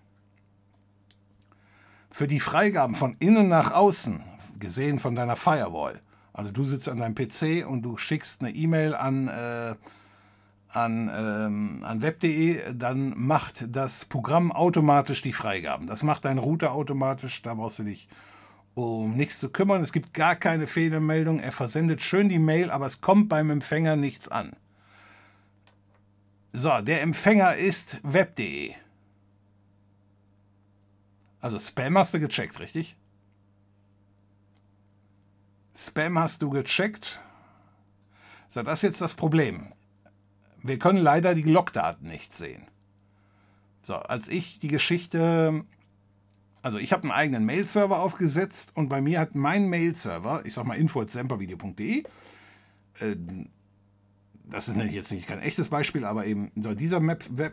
Für 2.09 2.27
die 2.27 2.39
Freigaben 2.39 2.95
von 2.95 3.17
innen 3.19 3.49
nach 3.49 3.71
außen, 3.71 4.23
gesehen 4.57 4.99
von 4.99 5.15
deiner 5.15 5.35
Firewall, 5.35 5.99
also 6.33 6.51
du 6.51 6.65
sitzt 6.65 6.89
an 6.89 6.97
deinem 6.97 7.15
PC 7.15 7.65
und 7.67 7.83
du 7.83 7.97
schickst 7.97 8.41
eine 8.41 8.51
E-Mail 8.51 8.95
an, 8.95 9.27
äh, 9.27 9.75
an, 10.69 11.11
ähm, 11.15 11.83
an 11.83 12.01
web.de, 12.01 12.73
dann 12.73 13.13
macht 13.15 13.75
das 13.75 14.05
Programm 14.05 14.51
automatisch 14.51 15.21
die 15.21 15.33
Freigaben. 15.33 15.87
Das 15.87 16.01
macht 16.03 16.25
dein 16.25 16.39
Router 16.39 16.71
automatisch, 16.71 17.41
da 17.43 17.53
brauchst 17.53 17.79
du 17.79 17.83
dich 17.83 18.09
um 18.75 19.15
nichts 19.15 19.39
zu 19.39 19.49
kümmern. 19.49 19.81
Es 19.81 19.93
gibt 19.93 20.13
gar 20.13 20.35
keine 20.35 20.67
Fehlermeldung. 20.67 21.39
Er 21.39 21.51
versendet 21.51 22.01
schön 22.01 22.29
die 22.29 22.39
Mail, 22.39 22.71
aber 22.71 22.85
es 22.85 23.01
kommt 23.01 23.29
beim 23.29 23.49
Empfänger 23.49 23.95
nichts 23.95 24.27
an. 24.27 24.51
So, 26.53 26.81
der 26.81 27.01
Empfänger 27.01 27.55
ist 27.55 27.99
web.de. 28.03 28.73
Also 31.39 31.59
Spam 31.59 31.97
hast 31.97 32.13
du 32.13 32.19
gecheckt, 32.19 32.59
richtig? 32.59 32.95
Spam 35.75 36.19
hast 36.19 36.41
du 36.41 36.49
gecheckt. 36.49 37.21
So, 38.47 38.61
das 38.61 38.79
ist 38.79 38.83
jetzt 38.83 39.01
das 39.01 39.15
Problem. 39.15 39.73
Wir 40.61 40.77
können 40.77 40.99
leider 40.99 41.33
die 41.33 41.41
Logdaten 41.41 42.07
nicht 42.07 42.33
sehen. 42.33 42.67
So, 43.81 43.95
als 43.95 44.27
ich 44.27 44.59
die 44.59 44.67
Geschichte, 44.67 45.65
also 46.61 46.77
ich 46.77 46.93
habe 46.93 47.03
einen 47.03 47.11
eigenen 47.11 47.45
Mail-Server 47.45 47.99
aufgesetzt 47.99 48.71
und 48.75 48.87
bei 48.87 49.01
mir 49.01 49.19
hat 49.19 49.35
mein 49.35 49.67
Mail-Server, 49.67 50.43
ich 50.45 50.53
sag 50.53 50.65
mal 50.65 50.77
info.sempervideo.de, 50.77 52.03
äh, 52.99 53.15
das 54.45 54.67
ist 54.67 54.77
jetzt 54.77 55.11
nicht 55.11 55.27
kein 55.27 55.41
echtes 55.41 55.69
Beispiel, 55.69 56.05
aber 56.05 56.25
eben 56.25 56.51
so 56.55 56.73
dieser, 56.75 56.99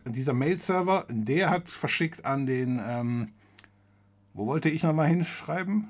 dieser 0.05 0.35
Mail-Server, 0.35 1.07
der 1.09 1.51
hat 1.51 1.69
verschickt 1.69 2.25
an 2.25 2.47
den, 2.47 2.81
ähm, 2.85 3.33
wo 4.35 4.47
wollte 4.47 4.69
ich 4.69 4.83
nochmal 4.83 5.09
hinschreiben? 5.09 5.89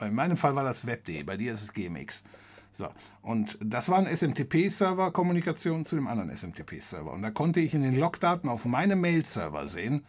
In 0.00 0.14
meinem 0.14 0.36
Fall 0.36 0.54
war 0.56 0.64
das 0.64 0.86
web.de, 0.86 1.22
bei 1.22 1.36
dir 1.36 1.54
ist 1.54 1.62
es 1.62 1.72
GMX. 1.72 2.24
So, 2.72 2.88
und 3.22 3.56
das 3.60 3.88
war 3.88 3.98
ein 3.98 4.06
SMTP-Server, 4.06 5.12
Kommunikation 5.12 5.84
zu 5.84 5.94
dem 5.94 6.08
anderen 6.08 6.30
SMTP-Server. 6.30 7.12
Und 7.12 7.22
da 7.22 7.30
konnte 7.30 7.60
ich 7.60 7.72
in 7.72 7.82
den 7.82 7.96
Logdaten 7.96 8.50
auf 8.50 8.64
meinem 8.64 9.00
Mail-Server 9.00 9.68
sehen, 9.68 10.04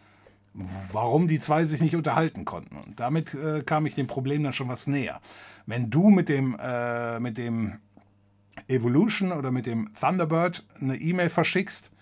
warum 0.90 1.28
die 1.28 1.38
zwei 1.38 1.64
sich 1.64 1.80
nicht 1.80 1.94
unterhalten 1.94 2.44
konnten. 2.44 2.76
Und 2.76 2.98
damit 2.98 3.34
äh, 3.34 3.62
kam 3.62 3.86
ich 3.86 3.94
dem 3.94 4.08
Problem 4.08 4.42
dann 4.42 4.52
schon 4.52 4.68
was 4.68 4.88
näher. 4.88 5.20
Wenn 5.66 5.90
du 5.90 6.10
mit 6.10 6.28
dem, 6.28 6.56
äh, 6.60 7.20
mit 7.20 7.38
dem 7.38 7.78
Evolution 8.66 9.30
oder 9.30 9.52
mit 9.52 9.66
dem 9.66 9.92
Thunderbird 9.94 10.66
eine 10.80 10.96
E-Mail 10.96 11.28
verschickst, 11.28 11.92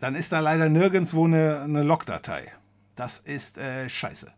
dann 0.00 0.16
ist 0.16 0.32
da 0.32 0.40
leider 0.40 0.68
nirgendwo 0.68 1.26
eine, 1.26 1.60
eine 1.60 1.84
Logdatei. 1.84 2.50
Das 2.96 3.20
ist 3.20 3.56
äh, 3.58 3.88
scheiße. 3.88 4.32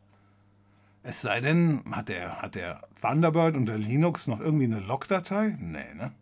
Es 1.07 1.21
sei 1.21 1.43
denn, 1.43 1.85
hat 1.91 2.09
der, 2.09 2.41
hat 2.41 2.55
der 2.55 2.81
Thunderbird 3.03 3.57
unter 3.57 3.77
Linux 3.77 4.27
noch 4.27 4.41
irgendwie 4.41 4.65
eine 4.65 4.81
Logdatei? 4.81 5.55
Nee, 5.61 5.93
ne? 5.93 6.13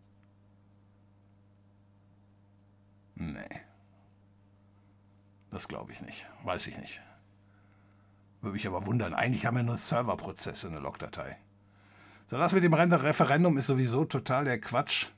Nee. 3.14 3.60
Das 5.52 5.68
glaube 5.68 5.92
ich 5.92 6.02
nicht. 6.02 6.26
Weiß 6.42 6.66
ich 6.66 6.76
nicht. 6.78 7.00
Würde 8.40 8.54
mich 8.54 8.66
aber 8.66 8.84
wundern. 8.84 9.14
Eigentlich 9.14 9.46
haben 9.46 9.56
ja 9.56 9.62
nur 9.62 9.76
Serverprozesse 9.76 10.66
eine 10.66 10.80
Logdatei. 10.80 11.36
So, 12.26 12.36
das 12.36 12.52
mit 12.52 12.64
dem 12.64 12.74
Referendum 12.74 13.58
ist 13.58 13.68
sowieso 13.68 14.04
total 14.04 14.46
der 14.46 14.60
Quatsch. 14.60 15.10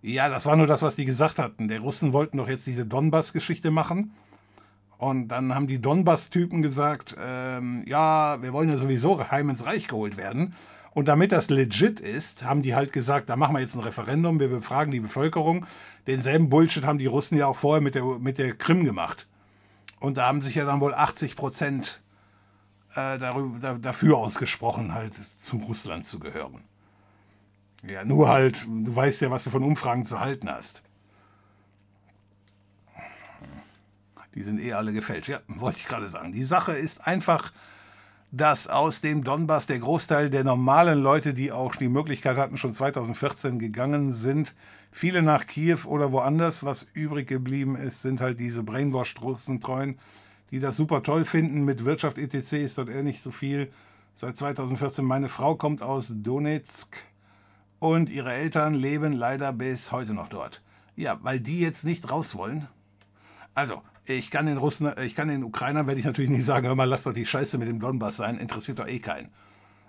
Ja, 0.00 0.30
das 0.30 0.46
war 0.46 0.56
nur 0.56 0.66
das, 0.66 0.80
was 0.80 0.96
die 0.96 1.04
gesagt 1.04 1.38
hatten. 1.38 1.68
Der 1.68 1.80
Russen 1.80 2.14
wollten 2.14 2.38
doch 2.38 2.48
jetzt 2.48 2.66
diese 2.66 2.86
Donbass-Geschichte 2.86 3.70
machen. 3.70 4.14
Und 4.98 5.28
dann 5.28 5.54
haben 5.54 5.68
die 5.68 5.80
Donbass-Typen 5.80 6.60
gesagt, 6.60 7.16
ähm, 7.24 7.84
ja, 7.86 8.42
wir 8.42 8.52
wollen 8.52 8.68
ja 8.68 8.76
sowieso 8.76 9.30
heim 9.30 9.48
ins 9.48 9.64
Reich 9.64 9.86
geholt 9.86 10.16
werden. 10.16 10.54
Und 10.92 11.06
damit 11.06 11.30
das 11.30 11.50
legit 11.50 12.00
ist, 12.00 12.44
haben 12.44 12.62
die 12.62 12.74
halt 12.74 12.92
gesagt, 12.92 13.28
da 13.28 13.36
machen 13.36 13.54
wir 13.54 13.60
jetzt 13.60 13.76
ein 13.76 13.82
Referendum, 13.82 14.40
wir 14.40 14.48
befragen 14.48 14.90
die 14.90 14.98
Bevölkerung. 14.98 15.66
Denselben 16.08 16.48
Bullshit 16.48 16.84
haben 16.84 16.98
die 16.98 17.06
Russen 17.06 17.38
ja 17.38 17.46
auch 17.46 17.54
vorher 17.54 17.80
mit 17.80 17.94
der, 17.94 18.02
mit 18.02 18.38
der 18.38 18.56
Krim 18.56 18.84
gemacht. 18.84 19.28
Und 20.00 20.16
da 20.16 20.26
haben 20.26 20.42
sich 20.42 20.56
ja 20.56 20.64
dann 20.64 20.80
wohl 20.80 20.94
80 20.94 21.36
Prozent 21.36 22.02
äh, 22.96 23.18
darüber, 23.18 23.78
dafür 23.78 24.18
ausgesprochen, 24.18 24.94
halt 24.94 25.14
zu 25.14 25.58
Russland 25.58 26.06
zu 26.06 26.18
gehören. 26.18 26.64
Ja, 27.88 28.04
nur 28.04 28.28
halt, 28.28 28.66
du 28.66 28.94
weißt 28.94 29.20
ja, 29.20 29.30
was 29.30 29.44
du 29.44 29.50
von 29.50 29.62
Umfragen 29.62 30.04
zu 30.04 30.18
halten 30.18 30.50
hast. 30.50 30.82
Die 34.38 34.44
sind 34.44 34.60
eh 34.60 34.72
alle 34.72 34.92
gefälscht. 34.92 35.28
Ja, 35.28 35.40
wollte 35.48 35.78
ich 35.80 35.88
gerade 35.88 36.06
sagen. 36.06 36.30
Die 36.30 36.44
Sache 36.44 36.70
ist 36.72 37.04
einfach, 37.04 37.52
dass 38.30 38.68
aus 38.68 39.00
dem 39.00 39.24
Donbass 39.24 39.66
der 39.66 39.80
Großteil 39.80 40.30
der 40.30 40.44
normalen 40.44 41.00
Leute, 41.00 41.34
die 41.34 41.50
auch 41.50 41.74
die 41.74 41.88
Möglichkeit 41.88 42.36
hatten, 42.36 42.56
schon 42.56 42.72
2014 42.72 43.58
gegangen 43.58 44.12
sind, 44.12 44.54
viele 44.92 45.22
nach 45.22 45.48
Kiew 45.48 45.80
oder 45.86 46.12
woanders. 46.12 46.62
Was 46.62 46.86
übrig 46.92 47.26
geblieben 47.26 47.74
ist, 47.74 48.02
sind 48.02 48.20
halt 48.20 48.38
diese 48.38 48.62
Brainwash-Russentreuen, 48.62 49.98
die 50.52 50.60
das 50.60 50.76
super 50.76 51.02
toll 51.02 51.24
finden. 51.24 51.64
Mit 51.64 51.84
Wirtschaft 51.84 52.16
etc. 52.16 52.52
ist 52.52 52.78
dort 52.78 52.90
eher 52.90 53.02
nicht 53.02 53.24
so 53.24 53.32
viel. 53.32 53.72
Seit 54.14 54.36
2014, 54.36 55.04
meine 55.04 55.28
Frau 55.28 55.56
kommt 55.56 55.82
aus 55.82 56.12
Donetsk 56.14 56.96
und 57.80 58.08
ihre 58.08 58.34
Eltern 58.34 58.74
leben 58.74 59.14
leider 59.14 59.52
bis 59.52 59.90
heute 59.90 60.14
noch 60.14 60.28
dort. 60.28 60.62
Ja, 60.94 61.18
weil 61.22 61.40
die 61.40 61.58
jetzt 61.58 61.84
nicht 61.84 62.08
raus 62.08 62.36
wollen. 62.36 62.68
Also, 63.58 63.82
ich 64.08 64.30
kann 64.30 64.46
den 64.46 64.56
Russen, 64.56 64.90
ich 65.04 65.14
kann 65.14 65.28
den 65.28 65.44
Ukrainern, 65.44 65.86
werde 65.86 66.00
ich 66.00 66.06
natürlich 66.06 66.30
nicht 66.30 66.44
sagen, 66.44 66.66
hör 66.66 66.74
mal, 66.74 66.84
lass 66.84 67.04
doch 67.04 67.12
die 67.12 67.26
Scheiße 67.26 67.58
mit 67.58 67.68
dem 67.68 67.80
Donbass 67.80 68.16
sein, 68.16 68.38
interessiert 68.38 68.78
doch 68.78 68.88
eh 68.88 69.00
keinen. 69.00 69.28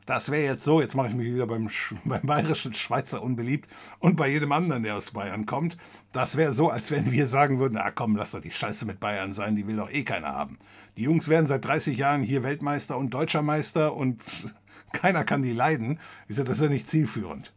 Das 0.06 0.32
wäre 0.32 0.44
jetzt 0.44 0.64
so, 0.64 0.82
jetzt 0.82 0.96
mache 0.96 1.10
ich 1.10 1.14
mich 1.14 1.32
wieder 1.32 1.46
beim, 1.46 1.70
beim 2.06 2.22
bayerischen 2.24 2.74
Schweizer 2.74 3.22
unbeliebt 3.22 3.70
und 4.00 4.16
bei 4.16 4.28
jedem 4.28 4.52
anderen, 4.52 4.84
der 4.84 4.96
aus 4.96 5.12
Bayern 5.12 5.46
kommt. 5.46 5.78
Das 6.12 6.36
wäre 6.36 6.54
so, 6.54 6.70
als 6.70 6.92
wenn 6.92 7.12
wir 7.12 7.28
sagen 7.28 7.60
würden, 7.60 7.78
ah 7.78 7.92
komm, 7.92 8.16
lass 8.16 8.32
doch 8.32 8.42
die 8.42 8.52
Scheiße 8.52 8.86
mit 8.86 9.00
Bayern 9.00 9.34
sein, 9.34 9.56
die 9.56 9.68
will 9.68 9.76
doch 9.76 9.92
eh 9.92 10.04
keiner 10.04 10.30
haben. 10.30 10.58
Die 10.98 11.04
Jungs 11.04 11.30
werden 11.30 11.48
seit 11.48 11.64
30 11.64 11.98
Jahren 11.98 12.22
hier 12.22 12.44
Weltmeister 12.44 12.98
und 12.98 13.14
Deutscher 13.14 13.42
Meister 13.42 13.96
und 13.96 14.24
keiner 14.92 15.24
kann 15.24 15.44
die 15.44 15.54
leiden. 15.54 16.00
Ich 16.28 16.36
sage, 16.36 16.50
das 16.50 16.58
ist 16.58 16.64
ja 16.64 16.70
nicht 16.70 16.90
zielführend. 16.90 17.54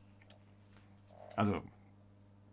Also, 1.35 1.63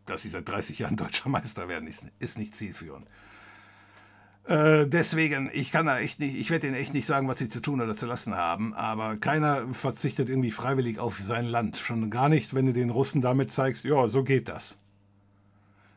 dass 0.06 0.22
sie 0.22 0.30
seit 0.30 0.48
30 0.48 0.80
Jahren 0.80 0.96
Deutscher 0.96 1.30
Meister 1.30 1.68
werden, 1.68 1.88
ist 2.20 2.40
nicht 2.40 2.56
zielführend. 2.56 3.06
Äh, 4.50 4.88
deswegen, 4.88 5.52
ich 5.54 5.70
kann 5.70 5.86
da 5.86 6.00
echt 6.00 6.20
nicht, 6.20 6.36
ich 6.36 6.50
werde 6.50 6.66
denen 6.66 6.76
echt 6.76 6.96
nicht 6.96 7.06
sagen, 7.06 7.28
was 7.28 7.38
sie 7.38 7.50
zu 7.50 7.62
tun 7.62 7.82
oder 7.82 7.96
zu 7.96 8.08
lassen 8.08 8.36
haben, 8.36 8.74
aber 8.74 9.16
keiner 9.16 9.72
verzichtet 9.74 10.28
irgendwie 10.28 10.50
freiwillig 10.50 10.98
auf 10.98 11.20
sein 11.20 11.46
Land. 11.46 11.78
Schon 11.78 12.10
gar 12.10 12.30
nicht, 12.30 12.56
wenn 12.56 12.66
du 12.66 12.74
den 12.74 12.90
Russen 12.90 13.22
damit 13.22 13.52
zeigst, 13.52 13.84
ja, 13.84 14.08
so 14.08 14.24
geht 14.24 14.50
das. 14.50 14.80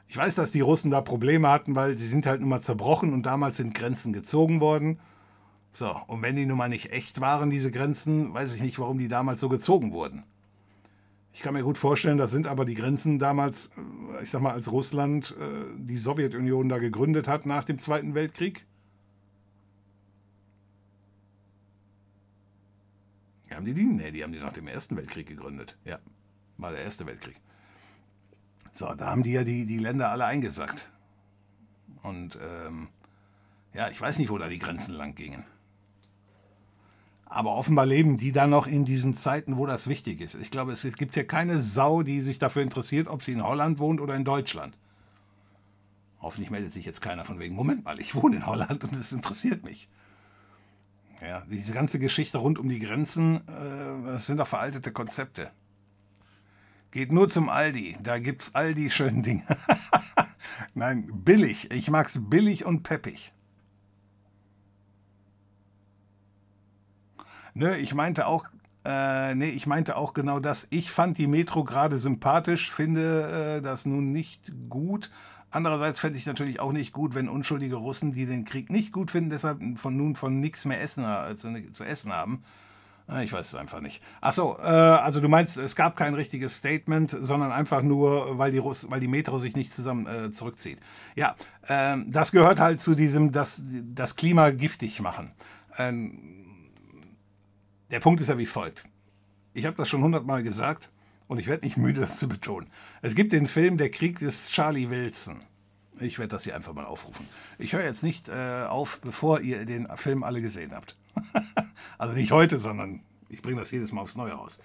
Ich 0.06 0.18
weiß, 0.18 0.34
dass 0.34 0.50
die 0.50 0.60
Russen 0.60 0.90
da 0.90 1.00
Probleme 1.00 1.48
hatten, 1.48 1.74
weil 1.74 1.96
sie 1.96 2.06
sind 2.06 2.26
halt 2.26 2.40
nun 2.40 2.50
mal 2.50 2.60
zerbrochen 2.60 3.14
und 3.14 3.24
damals 3.24 3.56
sind 3.56 3.74
Grenzen 3.74 4.12
gezogen 4.12 4.60
worden. 4.60 5.00
So, 5.72 5.90
und 6.06 6.20
wenn 6.20 6.36
die 6.36 6.44
nun 6.44 6.58
mal 6.58 6.68
nicht 6.68 6.92
echt 6.92 7.22
waren, 7.22 7.48
diese 7.48 7.70
Grenzen, 7.70 8.34
weiß 8.34 8.54
ich 8.54 8.60
nicht, 8.60 8.78
warum 8.78 8.98
die 8.98 9.08
damals 9.08 9.40
so 9.40 9.48
gezogen 9.48 9.92
wurden. 9.92 10.24
Ich 11.32 11.40
kann 11.40 11.54
mir 11.54 11.62
gut 11.62 11.78
vorstellen, 11.78 12.18
das 12.18 12.30
sind 12.30 12.46
aber 12.46 12.64
die 12.64 12.74
Grenzen 12.74 13.18
damals, 13.18 13.70
äh, 14.18 14.22
ich 14.22 14.30
sag 14.30 14.42
mal, 14.42 14.52
als 14.52 14.70
Russland 14.70 15.34
äh, 15.40 15.64
die 15.76 15.96
Sowjetunion 15.96 16.68
da 16.68 16.78
gegründet 16.78 17.28
hat 17.28 17.46
nach 17.46 17.64
dem 17.64 17.78
Zweiten 17.78 18.14
Weltkrieg. 18.14 18.66
Haben 23.62 23.66
die 23.66 23.74
die? 23.74 23.84
Nee, 23.84 24.10
die 24.10 24.24
haben 24.24 24.32
die 24.32 24.40
nach 24.40 24.52
dem 24.52 24.66
Ersten 24.66 24.96
Weltkrieg 24.96 25.28
gegründet. 25.28 25.78
Ja, 25.84 26.00
war 26.56 26.72
der 26.72 26.82
Erste 26.82 27.06
Weltkrieg. 27.06 27.36
So, 28.72 28.92
da 28.94 29.06
haben 29.06 29.22
die 29.22 29.32
ja 29.32 29.44
die, 29.44 29.66
die 29.66 29.78
Länder 29.78 30.10
alle 30.10 30.24
eingesackt. 30.24 30.90
Und 32.02 32.38
ähm, 32.42 32.88
ja, 33.72 33.88
ich 33.88 34.00
weiß 34.00 34.18
nicht, 34.18 34.30
wo 34.30 34.38
da 34.38 34.48
die 34.48 34.58
Grenzen 34.58 34.94
lang 34.94 35.14
gingen. 35.14 35.44
Aber 37.32 37.56
offenbar 37.56 37.86
leben 37.86 38.18
die 38.18 38.30
dann 38.30 38.50
noch 38.50 38.66
in 38.66 38.84
diesen 38.84 39.14
Zeiten, 39.14 39.56
wo 39.56 39.64
das 39.64 39.86
wichtig 39.86 40.20
ist. 40.20 40.34
Ich 40.34 40.50
glaube, 40.50 40.72
es, 40.72 40.82
gibt 40.98 41.14
hier 41.14 41.26
keine 41.26 41.62
Sau, 41.62 42.02
die 42.02 42.20
sich 42.20 42.38
dafür 42.38 42.60
interessiert, 42.60 43.08
ob 43.08 43.22
sie 43.22 43.32
in 43.32 43.42
Holland 43.42 43.78
wohnt 43.78 44.02
oder 44.02 44.14
in 44.14 44.24
Deutschland. 44.24 44.76
Hoffentlich 46.20 46.50
meldet 46.50 46.74
sich 46.74 46.84
jetzt 46.84 47.00
keiner 47.00 47.24
von 47.24 47.38
wegen, 47.38 47.54
Moment 47.54 47.86
mal, 47.86 47.98
ich 47.98 48.14
wohne 48.14 48.36
in 48.36 48.46
Holland 48.46 48.84
und 48.84 48.92
es 48.92 49.12
interessiert 49.12 49.64
mich. 49.64 49.88
Ja, 51.22 51.42
diese 51.50 51.72
ganze 51.72 51.98
Geschichte 51.98 52.36
rund 52.36 52.58
um 52.58 52.68
die 52.68 52.80
Grenzen, 52.80 53.36
äh, 53.48 54.04
das 54.04 54.26
sind 54.26 54.36
doch 54.36 54.46
veraltete 54.46 54.92
Konzepte. 54.92 55.52
Geht 56.90 57.12
nur 57.12 57.30
zum 57.30 57.48
Aldi, 57.48 57.96
da 58.02 58.18
gibt's 58.18 58.54
all 58.54 58.74
die 58.74 58.90
schönen 58.90 59.22
Dinge. 59.22 59.44
Nein, 60.74 61.08
billig. 61.10 61.70
Ich 61.70 61.88
mag's 61.88 62.20
billig 62.22 62.66
und 62.66 62.82
peppig. 62.82 63.32
Ne, 67.54 67.76
ich 67.78 67.94
meinte 67.94 68.26
auch, 68.26 68.46
äh, 68.84 69.34
nee, 69.34 69.48
ich 69.48 69.66
meinte 69.66 69.96
auch 69.96 70.14
genau 70.14 70.40
das. 70.40 70.66
Ich 70.70 70.90
fand 70.90 71.18
die 71.18 71.26
Metro 71.26 71.64
gerade 71.64 71.98
sympathisch, 71.98 72.70
finde 72.70 73.58
äh, 73.58 73.62
das 73.62 73.86
nun 73.86 74.12
nicht 74.12 74.52
gut. 74.68 75.10
Andererseits 75.50 76.00
fände 76.00 76.18
ich 76.18 76.24
natürlich 76.24 76.60
auch 76.60 76.72
nicht 76.72 76.92
gut, 76.92 77.14
wenn 77.14 77.28
unschuldige 77.28 77.76
Russen, 77.76 78.12
die 78.12 78.24
den 78.24 78.44
Krieg 78.44 78.70
nicht 78.70 78.90
gut 78.90 79.10
finden, 79.10 79.28
deshalb 79.28 79.60
von 79.76 79.96
nun 79.96 80.16
von 80.16 80.40
nichts 80.40 80.64
mehr 80.64 80.80
essen, 80.80 81.04
äh, 81.04 81.36
zu, 81.36 81.52
zu, 81.72 81.84
essen 81.84 82.10
haben. 82.10 82.42
Äh, 83.06 83.22
ich 83.22 83.34
weiß 83.34 83.48
es 83.48 83.54
einfach 83.54 83.82
nicht. 83.82 84.02
Achso, 84.22 84.56
äh, 84.58 84.64
also 84.64 85.20
du 85.20 85.28
meinst, 85.28 85.58
es 85.58 85.76
gab 85.76 85.94
kein 85.94 86.14
richtiges 86.14 86.56
Statement, 86.56 87.10
sondern 87.10 87.52
einfach 87.52 87.82
nur, 87.82 88.38
weil 88.38 88.50
die, 88.50 88.58
Russ, 88.58 88.90
weil 88.90 89.00
die 89.00 89.08
Metro 89.08 89.38
sich 89.38 89.54
nicht 89.54 89.74
zusammen 89.74 90.06
äh, 90.06 90.30
zurückzieht. 90.30 90.78
Ja, 91.16 91.36
ähm, 91.68 92.10
das 92.10 92.32
gehört 92.32 92.58
halt 92.58 92.80
zu 92.80 92.94
diesem, 92.94 93.30
das, 93.30 93.62
das 93.62 94.16
Klima 94.16 94.50
giftig 94.50 95.02
machen. 95.02 95.32
Ähm, 95.76 96.41
der 97.92 98.00
Punkt 98.00 98.20
ist 98.22 98.28
ja 98.28 98.38
wie 98.38 98.46
folgt. 98.46 98.88
Ich 99.52 99.66
habe 99.66 99.76
das 99.76 99.88
schon 99.88 100.02
hundertmal 100.02 100.42
gesagt 100.42 100.90
und 101.28 101.38
ich 101.38 101.46
werde 101.46 101.64
nicht 101.64 101.76
müde, 101.76 102.00
das 102.00 102.18
zu 102.18 102.26
betonen. 102.26 102.68
Es 103.02 103.14
gibt 103.14 103.32
den 103.32 103.46
Film 103.46 103.76
Der 103.76 103.90
Krieg 103.90 104.18
des 104.18 104.48
Charlie 104.48 104.88
Wilson. 104.88 105.42
Ich 106.00 106.18
werde 106.18 106.30
das 106.30 106.44
hier 106.44 106.56
einfach 106.56 106.72
mal 106.72 106.86
aufrufen. 106.86 107.28
Ich 107.58 107.74
höre 107.74 107.84
jetzt 107.84 108.02
nicht 108.02 108.30
äh, 108.30 108.64
auf, 108.66 108.98
bevor 109.02 109.40
ihr 109.40 109.66
den 109.66 109.86
Film 109.96 110.22
alle 110.22 110.40
gesehen 110.40 110.72
habt. 110.74 110.96
also 111.98 112.14
nicht 112.14 112.32
heute, 112.32 112.56
sondern 112.56 113.02
ich 113.28 113.42
bringe 113.42 113.60
das 113.60 113.70
jedes 113.70 113.92
Mal 113.92 114.00
aufs 114.00 114.16
Neue 114.16 114.32
raus. 114.32 114.58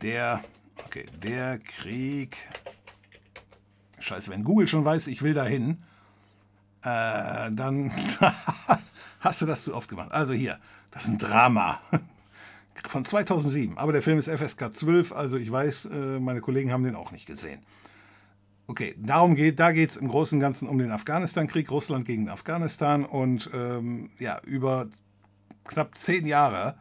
Der, 0.00 0.42
okay, 0.86 1.04
der 1.22 1.58
Krieg. 1.58 2.38
Scheiße, 3.98 4.30
wenn 4.30 4.44
Google 4.44 4.66
schon 4.66 4.84
weiß, 4.84 5.08
ich 5.08 5.20
will 5.20 5.34
dahin, 5.34 5.82
äh, 6.80 7.52
dann 7.52 7.92
hast 9.20 9.42
du 9.42 9.46
das 9.46 9.64
zu 9.64 9.74
oft 9.74 9.90
gemacht. 9.90 10.12
Also 10.12 10.32
hier, 10.32 10.58
das 10.90 11.04
ist 11.04 11.10
ein 11.10 11.18
Drama 11.18 11.80
von 12.86 13.04
2007. 13.04 13.78
Aber 13.78 13.92
der 13.92 14.02
Film 14.02 14.18
ist 14.18 14.28
FSK 14.28 14.72
12, 14.72 15.12
also 15.12 15.36
ich 15.36 15.50
weiß, 15.50 15.86
äh, 15.86 16.20
meine 16.20 16.40
Kollegen 16.40 16.72
haben 16.72 16.84
den 16.84 16.94
auch 16.94 17.10
nicht 17.10 17.26
gesehen. 17.26 17.60
Okay, 18.68 18.96
darum 18.98 19.36
geht, 19.36 19.60
da 19.60 19.70
geht 19.70 19.90
es 19.90 19.96
im 19.96 20.08
Großen 20.08 20.36
und 20.36 20.40
Ganzen 20.40 20.68
um 20.68 20.78
den 20.78 20.90
Afghanistan-Krieg, 20.90 21.70
Russland 21.70 22.04
gegen 22.04 22.28
Afghanistan 22.28 23.04
und 23.04 23.48
ähm, 23.54 24.10
ja, 24.18 24.40
über 24.44 24.88
knapp 25.64 25.94
zehn 25.94 26.26
Jahre, 26.26 26.76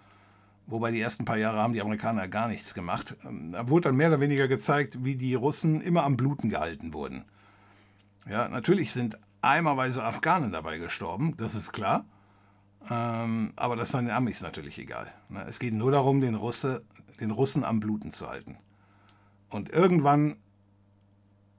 wobei 0.65 0.91
die 0.91 0.99
ersten 0.99 1.25
paar 1.25 1.37
Jahre 1.37 1.59
haben 1.59 1.73
die 1.73 1.81
Amerikaner 1.81 2.27
gar 2.27 2.47
nichts 2.47 2.73
gemacht, 2.73 3.15
ähm, 3.23 3.51
da 3.51 3.69
wurde 3.69 3.89
dann 3.89 3.97
mehr 3.97 4.07
oder 4.07 4.19
weniger 4.19 4.47
gezeigt, 4.47 5.03
wie 5.03 5.15
die 5.15 5.35
Russen 5.35 5.79
immer 5.79 6.03
am 6.03 6.17
Bluten 6.17 6.49
gehalten 6.49 6.91
wurden. 6.91 7.25
Ja, 8.27 8.49
natürlich 8.49 8.91
sind 8.91 9.19
eimerweise 9.41 10.03
Afghanen 10.03 10.51
dabei 10.51 10.79
gestorben, 10.79 11.37
das 11.37 11.53
ist 11.53 11.71
klar. 11.71 12.05
Ähm, 12.89 13.53
aber 13.55 13.75
das 13.75 13.89
ist 13.89 13.95
den 13.95 14.09
Amis 14.09 14.41
natürlich 14.41 14.77
egal. 14.79 15.11
Ne? 15.29 15.43
Es 15.47 15.59
geht 15.59 15.73
nur 15.73 15.91
darum, 15.91 16.21
den, 16.21 16.35
Russe, 16.35 16.83
den 17.19 17.31
Russen 17.31 17.63
am 17.63 17.79
Bluten 17.79 18.11
zu 18.11 18.27
halten. 18.27 18.57
Und 19.49 19.69
irgendwann 19.69 20.37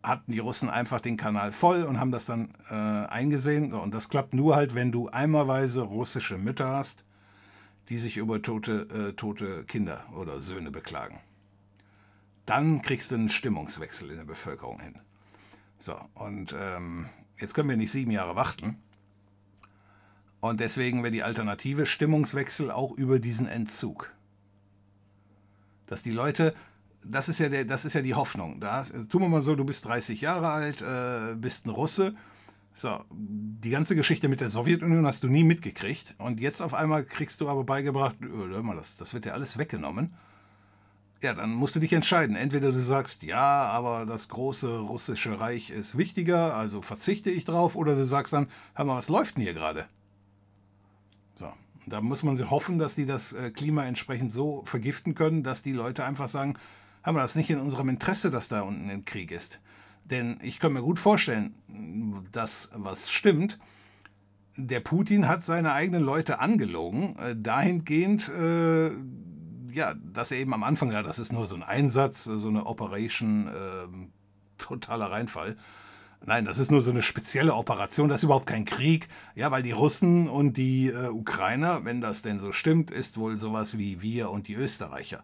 hatten 0.02 0.30
die 0.30 0.38
Russen 0.38 0.70
einfach 0.70 1.00
den 1.00 1.16
Kanal 1.16 1.50
voll 1.50 1.82
und 1.82 1.98
haben 1.98 2.12
das 2.12 2.26
dann 2.26 2.55
äh, 2.70 2.74
eingesehen. 2.74 3.72
Und 3.72 3.92
das 3.92 4.08
klappt 4.08 4.34
nur 4.34 4.55
halt, 4.55 4.74
wenn 4.74 4.92
du 4.92 5.08
einmalweise 5.08 5.82
russische 5.82 6.38
Mütter 6.38 6.68
hast, 6.68 7.05
die 7.88 7.98
sich 7.98 8.16
über 8.16 8.40
tote, 8.42 8.88
äh, 8.90 9.12
tote 9.14 9.64
Kinder 9.64 10.05
oder 10.14 10.40
Söhne 10.40 10.70
beklagen. 10.70 11.20
Dann 12.44 12.82
kriegst 12.82 13.10
du 13.10 13.16
einen 13.16 13.28
Stimmungswechsel 13.28 14.10
in 14.10 14.18
der 14.18 14.24
Bevölkerung 14.24 14.80
hin. 14.80 15.00
So, 15.78 15.96
und 16.14 16.55
ähm, 16.58 17.08
jetzt 17.38 17.55
können 17.55 17.68
wir 17.68 17.76
nicht 17.76 17.90
sieben 17.90 18.12
Jahre 18.12 18.36
warten. 18.36 18.80
Und 20.49 20.60
deswegen 20.60 21.02
wäre 21.02 21.12
die 21.12 21.23
Alternative 21.23 21.86
Stimmungswechsel 21.86 22.70
auch 22.70 22.92
über 22.92 23.18
diesen 23.18 23.47
Entzug. 23.47 24.12
Dass 25.86 26.02
die 26.02 26.10
Leute, 26.10 26.55
das 27.05 27.28
ist 27.28 27.39
ja, 27.39 27.49
der, 27.49 27.65
das 27.65 27.84
ist 27.84 27.94
ja 27.94 28.02
die 28.02 28.15
Hoffnung. 28.15 28.60
Da, 28.60 28.83
tun 28.83 29.23
wir 29.23 29.28
mal 29.28 29.42
so, 29.42 29.55
du 29.55 29.65
bist 29.65 29.84
30 29.84 30.20
Jahre 30.20 30.49
alt, 30.50 30.83
äh, 30.83 31.34
bist 31.36 31.66
ein 31.66 31.70
Russe. 31.70 32.15
So, 32.75 33.00
die 33.10 33.70
ganze 33.70 33.97
Geschichte 33.97 34.28
mit 34.28 34.41
der 34.41 34.50
Sowjetunion 34.50 35.07
hast 35.07 35.25
du 35.25 35.28
nie 35.28 35.44
mitgekriegt. 35.44 36.15
Und 36.18 36.41
jetzt 36.41 36.60
auf 36.60 36.75
einmal 36.75 37.05
kriegst 37.05 37.41
du 37.41 37.49
aber 37.49 37.65
beigebracht, 37.65 38.16
hör 38.20 38.62
mal, 38.62 38.76
das, 38.76 38.97
das 38.97 39.15
wird 39.15 39.25
dir 39.25 39.34
alles 39.34 39.58
weggenommen. 39.58 40.15
Ja, 41.23 41.33
dann 41.33 41.55
musst 41.55 41.75
du 41.75 41.81
dich 41.81 41.94
entscheiden. 41.94 42.36
Entweder 42.36 42.70
du 42.70 42.78
sagst, 42.78 43.23
ja, 43.23 43.68
aber 43.68 44.05
das 44.05 44.28
große 44.28 44.78
russische 44.81 45.41
Reich 45.41 45.70
ist 45.70 45.97
wichtiger, 45.97 46.55
also 46.55 46.83
verzichte 46.83 47.31
ich 47.31 47.44
drauf, 47.44 47.75
oder 47.75 47.97
du 47.97 48.05
sagst 48.05 48.34
dann, 48.34 48.49
hör 48.75 48.84
mal, 48.84 48.97
was 48.97 49.08
läuft 49.08 49.36
denn 49.36 49.42
hier 49.42 49.55
gerade? 49.55 49.86
So, 51.36 51.52
da 51.86 52.00
muss 52.00 52.23
man 52.23 52.50
hoffen, 52.50 52.78
dass 52.78 52.94
die 52.94 53.06
das 53.06 53.32
äh, 53.32 53.50
Klima 53.50 53.84
entsprechend 53.84 54.32
so 54.32 54.62
vergiften 54.65 55.15
können, 55.15 55.42
dass 55.42 55.62
die 55.62 55.73
Leute 55.73 56.05
einfach 56.05 56.28
sagen, 56.28 56.55
haben 57.02 57.15
wir 57.15 57.20
das 57.20 57.36
nicht 57.36 57.50
in 57.50 57.60
unserem 57.60 57.89
Interesse, 57.89 58.31
dass 58.31 58.48
da 58.48 58.62
unten 58.62 58.90
ein 58.90 59.05
Krieg 59.05 59.31
ist. 59.31 59.60
Denn 60.05 60.39
ich 60.42 60.58
kann 60.58 60.73
mir 60.73 60.82
gut 60.82 60.98
vorstellen, 60.98 61.55
dass 62.32 62.70
was 62.74 63.10
stimmt, 63.10 63.58
der 64.56 64.81
Putin 64.81 65.28
hat 65.28 65.42
seine 65.42 65.73
eigenen 65.73 66.02
Leute 66.02 66.39
angelogen, 66.40 67.16
äh, 67.18 67.36
dahingehend, 67.36 68.28
äh, 68.31 68.90
ja, 69.70 69.94
dass 69.94 70.31
er 70.31 70.39
eben 70.39 70.55
am 70.55 70.62
Anfang, 70.62 70.90
ja, 70.90 71.02
das 71.02 71.18
ist 71.18 71.32
nur 71.32 71.47
so 71.47 71.55
ein 71.55 71.62
Einsatz, 71.62 72.24
so 72.24 72.48
eine 72.48 72.65
Operation, 72.65 73.48
äh, 73.48 73.86
totaler 74.56 75.10
Reinfall. 75.10 75.56
Nein, 76.24 76.44
das 76.44 76.58
ist 76.58 76.70
nur 76.70 76.80
so 76.80 76.90
eine 76.90 77.02
spezielle 77.02 77.54
Operation, 77.54 78.08
das 78.08 78.20
ist 78.20 78.24
überhaupt 78.24 78.46
kein 78.46 78.64
Krieg. 78.64 79.08
Ja, 79.34 79.50
weil 79.50 79.62
die 79.62 79.72
Russen 79.72 80.28
und 80.28 80.56
die 80.56 80.88
äh, 80.88 81.08
Ukrainer, 81.08 81.84
wenn 81.84 82.00
das 82.00 82.22
denn 82.22 82.40
so 82.40 82.52
stimmt, 82.52 82.90
ist 82.90 83.18
wohl 83.18 83.38
sowas 83.38 83.78
wie 83.78 84.02
wir 84.02 84.30
und 84.30 84.48
die 84.48 84.54
Österreicher. 84.54 85.22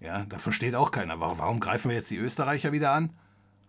Ja, 0.00 0.26
da 0.28 0.38
versteht 0.38 0.74
auch 0.74 0.90
keiner. 0.90 1.20
Warum, 1.20 1.38
warum 1.38 1.60
greifen 1.60 1.88
wir 1.88 1.96
jetzt 1.96 2.10
die 2.10 2.18
Österreicher 2.18 2.72
wieder 2.72 2.90
an? 2.90 3.10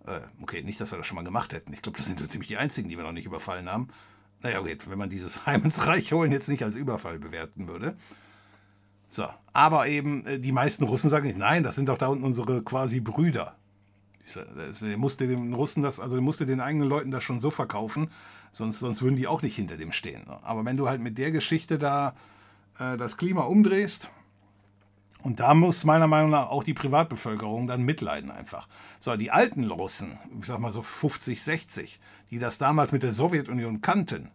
Äh, 0.05 0.19
okay, 0.41 0.61
nicht, 0.63 0.81
dass 0.81 0.91
wir 0.91 0.97
das 0.97 1.07
schon 1.07 1.15
mal 1.15 1.23
gemacht 1.23 1.53
hätten. 1.53 1.71
Ich 1.73 1.81
glaube, 1.81 1.97
das 1.97 2.07
sind 2.07 2.19
so 2.19 2.27
ziemlich 2.27 2.49
die 2.49 2.57
einzigen, 2.57 2.89
die 2.89 2.97
wir 2.97 3.03
noch 3.03 3.11
nicht 3.11 3.25
überfallen 3.25 3.69
haben. 3.69 3.87
Naja, 4.41 4.59
okay, 4.59 4.77
wenn 4.87 4.97
man 4.97 5.09
dieses 5.09 5.45
Heim 5.45 5.63
ins 5.63 5.87
Reich 5.87 6.11
holen 6.11 6.31
jetzt 6.31 6.49
nicht 6.49 6.63
als 6.63 6.75
Überfall 6.75 7.19
bewerten 7.19 7.67
würde. 7.67 7.95
So, 9.07 9.27
aber 9.53 9.87
eben 9.87 10.25
äh, 10.25 10.39
die 10.39 10.51
meisten 10.51 10.83
Russen 10.83 11.09
sagen 11.09 11.27
nicht, 11.27 11.37
nein, 11.37 11.63
das 11.63 11.75
sind 11.75 11.87
doch 11.87 11.97
da 11.97 12.07
unten 12.07 12.25
unsere 12.25 12.63
quasi 12.63 12.99
Brüder. 12.99 13.55
Er 14.35 14.97
musste 14.97 15.27
den 15.27 15.53
Russen 15.53 15.83
das, 15.83 15.99
also 15.99 16.19
musste 16.21 16.45
den 16.45 16.59
eigenen 16.59 16.89
Leuten 16.89 17.11
das 17.11 17.23
schon 17.23 17.39
so 17.39 17.51
verkaufen, 17.51 18.09
sonst, 18.51 18.79
sonst 18.79 19.01
würden 19.01 19.15
die 19.15 19.27
auch 19.27 19.41
nicht 19.41 19.55
hinter 19.55 19.77
dem 19.77 19.91
stehen. 19.91 20.27
Aber 20.27 20.65
wenn 20.65 20.77
du 20.77 20.89
halt 20.89 21.01
mit 21.01 21.17
der 21.17 21.31
Geschichte 21.31 21.77
da 21.77 22.15
äh, 22.79 22.97
das 22.97 23.17
Klima 23.17 23.43
umdrehst, 23.43 24.09
und 25.25 25.39
da 25.39 25.55
muss 25.55 25.85
meiner 25.85 26.05
Meinung 26.05 26.29
nach 26.29 26.49
auch 26.49 26.63
die 26.63 26.75
Privatbevölkerung 26.75 27.65
dann 27.65 27.81
mitleiden 27.81 28.29
einfach. 28.29 28.67
So, 28.99 29.15
die 29.15 29.31
alten 29.31 29.71
Russen, 29.71 30.19
ich 30.39 30.45
sag 30.45 30.59
mal 30.59 30.71
so 30.71 30.83
50, 30.83 31.41
60, 31.41 31.99
die 32.29 32.37
das 32.37 32.59
damals 32.59 32.91
mit 32.91 33.01
der 33.01 33.11
Sowjetunion 33.11 33.81
kannten, 33.81 34.29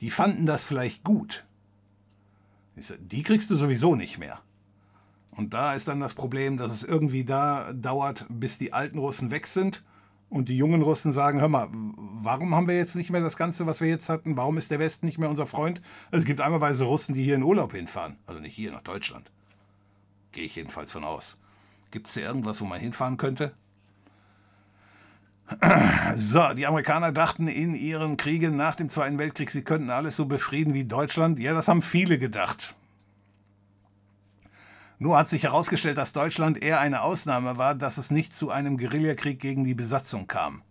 die 0.00 0.10
fanden 0.10 0.46
das 0.46 0.64
vielleicht 0.64 1.02
gut. 1.02 1.44
Die 2.76 3.24
kriegst 3.24 3.50
du 3.50 3.56
sowieso 3.56 3.96
nicht 3.96 4.18
mehr. 4.18 4.40
Und 5.40 5.54
da 5.54 5.72
ist 5.72 5.88
dann 5.88 6.00
das 6.00 6.12
Problem, 6.12 6.58
dass 6.58 6.70
es 6.70 6.82
irgendwie 6.82 7.24
da 7.24 7.72
dauert, 7.72 8.26
bis 8.28 8.58
die 8.58 8.74
alten 8.74 8.98
Russen 8.98 9.30
weg 9.30 9.46
sind 9.46 9.82
und 10.28 10.50
die 10.50 10.56
jungen 10.58 10.82
Russen 10.82 11.14
sagen, 11.14 11.40
hör 11.40 11.48
mal, 11.48 11.68
warum 11.72 12.54
haben 12.54 12.68
wir 12.68 12.76
jetzt 12.76 12.94
nicht 12.94 13.08
mehr 13.08 13.22
das 13.22 13.38
Ganze, 13.38 13.64
was 13.64 13.80
wir 13.80 13.88
jetzt 13.88 14.10
hatten? 14.10 14.36
Warum 14.36 14.58
ist 14.58 14.70
der 14.70 14.78
Westen 14.78 15.06
nicht 15.06 15.16
mehr 15.16 15.30
unser 15.30 15.46
Freund? 15.46 15.80
Es 16.10 16.26
gibt 16.26 16.42
einmalweise 16.42 16.84
Russen, 16.84 17.14
die 17.14 17.24
hier 17.24 17.36
in 17.36 17.42
Urlaub 17.42 17.72
hinfahren. 17.72 18.18
Also 18.26 18.38
nicht 18.38 18.54
hier, 18.54 18.70
nach 18.70 18.82
Deutschland. 18.82 19.32
Gehe 20.32 20.44
ich 20.44 20.56
jedenfalls 20.56 20.92
von 20.92 21.04
aus. 21.04 21.38
Gibt 21.90 22.08
es 22.08 22.12
hier 22.12 22.24
irgendwas, 22.24 22.60
wo 22.60 22.66
man 22.66 22.78
hinfahren 22.78 23.16
könnte? 23.16 23.54
So, 26.16 26.52
die 26.52 26.66
Amerikaner 26.66 27.12
dachten 27.12 27.48
in 27.48 27.74
ihren 27.74 28.18
Kriegen 28.18 28.56
nach 28.56 28.76
dem 28.76 28.90
Zweiten 28.90 29.16
Weltkrieg, 29.16 29.50
sie 29.50 29.64
könnten 29.64 29.88
alles 29.88 30.16
so 30.16 30.26
befrieden 30.26 30.74
wie 30.74 30.84
Deutschland. 30.84 31.38
Ja, 31.38 31.54
das 31.54 31.66
haben 31.66 31.80
viele 31.80 32.18
gedacht. 32.18 32.74
Nur 35.02 35.16
hat 35.16 35.30
sich 35.30 35.44
herausgestellt, 35.44 35.96
dass 35.96 36.12
Deutschland 36.12 36.62
eher 36.62 36.78
eine 36.78 37.00
Ausnahme 37.00 37.56
war, 37.56 37.74
dass 37.74 37.96
es 37.96 38.10
nicht 38.10 38.34
zu 38.34 38.50
einem 38.50 38.76
Guerillakrieg 38.76 39.40
gegen 39.40 39.64
die 39.64 39.74
Besatzung 39.74 40.26
kam. 40.26 40.62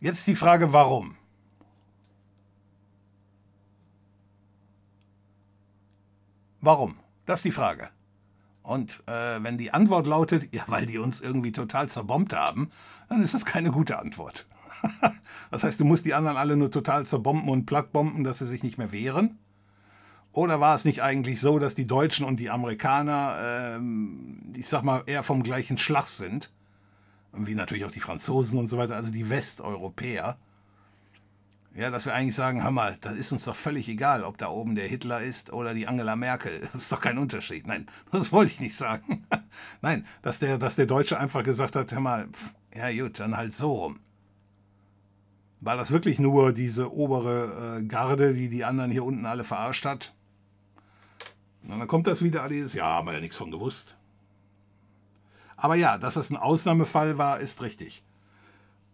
Jetzt 0.00 0.26
die 0.26 0.36
Frage, 0.36 0.70
warum? 0.70 1.16
Warum? 6.60 6.96
Das 7.24 7.38
ist 7.38 7.44
die 7.44 7.52
Frage. 7.52 7.88
Und 8.62 9.02
äh, 9.06 9.42
wenn 9.42 9.56
die 9.56 9.72
Antwort 9.72 10.06
lautet, 10.06 10.54
ja, 10.54 10.64
weil 10.66 10.84
die 10.84 10.98
uns 10.98 11.22
irgendwie 11.22 11.52
total 11.52 11.88
zerbombt 11.88 12.34
haben, 12.34 12.70
dann 13.08 13.22
ist 13.22 13.32
das 13.32 13.46
keine 13.46 13.70
gute 13.70 13.98
Antwort. 13.98 14.46
das 15.50 15.64
heißt, 15.64 15.80
du 15.80 15.86
musst 15.86 16.04
die 16.04 16.12
anderen 16.12 16.36
alle 16.36 16.54
nur 16.54 16.70
total 16.70 17.06
zerbomben 17.06 17.48
und 17.48 17.64
plattbomben, 17.64 18.24
dass 18.24 18.40
sie 18.40 18.46
sich 18.46 18.62
nicht 18.62 18.76
mehr 18.76 18.92
wehren. 18.92 19.38
Oder 20.32 20.60
war 20.60 20.74
es 20.74 20.84
nicht 20.84 21.02
eigentlich 21.02 21.40
so, 21.40 21.58
dass 21.58 21.74
die 21.74 21.86
Deutschen 21.86 22.24
und 22.24 22.38
die 22.38 22.50
Amerikaner, 22.50 23.38
ähm, 23.42 24.52
ich 24.56 24.68
sag 24.68 24.82
mal, 24.82 25.02
eher 25.06 25.22
vom 25.22 25.42
gleichen 25.42 25.78
Schlag 25.78 26.06
sind? 26.08 26.50
Wie 27.32 27.54
natürlich 27.54 27.84
auch 27.84 27.90
die 27.90 28.00
Franzosen 28.00 28.58
und 28.58 28.68
so 28.68 28.78
weiter, 28.78 28.96
also 28.96 29.10
die 29.10 29.30
Westeuropäer. 29.30 30.36
Ja, 31.74 31.90
dass 31.90 32.06
wir 32.06 32.14
eigentlich 32.14 32.34
sagen, 32.34 32.64
hör 32.64 32.72
mal, 32.72 32.96
das 33.00 33.16
ist 33.16 33.30
uns 33.30 33.44
doch 33.44 33.54
völlig 33.54 33.88
egal, 33.88 34.24
ob 34.24 34.36
da 34.36 34.48
oben 34.48 34.74
der 34.74 34.88
Hitler 34.88 35.20
ist 35.20 35.52
oder 35.52 35.74
die 35.74 35.86
Angela 35.86 36.16
Merkel. 36.16 36.60
Das 36.72 36.82
ist 36.82 36.92
doch 36.92 37.00
kein 37.00 37.18
Unterschied. 37.18 37.66
Nein, 37.66 37.86
das 38.12 38.32
wollte 38.32 38.52
ich 38.52 38.60
nicht 38.60 38.76
sagen. 38.76 39.26
Nein, 39.82 40.06
dass 40.22 40.38
der, 40.40 40.58
dass 40.58 40.76
der 40.76 40.86
Deutsche 40.86 41.18
einfach 41.18 41.42
gesagt 41.42 41.76
hat, 41.76 41.92
hör 41.92 42.00
mal, 42.00 42.28
pff, 42.28 42.54
ja 42.74 42.90
gut, 43.02 43.20
dann 43.20 43.36
halt 43.36 43.52
so 43.52 43.74
rum. 43.74 44.00
War 45.60 45.76
das 45.76 45.90
wirklich 45.90 46.18
nur 46.18 46.52
diese 46.52 46.92
obere 46.92 47.78
äh, 47.78 47.84
Garde, 47.84 48.34
die 48.34 48.48
die 48.48 48.64
anderen 48.64 48.90
hier 48.90 49.04
unten 49.04 49.26
alle 49.26 49.44
verarscht 49.44 49.84
hat? 49.84 50.14
Und 51.68 51.78
dann 51.78 51.88
kommt 51.88 52.06
das 52.06 52.22
wieder 52.22 52.42
alles, 52.42 52.72
ja, 52.72 52.86
haben 52.86 53.06
wir 53.06 53.14
ja 53.14 53.20
nichts 53.20 53.36
von 53.36 53.50
gewusst. 53.50 53.96
Aber 55.56 55.74
ja, 55.74 55.98
dass 55.98 56.14
das 56.14 56.30
ein 56.30 56.36
Ausnahmefall 56.36 57.18
war, 57.18 57.40
ist 57.40 57.62
richtig. 57.62 58.02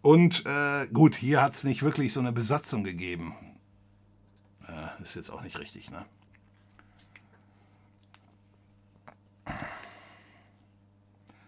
Und 0.01 0.45
äh, 0.45 0.87
gut, 0.87 1.15
hier 1.15 1.41
hat 1.41 1.53
es 1.53 1.63
nicht 1.63 1.83
wirklich 1.83 2.13
so 2.13 2.19
eine 2.19 2.31
Besatzung 2.31 2.83
gegeben. 2.83 3.33
Äh, 4.67 5.01
ist 5.01 5.15
jetzt 5.15 5.31
auch 5.31 5.41
nicht 5.41 5.57
richtig, 5.57 5.89
ne? 5.89 6.05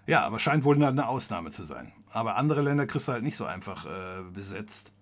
Ja, 0.06 0.25
aber 0.25 0.39
scheint 0.39 0.64
wohl 0.64 0.81
eine 0.81 1.07
Ausnahme 1.07 1.51
zu 1.51 1.65
sein. 1.65 1.91
Aber 2.11 2.38
andere 2.38 2.61
Länder 2.61 2.88
kriegst 2.88 3.09
du 3.09 3.11
halt 3.11 3.23
nicht 3.23 3.35
so 3.35 3.45
einfach 3.45 3.85
äh, 3.85 4.23
besetzt. 4.33 4.93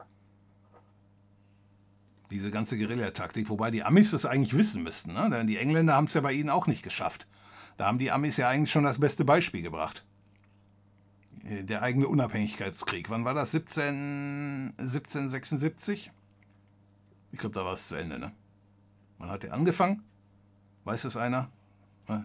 Diese 2.32 2.52
ganze 2.52 2.78
Guerillataktik, 2.78 3.50
wobei 3.50 3.72
die 3.72 3.84
Amis 3.84 4.12
das 4.12 4.26
eigentlich 4.26 4.58
wissen 4.58 4.84
müssten, 4.84 5.14
ne? 5.14 5.30
denn 5.30 5.48
die 5.48 5.58
Engländer 5.58 5.94
haben 5.94 6.06
es 6.06 6.14
ja 6.16 6.22
bei 6.22 6.34
ihnen 6.34 6.50
auch 6.50 6.68
nicht 6.68 6.84
geschafft. 6.84 7.28
Da 7.78 7.86
haben 7.86 8.00
die 8.00 8.12
Amis 8.12 8.38
ja 8.38 8.50
eigentlich 8.50 8.72
schon 8.72 8.84
das 8.84 9.00
beste 9.00 9.26
Beispiel 9.26 9.62
gebracht. 9.62 10.06
Äh, 11.46 11.64
der 11.64 11.82
eigene 11.82 12.08
Unabhängigkeitskrieg. 12.08 13.10
Wann 13.10 13.26
war 13.26 13.34
das? 13.34 13.52
17, 13.52 14.74
1776? 14.78 16.12
Ich 17.32 17.40
glaube, 17.40 17.56
da 17.56 17.66
war 17.66 17.74
es 17.74 17.88
zu 17.88 17.96
Ende, 17.96 18.18
ne? 18.18 18.32
Wann 19.18 19.30
hat 19.30 19.44
der 19.44 19.54
angefangen? 19.54 20.04
Weiß 20.84 21.04
es 21.06 21.18
einer? 21.18 21.50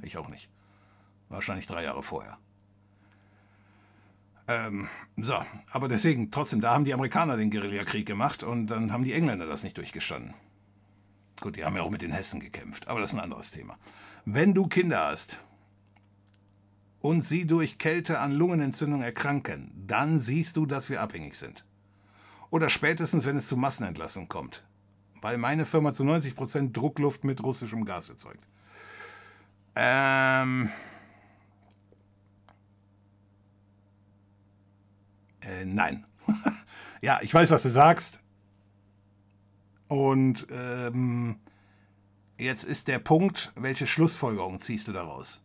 Ich 0.03 0.19
auch 0.19 0.29
nicht. 0.29 0.51
Wahrscheinlich 1.29 1.67
drei 1.67 1.85
Jahre 1.85 2.03
vorher. 2.03 2.39
Ähm, 4.51 4.89
so, 5.17 5.37
aber 5.71 5.87
deswegen, 5.87 6.33
trotzdem, 6.33 6.61
da 6.61 6.75
haben 6.75 6.85
die 6.85 6.93
Amerikaner 6.93 7.37
den 7.37 7.51
Guerillakrieg 7.51 8.05
gemacht 8.05 8.43
und 8.43 8.67
dann 8.67 8.93
haben 8.93 9.05
die 9.05 9.13
Engländer 9.13 9.47
das 9.47 9.63
nicht 9.63 9.79
durchgestanden. 9.79 10.35
Gut, 11.41 11.55
die 11.55 11.65
haben 11.65 11.77
ja 11.77 11.83
auch 11.83 11.91
mit 11.91 12.03
den 12.03 12.11
Hessen 12.11 12.41
gekämpft, 12.41 12.89
aber 12.89 12.99
das 12.99 13.11
ist 13.11 13.17
ein 13.17 13.23
anderes 13.23 13.53
Thema. 13.53 13.79
Wenn 14.25 14.53
du 14.53 14.67
Kinder 14.67 15.07
hast 15.07 15.41
und 17.01 17.21
sie 17.21 17.47
durch 17.47 17.79
Kälte 17.79 18.19
an 18.19 18.33
Lungenentzündung 18.33 19.03
erkranken, 19.03 19.71
dann 19.87 20.19
siehst 20.19 20.57
du, 20.57 20.67
dass 20.67 20.91
wir 20.91 21.01
abhängig 21.01 21.37
sind. 21.37 21.65
Oder 22.51 22.69
spätestens, 22.69 23.27
wenn 23.27 23.37
es 23.37 23.47
zu 23.47 23.57
Massenentlassung 23.57 24.27
kommt. 24.29 24.67
Weil 25.23 25.39
meine 25.39 25.65
Firma 25.65 25.93
zu 25.93 26.03
90% 26.03 26.73
Druckluft 26.73 27.23
mit 27.23 27.41
russischem 27.41 27.85
Gas 27.85 28.09
erzeugt. 28.09 28.49
Ähm, 29.77 30.71
Äh, 35.43 35.65
nein. 35.65 36.07
ja, 37.03 37.19
ich 37.23 37.33
weiß, 37.33 37.51
was 37.51 37.63
du 37.63 37.69
sagst. 37.69 38.21
Und 39.89 40.47
ähm, 40.51 41.37
jetzt 42.39 42.65
ist 42.65 42.89
der 42.89 42.99
Punkt, 42.99 43.53
welche 43.57 43.87
Schlussfolgerung 43.87 44.61
ziehst 44.61 44.87
du 44.89 44.93
daraus? 44.93 45.43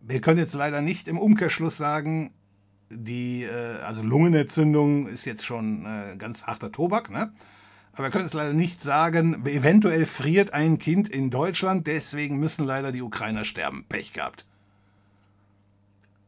Wir 0.00 0.20
können 0.20 0.38
jetzt 0.38 0.54
leider 0.54 0.80
nicht 0.80 1.08
im 1.08 1.18
Umkehrschluss 1.18 1.76
sagen, 1.76 2.32
die, 2.90 3.44
äh, 3.44 3.80
also 3.82 4.02
Lungenentzündung 4.02 5.06
ist 5.06 5.26
jetzt 5.26 5.44
schon 5.44 5.84
äh, 5.84 6.16
ganz 6.16 6.46
harter 6.46 6.72
Tobak, 6.72 7.10
ne? 7.10 7.32
Aber 7.92 8.04
wir 8.04 8.10
können 8.10 8.26
es 8.26 8.32
leider 8.32 8.52
nicht 8.52 8.80
sagen, 8.80 9.44
eventuell 9.44 10.06
friert 10.06 10.54
ein 10.54 10.78
Kind 10.78 11.08
in 11.08 11.30
Deutschland, 11.30 11.86
deswegen 11.88 12.38
müssen 12.38 12.64
leider 12.64 12.92
die 12.92 13.02
Ukrainer 13.02 13.44
sterben. 13.44 13.84
Pech 13.88 14.12
gehabt. 14.12 14.46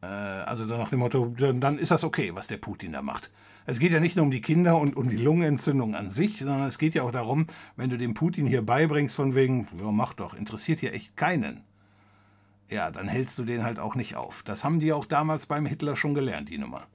Äh, 0.01 0.05
also 0.05 0.65
nach 0.65 0.89
dem 0.89 0.99
Motto, 0.99 1.33
dann 1.37 1.77
ist 1.77 1.91
das 1.91 2.03
okay, 2.03 2.31
was 2.33 2.47
der 2.47 2.57
Putin 2.57 2.93
da 2.93 3.01
macht. 3.01 3.31
Es 3.65 3.79
geht 3.79 3.91
ja 3.91 3.99
nicht 3.99 4.15
nur 4.15 4.25
um 4.25 4.31
die 4.31 4.41
Kinder 4.41 4.77
und 4.77 4.97
um 4.97 5.09
die 5.09 5.17
Lungenentzündung 5.17 5.95
an 5.95 6.09
sich, 6.09 6.39
sondern 6.39 6.63
es 6.63 6.79
geht 6.79 6.95
ja 6.95 7.03
auch 7.03 7.11
darum, 7.11 7.45
wenn 7.75 7.89
du 7.89 7.97
dem 7.97 8.15
Putin 8.15 8.47
hier 8.47 8.65
beibringst, 8.65 9.15
von 9.15 9.35
wegen, 9.35 9.67
ja, 9.79 9.91
mach 9.91 10.13
doch, 10.13 10.33
interessiert 10.33 10.79
hier 10.79 10.93
echt 10.93 11.15
keinen. 11.15 11.63
Ja, 12.69 12.89
dann 12.89 13.07
hältst 13.07 13.37
du 13.37 13.43
den 13.43 13.63
halt 13.63 13.79
auch 13.79 13.95
nicht 13.95 14.15
auf. 14.15 14.43
Das 14.43 14.63
haben 14.63 14.79
die 14.79 14.93
auch 14.93 15.05
damals 15.05 15.45
beim 15.45 15.65
Hitler 15.65 15.95
schon 15.95 16.13
gelernt, 16.13 16.49
die 16.49 16.57
Nummer. 16.57 16.87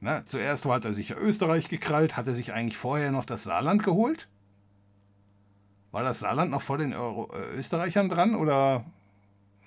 Na, 0.00 0.24
zuerst 0.24 0.64
hat 0.66 0.84
er 0.84 0.94
sich 0.94 1.10
ja 1.10 1.16
Österreich 1.16 1.68
gekrallt, 1.68 2.16
hat 2.16 2.26
er 2.26 2.34
sich 2.34 2.52
eigentlich 2.52 2.76
vorher 2.76 3.12
noch 3.12 3.24
das 3.24 3.44
Saarland 3.44 3.82
geholt? 3.84 4.28
War 5.90 6.02
das 6.02 6.20
Saarland 6.20 6.50
noch 6.50 6.62
vor 6.62 6.78
den 6.78 6.92
Euro 6.92 7.30
äh, 7.34 7.56
Österreichern 7.56 8.08
dran 8.08 8.34
oder 8.34 8.84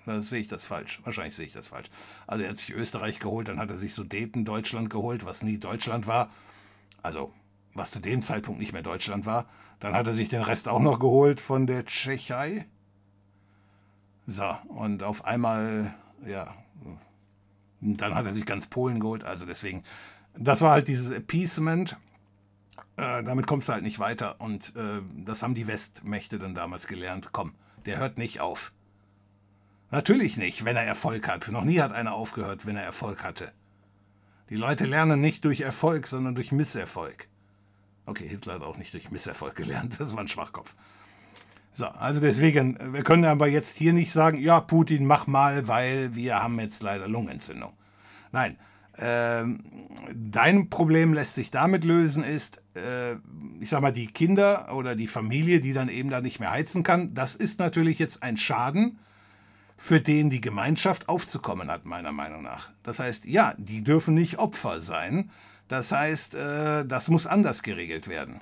da 0.10 0.22
sehe 0.22 0.42
ich 0.42 0.48
das 0.48 0.64
falsch. 0.66 1.00
Wahrscheinlich 1.04 1.36
sehe 1.36 1.46
ich 1.46 1.54
das 1.54 1.70
falsch. 1.70 1.90
Also 2.28 2.44
er 2.44 2.50
hat 2.50 2.58
sich 2.58 2.72
Österreich 2.72 3.20
geholt, 3.20 3.48
dann 3.48 3.60
hat 3.60 3.70
er 3.70 3.78
sich 3.78 3.94
Sudeten 3.94 4.46
Deutschland 4.46 4.90
geholt, 4.90 5.26
was 5.26 5.44
nie 5.44 5.58
Deutschland 5.58 6.08
war. 6.08 6.32
Also 7.02 7.34
was 7.74 7.92
zu 7.92 8.00
dem 8.00 8.22
Zeitpunkt 8.22 8.60
nicht 8.60 8.74
mehr 8.74 8.82
Deutschland 8.82 9.26
war. 9.26 9.48
Dann 9.80 9.94
hat 9.94 10.08
er 10.08 10.14
sich 10.14 10.30
den 10.30 10.42
Rest 10.42 10.68
auch 10.68 10.82
noch 10.82 11.00
geholt 11.00 11.40
von 11.40 11.66
der 11.66 11.86
Tschechei. 11.86 12.66
So, 14.28 14.58
und 14.68 15.04
auf 15.04 15.26
einmal, 15.26 15.94
ja, 16.26 16.54
dann 17.80 18.16
hat 18.16 18.26
er 18.26 18.34
sich 18.34 18.46
ganz 18.46 18.68
Polen 18.68 19.00
geholt. 19.00 19.24
Also 19.24 19.46
deswegen, 19.46 19.84
das 20.38 20.62
war 20.62 20.72
halt 20.72 20.88
dieses 20.88 21.12
Appeasement. 21.12 21.98
Äh, 22.98 23.24
damit 23.24 23.48
kommst 23.48 23.70
du 23.70 23.74
halt 23.74 23.84
nicht 23.84 24.00
weiter. 24.00 24.42
Und 24.42 24.76
äh, 24.76 25.02
das 25.16 25.42
haben 25.42 25.56
die 25.56 25.68
Westmächte 25.68 26.40
dann 26.40 26.56
damals 26.56 26.88
gelernt. 26.88 27.30
Komm, 27.32 27.54
der 27.86 27.98
hört 27.98 28.18
nicht 28.18 28.42
auf. 28.42 28.74
Natürlich 29.92 30.38
nicht, 30.38 30.66
wenn 30.66 30.76
er 30.76 30.84
Erfolg 30.84 31.28
hat. 31.28 31.48
Noch 31.50 31.64
nie 31.64 31.80
hat 31.80 31.92
einer 31.92 32.14
aufgehört, 32.14 32.66
wenn 32.66 32.76
er 32.76 32.84
Erfolg 32.84 33.24
hatte. 33.24 33.52
Die 34.50 34.56
Leute 34.56 34.86
lernen 34.86 35.22
nicht 35.22 35.46
durch 35.46 35.62
Erfolg, 35.62 36.08
sondern 36.08 36.36
durch 36.36 36.52
Misserfolg. 36.52 37.28
Okay, 38.06 38.28
Hitler 38.28 38.56
hat 38.56 38.64
auch 38.64 38.78
nicht 38.78 38.94
durch 38.94 39.12
Misserfolg 39.12 39.56
gelernt, 39.56 40.00
das 40.00 40.14
war 40.14 40.22
ein 40.22 40.28
Schwachkopf. 40.28 40.76
So, 41.72 41.86
also 41.86 42.20
deswegen, 42.20 42.94
wir 42.94 43.04
können 43.04 43.26
aber 43.26 43.48
jetzt 43.48 43.78
hier 43.78 43.94
nicht 43.94 44.12
sagen, 44.12 44.40
ja, 44.40 44.60
Putin, 44.60 45.06
mach 45.06 45.28
mal, 45.28 45.68
weil 45.68 46.16
wir 46.16 46.42
haben 46.42 46.60
jetzt 46.60 46.82
leider 46.82 47.08
Lungenentzündung. 47.08 47.74
Nein, 48.32 48.58
ähm, 48.98 49.64
dein 50.14 50.70
Problem 50.70 51.14
lässt 51.14 51.36
sich 51.36 51.52
damit 51.52 51.84
lösen, 51.84 52.24
ist, 52.24 52.64
äh, 52.76 53.14
ich 53.60 53.70
sag 53.70 53.82
mal, 53.82 53.92
die 53.92 54.08
Kinder 54.08 54.74
oder 54.74 54.96
die 54.96 55.08
Familie, 55.08 55.60
die 55.60 55.74
dann 55.74 55.90
eben 55.90 56.10
da 56.10 56.22
nicht 56.22 56.40
mehr 56.40 56.52
heizen 56.52 56.82
kann, 56.82 57.14
das 57.14 57.36
ist 57.36 57.60
natürlich 57.60 58.00
jetzt 58.00 58.24
ein 58.24 58.38
Schaden, 58.38 59.00
für 59.80 60.02
den 60.02 60.30
die 60.30 60.42
Gemeinschaft 60.42 61.08
aufzukommen 61.08 61.72
hat, 61.72 61.86
meiner 61.86 62.12
Meinung 62.12 62.44
nach. 62.44 62.70
Das 62.84 63.00
heißt, 63.00 63.24
ja, 63.24 63.54
die 63.58 63.82
dürfen 63.82 64.14
nicht 64.14 64.38
Opfer 64.38 64.82
sein. 64.82 65.32
Das 65.70 65.94
heißt, 65.94 66.36
äh, 66.36 66.86
das 66.86 67.08
muss 67.08 67.26
anders 67.26 67.64
geregelt 67.64 68.10
werden. 68.10 68.42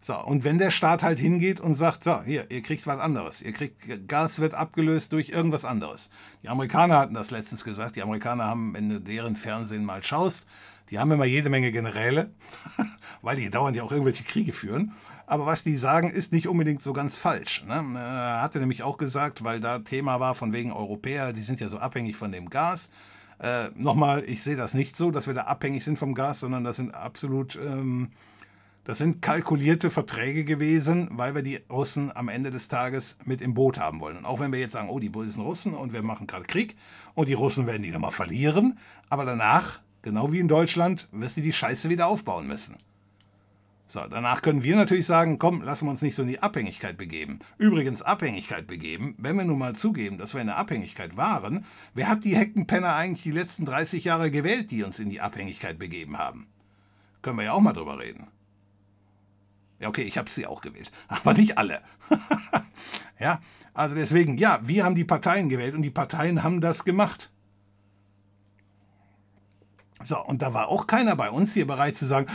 So, 0.00 0.16
und 0.16 0.44
wenn 0.44 0.58
der 0.58 0.70
Staat 0.70 1.02
halt 1.02 1.18
hingeht 1.18 1.58
und 1.58 1.74
sagt, 1.74 2.04
so, 2.04 2.22
hier, 2.22 2.48
ihr 2.52 2.62
kriegt 2.62 2.86
was 2.86 3.00
anderes, 3.00 3.42
ihr 3.42 3.52
kriegt, 3.52 4.06
Gas 4.06 4.38
wird 4.38 4.54
abgelöst 4.54 5.12
durch 5.12 5.30
irgendwas 5.30 5.64
anderes. 5.64 6.10
Die 6.44 6.48
Amerikaner 6.48 6.98
hatten 6.98 7.14
das 7.14 7.32
letztens 7.32 7.64
gesagt, 7.64 7.96
die 7.96 8.02
Amerikaner 8.02 8.44
haben, 8.44 8.74
wenn 8.74 8.88
du 8.88 9.00
deren 9.00 9.34
Fernsehen 9.34 9.84
mal 9.84 10.04
schaust, 10.04 10.46
die 10.90 11.00
haben 11.00 11.10
immer 11.10 11.24
jede 11.24 11.50
Menge 11.50 11.72
Generäle, 11.72 12.30
weil 13.22 13.38
die 13.38 13.50
dauernd 13.50 13.76
ja 13.76 13.82
auch 13.82 13.90
irgendwelche 13.90 14.22
Kriege 14.22 14.52
führen. 14.52 14.92
Aber 15.26 15.46
was 15.46 15.62
die 15.62 15.76
sagen, 15.76 16.10
ist 16.10 16.32
nicht 16.32 16.48
unbedingt 16.48 16.82
so 16.82 16.92
ganz 16.92 17.16
falsch. 17.16 17.64
Ne? 17.66 17.82
Er 17.98 18.42
hatte 18.42 18.58
nämlich 18.58 18.82
auch 18.82 18.98
gesagt, 18.98 19.42
weil 19.42 19.60
da 19.60 19.78
Thema 19.78 20.20
war 20.20 20.34
von 20.34 20.52
wegen 20.52 20.72
Europäer, 20.72 21.32
die 21.32 21.40
sind 21.40 21.60
ja 21.60 21.68
so 21.68 21.78
abhängig 21.78 22.16
von 22.16 22.30
dem 22.30 22.50
Gas. 22.50 22.90
Äh, 23.38 23.70
Nochmal, 23.74 24.24
ich 24.26 24.42
sehe 24.42 24.56
das 24.56 24.74
nicht 24.74 24.96
so, 24.96 25.10
dass 25.10 25.26
wir 25.26 25.34
da 25.34 25.42
abhängig 25.42 25.84
sind 25.84 25.98
vom 25.98 26.14
Gas, 26.14 26.40
sondern 26.40 26.62
das 26.62 26.76
sind 26.76 26.94
absolut, 26.94 27.56
ähm, 27.56 28.10
das 28.84 28.98
sind 28.98 29.22
kalkulierte 29.22 29.90
Verträge 29.90 30.44
gewesen, 30.44 31.08
weil 31.12 31.34
wir 31.34 31.42
die 31.42 31.60
Russen 31.70 32.14
am 32.14 32.28
Ende 32.28 32.50
des 32.50 32.68
Tages 32.68 33.18
mit 33.24 33.40
im 33.40 33.54
Boot 33.54 33.78
haben 33.78 34.00
wollen. 34.00 34.18
Und 34.18 34.26
auch 34.26 34.40
wenn 34.40 34.52
wir 34.52 34.60
jetzt 34.60 34.72
sagen, 34.72 34.90
oh, 34.90 34.98
die 34.98 35.08
bösen 35.08 35.42
Russen 35.42 35.72
und 35.74 35.94
wir 35.94 36.02
machen 36.02 36.26
gerade 36.26 36.44
Krieg 36.44 36.76
und 37.14 37.28
die 37.28 37.32
Russen 37.32 37.66
werden 37.66 37.82
die 37.82 37.90
nochmal 37.90 38.10
verlieren, 38.10 38.78
aber 39.08 39.24
danach, 39.24 39.80
genau 40.02 40.32
wie 40.32 40.38
in 40.40 40.48
Deutschland, 40.48 41.08
wirst 41.12 41.38
du 41.38 41.40
die 41.40 41.52
Scheiße 41.52 41.88
wieder 41.88 42.08
aufbauen 42.08 42.46
müssen. 42.46 42.76
So, 43.94 44.08
danach 44.10 44.42
können 44.42 44.64
wir 44.64 44.74
natürlich 44.74 45.06
sagen, 45.06 45.38
komm, 45.38 45.62
lassen 45.62 45.86
wir 45.86 45.92
uns 45.92 46.02
nicht 46.02 46.16
so 46.16 46.22
in 46.22 46.28
die 46.28 46.42
Abhängigkeit 46.42 46.96
begeben. 46.96 47.38
Übrigens, 47.58 48.02
Abhängigkeit 48.02 48.66
begeben, 48.66 49.14
wenn 49.18 49.36
wir 49.36 49.44
nun 49.44 49.60
mal 49.60 49.76
zugeben, 49.76 50.18
dass 50.18 50.34
wir 50.34 50.40
in 50.40 50.48
der 50.48 50.56
Abhängigkeit 50.56 51.16
waren, 51.16 51.64
wer 51.94 52.08
hat 52.08 52.24
die 52.24 52.34
Heckenpenner 52.34 52.96
eigentlich 52.96 53.22
die 53.22 53.30
letzten 53.30 53.64
30 53.64 54.02
Jahre 54.02 54.32
gewählt, 54.32 54.72
die 54.72 54.82
uns 54.82 54.98
in 54.98 55.10
die 55.10 55.20
Abhängigkeit 55.20 55.78
begeben 55.78 56.18
haben? 56.18 56.48
Können 57.22 57.38
wir 57.38 57.44
ja 57.44 57.52
auch 57.52 57.60
mal 57.60 57.72
drüber 57.72 58.00
reden. 58.00 58.26
Ja, 59.78 59.86
okay, 59.90 60.02
ich 60.02 60.18
habe 60.18 60.28
sie 60.28 60.48
auch 60.48 60.60
gewählt, 60.60 60.90
aber 61.06 61.34
nicht 61.34 61.56
alle. 61.56 61.80
ja, 63.20 63.40
also 63.74 63.94
deswegen, 63.94 64.38
ja, 64.38 64.58
wir 64.64 64.84
haben 64.84 64.96
die 64.96 65.04
Parteien 65.04 65.48
gewählt 65.48 65.76
und 65.76 65.82
die 65.82 65.90
Parteien 65.90 66.42
haben 66.42 66.60
das 66.60 66.82
gemacht. 66.82 67.30
So, 70.02 70.20
und 70.20 70.42
da 70.42 70.52
war 70.52 70.66
auch 70.66 70.88
keiner 70.88 71.14
bei 71.14 71.30
uns 71.30 71.54
hier 71.54 71.68
bereit 71.68 71.94
zu 71.94 72.06
sagen, 72.06 72.26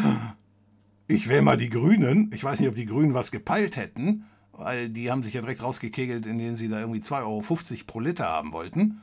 ich 1.09 1.27
wähle 1.27 1.41
mal 1.41 1.57
die 1.57 1.69
Grünen. 1.69 2.29
Ich 2.33 2.43
weiß 2.43 2.59
nicht, 2.59 2.69
ob 2.69 2.75
die 2.75 2.85
Grünen 2.85 3.15
was 3.15 3.31
gepeilt 3.31 3.75
hätten, 3.75 4.25
weil 4.53 4.89
die 4.89 5.11
haben 5.11 5.23
sich 5.23 5.33
ja 5.33 5.41
direkt 5.41 5.63
rausgekegelt, 5.63 6.25
indem 6.25 6.55
sie 6.55 6.69
da 6.69 6.79
irgendwie 6.79 6.99
2,50 6.99 7.21
Euro 7.23 7.85
pro 7.87 7.99
Liter 7.99 8.25
haben 8.27 8.51
wollten. 8.51 9.01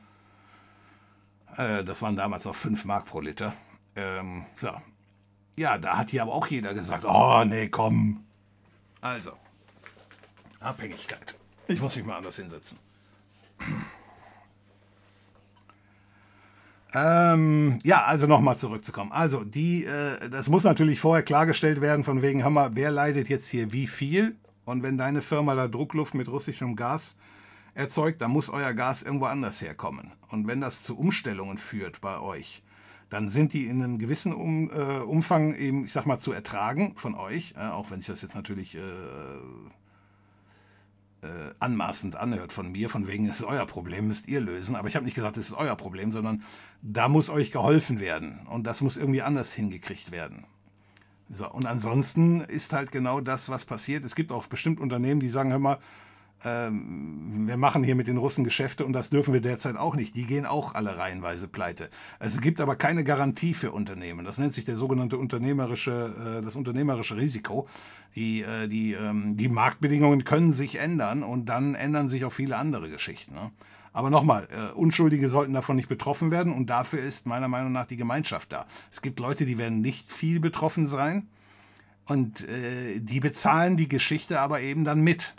Äh, 1.57 1.83
das 1.83 2.01
waren 2.01 2.15
damals 2.15 2.45
noch 2.45 2.55
5 2.55 2.85
Mark 2.85 3.05
pro 3.05 3.19
Liter. 3.19 3.53
Ähm, 3.95 4.45
so. 4.55 4.69
Ja, 5.57 5.77
da 5.77 5.97
hat 5.97 6.09
hier 6.09 6.21
aber 6.21 6.33
auch 6.33 6.47
jeder 6.47 6.73
gesagt, 6.73 7.03
oh 7.05 7.43
nee, 7.43 7.67
komm. 7.67 8.23
Also, 9.01 9.31
Abhängigkeit. 10.61 11.37
Ich 11.67 11.81
muss 11.81 11.97
mich 11.97 12.05
mal 12.05 12.17
anders 12.17 12.37
hinsetzen. 12.37 12.79
Ähm, 16.93 17.79
ja, 17.83 18.05
also 18.05 18.27
nochmal 18.27 18.55
zurückzukommen. 18.55 19.11
Also, 19.11 19.43
die, 19.43 19.85
äh, 19.85 20.29
das 20.29 20.49
muss 20.49 20.63
natürlich 20.63 20.99
vorher 20.99 21.23
klargestellt 21.23 21.81
werden, 21.81 22.03
von 22.03 22.21
wegen, 22.21 22.43
Hammer, 22.43 22.71
wer 22.73 22.91
leidet 22.91 23.29
jetzt 23.29 23.47
hier 23.47 23.73
wie 23.73 23.87
viel? 23.87 24.35
Und 24.65 24.83
wenn 24.83 24.97
deine 24.97 25.21
Firma 25.21 25.55
da 25.55 25.67
Druckluft 25.67 26.13
mit 26.13 26.29
russischem 26.29 26.75
Gas 26.75 27.17
erzeugt, 27.73 28.21
dann 28.21 28.31
muss 28.31 28.49
euer 28.49 28.73
Gas 28.73 29.03
irgendwo 29.03 29.25
anders 29.25 29.61
herkommen. 29.61 30.11
Und 30.29 30.47
wenn 30.47 30.61
das 30.61 30.83
zu 30.83 30.97
Umstellungen 30.97 31.57
führt 31.57 32.01
bei 32.01 32.19
euch, 32.19 32.63
dann 33.09 33.29
sind 33.29 33.53
die 33.53 33.67
in 33.67 33.81
einem 33.81 33.99
gewissen 33.99 34.33
um, 34.33 34.69
äh, 34.69 34.99
Umfang 34.99 35.55
eben, 35.55 35.85
ich 35.85 35.93
sag 35.93 36.05
mal, 36.05 36.17
zu 36.17 36.31
ertragen 36.31 36.93
von 36.97 37.15
euch, 37.15 37.53
äh, 37.55 37.67
auch 37.67 37.91
wenn 37.91 37.99
ich 37.99 38.07
das 38.07 38.21
jetzt 38.21 38.35
natürlich 38.35 38.75
äh, 38.75 38.79
äh, 41.21 41.53
anmaßend 41.59 42.15
anhört 42.15 42.51
von 42.51 42.71
mir, 42.71 42.89
von 42.89 43.07
wegen, 43.07 43.27
es 43.27 43.39
ist 43.39 43.45
euer 43.45 43.65
Problem, 43.65 44.07
müsst 44.07 44.27
ihr 44.27 44.41
lösen. 44.41 44.75
Aber 44.75 44.87
ich 44.87 44.95
habe 44.95 45.05
nicht 45.05 45.15
gesagt, 45.15 45.37
es 45.37 45.49
ist 45.49 45.57
euer 45.57 45.75
Problem, 45.75 46.11
sondern 46.11 46.43
da 46.81 47.07
muss 47.07 47.29
euch 47.29 47.51
geholfen 47.51 47.99
werden. 47.99 48.45
Und 48.49 48.67
das 48.67 48.81
muss 48.81 48.97
irgendwie 48.97 49.21
anders 49.21 49.53
hingekriegt 49.53 50.11
werden. 50.11 50.45
So, 51.29 51.49
und 51.49 51.65
ansonsten 51.65 52.41
ist 52.41 52.73
halt 52.73 52.91
genau 52.91 53.19
das, 53.19 53.49
was 53.49 53.65
passiert. 53.65 54.05
Es 54.05 54.15
gibt 54.15 54.31
auch 54.31 54.47
bestimmt 54.47 54.79
Unternehmen, 54.79 55.19
die 55.19 55.29
sagen, 55.29 55.51
hör 55.51 55.59
mal, 55.59 55.79
ähm, 56.43 57.47
wir 57.47 57.57
machen 57.57 57.83
hier 57.83 57.95
mit 57.95 58.07
den 58.07 58.17
Russen 58.17 58.43
Geschäfte 58.43 58.85
und 58.85 58.93
das 58.93 59.09
dürfen 59.09 59.33
wir 59.33 59.41
derzeit 59.41 59.75
auch 59.75 59.95
nicht. 59.95 60.15
Die 60.15 60.25
gehen 60.25 60.45
auch 60.45 60.75
alle 60.75 60.97
reihenweise 60.97 61.47
pleite. 61.47 61.89
Es 62.19 62.39
gibt 62.41 62.61
aber 62.61 62.75
keine 62.75 63.03
Garantie 63.03 63.53
für 63.53 63.71
Unternehmen. 63.71 64.23
Das 64.23 64.37
nennt 64.37 64.53
sich 64.53 64.63
der 64.63 64.77
sogenannte 64.77 65.17
unternehmerische, 65.17 66.39
äh, 66.39 66.45
das 66.45 66.55
unternehmerische 66.55 67.17
Risiko. 67.17 67.67
Die, 68.15 68.43
äh, 68.43 68.67
die, 68.67 68.93
ähm, 68.93 69.35
die 69.35 69.49
Marktbedingungen 69.49 70.23
können 70.23 70.53
sich 70.53 70.79
ändern 70.79 71.23
und 71.23 71.49
dann 71.49 71.75
ändern 71.75 72.07
sich 72.07 72.23
auch 72.23 72.33
viele 72.33 72.55
andere 72.57 72.89
Geschichten. 72.89 73.33
Ne? 73.33 73.51
Aber 73.97 74.11
nochmal, 74.11 74.47
äh, 74.51 74.73
Unschuldige 74.73 75.27
sollten 75.27 75.53
davon 75.53 75.75
nicht 75.75 75.89
betroffen 75.89 76.29
werden 76.29 76.53
und 76.53 76.67
dafür 76.67 76.99
ist 76.99 77.25
meiner 77.25 77.47
Meinung 77.47 77.71
nach 77.71 77.87
die 77.87 77.97
Gemeinschaft 77.97 78.51
da. 78.51 78.67
Es 78.91 79.01
gibt 79.01 79.19
Leute, 79.19 79.43
die 79.43 79.57
werden 79.57 79.81
nicht 79.81 80.11
viel 80.11 80.39
betroffen 80.39 80.85
sein 80.85 81.27
und 82.05 82.47
äh, 82.47 82.99
die 82.99 83.19
bezahlen 83.19 83.75
die 83.75 83.89
Geschichte 83.89 84.39
aber 84.39 84.61
eben 84.61 84.85
dann 84.85 85.01
mit 85.01 85.33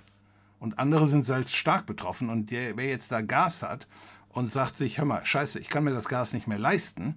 und 0.58 0.80
andere 0.80 1.06
sind 1.06 1.24
selbst 1.24 1.54
stark 1.54 1.86
betroffen. 1.86 2.30
Und 2.30 2.50
der, 2.50 2.76
wer 2.76 2.88
jetzt 2.88 3.12
da 3.12 3.20
Gas 3.20 3.62
hat 3.62 3.86
und 4.30 4.52
sagt 4.52 4.74
sich, 4.74 4.98
hör 4.98 5.04
mal, 5.04 5.24
scheiße, 5.24 5.60
ich 5.60 5.68
kann 5.68 5.84
mir 5.84 5.92
das 5.92 6.08
Gas 6.08 6.32
nicht 6.32 6.48
mehr 6.48 6.58
leisten, 6.58 7.14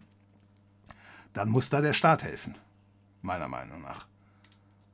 dann 1.33 1.49
muss 1.49 1.71
da 1.71 1.81
der 1.81 1.93
Staat 1.93 2.21
helfen, 2.21 2.53
meiner 3.23 3.47
Meinung 3.47 3.81
nach. 3.81 4.05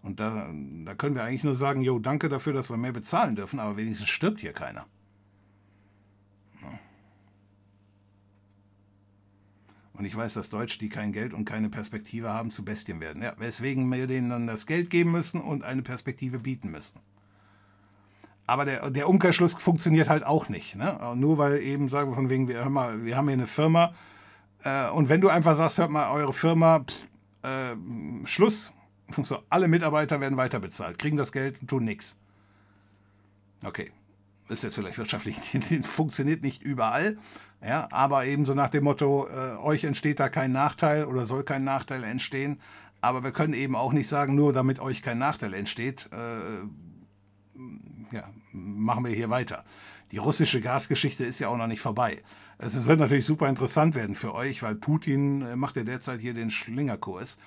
Und 0.02 0.22
da, 0.22 0.50
da 0.86 0.96
können 0.96 1.16
wir 1.16 1.26
eigentlich 1.26 1.44
nur 1.44 1.58
sagen, 1.58 1.82
jo, 1.82 2.00
danke 2.00 2.30
dafür, 2.30 2.54
dass 2.54 2.70
wir 2.70 2.78
mehr 2.78 2.94
bezahlen 2.94 3.36
dürfen, 3.36 3.60
aber 3.60 3.76
wenigstens 3.76 4.08
stirbt 4.08 4.40
hier 4.40 4.54
keiner. 4.54 4.86
Und 9.98 10.06
ich 10.06 10.16
weiß, 10.16 10.36
dass 10.36 10.50
Deutsche, 10.50 10.80
die 10.80 10.90
kein 10.90 11.12
Geld 11.12 11.34
und 11.34 11.46
keine 11.46 11.70
Perspektive 11.70 12.30
haben, 12.30 12.52
zu 12.52 12.64
Bestien 12.64 13.02
werden. 13.02 13.24
Ja, 13.24 13.34
weswegen 13.38 13.92
wir 13.92 14.08
denen 14.08 14.30
dann 14.30 14.48
das 14.48 14.66
Geld 14.68 14.90
geben 14.90 15.12
müssen 15.12 15.42
und 15.42 15.64
eine 15.64 15.82
Perspektive 15.82 16.40
bieten 16.40 16.70
müssen. 16.70 17.00
Aber 18.46 18.64
der, 18.64 18.90
der 18.92 19.10
Umkehrschluss 19.10 19.56
funktioniert 19.56 20.08
halt 20.08 20.24
auch 20.24 20.50
nicht. 20.50 20.76
Ne? 20.76 20.98
Nur 21.16 21.38
weil 21.38 21.62
eben 21.62 21.90
sagen 21.90 22.12
wir 22.12 22.16
von 22.16 22.30
wegen, 22.30 22.48
wir, 22.48 22.58
hör 22.58 22.70
mal, 22.70 23.04
wir 23.04 23.18
haben 23.18 23.28
hier 23.28 23.34
eine 23.34 23.48
Firma 23.48 23.94
äh, 24.64 24.90
und 24.90 25.10
wenn 25.10 25.22
du 25.22 25.30
einfach 25.30 25.56
sagst, 25.56 25.78
hört 25.78 25.92
mal, 25.92 26.12
eure 26.12 26.34
Firma, 26.34 26.80
pff, 26.80 27.08
äh, 27.44 27.76
Schluss, 28.26 28.72
so, 29.22 29.40
alle 29.50 29.68
Mitarbeiter 29.68 30.20
werden 30.20 30.38
weiter 30.38 30.60
bezahlt, 30.60 31.00
kriegen 31.00 31.18
das 31.18 31.32
Geld 31.32 31.62
und 31.62 31.70
tun 31.70 31.86
nichts. 31.86 32.18
Okay, 33.64 33.92
ist 34.50 34.64
jetzt 34.64 34.76
vielleicht 34.76 34.98
wirtschaftlich, 34.98 35.38
funktioniert 35.84 36.44
nicht 36.44 36.62
überall, 36.62 37.18
ja, 37.64 37.88
aber 37.92 38.26
eben 38.26 38.46
so 38.46 38.54
nach 38.54 38.70
dem 38.70 38.84
Motto, 38.84 39.28
äh, 39.28 39.58
euch 39.58 39.84
entsteht 39.84 40.20
da 40.20 40.30
kein 40.30 40.52
Nachteil 40.52 41.06
oder 41.06 41.26
soll 41.26 41.44
kein 41.44 41.64
Nachteil 41.64 42.04
entstehen. 42.04 42.60
Aber 43.02 43.24
wir 43.24 43.32
können 43.32 43.54
eben 43.54 43.76
auch 43.76 43.94
nicht 43.94 44.08
sagen, 44.08 44.36
nur 44.36 44.54
damit 44.54 44.80
euch 44.80 45.02
kein 45.02 45.18
Nachteil 45.18 45.54
entsteht, 45.54 46.10
äh, 46.12 46.66
ja, 48.16 48.24
machen 48.52 49.06
wir 49.06 49.12
hier 49.12 49.30
weiter. 49.30 49.64
Die 50.12 50.18
russische 50.18 50.62
Gasgeschichte 50.62 51.26
ist 51.26 51.40
ja 51.40 51.50
auch 51.50 51.58
noch 51.58 51.68
nicht 51.68 51.82
vorbei. 51.82 52.22
Es 52.60 52.86
wird 52.86 53.00
natürlich 53.00 53.26
super 53.26 53.50
interessant 53.50 53.94
werden 53.94 54.16
für 54.16 54.34
euch, 54.34 54.64
weil 54.64 54.76
Putin 54.76 55.42
äh, 55.42 55.56
macht 55.56 55.76
ja 55.76 55.84
derzeit 55.84 56.22
hier 56.22 56.34
den 56.34 56.50
Schlingerkurs. 56.50 57.38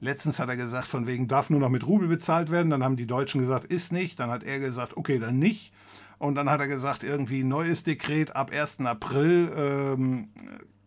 Letztens 0.00 0.38
hat 0.38 0.48
er 0.48 0.56
gesagt, 0.56 0.88
von 0.88 1.06
wegen 1.06 1.28
darf 1.28 1.50
nur 1.50 1.60
noch 1.60 1.70
mit 1.70 1.86
Rubel 1.86 2.08
bezahlt 2.08 2.50
werden. 2.50 2.70
Dann 2.70 2.84
haben 2.84 2.96
die 2.96 3.06
Deutschen 3.06 3.40
gesagt, 3.40 3.64
ist 3.64 3.92
nicht. 3.92 4.20
Dann 4.20 4.30
hat 4.30 4.44
er 4.44 4.58
gesagt, 4.60 4.96
okay, 4.96 5.18
dann 5.18 5.38
nicht. 5.38 5.72
Und 6.18 6.34
dann 6.34 6.48
hat 6.48 6.60
er 6.60 6.68
gesagt, 6.68 7.04
irgendwie 7.04 7.44
neues 7.44 7.84
Dekret 7.84 8.34
ab 8.34 8.50
1. 8.50 8.80
April 8.80 9.52
ähm, 9.56 10.28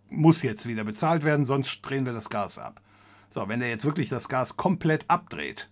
muss 0.10 0.42
jetzt 0.42 0.68
wieder 0.68 0.84
bezahlt 0.84 1.24
werden, 1.24 1.46
sonst 1.46 1.82
drehen 1.82 2.06
wir 2.06 2.14
das 2.14 2.30
Gas 2.30 2.58
ab. 2.58 2.82
So, 3.30 3.48
wenn 3.48 3.62
er 3.62 3.70
jetzt 3.70 3.86
wirklich 3.86 4.10
das 4.10 4.28
Gas 4.28 4.58
komplett 4.58 5.06
abdreht, 5.08 5.70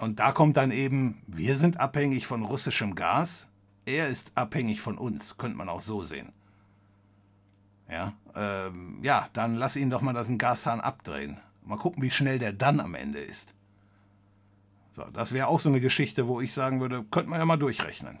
und 0.00 0.20
da 0.20 0.32
kommt 0.32 0.58
dann 0.58 0.70
eben, 0.70 1.22
wir 1.26 1.56
sind 1.56 1.80
abhängig 1.80 2.26
von 2.26 2.44
russischem 2.44 2.94
Gas, 2.94 3.48
er 3.86 4.08
ist 4.08 4.32
abhängig 4.34 4.80
von 4.82 4.98
uns, 4.98 5.38
könnte 5.38 5.56
man 5.56 5.70
auch 5.70 5.80
so 5.80 6.02
sehen. 6.02 6.32
Ja, 7.88 8.12
ähm, 8.34 8.98
ja, 9.02 9.28
dann 9.32 9.54
lass 9.54 9.76
ihn 9.76 9.90
doch 9.90 10.02
mal 10.02 10.12
das 10.12 10.28
Gashahn 10.28 10.80
abdrehen. 10.80 11.38
Mal 11.62 11.78
gucken, 11.78 12.02
wie 12.02 12.10
schnell 12.10 12.38
der 12.38 12.52
dann 12.52 12.80
am 12.80 12.94
Ende 12.94 13.20
ist. 13.20 13.54
So, 14.92 15.04
das 15.12 15.32
wäre 15.32 15.46
auch 15.46 15.60
so 15.60 15.68
eine 15.68 15.80
Geschichte, 15.80 16.26
wo 16.26 16.40
ich 16.40 16.52
sagen 16.52 16.80
würde, 16.80 17.04
könnte 17.04 17.30
man 17.30 17.38
ja 17.38 17.46
mal 17.46 17.56
durchrechnen. 17.56 18.18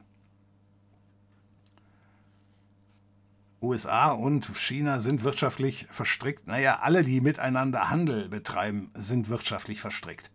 USA 3.66 4.10
und 4.10 4.46
China 4.56 5.00
sind 5.00 5.24
wirtschaftlich 5.24 5.86
verstrickt. 5.90 6.46
Naja, 6.46 6.78
alle, 6.80 7.04
die 7.04 7.20
miteinander 7.20 7.90
Handel 7.90 8.28
betreiben, 8.28 8.90
sind 8.94 9.28
wirtschaftlich 9.28 9.80
verstrickt. 9.80 10.30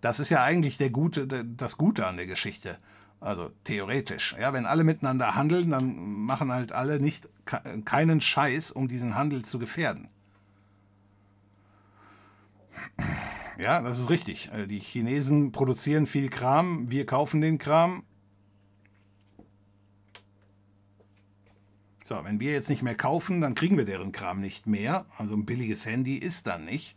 Das 0.00 0.20
ist 0.20 0.30
ja 0.30 0.42
eigentlich 0.42 0.78
der 0.78 0.90
Gute, 0.90 1.26
das 1.26 1.76
Gute 1.76 2.06
an 2.06 2.16
der 2.16 2.26
Geschichte. 2.26 2.78
Also 3.20 3.50
theoretisch. 3.64 4.36
Ja, 4.38 4.52
wenn 4.52 4.64
alle 4.64 4.84
miteinander 4.84 5.34
handeln, 5.34 5.70
dann 5.70 5.96
machen 6.24 6.52
halt 6.52 6.72
alle 6.72 7.00
nicht 7.00 7.28
keinen 7.84 8.20
Scheiß, 8.20 8.70
um 8.70 8.86
diesen 8.86 9.16
Handel 9.16 9.44
zu 9.44 9.58
gefährden. 9.58 10.08
Ja, 13.58 13.80
das 13.82 13.98
ist 13.98 14.08
richtig. 14.08 14.50
Äh, 14.52 14.66
die 14.68 14.78
Chinesen 14.78 15.50
produzieren 15.50 16.06
viel 16.06 16.28
Kram, 16.28 16.90
wir 16.90 17.06
kaufen 17.06 17.40
den 17.40 17.58
Kram. 17.58 18.04
So, 22.08 22.24
wenn 22.24 22.40
wir 22.40 22.52
jetzt 22.52 22.70
nicht 22.70 22.82
mehr 22.82 22.94
kaufen, 22.94 23.42
dann 23.42 23.54
kriegen 23.54 23.76
wir 23.76 23.84
deren 23.84 24.12
Kram 24.12 24.40
nicht 24.40 24.66
mehr. 24.66 25.04
Also 25.18 25.34
ein 25.34 25.44
billiges 25.44 25.84
Handy 25.84 26.16
ist 26.16 26.46
dann 26.46 26.64
nicht. 26.64 26.96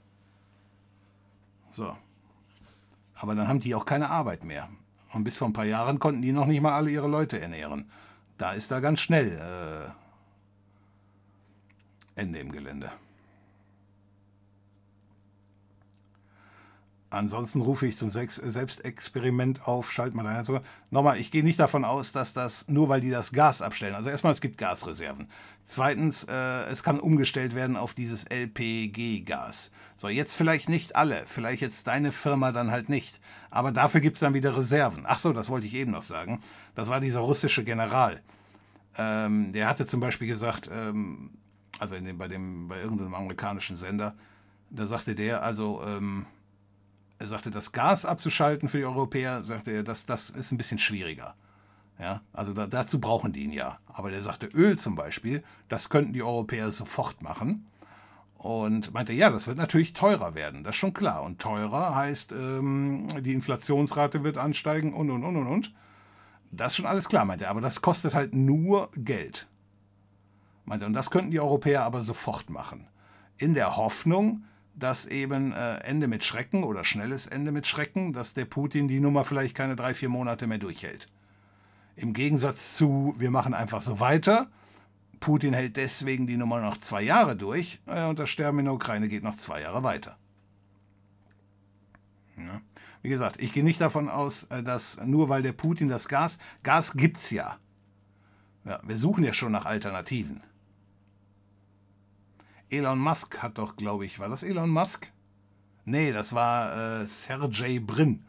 So. 1.70 1.98
Aber 3.16 3.36
dann 3.36 3.50
haben 3.50 3.60
die 3.60 3.76
auch 3.76 3.84
keine 3.84 4.10
Arbeit 4.10 4.46
mehr. 4.46 4.70
Und 5.12 5.26
bis 5.26 5.36
vor 5.36 5.50
ein 5.50 5.54
paar 5.54 5.66
Jahren 5.66 6.00
konnten 6.00 6.22
die 6.22 6.32
noch 6.32 6.46
nicht 6.46 6.62
mal 6.62 6.72
alle 6.72 6.92
ihre 6.92 7.10
Leute 7.10 7.42
ernähren. 7.42 7.92
Da 8.38 8.54
ist 8.54 8.72
da 8.72 8.80
ganz 8.80 9.02
schnell 9.02 9.94
äh, 12.16 12.22
Ende 12.22 12.40
im 12.40 12.54
Gelände. 12.54 12.90
Ansonsten 17.12 17.60
rufe 17.60 17.86
ich 17.86 17.98
zum 17.98 18.10
Selbstexperiment 18.10 19.68
auf, 19.68 19.92
schalt 19.92 20.16
mal 20.16 20.26
ein. 20.26 20.46
Nochmal, 20.92 21.20
ich 21.20 21.30
gehe 21.30 21.44
nicht 21.44 21.60
davon 21.60 21.84
aus, 21.84 22.14
dass 22.14 22.32
das 22.32 22.70
nur 22.70 22.88
weil 22.88 23.02
die 23.02 23.10
das 23.10 23.34
Gas 23.34 23.62
abstellen. 23.62 23.96
Also 23.96 24.10
erstmal, 24.10 24.32
es 24.32 24.40
gibt 24.40 24.58
Gasreserven. 24.58 25.28
Zweitens, 25.66 26.24
äh, 26.24 26.64
es 26.70 26.84
kann 26.84 27.02
umgestellt 27.02 27.54
werden 27.54 27.76
auf 27.76 27.94
dieses 27.94 28.24
LPG-Gas. 28.24 29.72
So, 29.98 30.08
jetzt 30.08 30.36
vielleicht 30.36 30.70
nicht 30.70 30.96
alle, 30.96 31.24
vielleicht 31.26 31.62
jetzt 31.62 31.86
deine 31.86 32.14
Firma 32.14 32.54
dann 32.54 32.72
halt 32.72 32.88
nicht. 32.88 33.20
Aber 33.50 33.74
dafür 33.74 34.00
gibt 34.00 34.16
es 34.16 34.22
dann 34.22 34.34
wieder 34.34 34.56
Reserven. 34.56 35.04
Ach 35.06 35.20
so, 35.20 35.34
das 35.34 35.50
wollte 35.50 35.68
ich 35.68 35.74
eben 35.74 35.92
noch 35.92 36.04
sagen. 36.04 36.40
Das 36.76 36.88
war 36.88 37.02
dieser 37.02 37.20
russische 37.20 37.66
General. 37.66 38.22
Ähm, 38.98 39.52
der 39.52 39.68
hatte 39.68 39.86
zum 39.86 40.00
Beispiel 40.00 40.30
gesagt, 40.30 40.70
ähm, 40.72 41.32
also 41.78 41.96
in 41.96 42.06
dem, 42.06 42.18
bei, 42.18 42.30
dem, 42.30 42.70
bei 42.70 42.82
irgendeinem 42.82 43.16
amerikanischen 43.16 43.76
Sender, 43.76 44.16
da 44.70 44.86
sagte 44.86 45.14
der, 45.14 45.44
also 45.44 45.84
ähm, 45.86 46.26
er 47.22 47.28
sagte, 47.28 47.52
das 47.52 47.72
Gas 47.72 48.04
abzuschalten 48.04 48.68
für 48.68 48.80
die 48.80 48.86
Europäer, 48.86 49.44
sagte 49.44 49.70
er, 49.70 49.84
das, 49.84 50.08
das 50.08 50.32
ist 50.32 50.52
ein 50.52 50.58
bisschen 50.58 50.80
schwieriger. 50.80 51.36
Ja, 52.00 52.22
also 52.34 52.52
da, 52.52 52.66
dazu 52.66 53.00
brauchen 53.00 53.32
die 53.32 53.44
ihn 53.44 53.54
ja. 53.54 53.78
Aber 53.86 54.10
der 54.10 54.24
sagte, 54.24 54.48
Öl 54.48 54.80
zum 54.80 54.96
Beispiel, 54.96 55.44
das 55.70 55.90
könnten 55.90 56.14
die 56.14 56.24
Europäer 56.24 56.72
sofort 56.72 57.22
machen. 57.22 57.68
Und 58.34 58.92
meinte, 58.92 59.14
ja, 59.14 59.30
das 59.30 59.46
wird 59.46 59.60
natürlich 59.60 59.94
teurer 59.94 60.34
werden, 60.34 60.64
das 60.64 60.72
ist 60.72 60.80
schon 60.80 60.96
klar. 60.96 61.22
Und 61.22 61.40
teurer 61.40 61.94
heißt, 61.94 62.32
ähm, 62.32 63.06
die 63.20 63.34
Inflationsrate 63.34 64.24
wird 64.24 64.40
ansteigen 64.40 64.92
und, 64.92 65.12
und, 65.12 65.24
und, 65.24 65.36
und, 65.36 65.46
und. 65.46 65.76
Das 66.50 66.72
ist 66.72 66.78
schon 66.78 66.88
alles 66.88 67.08
klar, 67.08 67.24
meinte 67.26 67.46
er. 67.46 67.52
Aber 67.52 67.62
das 67.62 67.84
kostet 67.84 68.16
halt 68.16 68.34
nur 68.34 68.90
Geld. 68.96 69.48
Meinte, 70.66 70.88
und 70.88 70.94
das 70.94 71.12
könnten 71.12 71.30
die 71.30 71.40
Europäer 71.40 71.84
aber 71.84 72.02
sofort 72.02 72.50
machen. 72.50 72.88
In 73.38 73.54
der 73.54 73.78
Hoffnung, 73.78 74.44
dass 74.82 75.06
eben 75.06 75.54
äh, 75.54 75.76
Ende 75.78 76.08
mit 76.08 76.24
Schrecken 76.24 76.64
oder 76.64 76.84
schnelles 76.84 77.28
Ende 77.28 77.52
mit 77.52 77.68
Schrecken, 77.68 78.14
dass 78.14 78.34
der 78.34 78.46
Putin 78.46 78.88
die 78.88 79.00
Nummer 79.00 79.24
vielleicht 79.24 79.56
keine 79.56 79.76
drei, 79.76 79.94
vier 79.94 80.10
Monate 80.10 80.48
mehr 80.48 80.58
durchhält. 80.58 81.08
Im 81.96 82.14
Gegensatz 82.14 82.76
zu, 82.76 83.14
wir 83.18 83.30
machen 83.30 83.54
einfach 83.54 83.82
so 83.82 84.00
weiter. 84.00 84.50
Putin 85.20 85.54
hält 85.54 85.78
deswegen 85.78 86.26
die 86.26 86.36
Nummer 86.36 86.60
noch 86.62 86.78
zwei 86.78 87.04
Jahre 87.04 87.36
durch 87.36 87.80
äh, 87.86 88.06
und 88.06 88.18
das 88.18 88.30
Sterben 88.30 88.58
in 88.58 88.66
der 88.66 88.74
Ukraine 88.74 89.08
geht 89.08 89.24
noch 89.24 89.36
zwei 89.36 89.62
Jahre 89.62 89.84
weiter. 89.84 90.18
Ja. 92.38 92.60
Wie 93.04 93.10
gesagt, 93.10 93.40
ich 93.40 93.54
gehe 93.54 93.64
nicht 93.64 93.82
davon 93.82 94.10
aus, 94.10 94.46
äh, 94.46 94.64
dass 94.64 95.00
nur 95.06 95.30
weil 95.30 95.44
der 95.44 95.54
Putin 95.54 95.90
das 95.90 96.08
Gas, 96.08 96.40
Gas 96.64 96.94
gibt's 96.94 97.30
ja. 97.30 97.60
ja. 98.66 98.80
Wir 98.84 98.98
suchen 98.98 99.24
ja 99.24 99.32
schon 99.32 99.52
nach 99.52 99.66
Alternativen. 99.66 100.42
Elon 102.72 103.00
Musk 103.00 103.40
hat 103.40 103.58
doch, 103.58 103.76
glaube 103.76 104.06
ich, 104.06 104.20
war 104.20 104.30
das 104.30 104.44
Elon 104.44 104.70
Musk? 104.70 105.12
Nee, 105.84 106.14
das 106.14 106.34
war 106.34 107.02
äh, 107.02 107.06
Sergey 107.06 107.80
Brin. 107.80 108.24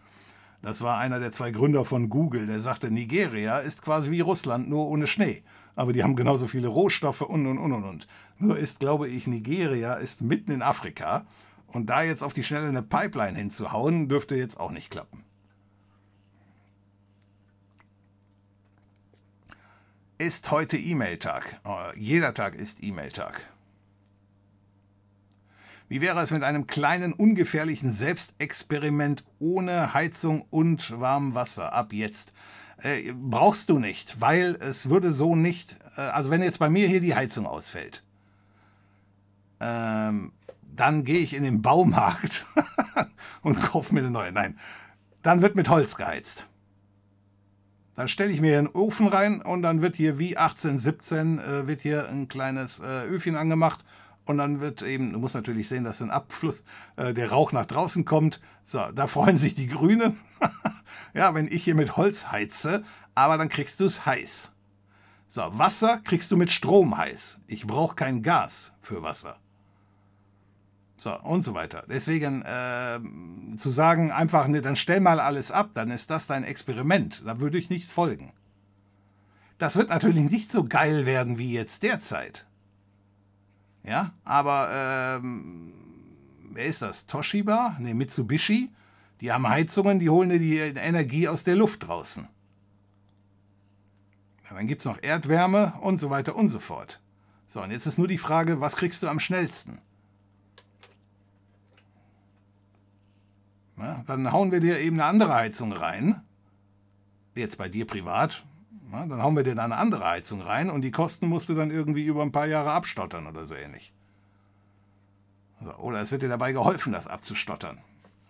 Das 0.62 0.82
war 0.82 0.98
einer 0.98 1.20
der 1.20 1.30
zwei 1.30 1.52
Gründer 1.52 1.84
von 1.84 2.08
Google. 2.08 2.46
Der 2.46 2.60
sagte, 2.60 2.90
Nigeria 2.90 3.58
ist 3.58 3.82
quasi 3.82 4.10
wie 4.10 4.20
Russland, 4.20 4.68
nur 4.68 4.88
ohne 4.88 5.06
Schnee. 5.06 5.42
Aber 5.76 5.92
die 5.92 6.02
haben 6.02 6.16
genauso 6.16 6.46
viele 6.48 6.68
Rohstoffe 6.68 7.22
und 7.22 7.46
und 7.46 7.58
und 7.58 7.72
und 7.72 7.84
und. 7.84 8.06
Nur 8.38 8.58
ist, 8.58 8.80
glaube 8.80 9.08
ich, 9.08 9.26
Nigeria 9.26 9.94
ist 9.94 10.22
mitten 10.22 10.50
in 10.50 10.62
Afrika. 10.62 11.24
Und 11.68 11.88
da 11.88 12.02
jetzt 12.02 12.22
auf 12.22 12.34
die 12.34 12.42
Schnelle 12.42 12.68
eine 12.68 12.82
Pipeline 12.82 13.38
hinzuhauen, 13.38 14.08
dürfte 14.08 14.34
jetzt 14.34 14.58
auch 14.58 14.72
nicht 14.72 14.90
klappen. 14.90 15.24
Ist 20.18 20.50
heute 20.50 20.76
E-Mail-Tag. 20.76 21.60
Äh, 21.64 21.98
jeder 21.98 22.34
Tag 22.34 22.54
ist 22.54 22.82
E-Mail-Tag. 22.82 23.51
Wie 25.92 26.00
wäre 26.00 26.22
es 26.22 26.30
mit 26.30 26.42
einem 26.42 26.66
kleinen, 26.66 27.12
ungefährlichen 27.12 27.92
Selbstexperiment 27.92 29.24
ohne 29.38 29.92
Heizung 29.92 30.40
und 30.48 30.98
warmem 30.98 31.34
Wasser 31.34 31.74
ab 31.74 31.92
jetzt? 31.92 32.32
Äh, 32.78 33.12
brauchst 33.12 33.68
du 33.68 33.78
nicht, 33.78 34.18
weil 34.18 34.56
es 34.58 34.88
würde 34.88 35.12
so 35.12 35.36
nicht, 35.36 35.76
äh, 35.98 36.00
also 36.00 36.30
wenn 36.30 36.42
jetzt 36.42 36.60
bei 36.60 36.70
mir 36.70 36.88
hier 36.88 37.02
die 37.02 37.14
Heizung 37.14 37.44
ausfällt, 37.44 38.04
ähm, 39.60 40.32
dann 40.62 41.04
gehe 41.04 41.18
ich 41.18 41.34
in 41.34 41.42
den 41.42 41.60
Baumarkt 41.60 42.46
und 43.42 43.60
kaufe 43.60 43.92
mir 43.92 44.00
eine 44.00 44.10
neue. 44.10 44.32
Nein, 44.32 44.58
dann 45.22 45.42
wird 45.42 45.56
mit 45.56 45.68
Holz 45.68 45.96
geheizt. 45.96 46.46
Dann 47.96 48.08
stelle 48.08 48.32
ich 48.32 48.40
mir 48.40 48.48
hier 48.48 48.60
einen 48.60 48.68
Ofen 48.68 49.08
rein 49.08 49.42
und 49.42 49.60
dann 49.60 49.82
wird 49.82 49.96
hier 49.96 50.18
wie 50.18 50.38
1817 50.38 51.38
äh, 51.38 51.66
wird 51.66 51.82
hier 51.82 52.08
ein 52.08 52.28
kleines 52.28 52.80
äh, 52.80 53.02
Öfchen 53.02 53.36
angemacht 53.36 53.84
und 54.24 54.38
dann 54.38 54.60
wird 54.60 54.82
eben, 54.82 55.12
du 55.12 55.18
musst 55.18 55.34
natürlich 55.34 55.68
sehen, 55.68 55.84
dass 55.84 56.00
ein 56.00 56.10
Abfluss, 56.10 56.64
äh, 56.96 57.12
der 57.12 57.30
Rauch 57.30 57.52
nach 57.52 57.66
draußen 57.66 58.04
kommt. 58.04 58.40
So, 58.64 58.80
da 58.92 59.06
freuen 59.06 59.38
sich 59.38 59.54
die 59.54 59.66
Grünen. 59.66 60.18
ja, 61.14 61.34
wenn 61.34 61.48
ich 61.48 61.64
hier 61.64 61.74
mit 61.74 61.96
Holz 61.96 62.30
heize, 62.30 62.84
aber 63.14 63.38
dann 63.38 63.48
kriegst 63.48 63.80
du 63.80 63.84
es 63.84 64.06
heiß. 64.06 64.52
So, 65.28 65.42
Wasser 65.58 66.00
kriegst 66.04 66.30
du 66.30 66.36
mit 66.36 66.50
Strom 66.50 66.96
heiß. 66.96 67.40
Ich 67.46 67.66
brauche 67.66 67.96
kein 67.96 68.22
Gas 68.22 68.74
für 68.80 69.02
Wasser. 69.02 69.38
So, 70.96 71.18
und 71.20 71.42
so 71.42 71.54
weiter. 71.54 71.84
Deswegen 71.88 72.42
äh, 72.42 73.00
zu 73.56 73.70
sagen, 73.70 74.12
einfach, 74.12 74.46
ne, 74.46 74.62
dann 74.62 74.76
stell 74.76 75.00
mal 75.00 75.18
alles 75.18 75.50
ab, 75.50 75.70
dann 75.74 75.90
ist 75.90 76.10
das 76.10 76.28
dein 76.28 76.44
Experiment. 76.44 77.22
Da 77.26 77.40
würde 77.40 77.58
ich 77.58 77.70
nicht 77.70 77.88
folgen. 77.88 78.32
Das 79.58 79.76
wird 79.76 79.88
natürlich 79.88 80.30
nicht 80.30 80.50
so 80.50 80.64
geil 80.64 81.06
werden 81.06 81.38
wie 81.38 81.52
jetzt 81.52 81.82
derzeit. 81.82 82.46
Ja, 83.84 84.12
aber 84.24 85.20
ähm, 85.22 85.72
wer 86.50 86.66
ist 86.66 86.82
das? 86.82 87.06
Toshiba? 87.06 87.76
Ne, 87.78 87.94
Mitsubishi? 87.94 88.70
Die 89.20 89.32
haben 89.32 89.48
Heizungen, 89.48 89.98
die 89.98 90.10
holen 90.10 90.30
dir 90.30 90.38
die 90.38 90.58
Energie 90.58 91.28
aus 91.28 91.44
der 91.44 91.56
Luft 91.56 91.86
draußen. 91.86 92.28
Dann 94.50 94.66
gibt 94.66 94.82
es 94.82 94.86
noch 94.86 95.02
Erdwärme 95.02 95.74
und 95.80 95.98
so 95.98 96.10
weiter 96.10 96.36
und 96.36 96.50
so 96.50 96.58
fort. 96.58 97.00
So, 97.46 97.62
und 97.62 97.70
jetzt 97.70 97.86
ist 97.86 97.98
nur 97.98 98.08
die 98.08 98.18
Frage, 98.18 98.60
was 98.60 98.76
kriegst 98.76 99.02
du 99.02 99.08
am 99.08 99.18
schnellsten? 99.18 99.78
Ja, 103.78 104.02
dann 104.06 104.30
hauen 104.30 104.52
wir 104.52 104.60
dir 104.60 104.78
eben 104.78 105.00
eine 105.00 105.08
andere 105.08 105.34
Heizung 105.34 105.72
rein. 105.72 106.22
Jetzt 107.34 107.56
bei 107.58 107.68
dir 107.68 107.86
privat. 107.86 108.44
Ja, 108.92 109.06
dann 109.06 109.22
hauen 109.22 109.34
wir 109.34 109.42
dir 109.42 109.54
da 109.54 109.64
eine 109.64 109.78
andere 109.78 110.06
Heizung 110.06 110.42
rein 110.42 110.68
und 110.68 110.82
die 110.82 110.90
Kosten 110.90 111.26
musst 111.26 111.48
du 111.48 111.54
dann 111.54 111.70
irgendwie 111.70 112.04
über 112.04 112.22
ein 112.22 112.30
paar 112.32 112.46
Jahre 112.46 112.72
abstottern 112.72 113.26
oder 113.26 113.46
so 113.46 113.54
ähnlich. 113.54 113.92
Oder 115.78 116.00
es 116.00 116.12
wird 116.12 116.22
dir 116.22 116.28
dabei 116.28 116.52
geholfen, 116.52 116.92
das 116.92 117.06
abzustottern. 117.06 117.78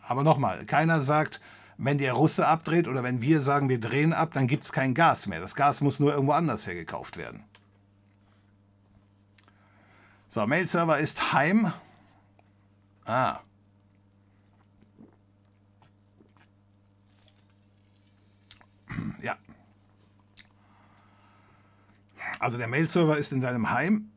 Aber 0.07 0.23
nochmal, 0.23 0.65
keiner 0.67 1.01
sagt, 1.01 1.41
wenn 1.79 1.99
der 1.99 2.13
Russe 2.13 2.47
abdreht 2.47 2.87
oder 2.87 3.03
wenn 3.03 3.23
wir 3.23 3.41
sagen, 3.41 3.69
wir 3.69 3.81
drehen 3.81 4.13
ab, 4.13 4.31
dann 4.35 4.47
gibt 4.47 4.65
es 4.65 4.73
kein 4.73 4.95
Gas 4.95 5.27
mehr. 5.27 5.41
Das 5.41 5.57
Gas 5.57 5.81
muss 5.81 5.99
nur 5.99 6.13
irgendwo 6.13 6.33
anders 6.33 6.67
hergekauft 6.67 7.17
werden. 7.17 7.43
So, 10.29 10.47
Mail-Server 10.47 10.99
ist 10.99 11.33
heim. 11.33 11.73
Ah, 13.05 13.41
Ja. 19.23 19.37
Also 22.43 22.59
der 22.59 22.67
Mail-Server 22.67 23.17
ist 23.17 23.31
in 23.31 23.41
deinem 23.41 23.71
Heim. 23.71 24.11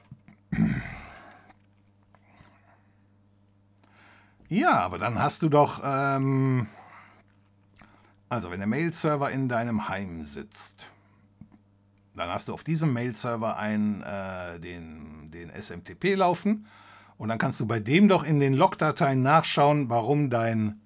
Ja, 4.49 4.79
aber 4.79 4.97
dann 4.97 5.19
hast 5.19 5.43
du 5.43 5.47
doch, 5.47 5.79
ähm, 5.85 6.65
also 8.27 8.49
wenn 8.49 8.57
der 8.57 8.67
Mail-Server 8.67 9.29
in 9.29 9.47
deinem 9.47 9.89
Heim 9.89 10.25
sitzt, 10.25 10.87
dann 12.15 12.29
hast 12.29 12.47
du 12.47 12.55
auf 12.55 12.63
diesem 12.63 12.93
Mail-Server 12.93 13.59
äh, 13.61 14.59
den, 14.59 15.29
den 15.29 15.51
SMTP 15.51 16.15
laufen 16.15 16.65
und 17.17 17.29
dann 17.29 17.37
kannst 17.37 17.59
du 17.59 17.67
bei 17.67 17.79
dem 17.79 18.09
doch 18.09 18.23
in 18.23 18.39
den 18.39 18.55
Logdateien 18.55 19.21
nachschauen, 19.21 19.87
warum 19.91 20.31
dein 20.31 20.81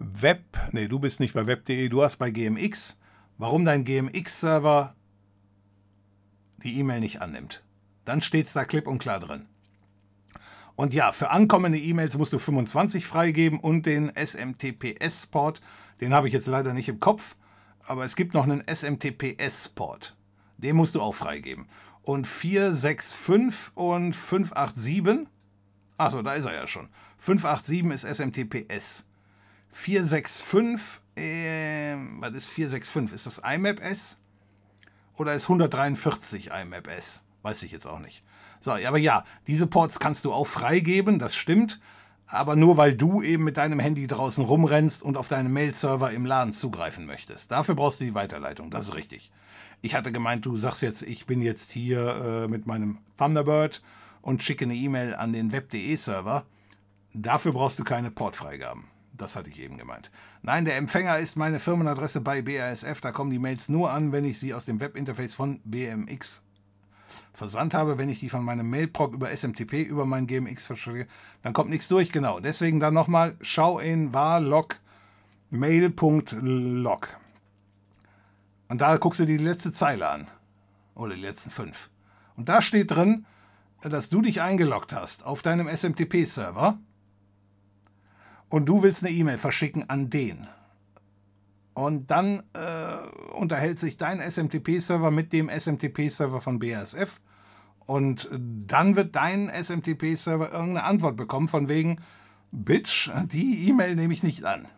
Web, 0.00 0.42
nee, 0.72 0.88
du 0.88 0.98
bist 0.98 1.20
nicht 1.20 1.34
bei 1.34 1.46
web.de, 1.46 1.88
du 1.88 2.02
hast 2.02 2.16
bei 2.16 2.32
GMX, 2.32 2.98
warum 3.38 3.64
dein 3.64 3.84
GMX-Server 3.84 4.96
die 6.64 6.78
E-Mail 6.78 7.00
nicht 7.00 7.22
annimmt. 7.22 7.62
Dann 8.04 8.20
steht 8.20 8.46
es 8.46 8.52
da 8.52 8.64
klipp 8.64 8.86
und 8.86 8.98
klar 8.98 9.20
drin. 9.20 9.46
Und 10.76 10.92
ja, 10.92 11.12
für 11.12 11.30
ankommende 11.30 11.78
E-Mails 11.78 12.16
musst 12.18 12.32
du 12.32 12.38
25 12.38 13.06
freigeben 13.06 13.60
und 13.60 13.86
den 13.86 14.12
SMTPS-Port, 14.14 15.60
den 16.00 16.12
habe 16.12 16.26
ich 16.26 16.34
jetzt 16.34 16.48
leider 16.48 16.72
nicht 16.74 16.88
im 16.88 16.98
Kopf, 16.98 17.36
aber 17.86 18.04
es 18.04 18.16
gibt 18.16 18.34
noch 18.34 18.44
einen 18.44 18.64
SMTPS-Port. 18.66 20.16
Den 20.56 20.76
musst 20.76 20.94
du 20.94 21.00
auch 21.00 21.14
freigeben. 21.14 21.66
Und 22.02 22.26
465 22.26 23.76
und 23.76 24.14
587, 24.14 25.28
achso, 25.96 26.22
da 26.22 26.34
ist 26.34 26.44
er 26.44 26.54
ja 26.54 26.66
schon. 26.66 26.88
587 27.18 27.92
ist 27.92 28.16
SMTPS. 28.18 29.04
465, 29.70 31.00
äh, 31.16 31.96
was 32.20 32.34
ist 32.34 32.46
465? 32.48 33.14
Ist 33.14 33.26
das 33.26 33.38
IMAP 33.38 33.80
S? 33.80 34.18
Oder 35.16 35.34
ist 35.34 35.44
143 35.44 36.50
IMAP 36.50 36.88
S? 36.88 37.22
Weiß 37.42 37.62
ich 37.62 37.72
jetzt 37.72 37.86
auch 37.86 38.00
nicht. 38.00 38.24
So, 38.60 38.72
aber 38.72 38.98
ja, 38.98 39.24
diese 39.46 39.66
Ports 39.66 39.98
kannst 39.98 40.24
du 40.24 40.32
auch 40.32 40.46
freigeben, 40.46 41.18
das 41.18 41.34
stimmt. 41.34 41.80
Aber 42.26 42.56
nur 42.56 42.78
weil 42.78 42.94
du 42.94 43.20
eben 43.22 43.44
mit 43.44 43.58
deinem 43.58 43.78
Handy 43.78 44.06
draußen 44.06 44.42
rumrennst 44.42 45.02
und 45.02 45.18
auf 45.18 45.28
deinen 45.28 45.52
Mail-Server 45.52 46.10
im 46.10 46.24
Laden 46.24 46.54
zugreifen 46.54 47.04
möchtest. 47.04 47.50
Dafür 47.50 47.74
brauchst 47.74 48.00
du 48.00 48.04
die 48.04 48.14
Weiterleitung, 48.14 48.70
das 48.70 48.86
ist 48.86 48.94
richtig. 48.94 49.30
Ich 49.82 49.94
hatte 49.94 50.10
gemeint, 50.10 50.46
du 50.46 50.56
sagst 50.56 50.80
jetzt, 50.80 51.02
ich 51.02 51.26
bin 51.26 51.42
jetzt 51.42 51.70
hier 51.70 52.44
äh, 52.44 52.48
mit 52.48 52.66
meinem 52.66 52.98
Thunderbird 53.18 53.82
und 54.22 54.42
schicke 54.42 54.64
eine 54.64 54.74
E-Mail 54.74 55.14
an 55.14 55.34
den 55.34 55.52
Web.de-Server. 55.52 56.46
Dafür 57.12 57.52
brauchst 57.52 57.78
du 57.78 57.84
keine 57.84 58.10
Portfreigaben. 58.10 58.84
Das 59.12 59.36
hatte 59.36 59.50
ich 59.50 59.60
eben 59.60 59.76
gemeint. 59.76 60.10
Nein, 60.46 60.66
der 60.66 60.76
Empfänger 60.76 61.20
ist 61.20 61.36
meine 61.36 61.58
Firmenadresse 61.58 62.20
bei 62.20 62.42
BASF. 62.42 63.00
Da 63.00 63.12
kommen 63.12 63.30
die 63.30 63.38
Mails 63.38 63.70
nur 63.70 63.90
an, 63.90 64.12
wenn 64.12 64.26
ich 64.26 64.38
sie 64.38 64.52
aus 64.52 64.66
dem 64.66 64.78
Webinterface 64.78 65.32
von 65.32 65.58
BMX 65.64 66.42
versandt 67.32 67.72
habe. 67.72 67.96
Wenn 67.96 68.10
ich 68.10 68.20
die 68.20 68.28
von 68.28 68.44
meinem 68.44 68.68
Mailproc 68.68 69.14
über 69.14 69.34
SMTP 69.34 69.84
über 69.84 70.04
mein 70.04 70.26
GMX 70.26 70.66
verschicke, 70.66 71.06
dann 71.42 71.54
kommt 71.54 71.70
nichts 71.70 71.88
durch. 71.88 72.12
Genau. 72.12 72.40
Deswegen 72.40 72.78
dann 72.78 72.92
nochmal, 72.92 73.36
schau 73.40 73.78
in 73.78 74.12
var 74.12 74.38
log 74.38 74.78
mail.log. 75.48 77.08
Und 78.68 78.80
da 78.82 78.98
guckst 78.98 79.20
du 79.20 79.24
dir 79.24 79.38
die 79.38 79.44
letzte 79.44 79.72
Zeile 79.72 80.10
an. 80.10 80.28
Oder 80.94 81.14
die 81.14 81.22
letzten 81.22 81.52
fünf. 81.52 81.88
Und 82.36 82.50
da 82.50 82.60
steht 82.60 82.90
drin, 82.90 83.24
dass 83.80 84.10
du 84.10 84.20
dich 84.20 84.42
eingeloggt 84.42 84.92
hast 84.92 85.24
auf 85.24 85.40
deinem 85.40 85.68
SMTP-Server 85.74 86.78
und 88.54 88.66
du 88.66 88.84
willst 88.84 89.04
eine 89.04 89.12
E-Mail 89.12 89.36
verschicken 89.36 89.90
an 89.90 90.10
den. 90.10 90.46
Und 91.74 92.12
dann 92.12 92.40
äh, 92.52 93.34
unterhält 93.34 93.80
sich 93.80 93.96
dein 93.96 94.20
SMTP-Server 94.20 95.10
mit 95.10 95.32
dem 95.32 95.48
SMTP-Server 95.48 96.40
von 96.40 96.60
BASF. 96.60 97.20
Und 97.84 98.28
dann 98.30 98.94
wird 98.94 99.16
dein 99.16 99.48
SMTP-Server 99.48 100.52
irgendeine 100.52 100.84
Antwort 100.84 101.16
bekommen 101.16 101.48
von 101.48 101.68
wegen, 101.68 101.98
Bitch, 102.52 103.10
die 103.24 103.68
E-Mail 103.68 103.96
nehme 103.96 104.12
ich 104.12 104.22
nicht 104.22 104.44
an. 104.44 104.68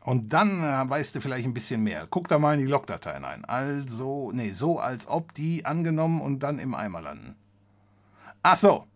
Und 0.00 0.34
dann 0.34 0.62
äh, 0.62 0.90
weißt 0.90 1.14
du 1.14 1.22
vielleicht 1.22 1.46
ein 1.46 1.54
bisschen 1.54 1.82
mehr. 1.82 2.06
Guck 2.10 2.28
da 2.28 2.38
mal 2.38 2.52
in 2.52 2.60
die 2.60 2.70
Logdateien 2.70 3.24
ein. 3.24 3.46
Also, 3.46 4.32
nee, 4.32 4.50
so 4.50 4.78
als 4.78 5.08
ob 5.08 5.32
die 5.32 5.64
angenommen 5.64 6.20
und 6.20 6.40
dann 6.40 6.58
im 6.58 6.74
Eimer 6.74 7.00
landen. 7.00 7.36
Ach 8.42 8.56
so, 8.56 8.86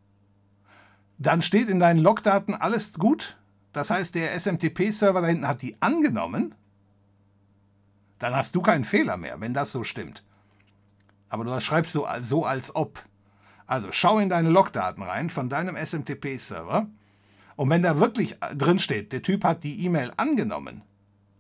dann 1.19 1.43
steht 1.43 1.69
in 1.69 1.81
deinen 1.81 1.99
Logdaten 1.99 2.55
alles 2.55 2.95
gut. 2.95 3.39
Das 3.73 3.91
heißt, 3.91 4.15
der 4.15 4.39
SMTP-Server 4.39 5.21
da 5.21 5.27
hinten 5.27 5.49
hat 5.49 5.63
die 5.63 5.77
angenommen. 5.81 6.55
Dann 8.19 8.35
hast 8.35 8.55
du 8.55 8.63
keinen 8.63 8.85
Fehler 8.85 9.17
mehr, 9.17 9.41
wenn 9.41 9.55
das 9.55 9.73
so 9.73 9.85
stimmt. 9.85 10.25
Aber 11.29 11.45
du 11.45 11.61
schreibst 11.61 11.93
so, 11.93 12.07
so 12.23 12.45
als 12.45 12.75
ob. 12.75 13.03
Also 13.67 13.89
schau 13.91 14.19
in 14.19 14.29
deine 14.29 14.49
Logdaten 14.49 15.03
rein 15.03 15.29
von 15.29 15.51
deinem 15.51 15.77
SMTP-Server. 15.77 16.87
Und 17.57 17.71
wenn 17.71 17.83
da 17.83 17.99
wirklich 17.99 18.37
drin 18.55 18.79
steht, 18.79 19.13
der 19.13 19.23
Typ 19.23 19.45
hat 19.45 19.65
die 19.65 19.85
E-Mail 19.85 20.13
angenommen, 20.17 20.83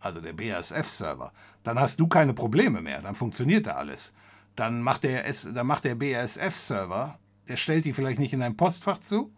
also 0.00 0.20
der 0.20 0.32
BASF-Server, 0.32 1.32
dann 1.62 1.78
hast 1.78 2.00
du 2.00 2.08
keine 2.08 2.34
Probleme 2.34 2.80
mehr. 2.80 3.02
Dann 3.02 3.14
funktioniert 3.14 3.66
da 3.66 3.72
alles. 3.72 4.14
Dann 4.56 4.80
macht 4.80 5.04
der, 5.04 5.24
der 5.24 5.94
BASF-Server, 5.94 7.18
der 7.48 7.56
stellt 7.56 7.84
die 7.84 7.92
vielleicht 7.92 8.18
nicht 8.18 8.32
in 8.32 8.40
dein 8.40 8.56
Postfach 8.56 8.98
zu, 8.98 9.30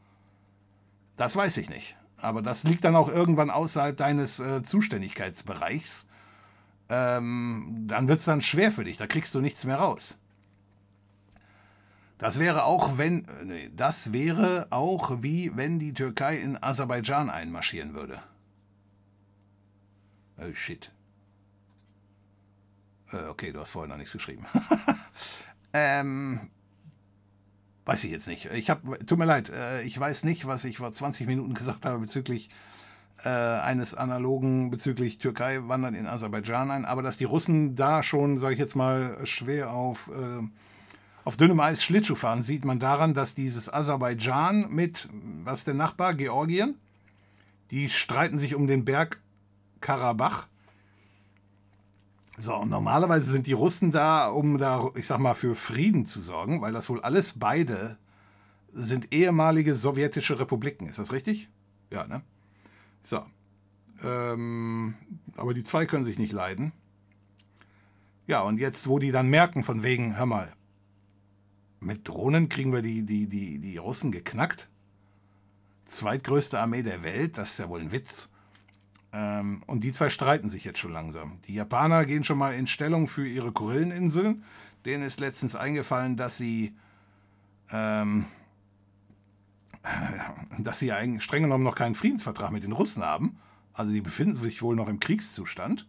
das 1.18 1.36
weiß 1.36 1.58
ich 1.58 1.68
nicht. 1.68 1.96
Aber 2.16 2.42
das 2.42 2.64
liegt 2.64 2.84
dann 2.84 2.96
auch 2.96 3.08
irgendwann 3.08 3.50
außerhalb 3.50 3.96
deines 3.96 4.40
äh, 4.40 4.62
Zuständigkeitsbereichs. 4.62 6.06
Ähm, 6.88 7.84
dann 7.86 8.08
wird 8.08 8.20
es 8.20 8.24
dann 8.24 8.40
schwer 8.40 8.72
für 8.72 8.84
dich, 8.84 8.96
da 8.96 9.06
kriegst 9.06 9.34
du 9.34 9.40
nichts 9.40 9.64
mehr 9.64 9.76
raus. 9.76 10.16
Das 12.16 12.38
wäre 12.40 12.64
auch, 12.64 12.98
wenn, 12.98 13.26
äh, 13.26 13.44
nee, 13.44 13.70
das 13.76 14.12
wäre 14.12 14.68
auch 14.70 15.22
wie 15.22 15.56
wenn 15.56 15.78
die 15.78 15.92
Türkei 15.92 16.38
in 16.38 16.60
Aserbaidschan 16.60 17.30
einmarschieren 17.30 17.94
würde. 17.94 18.22
Oh 20.38 20.54
shit. 20.54 20.90
Äh, 23.12 23.26
okay, 23.26 23.52
du 23.52 23.60
hast 23.60 23.70
vorher 23.70 23.88
noch 23.88 23.96
nichts 23.96 24.12
geschrieben. 24.12 24.46
ähm, 25.72 26.50
Weiß 27.88 28.04
ich 28.04 28.10
jetzt 28.10 28.28
nicht. 28.28 28.44
Ich 28.52 28.68
habe, 28.68 28.98
tut 29.06 29.18
mir 29.18 29.24
leid, 29.24 29.48
äh, 29.48 29.80
ich 29.80 29.98
weiß 29.98 30.24
nicht, 30.24 30.46
was 30.46 30.66
ich 30.66 30.76
vor 30.76 30.92
20 30.92 31.26
Minuten 31.26 31.54
gesagt 31.54 31.86
habe 31.86 32.00
bezüglich 32.00 32.50
äh, 33.24 33.30
eines 33.30 33.94
analogen 33.94 34.70
bezüglich 34.70 35.16
Türkei 35.16 35.66
wandern 35.68 35.94
in 35.94 36.06
Aserbaidschan 36.06 36.70
ein, 36.70 36.84
aber 36.84 37.00
dass 37.00 37.16
die 37.16 37.24
Russen 37.24 37.76
da 37.76 38.02
schon, 38.02 38.38
sage 38.38 38.52
ich 38.52 38.60
jetzt 38.60 38.76
mal, 38.76 39.24
schwer 39.24 39.72
auf, 39.72 40.08
äh, 40.08 40.46
auf 41.24 41.38
dünnem 41.38 41.60
Eis 41.60 41.82
Schlittschuh 41.82 42.14
fahren, 42.14 42.42
sieht 42.42 42.66
man 42.66 42.78
daran, 42.78 43.14
dass 43.14 43.34
dieses 43.34 43.72
Aserbaidschan 43.72 44.68
mit, 44.68 45.08
was 45.44 45.60
ist 45.60 45.68
der 45.68 45.72
Nachbar, 45.72 46.12
Georgien, 46.12 46.74
die 47.70 47.88
streiten 47.88 48.38
sich 48.38 48.54
um 48.54 48.66
den 48.66 48.84
Berg 48.84 49.18
Karabach. 49.80 50.46
So, 52.40 52.54
und 52.54 52.70
normalerweise 52.70 53.30
sind 53.30 53.48
die 53.48 53.52
Russen 53.52 53.90
da, 53.90 54.28
um 54.28 54.58
da, 54.58 54.90
ich 54.94 55.08
sag 55.08 55.18
mal, 55.18 55.34
für 55.34 55.56
Frieden 55.56 56.06
zu 56.06 56.20
sorgen, 56.20 56.60
weil 56.60 56.72
das 56.72 56.88
wohl 56.88 57.00
alles 57.00 57.38
beide 57.38 57.98
sind 58.70 59.12
ehemalige 59.12 59.74
sowjetische 59.74 60.38
Republiken. 60.38 60.88
Ist 60.88 61.00
das 61.00 61.12
richtig? 61.12 61.48
Ja, 61.90 62.06
ne? 62.06 62.22
So. 63.02 63.22
Ähm, 64.04 64.94
aber 65.36 65.52
die 65.52 65.64
zwei 65.64 65.86
können 65.86 66.04
sich 66.04 66.18
nicht 66.18 66.32
leiden. 66.32 66.72
Ja, 68.28 68.42
und 68.42 68.58
jetzt, 68.60 68.86
wo 68.86 69.00
die 69.00 69.10
dann 69.10 69.28
merken, 69.28 69.64
von 69.64 69.82
wegen, 69.82 70.16
hör 70.16 70.26
mal, 70.26 70.52
mit 71.80 72.06
Drohnen 72.06 72.48
kriegen 72.48 72.72
wir 72.72 72.82
die, 72.82 73.04
die, 73.04 73.26
die, 73.26 73.58
die 73.58 73.78
Russen 73.78 74.12
geknackt. 74.12 74.68
Zweitgrößte 75.86 76.60
Armee 76.60 76.82
der 76.82 77.02
Welt, 77.02 77.38
das 77.38 77.52
ist 77.52 77.58
ja 77.58 77.68
wohl 77.68 77.80
ein 77.80 77.90
Witz. 77.90 78.28
Ähm, 79.12 79.62
und 79.66 79.84
die 79.84 79.92
zwei 79.92 80.10
streiten 80.10 80.48
sich 80.48 80.64
jetzt 80.64 80.78
schon 80.78 80.92
langsam. 80.92 81.40
Die 81.46 81.54
Japaner 81.54 82.04
gehen 82.04 82.24
schon 82.24 82.38
mal 82.38 82.54
in 82.54 82.66
Stellung 82.66 83.08
für 83.08 83.26
ihre 83.26 83.52
Kurilleninseln. 83.52 84.44
Denen 84.84 85.02
ist 85.02 85.20
letztens 85.20 85.56
eingefallen, 85.56 86.16
dass 86.16 86.36
sie 86.36 86.76
ähm, 87.70 88.26
dass 90.58 90.78
sie 90.78 90.86
ja 90.86 91.20
streng 91.20 91.42
genommen 91.42 91.64
noch 91.64 91.74
keinen 91.74 91.94
Friedensvertrag 91.94 92.52
mit 92.52 92.64
den 92.64 92.72
Russen 92.72 93.04
haben. 93.04 93.38
Also 93.72 93.92
die 93.92 94.00
befinden 94.00 94.36
sich 94.36 94.62
wohl 94.62 94.76
noch 94.76 94.88
im 94.88 95.00
Kriegszustand. 95.00 95.86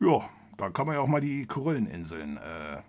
Ja, 0.00 0.28
da 0.56 0.70
kann 0.70 0.86
man 0.86 0.96
ja 0.96 1.02
auch 1.02 1.08
mal 1.08 1.20
die 1.20 1.46
Kurilleninseln 1.46 2.36
äh, 2.36 2.82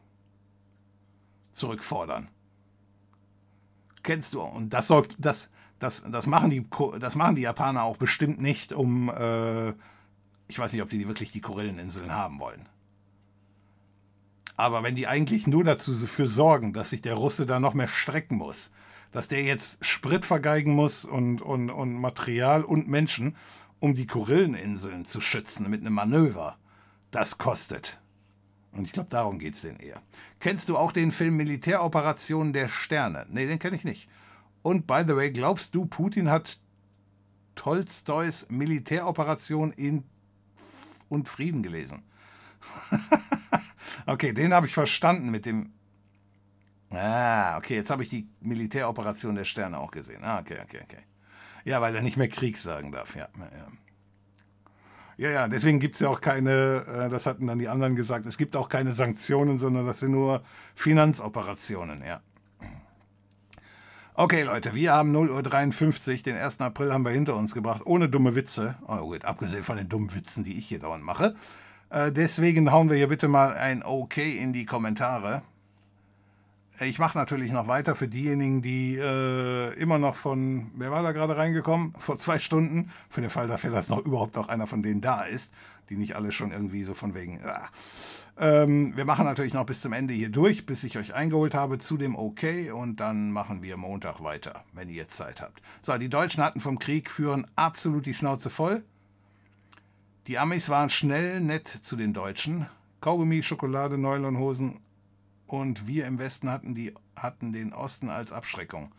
zurückfordern. 1.51 2.27
Kennst 4.03 4.33
du? 4.33 4.41
Und 4.41 4.73
das 4.73 4.87
sorgt, 4.87 5.15
das, 5.17 5.49
das, 5.83 6.03
das, 6.09 6.25
machen 6.25 6.49
die, 6.49 6.65
das 6.99 7.15
machen 7.15 7.35
die 7.35 7.41
Japaner 7.41 7.83
auch 7.83 7.97
bestimmt 7.97 8.41
nicht, 8.41 8.73
um, 8.73 9.09
äh, 9.09 9.69
ich 10.47 10.57
weiß 10.57 10.73
nicht, 10.73 10.81
ob 10.81 10.89
die 10.89 11.07
wirklich 11.07 11.31
die 11.31 11.41
Kurilleninseln 11.41 12.11
haben 12.11 12.39
wollen. 12.39 12.67
Aber 14.55 14.83
wenn 14.83 14.95
die 14.95 15.07
eigentlich 15.07 15.47
nur 15.47 15.63
dazu 15.63 15.93
für 15.93 16.27
sorgen, 16.27 16.73
dass 16.73 16.91
sich 16.91 17.01
der 17.01 17.15
Russe 17.15 17.45
da 17.45 17.59
noch 17.59 17.73
mehr 17.73 17.87
strecken 17.87 18.37
muss, 18.37 18.71
dass 19.11 19.27
der 19.27 19.43
jetzt 19.43 19.83
Sprit 19.85 20.25
vergeigen 20.25 20.73
muss 20.73 21.05
und, 21.05 21.41
und, 21.41 21.69
und 21.69 21.93
Material 21.93 22.63
und 22.63 22.87
Menschen, 22.87 23.35
um 23.79 23.95
die 23.95 24.07
Kurilleninseln 24.07 25.05
zu 25.05 25.21
schützen 25.21 25.69
mit 25.69 25.81
einem 25.81 25.93
Manöver, 25.93 26.57
das 27.11 27.37
kostet. 27.37 27.99
Und 28.71 28.85
ich 28.85 28.93
glaube, 28.93 29.09
darum 29.09 29.37
geht 29.37 29.53
es 29.53 29.61
denen 29.61 29.79
eher. 29.79 30.01
Kennst 30.39 30.69
du 30.69 30.77
auch 30.77 30.91
den 30.91 31.11
Film 31.11 31.37
Militäroperation 31.37 32.53
der 32.53 32.69
Sterne? 32.69 33.25
Nee, 33.29 33.45
den 33.45 33.59
kenne 33.59 33.75
ich 33.75 33.83
nicht. 33.83 34.09
Und 34.63 34.87
by 34.87 35.03
the 35.05 35.15
way, 35.15 35.31
glaubst 35.31 35.75
du, 35.75 35.85
Putin 35.85 36.31
hat 36.31 36.59
Tolstois 37.55 38.47
Militäroperation 38.49 39.71
in 39.73 40.03
und 41.09 41.29
Frieden 41.29 41.61
gelesen? 41.61 42.01
okay, 44.05 44.33
den 44.33 44.53
habe 44.53 44.65
ich 44.65 44.73
verstanden 44.73 45.29
mit 45.29 45.45
dem. 45.45 45.73
Ah, 46.89 47.57
okay, 47.57 47.75
jetzt 47.75 47.89
habe 47.89 48.03
ich 48.03 48.09
die 48.09 48.27
Militäroperation 48.39 49.35
der 49.35 49.43
Sterne 49.43 49.79
auch 49.79 49.91
gesehen. 49.91 50.23
Ah, 50.23 50.39
okay, 50.39 50.59
okay, 50.63 50.79
okay. 50.83 51.03
Ja, 51.65 51.81
weil 51.81 51.95
er 51.95 52.01
nicht 52.01 52.17
mehr 52.17 52.27
Krieg 52.29 52.57
sagen 52.57 52.91
darf, 52.91 53.15
ja. 53.15 53.27
ja. 53.39 53.67
Ja, 55.17 55.29
ja, 55.29 55.47
deswegen 55.47 55.79
gibt 55.79 55.95
es 55.95 56.01
ja 56.01 56.09
auch 56.09 56.21
keine, 56.21 56.85
äh, 56.87 57.09
das 57.09 57.25
hatten 57.25 57.47
dann 57.47 57.59
die 57.59 57.67
anderen 57.67 57.95
gesagt, 57.95 58.25
es 58.25 58.37
gibt 58.37 58.55
auch 58.55 58.67
keine 58.67 58.93
Sanktionen, 58.93 59.57
sondern 59.57 59.85
das 59.85 59.99
sind 59.99 60.11
nur 60.11 60.43
Finanzoperationen, 60.75 62.03
ja. 62.03 62.21
Okay, 64.15 64.43
Leute, 64.43 64.75
wir 64.75 64.93
haben 64.93 65.11
0.53 65.11 66.17
Uhr, 66.17 66.23
den 66.23 66.37
1. 66.37 66.61
April 66.61 66.93
haben 66.93 67.03
wir 67.03 67.11
hinter 67.11 67.35
uns 67.35 67.55
gebracht, 67.55 67.81
ohne 67.83 68.09
dumme 68.09 68.35
Witze. 68.35 68.75
Oh 68.87 68.97
gut, 68.97 69.25
abgesehen 69.25 69.63
von 69.63 69.75
den 69.75 69.89
dummen 69.89 70.13
Witzen, 70.13 70.43
die 70.43 70.55
ich 70.55 70.67
hier 70.67 70.77
dauernd 70.77 71.03
mache. 71.03 71.35
Äh, 71.89 72.11
deswegen 72.11 72.71
hauen 72.71 72.91
wir 72.91 72.97
hier 72.97 73.07
bitte 73.07 73.27
mal 73.27 73.55
ein 73.55 73.81
OK 73.81 74.17
in 74.17 74.53
die 74.53 74.67
Kommentare. 74.67 75.41
Ich 76.79 76.99
mache 76.99 77.17
natürlich 77.17 77.51
noch 77.51 77.67
weiter 77.67 77.95
für 77.95 78.07
diejenigen, 78.07 78.61
die 78.61 78.97
äh, 78.97 79.73
immer 79.79 79.97
noch 79.97 80.13
von, 80.13 80.69
wer 80.75 80.91
war 80.91 81.01
da 81.01 81.11
gerade 81.11 81.35
reingekommen? 81.35 81.95
Vor 81.97 82.17
zwei 82.17 82.37
Stunden. 82.37 82.91
Für 83.09 83.21
den 83.21 83.31
Fall 83.31 83.47
dafür, 83.47 83.71
dass 83.71 83.89
noch 83.89 84.05
überhaupt 84.05 84.37
auch 84.37 84.47
einer 84.47 84.67
von 84.67 84.83
denen 84.83 85.01
da 85.01 85.23
ist, 85.23 85.55
die 85.89 85.95
nicht 85.95 86.15
alle 86.15 86.31
schon 86.31 86.51
irgendwie 86.51 86.83
so 86.83 86.93
von 86.93 87.15
wegen. 87.15 87.39
Ah. 87.43 87.63
Ähm, 88.37 88.97
wir 88.97 89.05
machen 89.05 89.25
natürlich 89.25 89.53
noch 89.53 89.65
bis 89.65 89.81
zum 89.81 89.93
Ende 89.93 90.13
hier 90.13 90.29
durch, 90.29 90.65
bis 90.65 90.83
ich 90.83 90.97
euch 90.97 91.13
eingeholt 91.13 91.53
habe 91.53 91.77
zu 91.77 91.97
dem 91.97 92.15
OK 92.15 92.43
und 92.73 92.99
dann 92.99 93.31
machen 93.31 93.61
wir 93.61 93.77
Montag 93.77 94.23
weiter, 94.23 94.63
wenn 94.73 94.89
ihr 94.89 94.95
jetzt 94.95 95.15
Zeit 95.15 95.41
habt. 95.41 95.61
So, 95.81 95.95
die 95.97 96.09
Deutschen 96.09 96.43
hatten 96.43 96.59
vom 96.59 96.79
Krieg 96.79 97.11
führen 97.11 97.45
absolut 97.55 98.05
die 98.05 98.15
Schnauze 98.15 98.49
voll. 98.49 98.83
Die 100.27 100.39
Amis 100.39 100.69
waren 100.69 100.89
schnell 100.89 101.41
nett 101.41 101.67
zu 101.67 101.95
den 101.95 102.13
Deutschen. 102.13 102.65
Kaugummi, 103.01 103.43
Schokolade, 103.43 103.97
Nylonhosen 103.97 104.79
und 105.45 105.85
wir 105.85 106.07
im 106.07 106.17
Westen 106.17 106.49
hatten, 106.49 106.73
die, 106.73 106.93
hatten 107.15 107.51
den 107.51 107.73
Osten 107.73 108.09
als 108.09 108.31
Abschreckung. 108.31 108.95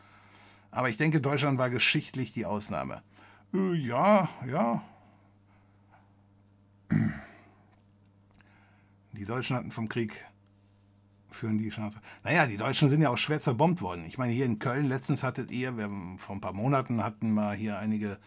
Aber 0.71 0.89
ich 0.89 0.97
denke, 0.97 1.21
Deutschland 1.21 1.59
war 1.59 1.71
geschichtlich 1.71 2.33
die 2.33 2.47
Ausnahme. 2.47 3.03
Äh, 3.53 3.75
ja, 3.75 4.29
ja. 4.47 4.83
Die 9.17 9.25
Deutschen 9.25 9.57
hatten 9.57 9.71
vom 9.71 9.89
Krieg 9.89 10.25
führen 11.31 11.59
die 11.59 11.71
Schnauze. 11.71 12.01
Naja, 12.23 12.47
die 12.47 12.57
Deutschen 12.57 12.89
sind 12.89 13.03
ja 13.03 13.11
auch 13.11 13.19
schwer 13.19 13.41
zerbombt 13.41 13.83
worden. 13.83 14.05
Ich 14.07 14.19
meine, 14.19 14.33
hier 14.33 14.47
in 14.47 14.61
Köln, 14.61 14.89
letztens 14.89 15.25
hattet 15.25 15.51
ihr, 15.51 15.77
wir 15.77 15.85
haben, 15.85 16.19
vor 16.19 16.37
ein 16.37 16.41
paar 16.41 16.53
Monaten 16.53 17.03
hatten 17.03 17.35
wir 17.35 17.53
hier 17.55 17.79
einige 17.79 18.19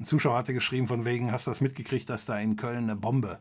ein 0.00 0.04
Zuschauer 0.04 0.36
hatte 0.36 0.54
geschrieben 0.54 0.88
von 0.88 1.04
wegen, 1.04 1.30
hast 1.30 1.46
du 1.46 1.50
das 1.50 1.60
mitgekriegt, 1.60 2.10
dass 2.10 2.24
da 2.24 2.38
in 2.38 2.56
Köln 2.56 2.84
eine 2.84 2.96
Bombe, 2.96 3.38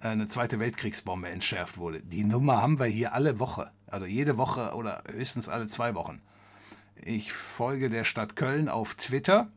äh, 0.00 0.08
eine 0.08 0.26
zweite 0.26 0.60
Weltkriegsbombe 0.60 1.28
entschärft 1.28 1.78
wurde. 1.78 2.02
Die 2.02 2.24
Nummer 2.24 2.60
haben 2.60 2.78
wir 2.78 2.86
hier 2.86 3.14
alle 3.14 3.38
Woche, 3.38 3.70
also 3.86 4.06
jede 4.06 4.36
Woche 4.36 4.74
oder 4.74 5.02
höchstens 5.10 5.48
alle 5.48 5.66
zwei 5.66 5.94
Wochen. 5.94 6.20
Ich 7.02 7.32
folge 7.32 7.90
der 7.90 8.04
Stadt 8.04 8.36
Köln 8.36 8.68
auf 8.68 8.94
Twitter 8.94 9.50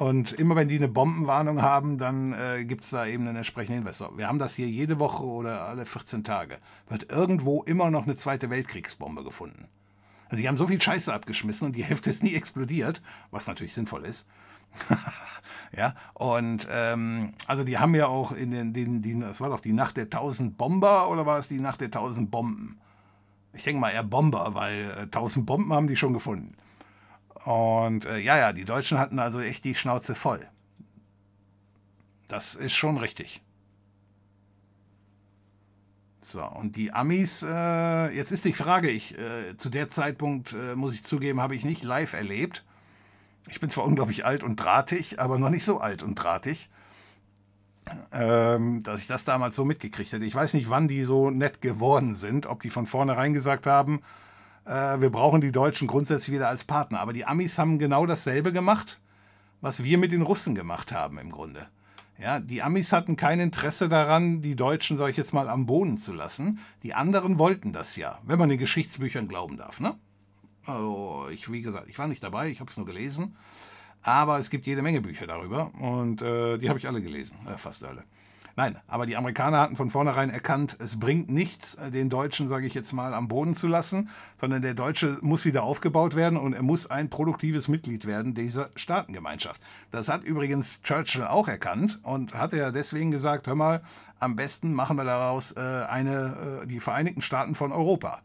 und 0.00 0.32
immer 0.32 0.56
wenn 0.56 0.66
die 0.66 0.76
eine 0.76 0.88
Bombenwarnung 0.88 1.60
haben, 1.60 1.98
dann 1.98 2.32
äh, 2.32 2.64
gibt 2.64 2.84
es 2.84 2.90
da 2.90 3.04
eben 3.04 3.28
einen 3.28 3.36
entsprechenden 3.36 3.80
Hinweis. 3.80 4.02
Wir 4.16 4.28
haben 4.28 4.38
das 4.38 4.54
hier 4.54 4.66
jede 4.66 4.98
Woche 4.98 5.22
oder 5.22 5.64
alle 5.64 5.84
14 5.84 6.24
Tage. 6.24 6.56
Wird 6.88 7.12
irgendwo 7.12 7.62
immer 7.64 7.90
noch 7.90 8.04
eine 8.04 8.16
zweite 8.16 8.48
Weltkriegsbombe 8.48 9.22
gefunden. 9.22 9.68
Also 10.30 10.40
die 10.40 10.48
haben 10.48 10.56
so 10.56 10.66
viel 10.66 10.80
Scheiße 10.80 11.12
abgeschmissen 11.12 11.66
und 11.66 11.76
die 11.76 11.84
Hälfte 11.84 12.08
ist 12.08 12.22
nie 12.22 12.34
explodiert, 12.34 13.02
was 13.30 13.46
natürlich 13.46 13.74
sinnvoll 13.74 14.06
ist. 14.06 14.26
ja, 15.76 15.94
und 16.14 16.66
ähm, 16.70 17.34
also 17.46 17.62
die 17.62 17.76
haben 17.76 17.94
ja 17.94 18.06
auch 18.06 18.32
in 18.32 18.52
den, 18.52 18.72
den, 18.72 19.02
den, 19.02 19.20
das 19.20 19.42
war 19.42 19.50
doch 19.50 19.60
die 19.60 19.74
Nacht 19.74 19.98
der 19.98 20.08
tausend 20.08 20.56
Bomber 20.56 21.10
oder 21.10 21.26
war 21.26 21.38
es 21.38 21.48
die 21.48 21.60
Nacht 21.60 21.82
der 21.82 21.90
tausend 21.90 22.30
Bomben? 22.30 22.80
Ich 23.52 23.64
denke 23.64 23.82
mal 23.82 23.90
eher 23.90 24.04
Bomber, 24.04 24.54
weil 24.54 24.92
äh, 24.92 25.06
tausend 25.08 25.44
Bomben 25.44 25.74
haben 25.74 25.88
die 25.88 25.96
schon 25.96 26.14
gefunden. 26.14 26.56
Und 27.44 28.04
äh, 28.04 28.18
ja, 28.18 28.36
ja, 28.36 28.52
die 28.52 28.64
Deutschen 28.64 28.98
hatten 28.98 29.18
also 29.18 29.40
echt 29.40 29.64
die 29.64 29.74
Schnauze 29.74 30.14
voll. 30.14 30.46
Das 32.28 32.54
ist 32.54 32.74
schon 32.74 32.98
richtig. 32.98 33.42
So, 36.22 36.44
und 36.44 36.76
die 36.76 36.92
Amis, 36.92 37.42
äh, 37.42 38.14
jetzt 38.14 38.30
ist 38.30 38.44
die 38.44 38.52
Frage, 38.52 38.88
ich, 38.88 39.18
äh, 39.18 39.56
zu 39.56 39.68
der 39.68 39.88
Zeitpunkt, 39.88 40.52
äh, 40.52 40.76
muss 40.76 40.94
ich 40.94 41.02
zugeben, 41.02 41.40
habe 41.40 41.56
ich 41.56 41.64
nicht 41.64 41.82
live 41.82 42.12
erlebt. 42.12 42.64
Ich 43.48 43.58
bin 43.58 43.70
zwar 43.70 43.84
unglaublich 43.84 44.24
alt 44.24 44.44
und 44.44 44.56
drahtig, 44.56 45.18
aber 45.18 45.38
noch 45.38 45.50
nicht 45.50 45.64
so 45.64 45.78
alt 45.78 46.02
und 46.04 46.14
drahtig, 46.14 46.68
ähm, 48.12 48.82
dass 48.84 49.00
ich 49.00 49.08
das 49.08 49.24
damals 49.24 49.56
so 49.56 49.64
mitgekriegt 49.64 50.12
hätte. 50.12 50.24
Ich 50.24 50.34
weiß 50.34 50.54
nicht, 50.54 50.70
wann 50.70 50.86
die 50.86 51.02
so 51.02 51.30
nett 51.30 51.62
geworden 51.62 52.14
sind, 52.14 52.46
ob 52.46 52.62
die 52.62 52.70
von 52.70 52.86
vornherein 52.86 53.32
gesagt 53.32 53.66
haben, 53.66 54.02
äh, 54.64 55.00
wir 55.00 55.10
brauchen 55.10 55.40
die 55.40 55.52
Deutschen 55.52 55.88
grundsätzlich 55.88 56.34
wieder 56.34 56.48
als 56.48 56.64
Partner. 56.64 57.00
Aber 57.00 57.12
die 57.12 57.24
Amis 57.24 57.58
haben 57.58 57.78
genau 57.78 58.06
dasselbe 58.06 58.52
gemacht, 58.52 59.00
was 59.60 59.82
wir 59.82 59.98
mit 59.98 60.12
den 60.12 60.22
Russen 60.22 60.54
gemacht 60.54 60.92
haben 60.92 61.18
im 61.18 61.30
Grunde. 61.30 61.68
Ja, 62.18 62.38
die 62.38 62.62
Amis 62.62 62.92
hatten 62.92 63.16
kein 63.16 63.40
Interesse 63.40 63.88
daran, 63.88 64.42
die 64.42 64.54
Deutschen, 64.54 64.98
sag 64.98 65.08
ich 65.08 65.16
jetzt 65.16 65.32
mal, 65.32 65.48
am 65.48 65.64
Boden 65.64 65.96
zu 65.96 66.12
lassen. 66.12 66.58
Die 66.82 66.92
anderen 66.92 67.38
wollten 67.38 67.72
das 67.72 67.96
ja, 67.96 68.18
wenn 68.24 68.38
man 68.38 68.50
den 68.50 68.58
Geschichtsbüchern 68.58 69.26
glauben 69.26 69.56
darf. 69.56 69.80
Ne? 69.80 69.98
Also 70.66 71.28
ich, 71.32 71.50
wie 71.50 71.62
gesagt, 71.62 71.88
ich 71.88 71.98
war 71.98 72.08
nicht 72.08 72.22
dabei, 72.22 72.48
ich 72.48 72.60
habe 72.60 72.70
es 72.70 72.76
nur 72.76 72.84
gelesen. 72.84 73.36
Aber 74.02 74.38
es 74.38 74.50
gibt 74.50 74.66
jede 74.66 74.82
Menge 74.82 75.00
Bücher 75.00 75.26
darüber 75.26 75.72
und 75.74 76.22
äh, 76.22 76.58
die 76.58 76.68
habe 76.68 76.78
ich 76.78 76.86
alle 76.86 77.02
gelesen, 77.02 77.36
äh, 77.46 77.56
fast 77.58 77.84
alle. 77.84 78.04
Nein, 78.56 78.78
aber 78.86 79.06
die 79.06 79.16
Amerikaner 79.16 79.60
hatten 79.60 79.76
von 79.76 79.90
vornherein 79.90 80.30
erkannt, 80.30 80.76
es 80.80 80.98
bringt 80.98 81.30
nichts, 81.30 81.76
äh, 81.76 81.90
den 81.90 82.10
Deutschen, 82.10 82.48
sage 82.48 82.66
ich 82.66 82.74
jetzt 82.74 82.92
mal, 82.92 83.14
am 83.14 83.28
Boden 83.28 83.54
zu 83.54 83.68
lassen, 83.68 84.08
sondern 84.36 84.62
der 84.62 84.74
Deutsche 84.74 85.18
muss 85.20 85.44
wieder 85.44 85.62
aufgebaut 85.62 86.14
werden 86.14 86.38
und 86.38 86.52
er 86.52 86.62
muss 86.62 86.90
ein 86.90 87.10
produktives 87.10 87.68
Mitglied 87.68 88.06
werden 88.06 88.34
dieser 88.34 88.70
Staatengemeinschaft. 88.74 89.60
Das 89.90 90.08
hat 90.08 90.24
übrigens 90.24 90.82
Churchill 90.82 91.24
auch 91.24 91.48
erkannt 91.48 92.00
und 92.02 92.34
hat 92.34 92.52
ja 92.52 92.70
deswegen 92.70 93.10
gesagt, 93.10 93.46
hör 93.46 93.54
mal, 93.54 93.82
am 94.18 94.36
besten 94.36 94.74
machen 94.74 94.96
wir 94.96 95.04
daraus 95.04 95.52
äh, 95.52 95.60
eine, 95.60 96.62
äh, 96.62 96.66
die 96.66 96.80
Vereinigten 96.80 97.22
Staaten 97.22 97.54
von 97.54 97.72
Europa. 97.72 98.20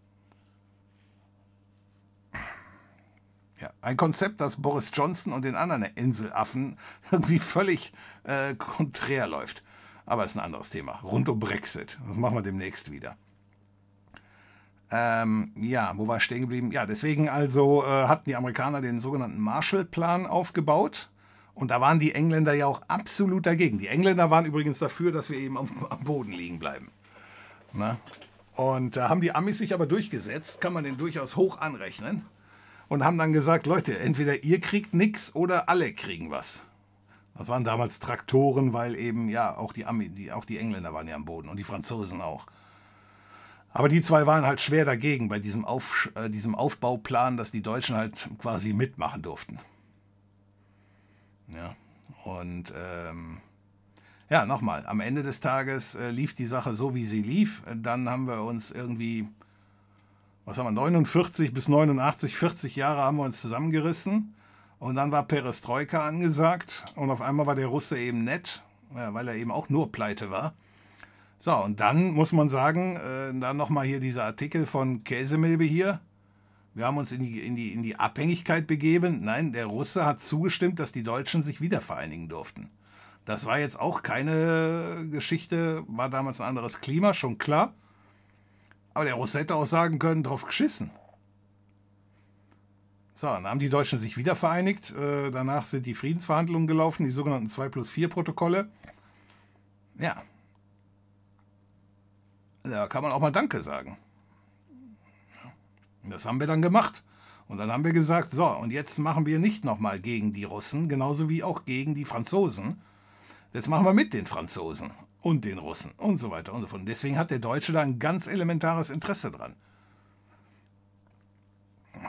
Ja, 3.57 3.69
ein 3.81 3.95
Konzept, 3.95 4.41
das 4.41 4.61
Boris 4.61 4.91
Johnson 4.93 5.31
und 5.31 5.45
den 5.45 5.55
anderen 5.55 5.83
Inselaffen 5.83 6.77
irgendwie 7.11 7.39
völlig 7.39 7.93
äh, 8.23 8.53
konträr 8.55 9.27
läuft. 9.27 9.63
Aber 10.05 10.23
ist 10.23 10.35
ein 10.35 10.43
anderes 10.43 10.69
Thema. 10.69 10.99
Rund 11.03 11.29
um 11.29 11.39
Brexit. 11.39 11.99
Das 12.07 12.15
machen 12.15 12.35
wir 12.35 12.41
demnächst 12.41 12.91
wieder. 12.91 13.17
Ähm, 14.91 15.51
ja, 15.55 15.93
wo 15.95 16.07
war 16.07 16.17
ich 16.17 16.23
stehen 16.23 16.41
geblieben? 16.41 16.71
Ja, 16.71 16.85
deswegen 16.85 17.27
also 17.27 17.83
äh, 17.83 18.07
hatten 18.07 18.29
die 18.29 18.35
Amerikaner 18.35 18.81
den 18.81 18.99
sogenannten 18.99 19.39
Marshallplan 19.39 20.27
aufgebaut. 20.27 21.09
Und 21.55 21.71
da 21.71 21.81
waren 21.81 21.99
die 21.99 22.13
Engländer 22.13 22.53
ja 22.53 22.67
auch 22.67 22.81
absolut 22.87 23.45
dagegen. 23.45 23.79
Die 23.79 23.87
Engländer 23.87 24.29
waren 24.29 24.45
übrigens 24.45 24.77
dafür, 24.77 25.11
dass 25.11 25.29
wir 25.29 25.39
eben 25.39 25.57
am, 25.57 25.69
am 25.89 26.03
Boden 26.03 26.33
liegen 26.33 26.59
bleiben. 26.59 26.89
Na? 27.73 27.97
Und 28.55 28.95
da 28.97 29.09
haben 29.09 29.21
die 29.21 29.33
Amis 29.33 29.57
sich 29.57 29.73
aber 29.73 29.85
durchgesetzt, 29.85 30.61
kann 30.61 30.73
man 30.73 30.83
den 30.83 30.97
durchaus 30.97 31.35
hoch 31.35 31.59
anrechnen. 31.59 32.25
Und 32.87 33.03
haben 33.03 33.17
dann 33.17 33.33
gesagt, 33.33 33.65
Leute, 33.65 33.97
entweder 33.97 34.43
ihr 34.43 34.61
kriegt 34.61 34.93
nichts 34.93 35.33
oder 35.33 35.69
alle 35.69 35.91
kriegen 35.93 36.29
was. 36.29 36.65
Das 37.37 37.49
waren 37.49 37.65
damals 37.65 37.99
Traktoren, 37.99 38.71
weil 38.71 38.95
eben, 38.95 39.27
ja, 39.29 39.55
auch 39.57 39.73
die, 39.73 39.85
Ami, 39.85 40.09
die, 40.09 40.31
auch 40.31 40.45
die 40.45 40.57
Engländer 40.57 40.93
waren 40.93 41.07
ja 41.07 41.15
am 41.15 41.25
Boden 41.25 41.49
und 41.49 41.57
die 41.57 41.63
Franzosen 41.63 42.21
auch. 42.21 42.45
Aber 43.73 43.89
die 43.89 44.01
zwei 44.01 44.25
waren 44.25 44.45
halt 44.45 44.61
schwer 44.61 44.85
dagegen 44.85 45.27
bei 45.27 45.39
diesem, 45.39 45.65
Auf, 45.65 46.09
äh, 46.15 46.29
diesem 46.29 46.55
Aufbauplan, 46.55 47.35
dass 47.35 47.51
die 47.51 47.61
Deutschen 47.61 47.97
halt 47.97 48.29
quasi 48.37 48.71
mitmachen 48.71 49.21
durften. 49.21 49.59
Ja, 51.53 51.75
und 52.23 52.73
ähm, 52.75 53.41
ja, 54.29 54.45
nochmal, 54.45 54.85
am 54.87 55.01
Ende 55.01 55.21
des 55.21 55.41
Tages 55.41 55.95
äh, 55.95 56.11
lief 56.11 56.33
die 56.33 56.45
Sache 56.45 56.73
so, 56.73 56.95
wie 56.95 57.05
sie 57.05 57.21
lief. 57.21 57.63
Dann 57.75 58.09
haben 58.09 58.27
wir 58.27 58.43
uns 58.43 58.71
irgendwie, 58.71 59.27
was 60.45 60.57
haben 60.57 60.67
wir, 60.67 60.71
49 60.71 61.53
bis 61.53 61.67
89, 61.67 62.37
40 62.37 62.77
Jahre 62.77 63.01
haben 63.01 63.17
wir 63.17 63.23
uns 63.23 63.41
zusammengerissen. 63.41 64.34
Und 64.85 64.93
dann 64.93 65.11
war 65.11 65.23
Perestroika 65.23 66.07
angesagt 66.07 66.85
und 66.95 67.09
auf 67.09 67.19
einmal 67.19 67.47
war 67.47 67.55
der 67.55 67.65
Russe 67.65 67.97
eben 67.97 68.23
nett, 68.23 68.61
weil 68.91 69.27
er 69.27 69.33
eben 69.33 69.51
auch 69.51 69.67
nur 69.67 69.91
pleite 69.91 70.29
war. 70.29 70.53
So, 71.39 71.55
und 71.55 71.79
dann 71.79 72.11
muss 72.11 72.33
man 72.33 72.49
sagen, 72.49 72.95
äh, 72.97 73.33
dann 73.39 73.57
nochmal 73.57 73.87
hier 73.87 73.99
dieser 73.99 74.25
Artikel 74.25 74.67
von 74.67 75.03
Käsemilbe 75.03 75.63
hier. 75.63 76.01
Wir 76.75 76.85
haben 76.85 76.97
uns 76.97 77.11
in 77.11 77.23
die, 77.23 77.39
in, 77.39 77.55
die, 77.55 77.73
in 77.73 77.81
die 77.81 77.95
Abhängigkeit 77.95 78.67
begeben. 78.67 79.21
Nein, 79.23 79.53
der 79.53 79.65
Russe 79.65 80.05
hat 80.05 80.19
zugestimmt, 80.19 80.79
dass 80.79 80.91
die 80.91 81.01
Deutschen 81.01 81.41
sich 81.41 81.61
wieder 81.61 81.81
vereinigen 81.81 82.29
durften. 82.29 82.69
Das 83.25 83.47
war 83.47 83.57
jetzt 83.57 83.79
auch 83.79 84.03
keine 84.03 85.07
Geschichte, 85.09 85.83
war 85.87 86.11
damals 86.11 86.41
ein 86.41 86.47
anderes 86.47 86.79
Klima, 86.79 87.15
schon 87.15 87.39
klar. 87.39 87.73
Aber 88.93 89.05
der 89.05 89.15
Russe 89.15 89.39
hätte 89.39 89.55
auch 89.55 89.65
sagen 89.65 89.97
können, 89.97 90.21
drauf 90.21 90.45
geschissen. 90.45 90.91
So, 93.17 93.27
dann 93.27 93.47
haben 93.47 93.59
die 93.59 93.69
Deutschen 93.69 93.97
sich 93.97 94.17
wieder 94.17 94.35
vereinigt. 94.35 94.91
Äh, 94.91 95.31
danach 95.31 95.65
sind 95.65 95.85
die 95.85 95.95
Friedensverhandlungen 95.95 96.67
gelaufen, 96.67 97.05
die 97.05 97.11
sogenannten 97.11 97.47
2 97.47 97.69
plus 97.69 97.89
4 97.89 98.09
Protokolle. 98.09 98.69
Ja. 99.97 100.21
Da 102.63 102.87
kann 102.87 103.03
man 103.03 103.13
auch 103.13 103.21
mal 103.21 103.31
Danke 103.31 103.63
sagen. 103.63 103.97
Das 106.03 106.25
haben 106.25 106.41
wir 106.41 106.47
dann 106.47 106.61
gemacht. 106.61 107.03
Und 107.47 107.57
dann 107.57 107.71
haben 107.71 107.85
wir 107.85 107.93
gesagt, 107.93 108.31
so, 108.31 108.47
und 108.47 108.71
jetzt 108.71 108.97
machen 108.97 109.25
wir 109.25 109.39
nicht 109.39 109.63
nochmal 109.63 109.99
gegen 109.99 110.33
die 110.33 110.43
Russen, 110.43 110.89
genauso 110.89 111.29
wie 111.29 111.43
auch 111.43 111.63
gegen 111.63 111.95
die 111.95 112.05
Franzosen. 112.05 112.81
Jetzt 113.53 113.69
machen 113.69 113.85
wir 113.85 113.93
mit 113.93 114.11
den 114.11 114.25
Franzosen 114.25 114.91
und 115.21 115.45
den 115.45 115.59
Russen 115.59 115.91
und 115.97 116.17
so 116.17 116.31
weiter 116.31 116.53
und 116.53 116.61
so 116.61 116.67
fort. 116.67 116.81
Und 116.81 116.89
deswegen 116.89 117.17
hat 117.17 117.31
der 117.31 117.39
Deutsche 117.39 117.71
da 117.71 117.81
ein 117.81 117.99
ganz 117.99 118.27
elementares 118.27 118.89
Interesse 118.89 119.31
dran. 119.31 119.55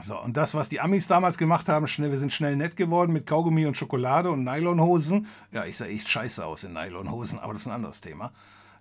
So, 0.00 0.20
und 0.20 0.36
das, 0.36 0.54
was 0.54 0.68
die 0.68 0.80
Amis 0.80 1.06
damals 1.06 1.38
gemacht 1.38 1.68
haben, 1.68 1.88
schnell, 1.88 2.10
wir 2.10 2.18
sind 2.18 2.32
schnell 2.32 2.56
nett 2.56 2.76
geworden 2.76 3.12
mit 3.12 3.26
Kaugummi 3.26 3.66
und 3.66 3.76
Schokolade 3.76 4.30
und 4.30 4.44
Nylonhosen. 4.44 5.26
Ja, 5.52 5.64
ich 5.64 5.76
sah 5.76 5.86
echt 5.86 6.08
scheiße 6.08 6.44
aus 6.44 6.64
in 6.64 6.72
Nylonhosen, 6.74 7.38
aber 7.38 7.52
das 7.52 7.62
ist 7.62 7.68
ein 7.68 7.74
anderes 7.74 8.00
Thema. 8.00 8.32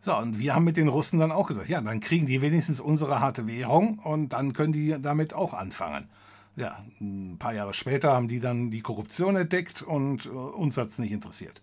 So, 0.02 0.16
und 0.18 0.38
wir 0.38 0.54
haben 0.54 0.66
mit 0.66 0.78
den 0.78 0.88
Russen 0.88 1.20
dann 1.20 1.32
auch 1.32 1.48
gesagt, 1.48 1.68
ja, 1.68 1.82
dann 1.82 2.00
kriegen 2.00 2.26
die 2.26 2.42
wenigstens 2.42 2.80
unsere 2.80 3.22
harte 3.22 3.48
Währung 3.48 4.00
und 4.00 4.34
dann 4.34 4.54
können 4.54 4.74
die 4.74 4.96
damit 5.02 5.34
auch 5.34 5.54
anfangen. 5.54 6.08
Ja, 6.56 6.86
ein 7.02 7.38
paar 7.40 7.54
Jahre 7.54 7.74
später 7.74 8.14
haben 8.14 8.28
die 8.28 8.40
dann 8.40 8.70
die 8.70 8.82
Korruption 8.82 9.36
entdeckt 9.36 9.82
und 9.82 10.26
äh, 10.26 10.30
uns 10.30 10.78
hat 10.78 10.88
es 10.88 11.00
nicht 11.00 11.12
interessiert. 11.12 11.62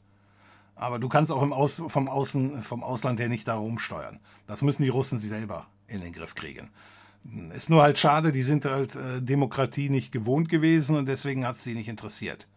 Aber 0.75 0.99
du 0.99 1.09
kannst 1.09 1.31
auch 1.31 1.43
Aus, 1.53 1.83
vom, 1.87 2.09
Außen, 2.09 2.63
vom 2.63 2.83
Ausland 2.83 3.21
her 3.21 3.29
nicht 3.29 3.47
darum 3.47 3.79
steuern. 3.79 4.19
Das 4.47 4.63
müssen 4.63 4.83
die 4.83 4.89
Russen 4.89 5.19
sich 5.19 5.31
selber 5.31 5.67
in 5.87 6.01
den 6.01 6.13
Griff 6.13 6.35
kriegen. 6.35 6.71
Ist 7.55 7.71
nur 7.71 7.83
halt 7.83 7.99
schade, 7.99 8.33
die 8.33 8.43
sind 8.43 8.65
halt 8.65 8.97
äh, 8.97 9.23
Demokratie 9.23 9.91
nicht 9.91 10.13
gewohnt 10.13 10.49
gewesen 10.49 10.97
und 10.97 11.07
deswegen 11.07 11.47
hat 11.47 11.57
es 11.57 11.65
sie 11.65 11.75
nicht 11.75 11.89
interessiert. 11.89 12.49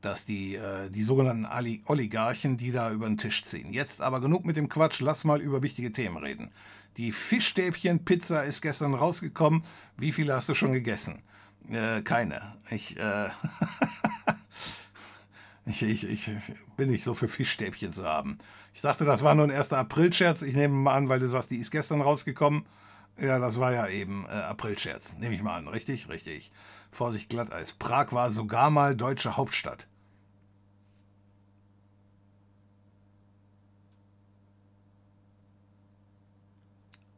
Dass 0.00 0.24
die, 0.24 0.54
äh, 0.54 0.90
die 0.90 1.02
sogenannten 1.02 1.46
Oligarchen, 1.86 2.56
die 2.56 2.70
da 2.70 2.92
über 2.92 3.06
den 3.06 3.18
Tisch 3.18 3.44
ziehen. 3.44 3.72
Jetzt 3.72 4.00
aber 4.00 4.20
genug 4.20 4.44
mit 4.44 4.56
dem 4.56 4.68
Quatsch, 4.68 5.00
lass 5.00 5.24
mal 5.24 5.40
über 5.40 5.62
wichtige 5.62 5.92
Themen 5.92 6.18
reden. 6.18 6.50
Die 6.96 7.12
Fischstäbchen-Pizza 7.12 8.44
ist 8.44 8.62
gestern 8.62 8.94
rausgekommen. 8.94 9.64
Wie 9.96 10.12
viele 10.12 10.34
hast 10.34 10.48
du 10.48 10.54
schon 10.54 10.72
gegessen? 10.72 11.22
Äh, 11.68 12.02
keine. 12.02 12.40
Ich, 12.70 12.96
äh 12.98 13.28
ich, 15.66 15.82
ich, 15.82 16.08
ich 16.08 16.30
bin 16.76 16.90
nicht 16.90 17.04
so 17.04 17.14
für 17.14 17.28
Fischstäbchen 17.28 17.92
zu 17.92 18.04
haben. 18.04 18.38
Ich 18.72 18.80
dachte, 18.80 19.04
das 19.04 19.22
war 19.22 19.34
nur 19.34 19.44
ein 19.44 19.50
1. 19.50 19.72
April-Scherz. 19.72 20.42
Ich 20.42 20.54
nehme 20.54 20.74
mal 20.74 20.94
an, 20.94 21.08
weil 21.08 21.20
du 21.20 21.28
sagst, 21.28 21.50
die 21.50 21.56
ist 21.56 21.70
gestern 21.70 22.00
rausgekommen. 22.00 22.64
Ja, 23.20 23.40
das 23.40 23.58
war 23.58 23.72
ja 23.72 23.88
eben 23.88 24.26
äh, 24.26 24.30
Aprilscherz. 24.30 25.14
Nehme 25.18 25.34
ich 25.34 25.42
mal 25.42 25.56
an. 25.56 25.68
Richtig? 25.68 26.08
Richtig. 26.08 26.52
Vorsicht, 26.92 27.28
Glatteis. 27.28 27.72
Prag 27.72 28.12
war 28.12 28.30
sogar 28.30 28.70
mal 28.70 28.94
deutsche 28.96 29.36
Hauptstadt. 29.36 29.88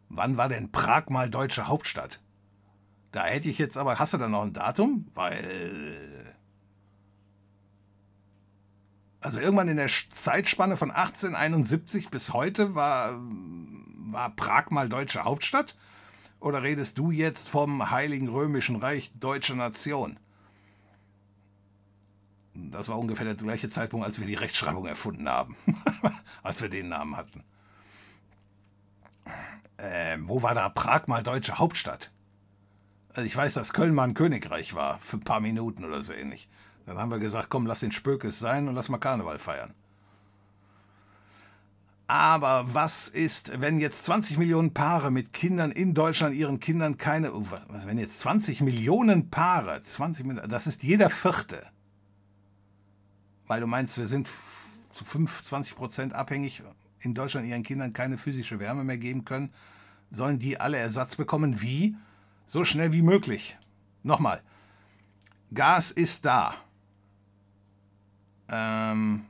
Wann 0.09 0.37
war 0.37 0.49
denn 0.49 0.73
Prag 0.73 1.09
mal 1.09 1.31
deutsche 1.31 1.69
Hauptstadt? 1.69 2.21
Da 3.13 3.25
hätte 3.25 3.49
ich 3.49 3.59
jetzt 3.59 3.77
aber, 3.77 3.99
hast 3.99 4.15
du 4.15 4.19
da 4.19 4.29
noch 4.29 4.43
ein 4.43 4.53
Datum? 4.53 5.07
Weil. 5.15 6.35
Also 9.21 9.39
irgendwann 9.39 9.69
in 9.69 9.77
der 9.77 9.91
Zeitspanne 10.15 10.79
von 10.79 10.91
1871 10.91 12.09
bis 12.09 12.33
heute 12.33 12.75
war, 12.75 13.21
war 13.21 14.31
Prag 14.35 14.71
mal 14.71 14.89
deutsche 14.89 15.25
Hauptstadt? 15.25 15.77
Oder 16.41 16.63
redest 16.63 16.97
du 16.97 17.11
jetzt 17.11 17.49
vom 17.49 17.91
Heiligen 17.91 18.29
Römischen 18.29 18.77
Reich 18.77 19.13
deutscher 19.15 19.55
Nation? 19.55 20.19
Das 22.55 22.89
war 22.89 22.99
ungefähr 22.99 23.27
der 23.27 23.35
gleiche 23.35 23.69
Zeitpunkt, 23.69 24.07
als 24.07 24.21
wir 24.21 24.27
die 24.27 24.35
Rechtschreibung 24.35 24.87
erfunden 24.87 25.29
haben, 25.29 25.57
als 26.43 26.63
wir 26.63 26.69
den 26.69 26.89
Namen 26.89 27.17
hatten. 27.17 27.45
Äh, 29.77 30.19
wo 30.23 30.43
war 30.43 30.55
da 30.55 30.69
Prag 30.69 31.07
mal 31.07 31.23
deutsche 31.23 31.59
Hauptstadt? 31.59 32.11
Also 33.13 33.27
ich 33.27 33.37
weiß, 33.37 33.55
dass 33.55 33.73
Köln 33.73 33.95
mal 33.95 34.05
ein 34.05 34.15
Königreich 34.15 34.75
war, 34.75 34.99
für 34.99 35.19
ein 35.19 35.25
paar 35.25 35.41
Minuten 35.41 35.85
oder 35.85 36.03
so 36.03 36.13
ähnlich. 36.13 36.49
Dann 36.87 36.99
haben 36.99 37.11
wir 37.11 37.19
gesagt, 37.19 37.51
komm, 37.51 37.67
lass 37.67 37.81
den 37.81 37.93
Spökes 37.93 38.39
sein 38.39 38.69
und 38.69 38.75
lass 38.75 38.89
mal 38.89 38.99
Karneval 38.99 39.39
feiern. 39.39 39.75
Aber 42.11 42.75
was 42.75 43.07
ist, 43.07 43.61
wenn 43.61 43.79
jetzt 43.79 44.05
20 44.07 44.37
Millionen 44.37 44.75
Paare 44.75 45.13
mit 45.13 45.33
Kindern 45.33 45.71
in 45.71 45.95
Deutschland 45.95 46.35
ihren 46.35 46.59
Kindern 46.59 46.97
keine, 46.97 47.33
oh, 47.33 47.47
was, 47.69 47.87
wenn 47.87 48.01
jetzt 48.01 48.19
20 48.19 48.63
Millionen 48.63 49.31
Paare, 49.31 49.81
20 49.81 50.27
Millionen, 50.27 50.51
das 50.51 50.67
ist 50.67 50.83
jeder 50.83 51.09
vierte. 51.09 51.65
Weil 53.47 53.61
du 53.61 53.69
meinst, 53.69 53.97
wir 53.97 54.09
sind 54.09 54.29
zu 54.91 55.05
25 55.05 55.77
Prozent 55.77 56.13
abhängig, 56.13 56.65
in 56.99 57.15
Deutschland 57.15 57.47
ihren 57.47 57.63
Kindern 57.63 57.93
keine 57.93 58.19
physische 58.19 58.59
Wärme 58.59 58.83
mehr 58.83 58.99
geben 58.99 59.25
können, 59.25 59.53
sollen 60.11 60.41
die 60.41 60.59
alle 60.59 60.79
Ersatz 60.79 61.15
bekommen? 61.15 61.63
Wie? 61.63 61.95
So 62.45 62.65
schnell 62.65 62.91
wie 62.91 63.03
möglich. 63.03 63.57
Nochmal. 64.03 64.43
Gas 65.55 65.93
ist 65.93 66.25
da. 66.25 66.57
Ähm, 68.49 69.27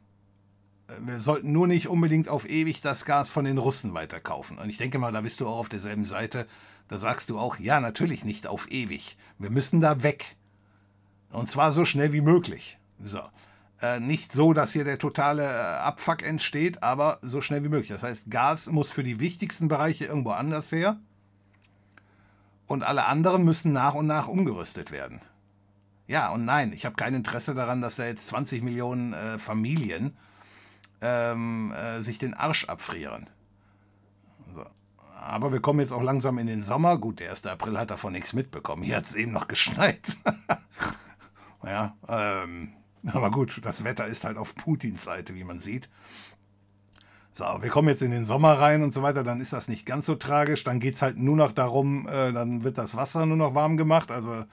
wir 1.01 1.19
sollten 1.19 1.53
nur 1.53 1.67
nicht 1.67 1.89
unbedingt 1.89 2.29
auf 2.29 2.49
ewig 2.49 2.81
das 2.81 3.05
Gas 3.05 3.31
von 3.31 3.45
den 3.45 3.59
Russen 3.59 3.95
weiterkaufen. 3.95 4.59
Und 4.59 4.69
ich 4.69 4.79
denke 4.79 4.99
mal, 4.99 5.13
da 5.13 5.21
bist 5.21 5.41
du 5.41 5.49
auch 5.49 5.59
auf 5.59 5.69
derselben 5.69 6.05
Seite. 6.05 6.47
Da 6.89 6.99
sagst 6.99 7.31
du 7.31 7.39
auch, 7.39 7.59
ja, 7.59 7.81
natürlich 7.81 8.25
nicht 8.25 8.47
auf 8.47 8.71
ewig. 8.71 9.17
Wir 9.39 9.51
müssen 9.51 9.81
da 9.81 10.03
weg. 10.03 10.37
Und 11.31 11.51
zwar 11.51 11.73
so 11.73 11.85
schnell 11.85 12.13
wie 12.13 12.21
möglich. 12.21 12.79
So. 13.03 13.21
Äh, 13.81 14.01
nicht 14.01 14.33
so, 14.33 14.53
dass 14.53 14.73
hier 14.73 14.85
der 14.85 14.99
totale 14.99 15.45
äh, 15.45 15.79
Abfuck 15.79 16.23
entsteht, 16.23 16.83
aber 16.83 17.19
so 17.23 17.41
schnell 17.41 17.63
wie 17.65 17.69
möglich. 17.69 17.89
Das 17.89 18.03
heißt, 18.03 18.31
Gas 18.31 18.67
muss 18.71 18.91
für 18.91 19.05
die 19.05 19.21
wichtigsten 19.21 19.69
Bereiche 19.69 20.05
irgendwo 20.05 20.31
anders 20.31 20.71
her. 20.73 20.99
Und 22.67 22.83
alle 22.83 23.07
anderen 23.07 23.45
müssen 23.45 23.73
nach 23.73 23.95
und 23.95 24.07
nach 24.07 24.29
umgerüstet 24.29 24.93
werden. 24.93 25.21
Ja 26.07 26.31
und 26.31 26.45
nein, 26.45 26.73
ich 26.73 26.85
habe 26.85 26.97
kein 26.97 27.15
Interesse 27.15 27.55
daran, 27.55 27.81
dass 27.81 27.97
da 27.97 28.05
jetzt 28.05 28.27
20 28.27 28.63
Millionen 28.65 29.13
äh, 29.13 29.39
Familien 29.39 30.17
ähm, 31.01 31.73
äh, 31.73 32.01
sich 32.01 32.19
den 32.19 32.35
Arsch 32.35 32.65
abfrieren. 32.65 33.29
So. 34.55 34.65
Aber 35.21 35.53
wir 35.53 35.61
kommen 35.61 35.81
jetzt 35.81 35.93
auch 35.93 36.03
langsam 36.03 36.39
in 36.39 36.47
den 36.47 36.63
Sommer. 36.63 36.99
Gut, 36.99 37.21
der 37.21 37.31
1. 37.31 37.47
April 37.47 37.79
hat 37.79 37.91
davon 37.91 38.13
nichts 38.13 38.33
mitbekommen. 38.33 38.83
Hier 38.83 38.97
hat 38.97 39.05
es 39.05 39.15
eben 39.15 39.33
noch 39.33 39.49
geschneit. 39.49 40.19
ja, 41.65 41.97
ähm, 42.09 42.73
aber 43.13 43.31
gut, 43.31 43.61
das 43.63 43.85
Wetter 43.85 44.07
ist 44.07 44.25
halt 44.25 44.37
auf 44.37 44.55
Putins 44.55 45.05
Seite, 45.05 45.35
wie 45.35 45.45
man 45.45 45.61
sieht. 45.61 45.89
So, 47.33 47.45
wir 47.61 47.71
kommen 47.71 47.89
jetzt 47.89 48.03
in 48.03 48.11
den 48.11 48.25
Sommer 48.25 48.59
rein 48.59 48.83
und 48.83 48.93
so 48.93 49.03
weiter, 49.03 49.23
dann 49.23 49.41
ist 49.41 49.53
das 49.53 49.69
nicht 49.69 49.87
ganz 49.87 50.07
so 50.07 50.17
tragisch. 50.17 50.65
Dann 50.65 50.81
geht 50.81 50.95
es 50.95 51.03
halt 51.03 51.17
nur 51.17 51.37
noch 51.37 51.53
darum, 51.53 52.07
äh, 52.09 52.33
dann 52.33 52.65
wird 52.65 52.77
das 52.77 52.97
Wasser 52.97 53.25
nur 53.25 53.37
noch 53.37 53.55
warm 53.55 53.77
gemacht, 53.77 54.11
also 54.11 54.45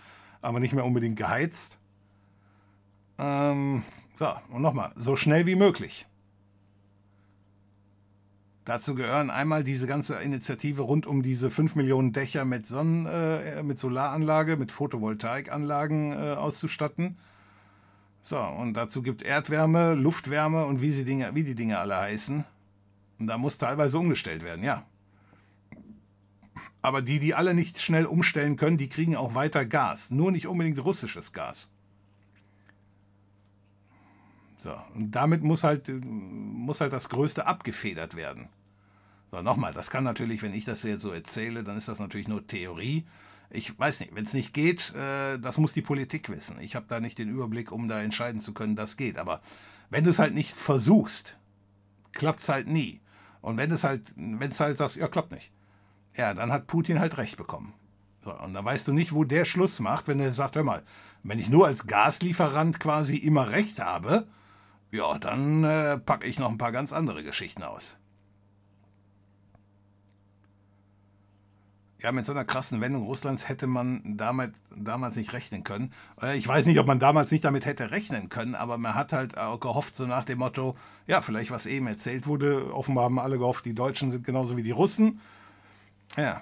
aber 0.41 0.59
nicht 0.59 0.73
mehr 0.73 0.85
unbedingt 0.85 1.17
geheizt. 1.17 1.79
Ähm, 3.17 3.83
so, 4.15 4.31
und 4.49 4.61
nochmal, 4.61 4.91
so 4.95 5.15
schnell 5.15 5.45
wie 5.47 5.55
möglich. 5.55 6.05
Dazu 8.67 8.95
gehören 8.95 9.29
einmal 9.29 9.63
diese 9.63 9.87
ganze 9.87 10.15
Initiative 10.15 10.81
rund 10.81 11.07
um 11.07 11.21
diese 11.21 11.49
5 11.49 11.75
Millionen 11.75 12.11
Dächer 12.11 12.43
mit 12.43 12.65
Sonnen, 12.65 13.05
äh, 13.05 13.63
mit 13.63 13.79
Solaranlage, 13.79 14.57
mit 14.57 14.73
Photovoltaikanlagen 14.73 16.11
äh, 16.11 16.33
auszustatten. 16.33 17.17
So, 18.21 18.37
und 18.37 18.73
dazu 18.73 19.01
gibt 19.01 19.21
Erdwärme, 19.21 19.93
Luftwärme 19.93 20.65
und 20.65 20.81
wie, 20.81 20.91
sie 20.91 21.05
Dinge, 21.05 21.33
wie 21.33 21.45
die 21.45 21.55
Dinge 21.55 21.79
alle 21.79 21.95
heißen. 21.95 22.43
Und 23.19 23.27
da 23.27 23.37
muss 23.37 23.57
teilweise 23.57 23.97
umgestellt 23.99 24.43
werden, 24.43 24.65
ja. 24.65 24.83
Aber 26.81 27.01
die, 27.01 27.19
die 27.19 27.35
alle 27.35 27.53
nicht 27.53 27.81
schnell 27.81 28.05
umstellen 28.05 28.57
können, 28.57 28.75
die 28.75 28.89
kriegen 28.89 29.15
auch 29.15 29.33
weiter 29.33 29.65
Gas. 29.65 30.11
Nur 30.11 30.33
nicht 30.33 30.45
unbedingt 30.45 30.83
russisches 30.83 31.31
Gas. 31.31 31.71
So, 34.57 34.75
und 34.93 35.11
damit 35.11 35.41
muss 35.41 35.63
halt, 35.63 35.89
muss 36.03 36.81
halt 36.81 36.91
das 36.91 37.07
Größte 37.07 37.47
abgefedert 37.47 38.17
werden. 38.17 38.49
So, 39.31 39.41
nochmal, 39.41 39.73
das 39.73 39.89
kann 39.89 40.03
natürlich, 40.03 40.41
wenn 40.41 40.53
ich 40.53 40.65
das 40.65 40.83
jetzt 40.83 41.01
so 41.01 41.11
erzähle, 41.11 41.63
dann 41.63 41.77
ist 41.77 41.87
das 41.87 41.99
natürlich 41.99 42.27
nur 42.27 42.47
Theorie. 42.47 43.05
Ich 43.49 43.77
weiß 43.77 43.99
nicht, 43.99 44.15
wenn 44.15 44.25
es 44.25 44.33
nicht 44.33 44.53
geht, 44.53 44.93
äh, 44.95 45.37
das 45.37 45.57
muss 45.57 45.73
die 45.73 45.81
Politik 45.81 46.29
wissen. 46.29 46.59
Ich 46.59 46.75
habe 46.75 46.85
da 46.87 46.99
nicht 46.99 47.17
den 47.17 47.29
Überblick, 47.29 47.71
um 47.71 47.87
da 47.87 48.01
entscheiden 48.01 48.39
zu 48.39 48.53
können, 48.53 48.75
das 48.75 48.97
geht. 48.97 49.17
Aber 49.17 49.41
wenn 49.89 50.03
du 50.03 50.09
es 50.09 50.19
halt 50.19 50.33
nicht 50.33 50.53
versuchst, 50.53 51.37
klappt 52.13 52.41
es 52.41 52.49
halt 52.49 52.67
nie. 52.67 53.01
Und 53.41 53.57
wenn 53.57 53.71
es 53.71 53.83
halt, 53.83 54.13
wenn 54.15 54.49
es 54.49 54.59
halt 54.59 54.77
sagst, 54.77 54.95
ja, 54.95 55.07
klappt 55.07 55.31
nicht, 55.31 55.51
ja, 56.15 56.33
dann 56.33 56.51
hat 56.51 56.67
Putin 56.67 56.99
halt 56.99 57.17
recht 57.17 57.37
bekommen. 57.37 57.73
So, 58.19 58.33
und 58.37 58.53
dann 58.53 58.65
weißt 58.65 58.87
du 58.87 58.93
nicht, 58.93 59.13
wo 59.13 59.23
der 59.23 59.45
Schluss 59.45 59.79
macht, 59.79 60.07
wenn 60.07 60.19
er 60.19 60.31
sagt, 60.31 60.55
hör 60.55 60.63
mal, 60.63 60.83
wenn 61.23 61.39
ich 61.39 61.49
nur 61.49 61.67
als 61.67 61.87
Gaslieferant 61.87 62.79
quasi 62.79 63.17
immer 63.17 63.51
recht 63.51 63.79
habe, 63.79 64.27
ja, 64.91 65.17
dann 65.19 65.63
äh, 65.63 65.97
packe 65.97 66.27
ich 66.27 66.39
noch 66.39 66.49
ein 66.49 66.57
paar 66.57 66.71
ganz 66.71 66.91
andere 66.91 67.23
Geschichten 67.23 67.63
aus. 67.63 67.97
Ja, 72.01 72.11
mit 72.11 72.25
so 72.25 72.31
einer 72.31 72.45
krassen 72.45 72.79
Wendung 72.79 73.05
Russlands 73.05 73.49
hätte 73.49 73.65
man 73.65 74.17
damit, 74.17 74.53
damals 74.75 75.15
nicht 75.15 75.33
rechnen 75.33 75.63
können. 75.63 75.91
Äh, 76.21 76.37
ich 76.37 76.47
weiß 76.47 76.67
nicht, 76.67 76.79
ob 76.79 76.85
man 76.85 76.99
damals 76.99 77.31
nicht 77.31 77.43
damit 77.43 77.65
hätte 77.65 77.89
rechnen 77.89 78.29
können, 78.29 78.53
aber 78.53 78.77
man 78.77 78.93
hat 78.93 79.13
halt 79.13 79.37
auch 79.37 79.59
gehofft, 79.59 79.95
so 79.95 80.05
nach 80.05 80.23
dem 80.23 80.39
Motto, 80.39 80.75
ja, 81.07 81.21
vielleicht 81.21 81.49
was 81.49 81.65
eben 81.65 81.87
erzählt 81.87 82.27
wurde. 82.27 82.73
Offenbar 82.73 83.05
haben 83.05 83.19
alle 83.19 83.39
gehofft, 83.39 83.65
die 83.65 83.73
Deutschen 83.73 84.11
sind 84.11 84.23
genauso 84.23 84.57
wie 84.57 84.63
die 84.63 84.71
Russen. 84.71 85.21
Ja. 86.15 86.41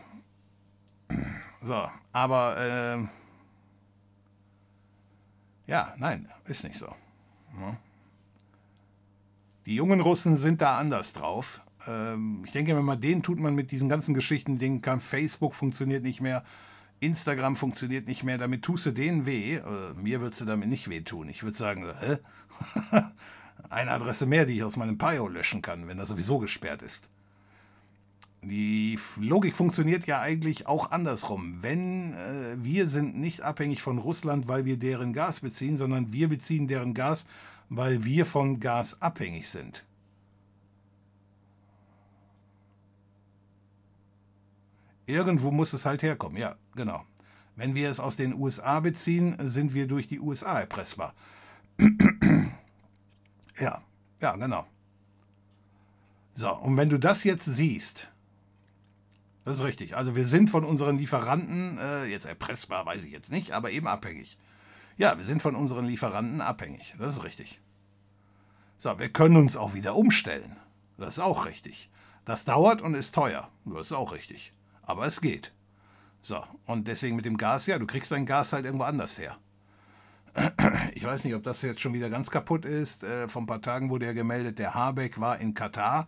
So, 1.62 1.90
aber, 2.12 3.08
äh, 3.08 3.08
ja, 5.72 5.94
nein, 5.98 6.30
ist 6.46 6.64
nicht 6.64 6.78
so. 6.78 6.94
Die 9.66 9.76
jungen 9.76 10.02
Russen 10.02 10.36
sind 10.36 10.62
da 10.62 10.78
anders 10.78 11.14
drauf 11.14 11.62
ähm, 11.88 12.42
ich 12.46 12.52
denke, 12.52 12.76
wenn 12.76 12.86
man 12.86 13.00
den 13.00 13.24
tut 13.24 13.40
man 13.40 13.56
mit 13.56 13.72
diesen 13.72 13.90
ganzen 13.90 14.14
Geschichten, 14.14 14.58
den 14.58 14.82
kann 14.82 15.00
Facebook 15.00 15.54
funktioniert 15.54 16.04
nicht 16.04 16.22
mehr, 16.22 16.44
Instagram 17.00 17.56
funktioniert 17.56 18.08
nicht 18.08 18.24
mehr, 18.24 18.38
damit 18.38 18.64
tust 18.64 18.86
du 18.86 18.92
denen 18.92 19.26
weh. 19.26 19.56
Äh, 19.56 19.94
mir 19.96 20.22
würdest 20.22 20.42
du 20.42 20.46
damit 20.46 20.70
nicht 20.70 20.90
wehtun. 20.90 21.30
Ich 21.30 21.44
würde 21.44 21.58
sagen, 21.58 21.86
hä? 22.00 22.18
Eine 23.70 23.92
Adresse 23.92 24.26
mehr, 24.26 24.46
die 24.46 24.58
ich 24.58 24.64
aus 24.64 24.78
meinem 24.78 24.98
Pio 24.98 25.28
löschen 25.28 25.62
kann, 25.62 25.88
wenn 25.88 25.98
das 25.98 26.10
sowieso 26.10 26.40
gesperrt 26.40 26.82
ist. 26.82 27.10
Die 28.42 29.00
Logik 29.20 29.56
funktioniert 29.56 30.06
ja 30.06 30.22
eigentlich 30.22 30.68
auch 30.68 30.92
andersrum. 30.92 31.58
Wenn 31.62 32.14
äh, 32.14 32.58
wir 32.62 32.88
sind 32.88 33.18
nicht 33.18 33.42
abhängig 33.42 33.82
von 33.82 33.98
Russland, 33.98 34.48
weil 34.48 34.66
wir 34.66 34.78
deren 34.78 35.14
Gas 35.14 35.40
beziehen, 35.40 35.78
sondern 35.78 36.14
wir 36.14 36.30
beziehen 36.30 36.68
deren 36.68 36.94
Gas, 36.94 37.26
weil 37.70 38.06
wir 38.06 38.26
von 38.26 38.60
Gas 38.60 39.02
abhängig 39.02 39.50
sind. 39.50 39.86
Irgendwo 45.06 45.52
muss 45.52 45.74
es 45.74 45.86
halt 45.86 46.04
herkommen, 46.04 46.38
ja, 46.38 46.56
genau. 46.76 47.06
Wenn 47.56 47.76
wir 47.76 47.90
es 47.90 48.00
aus 48.00 48.18
den 48.18 48.34
USA 48.34 48.80
beziehen, 48.80 49.36
sind 49.40 49.74
wir 49.74 49.88
durch 49.88 50.08
die 50.08 50.20
USA 50.20 50.60
erpressbar. 50.60 51.14
ja, 53.58 53.82
ja, 54.22 54.36
genau. 54.36 54.66
So, 56.34 56.54
und 56.54 56.76
wenn 56.76 56.90
du 56.90 57.00
das 57.00 57.24
jetzt 57.24 57.46
siehst, 57.46 58.10
das 59.46 59.60
ist 59.60 59.64
richtig. 59.64 59.96
Also 59.96 60.16
wir 60.16 60.28
sind 60.28 60.50
von 60.50 60.66
unseren 60.66 60.98
Lieferanten, 60.98 61.78
äh, 61.78 62.06
jetzt 62.06 62.26
erpressbar, 62.26 62.86
weiß 62.86 63.06
ich 63.06 63.12
jetzt 63.12 63.32
nicht, 63.32 63.52
aber 63.52 63.72
eben 63.72 63.88
abhängig. 63.88 64.38
Ja, 64.98 65.18
wir 65.18 65.24
sind 65.24 65.42
von 65.42 65.56
unseren 65.56 65.86
Lieferanten 65.86 66.42
abhängig. 66.42 66.96
Das 66.98 67.18
ist 67.18 67.24
richtig. 67.24 67.62
So, 68.78 68.98
wir 68.98 69.10
können 69.10 69.38
uns 69.38 69.56
auch 69.56 69.74
wieder 69.74 69.96
umstellen. 69.96 70.58
Das 70.98 71.18
ist 71.18 71.24
auch 71.24 71.46
richtig. 71.46 71.90
Das 72.26 72.44
dauert 72.44 72.82
und 72.82 72.96
ist 72.96 73.14
teuer. 73.14 73.50
Das 73.66 73.88
ist 73.88 73.94
auch 73.94 74.14
richtig. 74.14 74.52
Aber 74.86 75.06
es 75.06 75.22
geht. 75.22 75.54
So, 76.22 76.44
und 76.66 76.88
deswegen 76.88 77.16
mit 77.16 77.26
dem 77.26 77.38
Gas, 77.38 77.68
ja, 77.68 77.78
du 77.78 77.86
kriegst 77.86 78.12
dein 78.12 78.26
Gas 78.26 78.54
halt 78.54 78.66
irgendwo 78.66 78.86
anders 78.86 79.20
her. 79.20 79.38
Ich 80.96 81.04
weiß 81.04 81.24
nicht, 81.24 81.36
ob 81.36 81.44
das 81.44 81.62
jetzt 81.62 81.82
schon 81.82 81.94
wieder 81.94 82.10
ganz 82.10 82.32
kaputt 82.32 82.66
ist. 82.66 83.04
Äh, 83.04 83.28
vor 83.28 83.44
ein 83.44 83.46
paar 83.46 83.62
Tagen 83.62 83.90
wurde 83.90 84.08
ja 84.08 84.14
gemeldet, 84.14 84.60
der 84.60 84.74
Habeck 84.74 85.20
war 85.20 85.40
in 85.40 85.54
Katar 85.54 86.08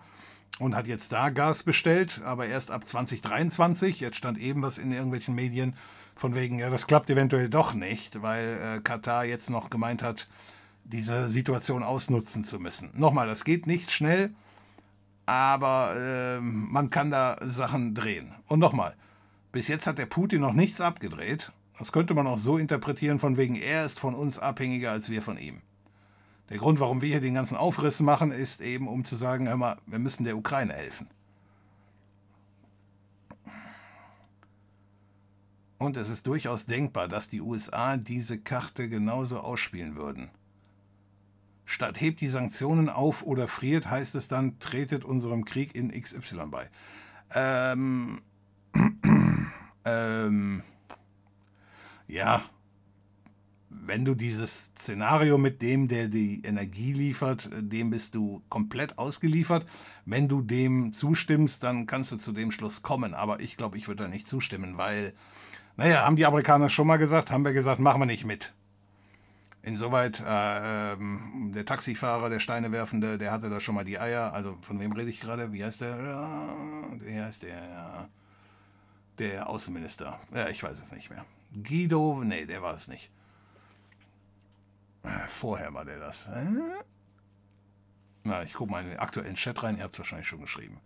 und 0.59 0.75
hat 0.75 0.87
jetzt 0.87 1.11
da 1.11 1.29
Gas 1.29 1.63
bestellt, 1.63 2.21
aber 2.25 2.47
erst 2.47 2.71
ab 2.71 2.87
2023. 2.87 3.99
Jetzt 3.99 4.17
stand 4.17 4.39
eben 4.39 4.61
was 4.61 4.79
in 4.79 4.91
irgendwelchen 4.91 5.35
Medien 5.35 5.75
von 6.15 6.35
wegen, 6.35 6.59
ja, 6.59 6.69
das 6.69 6.87
klappt 6.87 7.09
eventuell 7.09 7.49
doch 7.49 7.73
nicht, 7.73 8.21
weil 8.21 8.77
äh, 8.77 8.81
Katar 8.81 9.23
jetzt 9.23 9.49
noch 9.49 9.69
gemeint 9.69 10.03
hat, 10.03 10.27
diese 10.83 11.29
Situation 11.29 11.83
ausnutzen 11.83 12.43
zu 12.43 12.59
müssen. 12.59 12.89
Nochmal, 12.95 13.27
das 13.27 13.43
geht 13.43 13.67
nicht 13.67 13.91
schnell 13.91 14.31
aber 15.27 15.93
äh, 15.95 16.41
man 16.41 16.89
kann 16.89 17.11
da 17.11 17.37
Sachen 17.41 17.93
drehen. 17.93 18.33
Und 18.47 18.59
nochmal, 18.59 18.95
bis 19.51 19.67
jetzt 19.67 19.85
hat 19.85 19.99
der 19.99 20.05
Putin 20.05 20.41
noch 20.41 20.53
nichts 20.53 20.81
abgedreht. 20.81 21.51
Das 21.77 21.91
könnte 21.91 22.15
man 22.15 22.25
auch 22.25 22.39
so 22.39 22.57
interpretieren, 22.57 23.19
von 23.19 23.37
wegen, 23.37 23.55
er 23.55 23.85
ist 23.85 23.99
von 23.99 24.15
uns 24.15 24.39
abhängiger 24.39 24.91
als 24.91 25.09
wir 25.09 25.21
von 25.21 25.37
ihm. 25.37 25.61
Der 26.49 26.57
Grund, 26.57 26.79
warum 26.79 27.01
wir 27.01 27.09
hier 27.09 27.21
den 27.21 27.33
ganzen 27.33 27.57
Aufriss 27.57 27.99
machen, 27.99 28.31
ist 28.31 28.61
eben, 28.61 28.87
um 28.87 29.03
zu 29.03 29.17
sagen, 29.17 29.49
hör 29.49 29.57
mal, 29.57 29.77
wir 29.85 29.99
müssen 29.99 30.23
der 30.23 30.37
Ukraine 30.37 30.73
helfen. 30.73 31.07
Und 35.77 35.97
es 35.97 36.09
ist 36.09 36.25
durchaus 36.25 36.65
denkbar, 36.65 37.09
dass 37.09 37.27
die 37.27 37.41
USA 37.41 37.97
diese 37.97 38.39
Karte 38.39 38.87
genauso 38.87 39.41
ausspielen 39.41 39.95
würden. 39.95 40.29
Statt 41.69 41.99
hebt 41.99 42.21
die 42.21 42.29
Sanktionen 42.29 42.87
auf 42.87 43.23
oder 43.23 43.49
friert, 43.49 43.89
heißt 43.89 44.15
es 44.15 44.29
dann, 44.29 44.57
tretet 44.57 45.03
unserem 45.03 45.43
Krieg 45.43 45.75
in 45.75 45.91
XY 45.91 46.45
bei. 46.49 46.69
Ähm, 47.35 48.21
ähm, 49.83 50.63
ja, 52.07 52.41
wenn 53.69 54.05
du 54.05 54.15
dieses 54.15 54.71
Szenario 54.77 55.37
mit 55.37 55.61
dem, 55.61 55.89
der 55.89 56.07
die 56.07 56.41
Energie 56.45 56.93
liefert, 56.93 57.49
dem 57.53 57.89
bist 57.89 58.15
du 58.15 58.41
komplett 58.47 58.97
ausgeliefert. 58.97 59.65
Wenn 60.05 60.29
du 60.29 60.41
dem 60.41 60.93
zustimmst, 60.93 61.63
dann 61.63 61.85
kannst 61.85 62.13
du 62.13 62.15
zu 62.15 62.31
dem 62.31 62.53
Schluss 62.53 62.81
kommen. 62.81 63.13
Aber 63.13 63.41
ich 63.41 63.57
glaube, 63.57 63.77
ich 63.77 63.89
würde 63.89 64.03
da 64.03 64.09
nicht 64.09 64.29
zustimmen, 64.29 64.77
weil, 64.77 65.11
naja, 65.75 66.05
haben 66.05 66.15
die 66.15 66.25
Amerikaner 66.25 66.69
schon 66.69 66.87
mal 66.87 66.95
gesagt, 66.95 67.29
haben 67.29 67.43
wir 67.43 67.51
gesagt, 67.51 67.81
machen 67.81 67.99
wir 67.99 68.05
nicht 68.05 68.23
mit. 68.23 68.53
Insoweit, 69.67 70.21
äh, 70.21 70.93
ähm, 70.93 71.51
der 71.53 71.65
Taxifahrer, 71.65 72.29
der 72.29 72.39
Steinewerfende, 72.39 73.17
der 73.17 73.33
hatte 73.33 73.49
da 73.49 73.59
schon 73.59 73.75
mal 73.75 73.83
die 73.83 73.99
Eier. 73.99 74.31
Also 74.31 74.57
von 74.61 74.79
wem 74.79 74.93
rede 74.93 75.09
ich 75.09 75.19
gerade? 75.19 75.51
Wie 75.51 75.61
heißt 75.61 75.81
der? 75.81 75.97
Wie 77.01 77.21
heißt 77.21 77.43
der? 77.43 77.67
Ja, 77.67 78.09
der 79.17 79.49
Außenminister. 79.49 80.21
Ja, 80.33 80.47
ich 80.47 80.63
weiß 80.63 80.79
es 80.79 80.93
nicht 80.93 81.09
mehr. 81.09 81.25
Guido, 81.51 82.23
nee, 82.23 82.45
der 82.45 82.61
war 82.61 82.75
es 82.75 82.87
nicht. 82.87 83.11
Äh, 85.03 85.27
vorher 85.27 85.73
war 85.73 85.83
der 85.83 85.99
das. 85.99 86.29
Na, 88.23 88.43
ich 88.43 88.53
gucke 88.53 88.71
mal 88.71 88.83
in 88.83 88.91
den 88.91 88.99
aktuellen 88.99 89.35
Chat 89.35 89.61
rein. 89.63 89.77
Ihr 89.77 89.83
habt 89.83 89.95
es 89.95 89.99
wahrscheinlich 89.99 90.29
schon 90.29 90.39
geschrieben. 90.39 90.79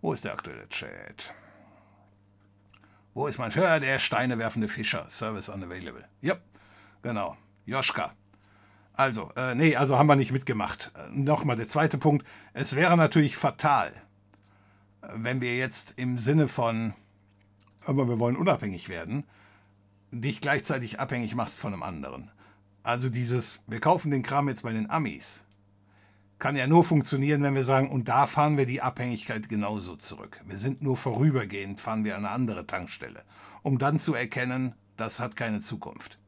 Wo 0.00 0.14
ist 0.14 0.24
der 0.24 0.32
aktuelle 0.32 0.66
Chat? 0.70 1.34
Wo 3.12 3.26
ist 3.26 3.38
mein 3.38 3.50
ja, 3.50 3.78
der 3.78 3.98
Steine 3.98 4.38
werfende 4.38 4.68
Fischer? 4.68 5.10
Service 5.10 5.50
unavailable. 5.50 6.08
Ja, 6.22 6.38
genau. 7.02 7.36
Joschka. 7.66 8.12
Also, 8.92 9.30
äh, 9.36 9.54
nee, 9.54 9.74
also 9.74 9.98
haben 9.98 10.06
wir 10.06 10.16
nicht 10.16 10.32
mitgemacht. 10.32 10.92
Äh, 10.96 11.10
Nochmal 11.10 11.56
der 11.56 11.66
zweite 11.66 11.98
Punkt. 11.98 12.24
Es 12.52 12.76
wäre 12.76 12.96
natürlich 12.96 13.36
fatal, 13.36 13.92
äh, 15.02 15.08
wenn 15.14 15.40
wir 15.40 15.56
jetzt 15.56 15.94
im 15.96 16.16
Sinne 16.16 16.46
von, 16.46 16.94
aber 17.84 18.08
wir 18.08 18.20
wollen 18.20 18.36
unabhängig 18.36 18.88
werden, 18.88 19.24
dich 20.12 20.40
gleichzeitig 20.40 21.00
abhängig 21.00 21.34
machst 21.34 21.58
von 21.58 21.72
einem 21.72 21.82
anderen. 21.82 22.30
Also 22.84 23.08
dieses, 23.08 23.62
wir 23.66 23.80
kaufen 23.80 24.12
den 24.12 24.22
Kram 24.22 24.48
jetzt 24.48 24.62
bei 24.62 24.72
den 24.72 24.88
Amis, 24.90 25.42
kann 26.38 26.54
ja 26.54 26.66
nur 26.66 26.84
funktionieren, 26.84 27.42
wenn 27.42 27.54
wir 27.54 27.64
sagen, 27.64 27.90
und 27.90 28.08
da 28.08 28.26
fahren 28.26 28.56
wir 28.58 28.66
die 28.66 28.82
Abhängigkeit 28.82 29.48
genauso 29.48 29.96
zurück. 29.96 30.40
Wir 30.46 30.58
sind 30.58 30.82
nur 30.82 30.96
vorübergehend, 30.96 31.80
fahren 31.80 32.04
wir 32.04 32.16
an 32.16 32.26
eine 32.26 32.34
andere 32.34 32.66
Tankstelle, 32.66 33.24
um 33.62 33.78
dann 33.78 33.98
zu 33.98 34.14
erkennen, 34.14 34.74
das 34.96 35.18
hat 35.18 35.34
keine 35.34 35.60
Zukunft. 35.60 36.18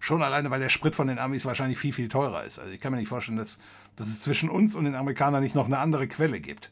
Schon 0.00 0.22
alleine, 0.22 0.50
weil 0.50 0.60
der 0.60 0.68
Sprit 0.68 0.94
von 0.94 1.08
den 1.08 1.18
Amis 1.18 1.44
wahrscheinlich 1.44 1.78
viel, 1.78 1.92
viel 1.92 2.08
teurer 2.08 2.44
ist. 2.44 2.58
Also 2.58 2.72
ich 2.72 2.80
kann 2.80 2.92
mir 2.92 2.98
nicht 2.98 3.08
vorstellen, 3.08 3.38
dass, 3.38 3.58
dass 3.96 4.08
es 4.08 4.20
zwischen 4.20 4.48
uns 4.48 4.74
und 4.74 4.84
den 4.84 4.94
Amerikanern 4.94 5.42
nicht 5.42 5.54
noch 5.54 5.66
eine 5.66 5.78
andere 5.78 6.06
Quelle 6.06 6.40
gibt. 6.40 6.70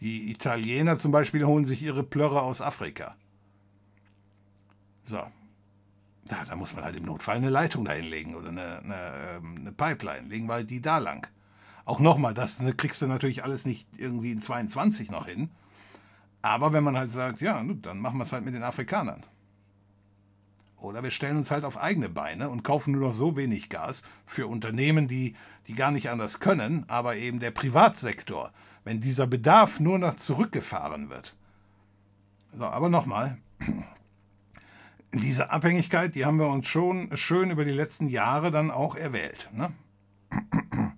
Die 0.00 0.30
Italiener 0.30 0.96
zum 0.96 1.10
Beispiel 1.10 1.44
holen 1.44 1.64
sich 1.64 1.82
ihre 1.82 2.04
Plörre 2.04 2.42
aus 2.42 2.62
Afrika. 2.62 3.16
So, 5.02 5.16
ja, 6.30 6.44
da 6.46 6.56
muss 6.56 6.74
man 6.74 6.84
halt 6.84 6.96
im 6.96 7.04
Notfall 7.04 7.36
eine 7.36 7.50
Leitung 7.50 7.84
dahin 7.84 8.04
legen 8.04 8.34
oder 8.34 8.48
eine, 8.48 8.78
eine, 8.80 9.12
ähm, 9.36 9.56
eine 9.58 9.72
Pipeline. 9.72 10.28
Legen 10.28 10.46
wir 10.46 10.54
halt 10.54 10.70
die 10.70 10.80
da 10.80 10.98
lang. 10.98 11.26
Auch 11.84 12.00
nochmal, 12.00 12.34
das 12.34 12.62
kriegst 12.76 13.00
du 13.00 13.06
natürlich 13.06 13.44
alles 13.44 13.64
nicht 13.64 13.88
irgendwie 13.96 14.32
in 14.32 14.40
22 14.40 15.10
noch 15.10 15.26
hin. 15.26 15.50
Aber 16.42 16.72
wenn 16.72 16.84
man 16.84 16.96
halt 16.96 17.10
sagt, 17.10 17.40
ja, 17.40 17.62
dann 17.82 17.98
machen 17.98 18.18
wir 18.18 18.24
es 18.24 18.32
halt 18.32 18.44
mit 18.44 18.54
den 18.54 18.62
Afrikanern. 18.62 19.24
Oder 20.80 21.02
wir 21.02 21.10
stellen 21.10 21.36
uns 21.36 21.50
halt 21.50 21.64
auf 21.64 21.76
eigene 21.76 22.08
Beine 22.08 22.50
und 22.50 22.62
kaufen 22.62 22.92
nur 22.92 23.08
noch 23.08 23.14
so 23.14 23.36
wenig 23.36 23.68
Gas 23.68 24.04
für 24.24 24.46
Unternehmen, 24.46 25.08
die, 25.08 25.34
die 25.66 25.74
gar 25.74 25.90
nicht 25.90 26.08
anders 26.08 26.38
können, 26.38 26.84
aber 26.88 27.16
eben 27.16 27.40
der 27.40 27.50
Privatsektor, 27.50 28.52
wenn 28.84 29.00
dieser 29.00 29.26
Bedarf 29.26 29.80
nur 29.80 29.98
noch 29.98 30.14
zurückgefahren 30.14 31.10
wird. 31.10 31.34
So, 32.52 32.64
aber 32.64 32.88
nochmal, 32.88 33.38
diese 35.12 35.50
Abhängigkeit, 35.50 36.14
die 36.14 36.24
haben 36.24 36.38
wir 36.38 36.46
uns 36.46 36.68
schon 36.68 37.14
schön 37.16 37.50
über 37.50 37.64
die 37.64 37.72
letzten 37.72 38.08
Jahre 38.08 38.52
dann 38.52 38.70
auch 38.70 38.94
erwählt. 38.94 39.50
Ne? 39.52 39.72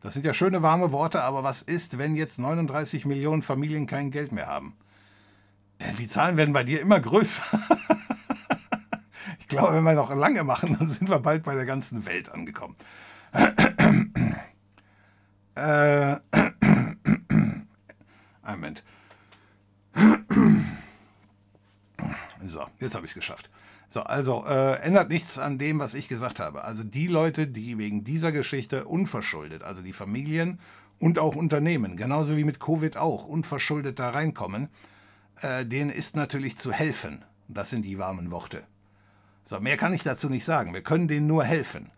Das 0.00 0.14
sind 0.14 0.26
ja 0.26 0.34
schöne 0.34 0.62
warme 0.62 0.90
Worte, 0.90 1.22
aber 1.22 1.44
was 1.44 1.62
ist, 1.62 1.96
wenn 1.96 2.16
jetzt 2.16 2.40
39 2.40 3.06
Millionen 3.06 3.40
Familien 3.40 3.86
kein 3.86 4.10
Geld 4.10 4.32
mehr 4.32 4.48
haben? 4.48 4.74
Äh, 5.78 5.92
die 5.96 6.08
Zahlen 6.08 6.36
werden 6.36 6.52
bei 6.52 6.64
dir 6.64 6.80
immer 6.80 6.98
größer. 6.98 7.44
ich 9.52 9.58
glaube, 9.58 9.76
wenn 9.76 9.84
wir 9.84 9.92
noch 9.94 10.14
lange 10.14 10.44
machen, 10.44 10.76
dann 10.78 10.88
sind 10.88 11.10
wir 11.10 11.18
bald 11.18 11.42
bei 11.44 11.54
der 11.54 11.66
ganzen 11.66 12.06
Welt 12.06 12.30
angekommen. 12.30 12.76
äh, 15.54 16.16
Moment. 18.62 18.84
So, 22.42 22.66
jetzt 22.80 22.94
habe 22.94 23.04
ich 23.04 23.12
es 23.12 23.14
geschafft. 23.14 23.50
So, 23.88 24.00
also 24.00 24.44
äh, 24.46 24.80
ändert 24.80 25.10
nichts 25.10 25.38
an 25.38 25.58
dem, 25.58 25.78
was 25.78 25.94
ich 25.94 26.08
gesagt 26.08 26.40
habe. 26.40 26.64
Also 26.64 26.82
die 26.82 27.08
Leute, 27.08 27.46
die 27.46 27.76
wegen 27.76 28.04
dieser 28.04 28.32
Geschichte 28.32 28.86
unverschuldet, 28.86 29.62
also 29.62 29.82
die 29.82 29.92
Familien 29.92 30.58
und 30.98 31.18
auch 31.18 31.36
Unternehmen, 31.36 31.96
genauso 31.96 32.36
wie 32.36 32.44
mit 32.44 32.58
Covid 32.58 32.96
auch, 32.96 33.26
unverschuldet 33.26 33.98
da 33.98 34.10
reinkommen, 34.10 34.68
äh, 35.42 35.66
denen 35.66 35.90
ist 35.90 36.16
natürlich 36.16 36.56
zu 36.56 36.72
helfen. 36.72 37.24
Das 37.48 37.68
sind 37.68 37.84
die 37.84 37.98
warmen 37.98 38.30
Worte. 38.30 38.62
So, 39.44 39.60
mehr 39.60 39.76
kann 39.76 39.92
ich 39.92 40.02
dazu 40.02 40.28
nicht 40.28 40.44
sagen. 40.44 40.72
Wir 40.72 40.82
können 40.82 41.08
denen 41.08 41.26
nur 41.26 41.44
helfen. 41.44 41.90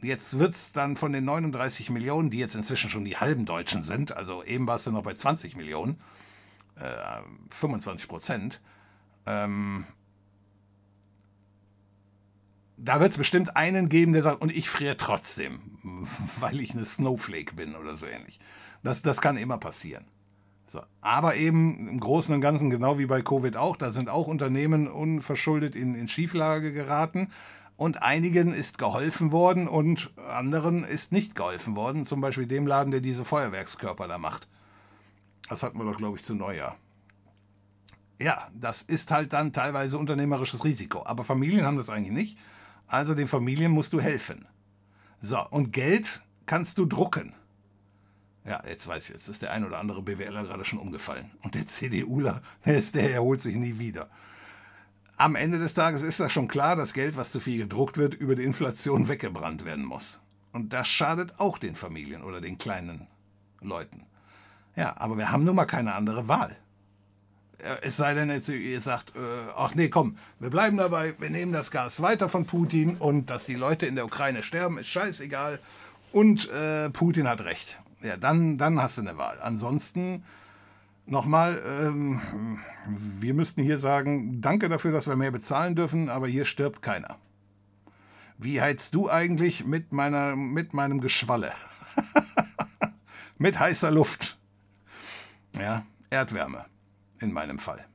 Jetzt 0.00 0.38
wird 0.38 0.50
es 0.50 0.72
dann 0.72 0.96
von 0.96 1.12
den 1.12 1.24
39 1.24 1.90
Millionen, 1.90 2.30
die 2.30 2.38
jetzt 2.38 2.54
inzwischen 2.54 2.88
schon 2.88 3.04
die 3.04 3.18
halben 3.18 3.44
Deutschen 3.44 3.82
sind, 3.82 4.16
also 4.16 4.42
eben 4.42 4.66
war 4.66 4.76
es 4.76 4.84
dann 4.84 4.94
noch 4.94 5.02
bei 5.02 5.12
20 5.12 5.54
Millionen, 5.54 6.00
äh, 6.76 7.20
25 7.50 8.08
Prozent, 8.08 8.60
ähm, 9.26 9.84
da 12.78 13.00
wird 13.00 13.10
es 13.10 13.18
bestimmt 13.18 13.54
einen 13.54 13.88
geben, 13.88 14.12
der 14.12 14.22
sagt, 14.22 14.40
und 14.40 14.50
ich 14.50 14.68
friere 14.68 14.96
trotzdem, 14.96 15.60
weil 16.40 16.60
ich 16.60 16.72
eine 16.72 16.84
Snowflake 16.84 17.54
bin 17.54 17.76
oder 17.76 17.94
so 17.94 18.06
ähnlich. 18.06 18.40
Das, 18.82 19.02
das 19.02 19.20
kann 19.20 19.36
immer 19.36 19.58
passieren. 19.58 20.04
So. 20.72 20.80
Aber 21.02 21.36
eben 21.36 21.86
im 21.86 22.00
Großen 22.00 22.34
und 22.34 22.40
Ganzen, 22.40 22.70
genau 22.70 22.98
wie 22.98 23.04
bei 23.04 23.20
Covid 23.20 23.58
auch, 23.58 23.76
da 23.76 23.90
sind 23.90 24.08
auch 24.08 24.26
Unternehmen 24.26 24.88
unverschuldet 24.88 25.76
in, 25.76 25.94
in 25.94 26.08
Schieflage 26.08 26.72
geraten. 26.72 27.28
Und 27.76 28.02
einigen 28.02 28.54
ist 28.54 28.78
geholfen 28.78 29.32
worden 29.32 29.68
und 29.68 30.12
anderen 30.16 30.82
ist 30.84 31.12
nicht 31.12 31.34
geholfen 31.34 31.76
worden. 31.76 32.06
Zum 32.06 32.22
Beispiel 32.22 32.46
dem 32.46 32.66
Laden, 32.66 32.90
der 32.90 33.02
diese 33.02 33.26
Feuerwerkskörper 33.26 34.08
da 34.08 34.16
macht. 34.16 34.48
Das 35.50 35.62
hatten 35.62 35.76
wir 35.76 35.84
doch, 35.84 35.98
glaube 35.98 36.16
ich, 36.16 36.24
zu 36.24 36.34
Neujahr. 36.34 36.76
Ja, 38.18 38.48
das 38.54 38.80
ist 38.80 39.10
halt 39.10 39.34
dann 39.34 39.52
teilweise 39.52 39.98
unternehmerisches 39.98 40.64
Risiko. 40.64 41.02
Aber 41.04 41.22
Familien 41.22 41.66
haben 41.66 41.76
das 41.76 41.90
eigentlich 41.90 42.12
nicht. 42.12 42.38
Also 42.86 43.14
den 43.14 43.28
Familien 43.28 43.72
musst 43.72 43.92
du 43.92 44.00
helfen. 44.00 44.46
So, 45.20 45.46
und 45.50 45.72
Geld 45.72 46.20
kannst 46.46 46.78
du 46.78 46.86
drucken. 46.86 47.34
Ja, 48.44 48.60
jetzt 48.66 48.88
weiß 48.88 49.04
ich, 49.04 49.10
jetzt 49.10 49.28
ist 49.28 49.42
der 49.42 49.52
ein 49.52 49.64
oder 49.64 49.78
andere 49.78 50.02
BWLer 50.02 50.44
gerade 50.44 50.64
schon 50.64 50.80
umgefallen. 50.80 51.30
Und 51.42 51.54
der 51.54 51.66
CDUler, 51.66 52.42
der, 52.64 53.14
erholt 53.14 53.40
sich 53.40 53.54
nie 53.54 53.78
wieder. 53.78 54.08
Am 55.16 55.36
Ende 55.36 55.58
des 55.58 55.74
Tages 55.74 56.02
ist 56.02 56.18
das 56.18 56.32
schon 56.32 56.48
klar, 56.48 56.74
dass 56.74 56.94
Geld, 56.94 57.16
was 57.16 57.30
zu 57.30 57.38
viel 57.38 57.58
gedruckt 57.58 57.98
wird, 57.98 58.14
über 58.14 58.34
die 58.34 58.44
Inflation 58.44 59.08
weggebrannt 59.08 59.64
werden 59.64 59.84
muss. 59.84 60.20
Und 60.52 60.72
das 60.72 60.88
schadet 60.88 61.38
auch 61.38 61.58
den 61.58 61.76
Familien 61.76 62.22
oder 62.22 62.40
den 62.40 62.58
kleinen 62.58 63.06
Leuten. 63.60 64.04
Ja, 64.74 64.96
aber 64.96 65.16
wir 65.16 65.30
haben 65.30 65.44
nun 65.44 65.54
mal 65.54 65.66
keine 65.66 65.94
andere 65.94 66.26
Wahl. 66.26 66.56
Es 67.82 67.96
sei 67.96 68.14
denn, 68.14 68.28
ihr 68.28 68.80
sagt, 68.80 69.14
äh, 69.14 69.20
ach 69.56 69.76
nee, 69.76 69.88
komm, 69.88 70.16
wir 70.40 70.50
bleiben 70.50 70.78
dabei, 70.78 71.14
wir 71.20 71.30
nehmen 71.30 71.52
das 71.52 71.70
Gas 71.70 72.02
weiter 72.02 72.28
von 72.28 72.44
Putin 72.44 72.96
und 72.96 73.30
dass 73.30 73.44
die 73.44 73.54
Leute 73.54 73.86
in 73.86 73.94
der 73.94 74.04
Ukraine 74.04 74.42
sterben, 74.42 74.78
ist 74.78 74.88
scheißegal. 74.88 75.60
Und 76.10 76.50
äh, 76.50 76.90
Putin 76.90 77.28
hat 77.28 77.42
recht. 77.42 77.78
Ja, 78.02 78.16
dann, 78.16 78.58
dann 78.58 78.80
hast 78.80 78.98
du 78.98 79.02
eine 79.02 79.16
Wahl. 79.16 79.38
Ansonsten 79.40 80.24
nochmal, 81.06 81.62
ähm, 81.66 82.58
wir 82.86 83.34
müssten 83.34 83.62
hier 83.62 83.78
sagen, 83.78 84.40
danke 84.40 84.68
dafür, 84.68 84.92
dass 84.92 85.06
wir 85.06 85.16
mehr 85.16 85.30
bezahlen 85.30 85.76
dürfen, 85.76 86.08
aber 86.08 86.26
hier 86.26 86.44
stirbt 86.44 86.82
keiner. 86.82 87.18
Wie 88.38 88.60
heizt 88.60 88.94
du 88.94 89.08
eigentlich 89.08 89.64
mit, 89.64 89.92
meiner, 89.92 90.34
mit 90.34 90.74
meinem 90.74 91.00
Geschwalle? 91.00 91.52
mit 93.38 93.58
heißer 93.58 93.90
Luft. 93.90 94.38
Ja, 95.58 95.84
Erdwärme 96.10 96.64
in 97.20 97.32
meinem 97.32 97.58
Fall. 97.58 97.86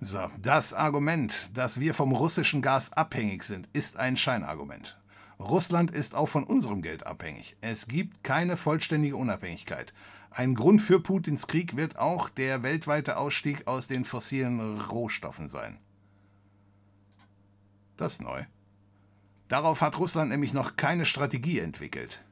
So, 0.00 0.30
das 0.40 0.74
Argument, 0.74 1.50
dass 1.54 1.78
wir 1.78 1.94
vom 1.94 2.12
russischen 2.12 2.60
Gas 2.60 2.92
abhängig 2.92 3.44
sind, 3.44 3.68
ist 3.72 3.96
ein 3.96 4.16
Scheinargument. 4.16 4.98
Russland 5.42 5.90
ist 5.90 6.14
auch 6.14 6.26
von 6.26 6.44
unserem 6.44 6.82
Geld 6.82 7.06
abhängig. 7.06 7.56
Es 7.60 7.88
gibt 7.88 8.22
keine 8.22 8.56
vollständige 8.56 9.16
Unabhängigkeit. 9.16 9.92
Ein 10.30 10.54
Grund 10.54 10.80
für 10.80 11.00
Putins 11.00 11.46
Krieg 11.46 11.76
wird 11.76 11.98
auch 11.98 12.28
der 12.28 12.62
weltweite 12.62 13.16
Ausstieg 13.16 13.66
aus 13.66 13.86
den 13.86 14.04
fossilen 14.04 14.80
Rohstoffen 14.80 15.48
sein. 15.48 15.78
Das 17.96 18.14
ist 18.14 18.22
neu. 18.22 18.44
Darauf 19.48 19.80
hat 19.80 19.98
Russland 19.98 20.30
nämlich 20.30 20.52
noch 20.52 20.76
keine 20.76 21.04
Strategie 21.04 21.58
entwickelt. 21.58 22.22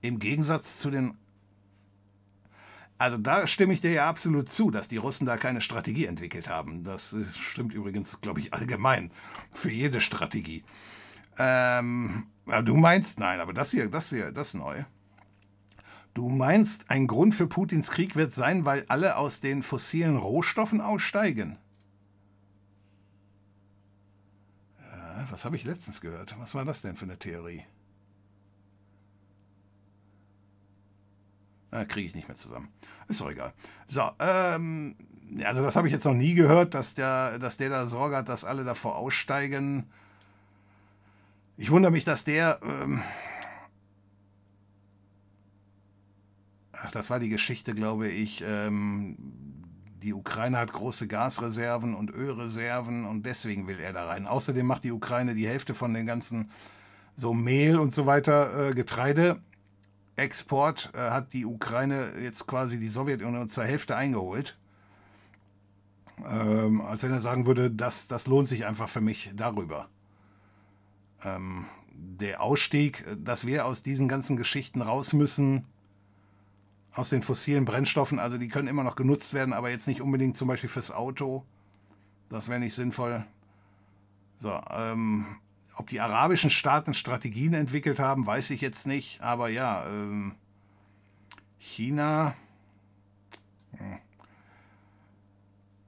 Im 0.00 0.18
Gegensatz 0.18 0.78
zu 0.78 0.90
den 0.90 1.16
also 2.98 3.16
da 3.16 3.46
stimme 3.46 3.72
ich 3.72 3.80
dir 3.80 3.92
ja 3.92 4.08
absolut 4.10 4.50
zu, 4.50 4.70
dass 4.70 4.88
die 4.88 4.98
Russen 4.98 5.24
da 5.24 5.38
keine 5.38 5.62
Strategie 5.62 6.04
entwickelt 6.04 6.50
haben. 6.50 6.84
Das 6.84 7.16
stimmt 7.34 7.72
übrigens, 7.72 8.20
glaube 8.20 8.40
ich, 8.40 8.52
allgemein 8.52 9.10
für 9.52 9.70
jede 9.70 10.02
Strategie. 10.02 10.64
Ähm, 11.38 12.26
du 12.64 12.76
meinst, 12.76 13.18
nein, 13.18 13.40
aber 13.40 13.52
das 13.52 13.70
hier, 13.70 13.88
das 13.88 14.10
hier, 14.10 14.32
das 14.32 14.48
ist 14.48 14.54
neu. 14.54 14.84
Du 16.14 16.28
meinst, 16.28 16.90
ein 16.90 17.06
Grund 17.06 17.34
für 17.34 17.46
Putins 17.46 17.90
Krieg 17.90 18.16
wird 18.16 18.32
sein, 18.32 18.64
weil 18.64 18.84
alle 18.88 19.16
aus 19.16 19.40
den 19.40 19.62
fossilen 19.62 20.16
Rohstoffen 20.16 20.80
aussteigen? 20.80 21.56
Ja, 24.80 25.26
was 25.30 25.44
habe 25.44 25.56
ich 25.56 25.64
letztens 25.64 26.00
gehört? 26.00 26.34
Was 26.38 26.54
war 26.54 26.64
das 26.64 26.82
denn 26.82 26.96
für 26.96 27.04
eine 27.04 27.18
Theorie? 27.18 27.64
Na, 31.70 31.84
kriege 31.84 32.08
ich 32.08 32.14
nicht 32.14 32.26
mehr 32.26 32.36
zusammen. 32.36 32.68
Ist 33.06 33.20
doch 33.20 33.30
egal. 33.30 33.52
So, 33.86 34.10
ähm, 34.18 34.96
also 35.44 35.62
das 35.62 35.76
habe 35.76 35.86
ich 35.86 35.92
jetzt 35.92 36.04
noch 36.04 36.14
nie 36.14 36.34
gehört, 36.34 36.74
dass 36.74 36.94
der, 36.94 37.38
dass 37.38 37.56
der 37.56 37.70
da 37.70 37.86
Sorge 37.86 38.16
hat, 38.16 38.28
dass 38.28 38.44
alle 38.44 38.64
davor 38.64 38.96
aussteigen. 38.96 39.88
Ich 41.60 41.70
wundere 41.70 41.92
mich, 41.92 42.04
dass 42.04 42.24
der. 42.24 42.58
Ähm 42.62 43.02
Ach, 46.72 46.90
das 46.90 47.10
war 47.10 47.20
die 47.20 47.28
Geschichte, 47.28 47.74
glaube 47.74 48.08
ich. 48.08 48.42
Ähm, 48.46 49.18
die 50.02 50.14
Ukraine 50.14 50.56
hat 50.56 50.72
große 50.72 51.06
Gasreserven 51.06 51.94
und 51.94 52.10
Ölreserven 52.10 53.04
und 53.04 53.26
deswegen 53.26 53.68
will 53.68 53.78
er 53.78 53.92
da 53.92 54.06
rein. 54.06 54.26
Außerdem 54.26 54.64
macht 54.64 54.84
die 54.84 54.90
Ukraine 54.90 55.34
die 55.34 55.46
Hälfte 55.46 55.74
von 55.74 55.92
den 55.92 56.06
ganzen 56.06 56.50
so 57.14 57.34
Mehl 57.34 57.78
und 57.78 57.94
so 57.94 58.06
weiter 58.06 58.70
äh, 58.70 58.72
Getreide. 58.72 59.42
Export 60.16 60.90
äh, 60.94 61.10
hat 61.10 61.34
die 61.34 61.44
Ukraine 61.44 62.12
jetzt 62.22 62.46
quasi 62.46 62.80
die 62.80 62.88
Sowjetunion 62.88 63.50
zur 63.50 63.64
Hälfte 63.64 63.96
eingeholt. 63.96 64.58
Ähm, 66.26 66.80
als 66.80 67.02
wenn 67.02 67.12
er 67.12 67.20
sagen 67.20 67.44
würde, 67.44 67.70
das, 67.70 68.08
das 68.08 68.26
lohnt 68.26 68.48
sich 68.48 68.64
einfach 68.64 68.88
für 68.88 69.02
mich 69.02 69.30
darüber. 69.36 69.90
Ähm, 71.24 71.66
der 71.92 72.42
Ausstieg, 72.42 73.04
dass 73.18 73.46
wir 73.46 73.66
aus 73.66 73.82
diesen 73.82 74.08
ganzen 74.08 74.36
Geschichten 74.36 74.80
raus 74.80 75.12
müssen, 75.12 75.66
aus 76.92 77.10
den 77.10 77.22
fossilen 77.22 77.64
Brennstoffen, 77.64 78.18
also 78.18 78.38
die 78.38 78.48
können 78.48 78.68
immer 78.68 78.84
noch 78.84 78.96
genutzt 78.96 79.32
werden, 79.34 79.52
aber 79.52 79.70
jetzt 79.70 79.86
nicht 79.86 80.00
unbedingt 80.00 80.36
zum 80.36 80.48
Beispiel 80.48 80.68
fürs 80.68 80.90
Auto. 80.90 81.44
Das 82.28 82.48
wäre 82.48 82.60
nicht 82.60 82.74
sinnvoll. 82.74 83.24
So, 84.38 84.58
ähm, 84.70 85.26
ob 85.76 85.88
die 85.88 86.00
arabischen 86.00 86.50
Staaten 86.50 86.94
Strategien 86.94 87.54
entwickelt 87.54 87.98
haben, 87.98 88.26
weiß 88.26 88.50
ich 88.50 88.60
jetzt 88.60 88.86
nicht, 88.86 89.20
aber 89.20 89.48
ja, 89.48 89.86
ähm, 89.86 90.34
China. 91.58 92.34
Hm. 93.76 93.98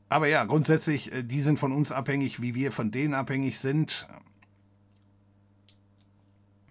Aber 0.09 0.29
ja, 0.29 0.45
grundsätzlich, 0.45 1.11
äh, 1.13 1.23
die 1.23 1.41
sind 1.41 1.59
von 1.59 1.73
uns 1.73 1.91
abhängig, 1.91 2.43
wie 2.43 2.55
wir 2.55 2.71
von 2.71 2.91
denen 2.91 3.15
abhängig 3.15 3.59
sind. 3.59 4.07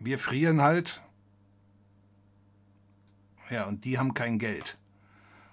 Wir 0.04 0.18
frieren 0.18 0.62
halt 0.62 1.02
ja, 3.52 3.66
und 3.66 3.84
die 3.84 4.00
haben 4.00 4.14
kein 4.14 4.40
Geld. 4.40 4.78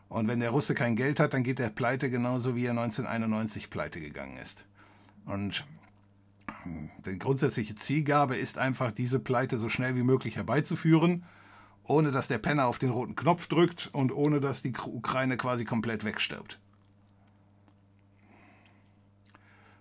Und 0.08 0.28
wenn 0.28 0.40
der 0.40 0.50
Russe 0.50 0.74
kein 0.74 0.96
Geld 0.96 1.20
hat, 1.20 1.34
dann 1.34 1.42
geht 1.42 1.60
er 1.60 1.68
pleite, 1.68 2.08
genauso 2.08 2.54
wie 2.54 2.64
er 2.64 2.70
1991 2.70 3.68
pleite 3.68 4.00
gegangen 4.00 4.38
ist. 4.38 4.64
Und 5.26 5.66
hm, 6.62 6.90
die 7.04 7.18
grundsätzliche 7.18 7.74
Zielgabe 7.74 8.36
ist 8.36 8.56
einfach, 8.56 8.92
diese 8.92 9.18
Pleite 9.18 9.58
so 9.58 9.68
schnell 9.68 9.96
wie 9.96 10.04
möglich 10.04 10.36
herbeizuführen, 10.36 11.24
ohne 11.82 12.10
dass 12.12 12.28
der 12.28 12.38
Penner 12.38 12.66
auf 12.66 12.78
den 12.78 12.90
roten 12.90 13.16
Knopf 13.16 13.48
drückt 13.48 13.90
und 13.92 14.12
ohne 14.12 14.40
dass 14.40 14.62
die 14.62 14.72
Ukraine 14.74 15.36
quasi 15.36 15.64
komplett 15.64 16.04
wegstirbt. 16.04 16.60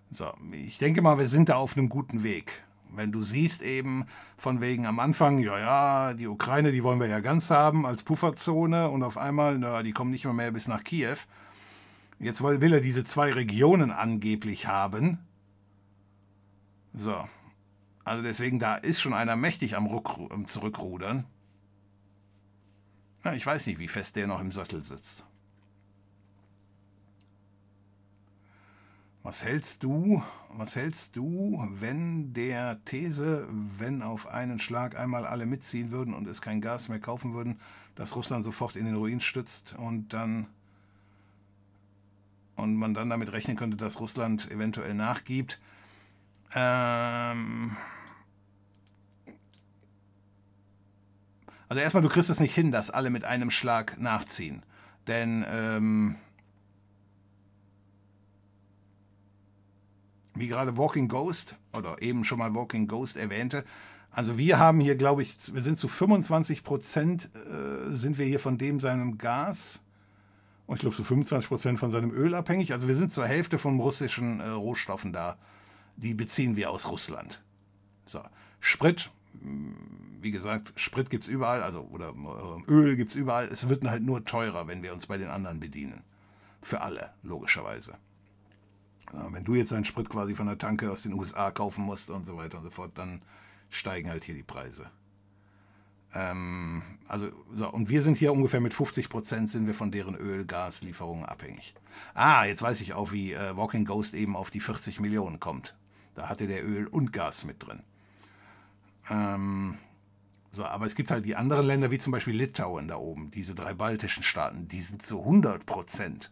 So, 0.10 0.34
ich 0.52 0.78
denke 0.78 1.02
mal, 1.02 1.20
wir 1.20 1.28
sind 1.28 1.50
da 1.50 1.58
auf 1.58 1.78
einem 1.78 1.90
guten 1.90 2.24
Weg. 2.24 2.64
Wenn 2.98 3.12
du 3.12 3.22
siehst 3.22 3.62
eben 3.62 4.06
von 4.38 4.60
wegen 4.60 4.88
am 4.88 5.00
Anfang, 5.00 5.38
ja, 5.38 5.60
ja, 5.60 6.14
die 6.16 6.28
Ukraine, 6.28 6.72
die 6.72 6.84
wollen 6.84 7.00
wir 7.00 7.08
ja 7.08 7.20
ganz 7.20 7.52
haben 7.52 7.86
als 7.86 8.02
Pufferzone 8.02 8.90
und 8.90 9.04
auf 9.04 9.18
einmal, 9.18 9.60
na, 9.60 9.84
die 9.84 9.92
kommen 9.92 10.10
nicht 10.10 10.26
mehr, 10.26 10.34
mehr 10.34 10.52
bis 10.52 10.68
nach 10.68 10.84
Kiew. 10.84 11.18
Jetzt 12.20 12.42
will 12.42 12.74
er 12.74 12.82
diese 12.82 13.04
zwei 13.04 13.32
Regionen 13.32 13.92
angeblich 13.92 14.68
haben. 14.68 15.20
So. 16.94 17.28
Also 18.04 18.24
deswegen, 18.24 18.58
da 18.58 18.76
ist 18.76 19.00
schon 19.00 19.14
einer 19.14 19.36
mächtig 19.36 19.76
am, 19.76 19.86
Ruck, 19.86 20.18
am 20.32 20.48
Zurückrudern. 20.48 21.26
Ja, 23.24 23.34
ich 23.34 23.46
weiß 23.46 23.68
nicht, 23.68 23.78
wie 23.78 23.88
fest 23.88 24.16
der 24.16 24.26
noch 24.26 24.42
im 24.42 24.52
Sattel 24.52 24.82
sitzt. 24.82 25.27
Was 29.28 29.44
hältst 29.44 29.84
du, 29.84 30.24
was 30.48 30.78
hältst 30.78 31.18
du, 31.18 31.62
wenn 31.70 32.32
der 32.32 32.82
These, 32.86 33.46
wenn 33.78 34.02
auf 34.02 34.26
einen 34.28 34.58
Schlag 34.58 34.98
einmal 34.98 35.28
alle 35.28 35.46
mitziehen 35.46 35.92
würden 35.92 36.14
und 36.14 36.26
es 36.30 36.42
kein 36.42 36.62
Gas 36.62 36.88
mehr 36.88 37.02
kaufen 37.02 37.34
würden, 37.34 37.60
dass 37.96 38.16
Russland 38.16 38.46
sofort 38.46 38.78
in 38.78 38.86
den 38.86 38.96
Ruin 38.96 39.20
stützt 39.20 39.76
und 39.78 40.14
dann 40.14 40.48
und 42.56 42.78
man 42.78 42.94
dann 42.94 43.10
damit 43.10 43.34
rechnen 43.34 43.58
könnte, 43.58 43.76
dass 43.76 44.00
Russland 44.00 44.50
eventuell 44.50 44.94
nachgibt? 44.94 45.60
Ähm 46.56 47.76
also 51.68 51.82
erstmal, 51.82 52.04
du 52.04 52.08
kriegst 52.08 52.30
es 52.30 52.40
nicht 52.40 52.56
hin, 52.56 52.72
dass 52.72 52.90
alle 52.92 53.10
mit 53.10 53.26
einem 53.26 53.52
Schlag 53.52 54.00
nachziehen. 54.00 54.64
Denn 55.06 55.46
ähm, 55.50 56.16
wie 60.40 60.48
gerade 60.48 60.78
Walking 60.78 61.08
Ghost 61.08 61.56
oder 61.74 62.02
eben 62.02 62.24
schon 62.24 62.40
mal 62.40 62.54
Walking 62.54 62.88
Ghost 62.88 63.18
erwähnte. 63.18 63.64
Also 64.12 64.38
wir 64.38 64.58
haben 64.58 64.80
hier, 64.80 64.96
glaube 64.96 65.22
ich, 65.22 65.54
wir 65.54 65.62
sind 65.62 65.78
zu 65.78 65.88
25 65.88 66.64
Prozent 66.64 67.30
äh, 67.36 67.90
sind 67.90 68.18
wir 68.18 68.26
hier 68.26 68.40
von 68.40 68.58
dem 68.58 68.80
seinem 68.80 69.18
Gas 69.18 69.84
und 70.66 70.76
ich 70.76 70.82
glaube 70.82 70.96
zu 70.96 71.04
25 71.04 71.48
Prozent 71.48 71.80
von 71.80 71.92
seinem 71.92 72.12
Öl 72.12 72.34
abhängig. 72.34 72.74
Also 72.74 72.88
wir 72.88 72.96
sind 72.96 73.12
zur 73.12 73.26
Hälfte 73.26 73.58
von 73.58 73.80
russischen 73.80 74.40
äh, 74.40 74.50
Rohstoffen 74.50 75.14
da. 75.14 75.38
Die 75.96 76.14
beziehen 76.14 76.56
wir 76.56 76.70
aus 76.72 76.90
Russland. 76.90 77.42
So, 78.06 78.22
Sprit, 78.60 79.12
hm, 79.42 79.76
wie 80.22 80.32
gesagt, 80.32 80.74
Sprit 80.76 81.10
gibt 81.10 81.24
es 81.24 81.30
überall, 81.30 81.64
also 81.64 81.82
oder 81.92 82.10
äh, 82.10 82.72
Öl 82.72 82.96
gibt 82.96 83.12
es 83.12 83.16
überall. 83.16 83.46
Es 83.46 83.70
wird 83.70 83.84
halt 83.86 84.04
nur 84.04 84.26
teurer, 84.26 84.68
wenn 84.68 84.84
wir 84.84 84.94
uns 84.94 85.08
bei 85.08 85.18
den 85.18 85.30
anderen 85.30 85.60
bedienen. 85.60 86.04
Für 86.62 86.82
alle, 86.82 87.12
logischerweise. 87.24 87.94
Wenn 89.14 89.44
du 89.44 89.56
jetzt 89.56 89.74
einen 89.74 89.86
Sprit 89.86 90.10
quasi 90.10 90.36
von 90.36 90.48
der 90.48 90.58
Tanke 90.58 90.92
aus 90.92 91.04
den 91.04 91.14
USA 91.14 91.52
kaufen 91.52 91.84
musst 91.84 92.10
und 92.10 92.26
so 92.26 92.36
weiter 92.38 92.58
und 92.58 92.64
so 92.64 92.70
fort, 92.70 92.92
dann 92.96 93.22
steigen 93.70 94.10
halt 94.10 94.24
hier 94.24 94.36
die 94.36 94.44
Preise. 94.44 94.90
Ähm, 96.14 96.82
also, 97.08 97.30
so, 97.54 97.70
und 97.72 97.90
wir 97.90 98.02
sind 98.02 98.18
hier 98.18 98.34
ungefähr 98.34 98.62
mit 98.62 98.74
50 98.74 99.10
Prozent 99.10 99.50
sind 99.50 99.68
wir 99.68 99.74
von 99.74 99.92
deren 99.92 100.16
Öl-Gas-Lieferungen 100.16 101.26
abhängig. 101.26 101.74
Ah, 102.14 102.46
jetzt 102.46 102.62
weiß 102.62 102.82
ich 102.82 102.94
auch, 102.94 103.12
wie 103.12 103.34
äh, 103.34 103.56
Walking 103.58 103.86
Ghost 103.86 104.14
eben 104.14 104.36
auf 104.36 104.50
die 104.50 104.60
40 104.60 105.00
Millionen 105.00 105.40
kommt. 105.40 105.76
Da 106.16 106.30
hatte 106.30 106.48
der 106.48 106.66
Öl 106.66 106.88
und 106.88 107.14
Gas 107.14 107.46
mit 107.46 107.66
drin. 107.66 107.84
Ähm, 109.10 109.78
so, 110.50 110.66
aber 110.66 110.86
es 110.86 110.96
gibt 110.96 111.12
halt 111.12 111.26
die 111.26 111.36
anderen 111.36 111.66
Länder, 111.66 111.92
wie 111.92 112.00
zum 112.00 112.12
Beispiel 112.12 112.36
Litauen 112.36 112.88
da 112.88 112.98
oben, 112.98 113.30
diese 113.32 113.54
drei 113.54 113.74
baltischen 113.74 114.24
Staaten, 114.24 114.68
die 114.68 114.82
sind 114.82 115.02
zu 115.02 115.20
100 115.20 115.66
Prozent 115.66 116.32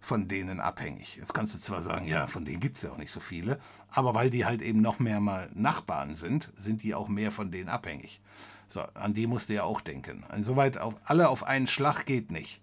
von 0.00 0.28
denen 0.28 0.60
abhängig. 0.60 1.16
Jetzt 1.16 1.34
kannst 1.34 1.54
du 1.54 1.58
zwar 1.58 1.82
sagen, 1.82 2.06
ja, 2.06 2.26
von 2.26 2.44
denen 2.44 2.60
gibt 2.60 2.76
es 2.76 2.82
ja 2.82 2.90
auch 2.90 2.98
nicht 2.98 3.10
so 3.10 3.20
viele, 3.20 3.58
aber 3.90 4.14
weil 4.14 4.30
die 4.30 4.44
halt 4.44 4.62
eben 4.62 4.80
noch 4.80 4.98
mehr 4.98 5.20
mal 5.20 5.50
Nachbarn 5.54 6.14
sind, 6.14 6.52
sind 6.56 6.82
die 6.82 6.94
auch 6.94 7.08
mehr 7.08 7.32
von 7.32 7.50
denen 7.50 7.68
abhängig. 7.68 8.20
So, 8.68 8.82
an 8.94 9.14
die 9.14 9.26
musst 9.26 9.48
du 9.48 9.54
ja 9.54 9.64
auch 9.64 9.80
denken. 9.80 10.24
Insoweit 10.34 10.78
auf, 10.78 10.94
alle 11.04 11.28
auf 11.28 11.44
einen 11.44 11.66
Schlag 11.66 12.04
geht 12.04 12.30
nicht. 12.30 12.60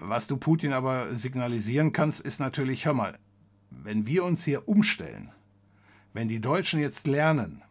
Was 0.00 0.26
du 0.26 0.36
Putin 0.36 0.72
aber 0.72 1.14
signalisieren 1.14 1.92
kannst, 1.92 2.20
ist 2.20 2.40
natürlich, 2.40 2.86
hör 2.86 2.94
mal, 2.94 3.18
wenn 3.70 4.06
wir 4.06 4.24
uns 4.24 4.44
hier 4.44 4.68
umstellen, 4.68 5.30
wenn 6.12 6.28
die 6.28 6.40
Deutschen 6.40 6.80
jetzt 6.80 7.06
lernen, 7.06 7.62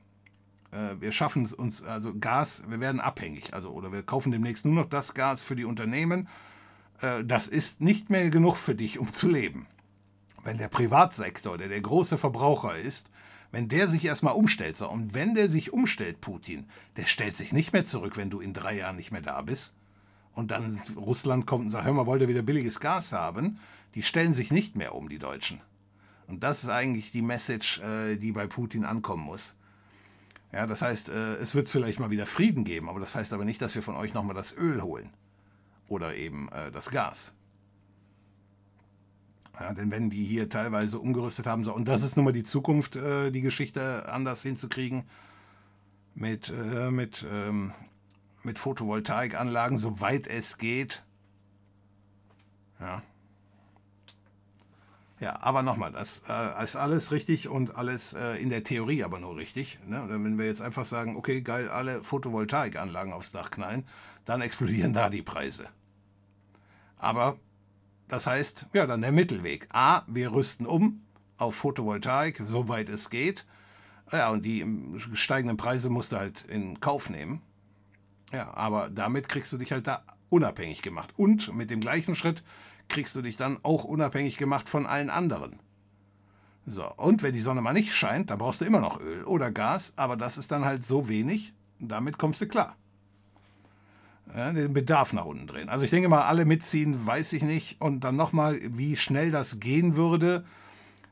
äh, 0.72 0.96
wir 1.00 1.12
schaffen 1.12 1.46
uns, 1.54 1.84
also 1.84 2.18
Gas, 2.18 2.64
wir 2.68 2.80
werden 2.80 3.02
abhängig, 3.02 3.54
also 3.54 3.72
oder 3.72 3.92
wir 3.92 4.04
kaufen 4.04 4.32
demnächst 4.32 4.66
nur 4.66 4.76
noch 4.76 4.90
das 4.90 5.14
Gas 5.14 5.44
für 5.44 5.56
die 5.56 5.66
Unternehmen 5.66 6.28
das 7.02 7.48
ist 7.48 7.82
nicht 7.82 8.10
mehr 8.10 8.30
genug 8.30 8.56
für 8.58 8.76
dich, 8.76 9.00
um 9.00 9.12
zu 9.12 9.28
leben. 9.28 9.68
Wenn 10.44 10.58
der 10.58 10.68
Privatsektor, 10.68 11.58
der 11.58 11.68
der 11.68 11.82
große 11.82 12.18
Verbraucher 12.18 12.78
ist, 12.78 13.10
wenn 13.52 13.68
der 13.68 13.90
sich 13.90 14.06
erstmal 14.06 14.34
umstellt, 14.34 14.78
so, 14.78 14.90
und 14.90 15.14
wenn 15.14 15.36
der 15.36 15.50
sich 15.50 15.74
umstellt, 15.74 16.22
Putin, 16.22 16.68
der 16.96 17.06
stellt 17.06 17.36
sich 17.36 17.52
nicht 17.52 17.74
mehr 17.74 17.86
zurück, 17.86 18.18
wenn 18.18 18.30
du 18.30 18.40
in 18.40 18.54
drei 18.54 18.78
Jahren 18.78 18.96
nicht 18.96 19.12
mehr 19.12 19.22
da 19.22 19.42
bist. 19.42 19.74
Und 20.34 20.52
dann 20.52 20.80
Russland 20.96 21.46
kommt 21.46 21.66
und 21.66 21.72
sagt, 21.72 21.86
hör 21.86 21.94
mal, 21.94 22.06
wollt 22.06 22.22
ihr 22.22 22.30
wieder 22.30 22.42
billiges 22.42 22.80
Gas 22.80 23.12
haben? 23.12 23.60
Die 23.96 24.04
stellen 24.04 24.34
sich 24.34 24.52
nicht 24.52 24.78
mehr 24.78 24.96
um, 24.96 25.10
die 25.10 25.20
Deutschen. 25.20 25.60
Und 26.28 26.44
das 26.44 26.64
ist 26.64 26.70
eigentlich 26.70 27.12
die 27.12 27.22
Message, 27.22 27.82
äh, 27.82 28.16
die 28.16 28.32
bei 28.32 28.48
Putin 28.48 28.86
ankommen 28.86 29.26
muss. 29.26 29.56
Ja, 30.54 30.66
das 30.66 30.82
heißt, 30.82 31.10
äh, 31.10 31.36
es 31.36 31.54
wird 31.54 31.68
vielleicht 31.68 32.00
mal 32.00 32.10
wieder 32.10 32.26
Frieden 32.26 32.64
geben, 32.64 32.88
aber 32.88 33.02
das 33.02 33.16
heißt 33.16 33.34
aber 33.34 33.44
nicht, 33.44 33.62
dass 33.62 33.76
wir 33.76 33.84
von 33.84 33.96
euch 33.96 34.14
nochmal 34.14 34.36
das 34.36 34.56
Öl 34.56 34.82
holen 34.82 35.10
oder 35.92 36.16
eben 36.16 36.50
äh, 36.50 36.72
das 36.72 36.90
Gas. 36.90 37.36
Ja, 39.60 39.74
denn 39.74 39.92
wenn 39.92 40.10
die 40.10 40.24
hier 40.24 40.50
teilweise 40.50 40.98
umgerüstet 40.98 41.46
haben, 41.46 41.64
so, 41.64 41.74
und 41.74 41.88
das 41.88 42.04
ist 42.04 42.16
nun 42.16 42.26
mal 42.26 42.32
die 42.32 42.44
Zukunft, 42.44 42.96
äh, 42.96 43.30
die 43.30 43.42
Geschichte 43.42 44.10
anders 44.12 44.42
hinzukriegen, 44.42 45.04
mit, 46.16 46.50
äh, 46.50 46.90
mit, 46.90 47.26
ähm, 47.30 47.74
mit 48.44 48.58
Photovoltaikanlagen, 48.58 49.78
soweit 49.78 50.28
es 50.28 50.58
geht. 50.58 51.04
Ja. 52.80 53.04
Ja, 55.20 55.40
aber 55.44 55.62
nochmal, 55.62 55.92
das 55.92 56.24
äh, 56.28 56.64
ist 56.64 56.76
alles 56.76 57.12
richtig 57.12 57.48
und 57.48 57.76
alles 57.76 58.14
äh, 58.14 58.42
in 58.42 58.50
der 58.50 58.64
Theorie 58.64 59.04
aber 59.04 59.20
nur 59.20 59.36
richtig. 59.38 59.78
Ne? 59.86 60.04
Wenn 60.08 60.40
wir 60.40 60.48
jetzt 60.48 60.64
einfach 60.64 60.86
sagen, 60.86 61.16
okay, 61.16 61.42
geil, 61.42 61.70
alle 61.70 62.04
Photovoltaikanlagen 62.04 63.14
aufs 63.14 63.32
Dach 63.32 63.52
knallen, 63.52 63.86
dann 64.26 64.42
explodieren 64.42 64.94
da 64.94 65.10
die 65.10 65.22
Preise. 65.22 65.70
Aber 67.02 67.38
Das 68.12 68.28
heißt, 68.28 68.68
ja, 68.74 68.86
dann 68.86 69.02
der 69.02 69.14
Mittelweg. 69.14 69.70
A, 69.72 70.02
wir 70.06 70.34
rüsten 70.34 70.66
um 70.66 71.02
auf 71.38 71.56
Photovoltaik, 71.56 72.42
soweit 72.44 72.90
es 72.90 73.10
geht. 73.10 73.46
Ja, 74.12 74.30
und 74.32 74.44
die 74.44 74.66
steigenden 75.14 75.56
Preise 75.56 75.90
musst 75.90 76.12
du 76.12 76.18
halt 76.18 76.44
in 76.44 76.82
Kauf 76.82 77.10
nehmen. 77.10 77.42
Ja, 78.34 78.54
aber 78.54 78.90
damit 78.90 79.30
kriegst 79.30 79.54
du 79.54 79.58
dich 79.58 79.72
halt 79.72 79.88
da 79.88 80.04
unabhängig 80.30 80.82
gemacht. 80.82 81.14
Und 81.16 81.56
mit 81.56 81.70
dem 81.70 81.80
gleichen 81.80 82.16
Schritt 82.16 82.44
kriegst 82.90 83.16
du 83.16 83.22
dich 83.22 83.38
dann 83.38 83.60
auch 83.64 83.86
unabhängig 83.86 84.36
gemacht 84.36 84.68
von 84.68 84.86
allen 84.86 85.10
anderen. 85.10 85.60
So, 86.66 86.94
und 86.98 87.24
wenn 87.24 87.32
die 87.34 87.40
Sonne 87.40 87.62
mal 87.62 87.72
nicht 87.72 87.96
scheint, 87.96 88.30
dann 88.30 88.40
brauchst 88.40 88.60
du 88.60 88.66
immer 88.66 88.82
noch 88.82 89.00
Öl 89.00 89.24
oder 89.24 89.52
Gas, 89.52 89.94
aber 89.96 90.18
das 90.18 90.38
ist 90.38 90.52
dann 90.52 90.66
halt 90.66 90.84
so 90.84 91.08
wenig, 91.08 91.54
damit 91.80 92.18
kommst 92.18 92.42
du 92.42 92.48
klar. 92.48 92.76
Den 94.34 94.74
Bedarf 94.74 95.12
nach 95.14 95.26
unten 95.26 95.48
drehen. 95.48 95.68
Also 95.68 95.84
ich 95.84 95.90
denke 95.90 96.08
mal, 96.08 96.22
alle 96.22 96.46
mitziehen, 96.46 97.06
weiß 97.06 97.34
ich 97.34 97.44
nicht. 97.44 97.82
Und 97.82 98.04
dann 98.04 98.16
nochmal, 98.16 98.60
wie 98.62 98.96
schnell 98.96 99.30
das 99.30 99.60
gehen 99.60 99.98
würde. 99.98 100.46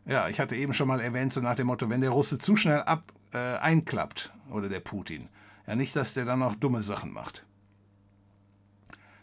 Ja, 0.05 0.29
ich 0.29 0.39
hatte 0.39 0.55
eben 0.55 0.73
schon 0.73 0.87
mal 0.87 1.01
erwähnt, 1.01 1.33
so 1.33 1.41
nach 1.41 1.55
dem 1.55 1.67
Motto, 1.67 1.89
wenn 1.89 2.01
der 2.01 2.11
Russe 2.11 2.37
zu 2.37 2.55
schnell 2.55 2.81
ab, 2.81 3.11
äh, 3.33 3.37
einklappt, 3.37 4.33
oder 4.49 4.69
der 4.69 4.79
Putin, 4.79 5.25
ja 5.67 5.75
nicht, 5.75 5.95
dass 5.95 6.13
der 6.13 6.25
dann 6.25 6.39
noch 6.39 6.55
dumme 6.55 6.81
Sachen 6.81 7.11
macht. 7.11 7.45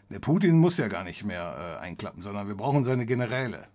Der 0.09 0.19
Putin 0.19 0.57
muss 0.57 0.77
ja 0.77 0.87
gar 0.87 1.03
nicht 1.03 1.25
mehr 1.25 1.77
äh, 1.79 1.83
einklappen, 1.83 2.21
sondern 2.21 2.47
wir 2.47 2.55
brauchen 2.55 2.85
seine 2.85 3.05
Generäle. 3.05 3.67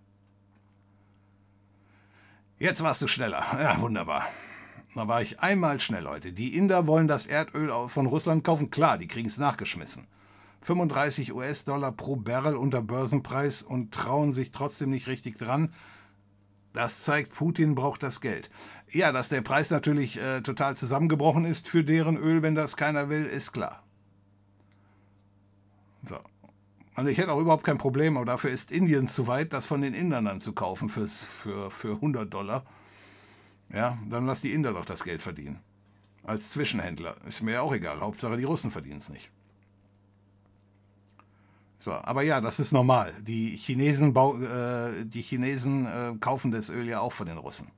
Jetzt 2.57 2.81
warst 2.81 3.01
du 3.01 3.07
schneller. 3.07 3.45
Ja, 3.59 3.79
wunderbar. 3.81 4.25
Da 4.95 5.07
war 5.07 5.21
ich 5.21 5.39
einmal 5.39 5.79
schnell, 5.79 6.03
Leute. 6.03 6.31
Die 6.33 6.55
Inder 6.55 6.87
wollen 6.87 7.07
das 7.07 7.25
Erdöl 7.25 7.71
von 7.89 8.05
Russland 8.05 8.43
kaufen. 8.43 8.69
Klar, 8.69 8.97
die 8.97 9.07
kriegen 9.07 9.27
es 9.27 9.37
nachgeschmissen. 9.37 10.07
35 10.63 11.33
US-Dollar 11.33 11.91
pro 11.91 12.15
Barrel 12.15 12.55
unter 12.55 12.81
Börsenpreis 12.81 13.61
und 13.61 13.93
trauen 13.93 14.31
sich 14.31 14.51
trotzdem 14.51 14.89
nicht 14.89 15.07
richtig 15.07 15.37
dran. 15.37 15.73
Das 16.73 17.03
zeigt, 17.03 17.35
Putin 17.35 17.75
braucht 17.75 18.01
das 18.01 18.21
Geld. 18.21 18.49
Ja, 18.89 19.11
dass 19.11 19.29
der 19.29 19.41
Preis 19.41 19.69
natürlich 19.69 20.17
äh, 20.17 20.41
total 20.41 20.75
zusammengebrochen 20.75 21.45
ist 21.45 21.67
für 21.67 21.83
deren 21.83 22.17
Öl, 22.17 22.41
wenn 22.41 22.55
das 22.55 22.77
keiner 22.77 23.09
will, 23.09 23.25
ist 23.25 23.51
klar. 23.51 23.83
So. 26.05 26.17
Also 26.95 27.09
ich 27.09 27.17
hätte 27.17 27.31
auch 27.31 27.39
überhaupt 27.39 27.63
kein 27.63 27.77
Problem, 27.77 28.17
aber 28.17 28.25
dafür 28.25 28.51
ist 28.51 28.71
Indien 28.71 29.07
zu 29.07 29.27
weit, 29.27 29.53
das 29.53 29.65
von 29.65 29.81
den 29.81 29.93
Indern 29.93 30.25
dann 30.25 30.41
zu 30.41 30.53
kaufen 30.53 30.89
fürs, 30.89 31.23
für, 31.23 31.71
für 31.71 31.95
100 31.95 32.31
Dollar. 32.31 32.65
Ja, 33.71 33.97
dann 34.09 34.25
lass 34.25 34.41
die 34.41 34.53
Inder 34.53 34.73
doch 34.73 34.85
das 34.85 35.03
Geld 35.03 35.21
verdienen. 35.21 35.59
Als 36.23 36.51
Zwischenhändler. 36.51 37.17
Ist 37.27 37.41
mir 37.41 37.53
ja 37.53 37.61
auch 37.61 37.73
egal. 37.73 37.99
Hauptsache 37.99 38.37
die 38.37 38.43
Russen 38.43 38.71
verdienen 38.71 38.97
es 38.97 39.09
nicht. 39.09 39.31
So, 41.83 41.91
aber 41.91 42.21
ja, 42.21 42.39
das 42.39 42.61
ist 42.61 42.71
normal. 42.71 43.11
Die 43.27 43.57
Chinesen, 43.57 44.15
äh, 44.15 45.05
die 45.05 45.21
Chinesen 45.21 45.85
äh, 45.85 46.13
kaufen 46.17 46.49
das 46.49 46.69
Öl 46.69 46.87
ja 46.87 47.01
auch 47.01 47.11
von 47.11 47.27
den 47.27 47.37
Russen. 47.37 47.71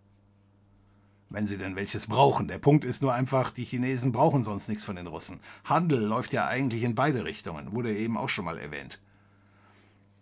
Wenn 1.31 1.47
sie 1.47 1.57
denn 1.57 1.75
welches 1.75 2.05
brauchen. 2.05 2.47
Der 2.47 2.59
Punkt 2.59 2.85
ist 2.85 3.01
nur 3.01 3.15
einfach, 3.15 3.49
die 3.49 3.63
Chinesen 3.63 4.11
brauchen 4.11 4.43
sonst 4.43 4.69
nichts 4.69 4.83
von 4.83 4.95
den 4.95 5.07
Russen. 5.07 5.39
Handel 5.63 5.99
läuft 5.99 6.33
ja 6.33 6.45
eigentlich 6.45 6.83
in 6.83 6.93
beide 6.93 7.25
Richtungen, 7.25 7.75
wurde 7.75 7.95
eben 7.95 8.15
auch 8.15 8.29
schon 8.29 8.45
mal 8.45 8.59
erwähnt. 8.59 9.01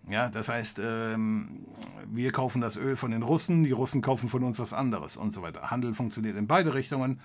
Ja, 0.07 0.29
das 0.29 0.47
heißt, 0.47 0.79
ähm, 0.79 1.65
wir 2.09 2.31
kaufen 2.31 2.61
das 2.61 2.77
Öl 2.77 2.95
von 2.95 3.11
den 3.11 3.21
Russen, 3.21 3.65
die 3.65 3.73
Russen 3.73 4.01
kaufen 4.01 4.29
von 4.29 4.45
uns 4.45 4.59
was 4.59 4.71
anderes 4.71 5.17
und 5.17 5.33
so 5.33 5.41
weiter. 5.41 5.71
Handel 5.71 5.93
funktioniert 5.93 6.37
in 6.37 6.47
beide 6.47 6.73
Richtungen. 6.73 7.19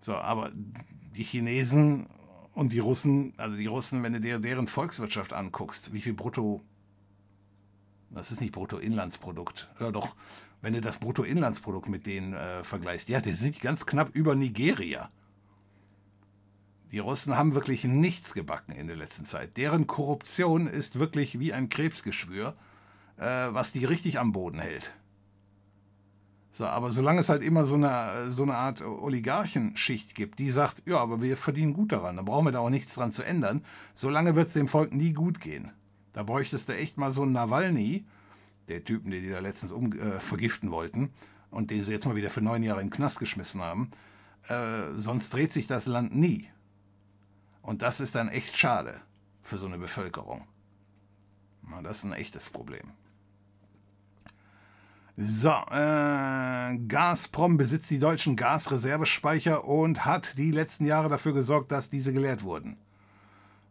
So, 0.00 0.14
aber 0.14 0.50
die 1.14 1.24
Chinesen 1.24 2.06
und 2.56 2.72
die 2.72 2.78
Russen, 2.78 3.34
also 3.36 3.54
die 3.54 3.66
Russen, 3.66 4.02
wenn 4.02 4.14
du 4.14 4.20
dir 4.20 4.38
deren 4.38 4.66
Volkswirtschaft 4.66 5.34
anguckst, 5.34 5.92
wie 5.92 6.00
viel 6.00 6.14
Brutto, 6.14 6.62
das 8.10 8.32
ist 8.32 8.40
nicht 8.40 8.54
Bruttoinlandsprodukt, 8.54 9.68
ja 9.78 9.90
doch, 9.90 10.16
wenn 10.62 10.72
du 10.72 10.80
das 10.80 10.96
Bruttoinlandsprodukt 10.96 11.90
mit 11.90 12.06
denen 12.06 12.32
äh, 12.32 12.64
vergleichst, 12.64 13.10
ja, 13.10 13.20
die 13.20 13.32
sind 13.32 13.60
ganz 13.60 13.84
knapp 13.84 14.08
über 14.14 14.34
Nigeria. 14.34 15.10
Die 16.92 16.98
Russen 16.98 17.36
haben 17.36 17.54
wirklich 17.54 17.84
nichts 17.84 18.32
gebacken 18.32 18.72
in 18.72 18.86
der 18.86 18.96
letzten 18.96 19.26
Zeit. 19.26 19.58
Deren 19.58 19.86
Korruption 19.86 20.66
ist 20.66 20.98
wirklich 20.98 21.38
wie 21.38 21.52
ein 21.52 21.68
Krebsgeschwür, 21.68 22.56
äh, 23.18 23.22
was 23.50 23.72
die 23.72 23.84
richtig 23.84 24.18
am 24.18 24.32
Boden 24.32 24.60
hält. 24.60 24.94
So, 26.56 26.64
aber 26.64 26.88
solange 26.88 27.20
es 27.20 27.28
halt 27.28 27.42
immer 27.42 27.66
so 27.66 27.74
eine, 27.74 28.32
so 28.32 28.42
eine 28.42 28.54
Art 28.54 28.80
Oligarchenschicht 28.80 30.14
gibt, 30.14 30.38
die 30.38 30.50
sagt, 30.50 30.84
ja, 30.86 30.96
aber 30.96 31.20
wir 31.20 31.36
verdienen 31.36 31.74
gut 31.74 31.92
daran, 31.92 32.16
da 32.16 32.22
brauchen 32.22 32.46
wir 32.46 32.52
da 32.52 32.60
auch 32.60 32.70
nichts 32.70 32.94
dran 32.94 33.12
zu 33.12 33.22
ändern, 33.22 33.62
solange 33.94 34.36
wird 34.36 34.46
es 34.46 34.54
dem 34.54 34.66
Volk 34.66 34.94
nie 34.94 35.12
gut 35.12 35.38
gehen. 35.38 35.70
Da 36.12 36.22
bräuchtest 36.22 36.70
du 36.70 36.74
echt 36.74 36.96
mal 36.96 37.12
so 37.12 37.24
einen 37.24 37.32
Nawalny, 37.32 38.06
der 38.68 38.82
Typen, 38.84 39.10
den 39.10 39.22
die 39.22 39.28
da 39.28 39.40
letztens 39.40 39.70
um, 39.70 39.92
äh, 39.92 40.18
vergiften 40.18 40.70
wollten 40.70 41.10
und 41.50 41.70
den 41.70 41.84
sie 41.84 41.92
jetzt 41.92 42.06
mal 42.06 42.16
wieder 42.16 42.30
für 42.30 42.40
neun 42.40 42.62
Jahre 42.62 42.80
in 42.80 42.86
den 42.86 42.94
Knast 42.94 43.18
geschmissen 43.18 43.60
haben. 43.60 43.90
Äh, 44.48 44.94
sonst 44.94 45.34
dreht 45.34 45.52
sich 45.52 45.66
das 45.66 45.84
Land 45.84 46.16
nie. 46.16 46.48
Und 47.60 47.82
das 47.82 48.00
ist 48.00 48.14
dann 48.14 48.28
echt 48.28 48.56
schade 48.56 48.98
für 49.42 49.58
so 49.58 49.66
eine 49.66 49.76
Bevölkerung. 49.76 50.46
Na, 51.68 51.82
das 51.82 51.98
ist 51.98 52.04
ein 52.04 52.14
echtes 52.14 52.48
Problem. 52.48 52.92
So, 55.18 55.48
äh, 55.48 56.76
Gazprom 56.88 57.56
besitzt 57.56 57.90
die 57.90 57.98
deutschen 57.98 58.36
Gasreservespeicher 58.36 59.64
und 59.64 60.04
hat 60.04 60.36
die 60.36 60.50
letzten 60.50 60.84
Jahre 60.84 61.08
dafür 61.08 61.32
gesorgt, 61.32 61.72
dass 61.72 61.88
diese 61.88 62.12
geleert 62.12 62.42
wurden. 62.42 62.76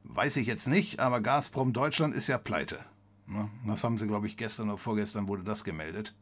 Weiß 0.03 0.37
ich 0.37 0.47
jetzt 0.47 0.67
nicht, 0.67 0.99
aber 0.99 1.21
Gazprom 1.21 1.71
Deutschland 1.71 2.15
ist 2.15 2.27
ja 2.27 2.39
pleite. 2.39 2.79
Na, 3.27 3.49
das 3.67 3.83
haben 3.83 3.99
sie, 3.99 4.07
glaube 4.07 4.25
ich, 4.25 4.37
gestern 4.37 4.69
oder 4.69 4.79
vorgestern 4.79 5.27
wurde 5.27 5.43
das 5.43 5.63
gemeldet. 5.63 6.15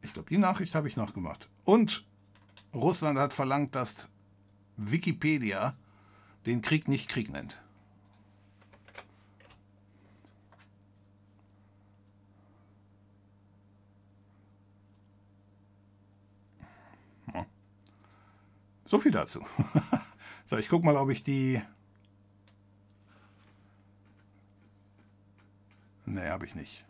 Ich 0.00 0.14
glaube, 0.14 0.28
die 0.28 0.38
Nachricht 0.38 0.74
habe 0.74 0.88
ich 0.88 0.96
noch 0.96 1.12
gemacht. 1.12 1.50
Und 1.64 2.06
Russland 2.74 3.18
hat 3.18 3.34
verlangt, 3.34 3.74
dass 3.74 4.08
Wikipedia 4.76 5.74
den 6.46 6.62
Krieg 6.62 6.88
nicht 6.88 7.08
Krieg 7.08 7.30
nennt. 7.30 7.61
So 18.92 19.00
viel 19.00 19.12
dazu. 19.12 19.40
so, 20.44 20.58
ich 20.58 20.68
gucke 20.68 20.84
mal, 20.84 20.96
ob 20.96 21.08
ich 21.08 21.22
die... 21.22 21.62
Nee, 26.04 26.28
habe 26.28 26.44
ich 26.44 26.54
nicht. 26.54 26.84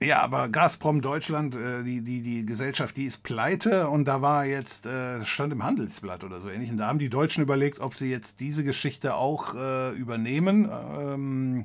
Ja, 0.00 0.22
aber 0.22 0.48
Gazprom 0.48 1.02
Deutschland, 1.02 1.54
äh, 1.54 1.82
die, 1.82 2.00
die, 2.00 2.22
die 2.22 2.46
Gesellschaft, 2.46 2.96
die 2.96 3.04
ist 3.04 3.22
pleite 3.22 3.90
und 3.90 4.06
da 4.06 4.22
war 4.22 4.46
jetzt, 4.46 4.86
äh, 4.86 5.22
stand 5.26 5.52
im 5.52 5.62
Handelsblatt 5.62 6.24
oder 6.24 6.40
so 6.40 6.48
ähnlich. 6.48 6.70
Und 6.70 6.78
da 6.78 6.86
haben 6.86 6.98
die 6.98 7.10
Deutschen 7.10 7.42
überlegt, 7.42 7.78
ob 7.78 7.94
sie 7.94 8.10
jetzt 8.10 8.40
diese 8.40 8.64
Geschichte 8.64 9.16
auch 9.16 9.54
äh, 9.54 9.90
übernehmen. 9.90 10.66
Ähm, 10.98 11.64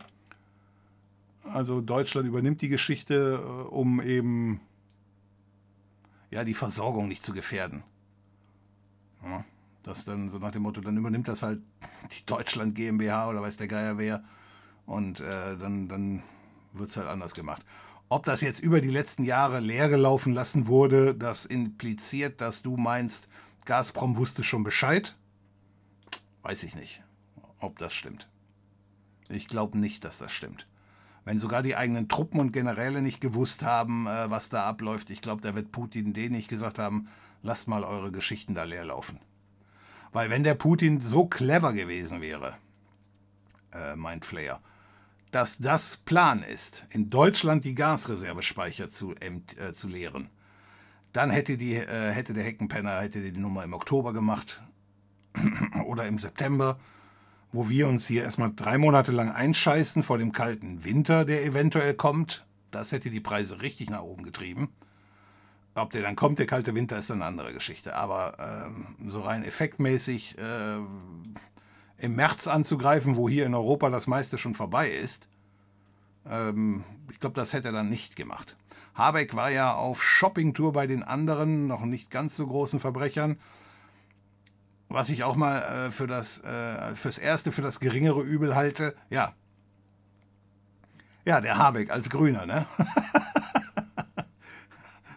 also 1.53 1.81
Deutschland 1.81 2.27
übernimmt 2.27 2.61
die 2.61 2.69
Geschichte, 2.69 3.41
äh, 3.41 3.67
um 3.69 4.01
eben 4.01 4.61
ja, 6.29 6.43
die 6.43 6.53
Versorgung 6.53 7.07
nicht 7.07 7.23
zu 7.23 7.33
gefährden. 7.33 7.83
Ja, 9.23 9.45
das 9.83 10.05
dann 10.05 10.29
so 10.29 10.37
nach 10.39 10.51
dem 10.51 10.63
Motto, 10.63 10.81
dann 10.81 10.97
übernimmt 10.97 11.27
das 11.27 11.43
halt 11.43 11.61
die 12.11 12.25
Deutschland 12.25 12.75
GmbH 12.75 13.29
oder 13.29 13.41
weiß 13.41 13.57
der 13.57 13.67
Geier 13.67 13.97
wer. 13.97 14.23
Und 14.85 15.19
äh, 15.19 15.57
dann, 15.57 15.89
dann 15.89 16.23
wird 16.73 16.89
es 16.89 16.97
halt 16.97 17.07
anders 17.07 17.33
gemacht. 17.33 17.65
Ob 18.09 18.23
das 18.23 18.41
jetzt 18.41 18.61
über 18.61 18.79
die 18.79 18.89
letzten 18.89 19.23
Jahre 19.23 19.59
leer 19.59 19.89
gelaufen 19.89 20.33
lassen 20.33 20.67
wurde, 20.67 21.13
das 21.13 21.45
impliziert, 21.45 22.39
dass 22.39 22.61
du 22.61 22.77
meinst, 22.77 23.27
Gazprom 23.65 24.15
wusste 24.15 24.45
schon 24.45 24.63
Bescheid? 24.63 25.17
Weiß 26.41 26.63
ich 26.63 26.75
nicht, 26.75 27.03
ob 27.59 27.77
das 27.79 27.93
stimmt. 27.93 28.29
Ich 29.27 29.47
glaube 29.47 29.77
nicht, 29.77 30.05
dass 30.05 30.19
das 30.19 30.31
stimmt. 30.31 30.67
Wenn 31.27 31.39
sogar 31.39 31.61
die 31.61 31.75
eigenen 31.75 32.07
Truppen 32.07 32.39
und 32.39 32.53
Generäle 32.53 33.01
nicht 33.01 33.19
gewusst 33.19 33.61
haben, 33.61 34.07
äh, 34.07 34.31
was 34.31 34.47
da 34.47 34.63
abläuft, 34.65 35.09
ich 35.09 35.19
glaube, 35.19 35.41
da 35.41 35.55
wird 35.55 35.73
Putin 35.73 36.13
denen 36.13 36.33
nicht 36.33 36.47
gesagt 36.47 36.79
haben, 36.79 37.09
lasst 37.43 37.67
mal 37.67 37.83
eure 37.83 38.13
Geschichten 38.13 38.55
da 38.55 38.63
leer 38.63 38.85
laufen. 38.85 39.19
Weil 40.13 40.29
wenn 40.29 40.45
der 40.45 40.55
Putin 40.55 41.01
so 41.01 41.27
clever 41.27 41.73
gewesen 41.73 42.21
wäre, 42.21 42.53
äh, 43.73 43.97
meint 43.97 44.23
Flair, 44.23 44.61
dass 45.31 45.57
das 45.57 45.97
Plan 45.97 46.43
ist, 46.43 46.85
in 46.91 47.09
Deutschland 47.09 47.65
die 47.65 47.75
Gasreservespeicher 47.75 48.87
zu, 48.87 49.13
äh, 49.15 49.73
zu 49.73 49.89
leeren, 49.89 50.29
dann 51.11 51.29
hätte, 51.29 51.57
die, 51.57 51.73
äh, 51.73 52.11
hätte 52.11 52.31
der 52.31 52.45
Heckenpenner 52.45 53.01
hätte 53.01 53.19
die 53.33 53.37
Nummer 53.37 53.65
im 53.65 53.73
Oktober 53.73 54.13
gemacht 54.13 54.61
oder 55.87 56.07
im 56.07 56.19
September, 56.19 56.79
wo 57.51 57.69
wir 57.69 57.87
uns 57.87 58.07
hier 58.07 58.23
erstmal 58.23 58.51
drei 58.55 58.77
Monate 58.77 59.11
lang 59.11 59.31
einscheißen 59.31 60.03
vor 60.03 60.17
dem 60.17 60.31
kalten 60.31 60.83
Winter, 60.83 61.25
der 61.25 61.45
eventuell 61.45 61.93
kommt. 61.93 62.45
Das 62.71 62.91
hätte 62.91 63.09
die 63.09 63.19
Preise 63.19 63.61
richtig 63.61 63.89
nach 63.89 64.01
oben 64.01 64.23
getrieben. 64.23 64.69
Ob 65.75 65.91
der 65.91 66.01
dann 66.01 66.15
kommt, 66.15 66.39
der 66.39 66.47
kalte 66.47 66.73
Winter, 66.73 66.97
ist 66.97 67.11
eine 67.11 67.25
andere 67.25 67.53
Geschichte. 67.53 67.95
Aber 67.95 68.65
ähm, 68.67 69.09
so 69.09 69.21
rein 69.21 69.43
effektmäßig 69.43 70.37
äh, 70.37 70.77
im 71.99 72.15
März 72.15 72.47
anzugreifen, 72.47 73.15
wo 73.15 73.29
hier 73.29 73.45
in 73.45 73.53
Europa 73.53 73.89
das 73.89 74.07
meiste 74.07 74.37
schon 74.37 74.55
vorbei 74.55 74.89
ist, 74.89 75.29
ähm, 76.29 76.83
ich 77.11 77.19
glaube, 77.19 77.35
das 77.35 77.53
hätte 77.53 77.69
er 77.69 77.73
dann 77.73 77.89
nicht 77.89 78.15
gemacht. 78.15 78.57
Habeck 78.95 79.35
war 79.35 79.51
ja 79.51 79.73
auf 79.73 80.03
Shoppingtour 80.03 80.73
bei 80.73 80.87
den 80.87 81.03
anderen, 81.03 81.67
noch 81.67 81.85
nicht 81.85 82.09
ganz 82.09 82.35
so 82.35 82.47
großen 82.47 82.79
Verbrechern. 82.79 83.37
Was 84.89 85.09
ich 85.09 85.23
auch 85.23 85.35
mal 85.35 85.87
äh, 85.87 85.91
für 85.91 86.07
das, 86.07 86.43
äh, 86.43 86.95
fürs 86.95 87.17
Erste, 87.17 87.51
für 87.51 87.61
das 87.61 87.79
geringere 87.79 88.21
Übel 88.21 88.55
halte, 88.55 88.95
ja. 89.09 89.33
Ja, 91.25 91.41
der 91.41 91.57
Habeck 91.57 91.91
als 91.91 92.09
Grüner, 92.09 92.45
ne? 92.45 92.65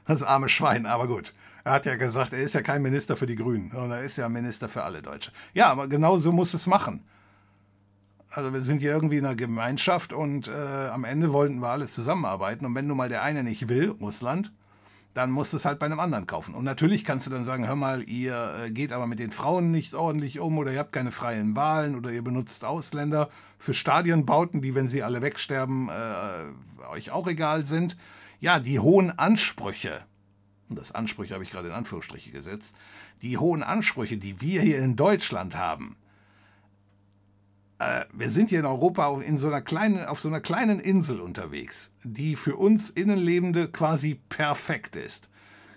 das 0.06 0.24
arme 0.24 0.48
Schwein, 0.48 0.86
aber 0.86 1.06
gut. 1.06 1.34
Er 1.62 1.72
hat 1.72 1.86
ja 1.86 1.94
gesagt, 1.94 2.32
er 2.32 2.40
ist 2.40 2.54
ja 2.54 2.62
kein 2.62 2.82
Minister 2.82 3.16
für 3.16 3.26
die 3.26 3.36
Grünen, 3.36 3.70
sondern 3.70 3.98
er 3.98 4.02
ist 4.02 4.16
ja 4.16 4.28
Minister 4.28 4.68
für 4.68 4.82
alle 4.82 5.02
Deutsche. 5.02 5.30
Ja, 5.54 5.70
aber 5.70 5.88
genau 5.88 6.18
so 6.18 6.32
muss 6.32 6.54
es 6.54 6.66
machen. 6.66 7.04
Also 8.30 8.52
wir 8.52 8.60
sind 8.60 8.78
hier 8.78 8.92
irgendwie 8.92 9.18
in 9.18 9.26
einer 9.26 9.34
Gemeinschaft 9.34 10.12
und 10.12 10.48
äh, 10.48 10.52
am 10.52 11.04
Ende 11.04 11.32
wollten 11.32 11.60
wir 11.60 11.68
alle 11.68 11.86
zusammenarbeiten. 11.86 12.64
Und 12.64 12.74
wenn 12.74 12.86
nun 12.86 12.96
mal 12.96 13.08
der 13.08 13.22
eine 13.22 13.44
nicht 13.44 13.68
will, 13.68 13.90
Russland, 13.90 14.52
dann 15.14 15.30
musst 15.30 15.52
du 15.52 15.56
es 15.56 15.64
halt 15.64 15.78
bei 15.78 15.86
einem 15.86 16.00
anderen 16.00 16.26
kaufen. 16.26 16.54
Und 16.54 16.64
natürlich 16.64 17.04
kannst 17.04 17.26
du 17.26 17.30
dann 17.30 17.44
sagen, 17.44 17.66
hör 17.66 17.76
mal, 17.76 18.02
ihr 18.08 18.54
äh, 18.64 18.70
geht 18.70 18.92
aber 18.92 19.06
mit 19.06 19.18
den 19.18 19.32
Frauen 19.32 19.70
nicht 19.70 19.94
ordentlich 19.94 20.38
um 20.38 20.56
oder 20.58 20.72
ihr 20.72 20.78
habt 20.78 20.92
keine 20.92 21.10
freien 21.10 21.56
Wahlen 21.56 21.96
oder 21.96 22.10
ihr 22.10 22.22
benutzt 22.22 22.64
Ausländer 22.64 23.28
für 23.58 23.74
Stadionbauten, 23.74 24.60
die, 24.60 24.74
wenn 24.74 24.88
sie 24.88 25.02
alle 25.02 25.20
wegsterben, 25.22 25.88
äh, 25.88 26.84
euch 26.92 27.10
auch 27.10 27.26
egal 27.26 27.64
sind. 27.64 27.96
Ja, 28.38 28.60
die 28.60 28.78
hohen 28.78 29.10
Ansprüche, 29.18 30.00
und 30.68 30.78
das 30.78 30.92
Ansprüche 30.92 31.34
habe 31.34 31.44
ich 31.44 31.50
gerade 31.50 31.68
in 31.68 31.74
Anführungsstriche 31.74 32.30
gesetzt, 32.30 32.76
die 33.22 33.36
hohen 33.36 33.62
Ansprüche, 33.62 34.16
die 34.16 34.40
wir 34.40 34.62
hier 34.62 34.78
in 34.78 34.96
Deutschland 34.96 35.56
haben, 35.56 35.96
äh, 37.80 38.04
wir 38.12 38.28
sind 38.28 38.50
hier 38.50 38.60
in 38.60 38.66
Europa 38.66 39.20
in 39.22 39.38
so 39.38 39.48
einer 39.48 39.62
kleinen, 39.62 40.04
auf 40.04 40.20
so 40.20 40.28
einer 40.28 40.40
kleinen 40.40 40.80
Insel 40.80 41.20
unterwegs, 41.20 41.92
die 42.04 42.36
für 42.36 42.56
uns 42.56 42.90
Innenlebende 42.90 43.68
quasi 43.68 44.20
perfekt 44.28 44.96
ist. 44.96 45.30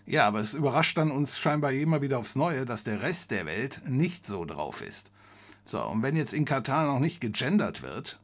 Ja, 0.05 0.27
aber 0.27 0.41
es 0.41 0.53
überrascht 0.53 0.97
dann 0.97 1.11
uns 1.11 1.39
scheinbar 1.39 1.71
immer 1.71 2.01
wieder 2.01 2.19
aufs 2.19 2.35
Neue, 2.35 2.65
dass 2.65 2.83
der 2.83 3.01
Rest 3.01 3.31
der 3.31 3.45
Welt 3.45 3.81
nicht 3.87 4.25
so 4.25 4.43
drauf 4.43 4.81
ist. 4.81 5.11
So, 5.63 5.81
und 5.81 6.03
wenn 6.03 6.17
jetzt 6.17 6.33
in 6.33 6.43
Katar 6.43 6.85
noch 6.87 6.99
nicht 6.99 7.21
gegendert 7.21 7.81
wird, 7.83 8.19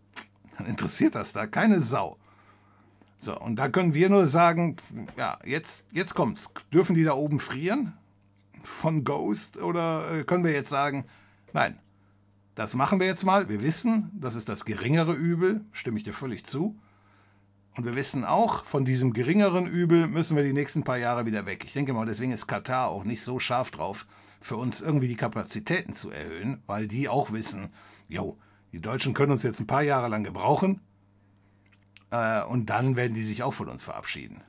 dann 0.58 0.68
interessiert 0.68 1.16
das 1.16 1.32
da 1.32 1.48
keine 1.48 1.80
Sau. 1.80 2.18
So, 3.22 3.40
und 3.40 3.56
da 3.56 3.70
können 3.70 3.94
wir 3.94 4.10
nur 4.10 4.28
sagen, 4.28 4.76
ja, 5.18 5.40
jetzt, 5.46 5.86
jetzt 5.94 6.16
kommt's. 6.16 6.54
Dürfen 6.74 6.96
die 6.96 7.06
da 7.06 7.14
oben 7.14 7.40
frieren? 7.40 7.94
Von 8.62 9.06
Ghost? 9.06 9.58
Oder 9.58 10.12
äh, 10.12 10.24
können 10.26 10.44
wir 10.44 10.52
jetzt 10.52 10.70
sagen, 10.70 11.06
nein, 11.54 11.78
das 12.60 12.76
machen 12.76 13.00
wir 13.00 13.08
jetzt 13.08 13.24
mal. 13.24 13.48
Wir 13.48 13.64
wissen, 13.64 14.12
das 14.14 14.36
ist 14.36 14.50
das 14.50 14.66
geringere 14.66 15.14
Übel, 15.14 15.62
stimme 15.72 15.98
ich 15.98 16.04
dir 16.04 16.12
völlig 16.12 16.46
zu. 16.46 16.78
Und 17.78 17.86
wir 17.86 17.96
wissen 17.96 18.26
auch, 18.26 18.66
von 18.66 18.84
diesem 18.84 19.14
geringeren 19.14 19.66
Übel 19.66 20.08
müssen 20.08 20.36
wir 20.36 20.44
die 20.44 20.52
nächsten 20.52 20.84
paar 20.84 20.98
Jahre 20.98 21.26
wieder 21.26 21.46
weg. 21.46 21.64
Ich 21.64 21.72
denke 21.72 21.94
mal, 21.94 22.06
deswegen 22.06 22.34
ist 22.34 22.48
Katar 22.48 22.90
auch 22.90 23.06
nicht 23.06 23.24
so 23.24 23.40
scharf 23.40 23.72
drauf, 23.72 24.08
für 24.42 24.58
uns 24.58 24.82
irgendwie 24.82 25.08
die 25.08 25.16
Kapazitäten 25.16 25.94
zu 25.94 26.12
erhöhen, 26.12 26.62
weil 26.68 26.90
die 26.90 27.08
auch 27.08 27.32
wissen, 27.32 27.70
jo, 28.10 28.38
die 28.74 28.82
Deutschen 28.82 29.14
können 29.14 29.32
uns 29.32 29.44
jetzt 29.44 29.62
ein 29.62 29.68
paar 29.68 29.84
Jahre 29.84 30.10
lang 30.10 30.26
gebrauchen 30.26 30.82
äh, 32.12 32.44
und 32.44 32.70
dann 32.70 32.98
werden 32.98 33.14
die 33.14 33.24
sich 33.24 33.42
auch 33.42 33.54
von 33.54 33.70
uns 33.70 33.86
verabschieden. 33.86 34.42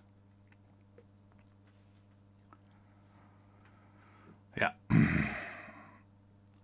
Ja 4.57 4.75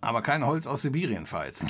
aber 0.07 0.23
kein 0.23 0.47
Holz 0.47 0.69
aus 0.69 0.83
Sibirien 0.83 1.27
verheizen. 1.27 1.69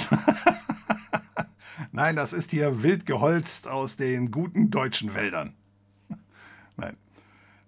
Nein, 1.92 2.16
das 2.16 2.34
ist 2.34 2.50
hier 2.50 2.82
wild 2.82 3.06
geholzt 3.06 3.66
aus 3.66 3.96
den 3.96 4.30
guten 4.30 4.70
deutschen 4.70 5.14
Wäldern. 5.14 5.54
Nein. 6.76 6.98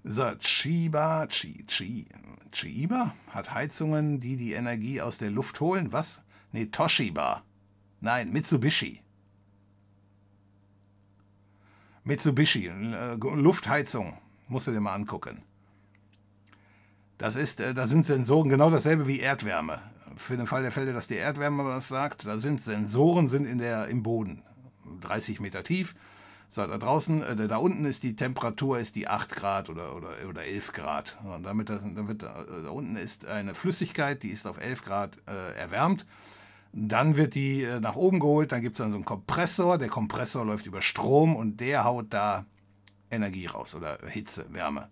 So, 0.04 0.34
Chiba, 0.38 1.26
Chi, 1.28 1.64
Chi, 1.66 2.06
Chiba 2.52 3.14
hat 3.30 3.54
Heizungen, 3.54 4.20
die 4.20 4.36
die 4.36 4.52
Energie 4.52 5.00
aus 5.00 5.16
der 5.16 5.30
Luft 5.30 5.58
holen. 5.60 5.90
Was? 5.90 6.22
Nee, 6.52 6.66
Toshiba. 6.66 7.44
Nein, 8.02 8.30
Mitsubishi. 8.30 9.00
Mitsubishi, 12.04 12.66
äh, 12.66 13.14
Luftheizung. 13.14 14.18
Musst 14.48 14.66
du 14.66 14.72
dir 14.72 14.80
mal 14.80 14.94
angucken. 14.94 15.42
Das 17.16 17.36
ist, 17.36 17.60
äh, 17.60 17.72
da 17.72 17.86
sind 17.86 18.04
Sensoren 18.04 18.50
genau 18.50 18.68
dasselbe 18.68 19.06
wie 19.06 19.20
Erdwärme 19.20 19.80
für 20.18 20.36
den 20.36 20.46
Fall 20.46 20.62
der 20.62 20.72
Fälle, 20.72 20.92
dass 20.92 21.08
die 21.08 21.16
Erdwärme 21.16 21.64
was 21.64 21.88
sagt, 21.88 22.26
da 22.26 22.36
sind 22.36 22.60
Sensoren 22.60 23.28
sind 23.28 23.46
in 23.46 23.58
der, 23.58 23.88
im 23.88 24.02
Boden, 24.02 24.42
30 25.00 25.40
Meter 25.40 25.64
tief. 25.64 25.94
So, 26.50 26.66
da 26.66 26.78
draußen, 26.78 27.22
äh, 27.22 27.48
da 27.48 27.56
unten 27.58 27.84
ist 27.84 28.02
die 28.02 28.16
Temperatur 28.16 28.78
ist 28.78 28.96
die 28.96 29.06
8 29.06 29.36
Grad 29.36 29.68
oder, 29.68 29.94
oder, 29.94 30.10
oder 30.28 30.44
11 30.44 30.72
Grad. 30.72 31.18
Und 31.22 31.42
damit 31.42 31.68
das, 31.68 31.82
damit, 31.94 32.22
äh, 32.22 32.26
da 32.64 32.70
unten 32.70 32.96
ist 32.96 33.26
eine 33.26 33.54
Flüssigkeit, 33.54 34.22
die 34.22 34.30
ist 34.30 34.46
auf 34.46 34.58
11 34.58 34.84
Grad 34.84 35.18
äh, 35.26 35.56
erwärmt. 35.58 36.06
Dann 36.72 37.16
wird 37.16 37.34
die 37.34 37.64
äh, 37.64 37.80
nach 37.80 37.96
oben 37.96 38.18
geholt, 38.18 38.52
dann 38.52 38.62
gibt 38.62 38.76
es 38.76 38.78
dann 38.78 38.90
so 38.90 38.96
einen 38.96 39.04
Kompressor. 39.04 39.78
Der 39.78 39.88
Kompressor 39.88 40.44
läuft 40.44 40.66
über 40.66 40.80
Strom 40.80 41.36
und 41.36 41.60
der 41.60 41.84
haut 41.84 42.06
da 42.10 42.46
Energie 43.10 43.46
raus 43.46 43.74
oder 43.74 43.98
Hitze, 44.06 44.46
Wärme. 44.52 44.88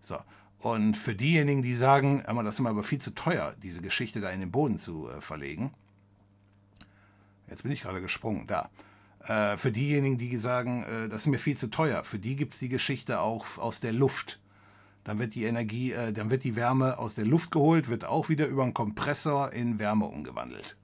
So, 0.00 0.16
und 0.72 0.96
für 0.96 1.14
diejenigen, 1.14 1.62
die 1.62 1.74
sagen, 1.74 2.24
das 2.26 2.54
ist 2.54 2.60
mir 2.60 2.70
aber 2.70 2.82
viel 2.82 3.00
zu 3.00 3.14
teuer, 3.14 3.54
diese 3.62 3.80
Geschichte 3.80 4.20
da 4.20 4.30
in 4.30 4.40
den 4.40 4.50
Boden 4.50 4.78
zu 4.78 5.08
äh, 5.08 5.20
verlegen. 5.20 5.72
Jetzt 7.48 7.62
bin 7.62 7.70
ich 7.70 7.82
gerade 7.82 8.00
gesprungen, 8.00 8.48
da. 8.48 8.68
Äh, 9.20 9.56
für 9.58 9.70
diejenigen, 9.70 10.18
die 10.18 10.34
sagen, 10.36 10.82
äh, 10.82 11.08
das 11.08 11.20
ist 11.20 11.26
mir 11.28 11.38
viel 11.38 11.56
zu 11.56 11.68
teuer, 11.68 12.02
für 12.02 12.18
die 12.18 12.34
gibt 12.34 12.54
es 12.54 12.58
die 12.58 12.68
Geschichte 12.68 13.20
auch 13.20 13.58
aus 13.58 13.78
der 13.78 13.92
Luft. 13.92 14.40
Dann 15.04 15.20
wird 15.20 15.36
die 15.36 15.44
Energie, 15.44 15.94
dann 16.14 16.30
wird 16.30 16.42
die 16.42 16.56
Wärme 16.56 16.98
aus 16.98 17.14
der 17.14 17.26
Luft 17.26 17.52
geholt, 17.52 17.88
wird 17.88 18.04
auch 18.04 18.28
wieder 18.28 18.48
über 18.48 18.64
einen 18.64 18.74
Kompressor 18.74 19.52
in 19.52 19.78
Wärme 19.78 20.06
umgewandelt. 20.06 20.76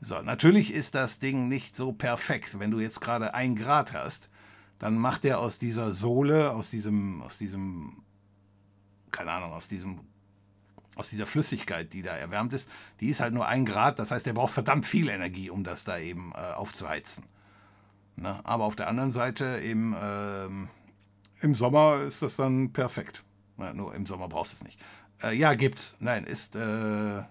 So, 0.00 0.22
natürlich 0.22 0.72
ist 0.72 0.94
das 0.94 1.18
Ding 1.18 1.48
nicht 1.48 1.74
so 1.74 1.92
perfekt. 1.92 2.60
Wenn 2.60 2.70
du 2.70 2.78
jetzt 2.78 3.00
gerade 3.00 3.34
ein 3.34 3.56
Grad 3.56 3.92
hast, 3.92 4.30
dann 4.78 4.96
macht 4.96 5.24
er 5.24 5.40
aus 5.40 5.58
dieser 5.58 5.90
Sohle, 5.90 6.52
aus 6.52 6.70
diesem, 6.70 7.22
aus 7.22 7.38
diesem 7.38 8.04
keine 9.10 9.32
Ahnung, 9.32 9.52
aus 9.52 9.68
diesem 9.68 10.00
aus 10.96 11.10
dieser 11.10 11.26
Flüssigkeit, 11.26 11.92
die 11.92 12.02
da 12.02 12.16
erwärmt 12.16 12.52
ist, 12.52 12.68
die 13.00 13.08
ist 13.08 13.20
halt 13.20 13.32
nur 13.32 13.46
ein 13.46 13.64
Grad. 13.64 13.98
Das 13.98 14.10
heißt, 14.10 14.26
er 14.26 14.34
braucht 14.34 14.52
verdammt 14.52 14.86
viel 14.86 15.08
Energie, 15.08 15.48
um 15.48 15.64
das 15.64 15.84
da 15.84 15.98
eben 15.98 16.32
äh, 16.34 16.52
aufzuheizen. 16.52 17.24
Ne? 18.16 18.38
Aber 18.44 18.64
auf 18.64 18.76
der 18.76 18.88
anderen 18.88 19.10
Seite 19.10 19.44
im, 19.44 19.96
ähm, 20.00 20.68
im 21.40 21.54
Sommer 21.54 22.02
ist 22.02 22.22
das 22.22 22.36
dann 22.36 22.72
perfekt. 22.72 23.24
Na, 23.56 23.72
nur 23.72 23.94
im 23.94 24.04
Sommer 24.04 24.28
brauchst 24.28 24.52
du 24.52 24.56
es 24.56 24.64
nicht. 24.64 24.80
Äh, 25.22 25.36
ja, 25.36 25.54
gibt's. 25.54 25.96
Nein, 26.00 26.24
ist. 26.24 26.54
Äh, 26.54 27.22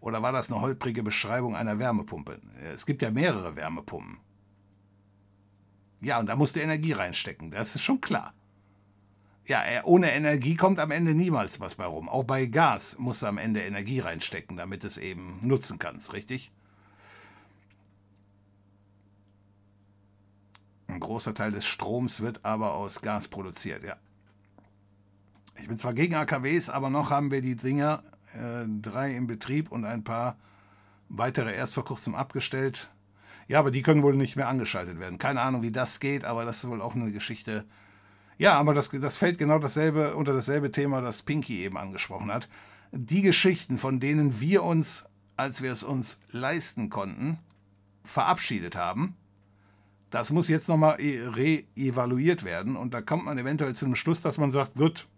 oder 0.00 0.22
war 0.22 0.32
das 0.32 0.50
eine 0.50 0.60
holprige 0.60 1.02
Beschreibung 1.02 1.56
einer 1.56 1.78
Wärmepumpe? 1.78 2.38
Es 2.72 2.86
gibt 2.86 3.02
ja 3.02 3.10
mehrere 3.10 3.56
Wärmepumpen. 3.56 4.18
Ja, 6.00 6.20
und 6.20 6.26
da 6.26 6.36
musst 6.36 6.54
du 6.56 6.60
Energie 6.60 6.92
reinstecken. 6.92 7.50
Das 7.50 7.74
ist 7.74 7.82
schon 7.82 8.00
klar 8.00 8.32
ja, 9.46 9.62
ohne 9.84 10.12
Energie 10.12 10.56
kommt 10.56 10.80
am 10.80 10.90
Ende 10.90 11.14
niemals 11.14 11.60
was 11.60 11.76
bei 11.76 11.86
rum. 11.86 12.08
Auch 12.08 12.24
bei 12.24 12.46
Gas 12.46 12.96
musst 12.98 13.22
du 13.22 13.26
am 13.26 13.38
Ende 13.38 13.62
Energie 13.62 14.00
reinstecken, 14.00 14.56
damit 14.56 14.84
es 14.84 14.98
eben 14.98 15.38
nutzen 15.42 15.78
kannst, 15.78 16.12
richtig? 16.12 16.50
Ein 20.88 21.00
großer 21.00 21.34
Teil 21.34 21.52
des 21.52 21.66
Stroms 21.66 22.20
wird 22.20 22.44
aber 22.44 22.74
aus 22.74 23.02
Gas 23.02 23.28
produziert, 23.28 23.84
ja. 23.84 23.96
Ich 25.58 25.68
bin 25.68 25.78
zwar 25.78 25.94
gegen 25.94 26.14
AKWs, 26.14 26.68
aber 26.68 26.90
noch 26.90 27.10
haben 27.10 27.30
wir 27.30 27.40
die 27.40 27.56
Dinger, 27.56 28.02
äh, 28.34 28.66
drei 28.82 29.14
im 29.14 29.26
Betrieb 29.26 29.72
und 29.72 29.84
ein 29.84 30.04
paar 30.04 30.36
weitere 31.08 31.54
erst 31.54 31.74
vor 31.74 31.84
kurzem 31.84 32.14
abgestellt. 32.14 32.90
Ja, 33.48 33.60
aber 33.60 33.70
die 33.70 33.82
können 33.82 34.02
wohl 34.02 34.16
nicht 34.16 34.36
mehr 34.36 34.48
angeschaltet 34.48 34.98
werden. 34.98 35.18
Keine 35.18 35.40
Ahnung, 35.40 35.62
wie 35.62 35.70
das 35.70 36.00
geht, 36.00 36.24
aber 36.24 36.44
das 36.44 36.64
ist 36.64 36.68
wohl 36.68 36.82
auch 36.82 36.94
eine 36.94 37.12
Geschichte, 37.12 37.64
ja, 38.38 38.58
aber 38.58 38.74
das, 38.74 38.90
das 38.90 39.16
fällt 39.16 39.38
genau 39.38 39.58
dasselbe 39.58 40.14
unter 40.14 40.32
dasselbe 40.32 40.70
Thema, 40.70 41.00
das 41.00 41.22
Pinky 41.22 41.64
eben 41.64 41.76
angesprochen 41.76 42.32
hat. 42.32 42.48
Die 42.92 43.22
Geschichten, 43.22 43.78
von 43.78 44.00
denen 44.00 44.40
wir 44.40 44.62
uns, 44.62 45.06
als 45.36 45.62
wir 45.62 45.72
es 45.72 45.82
uns 45.82 46.20
leisten 46.30 46.90
konnten, 46.90 47.38
verabschiedet 48.04 48.76
haben, 48.76 49.16
das 50.10 50.30
muss 50.30 50.48
jetzt 50.48 50.68
nochmal 50.68 50.96
re-evaluiert 50.96 52.44
werden. 52.44 52.76
Und 52.76 52.94
da 52.94 53.02
kommt 53.02 53.24
man 53.24 53.38
eventuell 53.38 53.74
zu 53.74 53.84
einem 53.84 53.96
Schluss, 53.96 54.22
dass 54.22 54.38
man 54.38 54.50
sagt, 54.50 54.74
gut, 54.76 55.08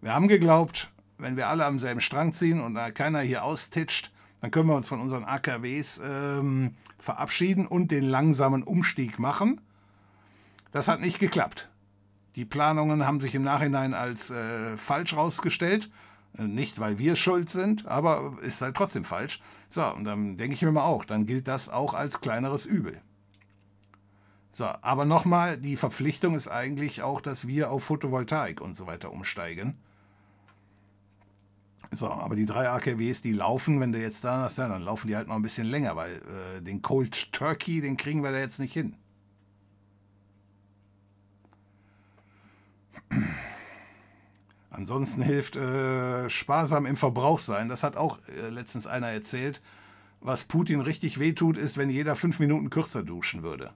wir 0.00 0.14
haben 0.14 0.28
geglaubt, 0.28 0.90
wenn 1.18 1.36
wir 1.36 1.48
alle 1.48 1.64
am 1.64 1.78
selben 1.78 2.00
Strang 2.00 2.32
ziehen 2.32 2.60
und 2.60 2.74
da 2.74 2.90
keiner 2.90 3.20
hier 3.20 3.44
austitscht, 3.44 4.12
dann 4.40 4.50
können 4.50 4.68
wir 4.68 4.76
uns 4.76 4.88
von 4.88 5.00
unseren 5.00 5.24
AKWs 5.24 6.00
ähm, 6.02 6.74
verabschieden 6.98 7.66
und 7.66 7.90
den 7.90 8.04
langsamen 8.04 8.62
Umstieg 8.62 9.18
machen. 9.18 9.60
Das 10.72 10.88
hat 10.88 11.00
nicht 11.00 11.18
geklappt. 11.18 11.70
Die 12.36 12.44
Planungen 12.44 13.06
haben 13.06 13.20
sich 13.20 13.34
im 13.34 13.42
Nachhinein 13.42 13.94
als 13.94 14.30
äh, 14.30 14.76
falsch 14.76 15.14
rausgestellt. 15.14 15.90
Äh, 16.38 16.44
nicht, 16.44 16.78
weil 16.78 16.98
wir 16.98 17.16
schuld 17.16 17.50
sind, 17.50 17.86
aber 17.86 18.38
ist 18.42 18.60
halt 18.62 18.76
trotzdem 18.76 19.04
falsch. 19.04 19.40
So, 19.68 19.84
und 19.94 20.04
dann 20.04 20.36
denke 20.36 20.54
ich 20.54 20.62
mir 20.62 20.72
mal 20.72 20.84
auch, 20.84 21.04
dann 21.04 21.26
gilt 21.26 21.48
das 21.48 21.68
auch 21.68 21.94
als 21.94 22.20
kleineres 22.20 22.66
Übel. 22.66 23.00
So, 24.52 24.64
aber 24.64 25.04
nochmal, 25.04 25.58
die 25.58 25.76
Verpflichtung 25.76 26.34
ist 26.34 26.48
eigentlich 26.48 27.02
auch, 27.02 27.20
dass 27.20 27.46
wir 27.46 27.70
auf 27.70 27.84
Photovoltaik 27.84 28.60
und 28.60 28.74
so 28.74 28.86
weiter 28.86 29.12
umsteigen. 29.12 29.78
So, 31.92 32.08
aber 32.08 32.36
die 32.36 32.46
drei 32.46 32.68
AKWs, 32.68 33.20
die 33.22 33.32
laufen, 33.32 33.80
wenn 33.80 33.92
du 33.92 34.00
jetzt 34.00 34.24
da 34.24 34.44
hast, 34.44 34.58
dann 34.58 34.82
laufen 34.82 35.08
die 35.08 35.16
halt 35.16 35.28
noch 35.28 35.34
ein 35.34 35.42
bisschen 35.42 35.66
länger, 35.66 35.96
weil 35.96 36.16
äh, 36.16 36.62
den 36.62 36.82
Cold 36.82 37.32
Turkey, 37.32 37.80
den 37.80 37.96
kriegen 37.96 38.22
wir 38.22 38.30
da 38.30 38.38
jetzt 38.38 38.60
nicht 38.60 38.72
hin. 38.72 38.94
Ansonsten 44.70 45.22
hilft 45.22 45.56
äh, 45.56 46.30
sparsam 46.30 46.86
im 46.86 46.96
Verbrauch 46.96 47.40
sein. 47.40 47.68
Das 47.68 47.82
hat 47.82 47.96
auch 47.96 48.18
äh, 48.28 48.48
letztens 48.48 48.86
einer 48.86 49.08
erzählt. 49.08 49.60
Was 50.20 50.44
Putin 50.44 50.80
richtig 50.80 51.18
wehtut, 51.18 51.56
ist, 51.56 51.76
wenn 51.76 51.90
jeder 51.90 52.14
fünf 52.14 52.38
Minuten 52.38 52.70
kürzer 52.70 53.02
duschen 53.02 53.42
würde. 53.42 53.72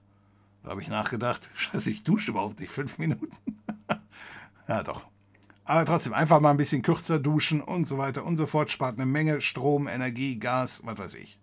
Da 0.63 0.71
habe 0.71 0.81
ich 0.81 0.87
nachgedacht, 0.87 1.49
scheiße, 1.55 1.89
ich 1.89 2.03
dusche 2.03 2.31
überhaupt 2.31 2.59
nicht 2.59 2.71
fünf 2.71 2.97
Minuten. 2.97 3.29
ja, 4.67 4.83
doch. 4.83 5.05
Aber 5.65 5.85
trotzdem, 5.85 6.13
einfach 6.13 6.39
mal 6.39 6.51
ein 6.51 6.57
bisschen 6.57 6.83
kürzer 6.83 7.19
duschen 7.19 7.59
und 7.61 7.87
so 7.87 7.97
weiter 7.97 8.23
und 8.23 8.37
so 8.37 8.45
fort. 8.45 8.69
Spart 8.69 8.95
eine 8.95 9.05
Menge 9.05 9.41
Strom, 9.41 9.87
Energie, 9.87 10.37
Gas, 10.37 10.83
was 10.85 10.97
weiß 10.97 11.13
ich. 11.15 11.39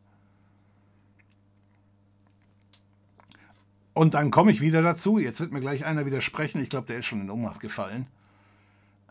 Und 3.95 4.15
dann 4.15 4.31
komme 4.31 4.51
ich 4.51 4.61
wieder 4.61 4.83
dazu. 4.83 5.19
Jetzt 5.19 5.41
wird 5.41 5.53
mir 5.53 5.61
gleich 5.61 5.85
einer 5.85 6.07
widersprechen. 6.07 6.63
Ich 6.63 6.71
glaube, 6.71 6.87
der 6.87 6.99
ist 6.99 7.07
schon 7.07 7.21
in 7.21 7.31
Ohnmacht 7.31 7.61
gefallen. 7.61 8.07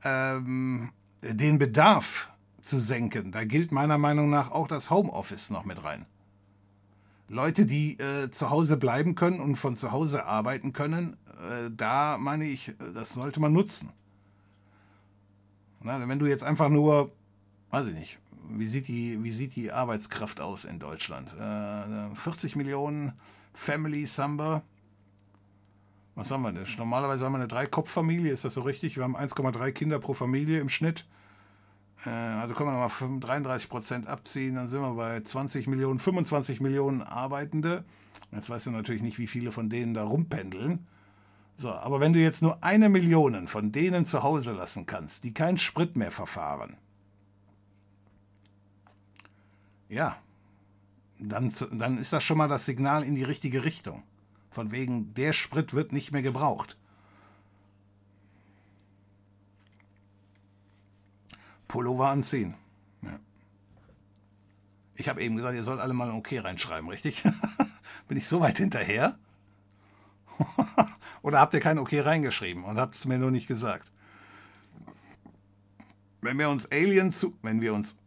Ähm, 0.03 0.91
den 1.21 1.59
Bedarf 1.59 2.29
zu 2.61 2.79
senken, 2.79 3.31
da 3.31 3.43
gilt 3.43 3.71
meiner 3.71 3.97
Meinung 3.97 4.29
nach 4.29 4.51
auch 4.51 4.67
das 4.67 4.89
Homeoffice 4.89 5.49
noch 5.49 5.65
mit 5.65 5.83
rein. 5.83 6.05
Leute, 7.27 7.65
die 7.65 7.97
äh, 7.99 8.29
zu 8.29 8.49
Hause 8.49 8.77
bleiben 8.77 9.15
können 9.15 9.39
und 9.39 9.55
von 9.55 9.75
zu 9.75 9.91
Hause 9.91 10.25
arbeiten 10.25 10.73
können, 10.73 11.17
äh, 11.27 11.69
da 11.71 12.17
meine 12.19 12.45
ich, 12.45 12.73
das 12.93 13.13
sollte 13.13 13.39
man 13.39 13.53
nutzen. 13.53 13.89
Na, 15.81 16.07
wenn 16.07 16.19
du 16.19 16.25
jetzt 16.25 16.43
einfach 16.43 16.69
nur, 16.69 17.11
weiß 17.71 17.87
ich 17.87 17.95
nicht, 17.95 18.19
wie 18.49 18.67
sieht 18.67 18.87
die, 18.87 19.23
wie 19.23 19.31
sieht 19.31 19.55
die 19.55 19.71
Arbeitskraft 19.71 20.41
aus 20.41 20.65
in 20.65 20.79
Deutschland? 20.79 21.29
Äh, 21.39 22.15
40 22.15 22.55
Millionen 22.55 23.13
Family 23.53 24.05
Samba. 24.05 24.63
Was 26.15 26.29
haben 26.31 26.41
wir 26.43 26.51
denn? 26.51 26.65
Normalerweise 26.77 27.25
haben 27.25 27.33
wir 27.33 27.39
eine 27.39 27.47
Drei-Kopf-Familie, 27.47 28.33
ist 28.33 28.43
das 28.43 28.53
so 28.53 28.61
richtig? 28.61 28.97
Wir 28.97 29.03
haben 29.03 29.15
1,3 29.15 29.71
Kinder 29.71 29.99
pro 29.99 30.13
Familie 30.13 30.59
im 30.59 30.69
Schnitt. 30.69 31.05
Äh, 32.05 32.09
also 32.09 32.53
können 32.53 32.69
wir 32.69 32.87
nochmal 32.87 33.19
33 33.19 33.69
Prozent 33.69 34.07
abziehen, 34.07 34.55
dann 34.55 34.67
sind 34.67 34.81
wir 34.81 34.93
bei 34.93 35.21
20 35.21 35.67
Millionen, 35.67 35.99
25 35.99 36.59
Millionen 36.61 37.01
Arbeitende. 37.01 37.85
Jetzt 38.31 38.49
weißt 38.49 38.67
du 38.67 38.71
natürlich 38.71 39.01
nicht, 39.01 39.19
wie 39.19 39.27
viele 39.27 39.51
von 39.51 39.69
denen 39.69 39.93
da 39.93 40.03
rumpendeln. 40.03 40.85
So, 41.55 41.71
aber 41.71 41.99
wenn 41.99 42.13
du 42.13 42.19
jetzt 42.19 42.41
nur 42.41 42.63
eine 42.63 42.89
Million 42.89 43.47
von 43.47 43.71
denen 43.71 44.05
zu 44.05 44.23
Hause 44.23 44.53
lassen 44.53 44.85
kannst, 44.85 45.23
die 45.23 45.33
keinen 45.33 45.57
Sprit 45.57 45.95
mehr 45.95 46.11
verfahren, 46.11 46.77
ja, 49.89 50.15
dann, 51.19 51.53
dann 51.71 51.97
ist 51.97 52.13
das 52.13 52.23
schon 52.23 52.37
mal 52.37 52.47
das 52.47 52.65
Signal 52.65 53.03
in 53.03 53.15
die 53.15 53.23
richtige 53.23 53.63
Richtung. 53.63 54.03
Von 54.51 54.71
wegen, 54.71 55.13
der 55.13 55.31
Sprit 55.31 55.73
wird 55.73 55.93
nicht 55.93 56.11
mehr 56.11 56.21
gebraucht. 56.21 56.77
Pullover 61.69 62.09
anziehen. 62.09 62.55
Ja. 63.01 63.17
Ich 64.95 65.07
habe 65.07 65.23
eben 65.23 65.37
gesagt, 65.37 65.55
ihr 65.55 65.63
sollt 65.63 65.79
alle 65.79 65.93
mal 65.93 66.09
ein 66.09 66.17
Okay 66.17 66.39
reinschreiben, 66.39 66.89
richtig? 66.89 67.23
Bin 68.09 68.17
ich 68.17 68.27
so 68.27 68.41
weit 68.41 68.57
hinterher? 68.57 69.17
Oder 71.21 71.39
habt 71.39 71.53
ihr 71.53 71.61
kein 71.61 71.77
Okay 71.77 72.01
reingeschrieben 72.01 72.65
und 72.65 72.77
habt 72.77 72.95
es 72.95 73.05
mir 73.05 73.17
nur 73.17 73.31
nicht 73.31 73.47
gesagt? 73.47 73.89
Wenn 76.19 76.37
wir 76.37 76.49
uns 76.49 76.69
Aliens 76.69 77.19
zu, 77.19 77.37
wenn 77.41 77.61
wir 77.61 77.73
uns, 77.73 77.99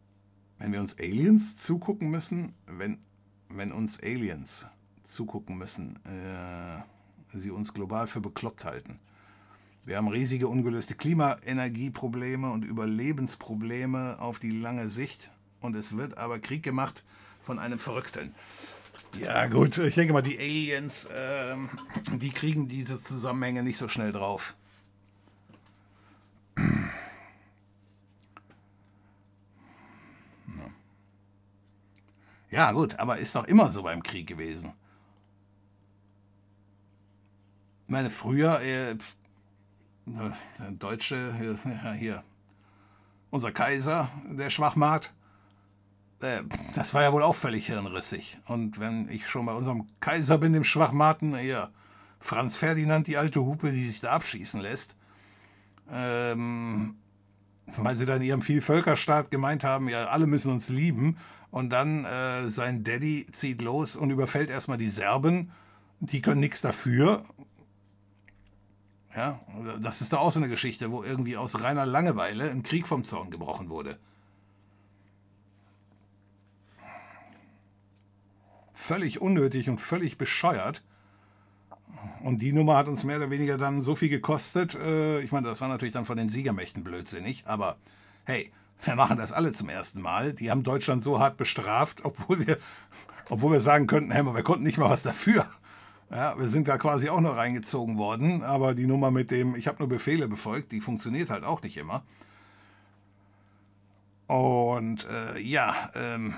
wenn 0.59 0.73
wir 0.73 0.81
uns 0.81 0.99
Aliens 0.99 1.57
zugucken 1.57 2.11
müssen, 2.11 2.55
wenn, 2.67 2.99
wenn 3.49 3.73
uns 3.73 3.99
Aliens 4.03 4.67
zugucken 5.05 5.57
müssen, 5.57 5.97
äh, 6.05 7.39
sie 7.39 7.51
uns 7.51 7.73
global 7.73 8.07
für 8.07 8.21
bekloppt 8.21 8.65
halten. 8.65 8.99
Wir 9.85 9.99
haben 9.99 10.09
riesige 10.09 10.49
ungelöste 10.49 10.95
Klimaenergieprobleme 10.95 12.51
und 12.51 12.65
Überlebensprobleme 12.65 14.19
auf 14.19 14.39
die 14.39 14.51
lange 14.51 14.89
Sicht. 14.89 15.31
Und 15.61 15.77
es 15.77 15.97
wird 15.97 16.17
aber 16.17 16.39
Krieg 16.39 16.63
gemacht 16.63 17.05
von 17.43 17.59
einem 17.59 17.79
Verrückten. 17.79 18.35
Ja, 19.21 19.47
gut, 19.47 19.79
ich 19.79 19.95
denke 19.95 20.13
mal, 20.13 20.23
die 20.23 20.39
Aliens, 20.39 21.07
ähm, 21.15 21.69
die 22.15 22.31
kriegen 22.31 22.67
diese 22.67 22.99
Zusammenhänge 22.99 23.63
nicht 23.63 23.79
so 23.79 23.89
schnell 23.89 24.13
drauf. 24.13 24.57
Ja, 32.51 32.71
gut, 32.73 32.99
aber 33.01 33.19
ist 33.19 33.35
doch 33.35 33.45
immer 33.47 33.69
so 33.69 33.83
beim 33.83 34.03
Krieg 34.03 34.29
gewesen. 34.29 34.73
Ich 37.87 37.91
meine, 37.91 38.09
früher, 38.11 38.61
äh, 38.63 38.97
der 40.07 40.71
Deutsche, 40.79 41.35
hier, 41.39 41.59
hier, 41.99 42.25
unser 43.31 43.53
Kaiser, 43.53 44.09
der 44.31 44.51
Schwachmat, 44.51 45.13
äh, 46.23 46.43
das 46.75 46.95
war 46.95 47.03
ja 47.03 47.13
wohl 47.13 47.23
auch 47.23 47.35
völlig 47.35 47.67
hirnrissig. 47.67 48.39
Und 48.47 48.81
wenn 48.81 49.09
ich 49.11 49.29
schon 49.29 49.47
bei 49.47 49.53
unserem 49.53 49.87
Kaiser 50.01 50.39
bin, 50.39 50.55
dem 50.55 50.65
Schwachmaten, 50.65 51.37
hier, 51.37 51.71
Franz 52.21 52.57
Ferdinand, 52.57 53.07
die 53.07 53.19
alte 53.19 53.41
Hupe, 53.41 53.71
die 53.71 53.87
sich 53.87 54.01
da 54.01 54.13
abschießen 54.13 54.61
lässt, 54.61 54.97
ähm, 55.93 56.97
weil 57.67 57.99
sie 57.99 58.07
dann 58.07 58.23
in 58.23 58.29
ihrem 58.29 58.43
Vielvölkerstaat 58.43 59.31
gemeint 59.31 59.63
haben, 59.63 59.91
ja, 59.91 60.07
alle 60.07 60.27
müssen 60.27 60.51
uns 60.51 60.71
lieben. 60.71 61.19
Und 61.51 61.71
dann 61.71 62.05
äh, 62.07 62.49
sein 62.49 62.83
Daddy 62.83 63.27
zieht 63.31 63.61
los 63.61 63.95
und 63.95 64.11
überfällt 64.11 64.49
erstmal 64.49 64.79
die 64.79 64.89
Serben. 64.89 65.53
Die 66.01 66.23
können 66.23 66.41
nichts 66.41 66.63
dafür. 66.63 67.25
Ja, 69.17 69.41
das 69.81 70.01
ist 70.01 70.13
doch 70.13 70.21
auch 70.21 70.33
so 70.33 70.41
eine 70.41 70.49
Geschichte, 70.49 70.91
wo 70.91 71.05
irgendwie 71.05 71.37
aus 71.37 71.63
reiner 71.63 71.87
Langeweile 71.87 72.51
ein 72.51 72.63
Krieg 72.63 72.89
vom 72.89 73.05
Zorn 73.05 73.31
gebrochen 73.31 73.69
wurde. 73.69 73.99
völlig 78.85 79.21
unnötig 79.21 79.71
und 79.71 79.81
völlig 79.81 80.19
bescheuert. 80.19 80.83
Und 82.23 82.43
die 82.43 82.53
Nummer 82.53 82.77
hat 82.77 82.89
uns 82.89 83.05
mehr 83.05 83.17
oder 83.17 83.31
weniger 83.31 83.57
dann 83.57 83.81
so 83.81 83.95
viel 83.95 84.11
gekostet. 84.11 84.75
Äh, 84.75 85.21
ich 85.21 85.33
meine, 85.33 85.49
das 85.49 85.61
war 85.61 85.69
natürlich 85.69 85.95
dann 85.95 86.05
von 86.05 86.19
den 86.19 86.29
Siegermächten 86.29 86.85
blödsinnig, 86.85 87.45
aber 87.47 87.77
hey, 88.25 88.53
wir 88.83 88.95
machen 88.97 89.17
das 89.17 89.33
alle 89.33 89.53
zum 89.53 89.71
ersten 89.71 90.03
Mal. 90.03 90.35
Die 90.35 90.51
haben 90.51 90.63
Deutschland 90.63 91.03
so 91.03 91.19
hart 91.19 91.39
bestraft, 91.39 92.05
obwohl 92.05 92.47
wir, 92.47 92.59
obwohl 93.31 93.53
wir 93.53 93.61
sagen 93.61 93.87
könnten, 93.87 94.11
hey, 94.11 94.25
wir 94.25 94.43
konnten 94.43 94.65
nicht 94.65 94.79
mal 94.79 94.91
was 94.91 95.03
dafür. 95.03 95.47
Ja, 96.11 96.39
wir 96.39 96.49
sind 96.49 96.69
da 96.69 96.79
quasi 96.79 97.09
auch 97.09 97.21
noch 97.21 97.37
reingezogen 97.37 97.99
worden, 97.99 98.43
aber 98.43 98.75
die 98.75 98.87
Nummer 98.87 99.11
mit 99.11 99.31
dem, 99.31 99.57
ich 99.57 99.67
habe 99.67 99.79
nur 99.79 99.89
Befehle 99.89 100.29
befolgt, 100.29 100.73
die 100.73 100.81
funktioniert 100.81 101.31
halt 101.31 101.45
auch 101.45 101.63
nicht 101.63 101.77
immer. 101.77 102.05
Und 104.27 105.07
äh, 105.09 105.39
ja, 105.41 105.91
ähm, 105.95 106.35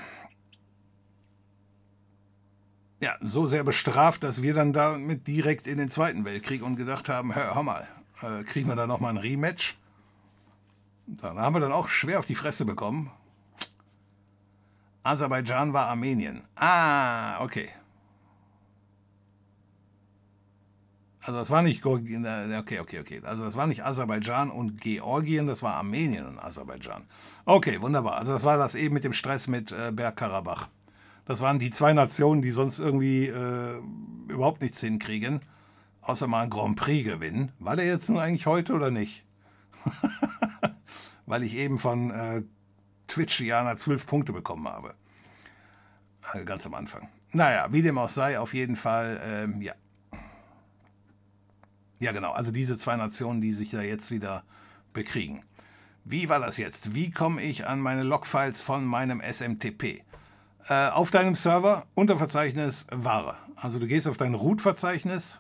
ja, 3.00 3.16
so 3.20 3.46
sehr 3.46 3.64
bestraft, 3.64 4.22
dass 4.22 4.42
wir 4.42 4.54
dann 4.54 4.72
damit 4.72 5.26
direkt 5.26 5.66
in 5.66 5.78
den 5.78 5.90
Zweiten 5.90 6.24
Weltkrieg 6.24 6.62
und 6.62 6.76
gedacht 6.76 7.08
haben, 7.08 7.34
hör, 7.34 7.54
hör 7.54 7.62
mal, 7.62 7.86
äh, 8.22 8.42
kriegen 8.44 8.68
wir 8.68 8.76
da 8.76 8.86
nochmal 8.86 9.12
ein 9.12 9.18
Rematch? 9.18 9.76
Da 11.06 11.34
haben 11.36 11.54
wir 11.54 11.60
dann 11.60 11.72
auch 11.72 11.88
schwer 11.88 12.18
auf 12.18 12.26
die 12.26 12.34
Fresse 12.34 12.64
bekommen. 12.64 13.10
Aserbaidschan 15.04 15.72
war 15.72 15.86
Armenien. 15.86 16.42
Ah, 16.56 17.40
okay. 17.40 17.68
Also 21.26 21.40
das 21.40 21.50
war 21.50 21.62
nicht 21.62 21.84
äh, 21.84 22.56
okay, 22.56 22.78
okay, 22.78 23.00
okay. 23.00 23.20
Also 23.24 23.44
das 23.44 23.56
war 23.56 23.66
nicht 23.66 23.84
Aserbaidschan 23.84 24.48
und 24.48 24.80
Georgien, 24.80 25.48
das 25.48 25.60
war 25.60 25.74
Armenien 25.74 26.24
und 26.24 26.38
Aserbaidschan. 26.38 27.02
Okay, 27.44 27.82
wunderbar. 27.82 28.18
Also 28.18 28.32
das 28.32 28.44
war 28.44 28.56
das 28.58 28.76
eben 28.76 28.94
mit 28.94 29.02
dem 29.02 29.12
Stress 29.12 29.48
mit 29.48 29.72
äh, 29.72 29.90
Bergkarabach. 29.90 30.68
Das 31.24 31.40
waren 31.40 31.58
die 31.58 31.70
zwei 31.70 31.92
Nationen, 31.94 32.42
die 32.42 32.52
sonst 32.52 32.78
irgendwie 32.78 33.26
äh, 33.26 33.80
überhaupt 34.28 34.62
nichts 34.62 34.80
hinkriegen, 34.80 35.40
außer 36.00 36.28
mal 36.28 36.44
ein 36.44 36.50
Grand 36.50 36.76
Prix 36.76 37.04
gewinnen. 37.04 37.50
War 37.58 37.74
der 37.74 37.86
jetzt 37.86 38.08
nun 38.08 38.20
eigentlich 38.20 38.46
heute 38.46 38.74
oder 38.74 38.92
nicht? 38.92 39.24
Weil 41.26 41.42
ich 41.42 41.56
eben 41.56 41.80
von 41.80 42.12
äh, 42.12 42.42
Twitch 43.08 43.40
Jana 43.40 43.76
zwölf 43.76 44.06
Punkte 44.06 44.32
bekommen 44.32 44.68
habe. 44.68 44.94
Äh, 46.34 46.44
ganz 46.44 46.66
am 46.66 46.74
Anfang. 46.74 47.08
Naja, 47.32 47.66
wie 47.72 47.82
dem 47.82 47.98
auch 47.98 48.08
sei, 48.08 48.38
auf 48.38 48.54
jeden 48.54 48.76
Fall, 48.76 49.20
ähm, 49.24 49.60
ja. 49.60 49.74
Ja, 51.98 52.12
genau. 52.12 52.32
Also 52.32 52.50
diese 52.50 52.76
zwei 52.76 52.96
Nationen, 52.96 53.40
die 53.40 53.52
sich 53.52 53.70
da 53.70 53.80
jetzt 53.82 54.10
wieder 54.10 54.44
bekriegen. 54.92 55.42
Wie 56.04 56.28
war 56.28 56.38
das 56.38 56.56
jetzt? 56.56 56.94
Wie 56.94 57.10
komme 57.10 57.42
ich 57.42 57.66
an 57.66 57.80
meine 57.80 58.02
Logfiles 58.02 58.62
von 58.62 58.84
meinem 58.84 59.20
SMTP? 59.20 60.04
Äh, 60.68 60.88
auf 60.88 61.10
deinem 61.10 61.34
Server 61.34 61.86
Unterverzeichnis 61.94 62.86
Ware. 62.90 63.36
Also 63.56 63.78
du 63.78 63.86
gehst 63.86 64.06
auf 64.06 64.16
dein 64.16 64.34
Root-Verzeichnis. 64.34 65.38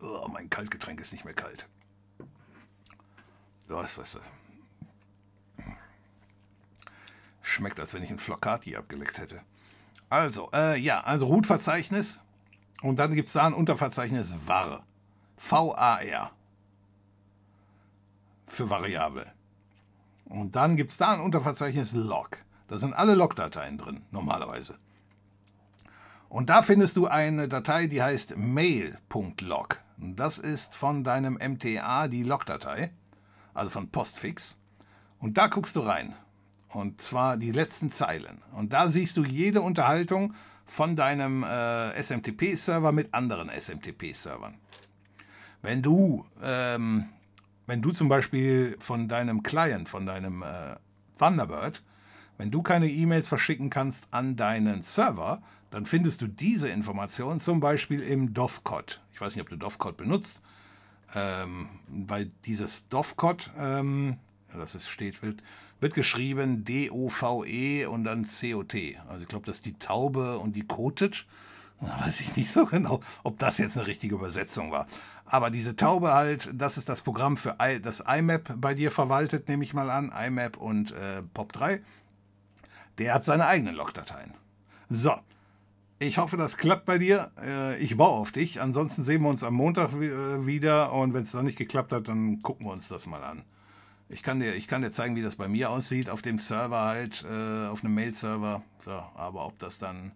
Oh, 0.00 0.28
mein 0.32 0.48
Kaltgetränk 0.48 1.00
ist 1.00 1.12
nicht 1.12 1.24
mehr 1.24 1.34
kalt. 1.34 1.66
Was 3.68 3.98
ist 3.98 4.14
das? 4.16 4.30
Schmeckt, 7.42 7.80
als 7.80 7.94
wenn 7.94 8.02
ich 8.02 8.10
ein 8.10 8.18
Flocati 8.18 8.76
abgeleckt 8.76 9.18
hätte. 9.18 9.42
Also, 10.10 10.50
äh, 10.52 10.78
ja, 10.78 11.00
also 11.00 11.26
Root-Verzeichnis. 11.26 12.20
Und 12.82 12.98
dann 12.98 13.14
gibt 13.14 13.28
es 13.28 13.34
da 13.34 13.46
ein 13.46 13.54
Unterverzeichnis 13.54 14.36
var. 14.46 14.84
V-A-R. 15.36 16.30
Für 18.46 18.70
Variable. 18.70 19.26
Und 20.24 20.56
dann 20.56 20.76
gibt 20.76 20.90
es 20.90 20.96
da 20.96 21.12
ein 21.12 21.20
Unterverzeichnis 21.20 21.92
log. 21.94 22.38
Da 22.68 22.76
sind 22.76 22.92
alle 22.92 23.14
Log-Dateien 23.14 23.78
drin, 23.78 24.02
normalerweise. 24.10 24.78
Und 26.28 26.50
da 26.50 26.62
findest 26.62 26.96
du 26.96 27.06
eine 27.06 27.48
Datei, 27.48 27.86
die 27.86 28.02
heißt 28.02 28.36
mail.log. 28.36 29.80
Das 29.96 30.38
ist 30.38 30.76
von 30.76 31.02
deinem 31.02 31.34
MTA 31.34 32.08
die 32.08 32.22
Log-Datei, 32.22 32.92
also 33.54 33.70
von 33.70 33.90
Postfix. 33.90 34.58
Und 35.18 35.38
da 35.38 35.48
guckst 35.48 35.76
du 35.76 35.80
rein. 35.80 36.14
Und 36.68 37.00
zwar 37.00 37.36
die 37.36 37.52
letzten 37.52 37.90
Zeilen. 37.90 38.42
Und 38.52 38.72
da 38.72 38.90
siehst 38.90 39.16
du 39.16 39.24
jede 39.24 39.62
Unterhaltung 39.62 40.34
von 40.66 40.96
deinem 40.96 41.42
äh, 41.42 42.02
SMTP-Server 42.02 42.92
mit 42.92 43.14
anderen 43.14 43.48
SMTP-Servern. 43.48 44.56
Wenn 45.62 45.82
du, 45.82 46.24
ähm, 46.42 47.06
wenn 47.66 47.82
du 47.82 47.90
zum 47.90 48.08
Beispiel 48.08 48.76
von 48.78 49.08
deinem 49.08 49.42
Client, 49.42 49.88
von 49.88 50.04
deinem 50.06 50.42
äh, 50.42 50.76
Thunderbird, 51.18 51.82
wenn 52.36 52.50
du 52.50 52.62
keine 52.62 52.88
E-Mails 52.88 53.28
verschicken 53.28 53.70
kannst 53.70 54.08
an 54.12 54.36
deinen 54.36 54.82
Server, 54.82 55.42
dann 55.70 55.86
findest 55.86 56.22
du 56.22 56.28
diese 56.28 56.68
Information 56.68 57.40
zum 57.40 57.60
Beispiel 57.60 58.00
im 58.00 58.32
Dovcot. 58.32 59.02
Ich 59.12 59.20
weiß 59.20 59.34
nicht, 59.34 59.42
ob 59.42 59.48
du 59.48 59.56
Dovcot 59.56 59.96
benutzt, 59.96 60.40
ähm, 61.14 61.68
weil 61.88 62.30
dieses 62.44 62.88
Dovcot, 62.88 63.50
ähm, 63.58 64.18
das 64.52 64.74
ist, 64.74 64.88
steht, 64.88 65.22
wird, 65.22 65.42
wird 65.80 65.94
geschrieben 65.94 66.64
D-O-V-E 66.64 67.86
und 67.86 68.04
dann 68.04 68.24
C-O-T. 68.24 68.98
Also 69.08 69.22
ich 69.22 69.28
glaube, 69.28 69.46
das 69.46 69.56
ist 69.56 69.66
die 69.66 69.78
Taube 69.78 70.38
und 70.38 70.56
die 70.56 70.66
kotet. 70.66 71.26
Weiß 71.80 72.20
ich 72.20 72.36
nicht 72.36 72.50
so 72.50 72.66
genau, 72.66 73.00
ob 73.22 73.38
das 73.38 73.58
jetzt 73.58 73.76
eine 73.76 73.86
richtige 73.86 74.16
Übersetzung 74.16 74.72
war. 74.72 74.86
Aber 75.26 75.50
diese 75.50 75.76
Taube 75.76 76.14
halt, 76.14 76.50
das 76.54 76.78
ist 76.78 76.88
das 76.88 77.02
Programm 77.02 77.36
für 77.36 77.56
I, 77.62 77.80
das 77.80 78.00
IMAP 78.00 78.54
bei 78.56 78.74
dir 78.74 78.90
verwaltet, 78.90 79.48
nehme 79.48 79.62
ich 79.62 79.74
mal 79.74 79.90
an. 79.90 80.10
IMAP 80.10 80.56
und 80.56 80.92
äh, 80.92 81.22
POP3. 81.34 81.80
Der 82.96 83.14
hat 83.14 83.24
seine 83.24 83.46
eigenen 83.46 83.74
Logdateien. 83.74 84.34
So. 84.88 85.14
Ich 86.00 86.18
hoffe, 86.18 86.36
das 86.36 86.56
klappt 86.56 86.86
bei 86.86 86.98
dir. 86.98 87.32
Äh, 87.44 87.78
ich 87.78 87.96
baue 87.96 88.18
auf 88.20 88.32
dich. 88.32 88.60
Ansonsten 88.60 89.02
sehen 89.02 89.22
wir 89.22 89.28
uns 89.28 89.42
am 89.42 89.54
Montag 89.54 89.92
äh, 89.92 90.46
wieder. 90.46 90.92
Und 90.92 91.12
wenn 91.12 91.22
es 91.22 91.32
dann 91.32 91.44
nicht 91.44 91.58
geklappt 91.58 91.92
hat, 91.92 92.08
dann 92.08 92.40
gucken 92.40 92.66
wir 92.66 92.72
uns 92.72 92.88
das 92.88 93.06
mal 93.06 93.22
an. 93.22 93.42
Ich 94.10 94.22
kann, 94.22 94.40
dir, 94.40 94.54
ich 94.54 94.66
kann 94.66 94.80
dir 94.80 94.90
zeigen, 94.90 95.16
wie 95.16 95.22
das 95.22 95.36
bei 95.36 95.48
mir 95.48 95.70
aussieht, 95.70 96.08
auf 96.08 96.22
dem 96.22 96.38
Server 96.38 96.80
halt, 96.80 97.24
äh, 97.28 97.66
auf 97.66 97.84
einem 97.84 97.94
Mail-Server. 97.94 98.62
So, 98.78 98.90
aber 98.90 99.46
ob 99.46 99.58
das 99.58 99.78
dann. 99.78 100.12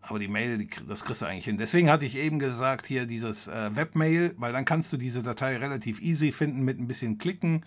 Aber 0.00 0.18
die 0.18 0.28
Mail, 0.28 0.58
die, 0.58 0.68
das 0.86 1.04
kriegst 1.04 1.22
du 1.22 1.26
eigentlich 1.26 1.44
hin. 1.44 1.56
Deswegen 1.56 1.88
hatte 1.88 2.04
ich 2.04 2.16
eben 2.16 2.38
gesagt, 2.38 2.86
hier 2.86 3.06
dieses 3.06 3.48
äh, 3.48 3.74
Webmail, 3.74 4.34
weil 4.36 4.52
dann 4.52 4.64
kannst 4.64 4.92
du 4.92 4.96
diese 4.96 5.22
Datei 5.22 5.56
relativ 5.56 6.02
easy 6.02 6.30
finden 6.30 6.62
mit 6.62 6.78
ein 6.78 6.88
bisschen 6.88 7.16
Klicken. 7.16 7.64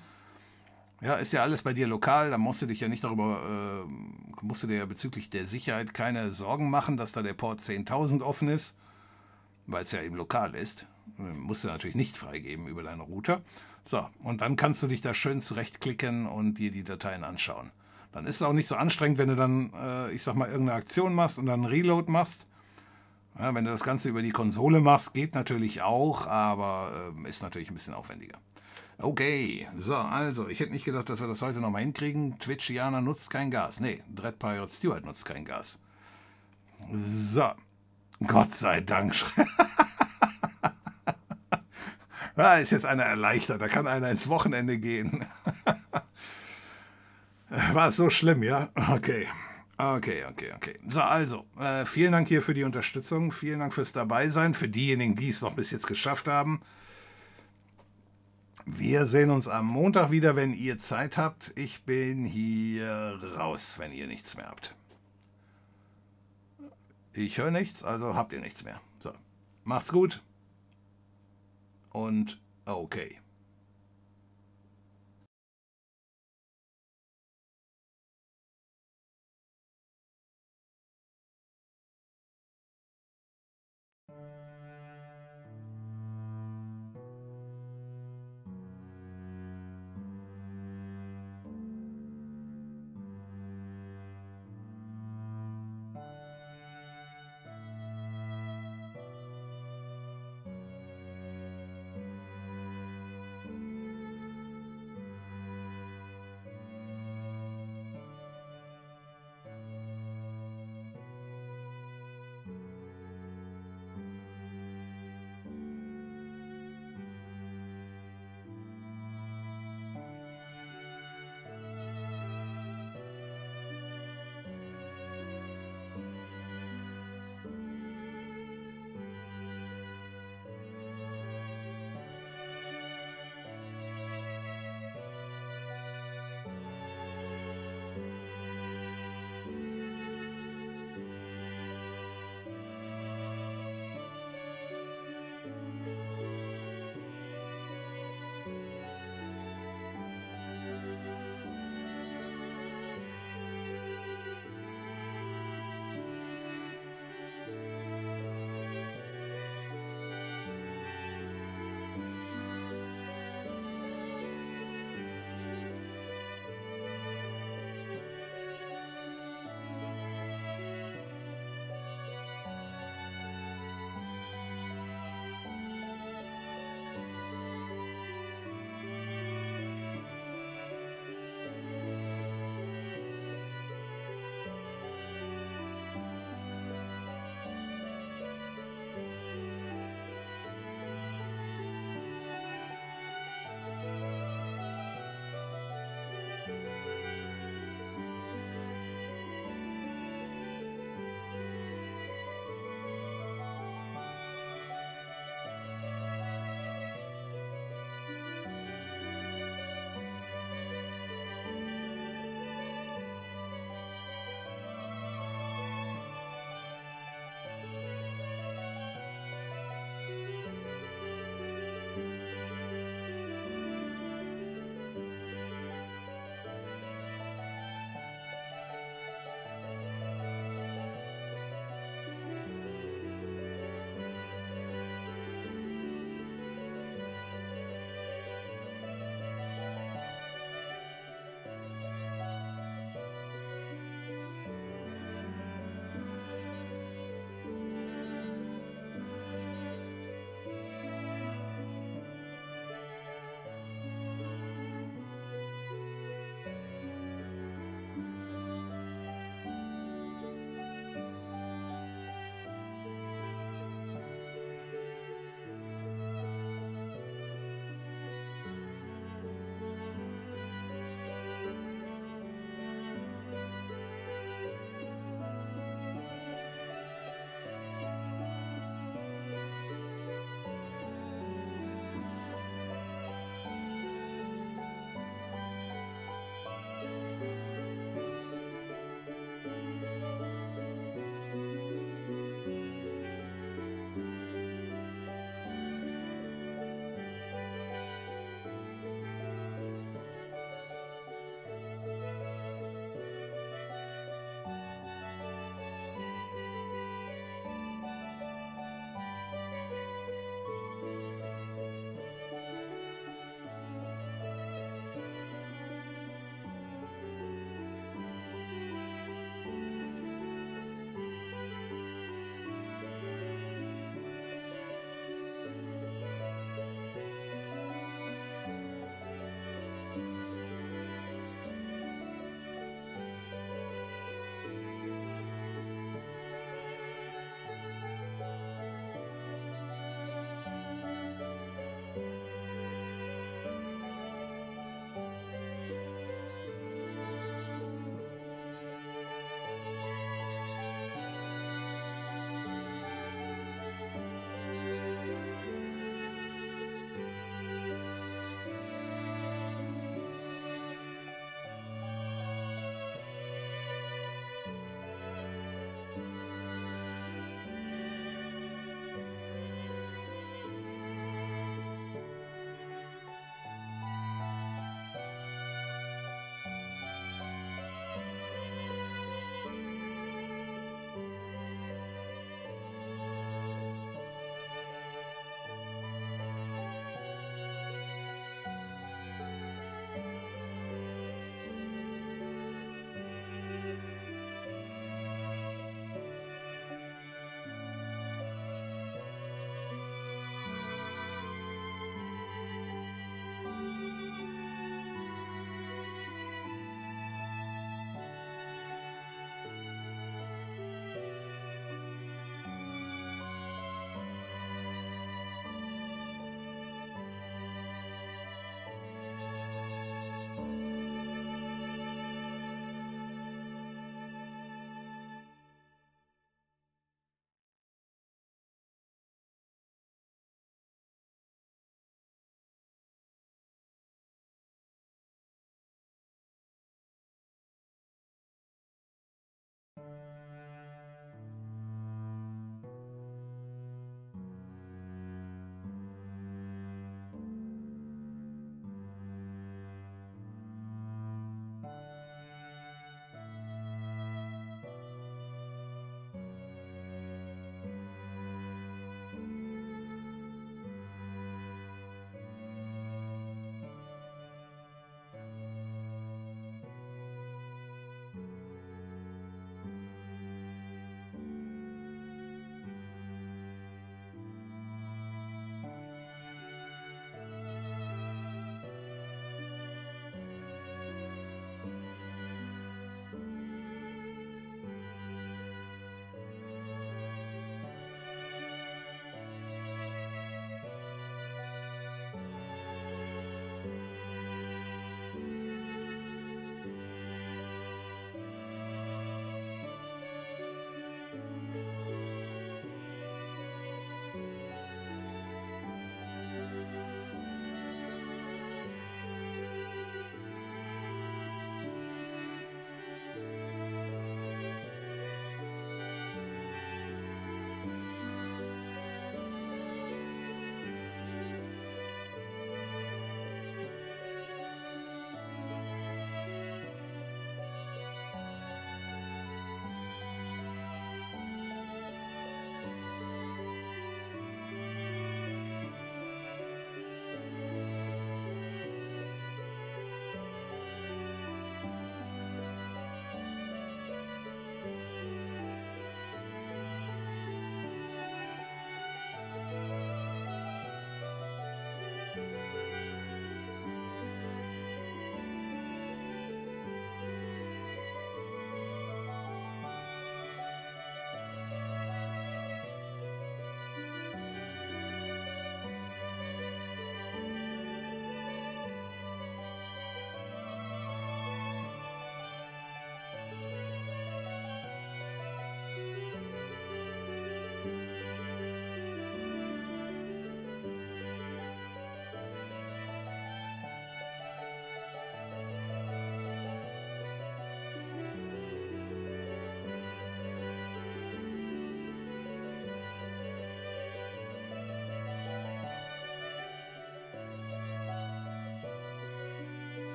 Ja, 1.01 1.15
ist 1.15 1.31
ja 1.31 1.41
alles 1.41 1.63
bei 1.63 1.73
dir 1.73 1.87
lokal, 1.87 2.31
da 2.31 2.37
musst 2.37 2.61
du 2.61 2.65
dich 2.65 2.79
ja 2.79 2.87
nicht 2.87 3.03
darüber, 3.03 3.85
äh, 3.85 4.43
musst 4.45 4.63
du 4.63 4.67
dir 4.67 4.77
ja 4.77 4.85
bezüglich 4.85 5.29
der 5.29 5.45
Sicherheit 5.45 5.93
keine 5.93 6.31
Sorgen 6.31 6.69
machen, 6.69 6.97
dass 6.97 7.11
da 7.11 7.21
der 7.21 7.33
Port 7.33 7.59
10.000 7.59 8.21
offen 8.21 8.49
ist, 8.49 8.75
weil 9.67 9.83
es 9.83 9.91
ja 9.91 10.01
eben 10.01 10.15
lokal 10.15 10.53
ist. 10.53 10.85
Musst 11.17 11.63
du 11.63 11.69
natürlich 11.69 11.95
nicht 11.95 12.17
freigeben 12.17 12.67
über 12.67 12.83
deinen 12.83 13.01
Router. 13.01 13.41
So, 13.87 14.05
und 14.23 14.41
dann 14.41 14.57
kannst 14.57 14.83
du 14.83 14.87
dich 14.87 14.99
da 14.99 15.13
schön 15.13 15.39
zurechtklicken 15.39 16.27
und 16.27 16.55
dir 16.55 16.71
die 16.71 16.83
Dateien 16.83 17.23
anschauen. 17.23 17.71
Dann 18.11 18.25
ist 18.25 18.35
es 18.35 18.41
auch 18.41 18.51
nicht 18.51 18.67
so 18.67 18.75
anstrengend, 18.75 19.17
wenn 19.17 19.29
du 19.29 19.37
dann, 19.37 19.71
äh, 19.73 20.11
ich 20.11 20.23
sag 20.23 20.35
mal, 20.35 20.49
irgendeine 20.49 20.77
Aktion 20.77 21.13
machst 21.13 21.39
und 21.39 21.45
dann 21.45 21.63
Reload 21.63 22.11
machst. 22.11 22.47
Ja, 23.39 23.55
wenn 23.55 23.63
du 23.63 23.71
das 23.71 23.83
Ganze 23.83 24.09
über 24.09 24.21
die 24.21 24.31
Konsole 24.31 24.81
machst, 24.81 25.13
geht 25.13 25.35
natürlich 25.35 25.83
auch, 25.83 26.27
aber 26.27 27.13
äh, 27.23 27.29
ist 27.29 27.43
natürlich 27.43 27.69
ein 27.69 27.75
bisschen 27.75 27.93
aufwendiger. 27.93 28.39
Okay, 28.97 29.67
so, 29.77 29.95
also, 29.95 30.49
ich 30.49 30.59
hätte 30.59 30.73
nicht 30.73 30.85
gedacht, 30.85 31.07
dass 31.07 31.21
wir 31.21 31.27
das 31.27 31.41
heute 31.41 31.59
nochmal 31.59 31.83
hinkriegen. 31.83 32.39
Twitch 32.39 32.69
Jana 32.69 32.99
nutzt 32.99 33.29
kein 33.29 33.51
Gas. 33.51 33.79
Nee, 33.79 34.03
Dread 34.13 34.37
Pirate 34.37 34.73
Stewart 34.73 35.05
nutzt 35.05 35.23
kein 35.23 35.45
Gas. 35.45 35.79
So, 36.91 37.51
Gott 38.25 38.49
sei 38.49 38.81
Dank. 38.81 39.13
Da 42.37 42.59
ist 42.59 42.71
jetzt 42.71 42.85
einer 42.85 43.03
erleichtert, 43.03 43.59
da 43.59 43.67
kann 43.67 43.87
einer 43.87 44.11
ins 44.11 44.29
Wochenende 44.29 44.77
gehen. 44.77 45.25
War 47.49 47.87
es 47.87 47.95
so 47.95 48.11
schlimm, 48.11 48.43
ja? 48.43 48.69
Okay. 48.75 49.27
Okay, 49.79 50.23
okay, 50.29 50.53
okay. 50.55 50.79
So, 50.87 51.01
also, 51.01 51.47
äh, 51.59 51.83
vielen 51.87 52.11
Dank 52.11 52.27
hier 52.27 52.43
für 52.43 52.53
die 52.53 52.63
Unterstützung. 52.63 53.31
Vielen 53.31 53.59
Dank 53.59 53.73
fürs 53.73 53.91
Dabeisein. 53.91 54.53
Für 54.53 54.69
diejenigen, 54.69 55.15
die 55.15 55.29
es 55.29 55.41
noch 55.41 55.55
bis 55.55 55.71
jetzt 55.71 55.87
geschafft 55.87 56.27
haben. 56.27 56.61
Wir 58.67 59.07
sehen 59.07 59.31
uns 59.31 59.47
am 59.47 59.65
Montag 59.65 60.11
wieder, 60.11 60.35
wenn 60.35 60.53
ihr 60.53 60.77
Zeit 60.77 61.17
habt. 61.17 61.53
Ich 61.55 61.85
bin 61.85 62.23
hier 62.23 63.19
raus, 63.35 63.79
wenn 63.79 63.91
ihr 63.91 64.05
nichts 64.05 64.37
mehr 64.37 64.47
habt. 64.47 64.75
Ich 67.13 67.39
höre 67.39 67.49
nichts, 67.49 67.83
also 67.83 68.13
habt 68.13 68.31
ihr 68.31 68.41
nichts 68.41 68.63
mehr. 68.63 68.79
So, 68.99 69.11
macht's 69.63 69.91
gut 69.91 70.21
und 71.97 72.37
okay. 72.65 73.19